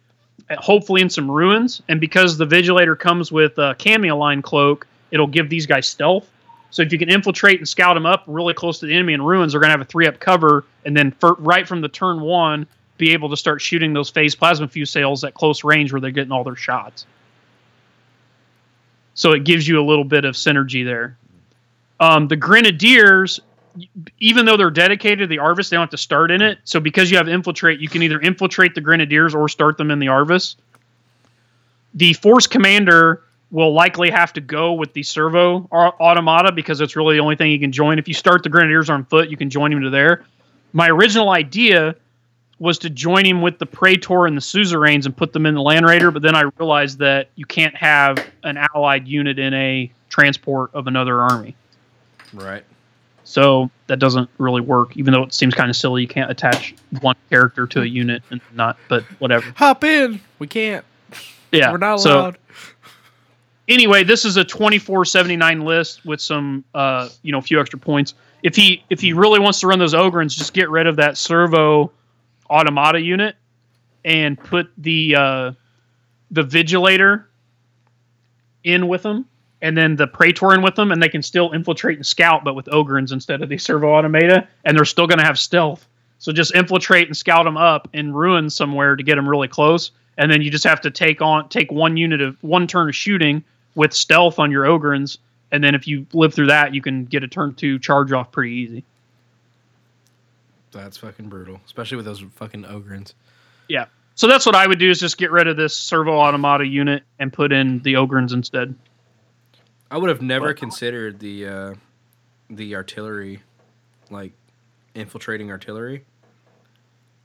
uh, 0.50 0.56
hopefully 0.58 1.02
in 1.02 1.10
some 1.10 1.30
ruins. 1.30 1.82
And 1.90 2.00
because 2.00 2.38
the 2.38 2.46
Vigilator 2.46 2.98
comes 2.98 3.32
with 3.32 3.58
a 3.58 3.76
cameoline 3.80 4.44
cloak, 4.44 4.86
it'll 5.10 5.28
give 5.28 5.50
these 5.50 5.66
guys 5.66 5.88
stealth. 5.88 6.30
So 6.72 6.82
if 6.82 6.92
you 6.92 7.00
can 7.00 7.10
infiltrate 7.10 7.60
and 7.60 7.68
scout 7.68 7.96
them 7.96 8.06
up 8.06 8.24
really 8.28 8.54
close 8.54 8.80
to 8.80 8.86
the 8.86 8.94
enemy 8.94 9.14
in 9.14 9.22
ruins, 9.22 9.54
they're 9.54 9.62
going 9.62 9.70
to 9.70 9.78
have 9.78 9.82
a 9.82 9.86
three 9.86 10.08
up 10.08 10.20
cover, 10.20 10.66
and 10.86 10.96
then 10.96 11.12
for, 11.12 11.36
right 11.36 11.68
from 11.68 11.82
the 11.82 11.88
turn 11.88 12.22
one, 12.22 12.68
be 12.98 13.12
able 13.12 13.30
to 13.30 13.38
start 13.38 13.62
shooting 13.62 13.94
those 13.94 14.10
phase 14.10 14.36
plasma 14.36 14.68
fusils 14.68 15.24
at 15.24 15.34
close 15.34 15.64
range 15.64 15.92
where 15.92 16.00
they're 16.02 16.12
getting 16.12 16.32
all 16.32 16.44
their 16.44 16.56
shots. 16.56 17.06
So 19.14 19.32
it 19.32 19.46
gives 19.46 19.68
you 19.68 19.80
a 19.80 19.86
little 19.86 20.04
bit 20.04 20.26
of 20.26 20.36
synergy 20.36 20.84
there. 20.84 21.18
Um, 22.00 22.28
the 22.28 22.36
Grenadiers, 22.36 23.40
even 24.20 24.46
though 24.46 24.58
they're 24.58 24.70
dedicated 24.70 25.20
to 25.20 25.28
the 25.28 25.38
Arvus, 25.38 25.70
they 25.70 25.76
don't 25.76 25.84
have 25.84 25.90
to 25.92 25.98
start 25.98 26.32
in 26.32 26.42
it. 26.42 26.60
So 26.66 26.80
because 26.80 27.10
you 27.10 27.18
have 27.18 27.30
infiltrate, 27.30 27.80
you 27.80 27.88
can 27.88 28.02
either 28.04 28.20
infiltrate 28.20 28.76
the 28.76 28.82
Grenadiers 28.82 29.34
or 29.34 29.48
start 29.48 29.78
them 29.78 29.92
in 29.92 30.00
the 30.00 30.08
Arvus. 30.08 30.56
The 31.94 32.14
Force 32.14 32.48
Commander 32.48 33.24
will 33.56 33.74
likely 33.74 34.10
have 34.12 34.34
to 34.34 34.42
go 34.42 34.74
with 34.74 34.92
the 34.92 35.02
servo 35.02 35.62
automata 35.72 36.52
because 36.52 36.82
it's 36.82 36.98
really 36.98 37.16
the 37.16 37.22
only 37.22 37.38
thing 37.38 37.50
you 37.50 37.60
can 37.60 37.72
join. 37.72 37.98
If 37.98 38.06
you 38.06 38.14
start 38.14 38.44
the 38.44 38.50
Grenadiers 38.50 38.90
on 38.90 39.06
foot, 39.06 39.30
you 39.30 39.38
can 39.38 39.50
join 39.50 39.72
him 39.72 39.82
to 39.82 39.90
there. 39.90 40.26
My 40.74 40.90
original 40.90 41.30
idea 41.30 41.96
was 42.60 42.78
to 42.80 42.90
join 42.90 43.26
him 43.26 43.42
with 43.42 43.58
the 43.58 43.66
Praetor 43.66 44.26
and 44.26 44.36
the 44.36 44.42
Suzerains 44.42 45.06
and 45.06 45.16
put 45.16 45.32
them 45.32 45.46
in 45.46 45.56
the 45.56 45.62
Land 45.62 45.86
Raider, 45.86 46.12
but 46.12 46.22
then 46.22 46.36
I 46.36 46.50
realized 46.58 47.00
that 47.00 47.30
you 47.36 47.46
can't 47.46 47.74
have 47.78 48.18
an 48.44 48.58
allied 48.58 49.08
unit 49.08 49.40
in 49.40 49.54
a 49.54 49.90
transport 50.10 50.72
of 50.74 50.88
another 50.88 51.22
army. 51.22 51.56
Right. 52.34 52.66
So 53.24 53.72
that 53.88 54.00
doesn't 54.00 54.30
really 54.38 54.62
work, 54.62 54.98
even 54.98 55.14
though 55.14 55.24
it 55.24 55.34
seems 55.34 55.54
kind 55.54 55.70
of 55.70 55.78
silly. 55.78 56.02
You 56.02 56.10
can't 56.10 56.30
attach 56.30 56.76
one 57.00 57.16
character 57.30 57.68
to 57.68 57.84
a 57.84 57.86
unit 57.86 58.22
and 58.32 58.42
not, 58.54 58.78
but 58.90 59.04
whatever. 59.20 59.50
Hop 59.56 59.86
in. 59.86 60.20
We 60.40 60.48
can't. 60.48 60.84
Yeah. 61.54 61.72
We're 61.72 61.78
not 61.78 62.02
so- 62.02 62.20
allowed. 62.20 62.38
Anyway, 63.68 64.04
this 64.04 64.26
is 64.26 64.38
a 64.38 64.44
twenty 64.44 64.78
four 64.78 65.06
seventy 65.06 65.36
nine 65.36 65.62
list 65.62 66.06
with 66.06 66.22
some 66.22 66.64
uh 66.74 67.10
you 67.24 67.32
know 67.32 67.40
a 67.40 67.42
few 67.42 67.60
extra 67.60 67.80
points. 67.80 68.14
If 68.44 68.56
he 68.56 68.84
if 68.90 69.02
he 69.02 69.14
really 69.14 69.40
wants 69.40 69.60
to 69.62 69.68
run 69.68 69.80
those 69.80 69.94
Ogryns, 69.94 70.36
just 70.36 70.54
get 70.54 70.70
rid 70.70 70.88
of 70.88 70.98
that 70.98 71.18
servo 71.18 71.92
automata 72.50 73.02
unit 73.02 73.36
and 74.04 74.38
put 74.38 74.72
the 74.78 75.16
uh 75.16 75.52
the 76.32 76.44
vigilator 76.44 77.26
in 78.64 78.88
with 78.88 79.04
them 79.04 79.26
and 79.62 79.76
then 79.78 79.96
the 79.96 80.08
praetor 80.08 80.54
in 80.54 80.62
with 80.62 80.76
them 80.76 80.92
and 80.92 81.02
they 81.02 81.10
can 81.10 81.24
still 81.24 81.52
infiltrate 81.52 81.98
and 81.98 82.06
scout 82.06 82.44
but 82.44 82.56
with 82.56 82.66
ogryns 82.68 83.12
instead 83.12 83.42
of 83.42 83.50
the 83.50 83.58
servo 83.58 83.94
automata 83.94 84.48
and 84.64 84.78
they're 84.78 84.86
still 84.86 85.08
going 85.08 85.20
to 85.20 85.26
have 85.26 85.40
stealth 85.40 85.88
so 86.20 86.32
just 86.32 86.54
infiltrate 86.56 87.08
and 87.08 87.16
scout 87.16 87.46
them 87.46 87.58
up 87.58 87.88
in 87.94 88.14
ruins 88.14 88.56
somewhere 88.56 88.96
to 88.96 89.04
get 89.04 89.16
them 89.16 89.28
really 89.28 89.48
close 89.48 89.92
and 90.18 90.32
then 90.32 90.42
you 90.42 90.50
just 90.52 90.64
have 90.64 90.82
to 90.82 90.92
take 90.92 91.22
on 91.22 91.48
take 91.50 91.72
one 91.72 91.96
unit 91.98 92.22
of 92.22 92.42
one 92.44 92.68
turn 92.68 92.90
of 92.90 92.96
shooting 92.96 93.44
with 93.76 93.94
stealth 93.94 94.40
on 94.40 94.52
your 94.52 94.64
ogryns 94.66 95.18
and 95.52 95.64
then 95.64 95.76
if 95.76 95.88
you 95.88 96.06
live 96.14 96.34
through 96.34 96.48
that 96.48 96.74
you 96.74 96.82
can 96.82 97.06
get 97.06 97.24
a 97.24 97.28
turn 97.28 97.54
two 97.54 97.78
charge 97.80 98.12
off 98.12 98.32
pretty 98.32 98.54
easy 98.56 98.84
That's 100.72 100.98
fucking 100.98 101.30
brutal, 101.30 101.60
especially 101.66 101.98
with 101.98 102.06
those 102.06 102.22
fucking 102.36 102.64
ogryns. 102.64 103.14
yeah 103.70 103.86
so 104.16 104.28
that's 104.28 104.46
what 104.46 104.56
i 104.56 104.66
would 104.66 104.80
do 104.80 104.90
is 104.90 105.00
just 105.00 105.18
get 105.18 105.32
rid 105.32 105.48
of 105.48 105.58
this 105.58 105.76
servo 105.76 106.14
automata 106.18 106.66
unit 106.66 107.04
and 107.20 107.32
put 107.32 107.52
in 107.52 107.80
the 107.84 107.94
ogryns 107.94 108.34
instead 108.34 108.76
I 109.92 109.98
would 110.00 110.10
have 110.10 110.22
never 110.22 110.48
What? 110.48 110.58
considered 110.58 111.20
the 111.20 111.48
uh, 111.48 111.74
the 112.50 112.76
artillery, 112.76 113.44
like 114.10 114.34
infiltrating 114.96 115.52
artillery. 115.52 116.04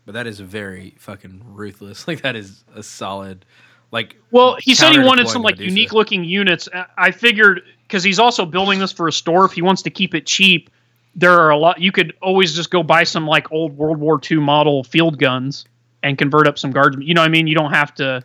But 0.04 0.12
that 0.12 0.26
is 0.26 0.40
very 0.40 0.94
fucking 0.98 1.42
ruthless. 1.46 2.04
Like 2.06 2.20
that 2.20 2.36
is 2.36 2.62
a 2.74 2.82
solid, 2.82 3.46
like 3.93 4.17
Well, 4.31 4.57
he 4.60 4.75
said 4.75 4.93
he 4.93 4.99
wanted 5.01 5.28
some 5.28 5.43
like 5.43 5.57
Medusa. 5.57 5.70
unique 5.75 5.93
looking 5.93 6.25
units. 6.25 6.69
I- 6.75 6.86
I 6.97 7.10
figured 7.10 7.62
because 7.86 8.02
he's 8.05 8.19
also 8.19 8.47
building 8.47 8.78
this 8.78 8.93
for 8.93 9.09
a 9.09 9.12
store. 9.12 9.44
If 9.44 9.52
he 9.52 9.62
wants 9.62 9.83
to 9.83 9.91
keep 9.91 10.15
it 10.15 10.27
cheap, 10.27 10.70
there 11.17 11.39
are 11.41 11.51
a 11.51 11.57
lot. 11.57 11.81
You 11.81 11.91
could 11.91 12.15
always 12.23 12.55
just 12.55 12.70
go 12.70 12.83
buy 12.85 13.02
some 13.05 13.27
like 13.27 13.51
old 13.51 13.77
World 13.77 13.99
War 13.99 14.20
II 14.31 14.39
model 14.39 14.85
field 14.85 15.19
guns 15.19 15.65
and 16.02 16.17
convert 16.17 16.47
up 16.47 16.57
some 16.59 16.70
guardsmen. 16.70 17.07
You 17.07 17.15
know 17.15 17.20
what 17.23 17.27
I 17.27 17.31
mean? 17.31 17.47
You 17.49 17.55
don't 17.57 17.73
have 17.73 17.93
to, 17.97 18.23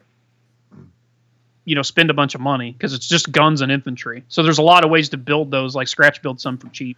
you 1.66 1.74
know, 1.76 1.82
spend 1.82 2.10
a 2.12 2.14
bunch 2.14 2.36
of 2.36 2.42
money 2.42 2.72
because 2.72 2.94
it's 2.94 3.08
just 3.08 3.32
guns 3.32 3.62
and 3.62 3.72
infantry. 3.72 4.24
So 4.28 4.44
there's 4.44 4.60
a 4.60 4.64
lot 4.64 4.86
of 4.86 4.92
ways 4.92 5.10
to 5.10 5.18
build 5.18 5.50
those. 5.52 5.76
Like 5.76 5.88
scratch 5.88 6.22
build 6.22 6.40
some 6.40 6.58
for 6.58 6.68
cheap. 6.70 6.98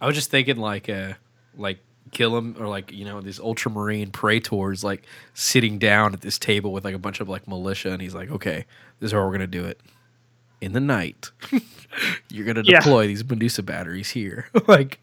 I 0.00 0.06
was 0.06 0.14
just 0.14 0.30
thinking 0.30 0.56
like 0.58 0.88
uh 0.88 1.14
like 1.56 1.78
kill 2.08 2.36
him 2.36 2.56
or 2.58 2.66
like 2.68 2.92
you 2.92 3.04
know 3.04 3.20
these 3.20 3.38
ultramarine 3.40 4.10
praetors 4.10 4.82
like 4.84 5.04
sitting 5.34 5.78
down 5.78 6.12
at 6.14 6.20
this 6.20 6.38
table 6.38 6.72
with 6.72 6.84
like 6.84 6.94
a 6.94 6.98
bunch 6.98 7.20
of 7.20 7.28
like 7.28 7.46
militia 7.48 7.90
and 7.90 8.02
he's 8.02 8.14
like 8.14 8.30
okay 8.30 8.64
this 9.00 9.08
is 9.08 9.12
how 9.12 9.24
we're 9.24 9.32
gonna 9.32 9.46
do 9.46 9.64
it 9.64 9.80
in 10.60 10.72
the 10.72 10.80
night 10.80 11.30
you're 12.30 12.44
gonna 12.46 12.62
Yeah. 12.64 12.80
deploy 12.80 13.06
these 13.06 13.24
medusa 13.28 13.62
batteries 13.62 14.10
here 14.10 14.48
like 14.66 14.98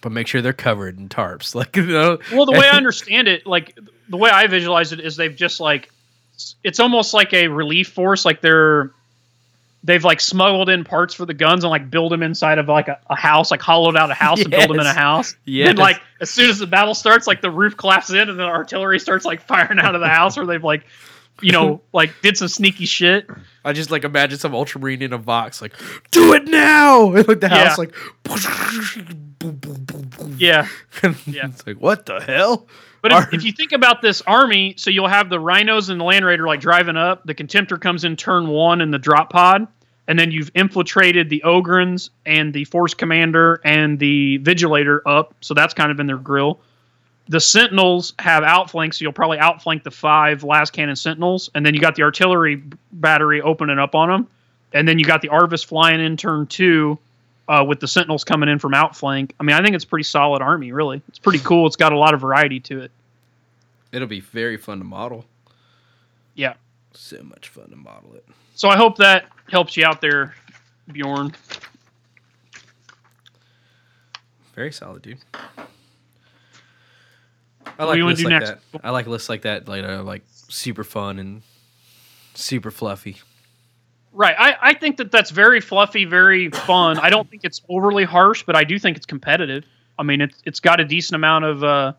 but 0.00 0.12
make 0.12 0.26
sure 0.26 0.40
they're 0.40 0.52
covered 0.52 0.98
in 0.98 1.08
tarps 1.08 1.54
like 1.54 1.76
you 1.76 1.86
know 1.86 2.18
Well, 2.32 2.46
the 2.46 2.52
way 2.52 2.68
I 2.68 2.76
understand 2.76 3.28
it, 3.28 3.46
like 3.46 3.78
the 4.08 4.16
way 4.16 4.30
I 4.30 4.46
visualize 4.46 4.92
it 4.92 5.00
is 5.00 5.16
they've 5.16 5.34
just 5.34 5.60
like 5.60 5.90
it's 6.64 6.80
almost 6.80 7.12
like 7.12 7.34
a 7.34 7.48
relief 7.48 7.88
force. 7.88 8.24
Like 8.24 8.40
they're 8.40 8.90
they've 9.82 10.04
like 10.04 10.20
smuggled 10.20 10.68
in 10.68 10.84
parts 10.84 11.14
for 11.14 11.24
the 11.24 11.32
guns 11.34 11.64
and 11.64 11.70
like 11.70 11.90
build 11.90 12.12
them 12.12 12.22
inside 12.22 12.58
of 12.58 12.68
like 12.68 12.88
a, 12.88 12.98
a 13.08 13.16
house, 13.16 13.50
like 13.50 13.62
hollowed 13.62 13.96
out 13.96 14.10
a 14.10 14.14
house 14.14 14.40
and 14.40 14.50
build 14.50 14.68
them 14.70 14.80
in 14.80 14.86
a 14.86 14.92
house. 14.92 15.34
Yeah. 15.46 15.68
And 15.70 15.78
like 15.78 16.00
as 16.20 16.28
soon 16.30 16.50
as 16.50 16.58
the 16.58 16.66
battle 16.66 16.94
starts, 16.94 17.26
like 17.26 17.40
the 17.40 17.50
roof 17.50 17.76
collapses 17.76 18.14
in 18.14 18.28
and 18.28 18.38
the 18.38 18.44
artillery 18.44 18.98
starts 19.00 19.24
like 19.24 19.40
firing 19.40 19.78
out 19.78 19.94
of 19.94 20.00
the 20.00 20.08
house, 20.08 20.36
or 20.38 20.44
they've 20.46 20.62
like 20.62 20.84
you 21.42 21.52
know 21.52 21.80
like 21.94 22.12
did 22.22 22.36
some 22.36 22.48
sneaky 22.48 22.84
shit. 22.86 23.26
I 23.64 23.72
just 23.72 23.90
like 23.90 24.04
imagine 24.04 24.38
some 24.38 24.54
ultramarine 24.54 25.00
in 25.02 25.12
a 25.12 25.18
box 25.18 25.60
like 25.62 25.72
do 26.10 26.34
it 26.34 26.44
now 26.46 27.12
and 27.14 27.26
like 27.26 27.40
the 27.40 27.48
Yeah. 27.48 27.68
house 27.68 27.78
like 27.78 27.94
boom, 28.24 29.56
boom, 29.56 29.56
boom, 29.84 30.10
boom. 30.18 30.36
Yeah. 30.38 30.68
Yeah. 31.26 31.46
it's 31.48 31.66
like 31.66 31.78
what 31.80 32.04
the 32.06 32.20
hell 32.20 32.66
But 33.02 33.12
if, 33.12 33.34
if 33.34 33.44
you 33.44 33.52
think 33.52 33.72
about 33.72 34.02
this 34.02 34.20
army, 34.22 34.74
so 34.76 34.90
you'll 34.90 35.08
have 35.08 35.30
the 35.30 35.40
rhinos 35.40 35.88
and 35.88 36.00
the 36.00 36.04
land 36.04 36.24
raider 36.24 36.46
like 36.46 36.60
driving 36.60 36.96
up. 36.96 37.24
The 37.24 37.34
contemptor 37.34 37.80
comes 37.80 38.04
in 38.04 38.16
turn 38.16 38.48
one 38.48 38.80
in 38.80 38.90
the 38.90 38.98
drop 38.98 39.30
pod, 39.30 39.66
and 40.06 40.18
then 40.18 40.30
you've 40.30 40.50
infiltrated 40.54 41.30
the 41.30 41.42
ogryns 41.44 42.10
and 42.26 42.52
the 42.52 42.64
force 42.64 42.92
commander 42.92 43.60
and 43.64 43.98
the 43.98 44.38
vigilator 44.40 45.00
up. 45.06 45.34
So 45.40 45.54
that's 45.54 45.72
kind 45.72 45.90
of 45.90 45.98
in 45.98 46.06
their 46.06 46.18
grill. 46.18 46.60
The 47.28 47.40
sentinels 47.40 48.12
have 48.18 48.42
outflanks, 48.42 48.98
so 48.98 49.04
you'll 49.04 49.12
probably 49.12 49.38
outflank 49.38 49.84
the 49.84 49.90
five 49.90 50.42
lascannon 50.42 50.98
sentinels, 50.98 51.48
and 51.54 51.64
then 51.64 51.74
you 51.74 51.80
got 51.80 51.94
the 51.94 52.02
artillery 52.02 52.62
battery 52.92 53.40
opening 53.40 53.78
up 53.78 53.94
on 53.94 54.08
them, 54.08 54.26
and 54.72 54.86
then 54.88 54.98
you 54.98 55.04
got 55.04 55.22
the 55.22 55.28
Arvus 55.28 55.64
flying 55.64 56.00
in 56.00 56.16
turn 56.16 56.46
two. 56.48 56.98
Uh, 57.50 57.64
with 57.64 57.80
the 57.80 57.88
Sentinels 57.88 58.22
coming 58.22 58.48
in 58.48 58.60
from 58.60 58.74
outflank, 58.74 59.34
I 59.40 59.42
mean, 59.42 59.56
I 59.56 59.62
think 59.62 59.74
it's 59.74 59.82
a 59.84 59.88
pretty 59.88 60.04
solid 60.04 60.40
army. 60.40 60.70
Really, 60.70 61.02
it's 61.08 61.18
pretty 61.18 61.38
cool. 61.44 61.66
It's 61.66 61.74
got 61.76 61.92
a 61.92 61.98
lot 61.98 62.14
of 62.14 62.20
variety 62.20 62.60
to 62.60 62.80
it. 62.80 62.92
it'll 63.90 64.06
be 64.06 64.20
very 64.20 64.56
fun 64.56 64.78
to 64.78 64.84
model 64.84 65.24
Yeah. 66.34 66.54
so 66.94 67.20
much 67.24 67.48
fun 67.48 67.68
to 67.70 67.76
model 67.76 68.14
it 68.14 68.24
So 68.54 68.68
I 68.68 68.76
hope 68.76 68.98
that 68.98 69.26
helps 69.50 69.76
you 69.76 69.84
out 69.84 70.00
there, 70.00 70.34
Bjorn. 70.92 71.34
Very 74.54 74.72
solid, 74.72 75.02
dude. 75.02 75.18
I 77.78 77.84
like 77.84 77.94
do 77.94 77.98
you 77.98 78.04
wanna 78.04 78.06
lists 78.14 78.24
like 78.24 78.30
next? 78.30 78.48
that. 78.72 78.80
I 78.84 78.90
like 78.90 79.06
lists 79.06 79.28
like 79.28 79.42
that, 79.42 79.66
like 79.68 79.84
uh, 79.84 80.02
like 80.02 80.22
super 80.48 80.84
fun 80.84 81.18
and 81.18 81.42
super 82.34 82.70
fluffy. 82.70 83.16
Right. 84.12 84.34
I, 84.38 84.56
I 84.60 84.74
think 84.74 84.96
that 84.96 85.12
that's 85.12 85.30
very 85.30 85.60
fluffy, 85.60 86.04
very 86.04 86.50
fun. 86.50 86.98
I 86.98 87.10
don't 87.10 87.30
think 87.30 87.44
it's 87.44 87.62
overly 87.68 88.04
harsh, 88.04 88.42
but 88.44 88.56
I 88.56 88.64
do 88.64 88.78
think 88.78 88.96
it's 88.96 89.06
competitive. 89.06 89.64
I 89.98 90.02
mean, 90.02 90.20
it's 90.20 90.36
it's 90.44 90.60
got 90.60 90.80
a 90.80 90.84
decent 90.84 91.14
amount 91.14 91.44
of 91.44 91.62
uh, 91.62 91.92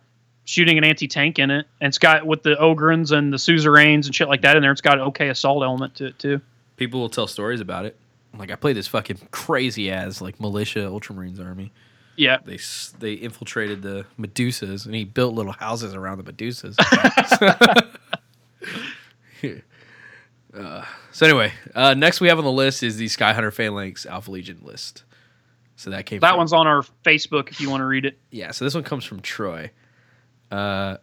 shooting 0.43 0.77
an 0.77 0.83
anti 0.83 1.07
tank 1.07 1.39
in 1.39 1.51
it, 1.51 1.67
and 1.79 1.87
it's 1.87 1.99
got 1.99 2.25
with 2.25 2.43
the 2.43 2.55
ogryns 2.55 3.11
and 3.11 3.31
the 3.31 3.37
suzerains 3.37 4.07
and 4.07 4.15
shit 4.15 4.27
like 4.27 4.41
that 4.41 4.57
in 4.57 4.61
there. 4.61 4.71
It's 4.71 4.81
got 4.81 4.95
an 4.95 5.05
okay 5.05 5.29
assault 5.29 5.63
element 5.63 5.95
to 5.95 6.07
it 6.07 6.19
too. 6.19 6.41
People 6.77 6.99
will 6.99 7.09
tell 7.09 7.27
stories 7.27 7.61
about 7.61 7.85
it. 7.85 7.95
Like 8.37 8.51
I 8.51 8.55
played 8.55 8.75
this 8.75 8.87
fucking 8.87 9.19
crazy 9.31 9.91
ass 9.91 10.19
like 10.19 10.39
militia 10.39 10.79
Ultramarines 10.79 11.43
army. 11.43 11.71
Yeah. 12.17 12.39
They 12.43 12.59
they 12.99 13.13
infiltrated 13.13 13.81
the 13.81 14.05
Medusas 14.19 14.85
and 14.85 14.95
he 14.95 15.05
built 15.05 15.33
little 15.33 15.53
houses 15.53 15.93
around 15.93 16.23
the 16.23 16.31
Medusas. 16.31 16.75
uh, 20.57 20.83
so 21.11 21.25
anyway, 21.25 21.53
uh, 21.75 21.93
next 21.93 22.19
we 22.21 22.27
have 22.27 22.37
on 22.37 22.43
the 22.45 22.51
list 22.51 22.83
is 22.83 22.97
the 22.97 23.05
Skyhunter 23.05 23.53
Phalanx 23.53 24.05
Alpha 24.05 24.31
Legion 24.31 24.59
list. 24.63 25.03
So 25.75 25.89
that 25.91 26.05
came. 26.05 26.19
That 26.19 26.29
from- 26.31 26.37
one's 26.39 26.53
on 26.53 26.67
our 26.67 26.83
Facebook 27.03 27.49
if 27.49 27.59
you 27.61 27.69
want 27.69 27.81
to 27.81 27.85
read 27.85 28.05
it. 28.05 28.19
yeah. 28.29 28.51
So 28.51 28.65
this 28.65 28.75
one 28.75 28.83
comes 28.83 29.03
from 29.05 29.19
Troy. 29.21 29.71
Uh, 30.51 30.97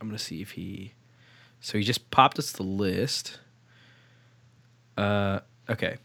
I'm 0.00 0.08
gonna 0.08 0.18
see 0.18 0.42
if 0.42 0.52
he. 0.52 0.92
So 1.60 1.78
he 1.78 1.84
just 1.84 2.10
popped 2.10 2.38
us 2.38 2.52
the 2.52 2.62
list. 2.62 3.40
Uh, 4.96 5.40
okay. 5.68 5.96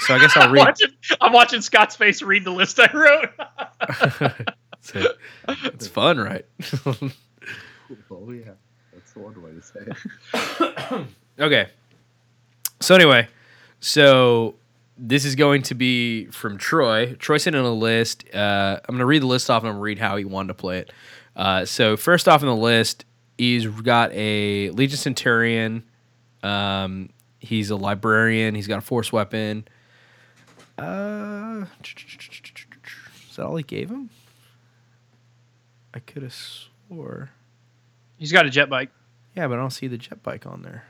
So 0.00 0.14
I 0.14 0.18
guess 0.18 0.36
I'll 0.36 0.44
I'm 0.48 0.52
read. 0.54 0.60
watching, 0.66 0.88
I'm 1.20 1.32
watching 1.32 1.60
Scott's 1.60 1.96
face 1.96 2.20
read 2.22 2.44
the 2.44 2.50
list 2.50 2.78
I 2.80 2.90
wrote. 2.92 4.34
So, 4.80 5.02
it's 5.48 5.86
fun, 5.86 6.18
right? 6.18 6.44
Oh 8.10 8.30
yeah, 8.30 8.52
that's 8.92 9.12
the 9.12 9.18
one 9.20 9.42
way 9.42 9.50
to 9.52 9.62
say 9.62 9.80
it. 9.80 11.06
Okay. 11.40 11.68
So 12.80 12.94
anyway, 12.94 13.26
so 13.80 14.54
this 14.98 15.24
is 15.24 15.34
going 15.34 15.62
to 15.62 15.74
be 15.74 16.26
from 16.26 16.58
Troy. 16.58 17.14
Troy 17.14 17.38
sent 17.38 17.56
in 17.56 17.64
a 17.64 17.72
list. 17.72 18.24
Uh, 18.34 18.78
I'm 18.86 18.94
going 18.94 18.98
to 18.98 19.06
read 19.06 19.22
the 19.22 19.26
list 19.26 19.48
off 19.48 19.62
and 19.62 19.70
I'm 19.70 19.76
to 19.76 19.80
read 19.80 19.98
how 19.98 20.18
he 20.18 20.26
wanted 20.26 20.48
to 20.48 20.54
play 20.54 20.78
it. 20.80 20.92
Uh, 21.34 21.64
so 21.64 21.96
first 21.96 22.28
off 22.28 22.42
in 22.42 22.48
the 22.48 22.54
list, 22.54 23.06
he's 23.38 23.66
got 23.66 24.12
a 24.12 24.68
Legion 24.70 24.98
Centurion. 24.98 25.82
Um, 26.42 27.08
he's 27.38 27.70
a 27.70 27.76
librarian. 27.76 28.54
He's 28.54 28.66
got 28.66 28.78
a 28.78 28.82
force 28.82 29.10
weapon. 29.10 29.66
Uh, 30.76 31.64
is 31.84 33.36
that 33.36 33.46
all 33.46 33.56
he 33.56 33.62
gave 33.62 33.88
him? 33.88 34.10
I 35.92 35.98
could 35.98 36.22
have 36.22 36.34
swore. 36.34 37.30
He's 38.18 38.32
got 38.32 38.46
a 38.46 38.50
jet 38.50 38.68
bike. 38.68 38.90
Yeah, 39.36 39.48
but 39.48 39.54
I 39.54 39.56
don't 39.60 39.70
see 39.70 39.86
the 39.86 39.98
jet 39.98 40.22
bike 40.22 40.46
on 40.46 40.62
there. 40.62 40.84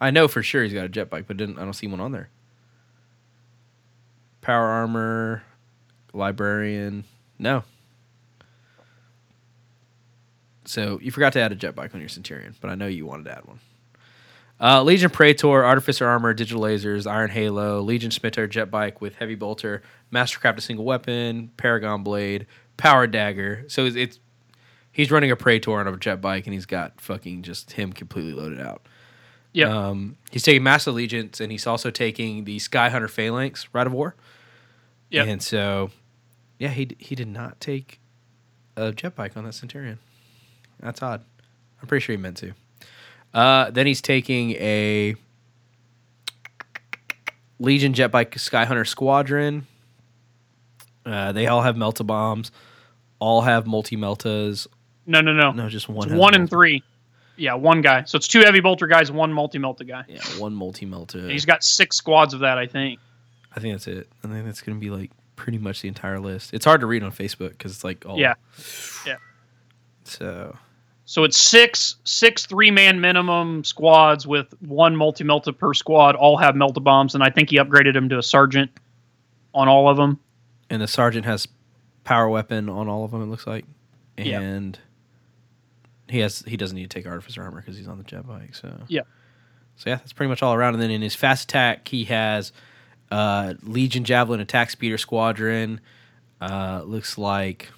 I 0.00 0.10
know 0.10 0.28
for 0.28 0.42
sure 0.42 0.62
he's 0.62 0.72
got 0.72 0.84
a 0.84 0.88
jet 0.88 1.10
bike, 1.10 1.26
but 1.26 1.36
didn't 1.36 1.58
I 1.58 1.64
don't 1.64 1.72
see 1.72 1.86
one 1.86 2.00
on 2.00 2.12
there. 2.12 2.28
Power 4.40 4.66
armor, 4.66 5.42
librarian, 6.12 7.04
no. 7.38 7.64
So 10.64 10.98
you 11.02 11.10
forgot 11.10 11.32
to 11.32 11.40
add 11.40 11.50
a 11.50 11.56
jet 11.56 11.74
bike 11.74 11.94
on 11.94 12.00
your 12.00 12.08
Centurion, 12.08 12.54
but 12.60 12.70
I 12.70 12.74
know 12.74 12.86
you 12.86 13.06
wanted 13.06 13.24
to 13.24 13.36
add 13.36 13.44
one. 13.46 13.60
Uh, 14.60 14.82
Legion 14.82 15.10
Praetor, 15.10 15.64
Artificer 15.64 16.06
armor, 16.06 16.34
digital 16.34 16.62
lasers, 16.62 17.08
Iron 17.10 17.30
Halo, 17.30 17.80
Legion 17.80 18.10
Smitter, 18.10 18.48
jet 18.48 18.70
bike 18.70 19.00
with 19.00 19.16
heavy 19.16 19.36
bolter, 19.36 19.82
Mastercraft 20.12 20.58
a 20.58 20.60
single 20.60 20.84
weapon, 20.84 21.50
Paragon 21.56 22.02
blade, 22.02 22.46
Power 22.78 23.06
dagger. 23.06 23.64
So 23.68 23.84
it's, 23.84 23.96
it's 23.96 24.18
he's 24.90 25.10
running 25.10 25.30
a 25.30 25.36
Praetor 25.36 25.78
on 25.78 25.86
a 25.86 25.96
jet 25.98 26.22
bike, 26.22 26.46
and 26.46 26.54
he's 26.54 26.64
got 26.64 26.98
fucking 27.00 27.42
just 27.42 27.72
him 27.72 27.92
completely 27.92 28.32
loaded 28.32 28.60
out. 28.60 28.86
Yeah. 29.52 29.88
Um, 29.88 30.16
he's 30.30 30.42
taking 30.42 30.62
Mass 30.62 30.86
Allegiance, 30.86 31.40
and 31.40 31.52
he's 31.52 31.66
also 31.66 31.90
taking 31.90 32.44
the 32.44 32.58
Sky 32.58 32.88
Hunter 32.88 33.08
Phalanx 33.08 33.68
Rite 33.72 33.86
of 33.86 33.92
War. 33.92 34.14
Yeah. 35.10 35.24
And 35.24 35.42
so, 35.42 35.90
yeah, 36.58 36.68
he 36.68 36.88
he 36.98 37.14
did 37.14 37.28
not 37.28 37.60
take 37.60 38.00
a 38.76 38.92
jet 38.92 39.14
bike 39.14 39.36
on 39.36 39.44
that 39.44 39.54
Centurion. 39.54 39.98
That's 40.80 41.02
odd. 41.02 41.24
I'm 41.82 41.88
pretty 41.88 42.04
sure 42.04 42.14
he 42.14 42.22
meant 42.22 42.36
to. 42.38 42.52
Uh, 43.34 43.70
then 43.70 43.86
he's 43.86 44.00
taking 44.00 44.52
a 44.52 45.14
Legion 47.58 47.92
jet 47.92 48.08
bike 48.08 48.38
Sky 48.38 48.64
Hunter 48.64 48.84
Squadron. 48.84 49.66
Uh, 51.04 51.32
they 51.32 51.46
all 51.46 51.62
have 51.62 51.76
melta 51.76 52.06
bombs. 52.06 52.52
All 53.20 53.40
have 53.42 53.66
multi 53.66 53.96
meltas. 53.96 54.66
No, 55.06 55.20
no, 55.20 55.32
no. 55.32 55.52
No, 55.52 55.68
just 55.68 55.88
one. 55.88 56.10
It's 56.10 56.18
one 56.18 56.34
and 56.34 56.48
three. 56.48 56.82
Yeah, 57.36 57.54
one 57.54 57.80
guy. 57.82 58.04
So 58.04 58.16
it's 58.16 58.26
two 58.28 58.40
heavy 58.40 58.60
bolter 58.60 58.86
guys, 58.86 59.10
one 59.12 59.32
multi 59.32 59.58
melta 59.58 59.86
guy. 59.86 60.04
Yeah, 60.08 60.20
one 60.38 60.54
multi 60.54 60.86
melta. 60.86 61.30
He's 61.30 61.44
got 61.44 61.62
six 61.64 61.96
squads 61.96 62.34
of 62.34 62.40
that, 62.40 62.58
I 62.58 62.66
think. 62.66 62.98
I 63.54 63.60
think 63.60 63.74
that's 63.74 63.86
it. 63.86 64.08
I 64.24 64.28
think 64.28 64.44
that's 64.44 64.60
gonna 64.60 64.78
be 64.78 64.90
like 64.90 65.10
pretty 65.36 65.58
much 65.58 65.80
the 65.82 65.88
entire 65.88 66.18
list. 66.18 66.52
It's 66.52 66.64
hard 66.64 66.80
to 66.80 66.86
read 66.86 67.02
on 67.02 67.12
Facebook 67.12 67.50
because 67.50 67.72
it's 67.72 67.84
like 67.84 68.04
all 68.06 68.18
Yeah. 68.18 68.34
Yeah. 69.06 69.16
So 70.04 70.56
So 71.04 71.24
it's 71.24 71.36
six 71.38 71.96
six 72.04 72.44
three 72.46 72.70
man 72.70 73.00
minimum 73.00 73.62
squads 73.64 74.26
with 74.26 74.52
one 74.60 74.96
multi 74.96 75.24
melta 75.24 75.56
per 75.56 75.74
squad. 75.74 76.16
All 76.16 76.36
have 76.38 76.54
melta 76.54 76.82
bombs, 76.82 77.14
and 77.14 77.22
I 77.22 77.30
think 77.30 77.50
he 77.50 77.58
upgraded 77.58 77.94
him 77.96 78.08
to 78.10 78.18
a 78.18 78.22
sergeant 78.22 78.70
on 79.54 79.68
all 79.68 79.88
of 79.88 79.96
them. 79.96 80.18
and 80.70 80.82
the 80.82 80.86
sergeant 80.88 81.24
has 81.24 81.46
power 82.08 82.28
weapon 82.28 82.68
on 82.70 82.88
all 82.88 83.04
of 83.04 83.10
them. 83.10 83.22
It 83.22 83.26
looks 83.26 83.46
like, 83.46 83.66
and 84.16 84.78
he 86.08 86.20
has 86.20 86.40
he 86.46 86.56
doesn't 86.56 86.74
need 86.74 86.90
to 86.90 86.98
take 86.98 87.06
artificer 87.06 87.42
armor 87.42 87.60
because 87.60 87.76
he's 87.76 87.86
on 87.88 87.98
the 87.98 88.04
jet 88.04 88.26
bike. 88.26 88.54
So 88.54 88.74
Yeah. 88.88 89.02
so 89.76 89.90
yeah, 89.90 89.96
that's 89.96 90.14
pretty 90.14 90.30
much 90.30 90.42
all 90.42 90.54
around. 90.54 90.74
And 90.74 90.82
then 90.82 90.90
in 90.90 91.02
his 91.02 91.14
fast 91.14 91.44
attack, 91.44 91.86
he 91.88 92.04
has 92.04 92.50
uh, 93.10 93.54
Legion 93.62 94.04
Javelin 94.04 94.40
Attack 94.40 94.70
Speeder 94.70 94.96
Squadron. 94.98 95.80
Uh, 96.40 96.82
looks 96.84 97.18
like 97.18 97.68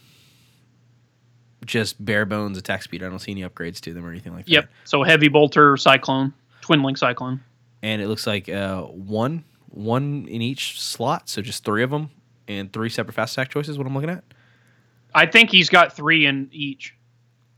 just 1.67 2.03
bare 2.05 2.25
bones 2.27 2.57
attack 2.59 2.83
speed. 2.83 3.03
I 3.03 3.09
don't 3.09 3.19
see 3.19 3.33
any 3.33 3.43
upgrades 3.43 3.81
to 3.81 3.93
them 3.93 4.05
or 4.07 4.11
anything 4.11 4.33
like 4.35 4.47
that. 4.47 4.53
Yep. 4.53 4.69
So 4.85 5.03
heavy 5.03 5.29
bolter 5.29 5.77
cyclone, 5.77 6.33
twin 6.61 6.83
link 6.83 6.99
cyclone. 6.99 7.41
and 7.83 8.01
it 8.03 8.09
looks 8.09 8.27
like 8.27 8.49
uh, 8.49 8.83
one 8.83 9.45
one 9.71 10.27
in 10.29 10.41
each 10.43 10.81
slot, 10.81 11.29
so 11.29 11.43
just 11.43 11.65
three 11.65 11.83
of 11.83 11.91
them 11.91 12.11
and 12.49 12.73
three 12.73 12.89
separate 12.89 13.15
fast 13.15 13.33
attack 13.35 13.51
choices. 13.51 13.79
What 13.79 13.87
I'm 13.87 13.95
looking 13.95 14.11
at: 14.11 14.25
I 15.15 15.27
think 15.27 15.51
he's 15.51 15.69
got 15.69 15.93
three 15.95 16.27
in 16.27 16.49
each. 16.53 16.95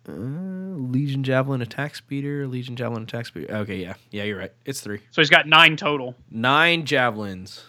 uh, 0.09 0.13
Legion 0.13 1.23
Javelin 1.23 1.63
Attack 1.63 1.95
Speeder, 1.97 2.47
Legion 2.49 2.77
Javelin 2.77 3.05
Attack 3.05 3.27
Speeder. 3.27 3.55
Okay, 3.57 3.77
yeah, 3.77 3.95
yeah, 4.11 4.25
you're 4.25 4.39
right. 4.39 4.53
It's 4.65 4.81
three, 4.81 5.01
So 5.11 5.21
he's 5.23 5.31
got 5.31 5.47
nine 5.47 5.77
total. 5.77 6.17
nine 6.31 6.85
javelins, 6.87 7.65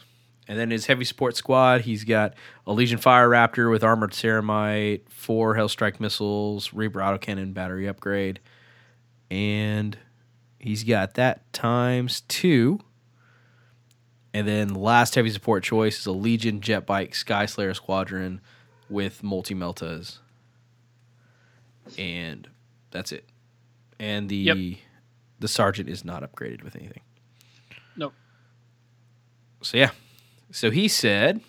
and 0.47 0.57
then 0.57 0.71
his 0.71 0.85
heavy 0.87 1.05
support 1.05 1.35
squad. 1.35 1.81
He's 1.81 2.03
got 2.03 2.33
a 2.65 2.73
Legion 2.73 2.97
Fire 2.97 3.29
Raptor 3.29 3.69
with 3.69 3.83
armored 3.83 4.11
ceramite, 4.11 5.01
four 5.09 5.55
Hellstrike 5.55 5.99
missiles, 5.99 6.73
Reaper 6.73 6.99
autocannon 6.99 7.53
battery 7.53 7.87
upgrade, 7.87 8.39
and 9.29 9.97
he's 10.59 10.83
got 10.83 11.13
that 11.15 11.51
times 11.53 12.21
two. 12.27 12.79
And 14.33 14.47
then 14.47 14.69
the 14.69 14.79
last 14.79 15.13
heavy 15.15 15.29
support 15.29 15.63
choice 15.63 15.99
is 15.99 16.05
a 16.05 16.11
Legion 16.11 16.59
Jet 16.59 16.85
Bike 16.85 17.13
Sky 17.13 17.45
Slayer 17.45 17.73
Squadron 17.73 18.41
with 18.89 19.21
multi 19.23 19.53
meltas. 19.53 20.17
And 21.97 22.47
that's 22.91 23.11
it. 23.11 23.25
And 23.99 24.29
the 24.29 24.35
Yep. 24.37 24.57
the 25.39 25.47
sergeant 25.47 25.89
is 25.89 26.03
not 26.03 26.23
upgraded 26.23 26.63
with 26.63 26.75
anything. 26.75 27.01
Nope. 27.95 28.13
So 29.61 29.77
yeah. 29.77 29.91
So 30.51 30.71
he 30.71 30.87
said, 30.87 31.41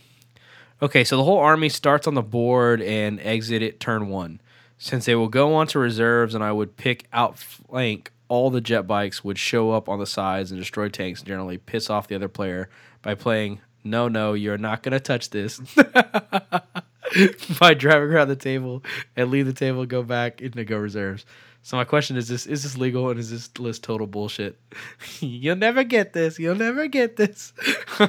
okay, 0.82 1.04
so 1.04 1.16
the 1.16 1.24
whole 1.24 1.38
army 1.38 1.68
starts 1.68 2.06
on 2.06 2.14
the 2.14 2.22
board 2.22 2.82
and 2.82 3.20
exit 3.20 3.62
it 3.62 3.80
turn 3.80 4.08
one. 4.08 4.40
Since 4.78 5.06
they 5.06 5.14
will 5.14 5.28
go 5.28 5.54
on 5.54 5.66
to 5.68 5.78
reserves 5.78 6.34
and 6.34 6.42
I 6.42 6.52
would 6.52 6.76
pick 6.76 7.06
outflank, 7.12 8.10
all 8.34 8.50
the 8.50 8.60
jet 8.60 8.82
bikes 8.82 9.22
would 9.22 9.38
show 9.38 9.70
up 9.70 9.88
on 9.88 10.00
the 10.00 10.06
sides 10.06 10.50
and 10.50 10.58
destroy 10.58 10.88
tanks 10.88 11.20
and 11.20 11.28
generally 11.28 11.56
piss 11.56 11.88
off 11.88 12.08
the 12.08 12.16
other 12.16 12.26
player 12.26 12.68
by 13.00 13.14
playing, 13.14 13.60
no, 13.84 14.08
no, 14.08 14.32
you're 14.32 14.58
not 14.58 14.82
going 14.82 14.90
to 14.90 14.98
touch 14.98 15.30
this. 15.30 15.58
by 17.60 17.74
driving 17.74 18.10
around 18.10 18.26
the 18.26 18.34
table 18.34 18.82
and 19.14 19.30
leave 19.30 19.46
the 19.46 19.52
table 19.52 19.86
go 19.86 20.02
back 20.02 20.40
into 20.40 20.64
go 20.64 20.76
reserves. 20.76 21.24
So 21.62 21.76
my 21.76 21.84
question 21.84 22.16
is 22.16 22.26
this 22.26 22.44
is 22.44 22.64
this 22.64 22.76
legal 22.76 23.08
and 23.08 23.20
is 23.20 23.30
this 23.30 23.56
list 23.56 23.84
total 23.84 24.08
bullshit? 24.08 24.58
You'll 25.20 25.54
never 25.54 25.84
get 25.84 26.12
this. 26.12 26.36
You'll 26.36 26.56
never 26.56 26.88
get 26.88 27.14
this. 27.14 27.52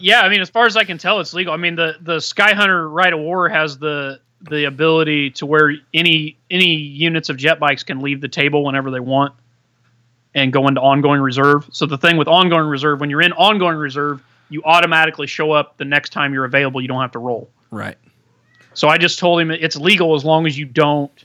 yeah, 0.00 0.22
I 0.22 0.28
mean, 0.28 0.40
as 0.40 0.50
far 0.50 0.66
as 0.66 0.76
I 0.76 0.82
can 0.82 0.98
tell, 0.98 1.20
it's 1.20 1.32
legal. 1.32 1.54
I 1.54 1.58
mean, 1.58 1.76
the 1.76 1.94
the 2.00 2.18
Sky 2.18 2.54
Hunter 2.54 2.90
Rite 2.90 3.12
of 3.12 3.20
War 3.20 3.48
has 3.48 3.78
the 3.78 4.20
the 4.42 4.64
ability 4.64 5.30
to 5.30 5.46
where 5.46 5.72
any 5.92 6.36
any 6.50 6.74
units 6.76 7.28
of 7.28 7.36
jet 7.36 7.58
bikes 7.58 7.82
can 7.82 8.00
leave 8.00 8.20
the 8.20 8.28
table 8.28 8.64
whenever 8.64 8.90
they 8.90 9.00
want 9.00 9.34
and 10.34 10.52
go 10.52 10.68
into 10.68 10.80
ongoing 10.80 11.20
reserve. 11.20 11.68
So 11.72 11.86
the 11.86 11.98
thing 11.98 12.16
with 12.16 12.28
ongoing 12.28 12.66
reserve, 12.66 13.00
when 13.00 13.10
you're 13.10 13.22
in 13.22 13.32
ongoing 13.32 13.76
reserve, 13.76 14.22
you 14.50 14.62
automatically 14.64 15.26
show 15.26 15.52
up 15.52 15.76
the 15.76 15.84
next 15.84 16.10
time 16.10 16.32
you're 16.32 16.44
available. 16.44 16.80
You 16.80 16.88
don't 16.88 17.00
have 17.00 17.12
to 17.12 17.18
roll. 17.18 17.50
right. 17.70 17.98
So 18.74 18.86
I 18.88 18.96
just 18.96 19.18
told 19.18 19.40
him 19.40 19.50
it's 19.50 19.74
legal 19.74 20.14
as 20.14 20.24
long 20.24 20.46
as 20.46 20.56
you 20.56 20.64
don't 20.64 21.24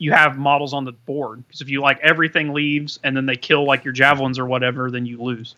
you 0.00 0.12
have 0.12 0.38
models 0.38 0.72
on 0.72 0.84
the 0.86 0.92
board. 0.92 1.46
Because 1.46 1.60
if 1.60 1.68
you 1.68 1.82
like 1.82 2.00
everything 2.00 2.54
leaves 2.54 2.98
and 3.04 3.14
then 3.14 3.26
they 3.26 3.36
kill 3.36 3.66
like 3.66 3.84
your 3.84 3.92
javelins 3.92 4.38
or 4.38 4.46
whatever, 4.46 4.90
then 4.90 5.04
you 5.04 5.22
lose 5.22 5.54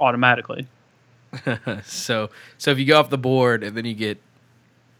automatically. 0.00 0.66
so 1.84 2.30
so 2.56 2.70
if 2.70 2.78
you 2.78 2.86
go 2.86 2.98
off 2.98 3.10
the 3.10 3.18
board 3.18 3.62
and 3.62 3.76
then 3.76 3.84
you 3.84 3.94
get 3.94 4.18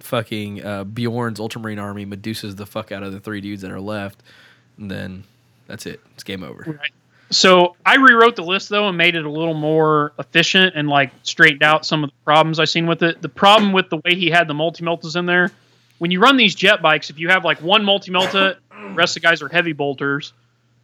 fucking 0.00 0.64
uh, 0.64 0.84
Bjorn's 0.84 1.40
Ultramarine 1.40 1.78
army 1.78 2.04
Medusa's 2.04 2.56
the 2.56 2.66
fuck 2.66 2.92
out 2.92 3.02
of 3.02 3.12
the 3.12 3.20
three 3.20 3.40
dudes 3.40 3.62
that 3.62 3.70
are 3.70 3.80
left, 3.80 4.22
and 4.78 4.90
then 4.90 5.24
that's 5.66 5.86
it. 5.86 6.00
It's 6.14 6.22
game 6.22 6.42
over. 6.42 6.78
So 7.30 7.74
I 7.84 7.96
rewrote 7.96 8.36
the 8.36 8.44
list 8.44 8.68
though 8.68 8.88
and 8.88 8.96
made 8.96 9.16
it 9.16 9.24
a 9.24 9.30
little 9.30 9.54
more 9.54 10.12
efficient 10.18 10.76
and 10.76 10.88
like 10.88 11.10
straightened 11.24 11.62
out 11.62 11.84
some 11.84 12.04
of 12.04 12.10
the 12.10 12.16
problems 12.24 12.60
I 12.60 12.66
seen 12.66 12.86
with 12.86 13.02
it. 13.02 13.20
The 13.20 13.28
problem 13.28 13.72
with 13.72 13.90
the 13.90 13.96
way 13.96 14.14
he 14.14 14.30
had 14.30 14.46
the 14.46 14.54
multi 14.54 14.84
meltas 14.84 15.16
in 15.16 15.26
there, 15.26 15.50
when 15.98 16.10
you 16.10 16.20
run 16.20 16.36
these 16.36 16.54
jet 16.54 16.82
bikes, 16.82 17.10
if 17.10 17.18
you 17.18 17.28
have 17.28 17.44
like 17.44 17.60
one 17.60 17.84
multi 17.84 18.12
melta, 18.12 18.56
rest 18.94 19.16
of 19.16 19.22
the 19.22 19.28
guys 19.28 19.42
are 19.42 19.48
heavy 19.48 19.72
bolters. 19.72 20.32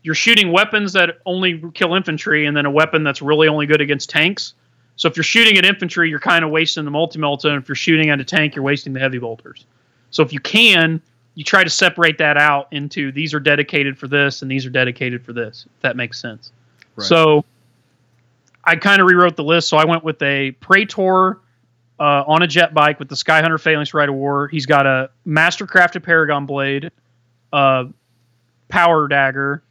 You're 0.03 0.17
shooting 0.17 0.51
weapons 0.51 0.95
that 0.95 1.19
only 1.25 1.63
kill 1.75 1.95
infantry, 1.95 2.47
and 2.47 2.57
then 2.57 2.67
a 2.67 2.71
weapon 2.71 3.05
that's 3.05 3.23
really 3.23 3.47
only 3.47 3.67
good 3.67 3.81
against 3.81 4.11
tanks. 4.11 4.55
So 4.97 5.09
if 5.09 5.17
you're 5.17 5.25
shooting 5.25 5.57
at 5.59 5.65
infantry, 5.65 6.09
you're 6.11 6.21
kind 6.21 6.45
of 6.45 6.51
wasting 6.51 6.85
the 6.85 6.91
multi 6.91 7.19
melta, 7.19 7.47
and 7.47 7.63
if 7.63 7.69
you're 7.69 7.77
shooting 7.77 8.11
at 8.11 8.21
a 8.21 8.25
tank, 8.25 8.55
you're 8.55 8.65
wasting 8.65 8.93
the 8.93 9.01
heavy 9.01 9.19
bolters. 9.19 9.67
So 10.11 10.23
if 10.23 10.33
you 10.33 10.41
can, 10.41 11.01
you 11.35 11.45
try 11.45 11.65
to 11.65 11.71
separate 11.71 12.19
that 12.19 12.37
out 12.37 12.69
into 12.73 13.11
these 13.13 13.33
are 13.33 13.41
dedicated 13.41 13.99
for 13.99 14.07
this 14.07 14.43
and 14.43 14.51
these 14.51 14.67
are 14.67 14.71
dedicated 14.71 15.25
for 15.25 15.33
this. 15.33 15.67
If 15.77 15.83
that 15.83 15.97
makes 15.97 16.21
sense. 16.21 16.53
Right. 16.97 17.07
So 17.07 17.45
I 18.65 18.77
kind 18.77 19.01
of 19.01 19.09
rewrote 19.09 19.37
the 19.37 19.45
list. 19.45 19.69
So 19.69 19.77
I 19.77 19.85
went 19.85 20.05
with 20.05 20.21
a 20.23 20.53
Praetor 20.61 21.39
uh, 21.99 22.25
on 22.27 22.43
a 22.43 22.47
jet 22.47 22.75
bike 22.75 22.99
with 22.99 23.09
the 23.09 23.15
Skyhunter 23.15 23.61
Phalanx 23.61 23.95
Rite 23.95 24.09
of 24.09 24.15
War. 24.15 24.49
He's 24.49 24.67
got 24.67 24.87
a 24.87 25.11
mastercrafted 25.27 26.03
Paragon 26.03 26.47
blade, 26.47 26.91
uh, 27.53 27.85
power 28.69 29.09
dagger, 29.09 29.63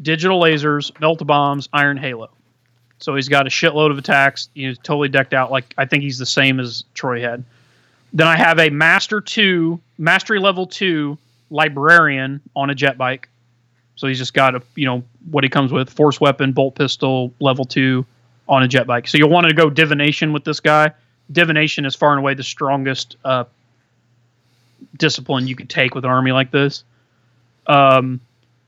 digital 0.00 0.40
lasers, 0.40 0.98
melt 1.00 1.24
bombs, 1.26 1.68
iron 1.72 1.96
halo. 1.96 2.30
So 3.02 3.16
he's 3.16 3.28
got 3.28 3.46
a 3.46 3.50
shitload 3.50 3.90
of 3.90 3.98
attacks. 3.98 4.48
He's 4.54 4.78
totally 4.78 5.08
decked 5.08 5.34
out. 5.34 5.50
Like 5.50 5.74
I 5.76 5.84
think 5.84 6.04
he's 6.04 6.18
the 6.18 6.26
same 6.26 6.60
as 6.60 6.84
Troy 6.94 7.20
had. 7.20 7.44
Then 8.12 8.26
I 8.26 8.36
have 8.36 8.58
a 8.58 8.70
Master 8.70 9.20
Two, 9.20 9.80
Mastery 9.98 10.38
Level 10.38 10.66
Two 10.66 11.18
Librarian 11.50 12.40
on 12.54 12.70
a 12.70 12.74
jet 12.74 12.96
bike. 12.96 13.28
So 13.96 14.06
he's 14.06 14.18
just 14.18 14.34
got 14.34 14.54
a 14.54 14.62
you 14.76 14.86
know 14.86 15.02
what 15.30 15.42
he 15.42 15.50
comes 15.50 15.72
with: 15.72 15.90
force 15.90 16.20
weapon, 16.20 16.52
bolt 16.52 16.76
pistol, 16.76 17.32
level 17.40 17.64
two 17.64 18.06
on 18.48 18.62
a 18.62 18.68
jet 18.68 18.86
bike. 18.86 19.08
So 19.08 19.18
you'll 19.18 19.30
want 19.30 19.48
to 19.48 19.54
go 19.54 19.68
divination 19.68 20.32
with 20.32 20.44
this 20.44 20.60
guy. 20.60 20.92
Divination 21.30 21.84
is 21.84 21.94
far 21.94 22.10
and 22.10 22.20
away 22.20 22.34
the 22.34 22.42
strongest 22.42 23.16
uh, 23.24 23.44
discipline 24.98 25.46
you 25.46 25.56
could 25.56 25.70
take 25.70 25.94
with 25.94 26.04
an 26.04 26.10
army 26.10 26.32
like 26.32 26.50
this. 26.50 26.84
Um, 27.66 28.20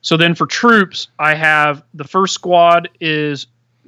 so 0.03 0.17
then 0.17 0.35
for 0.35 0.47
troops, 0.47 1.09
I 1.19 1.35
have 1.35 1.83
the 1.95 2.05
first 2.05 2.35
squad 2.35 2.89
is 3.01 3.47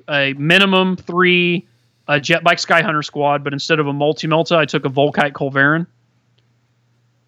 a 0.08 0.32
minimum 0.34 0.96
three 0.96 1.66
uh, 2.08 2.14
Jetbike 2.14 2.64
Skyhunter 2.64 3.04
squad, 3.04 3.42
but 3.42 3.52
instead 3.52 3.80
of 3.80 3.86
a 3.86 3.92
multi 3.92 4.26
melta, 4.26 4.56
I 4.56 4.64
took 4.64 4.84
a 4.84 4.88
Volkite 4.88 5.32
Culverin. 5.32 5.86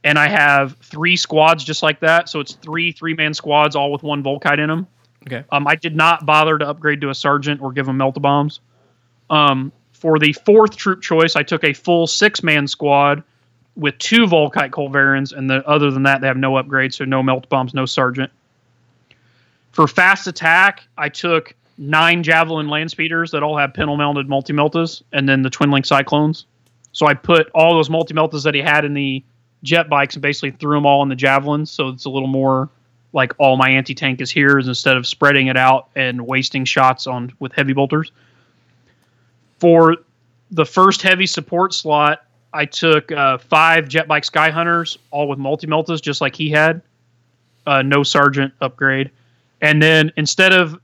And 0.04 0.18
I 0.18 0.28
have 0.28 0.76
three 0.76 1.16
squads 1.16 1.64
just 1.64 1.82
like 1.82 2.00
that. 2.00 2.28
So 2.28 2.40
it's 2.40 2.54
three 2.54 2.92
three 2.92 3.14
man 3.14 3.34
squads, 3.34 3.74
all 3.74 3.90
with 3.90 4.02
one 4.02 4.22
Volkite 4.22 4.60
in 4.60 4.68
them. 4.68 4.86
Okay. 5.26 5.44
Um, 5.50 5.66
I 5.66 5.74
did 5.74 5.96
not 5.96 6.24
bother 6.24 6.56
to 6.56 6.68
upgrade 6.68 7.00
to 7.00 7.10
a 7.10 7.14
sergeant 7.14 7.60
or 7.60 7.72
give 7.72 7.86
them 7.86 7.98
melta 7.98 8.22
bombs. 8.22 8.60
Um, 9.30 9.72
for 9.92 10.18
the 10.18 10.32
fourth 10.32 10.76
troop 10.76 11.02
choice, 11.02 11.34
I 11.34 11.42
took 11.42 11.64
a 11.64 11.72
full 11.72 12.06
six 12.06 12.42
man 12.42 12.68
squad 12.68 13.22
with 13.74 13.98
two 13.98 14.26
Volkite 14.26 14.70
Culverins, 14.70 15.32
and 15.32 15.48
the, 15.50 15.66
other 15.68 15.90
than 15.90 16.02
that, 16.04 16.20
they 16.20 16.26
have 16.26 16.36
no 16.36 16.52
upgrades, 16.52 16.94
so 16.94 17.04
no 17.04 17.22
melt 17.22 17.48
bombs, 17.48 17.74
no 17.74 17.86
sergeant. 17.86 18.30
For 19.72 19.86
fast 19.86 20.26
attack, 20.26 20.82
I 20.96 21.08
took 21.08 21.54
nine 21.78 22.22
Javelin 22.22 22.68
land 22.68 22.90
speeders 22.90 23.30
that 23.30 23.42
all 23.42 23.56
have 23.56 23.72
pintle 23.72 23.96
mounted 23.96 24.28
multi 24.28 24.52
meltas, 24.52 25.02
and 25.12 25.28
then 25.28 25.42
the 25.42 25.50
Twin 25.50 25.70
Link 25.70 25.86
Cyclones. 25.86 26.44
So 26.92 27.06
I 27.06 27.14
put 27.14 27.48
all 27.54 27.74
those 27.74 27.88
multi 27.88 28.12
meltas 28.12 28.42
that 28.42 28.54
he 28.54 28.60
had 28.60 28.84
in 28.84 28.94
the 28.94 29.24
jet 29.62 29.88
bikes 29.88 30.14
and 30.14 30.22
basically 30.22 30.50
threw 30.52 30.76
them 30.76 30.86
all 30.86 31.02
in 31.02 31.08
the 31.08 31.16
Javelins, 31.16 31.70
so 31.70 31.88
it's 31.88 32.04
a 32.04 32.10
little 32.10 32.28
more 32.28 32.68
like 33.12 33.32
all 33.38 33.56
my 33.56 33.70
anti 33.70 33.94
tank 33.94 34.20
is 34.20 34.30
here 34.30 34.58
instead 34.58 34.96
of 34.96 35.06
spreading 35.06 35.46
it 35.46 35.56
out 35.56 35.88
and 35.96 36.26
wasting 36.26 36.64
shots 36.64 37.06
on 37.06 37.32
with 37.38 37.52
heavy 37.52 37.72
bolters. 37.72 38.12
For 39.58 39.96
the 40.50 40.66
first 40.66 41.02
heavy 41.02 41.26
support 41.26 41.74
slot, 41.74 42.24
I 42.52 42.64
took 42.64 43.10
uh, 43.12 43.38
five 43.38 43.88
jet 43.88 44.08
bike 44.08 44.24
sky 44.24 44.50
hunters, 44.50 44.98
all 45.10 45.28
with 45.28 45.38
multi 45.38 45.66
meltas, 45.66 46.02
just 46.02 46.20
like 46.20 46.34
he 46.34 46.50
had. 46.50 46.82
Uh, 47.66 47.82
no 47.82 48.02
sergeant 48.02 48.54
upgrade, 48.62 49.10
and 49.60 49.82
then 49.82 50.10
instead 50.16 50.54
of 50.54 50.80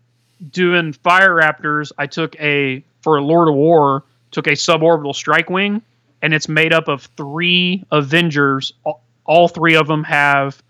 doing 0.50 0.92
fire 0.92 1.34
raptors, 1.34 1.92
I 1.98 2.06
took 2.06 2.38
a 2.40 2.84
for 3.02 3.16
a 3.16 3.22
Lord 3.22 3.48
of 3.48 3.54
War 3.54 4.04
took 4.34 4.46
a 4.48 4.50
suborbital 4.50 5.14
strike 5.14 5.48
wing, 5.48 5.80
and 6.20 6.34
it's 6.34 6.48
made 6.48 6.72
up 6.72 6.88
of 6.88 7.04
three 7.16 7.84
Avengers. 7.92 8.74
All, 8.82 9.00
all 9.24 9.48
three 9.48 9.76
of 9.76 9.86
them 9.86 10.04
have 10.04 10.62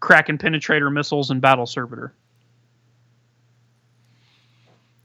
Kraken 0.00 0.38
penetrator 0.38 0.92
missiles 0.92 1.30
and 1.30 1.40
battle 1.40 1.66
servitor. 1.66 2.12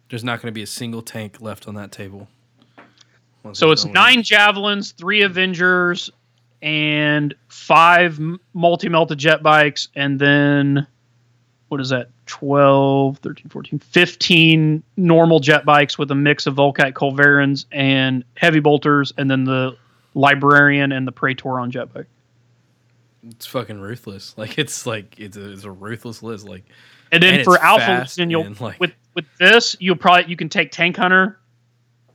There's 0.10 0.24
not 0.24 0.42
going 0.42 0.52
to 0.52 0.54
be 0.54 0.62
a 0.62 0.68
single 0.68 1.02
tank 1.02 1.42
left 1.42 1.68
on 1.68 1.74
that 1.76 1.92
table. 1.92 2.28
So 3.54 3.72
it's 3.72 3.84
with 3.84 3.94
nine 3.94 4.22
javelins, 4.22 4.92
three 4.92 5.24
Avengers, 5.24 6.12
and 6.62 7.34
five 7.48 8.20
multi 8.54 8.90
melted 8.90 9.18
jet 9.18 9.42
bikes, 9.42 9.88
and 9.96 10.20
then 10.20 10.86
what 11.74 11.82
is 11.82 11.90
that? 11.90 12.10
12, 12.28 13.18
13, 13.18 13.50
14, 13.50 13.80
15 13.80 14.84
normal 14.96 15.40
jet 15.40 15.66
bikes 15.66 15.98
with 15.98 16.12
a 16.12 16.16
mix 16.16 16.46
of 16.46 16.54
Volkite 16.54 16.94
Culverins 16.94 17.66
and 17.72 18.24
heavy 18.38 18.60
bolters, 18.60 19.12
and 19.18 19.30
then 19.30 19.44
the 19.44 19.76
Librarian 20.14 20.92
and 20.92 21.08
the 21.08 21.12
Praetor 21.12 21.60
on 21.60 21.72
jet 21.72 21.92
bike. 21.92 22.06
It's 23.28 23.48
fucking 23.48 23.80
ruthless. 23.80 24.36
Like 24.38 24.60
it's 24.60 24.86
like 24.86 25.20
it's 25.20 25.36
a, 25.36 25.52
it's 25.52 25.64
a 25.64 25.72
ruthless 25.72 26.22
list. 26.22 26.48
Like 26.48 26.64
And 27.12 27.24
then 27.24 27.36
And 27.36 27.44
for 27.44 27.58
Alpha 27.58 28.02
Legion, 28.02 28.30
you'll 28.30 28.46
and, 28.46 28.62
like- 28.62 28.80
with 28.80 28.94
with 29.16 29.26
this 29.40 29.76
you'll 29.80 29.96
probably 29.96 30.30
you 30.30 30.36
can 30.36 30.50
take 30.50 30.72
Tank 30.72 30.96
Hunter, 30.96 31.40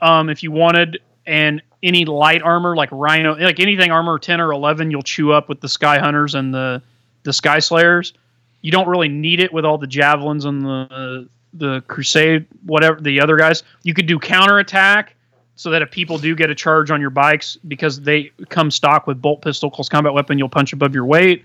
um, 0.00 0.30
if 0.30 0.44
you 0.44 0.52
wanted, 0.52 1.00
and 1.26 1.60
any 1.82 2.04
light 2.04 2.42
armor 2.42 2.76
like 2.76 2.90
Rhino, 2.92 3.34
like 3.34 3.58
anything 3.58 3.90
armor 3.90 4.20
ten 4.20 4.40
or 4.40 4.52
eleven, 4.52 4.92
you'll 4.92 5.02
chew 5.02 5.32
up 5.32 5.48
with 5.48 5.60
the 5.60 5.68
Sky 5.68 5.98
Hunters 5.98 6.36
and 6.36 6.54
the 6.54 6.80
the 7.24 7.32
Sky 7.32 7.58
Slayers. 7.58 8.12
You 8.60 8.72
don't 8.72 8.88
really 8.88 9.08
need 9.08 9.40
it 9.40 9.52
with 9.52 9.64
all 9.64 9.78
the 9.78 9.86
javelins 9.86 10.44
and 10.44 10.62
the 10.62 11.28
the 11.54 11.80
Crusade, 11.88 12.46
whatever 12.64 13.00
the 13.00 13.20
other 13.20 13.36
guys. 13.36 13.62
You 13.82 13.94
could 13.94 14.06
do 14.06 14.18
counter 14.18 14.58
attack 14.58 15.16
so 15.56 15.70
that 15.70 15.82
if 15.82 15.90
people 15.90 16.18
do 16.18 16.36
get 16.36 16.50
a 16.50 16.54
charge 16.54 16.90
on 16.90 17.00
your 17.00 17.10
bikes 17.10 17.56
because 17.66 18.00
they 18.00 18.30
come 18.48 18.70
stock 18.70 19.06
with 19.06 19.20
bolt 19.20 19.42
pistol, 19.42 19.70
close 19.70 19.88
combat 19.88 20.12
weapon, 20.12 20.38
you'll 20.38 20.48
punch 20.48 20.72
above 20.72 20.94
your 20.94 21.04
weight. 21.04 21.44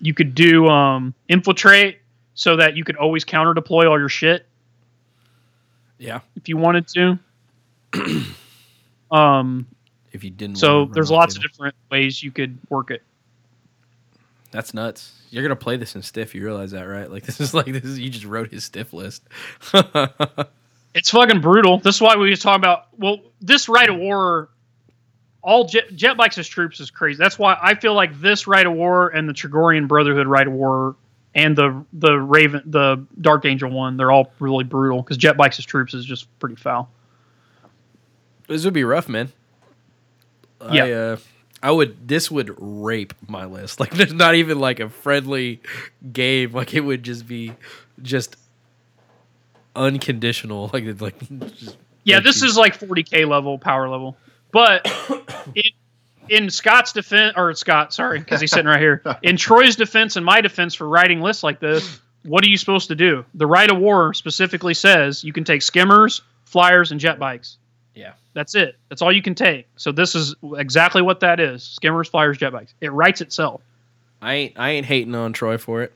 You 0.00 0.14
could 0.14 0.34
do 0.34 0.68
um, 0.68 1.14
infiltrate 1.28 1.98
so 2.34 2.56
that 2.56 2.76
you 2.76 2.84
could 2.84 2.96
always 2.96 3.24
counter 3.24 3.54
deploy 3.54 3.90
all 3.90 3.98
your 3.98 4.08
shit 4.08 4.46
yeah, 5.98 6.20
if 6.36 6.48
you 6.48 6.56
wanted 6.56 6.86
to. 6.88 7.18
um, 9.10 9.66
if 10.12 10.24
you 10.24 10.30
didn't. 10.30 10.56
so 10.56 10.86
there's 10.86 11.10
lots 11.10 11.36
of 11.36 11.42
different 11.42 11.74
ways 11.90 12.22
you 12.22 12.30
could 12.30 12.58
work 12.70 12.90
it. 12.90 13.02
That's 14.50 14.72
nuts. 14.72 15.12
You're 15.30 15.42
gonna 15.42 15.56
play 15.56 15.76
this 15.76 15.94
in 15.94 16.02
stiff. 16.02 16.34
You 16.34 16.44
realize 16.44 16.70
that, 16.70 16.84
right? 16.84 17.10
Like 17.10 17.22
this 17.26 17.40
is 17.40 17.54
like 17.54 17.66
this 17.66 17.84
is 17.84 17.98
you 17.98 18.10
just 18.10 18.24
wrote 18.24 18.50
his 18.50 18.64
stiff 18.64 18.92
list. 18.92 19.22
It's 20.94 21.10
fucking 21.10 21.40
brutal. 21.40 21.78
This 21.78 21.96
is 21.96 22.00
why 22.00 22.16
we 22.16 22.30
was 22.30 22.40
talking 22.40 22.60
about. 22.60 22.86
Well, 22.98 23.18
this 23.40 23.68
right 23.68 23.88
of 23.88 23.96
war, 23.96 24.48
all 25.42 25.66
jet, 25.66 25.94
jet 25.94 26.16
bikes 26.16 26.38
as 26.38 26.48
troops 26.48 26.80
is 26.80 26.90
crazy. 26.90 27.18
That's 27.18 27.38
why 27.38 27.56
I 27.60 27.74
feel 27.74 27.94
like 27.94 28.20
this 28.20 28.46
right 28.46 28.66
of 28.66 28.72
war 28.72 29.08
and 29.08 29.28
the 29.28 29.32
Chogorian 29.32 29.86
Brotherhood 29.86 30.26
right 30.26 30.46
of 30.46 30.52
war 30.52 30.96
and 31.34 31.54
the 31.54 31.84
the 31.92 32.18
Raven 32.18 32.62
the 32.66 33.06
Dark 33.20 33.44
Angel 33.44 33.70
one, 33.70 33.96
they're 33.96 34.10
all 34.10 34.32
really 34.40 34.64
brutal 34.64 35.02
because 35.02 35.16
jet 35.18 35.36
bikes 35.36 35.58
as 35.58 35.64
troops 35.64 35.94
is 35.94 36.04
just 36.04 36.26
pretty 36.40 36.56
foul. 36.56 36.90
this 38.48 38.64
would 38.64 38.74
be 38.74 38.84
rough, 38.84 39.08
man. 39.08 39.30
Yeah. 40.72 40.84
I, 40.84 40.92
uh, 40.92 41.16
I 41.62 41.70
would. 41.72 42.06
This 42.08 42.30
would 42.30 42.54
rape 42.58 43.14
my 43.26 43.44
list. 43.44 43.80
Like 43.80 43.90
there's 43.92 44.12
not 44.14 44.34
even 44.36 44.58
like 44.60 44.80
a 44.80 44.88
friendly 44.88 45.60
game. 46.12 46.52
Like 46.52 46.74
it 46.74 46.80
would 46.80 47.02
just 47.02 47.26
be 47.26 47.52
just 48.02 48.36
unconditional. 49.76 50.70
Like 50.72 50.84
it's 50.84 51.00
like 51.00 51.18
just 51.56 51.76
Yeah, 52.04 52.20
this 52.20 52.40
you- 52.42 52.48
is 52.48 52.56
like 52.56 52.78
40k 52.78 53.28
level 53.28 53.58
power 53.58 53.88
level, 53.88 54.16
but 54.52 54.86
in, 55.54 55.62
in 56.28 56.50
Scott's 56.50 56.92
defense 56.92 57.34
or 57.36 57.52
Scott, 57.54 57.92
sorry, 57.92 58.18
because 58.18 58.40
he's 58.40 58.50
sitting 58.50 58.66
right 58.66 58.80
here. 58.80 59.02
In 59.22 59.36
Troy's 59.36 59.76
defense 59.76 60.16
and 60.16 60.24
my 60.26 60.40
defense 60.40 60.74
for 60.74 60.86
writing 60.88 61.20
lists 61.20 61.42
like 61.42 61.58
this, 61.60 62.00
what 62.24 62.44
are 62.44 62.48
you 62.48 62.56
supposed 62.58 62.88
to 62.88 62.94
do? 62.94 63.24
The 63.34 63.46
right 63.46 63.70
of 63.70 63.78
war 63.78 64.12
specifically 64.14 64.74
says 64.74 65.24
you 65.24 65.32
can 65.32 65.44
take 65.44 65.62
skimmers, 65.62 66.20
flyers, 66.44 66.92
and 66.92 67.00
jet 67.00 67.18
bikes. 67.18 67.56
Yeah. 67.98 68.12
That's 68.32 68.54
it. 68.54 68.76
That's 68.88 69.02
all 69.02 69.10
you 69.12 69.22
can 69.22 69.34
take. 69.34 69.66
So 69.76 69.90
this 69.90 70.14
is 70.14 70.36
exactly 70.56 71.02
what 71.02 71.18
that 71.20 71.40
is: 71.40 71.64
skimmers, 71.64 72.08
flyers, 72.08 72.38
jet 72.38 72.52
bikes. 72.52 72.72
It 72.80 72.92
writes 72.92 73.20
itself. 73.20 73.60
I 74.22 74.34
ain't 74.34 74.52
I 74.56 74.70
ain't 74.70 74.86
hating 74.86 75.14
on 75.16 75.32
Troy 75.32 75.58
for 75.58 75.82
it. 75.82 75.92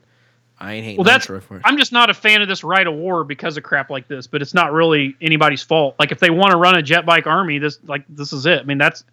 I 0.59 0.73
ain't 0.73 0.83
hating 0.83 0.97
Well, 0.97 1.05
that's 1.05 1.25
on 1.25 1.27
Troy 1.27 1.39
for 1.39 1.55
it. 1.57 1.61
I'm 1.63 1.77
just 1.77 1.93
not 1.93 2.09
a 2.09 2.13
fan 2.13 2.41
of 2.41 2.49
this 2.49 2.63
right 2.63 2.85
of 2.85 2.93
war 2.93 3.23
because 3.23 3.55
of 3.55 3.63
crap 3.63 3.89
like 3.89 4.09
this. 4.09 4.27
But 4.27 4.41
it's 4.41 4.53
not 4.53 4.73
really 4.73 5.15
anybody's 5.21 5.63
fault. 5.63 5.95
Like 5.97 6.11
if 6.11 6.19
they 6.19 6.29
want 6.29 6.51
to 6.51 6.57
run 6.57 6.75
a 6.75 6.81
jet 6.81 7.05
bike 7.05 7.25
army, 7.25 7.57
this 7.57 7.79
like 7.85 8.03
this 8.09 8.33
is 8.33 8.45
it. 8.45 8.59
I 8.59 8.63
mean 8.63 8.77
that's 8.77 9.05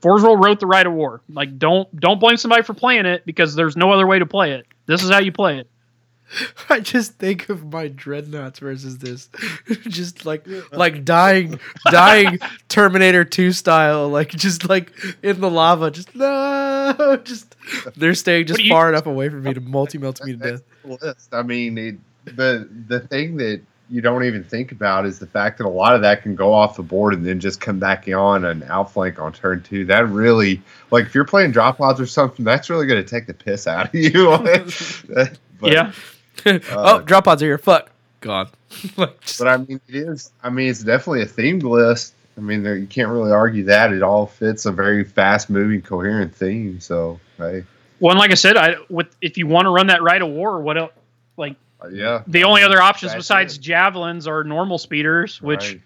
Forge 0.00 0.22
World 0.22 0.42
wrote 0.42 0.60
the 0.60 0.66
right 0.66 0.86
of 0.86 0.94
war. 0.94 1.20
Like 1.28 1.58
don't 1.58 1.94
don't 2.00 2.20
blame 2.20 2.38
somebody 2.38 2.62
for 2.62 2.72
playing 2.72 3.04
it 3.04 3.26
because 3.26 3.54
there's 3.54 3.76
no 3.76 3.92
other 3.92 4.06
way 4.06 4.18
to 4.18 4.26
play 4.26 4.52
it. 4.52 4.66
This 4.86 5.02
is 5.02 5.10
how 5.10 5.18
you 5.18 5.32
play 5.32 5.58
it. 5.58 5.68
I 6.68 6.80
just 6.80 7.14
think 7.14 7.48
of 7.48 7.72
my 7.72 7.88
dreadnoughts 7.88 8.58
versus 8.60 8.98
this, 8.98 9.28
just 9.88 10.24
like 10.24 10.46
like 10.72 11.04
dying, 11.04 11.58
dying 11.90 12.38
Terminator 12.68 13.24
Two 13.24 13.52
style, 13.52 14.08
like 14.08 14.30
just 14.30 14.68
like 14.68 14.92
in 15.22 15.40
the 15.40 15.50
lava, 15.50 15.90
just 15.90 16.14
no, 16.14 17.18
just 17.24 17.56
they're 17.96 18.14
staying 18.14 18.46
just 18.46 18.58
do 18.58 18.64
you- 18.64 18.70
far 18.72 18.88
enough 18.88 19.06
away 19.06 19.28
from 19.28 19.42
me 19.42 19.54
to 19.54 19.60
multi 19.60 19.98
melt 19.98 20.22
me 20.24 20.32
to 20.36 20.38
death. 20.38 20.62
list. 21.02 21.34
I 21.34 21.42
mean, 21.42 21.78
it, 21.78 21.96
the 22.24 22.68
the 22.88 23.00
thing 23.00 23.36
that 23.38 23.60
you 23.92 24.00
don't 24.00 24.22
even 24.22 24.44
think 24.44 24.70
about 24.70 25.04
is 25.04 25.18
the 25.18 25.26
fact 25.26 25.58
that 25.58 25.66
a 25.66 25.68
lot 25.68 25.96
of 25.96 26.00
that 26.02 26.22
can 26.22 26.36
go 26.36 26.52
off 26.52 26.76
the 26.76 26.82
board 26.82 27.12
and 27.12 27.26
then 27.26 27.40
just 27.40 27.60
come 27.60 27.80
back 27.80 28.06
on 28.06 28.44
an 28.44 28.62
outflank 28.68 29.18
on 29.18 29.32
turn 29.32 29.60
two. 29.64 29.84
That 29.84 30.08
really, 30.08 30.62
like, 30.92 31.06
if 31.06 31.14
you're 31.14 31.24
playing 31.24 31.50
drop 31.50 31.78
pods 31.78 32.00
or 32.00 32.06
something, 32.06 32.44
that's 32.44 32.70
really 32.70 32.86
going 32.86 33.02
to 33.02 33.08
take 33.08 33.26
the 33.26 33.34
piss 33.34 33.66
out 33.66 33.88
of 33.88 33.94
you. 33.96 34.28
But- 35.08 35.38
yeah. 35.62 35.90
Oh, 36.46 37.00
drop 37.02 37.24
pods 37.24 37.42
are 37.42 37.46
here. 37.46 37.58
Fuck. 37.58 37.90
Gone. 38.20 38.48
like, 38.96 39.20
just- 39.20 39.38
But 39.38 39.48
I 39.48 39.56
mean, 39.58 39.80
it 39.88 39.94
is. 39.94 40.30
I 40.42 40.50
mean, 40.50 40.68
it's 40.68 40.82
definitely 40.82 41.22
a 41.22 41.26
themed 41.26 41.62
list. 41.62 42.14
I 42.36 42.40
mean, 42.42 42.62
there, 42.62 42.76
you 42.76 42.86
can't 42.86 43.08
really 43.10 43.32
argue 43.32 43.64
that. 43.64 43.92
It 43.92 44.02
all 44.02 44.26
fits 44.26 44.64
a 44.66 44.72
very 44.72 45.04
fast-moving, 45.04 45.82
coherent 45.82 46.34
theme. 46.34 46.80
So, 46.80 47.20
hey, 47.38 47.64
Well, 47.98 48.12
and 48.12 48.18
like 48.18 48.30
I 48.30 48.34
said, 48.34 48.56
I 48.56 48.76
with 48.88 49.14
if 49.20 49.36
you 49.36 49.46
want 49.46 49.66
to 49.66 49.70
run 49.70 49.88
that 49.88 50.02
right 50.02 50.20
of 50.22 50.28
war, 50.28 50.60
what 50.60 50.78
else? 50.78 50.92
Like 51.36 51.56
uh, 51.82 51.88
yeah. 51.88 52.22
the 52.26 52.44
only 52.44 52.62
other 52.62 52.80
options 52.80 53.12
That's 53.12 53.24
besides 53.24 53.56
it. 53.56 53.60
javelins 53.62 54.26
are 54.26 54.44
normal 54.44 54.78
speeders, 54.78 55.40
which 55.42 55.72
Right. 55.72 55.80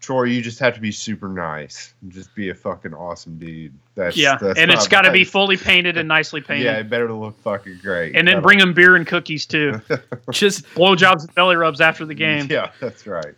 Troy, 0.00 0.24
you 0.24 0.40
just 0.40 0.58
have 0.60 0.74
to 0.74 0.80
be 0.80 0.90
super 0.90 1.28
nice. 1.28 1.92
and 2.00 2.10
Just 2.10 2.34
be 2.34 2.48
a 2.48 2.54
fucking 2.54 2.94
awesome 2.94 3.38
dude. 3.38 3.72
That's 3.94 4.16
yeah, 4.16 4.38
that's 4.40 4.58
and 4.58 4.70
it's 4.70 4.88
got 4.88 5.02
to 5.02 5.12
be 5.12 5.24
fully 5.24 5.56
painted 5.58 5.96
and 5.98 6.08
nicely 6.08 6.40
painted. 6.46 6.64
Yeah, 6.64 6.78
it 6.78 6.88
better 6.88 7.12
look 7.12 7.38
fucking 7.42 7.80
great. 7.82 8.16
and 8.16 8.26
then 8.26 8.36
That'll- 8.36 8.42
bring 8.42 8.58
them 8.58 8.72
beer 8.72 8.96
and 8.96 9.06
cookies 9.06 9.44
too. 9.46 9.80
just 10.30 10.64
Blowjobs 10.74 11.26
and 11.26 11.34
belly 11.34 11.56
rubs 11.56 11.80
after 11.80 12.06
the 12.06 12.14
game. 12.14 12.46
Yeah, 12.50 12.70
that's 12.80 13.06
right. 13.06 13.34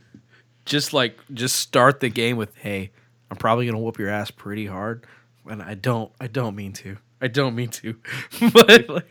just 0.65 0.93
like 0.93 1.19
just 1.35 1.57
start 1.57 1.99
the 1.99 2.09
game 2.09 2.37
with 2.37 2.55
hey 2.57 2.91
i'm 3.33 3.37
probably 3.37 3.67
gonna 3.67 3.79
whoop 3.81 3.99
your 3.99 4.09
ass 4.09 4.31
pretty 4.31 4.65
hard 4.67 5.05
and 5.47 5.61
i 5.61 5.75
don't 5.75 6.13
i 6.21 6.29
don't 6.29 6.55
mean 6.55 6.73
to 6.73 6.97
i 7.21 7.27
don't 7.27 7.57
mean 7.57 7.69
to 7.69 7.97
but 8.53 8.89
like, 8.89 9.09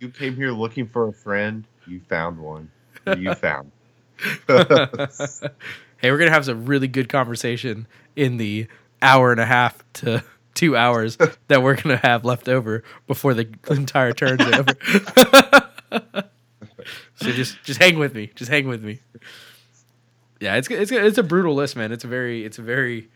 You 0.00 0.08
came 0.08 0.34
here 0.34 0.52
looking 0.52 0.86
for 0.86 1.08
a 1.08 1.12
friend. 1.12 1.64
You 1.86 2.00
found 2.08 2.38
one. 2.38 2.70
You 3.18 3.34
found. 3.34 3.70
Hey 5.98 6.10
we're 6.10 6.18
gonna 6.18 6.30
have 6.30 6.44
some 6.44 6.66
really 6.66 6.88
good 6.88 7.08
conversation 7.08 7.86
in 8.16 8.36
the 8.36 8.66
hour 9.02 9.30
and 9.32 9.40
a 9.40 9.46
half 9.46 9.82
to 9.94 10.22
two 10.54 10.76
hours 10.76 11.18
that 11.48 11.62
we're 11.62 11.76
gonna 11.76 11.96
have 11.96 12.24
left 12.24 12.48
over 12.48 12.82
before 13.06 13.34
the 13.34 13.48
entire 13.70 14.12
turn's 14.12 14.42
over. 14.42 14.74
So 17.16 17.30
just 17.30 17.62
just 17.62 17.80
hang 17.80 17.98
with 17.98 18.14
me 18.14 18.30
just 18.34 18.50
hang 18.50 18.68
with 18.68 18.82
me. 18.82 18.98
Yeah 20.40 20.56
it's 20.56 20.68
it's 20.70 20.92
it's 20.92 21.16
a 21.16 21.22
brutal 21.22 21.54
list 21.54 21.76
man. 21.76 21.92
It's 21.92 22.04
a 22.04 22.08
very 22.08 22.44
it's 22.44 22.58
a 22.58 22.62
very 22.62 23.08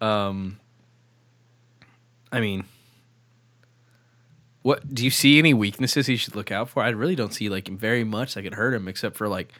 um 0.00 0.58
i 2.32 2.40
mean 2.40 2.64
what 4.62 4.94
do 4.94 5.04
you 5.04 5.10
see 5.10 5.38
any 5.38 5.54
weaknesses 5.54 6.06
he 6.06 6.16
should 6.16 6.36
look 6.36 6.50
out 6.52 6.68
for? 6.68 6.82
I 6.82 6.90
really 6.90 7.14
don't 7.16 7.32
see 7.32 7.48
like 7.48 7.68
very 7.68 8.04
much 8.04 8.34
that 8.34 8.42
could 8.42 8.54
hurt 8.54 8.74
him 8.74 8.88
except 8.88 9.16
for 9.16 9.28
like 9.28 9.52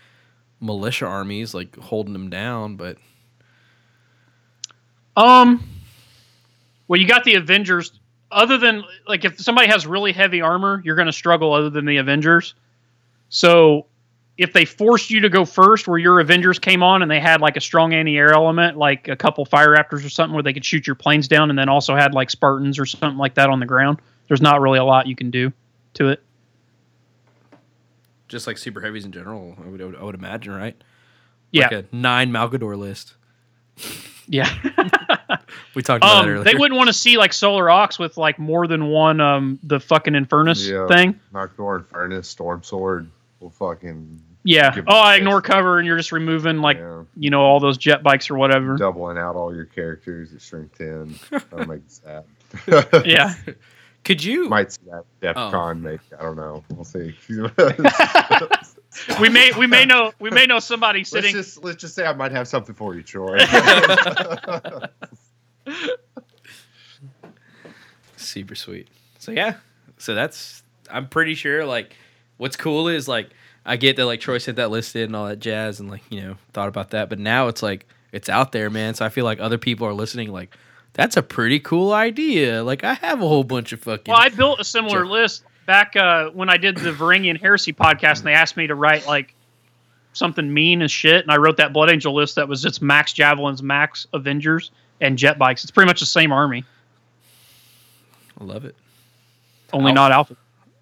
militia 0.61 1.07
armies 1.07 1.55
like 1.55 1.77
holding 1.77 2.13
them 2.13 2.29
down 2.29 2.77
but 2.77 2.99
Um, 5.17 5.63
well, 6.89 7.01
you 7.01 7.07
got 7.07 7.25
the 7.25 7.35
Avengers. 7.35 7.93
Other 8.33 8.59
than 8.59 8.85
like, 9.09 9.25
if 9.25 9.41
somebody 9.41 9.69
has 9.69 9.87
really 9.87 10.13
heavy 10.13 10.41
armor, 10.41 10.81
you're 10.85 10.95
going 10.95 11.07
to 11.07 11.13
struggle. 11.13 11.53
Other 11.53 11.71
than 11.71 11.85
the 11.85 11.97
Avengers, 11.97 12.55
so 13.29 13.87
if 14.39 14.53
they 14.53 14.65
forced 14.65 15.11
you 15.11 15.21
to 15.21 15.29
go 15.29 15.45
first, 15.45 15.87
where 15.89 15.99
your 15.99 16.21
Avengers 16.21 16.59
came 16.59 16.83
on 16.83 17.03
and 17.03 17.11
they 17.11 17.21
had 17.21 17.41
like 17.41 17.57
a 17.57 17.61
strong 17.61 17.93
anti-air 17.93 18.33
element, 18.33 18.77
like 18.77 19.09
a 19.09 19.17
couple 19.17 19.45
Fire 19.45 19.75
Raptors 19.75 20.07
or 20.07 20.09
something, 20.09 20.33
where 20.33 20.43
they 20.43 20.53
could 20.53 20.65
shoot 20.65 20.87
your 20.87 20.97
planes 20.97 21.29
down, 21.29 21.51
and 21.51 21.59
then 21.59 21.69
also 21.69 21.95
had 21.95 22.15
like 22.15 22.31
Spartans 22.31 22.79
or 22.79 22.87
something 22.87 23.19
like 23.19 23.35
that 23.35 23.51
on 23.51 23.61
the 23.61 23.67
ground, 23.67 23.99
there's 24.29 24.41
not 24.41 24.61
really 24.61 24.79
a 24.79 24.85
lot 24.85 25.07
you 25.07 25.17
can 25.17 25.31
do 25.31 25.53
to 25.95 26.09
it. 26.09 26.23
Just 28.31 28.47
like 28.47 28.57
super 28.59 28.81
heavies 28.81 29.05
in 29.05 29.13
general 29.13 29.57
i 29.63 29.69
would, 29.69 29.83
I 29.83 29.85
would, 29.85 29.97
I 29.97 30.03
would 30.05 30.15
imagine 30.15 30.55
right 30.55 30.77
Yeah, 31.51 31.65
like 31.65 31.73
a 31.73 31.85
nine 31.97 32.31
Malcador 32.31 32.79
list 32.79 33.15
yeah. 34.29 34.49
we 35.75 35.83
talked 35.83 36.05
about 36.05 36.23
that 36.23 36.25
um, 36.25 36.29
earlier 36.29 36.45
they 36.45 36.55
wouldn't 36.55 36.77
want 36.79 36.89
to 36.89 36.93
see 36.93 37.17
like 37.19 37.33
Solar 37.33 37.71
Aux 37.71 37.89
with 37.99 38.17
like 38.17 38.39
more 38.39 38.67
than 38.67 38.87
one 38.87 39.21
um 39.21 39.59
the 39.63 39.81
fucking 39.81 40.15
Infernus 40.15 40.69
Yeah. 40.69 40.87
thing. 40.87 41.19
Nocturne, 41.33 41.85
Furnace, 41.85 42.29
Storm 42.29 42.63
Sword 42.63 43.11
will 43.41 43.51
fucking 43.51 44.21
Yeah. 44.45 44.75
Oh, 44.87 44.97
I 45.01 45.17
ignore 45.17 45.41
cover 45.43 45.79
and 45.79 45.87
you're 45.87 45.97
just 45.97 46.13
removing 46.13 46.59
like 46.59 46.77
yeah, 46.77 47.03
you 47.17 47.31
know 47.31 47.41
all 47.43 47.59
those 47.59 47.79
jet 47.79 48.03
bikes 48.03 48.31
or 48.31 48.37
whatever. 48.37 48.77
doubling 48.77 49.19
out 49.19 49.35
all 49.35 49.55
your 49.55 49.65
characters 49.65 50.33
at 50.35 50.41
strength 50.43 50.79
10. 50.79 51.19
That'll 51.51 51.67
make 51.67 51.81
you 51.81 52.25
sad. 52.69 53.05
Yeah. 53.07 53.35
could 54.05 54.23
you 54.25 54.49
Might 54.49 54.73
see 54.73 54.81
that 54.91 55.05
Oh. 55.37 55.51
DEFCON 55.51 55.81
make. 55.83 56.01
I 56.19 56.23
don't 56.23 56.37
know. 56.37 56.65
We'll 56.71 56.85
see. 56.85 57.15
we 59.21 59.29
may 59.29 59.53
we 59.59 59.67
may 59.67 59.85
know 59.85 60.13
we 60.19 60.31
may 60.31 60.47
know 60.47 60.59
somebody 60.59 61.01
let's 61.01 61.11
sitting. 61.11 61.33
just 61.33 61.63
let's 61.63 61.81
just 61.81 61.95
say 61.95 62.05
I 62.07 62.13
might 62.15 62.33
have 62.33 62.49
something 62.49 62.75
for 62.75 62.95
you, 62.95 63.03
Troy. 63.03 63.39
super 68.17 68.55
sweet 68.55 68.89
so 69.19 69.33
yeah 69.33 69.55
so 69.99 70.15
that's 70.15 70.63
i'm 70.91 71.09
pretty 71.09 71.35
sure 71.35 71.65
like 71.65 71.95
what's 72.37 72.57
cool 72.57 72.89
is 72.89 73.09
like 73.09 73.31
i 73.65 73.77
get 73.77 73.97
that 73.97 74.07
like 74.07 74.21
troy 74.21 74.39
sent 74.39 74.57
that 74.57 74.71
list 74.71 74.95
in 74.95 75.05
and 75.05 75.17
all 75.17 75.27
that 75.27 75.39
jazz 75.41 75.81
and 75.81 75.91
like 75.91 76.03
you 76.11 76.21
know 76.21 76.37
thought 76.53 76.69
about 76.69 76.91
that 76.91 77.09
but 77.09 77.19
now 77.19 77.49
it's 77.49 77.63
like 77.63 77.87
it's 78.13 78.29
out 78.29 78.53
there 78.53 78.69
man 78.71 78.95
so 78.95 79.05
i 79.05 79.09
feel 79.09 79.25
like 79.25 79.41
other 79.41 79.59
people 79.59 79.87
are 79.87 79.93
listening 79.95 80.31
like 80.31 80.55
that's 80.93 81.17
a 81.17 81.23
pretty 81.23 81.59
cool 81.61 81.93
idea 81.93 82.63
like 82.63 82.83
i 82.85 82.95
have 82.95 83.21
a 83.23 83.27
whole 83.29 83.45
bunch 83.45 83.73
of 83.73 83.81
fucking 83.81 84.11
Well, 84.13 84.21
I 84.21 84.29
built 84.29 84.61
a 84.61 84.65
similar 84.65 85.03
Jeff. 85.03 85.11
list 85.11 85.45
back 85.67 85.95
uh, 85.97 86.31
when 86.31 86.49
I 86.51 86.57
did 86.57 86.77
the 86.79 86.91
Varangian 86.91 87.41
Heresy 87.41 87.73
podcast, 87.73 88.19
and 88.19 88.27
they 88.27 88.33
asked 88.35 88.57
me 88.57 88.67
to 88.67 88.75
write 88.75 89.07
like 89.07 89.35
something 90.15 90.53
mean 90.53 90.83
as 90.83 90.91
shit, 90.91 91.23
and 91.23 91.31
I 91.31 91.37
wrote 91.37 91.59
that 91.59 91.73
Blood 91.73 91.91
Angel 91.91 92.13
list 92.13 92.35
that 92.35 92.49
was 92.49 92.61
just 92.61 92.83
max 92.83 93.13
javelins, 93.13 93.63
max 93.63 94.07
Avengers, 94.13 94.73
and 95.01 95.17
jet 95.17 95.39
bikes. 95.39 95.63
It's 95.63 95.71
pretty 95.71 95.87
much 95.87 96.01
the 96.01 96.07
same 96.07 96.33
army, 96.33 96.65
i 98.41 98.45
love 98.45 98.65
it 98.65 98.75
only 99.73 99.91
Alpha. 99.91 99.95
not 99.95 100.13
alpha. 100.13 100.37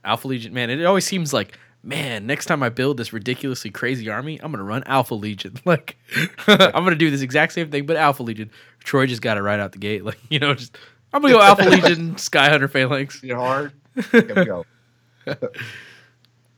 alpha 0.04 0.28
legion 0.28 0.54
man 0.54 0.70
it 0.70 0.82
always 0.84 1.04
seems 1.04 1.32
like 1.34 1.58
man 1.82 2.26
next 2.26 2.47
time 2.47 2.62
i 2.62 2.68
build 2.68 2.97
this 2.97 3.12
ridiculously 3.12 3.70
crazy 3.70 4.08
army 4.10 4.39
i'm 4.42 4.50
gonna 4.50 4.65
run 4.65 4.82
alpha 4.86 5.15
legion. 5.15 5.55
Like 5.65 5.97
i'm 6.47 6.84
gonna 6.84 6.97
do 6.97 7.10
this 7.10 7.23
exact 7.23 7.52
same 7.52 7.70
thing 7.70 7.86
but 7.86 7.97
alpha 7.97 8.23
legion. 8.23 8.50
Troy 8.82 9.07
just 9.07 9.23
got 9.23 9.36
it 9.36 9.42
right 9.42 9.60
out 9.60 9.73
the 9.73 9.78
gate. 9.78 10.05
Like 10.08 10.18
you 10.28 10.39
know 10.39 10.55
just 10.55 10.76
i'm 11.12 11.23
gonna 11.23 11.34
go 11.34 11.40
alpha 11.40 11.68
legion 11.68 12.16
sky 12.18 12.48
hunter 12.48 12.68
phalanx. 12.68 13.20
Get 13.20 13.36
hard. 13.36 13.73
Here 14.10 14.34
we 14.34 14.44
go. 14.44 14.65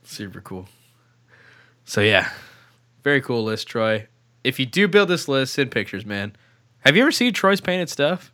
super 0.03 0.41
cool. 0.41 0.67
So 1.85 2.01
yeah. 2.01 2.29
Very 3.03 3.21
cool 3.21 3.43
list 3.43 3.67
troy. 3.67 4.07
If 4.43 4.59
you 4.59 4.65
do 4.65 4.87
build 4.87 5.09
this 5.09 5.27
list 5.27 5.53
send 5.53 5.71
pictures 5.71 6.05
man. 6.05 6.35
Have 6.79 6.95
you 6.95 7.03
ever 7.03 7.11
seen 7.11 7.33
troy's 7.33 7.61
painted 7.61 7.89
stuff 7.89 8.31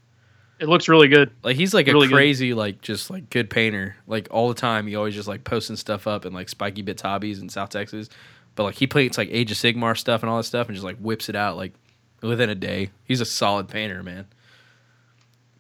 It 0.59 0.67
looks 0.67 0.87
really 0.89 1.07
good. 1.07 1.31
Like 1.43 1.55
he's 1.55 1.73
like 1.73 1.87
a 1.87 1.93
Really 1.93 2.07
good. 2.07 2.15
crazy, 2.15 2.53
like 2.53 2.81
just 2.81 3.09
like 3.09 3.29
good 3.29 3.49
painter. 3.49 3.95
Like 4.07 4.27
all 4.31 4.47
the 4.47 4.55
time, 4.55 4.87
he 4.87 4.95
always 4.95 5.13
just 5.13 5.27
like 5.27 5.43
posting 5.43 5.75
stuff 5.75 6.07
up 6.07 6.25
and 6.25 6.33
like 6.33 6.49
Spiky 6.49 6.81
Bits 6.81 7.01
hobbies 7.01 7.39
in 7.39 7.49
South 7.49 7.69
Texas. 7.69 8.09
But 8.55 8.63
like 8.63 8.75
he 8.75 8.87
paints 8.87 9.17
like 9.19 9.29
Age 9.31 9.51
of 9.51 9.57
Sigmar 9.57 9.95
stuff 9.95 10.23
and 10.23 10.29
all 10.29 10.37
that 10.37 10.43
stuff, 10.43 10.67
and 10.67 10.75
just 10.75 10.83
like 10.85 10.97
whips 10.97 11.29
it 11.29 11.35
out 11.35 11.57
like 11.57 11.73
within 12.21 12.49
a 12.49 12.55
day. 12.55 12.89
He's 13.03 13.21
a 13.21 13.25
solid 13.25 13.67
painter, 13.67 14.01
man. 14.01 14.25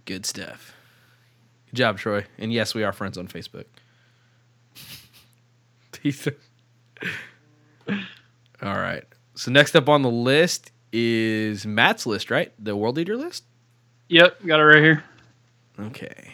Good 0.05 0.25
stuff. 0.25 0.73
Good 1.67 1.75
job, 1.75 1.97
Troy. 1.99 2.25
And 2.39 2.51
yes, 2.51 2.73
we 2.73 2.83
are 2.83 2.91
friends 2.93 3.17
on 3.19 3.27
Facebook. 3.27 3.65
All 8.61 8.73
right. 8.73 9.03
So 9.35 9.51
next 9.51 9.75
up 9.75 9.87
on 9.89 10.01
the 10.01 10.09
list 10.09 10.71
is 10.91 11.65
Matt's 11.65 12.05
list, 12.05 12.31
right? 12.31 12.51
The 12.57 12.75
World 12.75 12.97
Eater 12.97 13.15
list. 13.17 13.43
Yep, 14.09 14.45
got 14.45 14.59
it 14.59 14.63
right 14.63 14.83
here. 14.83 15.03
Okay. 15.79 16.31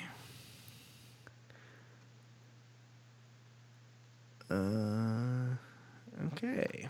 Uh, 4.50 5.56
okay. 6.27 6.88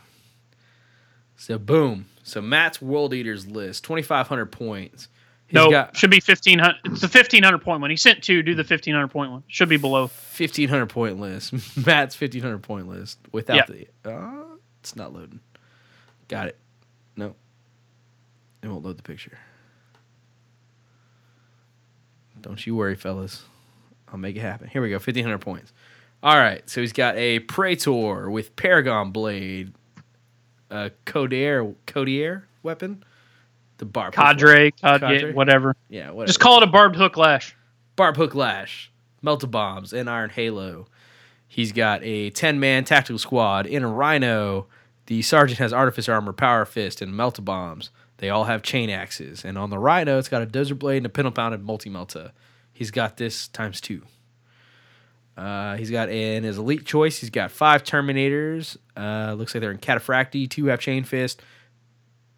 So 1.38 1.58
boom. 1.58 2.06
So 2.24 2.42
Matt's 2.42 2.82
World 2.82 3.14
Eaters 3.14 3.48
list, 3.48 3.84
twenty 3.84 4.02
five 4.02 4.28
hundred 4.28 4.48
points. 4.48 5.08
He's 5.48 5.56
no, 5.56 5.70
got 5.70 5.96
should 5.96 6.10
be 6.10 6.20
fifteen 6.20 6.60
hundred. 6.60 6.78
It's 6.86 7.02
the 7.02 7.08
fifteen 7.08 7.44
hundred 7.44 7.60
point 7.60 7.82
one. 7.82 7.90
He 7.90 7.96
sent 7.98 8.24
two. 8.24 8.44
Do 8.44 8.56
the 8.56 8.64
fifteen 8.64 8.94
hundred 8.94 9.10
point 9.10 9.32
one. 9.32 9.44
Should 9.48 9.70
be 9.70 9.78
below. 9.78 10.08
fifteen 10.08 10.70
hundred 10.70 10.88
point 10.88 11.20
list. 11.20 11.54
Matt's 11.86 12.16
fifteen 12.16 12.42
hundred 12.42 12.64
point 12.64 12.88
list 12.88 13.20
without 13.32 13.70
Yeah. 13.70 13.86
the. 14.04 14.10
Uh, 14.12 14.44
it's 14.82 14.96
not 14.96 15.14
loading. 15.14 15.40
Got 16.28 16.48
it. 16.48 16.58
No. 17.16 17.36
It 18.62 18.68
won't 18.68 18.84
load 18.84 18.98
the 18.98 19.04
picture. 19.04 19.38
Don't 22.44 22.66
you 22.66 22.76
worry, 22.76 22.96
fellas. 22.96 23.44
I'll 24.10 24.20
make 24.20 24.36
it 24.36 24.42
happen. 24.42 24.68
Here 24.68 24.82
we 24.82 24.90
go. 24.90 25.00
Fifteen 25.00 25.24
hundred 25.24 25.40
points. 25.40 25.74
All 26.22 26.38
right. 26.38 26.68
So 26.70 26.82
he's 26.82 26.94
got 26.94 27.18
a 27.18 27.40
Praetor 27.40 28.30
with 28.30 28.56
Paragon 28.56 29.12
blade, 29.12 29.74
a 30.70 30.92
Codier 31.06 31.74
Codier 31.88 32.44
weapon, 32.62 33.04
the 33.78 33.86
barb 33.86 34.14
Cadre, 34.14 34.72
cadre, 34.72 35.00
Cadre? 35.20 35.34
whatever. 35.34 35.76
Yeah, 35.90 36.12
whatever. 36.12 36.28
Just 36.28 36.40
call 36.40 36.58
it 36.58 36.64
a 36.64 36.68
barbed 36.68 36.96
hook 36.96 37.18
lash. 37.18 37.56
Barb 37.96 38.18
Hook 38.18 38.34
Lash, 38.34 38.92
Melta 39.24 39.50
Bombs, 39.50 39.94
and 39.94 40.10
Iron 40.10 40.32
Halo. 40.32 40.88
He's 41.48 41.72
got 41.72 42.04
a 42.04 42.32
10 42.32 42.60
man 42.60 42.84
tactical 42.86 43.20
squad 43.20 43.68
in 43.68 43.84
a 43.84 43.88
Rhino, 43.88 44.66
The 45.06 45.22
sergeant 45.22 45.60
has 45.60 45.72
artificer 45.72 46.12
armor, 46.14 46.34
power 46.34 46.66
fist, 46.66 47.02
and 47.04 47.14
melta 47.14 47.46
bombs. 47.46 47.92
They 48.18 48.30
all 48.30 48.46
have 48.46 48.62
chain 48.62 48.90
axes. 48.90 49.44
And 49.44 49.58
on 49.58 49.70
the 49.70 49.80
rhino, 49.80 50.18
it's 50.18 50.30
got 50.30 50.42
a 50.42 50.46
dozer 50.46 50.78
blade 50.78 50.98
and 50.98 51.06
a 51.06 51.10
pintle 51.10 51.32
pounded 51.32 51.64
multi 51.64 51.90
melta. 51.90 52.32
He's 52.72 52.92
got 52.92 53.18
this 53.18 53.48
times 53.48 53.82
two. 53.82 54.04
Uh, 55.36 55.78
he's 55.78 55.90
got 55.90 56.10
in 56.10 56.44
his 56.44 56.58
elite 56.58 56.86
choice. 56.86 57.20
He's 57.20 57.30
got 57.30 57.52
five 57.52 57.84
Terminators. 57.84 58.78
Uh, 58.96 59.34
looks 59.34 59.54
like 59.54 59.62
they're 59.62 59.72
in 59.72 59.80
Cataphracti. 59.80 60.50
Two 60.50 60.66
have 60.68 60.80
Chain 60.80 61.04
Fist. 61.04 61.42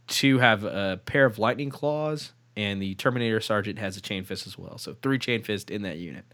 Two 0.07 0.39
have 0.39 0.63
a 0.63 1.01
pair 1.05 1.25
of 1.25 1.39
Lightning 1.39 1.71
Claws, 1.71 2.31
and 2.55 2.81
the 2.81 2.93
Terminator 2.95 3.41
Sergeant 3.41 3.79
has 3.79 3.97
a 3.97 4.01
Chain 4.01 4.23
Fist 4.23 4.45
as 4.45 4.57
well. 4.57 4.77
So 4.77 4.95
three 5.01 5.19
Chain 5.19 5.41
Fist 5.41 5.71
in 5.71 5.81
that 5.81 5.97
unit. 5.97 6.25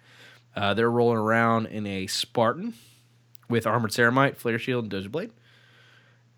Uh, 0.55 0.73
they're 0.73 0.91
rolling 0.91 1.17
around 1.17 1.67
in 1.67 1.87
a 1.87 2.05
Spartan 2.07 2.73
with 3.49 3.65
Armored 3.65 3.91
Ceramite, 3.91 4.35
Flare 4.35 4.59
Shield, 4.59 4.83
and 4.83 4.93
Dozer 4.93 5.11
Blade. 5.11 5.31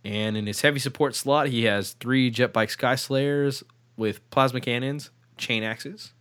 And 0.05 0.35
in 0.35 0.47
his 0.47 0.61
heavy 0.61 0.79
support 0.79 1.15
slot, 1.15 1.47
he 1.47 1.63
has 1.63 1.93
three 1.93 2.29
Jet 2.29 2.51
Bike 2.51 2.69
Sky 2.69 2.95
Slayers 2.95 3.63
with 3.95 4.29
plasma 4.31 4.59
cannons, 4.59 5.11
chain 5.37 5.63
axes, 5.63 6.11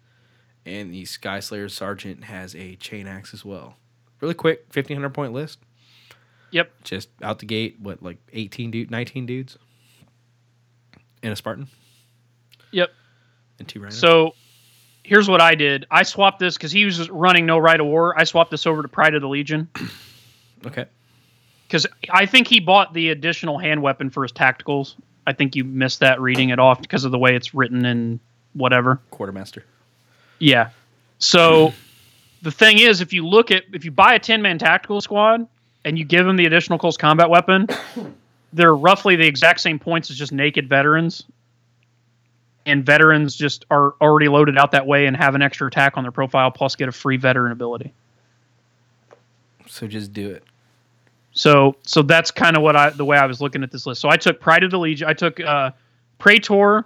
and 0.64 0.92
the 0.92 1.04
Sky 1.04 1.40
Slayer 1.40 1.68
Sergeant 1.68 2.24
has 2.24 2.54
a 2.54 2.76
chain 2.76 3.08
axe 3.08 3.34
as 3.34 3.44
well. 3.44 3.74
Really 4.20 4.34
quick, 4.34 4.66
fifteen 4.70 4.96
hundred 4.96 5.14
point 5.14 5.32
list. 5.32 5.58
Yep. 6.52 6.70
Just 6.84 7.08
out 7.22 7.40
the 7.40 7.46
gate, 7.46 7.78
what 7.80 8.02
like 8.02 8.18
eighteen 8.32 8.70
dude, 8.70 8.90
nineteen 8.90 9.26
dudes, 9.26 9.58
and 11.22 11.32
a 11.32 11.36
Spartan 11.36 11.66
Yep. 12.70 12.90
and 13.58 13.66
two 13.66 13.80
rhinos. 13.80 13.98
So 13.98 14.34
here's 15.02 15.28
what 15.28 15.40
I 15.40 15.56
did. 15.56 15.86
I 15.90 16.04
swapped 16.04 16.38
this 16.38 16.56
because 16.56 16.70
he 16.70 16.84
was 16.84 17.10
running 17.10 17.46
no 17.46 17.58
right 17.58 17.80
of 17.80 17.86
war. 17.86 18.16
I 18.16 18.22
swapped 18.24 18.52
this 18.52 18.66
over 18.66 18.82
to 18.82 18.88
Pride 18.88 19.14
of 19.14 19.22
the 19.22 19.28
Legion 19.28 19.68
okay, 20.66 20.84
because 21.72 21.86
I 22.10 22.26
think 22.26 22.48
he 22.48 22.60
bought 22.60 22.92
the 22.92 23.08
additional 23.08 23.56
hand 23.56 23.80
weapon 23.80 24.10
for 24.10 24.24
his 24.24 24.32
tacticals. 24.32 24.94
I 25.26 25.32
think 25.32 25.56
you 25.56 25.64
missed 25.64 26.00
that 26.00 26.20
reading 26.20 26.50
it 26.50 26.58
off 26.58 26.82
because 26.82 27.06
of 27.06 27.12
the 27.12 27.18
way 27.18 27.34
it's 27.34 27.54
written 27.54 27.86
and 27.86 28.20
whatever. 28.52 29.00
quartermaster. 29.10 29.64
Yeah. 30.38 30.68
So 31.18 31.72
the 32.42 32.50
thing 32.50 32.78
is, 32.78 33.00
if 33.00 33.14
you 33.14 33.26
look 33.26 33.50
at 33.50 33.62
if 33.72 33.86
you 33.86 33.90
buy 33.90 34.12
a 34.12 34.18
ten 34.18 34.42
man 34.42 34.58
tactical 34.58 35.00
squad 35.00 35.48
and 35.82 35.98
you 35.98 36.04
give 36.04 36.26
them 36.26 36.36
the 36.36 36.44
additional 36.44 36.78
close 36.78 36.98
combat 36.98 37.30
weapon, 37.30 37.68
they're 38.52 38.76
roughly 38.76 39.16
the 39.16 39.26
exact 39.26 39.60
same 39.60 39.78
points 39.78 40.10
as 40.10 40.18
just 40.18 40.30
naked 40.30 40.68
veterans. 40.68 41.24
And 42.66 42.84
veterans 42.84 43.34
just 43.34 43.64
are 43.70 43.94
already 43.98 44.28
loaded 44.28 44.58
out 44.58 44.72
that 44.72 44.86
way 44.86 45.06
and 45.06 45.16
have 45.16 45.34
an 45.34 45.40
extra 45.40 45.66
attack 45.68 45.96
on 45.96 46.04
their 46.04 46.12
profile, 46.12 46.50
plus 46.50 46.76
get 46.76 46.90
a 46.90 46.92
free 46.92 47.16
veteran 47.16 47.50
ability. 47.50 47.94
So 49.68 49.86
just 49.86 50.12
do 50.12 50.28
it. 50.30 50.44
So 51.32 51.76
so 51.82 52.02
that's 52.02 52.30
kind 52.30 52.56
of 52.56 52.62
what 52.62 52.76
I 52.76 52.90
the 52.90 53.04
way 53.04 53.16
I 53.16 53.26
was 53.26 53.40
looking 53.40 53.62
at 53.62 53.70
this 53.70 53.86
list. 53.86 54.00
So 54.00 54.08
I 54.08 54.16
took 54.16 54.40
Pride 54.40 54.62
of 54.62 54.70
the 54.70 54.78
Legion. 54.78 55.08
I 55.08 55.14
took 55.14 55.40
uh, 55.40 55.70
Praetor 56.18 56.84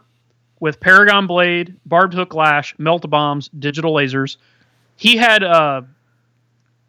with 0.61 0.81
Paragon 0.81 1.27
Blade, 1.27 1.75
Barbed 1.85 2.15
Hook 2.15 2.35
Lash, 2.35 2.75
Melt 2.79 3.09
Bombs, 3.11 3.49
Digital 3.59 3.93
Lasers. 3.95 4.37
He 4.97 5.17
had 5.17 5.43
uh, 5.43 5.83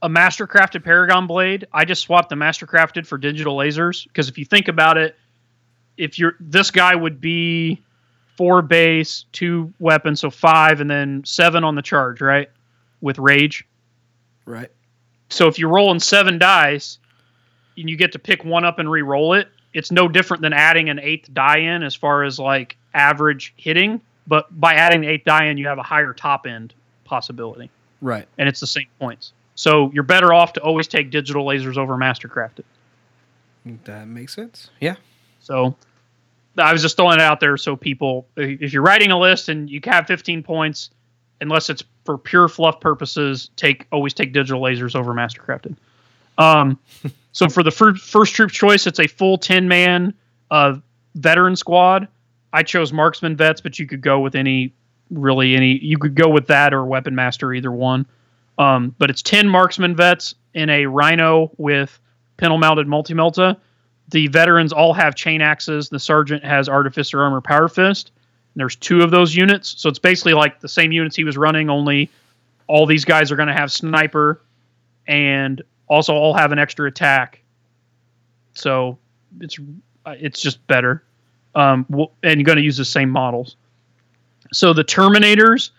a 0.01 0.09
Mastercrafted 0.09 0.83
Paragon 0.83 1.27
Blade. 1.27 1.67
I 1.73 1.83
just 1.83 2.03
swapped 2.03 2.29
the 2.29 2.35
Mastercrafted 2.35 3.05
for 3.05 3.17
Digital 3.17 3.57
Lasers 3.57 4.07
because 4.07 4.29
if 4.29 4.37
you 4.37 4.45
think 4.45 4.67
about 4.67 4.97
it, 4.97 5.15
if 5.97 6.19
you're 6.19 6.35
this 6.39 6.69
guy 6.69 6.95
would 6.95 7.19
be 7.19 7.81
four 8.35 8.61
base, 8.61 9.25
two 9.31 9.73
weapons, 9.79 10.19
so 10.19 10.29
five, 10.29 10.79
and 10.79 10.89
then 10.89 11.23
seven 11.25 11.63
on 11.63 11.73
the 11.73 11.81
charge, 11.81 12.21
right? 12.21 12.51
With 13.01 13.17
Rage. 13.17 13.65
Right. 14.45 14.69
So 15.29 15.47
if 15.47 15.57
you're 15.57 15.71
rolling 15.71 15.99
seven 15.99 16.37
dice 16.37 16.99
and 17.77 17.89
you 17.89 17.95
get 17.97 18.11
to 18.13 18.19
pick 18.19 18.43
one 18.43 18.65
up 18.65 18.79
and 18.79 18.89
re-roll 18.89 19.33
it, 19.33 19.47
it's 19.73 19.91
no 19.91 20.07
different 20.07 20.41
than 20.41 20.53
adding 20.53 20.89
an 20.89 20.99
eighth 20.99 21.31
die 21.33 21.57
in 21.59 21.83
as 21.83 21.93
far 21.95 22.23
as 22.23 22.39
like 22.39 22.75
average 22.93 23.53
hitting. 23.57 24.01
But 24.25 24.59
by 24.59 24.73
adding 24.73 25.01
the 25.01 25.07
eighth 25.07 25.25
die 25.25 25.45
in, 25.45 25.57
you 25.57 25.67
have 25.67 25.77
a 25.77 25.83
higher 25.83 26.13
top 26.13 26.45
end 26.47 26.73
possibility, 27.05 27.69
Right. 28.01 28.27
and 28.37 28.49
it's 28.49 28.59
the 28.59 28.67
same 28.67 28.87
points. 28.99 29.31
So 29.55 29.89
you're 29.93 30.03
better 30.03 30.33
off 30.33 30.53
to 30.53 30.61
always 30.61 30.87
take 30.87 31.09
digital 31.11 31.45
lasers 31.45 31.77
over 31.77 31.95
mastercrafted. 31.95 32.63
That 33.85 34.07
makes 34.07 34.33
sense. 34.33 34.69
Yeah. 34.79 34.95
So 35.41 35.75
I 36.57 36.71
was 36.73 36.81
just 36.81 36.95
throwing 36.97 37.15
it 37.15 37.21
out 37.21 37.39
there 37.39 37.57
so 37.57 37.75
people, 37.75 38.27
if 38.35 38.73
you're 38.73 38.81
writing 38.83 39.11
a 39.11 39.19
list 39.19 39.49
and 39.49 39.69
you 39.69 39.79
have 39.85 40.07
15 40.07 40.43
points, 40.43 40.89
unless 41.41 41.69
it's 41.69 41.83
for 42.05 42.17
pure 42.17 42.47
fluff 42.47 42.79
purposes, 42.79 43.49
take 43.55 43.85
always 43.91 44.13
take 44.13 44.31
digital 44.33 44.61
lasers 44.61 44.95
over 44.95 45.13
mastercrafted. 45.13 45.75
Um, 46.37 46.79
so 47.37 47.49
for 47.49 47.63
the 47.63 47.71
fir- 47.71 47.95
first 47.95 48.33
troop 48.33 48.51
choice, 48.51 48.87
it's 48.87 48.99
a 48.99 49.07
full 49.07 49.37
10 49.37 49.67
man 49.67 50.13
uh, 50.51 50.77
veteran 51.15 51.55
squad. 51.55 52.07
I 52.53 52.63
chose 52.63 52.93
marksman 52.93 53.35
vets, 53.35 53.61
but 53.61 53.77
you 53.77 53.85
could 53.85 54.01
go 54.01 54.19
with 54.19 54.35
any 54.35 54.73
really 55.09 55.55
any. 55.55 55.77
You 55.79 55.97
could 55.97 56.15
go 56.15 56.29
with 56.29 56.47
that 56.47 56.73
or 56.73 56.85
weapon 56.85 57.15
master, 57.15 57.53
either 57.53 57.71
one. 57.71 58.05
Um, 58.57 58.95
but 58.97 59.09
it's 59.09 59.21
10 59.21 59.47
marksman 59.47 59.95
vets 59.95 60.33
in 60.53 60.69
a 60.69 60.85
rhino 60.85 61.51
with 61.57 61.99
pintle 62.37 62.57
mounted 62.57 62.87
multi 62.87 63.13
melta 63.13 63.57
the 64.09 64.27
veterans 64.27 64.71
all 64.71 64.93
have 64.93 65.15
chain 65.15 65.41
axes. 65.41 65.89
The 65.89 65.99
sergeant 65.99 66.43
has 66.43 66.69
artificer 66.69 67.21
armor 67.21 67.41
power 67.41 67.67
fist. 67.67 68.11
And 68.53 68.61
there's 68.61 68.75
two 68.75 69.01
of 69.01 69.11
those 69.11 69.35
units, 69.35 69.75
so 69.77 69.89
it's 69.89 69.99
basically 69.99 70.33
like 70.33 70.61
the 70.61 70.69
same 70.69 70.91
units 70.91 71.15
he 71.15 71.23
was 71.23 71.37
running. 71.37 71.69
Only 71.69 72.09
all 72.67 72.85
these 72.85 73.05
guys 73.05 73.31
are 73.31 73.35
going 73.35 73.49
to 73.49 73.53
have 73.53 73.71
sniper, 73.71 74.41
and 75.07 75.61
also 75.87 76.13
all 76.13 76.33
have 76.33 76.51
an 76.51 76.59
extra 76.59 76.87
attack. 76.87 77.41
So 78.53 78.97
it's 79.39 79.59
uh, 80.05 80.15
it's 80.19 80.41
just 80.41 80.65
better, 80.67 81.03
um, 81.55 81.85
and 82.23 82.39
you're 82.39 82.45
going 82.45 82.57
to 82.57 82.63
use 82.63 82.77
the 82.77 82.85
same 82.85 83.09
models. 83.09 83.55
So 84.53 84.73
the 84.73 84.83
Terminators, 84.83 85.71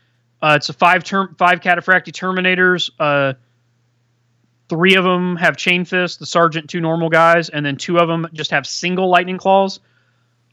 uh, 0.43 0.55
it's 0.57 0.69
a 0.69 0.73
five 0.73 1.05
term 1.05 1.35
five 1.39 1.61
cataphracti 1.61 2.12
Terminators. 2.12 2.91
Uh, 2.99 3.35
three 4.69 4.95
of 4.97 5.05
them 5.05 5.37
have 5.37 5.57
chain 5.57 5.85
fist 5.85 6.19
the 6.19 6.27
sergeant 6.27 6.69
two 6.69 6.81
normal 6.81 7.09
guys 7.09 7.49
and 7.49 7.65
then 7.65 7.77
two 7.77 7.99
of 7.99 8.09
them 8.09 8.27
just 8.33 8.51
have 8.51 8.67
single 8.67 9.09
lightning 9.09 9.39
claws 9.39 9.81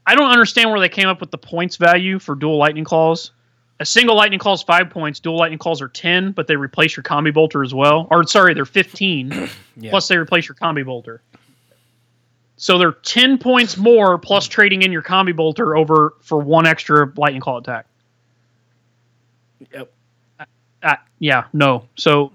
i 0.06 0.16
don't 0.16 0.32
understand 0.32 0.70
where 0.70 0.80
they 0.80 0.90
came 0.90 1.08
up 1.08 1.20
with 1.20 1.32
the 1.32 1.38
points 1.38 1.76
value 1.76 2.18
for 2.18 2.36
dual 2.36 2.58
lightning 2.58 2.86
claws 2.86 3.32
a 3.80 3.86
single 3.86 4.16
lightning 4.16 4.40
claw 4.40 4.54
is 4.54 4.62
five 4.64 4.90
points. 4.90 5.20
Dual 5.20 5.38
lightning 5.38 5.60
claws 5.60 5.82
are 5.82 5.88
10 5.90 6.32
but 6.32 6.48
they 6.48 6.56
replace 6.56 6.96
your 6.96 7.04
combi 7.04 7.34
bolter 7.34 7.64
as 7.64 7.74
well. 7.74 8.08
Or 8.10 8.26
sorry 8.26 8.54
they're 8.54 8.66
15 8.66 9.50
Yeah. 9.78 9.90
plus 9.90 10.08
they 10.08 10.16
replace 10.18 10.48
your 10.48 10.56
combi 10.56 10.86
bolter. 10.86 11.22
So 12.58 12.78
they're 12.78 12.94
10 12.94 13.38
points 13.38 13.76
more 13.76 14.18
plus 14.18 14.48
trading 14.48 14.82
in 14.84 14.92
your 14.94 15.02
combi 15.04 15.36
bolter 15.36 15.76
over 15.76 16.14
for 16.22 16.40
one 16.40 16.66
extra 16.66 17.12
lightning 17.18 17.42
claw 17.42 17.58
attack. 17.58 17.86
Yep. 19.74 19.92
uh, 20.84 20.96
yeah 21.20 21.46
no. 21.54 21.86
So 21.96 22.32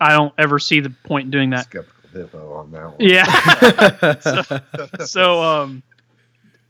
i 0.00 0.12
don't 0.12 0.34
ever 0.38 0.58
see 0.58 0.80
the 0.80 0.90
point 0.90 1.24
in 1.26 1.30
doing 1.30 1.50
that. 1.50 1.64
Skeptical 1.64 2.10
hippo 2.12 2.52
on 2.54 2.70
that 2.72 2.86
one. 2.86 2.96
yeah. 3.00 4.14
So, 5.04 5.04
so, 5.04 5.42
um, 5.42 5.82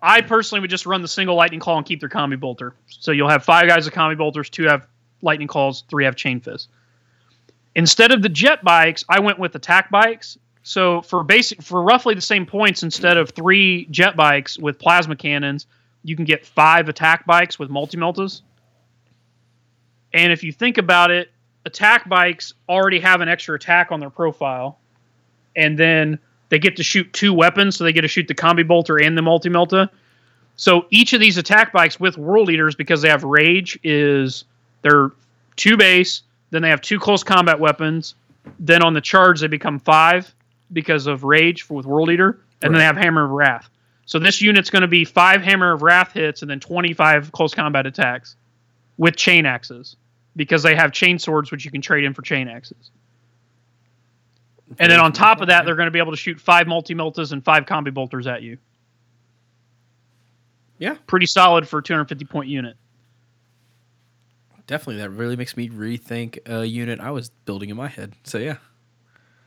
I 0.06 0.20
personally 0.20 0.60
would 0.60 0.68
just 0.68 0.84
run 0.84 1.00
the 1.00 1.08
single 1.08 1.34
lightning 1.34 1.60
claw 1.60 1.78
and 1.78 1.86
keep 1.86 1.98
their 1.98 2.10
combi 2.10 2.38
bolter. 2.38 2.74
So 2.88 3.10
you'll 3.10 3.30
have 3.30 3.42
five 3.42 3.66
guys 3.66 3.86
with 3.86 3.94
combi 3.94 4.18
bolters, 4.18 4.50
two 4.50 4.64
have 4.64 4.86
lightning 5.22 5.48
claws, 5.48 5.82
three 5.88 6.04
have 6.04 6.14
chain 6.14 6.40
fist. 6.40 6.68
Instead 7.74 8.12
of 8.12 8.20
the 8.20 8.28
jet 8.28 8.62
bikes, 8.62 9.02
I 9.08 9.20
went 9.20 9.38
with 9.38 9.54
attack 9.54 9.90
bikes. 9.90 10.36
So 10.62 11.00
for 11.00 11.24
basic 11.24 11.62
for 11.62 11.82
roughly 11.82 12.14
the 12.14 12.20
same 12.20 12.44
points, 12.44 12.82
instead 12.82 13.16
of 13.16 13.30
three 13.30 13.86
jet 13.86 14.14
bikes 14.14 14.58
with 14.58 14.78
plasma 14.78 15.16
cannons, 15.16 15.66
you 16.02 16.16
can 16.16 16.26
get 16.26 16.44
five 16.44 16.90
attack 16.90 17.24
bikes 17.24 17.58
with 17.58 17.70
multi 17.70 17.96
meltas. 17.96 18.42
And 20.12 20.30
if 20.32 20.44
you 20.44 20.52
think 20.52 20.76
about 20.76 21.12
it, 21.12 21.30
attack 21.64 22.10
bikes 22.10 22.52
already 22.68 23.00
have 23.00 23.22
an 23.22 23.30
extra 23.30 23.56
attack 23.56 23.90
on 23.90 24.00
their 24.00 24.10
profile, 24.10 24.78
and 25.56 25.78
then 25.78 26.18
they 26.48 26.58
get 26.58 26.76
to 26.76 26.82
shoot 26.82 27.12
two 27.12 27.32
weapons, 27.32 27.76
so 27.76 27.84
they 27.84 27.92
get 27.92 28.02
to 28.02 28.08
shoot 28.08 28.28
the 28.28 28.34
combi 28.34 28.66
bolter 28.66 29.00
and 29.00 29.16
the 29.16 29.22
multi 29.22 29.48
melta. 29.48 29.88
So 30.56 30.86
each 30.90 31.12
of 31.12 31.20
these 31.20 31.36
attack 31.36 31.72
bikes 31.72 31.98
with 31.98 32.16
World 32.16 32.48
Eaters, 32.48 32.74
because 32.74 33.02
they 33.02 33.08
have 33.08 33.24
rage, 33.24 33.78
is 33.82 34.44
they're 34.82 35.10
two 35.56 35.76
base, 35.76 36.22
then 36.50 36.62
they 36.62 36.68
have 36.68 36.80
two 36.80 37.00
close 37.00 37.24
combat 37.24 37.58
weapons, 37.58 38.14
then 38.58 38.82
on 38.82 38.92
the 38.92 39.00
charge 39.00 39.40
they 39.40 39.48
become 39.48 39.78
five 39.78 40.32
because 40.72 41.06
of 41.06 41.24
rage 41.24 41.62
for, 41.62 41.74
with 41.74 41.86
World 41.86 42.10
Eater, 42.10 42.38
and 42.62 42.72
then 42.72 42.78
they 42.78 42.84
have 42.84 42.96
hammer 42.96 43.24
of 43.24 43.30
wrath. 43.30 43.68
So 44.06 44.18
this 44.18 44.40
unit's 44.40 44.70
going 44.70 44.82
to 44.82 44.88
be 44.88 45.04
five 45.04 45.42
hammer 45.42 45.72
of 45.72 45.82
wrath 45.82 46.12
hits 46.12 46.42
and 46.42 46.50
then 46.50 46.60
twenty 46.60 46.92
five 46.92 47.32
close 47.32 47.54
combat 47.54 47.86
attacks 47.86 48.36
with 48.98 49.16
chain 49.16 49.46
axes 49.46 49.96
because 50.36 50.62
they 50.62 50.74
have 50.74 50.92
chain 50.92 51.18
swords 51.18 51.50
which 51.50 51.64
you 51.64 51.70
can 51.70 51.80
trade 51.80 52.04
in 52.04 52.14
for 52.14 52.22
chain 52.22 52.48
axes. 52.48 52.90
And 54.78 54.90
then 54.90 54.98
on 54.98 55.12
top 55.12 55.40
of 55.40 55.48
that, 55.48 55.64
they're 55.64 55.76
going 55.76 55.86
to 55.86 55.92
be 55.92 55.98
able 55.98 56.12
to 56.12 56.16
shoot 56.16 56.40
five 56.40 56.66
multi 56.66 56.94
meltas 56.94 57.32
and 57.32 57.44
five 57.44 57.66
combi 57.66 57.92
bolters 57.92 58.26
at 58.26 58.42
you. 58.42 58.58
Yeah. 60.78 60.96
Pretty 61.06 61.26
solid 61.26 61.68
for 61.68 61.78
a 61.78 61.82
250 61.82 62.24
point 62.24 62.48
unit. 62.48 62.76
Definitely, 64.66 65.02
that 65.02 65.10
really 65.10 65.36
makes 65.36 65.56
me 65.56 65.68
rethink 65.68 66.38
a 66.46 66.64
unit 66.64 66.98
I 66.98 67.10
was 67.10 67.28
building 67.44 67.68
in 67.68 67.76
my 67.76 67.88
head. 67.88 68.14
So 68.24 68.38
yeah, 68.38 68.56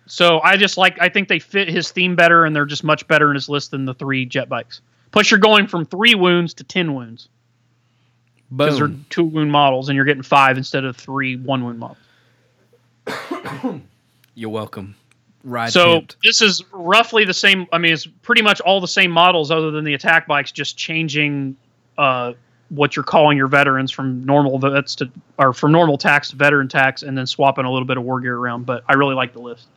So 0.06 0.40
I 0.42 0.58
just 0.58 0.78
like 0.78 1.02
I 1.02 1.10
think 1.10 1.28
they 1.28 1.40
fit 1.40 1.70
his 1.70 1.92
theme 1.92 2.16
better, 2.16 2.46
and 2.46 2.56
they're 2.56 2.66
just 2.68 2.84
much 2.84 3.08
better 3.08 3.30
in 3.30 3.36
his 3.36 3.50
list 3.50 3.72
than 3.72 3.86
the 3.86 3.96
three 3.96 4.26
jet 4.28 4.48
bikes. 4.48 4.82
Plus, 5.12 5.32
you're 5.32 5.40
going 5.40 5.66
from 5.66 5.86
three 5.86 6.14
wounds 6.14 6.54
to 6.56 6.64
ten 6.64 6.94
wounds 6.94 7.30
because 8.56 8.78
they're 8.78 8.92
two 9.10 9.24
wound 9.24 9.52
models, 9.52 9.90
and 9.90 9.96
you're 9.96 10.06
getting 10.06 10.22
five 10.22 10.56
instead 10.56 10.86
of 10.86 10.96
three 10.96 11.36
one 11.36 11.64
wound 11.64 11.80
models. 11.80 11.98
You're 14.36 14.52
welcome. 14.52 14.96
Ride 15.44 15.72
So 15.72 16.02
pimped. 16.02 16.16
this 16.24 16.42
is 16.42 16.64
roughly 16.72 17.24
the 17.26 17.34
same. 17.34 17.68
I 17.72 17.78
mean, 17.78 17.94
it's 17.94 18.06
pretty 18.24 18.42
much 18.42 18.60
all 18.62 18.82
the 18.82 18.88
same 18.88 19.12
models, 19.12 19.52
other 19.52 19.72
than 19.72 19.84
the 19.86 19.94
attack 19.94 20.28
bikes, 20.28 20.52
just 20.52 20.78
changing 20.78 21.56
uh, 21.98 22.34
what 22.70 22.96
you're 22.96 23.04
calling 23.06 23.38
your 23.38 23.48
veterans 23.48 23.92
from 23.92 24.26
normal 24.26 24.60
vets 24.60 24.96
to 24.96 25.10
or 25.38 25.54
from 25.54 25.72
normal 25.72 25.98
tax 25.98 26.32
to 26.32 26.36
veteran 26.36 26.68
tax, 26.68 27.04
and 27.04 27.18
then 27.18 27.26
swapping 27.26 27.66
a 27.66 27.72
little 27.72 27.88
bit 27.88 27.98
of 27.98 28.04
war 28.04 28.20
gear 28.20 28.36
around. 28.38 28.66
But 28.66 28.84
I 28.90 28.94
really 28.96 29.16
like 29.16 29.34
the 29.34 29.40
list. 29.40 29.68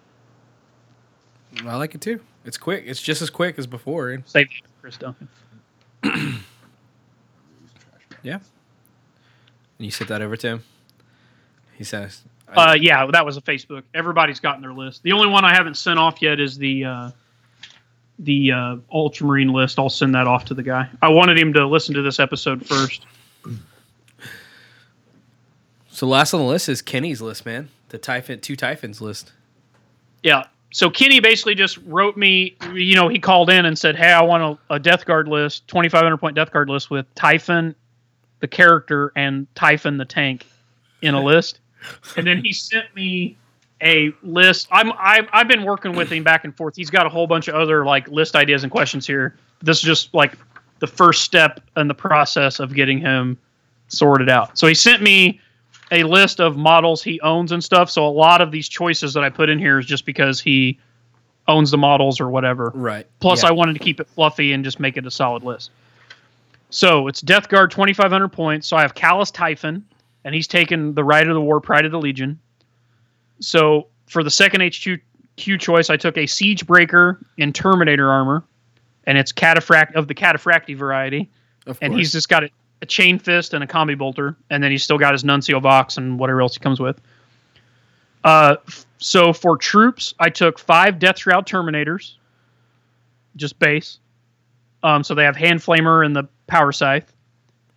I 1.65 1.77
like 1.77 1.95
it 1.95 2.01
too. 2.01 2.21
It's 2.45 2.57
quick. 2.57 2.85
It's 2.87 3.03
just 3.03 3.21
as 3.23 3.29
quick 3.31 3.59
as 3.59 3.67
before. 3.67 4.23
Save 4.25 4.49
Chris 4.81 4.97
Duncan. 4.97 5.29
Yeah. 8.23 8.35
And 8.35 8.43
you 9.87 9.91
sent 9.91 10.09
that 10.09 10.21
over 10.21 10.37
to 10.37 10.47
him. 10.47 10.63
He 11.77 11.85
says, 11.85 12.23
Uh, 12.57 12.77
yeah, 12.81 13.07
that 13.13 13.25
was 13.25 13.37
a 13.37 13.41
Facebook. 13.41 13.83
Everybody's 13.95 14.41
gotten 14.41 14.61
their 14.63 14.73
list. 14.73 15.03
The 15.03 15.13
only 15.13 15.29
one 15.29 15.45
I 15.45 15.55
haven't 15.55 15.77
sent 15.77 15.99
off 15.99 16.21
yet 16.21 16.41
is 16.41 16.59
the 16.59 16.85
uh, 16.85 17.11
the 18.19 18.53
uh, 18.53 18.77
Ultramarine 18.93 19.49
list. 19.49 19.79
I'll 19.79 19.89
send 19.89 20.15
that 20.15 20.27
off 20.27 20.47
to 20.47 20.55
the 20.55 20.63
guy. 20.63 20.89
I 21.01 21.09
wanted 21.11 21.39
him 21.39 21.53
to 21.55 21.67
listen 21.67 21.95
to 21.95 22.03
this 22.03 22.21
episode 22.21 22.67
first. 22.67 23.07
So 25.89 26.07
last 26.07 26.33
on 26.33 26.41
the 26.41 26.47
list 26.47 26.69
is 26.69 26.83
Kenny's 26.83 27.21
list, 27.21 27.45
man. 27.45 27.69
The 27.91 27.99
Typhon, 27.99 28.41
two 28.41 28.57
Typhons 28.57 29.01
list. 29.01 29.33
Yeah. 30.23 30.45
So 30.73 30.89
Kenny 30.89 31.21
basically 31.21 31.55
just 31.55 31.79
wrote 31.79 32.17
me. 32.17 32.57
You 32.73 32.95
know, 32.95 33.09
he 33.09 33.19
called 33.19 33.51
in 33.51 33.67
and 33.67 33.79
said, 33.79 33.97
"Hey, 33.97 34.13
I 34.13 34.23
want 34.23 34.59
a, 34.71 34.75
a 34.75 34.79
Death 34.79 35.05
Guard 35.05 35.29
list, 35.29 35.67
twenty 35.69 35.89
five 35.89 36.03
hundred 36.03 36.19
point 36.19 36.37
Death 36.37 36.53
Guard 36.53 36.69
list 36.69 36.91
with 36.91 37.13
Typhon, 37.15 37.75
the 38.39 38.49
character, 38.49 39.13
and 39.15 39.47
Typhon 39.55 39.99
the 39.99 40.05
tank 40.05 40.47
in 41.03 41.15
a 41.15 41.23
list." 41.23 41.60
And 42.17 42.27
then 42.27 42.43
he 42.45 42.53
sent 42.53 42.95
me 42.95 43.37
a 43.83 44.13
list. 44.23 44.69
I'm 44.71 44.93
I've, 44.99 45.27
I've 45.33 45.49
been 45.49 45.65
working 45.65 45.95
with 45.95 46.11
him 46.11 46.23
back 46.23 46.45
and 46.45 46.55
forth. 46.57 46.77
He's 46.77 46.91
got 46.91 47.07
a 47.07 47.09
whole 47.09 47.27
bunch 47.27 47.49
of 47.49 47.55
other 47.55 47.85
like 47.85 48.09
list 48.09 48.37
ideas 48.37 48.63
and 48.63 48.71
questions 48.71 49.07
here. 49.07 49.37
This 49.63 49.79
is 49.79 49.83
just 49.83 50.15
like 50.15 50.35
the 50.81 50.87
first 50.87 51.23
step 51.23 51.61
in 51.77 51.89
the 51.89 51.95
process 51.95 52.61
of 52.61 52.75
getting 52.75 52.99
him 53.01 53.39
sorted 53.89 54.29
out. 54.29 54.59
So 54.59 54.67
he 54.67 54.75
sent 54.75 55.03
me 55.03 55.41
a 55.93 56.05
list 56.05 56.41
of 56.41 56.57
models 56.57 57.03
he 57.03 57.21
owns 57.21 57.53
and 57.53 57.63
stuff. 57.63 57.91
So 57.91 58.07
a 58.07 58.09
lot 58.09 58.41
of 58.41 58.51
these 58.51 58.69
choices 58.69 59.13
that 59.15 59.25
I 59.25 59.29
put 59.31 59.49
in 59.49 59.59
here 59.59 59.79
is 59.79 59.87
just 59.87 60.07
because 60.07 60.41
he 60.41 60.79
owns 61.49 61.71
the 61.71 61.79
models 61.79 62.21
or 62.21 62.31
whatever. 62.31 62.71
Right. 62.75 63.07
Plus, 63.19 63.43
Yeah. 63.43 63.49
I 63.49 63.53
wanted 63.53 63.73
to 63.75 63.81
keep 63.81 63.99
it 64.01 64.07
fluffy 64.09 64.53
and 64.53 64.63
just 64.63 64.79
make 64.79 64.97
it 64.97 65.05
a 65.07 65.11
solid 65.11 65.43
list. 65.43 65.71
So 66.71 67.09
it's 67.09 67.21
Death 67.21 67.49
Guard, 67.49 67.73
2,500 67.73 68.29
points. 68.29 68.69
So 68.69 68.77
I 68.77 68.83
have 68.83 68.95
Calas 68.95 69.33
Typhon, 69.33 69.85
and 70.25 70.35
he's 70.35 70.47
taken 70.47 70.95
the 70.95 71.05
Rite 71.05 71.29
of 71.29 71.35
the 71.35 71.41
War, 71.41 71.61
Pride 71.61 71.85
of 71.85 71.93
the 71.93 71.99
Legion. 71.99 72.39
So 73.41 73.89
for 74.07 74.23
the 74.23 74.31
second 74.31 74.63
HQ 74.63 75.01
Q 75.37 75.59
choice, 75.59 75.89
I 75.91 75.97
took 75.97 76.19
a 76.19 76.27
Siege 76.27 76.67
Breaker 76.67 77.19
in 77.39 77.53
Terminator 77.53 78.11
armor, 78.11 78.45
and 79.05 79.17
it's 79.17 79.33
cataphract 79.33 79.95
of 79.95 80.09
the 80.09 80.15
Cataphracti 80.15 80.77
variety 80.77 81.31
Of 81.67 81.79
and 81.81 81.95
he's 81.95 82.13
just 82.13 82.29
got 82.29 82.45
a, 82.45 82.51
a 82.83 82.87
chain 82.87 83.19
fist 83.19 83.55
and 83.55 83.65
a 83.65 83.67
combi 83.67 83.97
bolter, 83.97 84.37
and 84.51 84.63
then 84.63 84.71
he's 84.71 84.85
still 84.85 84.99
got 84.99 85.13
his 85.13 85.25
Nuncio 85.25 85.61
Vox 85.61 85.97
and 85.97 86.19
whatever 86.19 86.43
else 86.43 86.55
he 86.55 86.61
comes 86.61 86.81
with. 86.81 87.01
Uh, 88.23 88.57
f- 88.69 88.87
so 88.99 89.33
for 89.33 89.57
troops, 89.57 90.15
I 90.19 90.29
took 90.29 90.59
five 90.59 90.99
Death 90.99 91.19
Shroud 91.19 91.47
Terminators, 91.47 92.17
just 93.37 93.59
base. 93.59 93.99
Um, 94.83 95.03
so 95.05 95.15
they 95.15 95.25
have 95.25 95.37
Hand 95.37 95.61
Flamer 95.61 96.05
and 96.05 96.15
the 96.15 96.25
Power 96.47 96.73
Scythe. 96.73 97.15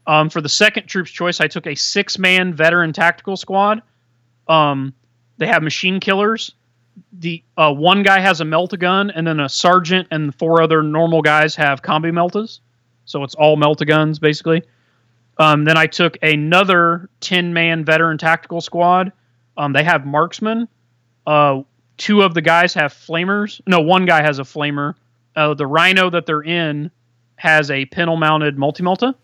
Um, 0.05 0.29
for 0.29 0.41
the 0.41 0.49
second 0.49 0.87
troops 0.87 1.11
choice, 1.11 1.39
I 1.39 1.47
took 1.47 1.65
a 1.65 1.75
six-man 1.75 2.53
veteran 2.53 2.93
tactical 2.93 3.37
squad. 3.37 3.81
Um, 4.47 4.93
they 5.37 5.47
have 5.47 5.63
machine 5.63 5.99
killers. 5.99 6.53
The 7.19 7.43
uh, 7.57 7.73
one 7.73 8.03
guy 8.03 8.19
has 8.19 8.41
a 8.41 8.45
melt 8.45 8.77
gun, 8.77 9.09
and 9.11 9.25
then 9.25 9.39
a 9.39 9.49
sergeant 9.49 10.07
and 10.11 10.35
four 10.35 10.61
other 10.61 10.83
normal 10.83 11.21
guys 11.21 11.55
have 11.55 11.81
combi 11.81 12.11
meltas. 12.11 12.59
So 13.05 13.23
it's 13.23 13.35
all 13.35 13.57
melta 13.57 13.87
guns 13.87 14.19
basically. 14.19 14.63
Um, 15.37 15.63
then 15.63 15.77
I 15.77 15.87
took 15.87 16.17
another 16.21 17.09
ten 17.19 17.53
man 17.53 17.83
veteran 17.83 18.17
tactical 18.17 18.61
squad. 18.61 19.11
Um, 19.57 19.73
they 19.73 19.83
have 19.83 20.05
marksmen. 20.05 20.67
Uh, 21.25 21.63
two 21.97 22.21
of 22.21 22.33
the 22.33 22.41
guys 22.41 22.73
have 22.75 22.93
flamers. 22.93 23.61
No, 23.65 23.79
one 23.79 24.05
guy 24.05 24.21
has 24.21 24.39
a 24.39 24.43
flamer. 24.43 24.95
Uh, 25.35 25.53
the 25.53 25.65
rhino 25.65 26.09
that 26.09 26.25
they're 26.25 26.43
in 26.43 26.91
has 27.35 27.71
a 27.71 27.85
pintle 27.85 28.17
mounted 28.17 28.57
multi 28.57 28.83
melta. 28.83 29.15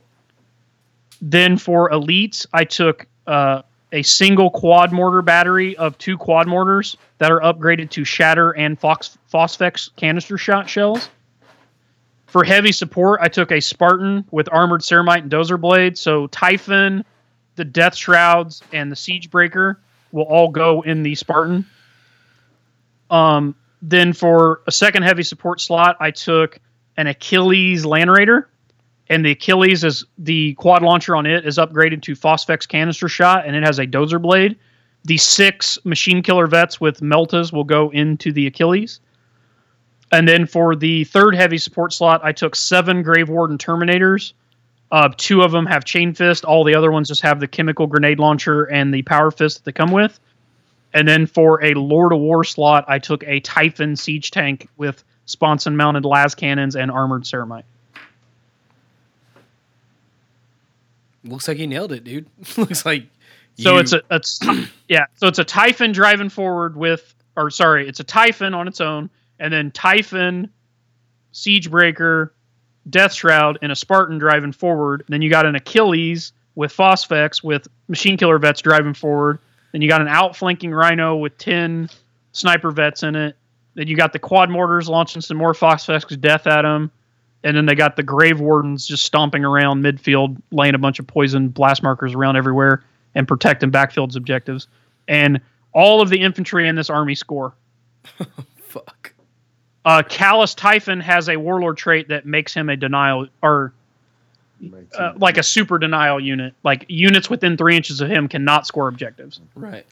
Then 1.21 1.57
for 1.57 1.89
elites, 1.89 2.45
I 2.53 2.63
took 2.63 3.07
uh, 3.27 3.63
a 3.91 4.03
single 4.03 4.49
quad 4.51 4.91
mortar 4.91 5.21
battery 5.21 5.75
of 5.77 5.97
two 5.97 6.17
quad 6.17 6.47
mortars 6.47 6.97
that 7.17 7.31
are 7.31 7.39
upgraded 7.41 7.89
to 7.91 8.03
shatter 8.03 8.51
and 8.51 8.79
Fox 8.79 9.17
Phosphex 9.31 9.89
canister 9.95 10.37
shot 10.37 10.69
shells. 10.69 11.09
For 12.27 12.43
heavy 12.43 12.71
support, 12.71 13.21
I 13.21 13.27
took 13.27 13.51
a 13.51 13.59
Spartan 13.59 14.23
with 14.29 14.47
armored 14.51 14.81
ceramite 14.81 15.23
and 15.23 15.31
dozer 15.31 15.59
blade. 15.59 15.97
So 15.97 16.27
Typhon, 16.27 17.03
the 17.55 17.65
Death 17.65 17.95
Shrouds, 17.95 18.61
and 18.71 18.91
the 18.91 18.95
Siege 18.95 19.31
Breaker 19.31 19.79
will 20.11 20.25
all 20.25 20.49
go 20.49 20.81
in 20.81 21.01
the 21.01 21.15
Spartan. 21.15 21.65
Um, 23.09 23.55
then 23.81 24.13
for 24.13 24.61
a 24.67 24.71
second 24.71 25.03
heavy 25.03 25.23
support 25.23 25.59
slot, 25.59 25.97
I 25.99 26.11
took 26.11 26.59
an 26.97 27.07
Achilles 27.07 27.85
Land 27.85 28.11
Raider, 28.11 28.47
and 29.09 29.25
the 29.25 29.31
Achilles 29.31 29.83
is 29.83 30.05
the 30.17 30.53
quad 30.55 30.83
launcher 30.83 31.15
on 31.15 31.25
it 31.25 31.45
is 31.45 31.57
upgraded 31.57 32.01
to 32.03 32.13
Phosphex 32.13 32.67
canister 32.67 33.09
shot, 33.09 33.45
and 33.45 33.55
it 33.55 33.63
has 33.63 33.79
a 33.79 33.87
dozer 33.87 34.21
blade. 34.21 34.57
The 35.05 35.17
six 35.17 35.83
machine 35.83 36.21
killer 36.21 36.45
vets 36.45 36.79
with 36.79 37.01
meltas 37.01 37.51
will 37.51 37.63
go 37.63 37.89
into 37.89 38.31
the 38.31 38.47
Achilles. 38.47 38.99
And 40.11 40.27
then 40.27 40.45
for 40.45 40.75
the 40.75 41.03
third 41.05 41.35
heavy 41.35 41.57
support 41.57 41.93
slot, 41.93 42.21
I 42.23 42.31
took 42.31 42.55
seven 42.55 43.01
Grave 43.03 43.29
Warden 43.29 43.57
Terminators. 43.57 44.33
Uh, 44.91 45.09
two 45.17 45.41
of 45.41 45.51
them 45.51 45.65
have 45.67 45.85
Chain 45.85 46.13
Fist. 46.13 46.45
All 46.45 46.63
the 46.63 46.75
other 46.75 46.91
ones 46.91 47.07
just 47.07 47.21
have 47.21 47.39
the 47.39 47.47
chemical 47.47 47.87
grenade 47.87 48.19
launcher 48.19 48.63
and 48.65 48.93
the 48.93 49.03
Power 49.03 49.31
Fist 49.31 49.57
that 49.57 49.65
they 49.65 49.71
come 49.71 49.91
with. 49.91 50.19
And 50.93 51.07
then 51.07 51.27
for 51.27 51.63
a 51.63 51.75
Lord 51.75 52.11
of 52.11 52.19
War 52.19 52.43
slot, 52.43 52.85
I 52.87 52.97
took 52.97 53.23
a 53.23 53.39
Typhon 53.41 53.95
siege 53.95 54.31
tank 54.31 54.67
with 54.77 55.03
sponson 55.25 55.77
mounted 55.77 56.03
lascannons 56.03 56.75
and 56.75 56.89
armored 56.89 57.23
ceramite. 57.23 57.63
Looks 61.23 61.47
like 61.47 61.57
he 61.57 61.67
nailed 61.67 61.91
it, 61.91 62.03
dude. 62.03 62.27
Looks 62.57 62.85
like. 62.85 63.07
So 63.57 63.73
you- 63.73 63.79
it's 63.79 63.93
a 63.93 64.01
it's 64.11 64.39
yeah. 64.87 65.05
So 65.15 65.27
it's 65.27 65.39
a 65.39 65.43
Typhon 65.43 65.91
driving 65.91 66.29
forward 66.29 66.75
with, 66.77 67.13
or 67.35 67.49
sorry, 67.49 67.87
it's 67.87 67.99
a 67.99 68.03
Typhon 68.03 68.53
on 68.53 68.67
its 68.67 68.79
own, 68.81 69.09
and 69.39 69.51
then 69.51 69.71
Typhon, 69.71 70.49
Siegebreaker, 71.33 72.31
Death 72.89 73.13
Shroud, 73.13 73.59
and 73.61 73.71
a 73.71 73.75
Spartan 73.75 74.17
driving 74.17 74.51
forward. 74.51 75.03
Then 75.07 75.21
you 75.21 75.29
got 75.29 75.45
an 75.45 75.55
Achilles 75.55 76.31
with 76.55 76.75
Phosphex 76.75 77.43
with 77.43 77.67
Machine 77.87 78.17
Killer 78.17 78.39
vets 78.39 78.61
driving 78.61 78.93
forward. 78.93 79.39
Then 79.71 79.81
you 79.81 79.87
got 79.89 80.01
an 80.01 80.07
outflanking 80.07 80.71
Rhino 80.71 81.17
with 81.17 81.37
ten 81.37 81.89
sniper 82.31 82.71
vets 82.71 83.03
in 83.03 83.15
it. 83.15 83.35
Then 83.75 83.87
you 83.87 83.95
got 83.95 84.13
the 84.13 84.19
quad 84.19 84.49
mortars 84.49 84.89
launching 84.89 85.21
some 85.21 85.37
more 85.37 85.53
Phosphex 85.53 86.19
death 86.19 86.47
at 86.47 86.63
them. 86.63 86.91
And 87.43 87.55
then 87.55 87.65
they 87.65 87.75
got 87.75 87.95
the 87.95 88.03
Grave 88.03 88.39
Wardens 88.39 88.85
just 88.85 89.05
stomping 89.05 89.45
around 89.45 89.81
midfield, 89.81 90.41
laying 90.51 90.75
a 90.75 90.77
bunch 90.77 90.99
of 90.99 91.07
poison 91.07 91.47
blast 91.47 91.81
markers 91.81 92.13
around 92.13 92.35
everywhere 92.35 92.83
and 93.15 93.27
protecting 93.27 93.69
backfield's 93.69 94.15
objectives. 94.15 94.67
And 95.07 95.39
all 95.73 96.01
of 96.01 96.09
the 96.09 96.19
infantry 96.19 96.67
in 96.67 96.75
this 96.75 96.89
army 96.89 97.15
score. 97.15 97.53
fuck. 98.57 99.13
Uh, 99.85 100.03
Calas 100.03 100.53
Typhon 100.53 100.99
has 100.99 101.29
a 101.29 101.37
warlord 101.37 101.77
trait 101.77 102.09
that 102.09 102.25
makes 102.25 102.53
him 102.53 102.69
a 102.69 102.75
denial 102.75 103.27
or 103.41 103.73
uh, 104.97 105.13
like 105.15 105.37
a 105.37 105.43
super 105.43 105.79
denial 105.79 106.19
unit. 106.19 106.53
Like 106.63 106.85
units 106.89 107.29
within 107.29 107.55
three 107.55 107.77
inches 107.77 108.01
of 108.01 108.09
him 108.09 108.27
cannot 108.27 108.67
score 108.67 108.87
objectives. 108.87 109.39
Right. 109.55 109.85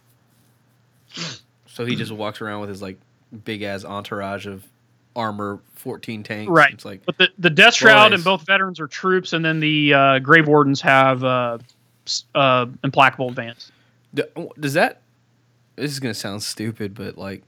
So 1.69 1.85
he 1.85 1.95
just 1.95 2.11
walks 2.11 2.41
around 2.41 2.61
with 2.61 2.69
his 2.69 2.81
like 2.81 2.97
big 3.45 3.61
ass 3.61 3.85
entourage 3.85 4.47
of 4.47 4.65
armor, 5.17 5.59
fourteen 5.73 6.23
tanks. 6.23 6.49
Right. 6.49 6.73
It's 6.73 6.85
like 6.85 7.05
But 7.05 7.17
the, 7.17 7.27
the 7.37 7.49
Death 7.49 7.73
Shroud 7.75 8.13
and 8.13 8.23
both 8.23 8.45
veterans 8.45 8.79
are 8.79 8.87
troops, 8.87 9.33
and 9.33 9.43
then 9.43 9.59
the 9.59 9.93
uh, 9.93 10.19
Grave 10.19 10.47
Wardens 10.47 10.79
have 10.81 11.23
uh, 11.25 11.57
s- 12.05 12.23
uh, 12.35 12.67
implacable 12.83 13.27
advance. 13.29 13.71
Does 14.59 14.73
that 14.73 15.01
this 15.75 15.91
is 15.91 15.99
gonna 15.99 16.13
sound 16.13 16.41
stupid 16.41 16.95
but 16.95 17.17
like 17.17 17.43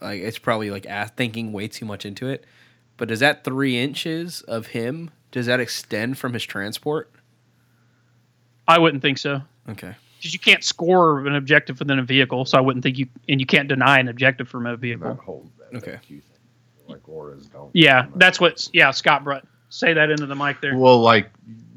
like 0.00 0.20
it's 0.20 0.38
probably 0.38 0.70
like 0.70 0.84
a- 0.86 1.08
thinking 1.16 1.52
way 1.52 1.66
too 1.66 1.84
much 1.86 2.04
into 2.06 2.28
it 2.28 2.44
but 2.96 3.08
does 3.08 3.18
that 3.20 3.42
three 3.42 3.76
inches 3.78 4.40
of 4.42 4.68
him 4.68 5.10
does 5.32 5.46
that 5.46 5.58
extend 5.58 6.16
from 6.18 6.32
his 6.34 6.44
transport 6.44 7.10
I 8.68 8.78
wouldn't 8.78 9.02
think 9.02 9.18
so. 9.18 9.40
okay 9.70 9.94
because 10.18 10.32
you 10.32 10.38
can't 10.38 10.62
score 10.62 11.26
an 11.26 11.34
objective 11.34 11.80
within 11.80 11.98
a 11.98 12.02
vehicle, 12.04 12.44
so 12.44 12.56
I 12.56 12.60
wouldn't 12.60 12.84
think 12.84 12.98
you 12.98 13.08
and 13.28 13.40
you 13.40 13.46
can't 13.46 13.68
deny 13.68 13.98
an 13.98 14.06
objective 14.06 14.48
from 14.48 14.66
a 14.66 14.76
vehicle. 14.76 15.14
whole 15.14 15.50
FAQ 15.72 15.76
Okay. 15.78 15.98
Thing. 16.92 17.00
Like 17.04 17.08
auras 17.08 17.46
don't. 17.46 17.70
Yeah, 17.74 18.06
that's 18.16 18.40
what. 18.40 18.68
Yeah, 18.72 18.90
Scott 18.90 19.24
brought. 19.24 19.46
Say 19.70 19.94
that 19.94 20.10
into 20.10 20.26
the 20.26 20.34
mic 20.34 20.60
there. 20.60 20.76
Well, 20.76 21.00
like 21.00 21.30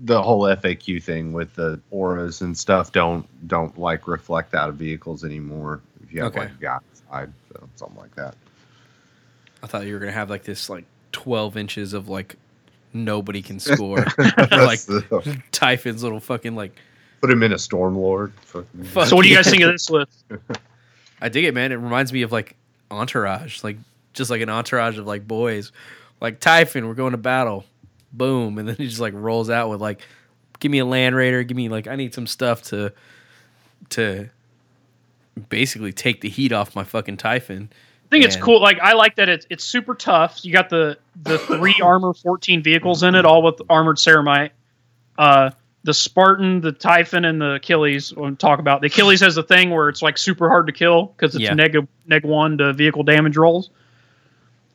the 0.03 0.21
whole 0.21 0.41
FAQ 0.43 1.01
thing 1.01 1.31
with 1.33 1.53
the 1.55 1.79
auras 1.91 2.41
and 2.41 2.57
stuff 2.57 2.91
don't 2.91 3.25
don't 3.47 3.77
like 3.77 4.07
reflect 4.07 4.53
out 4.53 4.69
of 4.69 4.75
vehicles 4.75 5.23
anymore. 5.23 5.81
If 6.03 6.11
you 6.13 6.21
have 6.21 6.31
Okay. 6.33 6.41
like 6.41 6.49
a 6.51 6.61
guy 6.61 6.79
side, 7.09 7.31
so 7.53 7.69
something 7.75 7.97
like 7.97 8.13
that. 8.15 8.35
I 9.63 9.67
thought 9.67 9.85
you 9.85 9.93
were 9.93 9.99
gonna 9.99 10.11
have 10.11 10.29
like 10.29 10.43
this 10.43 10.69
like 10.69 10.83
twelve 11.13 11.55
inches 11.55 11.93
of 11.93 12.09
like 12.09 12.35
nobody 12.93 13.41
can 13.41 13.59
score. 13.61 14.05
like 14.17 14.37
That's 14.49 14.85
the- 14.85 15.41
Typhon's 15.51 16.03
little 16.03 16.19
fucking 16.19 16.55
like 16.55 16.77
put 17.21 17.31
him 17.31 17.41
in 17.43 17.53
a 17.53 17.57
storm 17.59 17.95
lord. 17.95 18.33
Fuck. 18.41 18.65
So, 19.07 19.15
what 19.15 19.23
do 19.23 19.29
you 19.29 19.35
guys 19.35 19.49
think 19.49 19.63
of 19.63 19.71
this 19.71 19.89
list? 19.89 20.25
I 21.21 21.29
dig 21.29 21.45
it, 21.45 21.53
man. 21.53 21.71
It 21.71 21.75
reminds 21.75 22.11
me 22.11 22.23
of 22.23 22.31
like 22.33 22.55
Entourage, 22.91 23.63
like 23.63 23.77
just 24.15 24.31
like 24.31 24.41
an 24.41 24.49
entourage 24.49 24.97
of 24.97 25.05
like 25.05 25.27
boys, 25.27 25.71
like 26.21 26.39
Typhon. 26.39 26.87
We're 26.87 26.93
going 26.95 27.11
to 27.11 27.17
battle, 27.17 27.65
boom, 28.11 28.57
and 28.57 28.67
then 28.67 28.75
he 28.75 28.87
just 28.87 28.99
like 28.99 29.13
rolls 29.13 29.49
out 29.49 29.69
with 29.69 29.81
like, 29.81 30.01
give 30.59 30.71
me 30.71 30.79
a 30.79 30.85
Land 30.85 31.15
Raider, 31.15 31.43
give 31.43 31.55
me 31.55 31.69
like 31.69 31.87
I 31.87 31.95
need 31.95 32.13
some 32.13 32.27
stuff 32.27 32.63
to, 32.63 32.93
to, 33.89 34.29
basically 35.49 35.91
take 35.91 36.21
the 36.21 36.29
heat 36.29 36.51
off 36.51 36.75
my 36.75 36.83
fucking 36.83 37.17
Typhon. 37.17 37.69
I 37.71 38.07
think 38.09 38.23
it's 38.23 38.35
cool. 38.35 38.61
Like 38.61 38.79
I 38.79 38.93
like 38.93 39.15
that 39.15 39.27
it's 39.29 39.45
it's 39.49 39.63
super 39.63 39.95
tough. 39.95 40.45
You 40.45 40.53
got 40.53 40.69
the 40.69 40.97
the 41.23 41.37
three 41.39 41.75
armor, 41.83 42.13
fourteen 42.13 42.61
vehicles 42.63 43.03
in 43.03 43.15
it, 43.15 43.25
all 43.25 43.41
with 43.43 43.61
armored 43.69 43.97
ceramite. 43.97 44.51
Uh, 45.17 45.49
the 45.83 45.93
Spartan, 45.93 46.61
the 46.61 46.71
Typhon, 46.71 47.25
and 47.25 47.41
the 47.41 47.55
Achilles. 47.55 48.13
We'll 48.13 48.35
talk 48.35 48.59
about 48.59 48.81
the 48.81 48.87
Achilles 48.87 49.19
has 49.21 49.37
a 49.37 49.43
thing 49.43 49.71
where 49.71 49.89
it's 49.89 50.01
like 50.01 50.17
super 50.17 50.47
hard 50.49 50.67
to 50.67 50.73
kill 50.73 51.07
because 51.07 51.35
it's 51.35 51.43
Yeah. 51.43 51.53
neg 51.53 51.75
neg 52.05 52.23
one 52.23 52.57
to 52.59 52.73
vehicle 52.73 53.03
damage 53.03 53.35
rolls. 53.37 53.69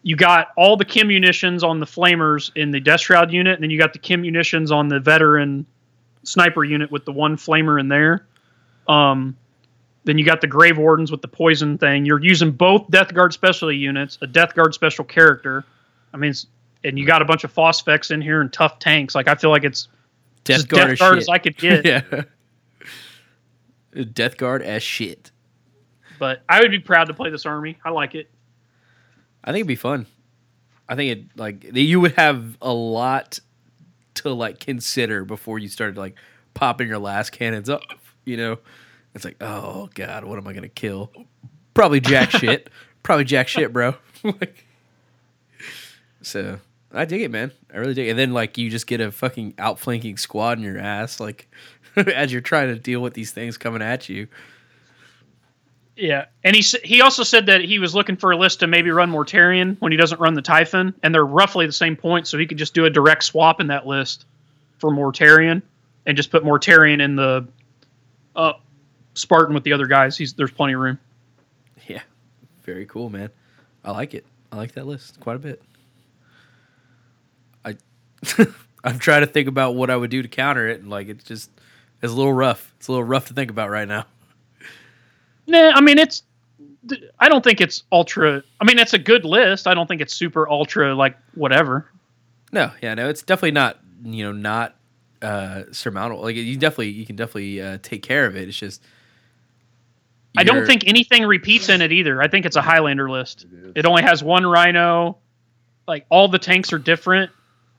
You 0.03 0.17
got 0.17 0.49
all 0.57 0.77
the 0.77 0.85
chem 0.85 1.09
munitions 1.09 1.63
on 1.63 1.79
the 1.79 1.87
flamers 1.87 2.51
in 2.57 2.71
the 2.71 2.81
Death 2.81 3.01
Shroud 3.01 3.33
unit, 3.33 3.55
and 3.55 3.63
then 3.63 3.71
you 3.71 3.79
got 3.79 3.93
the 3.93 3.99
chem 3.99 4.23
munitions 4.23 4.73
on 4.73 4.89
the 4.89 4.99
veteran 4.99 5.67
sniper 6.23 6.65
unit 6.65 6.91
with 6.91 7.05
the 7.05 7.13
one 7.13 7.37
flamer 7.37 7.79
in 7.79 7.89
there. 7.89 8.27
Um, 8.89 9.37
then 10.05 10.17
you 10.17 10.25
got 10.25 10.41
the 10.41 10.47
Grave 10.47 10.79
Wardens 10.79 11.11
with 11.11 11.21
the 11.21 11.29
poison 11.29 11.77
thing. 11.77 12.07
You're 12.07 12.23
using 12.23 12.51
both 12.51 12.89
Death 12.91 13.13
Guard 13.13 13.33
specialty 13.35 13.77
units, 13.77 14.19
a 14.23 14.27
Death 14.27 14.55
Guard 14.55 14.73
special 14.73 15.05
character. 15.05 15.65
I 16.15 16.17
mean, 16.17 16.33
and 16.83 16.99
you 16.99 17.07
got 17.07 17.21
a 17.21 17.25
bunch 17.27 17.45
of 17.45 17.55
Phosphex 17.55 18.11
in 18.11 18.23
here 18.23 18.41
and 18.41 18.53
tough 18.53 18.79
tanks. 18.79 19.15
Like 19.15 19.29
I 19.29 19.35
feel 19.35 19.51
like 19.51 19.65
it's 19.65 19.89
Death 20.45 20.67
Guard, 20.69 20.83
Death 20.83 20.91
as 20.93 20.99
Guard 20.99 21.19
as 21.19 21.29
I 21.29 21.39
could 21.39 21.57
get. 21.59 21.85
yeah. 21.85 22.23
Death 24.13 24.37
Guard 24.37 24.63
as 24.63 24.83
shit. 24.83 25.31
But 26.19 26.43
I 26.49 26.61
would 26.61 26.71
be 26.71 26.79
proud 26.79 27.05
to 27.09 27.15
play 27.15 27.31
this 27.31 27.47
army. 27.47 27.79
I 27.85 27.91
like 27.91 28.15
it. 28.15 28.31
I 29.45 29.53
think 29.53 29.61
it'd 29.61 29.69
be 29.69 29.77
fun. 29.77 30.07
I 30.89 30.97
think 30.97 31.19
it 31.19 31.37
like 31.37 31.77
you 31.77 32.01
would 32.01 32.13
have 32.13 32.57
a 32.61 32.73
lot 32.73 33.39
to 34.15 34.33
like 34.33 34.59
consider 34.59 35.25
before 35.25 35.59
you 35.59 35.69
started 35.69 35.97
like 35.97 36.17
popping 36.55 36.89
your 36.89 36.99
lascannons 36.99 37.69
up. 37.69 37.83
You 38.25 38.37
know, 38.37 38.59
it's 39.15 39.25
like, 39.25 39.37
oh 39.41 39.89
god, 39.95 40.25
what 40.25 40.39
am 40.39 40.47
I 40.47 40.53
gonna 40.53 40.69
kill? 40.69 41.13
Probably 41.75 42.01
jack 42.01 42.31
shit. 42.39 42.71
Probably 43.03 43.25
jack 43.25 43.49
shit, 43.49 43.73
bro. 43.73 43.95
like, 44.25 44.67
so 46.23 46.59
I 46.93 47.05
dig 47.05 47.23
it, 47.23 47.31
man. 47.31 47.53
I 47.73 47.79
really 47.79 47.95
dig. 47.95 48.09
it. 48.09 48.11
And 48.11 48.19
then 48.19 48.33
like 48.33 48.59
you 48.59 48.69
just 48.69 48.87
get 48.87 49.01
a 49.01 49.13
fucking 49.13 49.55
outflanking 49.59 50.17
squad 50.17 50.59
in 50.59 50.65
your 50.65 50.79
ass, 50.79 51.21
like 51.21 51.49
as 51.97 52.33
you're 52.33 52.41
trying 52.41 52.69
to 52.69 52.79
deal 52.79 53.01
with 53.01 53.15
these 53.15 53.31
things 53.31 53.57
coming 53.57 53.83
at 53.83 54.09
you. 54.09 54.27
Yeah, 56.01 56.25
and 56.45 56.57
he 56.57 56.63
he 56.83 57.03
also 57.03 57.23
said 57.23 57.45
that 57.47 57.61
he 57.61 57.79
was 57.79 57.95
looking 57.95 58.17
for 58.17 58.31
a 58.31 58.37
list 58.37 58.61
to 58.61 58.67
maybe 58.67 58.91
run 58.91 59.13
Mortarion 59.13 59.77
when 59.81 59.93
he 59.93 59.99
doesn't 59.99 60.19
run 60.19 60.33
the 60.33 60.41
Typhon, 60.41 60.95
and 61.03 61.15
they're 61.15 61.27
roughly 61.27 61.67
the 61.67 61.73
same 61.73 61.95
point, 61.95 62.27
so 62.27 62.39
he 62.39 62.47
could 62.47 62.57
just 62.57 62.73
do 62.73 62.87
a 62.87 62.91
direct 62.91 63.23
swap 63.23 63.61
in 63.61 63.67
that 63.67 63.87
list 63.87 64.25
for 64.79 64.91
Mortarion 64.91 65.61
and 66.07 66.17
just 66.17 66.31
put 66.31 66.43
Mortarion 66.43 67.03
in 67.03 67.17
the 67.17 67.47
uh, 68.35 68.55
Spartan 69.13 69.55
with 69.55 69.63
the 69.63 69.75
other 69.75 69.87
guys. 69.87 70.17
He's 70.17 70.33
there's 70.33 70.51
plenty 70.51 70.73
of 70.73 70.81
room. 70.81 70.99
Yeah, 71.87 72.01
very 72.63 72.87
cool, 72.87 73.11
man. 73.11 73.29
I 73.85 73.91
like 73.91 74.15
it. 74.15 74.25
I 74.51 74.57
like 74.57 74.73
that 74.73 74.87
list 74.87 75.21
quite 75.21 75.37
a 75.37 75.41
bit. 75.41 75.63
I 77.63 77.77
I'm 78.85 78.99
trying 78.99 79.21
to 79.21 79.27
think 79.27 79.49
about 79.49 79.75
what 79.75 79.91
I 79.91 79.97
would 79.97 80.11
do 80.11 80.23
to 80.23 80.29
counter 80.29 80.67
it, 80.67 80.81
and 80.81 80.89
like 80.89 81.09
it's 81.09 81.25
just 81.25 81.51
it's 82.01 82.11
a 82.11 82.17
little 82.17 82.33
rough. 82.33 82.73
It's 82.79 82.89
a 82.89 82.93
little 82.93 83.05
rough 83.05 83.27
to 83.27 83.35
think 83.35 83.51
about 83.51 83.69
right 83.69 83.87
now. 83.87 84.07
Nah, 85.47 85.73
I 85.75 85.81
mean 85.81 85.99
it's. 85.99 86.23
I 87.19 87.29
don't 87.29 87.45
think 87.45 87.61
it's 87.61 87.85
ultra. 87.93 88.43
I 88.61 88.65
mean 88.65 88.79
it's 88.79 88.95
a 88.95 88.99
good 88.99 89.25
list. 89.25 89.67
I 89.67 89.75
don't 89.75 89.87
think 89.87 90.01
it's 90.01 90.15
super 90.15 90.49
ultra 90.49 90.95
like 90.95 91.17
whatever. 91.35 91.91
No, 92.53 92.73
yeah, 92.83 92.95
no, 92.95 93.09
it's 93.09 93.23
definitely 93.23 93.53
not 93.53 93.79
you 94.03 94.25
know 94.25 94.33
not 94.33 94.77
uh 95.23 95.65
surmountable. 95.73 96.23
Like 96.23 96.37
you 96.37 96.57
definitely 96.57 96.91
you 96.91 97.05
can 97.05 97.17
definitely 97.17 97.61
uh, 97.61 97.79
take 97.83 98.03
care 98.03 98.27
of 98.27 98.37
it. 98.37 98.49
It's 98.49 98.57
just 98.57 98.83
I 100.37 100.45
don't 100.45 100.67
think 100.67 100.87
anything 100.87 101.27
repeats 101.27 101.69
in 101.69 101.83
it 101.83 101.93
either. 101.93 102.23
I 102.23 102.29
think 102.29 102.47
it's 102.47 102.57
a 102.57 102.63
Highlander 102.63 103.11
list. 103.11 103.47
It 103.75 103.85
only 103.85 104.03
has 104.03 104.23
one 104.23 104.47
Rhino. 104.47 105.19
Like 105.89 106.07
all 106.09 106.29
the 106.29 106.39
tanks 106.39 106.73
are 106.73 106.79
different. 106.79 107.31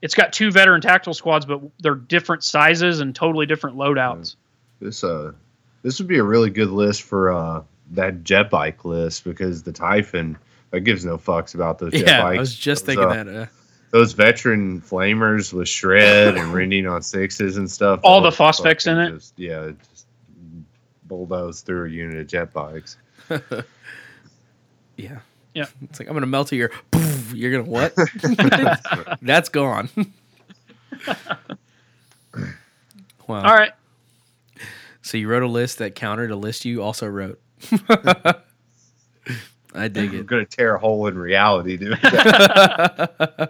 It's 0.01 0.15
got 0.15 0.33
two 0.33 0.51
veteran 0.51 0.81
tactical 0.81 1.13
squads, 1.13 1.45
but 1.45 1.61
they're 1.79 1.95
different 1.95 2.43
sizes 2.43 2.99
and 2.99 3.15
totally 3.15 3.45
different 3.45 3.77
loadouts. 3.77 4.35
This 4.81 5.03
uh, 5.03 5.31
this 5.83 5.99
would 5.99 6.07
be 6.07 6.17
a 6.17 6.23
really 6.23 6.49
good 6.49 6.69
list 6.69 7.03
for 7.03 7.31
uh 7.31 7.63
that 7.91 8.23
jet 8.23 8.49
bike 8.49 8.85
list 8.85 9.23
because 9.23 9.63
the 9.63 9.71
Typhon 9.71 10.37
that 10.71 10.81
gives 10.81 11.03
no 11.03 11.17
fucks 11.17 11.53
about 11.55 11.79
those 11.79 11.91
jet 11.91 12.07
Yeah, 12.07 12.21
bikes. 12.23 12.37
I 12.37 12.39
was 12.39 12.55
just 12.55 12.85
Those, 12.85 12.95
thinking 12.95 13.05
uh, 13.11 13.23
that. 13.23 13.27
Uh, 13.27 13.45
those 13.91 14.13
veteran 14.13 14.79
flamers 14.81 15.51
with 15.51 15.67
shred 15.67 16.37
and 16.37 16.53
rending 16.53 16.87
on 16.87 17.01
sixes 17.01 17.57
and 17.57 17.69
stuff. 17.69 17.99
All 18.03 18.21
the 18.21 18.29
they'll 18.29 18.37
Phosphex 18.39 18.87
in 18.87 18.95
fucking 18.95 19.15
it? 19.15 19.17
Just, 19.17 19.33
yeah, 19.37 19.71
just 19.91 20.07
bulldoze 21.03 21.59
through 21.61 21.87
a 21.87 21.89
unit 21.89 22.17
of 22.17 22.27
jet 22.27 22.53
bikes. 22.53 22.95
yeah, 24.95 25.19
Yeah. 25.53 25.65
It's 25.83 25.99
like 25.99 26.07
I'm 26.07 26.13
gonna 26.13 26.25
melt 26.27 26.53
your. 26.53 26.69
Poof, 26.91 27.33
you're 27.35 27.51
gonna 27.51 27.69
what? 27.69 27.93
That's 29.21 29.49
gone. 29.49 29.89
wow. 33.27 33.43
All 33.43 33.53
right. 33.53 33.73
So 35.11 35.17
you 35.17 35.27
wrote 35.27 35.43
a 35.43 35.47
list 35.47 35.79
that 35.79 35.93
countered 35.93 36.31
a 36.31 36.37
list 36.37 36.63
you 36.63 36.81
also 36.81 37.05
wrote. 37.05 37.41
I 39.75 39.89
dig 39.89 40.13
it. 40.13 40.19
I'm 40.19 40.25
gonna 40.25 40.45
tear 40.45 40.75
a 40.75 40.79
hole 40.79 41.05
in 41.07 41.17
reality, 41.17 41.75
dude. 41.75 41.99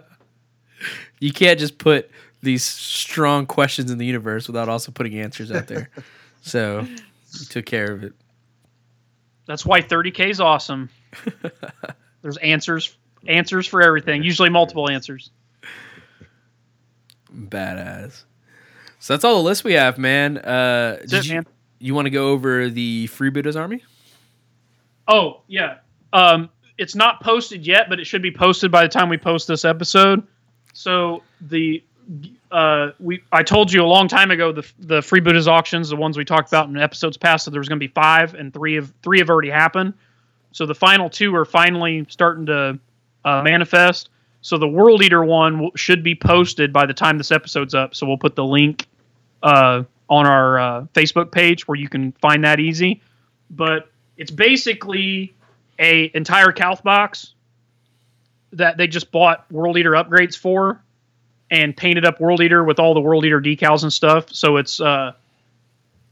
You 1.20 1.32
can't 1.32 1.60
just 1.60 1.78
put 1.78 2.10
these 2.42 2.64
strong 2.64 3.46
questions 3.46 3.92
in 3.92 3.98
the 3.98 4.04
universe 4.04 4.48
without 4.48 4.68
also 4.68 4.90
putting 4.90 5.16
answers 5.20 5.52
out 5.52 5.68
there. 5.68 5.88
so 6.40 6.80
you 6.80 7.46
took 7.48 7.64
care 7.64 7.92
of 7.92 8.02
it. 8.02 8.12
That's 9.46 9.64
why 9.64 9.82
30k 9.82 10.30
is 10.30 10.40
awesome. 10.40 10.90
There's 12.22 12.38
answers 12.38 12.96
answers 13.28 13.68
for 13.68 13.82
everything. 13.82 14.24
Usually 14.24 14.50
multiple 14.50 14.90
answers. 14.90 15.30
Badass. 17.32 18.24
So 19.02 19.14
that's 19.14 19.24
all 19.24 19.34
the 19.34 19.42
list 19.42 19.64
we 19.64 19.72
have, 19.72 19.98
man. 19.98 20.38
Uh, 20.38 20.98
did 21.00 21.12
it, 21.12 21.26
you, 21.26 21.34
man. 21.34 21.46
you 21.80 21.92
want 21.92 22.06
to 22.06 22.10
go 22.10 22.28
over 22.28 22.70
the 22.70 23.08
Freebooters 23.08 23.60
Army? 23.60 23.82
Oh 25.08 25.40
yeah. 25.48 25.78
Um, 26.12 26.50
it's 26.78 26.94
not 26.94 27.20
posted 27.20 27.66
yet, 27.66 27.88
but 27.88 27.98
it 27.98 28.04
should 28.04 28.22
be 28.22 28.30
posted 28.30 28.70
by 28.70 28.84
the 28.84 28.88
time 28.88 29.08
we 29.08 29.18
post 29.18 29.48
this 29.48 29.64
episode. 29.64 30.24
So 30.72 31.24
the 31.40 31.82
uh, 32.52 32.90
we 33.00 33.24
I 33.32 33.42
told 33.42 33.72
you 33.72 33.82
a 33.82 33.90
long 33.90 34.06
time 34.06 34.30
ago 34.30 34.52
the 34.52 34.64
the 34.78 35.00
freebooters 35.00 35.48
auctions, 35.48 35.88
the 35.88 35.96
ones 35.96 36.16
we 36.16 36.24
talked 36.24 36.46
about 36.46 36.68
in 36.68 36.76
episodes 36.76 37.16
past, 37.16 37.46
that 37.46 37.50
there 37.50 37.60
was 37.60 37.68
going 37.68 37.80
to 37.80 37.84
be 37.84 37.92
five, 37.92 38.34
and 38.34 38.54
three 38.54 38.76
of 38.76 38.92
three 39.02 39.18
have 39.18 39.30
already 39.30 39.50
happened. 39.50 39.94
So 40.52 40.64
the 40.64 40.76
final 40.76 41.10
two 41.10 41.34
are 41.34 41.44
finally 41.44 42.06
starting 42.08 42.46
to 42.46 42.78
uh, 43.24 43.42
manifest. 43.42 44.10
So 44.42 44.58
the 44.58 44.68
World 44.68 45.02
Eater 45.02 45.24
one 45.24 45.58
will, 45.58 45.70
should 45.74 46.04
be 46.04 46.14
posted 46.14 46.72
by 46.72 46.86
the 46.86 46.94
time 46.94 47.18
this 47.18 47.32
episode's 47.32 47.74
up. 47.74 47.96
So 47.96 48.06
we'll 48.06 48.16
put 48.16 48.36
the 48.36 48.44
link 48.44 48.86
uh, 49.42 49.82
on 50.08 50.26
our 50.26 50.58
uh, 50.58 50.84
Facebook 50.94 51.32
page 51.32 51.66
where 51.66 51.76
you 51.76 51.88
can 51.88 52.12
find 52.12 52.44
that 52.44 52.60
easy. 52.60 53.00
But 53.50 53.90
it's 54.16 54.30
basically 54.30 55.34
a 55.78 56.10
entire 56.14 56.52
Calth 56.52 56.82
box 56.82 57.34
that 58.52 58.76
they 58.76 58.86
just 58.86 59.10
bought 59.10 59.50
World 59.50 59.78
Eater 59.78 59.92
upgrades 59.92 60.36
for 60.36 60.82
and 61.50 61.76
painted 61.76 62.04
up 62.04 62.20
World 62.20 62.40
Eater 62.40 62.64
with 62.64 62.78
all 62.78 62.94
the 62.94 63.00
World 63.00 63.24
Eater 63.24 63.40
decals 63.40 63.82
and 63.82 63.92
stuff. 63.92 64.32
So 64.32 64.56
it's 64.56 64.80
uh 64.80 65.12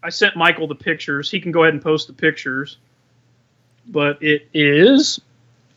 I 0.02 0.09
sent 0.09 0.34
Michael 0.34 0.67
the 0.67 0.75
pictures. 0.75 1.31
He 1.31 1.41
can 1.41 1.52
go 1.52 1.65
ahead 1.65 1.75
and 1.75 1.83
post 1.83 2.07
the 2.07 2.15
pictures. 2.15 2.78
But 3.86 4.23
it 4.23 4.49
is 4.55 5.20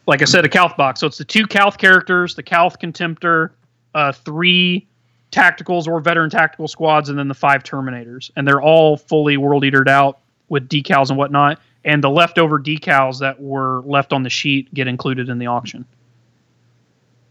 like 0.05 0.21
I 0.21 0.25
said, 0.25 0.45
a 0.45 0.49
Calth 0.49 0.75
box. 0.75 0.99
So 0.99 1.07
it's 1.07 1.17
the 1.17 1.25
two 1.25 1.47
Calth 1.47 1.77
characters, 1.77 2.35
the 2.35 2.43
Calth 2.43 2.79
Contemptor, 2.79 3.51
uh, 3.95 4.11
three 4.11 4.87
tacticals 5.33 5.87
or 5.87 5.99
veteran 5.99 6.29
tactical 6.29 6.67
squads, 6.67 7.09
and 7.09 7.17
then 7.17 7.27
the 7.27 7.33
five 7.33 7.63
Terminators. 7.63 8.31
And 8.35 8.47
they're 8.47 8.61
all 8.61 8.97
fully 8.97 9.37
World 9.37 9.63
Eatered 9.65 9.89
out 9.89 10.19
with 10.49 10.69
decals 10.69 11.09
and 11.09 11.17
whatnot, 11.17 11.59
and 11.83 12.03
the 12.03 12.09
leftover 12.09 12.59
decals 12.59 13.19
that 13.19 13.41
were 13.41 13.81
left 13.81 14.13
on 14.13 14.23
the 14.23 14.29
sheet 14.29 14.73
get 14.73 14.87
included 14.87 15.29
in 15.29 15.39
the 15.39 15.47
auction. 15.47 15.85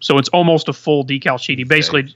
So 0.00 0.18
it's 0.18 0.28
almost 0.30 0.68
a 0.68 0.72
full 0.72 1.06
decal 1.06 1.40
sheet. 1.40 1.58
He 1.58 1.64
basically 1.64 2.14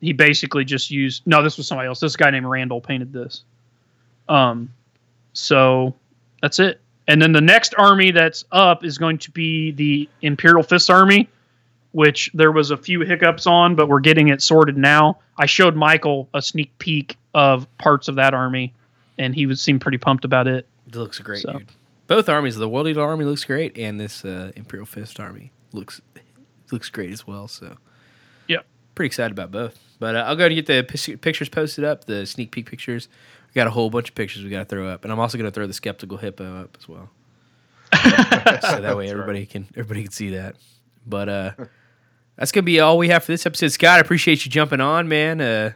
he 0.00 0.12
basically 0.12 0.64
just 0.64 0.90
used 0.90 1.22
no, 1.26 1.42
this 1.42 1.56
was 1.56 1.66
somebody 1.66 1.86
else. 1.86 2.00
This 2.00 2.16
guy 2.16 2.30
named 2.30 2.46
Randall 2.46 2.80
painted 2.80 3.12
this. 3.12 3.44
Um, 4.28 4.70
so 5.32 5.94
that's 6.42 6.58
it. 6.58 6.80
And 7.06 7.20
then 7.20 7.32
the 7.32 7.40
next 7.40 7.74
army 7.76 8.10
that's 8.10 8.44
up 8.52 8.84
is 8.84 8.98
going 8.98 9.18
to 9.18 9.30
be 9.30 9.70
the 9.72 10.08
Imperial 10.22 10.62
Fist 10.62 10.90
Army, 10.90 11.28
which 11.94 12.30
there 12.34 12.50
was 12.52 12.70
a 12.70 12.76
few 12.76 13.00
hiccups 13.00 13.46
on, 13.46 13.74
but 13.76 13.88
we're 13.88 14.00
getting 14.00 14.28
it 14.28 14.42
sorted 14.42 14.76
now. 14.76 15.18
I 15.38 15.46
showed 15.46 15.76
Michael 15.76 16.28
a 16.34 16.42
sneak 16.42 16.76
peek 16.78 17.16
of 17.34 17.66
parts 17.78 18.08
of 18.08 18.16
that 18.16 18.34
army, 18.34 18.74
and 19.16 19.34
he 19.34 19.46
was 19.46 19.60
seemed 19.60 19.80
pretty 19.80 19.98
pumped 19.98 20.24
about 20.24 20.46
it. 20.48 20.66
It 20.88 20.96
looks 20.96 21.18
great, 21.20 21.40
So- 21.42 21.52
dude. 21.52 21.68
Both 22.06 22.28
armies, 22.28 22.56
the 22.56 22.68
World 22.68 22.86
Eater 22.88 23.00
Army 23.00 23.24
looks 23.24 23.44
great, 23.44 23.78
and 23.78 23.98
this 23.98 24.24
uh, 24.26 24.52
Imperial 24.56 24.84
Fist 24.84 25.18
Army 25.18 25.52
looks 25.72 26.02
looks 26.70 26.90
great 26.90 27.10
as 27.10 27.26
well. 27.26 27.48
So, 27.48 27.76
Yep. 28.48 28.66
pretty 28.94 29.06
excited 29.06 29.32
about 29.32 29.50
both. 29.50 29.78
But 30.00 30.14
uh, 30.14 30.24
I'll 30.26 30.36
go 30.36 30.44
and 30.44 30.54
get 30.54 30.66
the 30.66 30.82
pic- 30.82 31.22
pictures 31.22 31.48
posted 31.48 31.82
up, 31.84 32.04
the 32.04 32.26
sneak 32.26 32.50
peek 32.50 32.68
pictures. 32.68 33.08
We 33.48 33.54
got 33.54 33.66
a 33.68 33.70
whole 33.70 33.88
bunch 33.88 34.10
of 34.10 34.14
pictures 34.14 34.42
we 34.44 34.50
got 34.50 34.58
to 34.58 34.64
throw 34.66 34.86
up, 34.86 35.04
and 35.04 35.12
I'm 35.12 35.18
also 35.18 35.38
going 35.38 35.50
to 35.50 35.54
throw 35.54 35.66
the 35.66 35.72
skeptical 35.72 36.18
hippo 36.18 36.60
up 36.62 36.76
as 36.78 36.86
well, 36.88 37.08
so 37.94 38.80
that 38.80 38.94
way 38.96 39.08
everybody 39.08 39.46
can 39.46 39.66
everybody 39.76 40.02
can 40.02 40.12
see 40.12 40.30
that. 40.30 40.56
But 41.06 41.28
uh, 41.30 41.50
that's 42.36 42.52
gonna 42.52 42.62
be 42.62 42.80
all 42.80 42.98
we 42.98 43.08
have 43.08 43.24
for 43.24 43.32
this 43.32 43.46
episode. 43.46 43.68
Scott, 43.68 43.98
I 43.98 44.00
appreciate 44.00 44.44
you 44.44 44.50
jumping 44.50 44.80
on, 44.80 45.08
man. 45.08 45.40
Uh, 45.40 45.72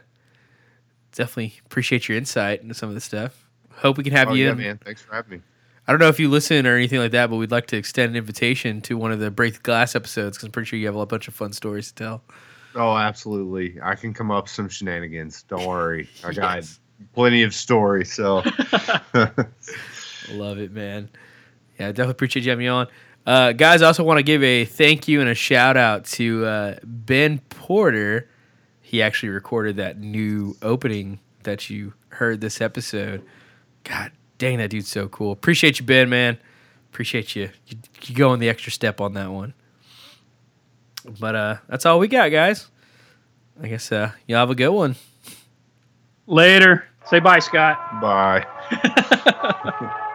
definitely 1.13 1.53
appreciate 1.65 2.07
your 2.07 2.17
insight 2.17 2.61
into 2.61 2.73
some 2.73 2.89
of 2.89 2.95
the 2.95 3.01
stuff. 3.01 3.45
Hope 3.71 3.97
we 3.97 4.03
can 4.03 4.13
have 4.13 4.29
Oh, 4.29 4.33
you. 4.33 4.45
yeah, 4.45 4.51
in- 4.51 4.57
man. 4.57 4.79
Thanks 4.83 5.01
for 5.01 5.13
having 5.15 5.31
me. 5.31 5.41
I 5.87 5.91
don't 5.91 5.99
know 5.99 6.09
if 6.09 6.19
you 6.19 6.29
listen 6.29 6.67
or 6.67 6.75
anything 6.75 6.99
like 6.99 7.11
that, 7.11 7.29
but 7.31 7.37
we'd 7.37 7.49
like 7.49 7.65
to 7.67 7.77
extend 7.77 8.11
an 8.11 8.15
invitation 8.15 8.79
to 8.81 8.95
one 8.97 9.11
of 9.11 9.19
the 9.19 9.31
Break 9.31 9.55
the 9.55 9.59
Glass 9.61 9.95
episodes 9.95 10.37
because 10.37 10.45
I'm 10.45 10.51
pretty 10.51 10.67
sure 10.67 10.77
you 10.77 10.85
have 10.85 10.95
a 10.95 11.05
bunch 11.07 11.27
of 11.27 11.33
fun 11.33 11.51
stories 11.51 11.87
to 11.87 11.95
tell. 11.95 12.23
Oh, 12.75 12.95
absolutely. 12.95 13.79
I 13.81 13.95
can 13.95 14.13
come 14.13 14.29
up 14.29 14.47
some 14.47 14.69
shenanigans. 14.69 15.41
Don't 15.43 15.65
worry. 15.65 16.07
I 16.23 16.31
got 16.33 16.63
plenty 17.15 17.41
of 17.41 17.55
stories. 17.55 18.13
So 18.13 18.43
Love 20.31 20.59
it, 20.59 20.71
man. 20.71 21.09
Yeah, 21.79 21.87
I 21.87 21.91
definitely 21.91 22.11
appreciate 22.11 22.45
you 22.45 22.51
having 22.51 22.65
me 22.65 22.67
on. 22.67 22.87
Uh, 23.29 23.51
guys, 23.51 23.83
I 23.83 23.85
also 23.85 24.03
want 24.03 24.17
to 24.17 24.23
give 24.23 24.41
a 24.41 24.65
thank 24.65 25.07
you 25.07 25.21
and 25.21 25.29
a 25.29 25.35
shout 25.35 25.77
out 25.77 26.03
to 26.05 26.45
uh, 26.47 26.75
Ben 26.83 27.37
Porter. 27.49 28.27
He 28.81 29.03
actually 29.03 29.29
recorded 29.29 29.75
that 29.75 29.99
new 29.99 30.57
opening 30.63 31.19
that 31.43 31.69
you 31.69 31.93
heard 32.07 32.41
this 32.41 32.59
episode. 32.59 33.23
God 33.83 34.11
dang, 34.39 34.57
that 34.57 34.71
dude's 34.71 34.87
so 34.87 35.07
cool. 35.09 35.31
Appreciate 35.31 35.79
you, 35.79 35.85
Ben, 35.85 36.09
man. 36.09 36.39
Appreciate 36.91 37.35
you. 37.35 37.51
You, 37.67 37.77
you 38.01 38.15
going 38.15 38.39
the 38.39 38.49
extra 38.49 38.71
step 38.71 38.99
on 38.99 39.13
that 39.13 39.29
one. 39.29 39.53
But 41.19 41.35
uh, 41.35 41.57
that's 41.67 41.85
all 41.85 41.99
we 41.99 42.07
got, 42.07 42.29
guys. 42.31 42.67
I 43.61 43.67
guess 43.67 43.91
uh, 43.91 44.09
y'all 44.25 44.39
have 44.39 44.49
a 44.49 44.55
good 44.55 44.69
one. 44.69 44.95
Later. 46.25 46.87
Say 47.05 47.19
bye, 47.19 47.37
Scott. 47.37 47.77
bye. 48.01 48.43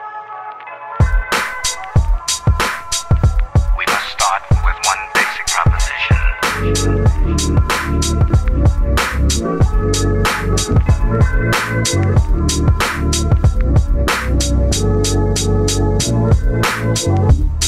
Thank 17.05 17.64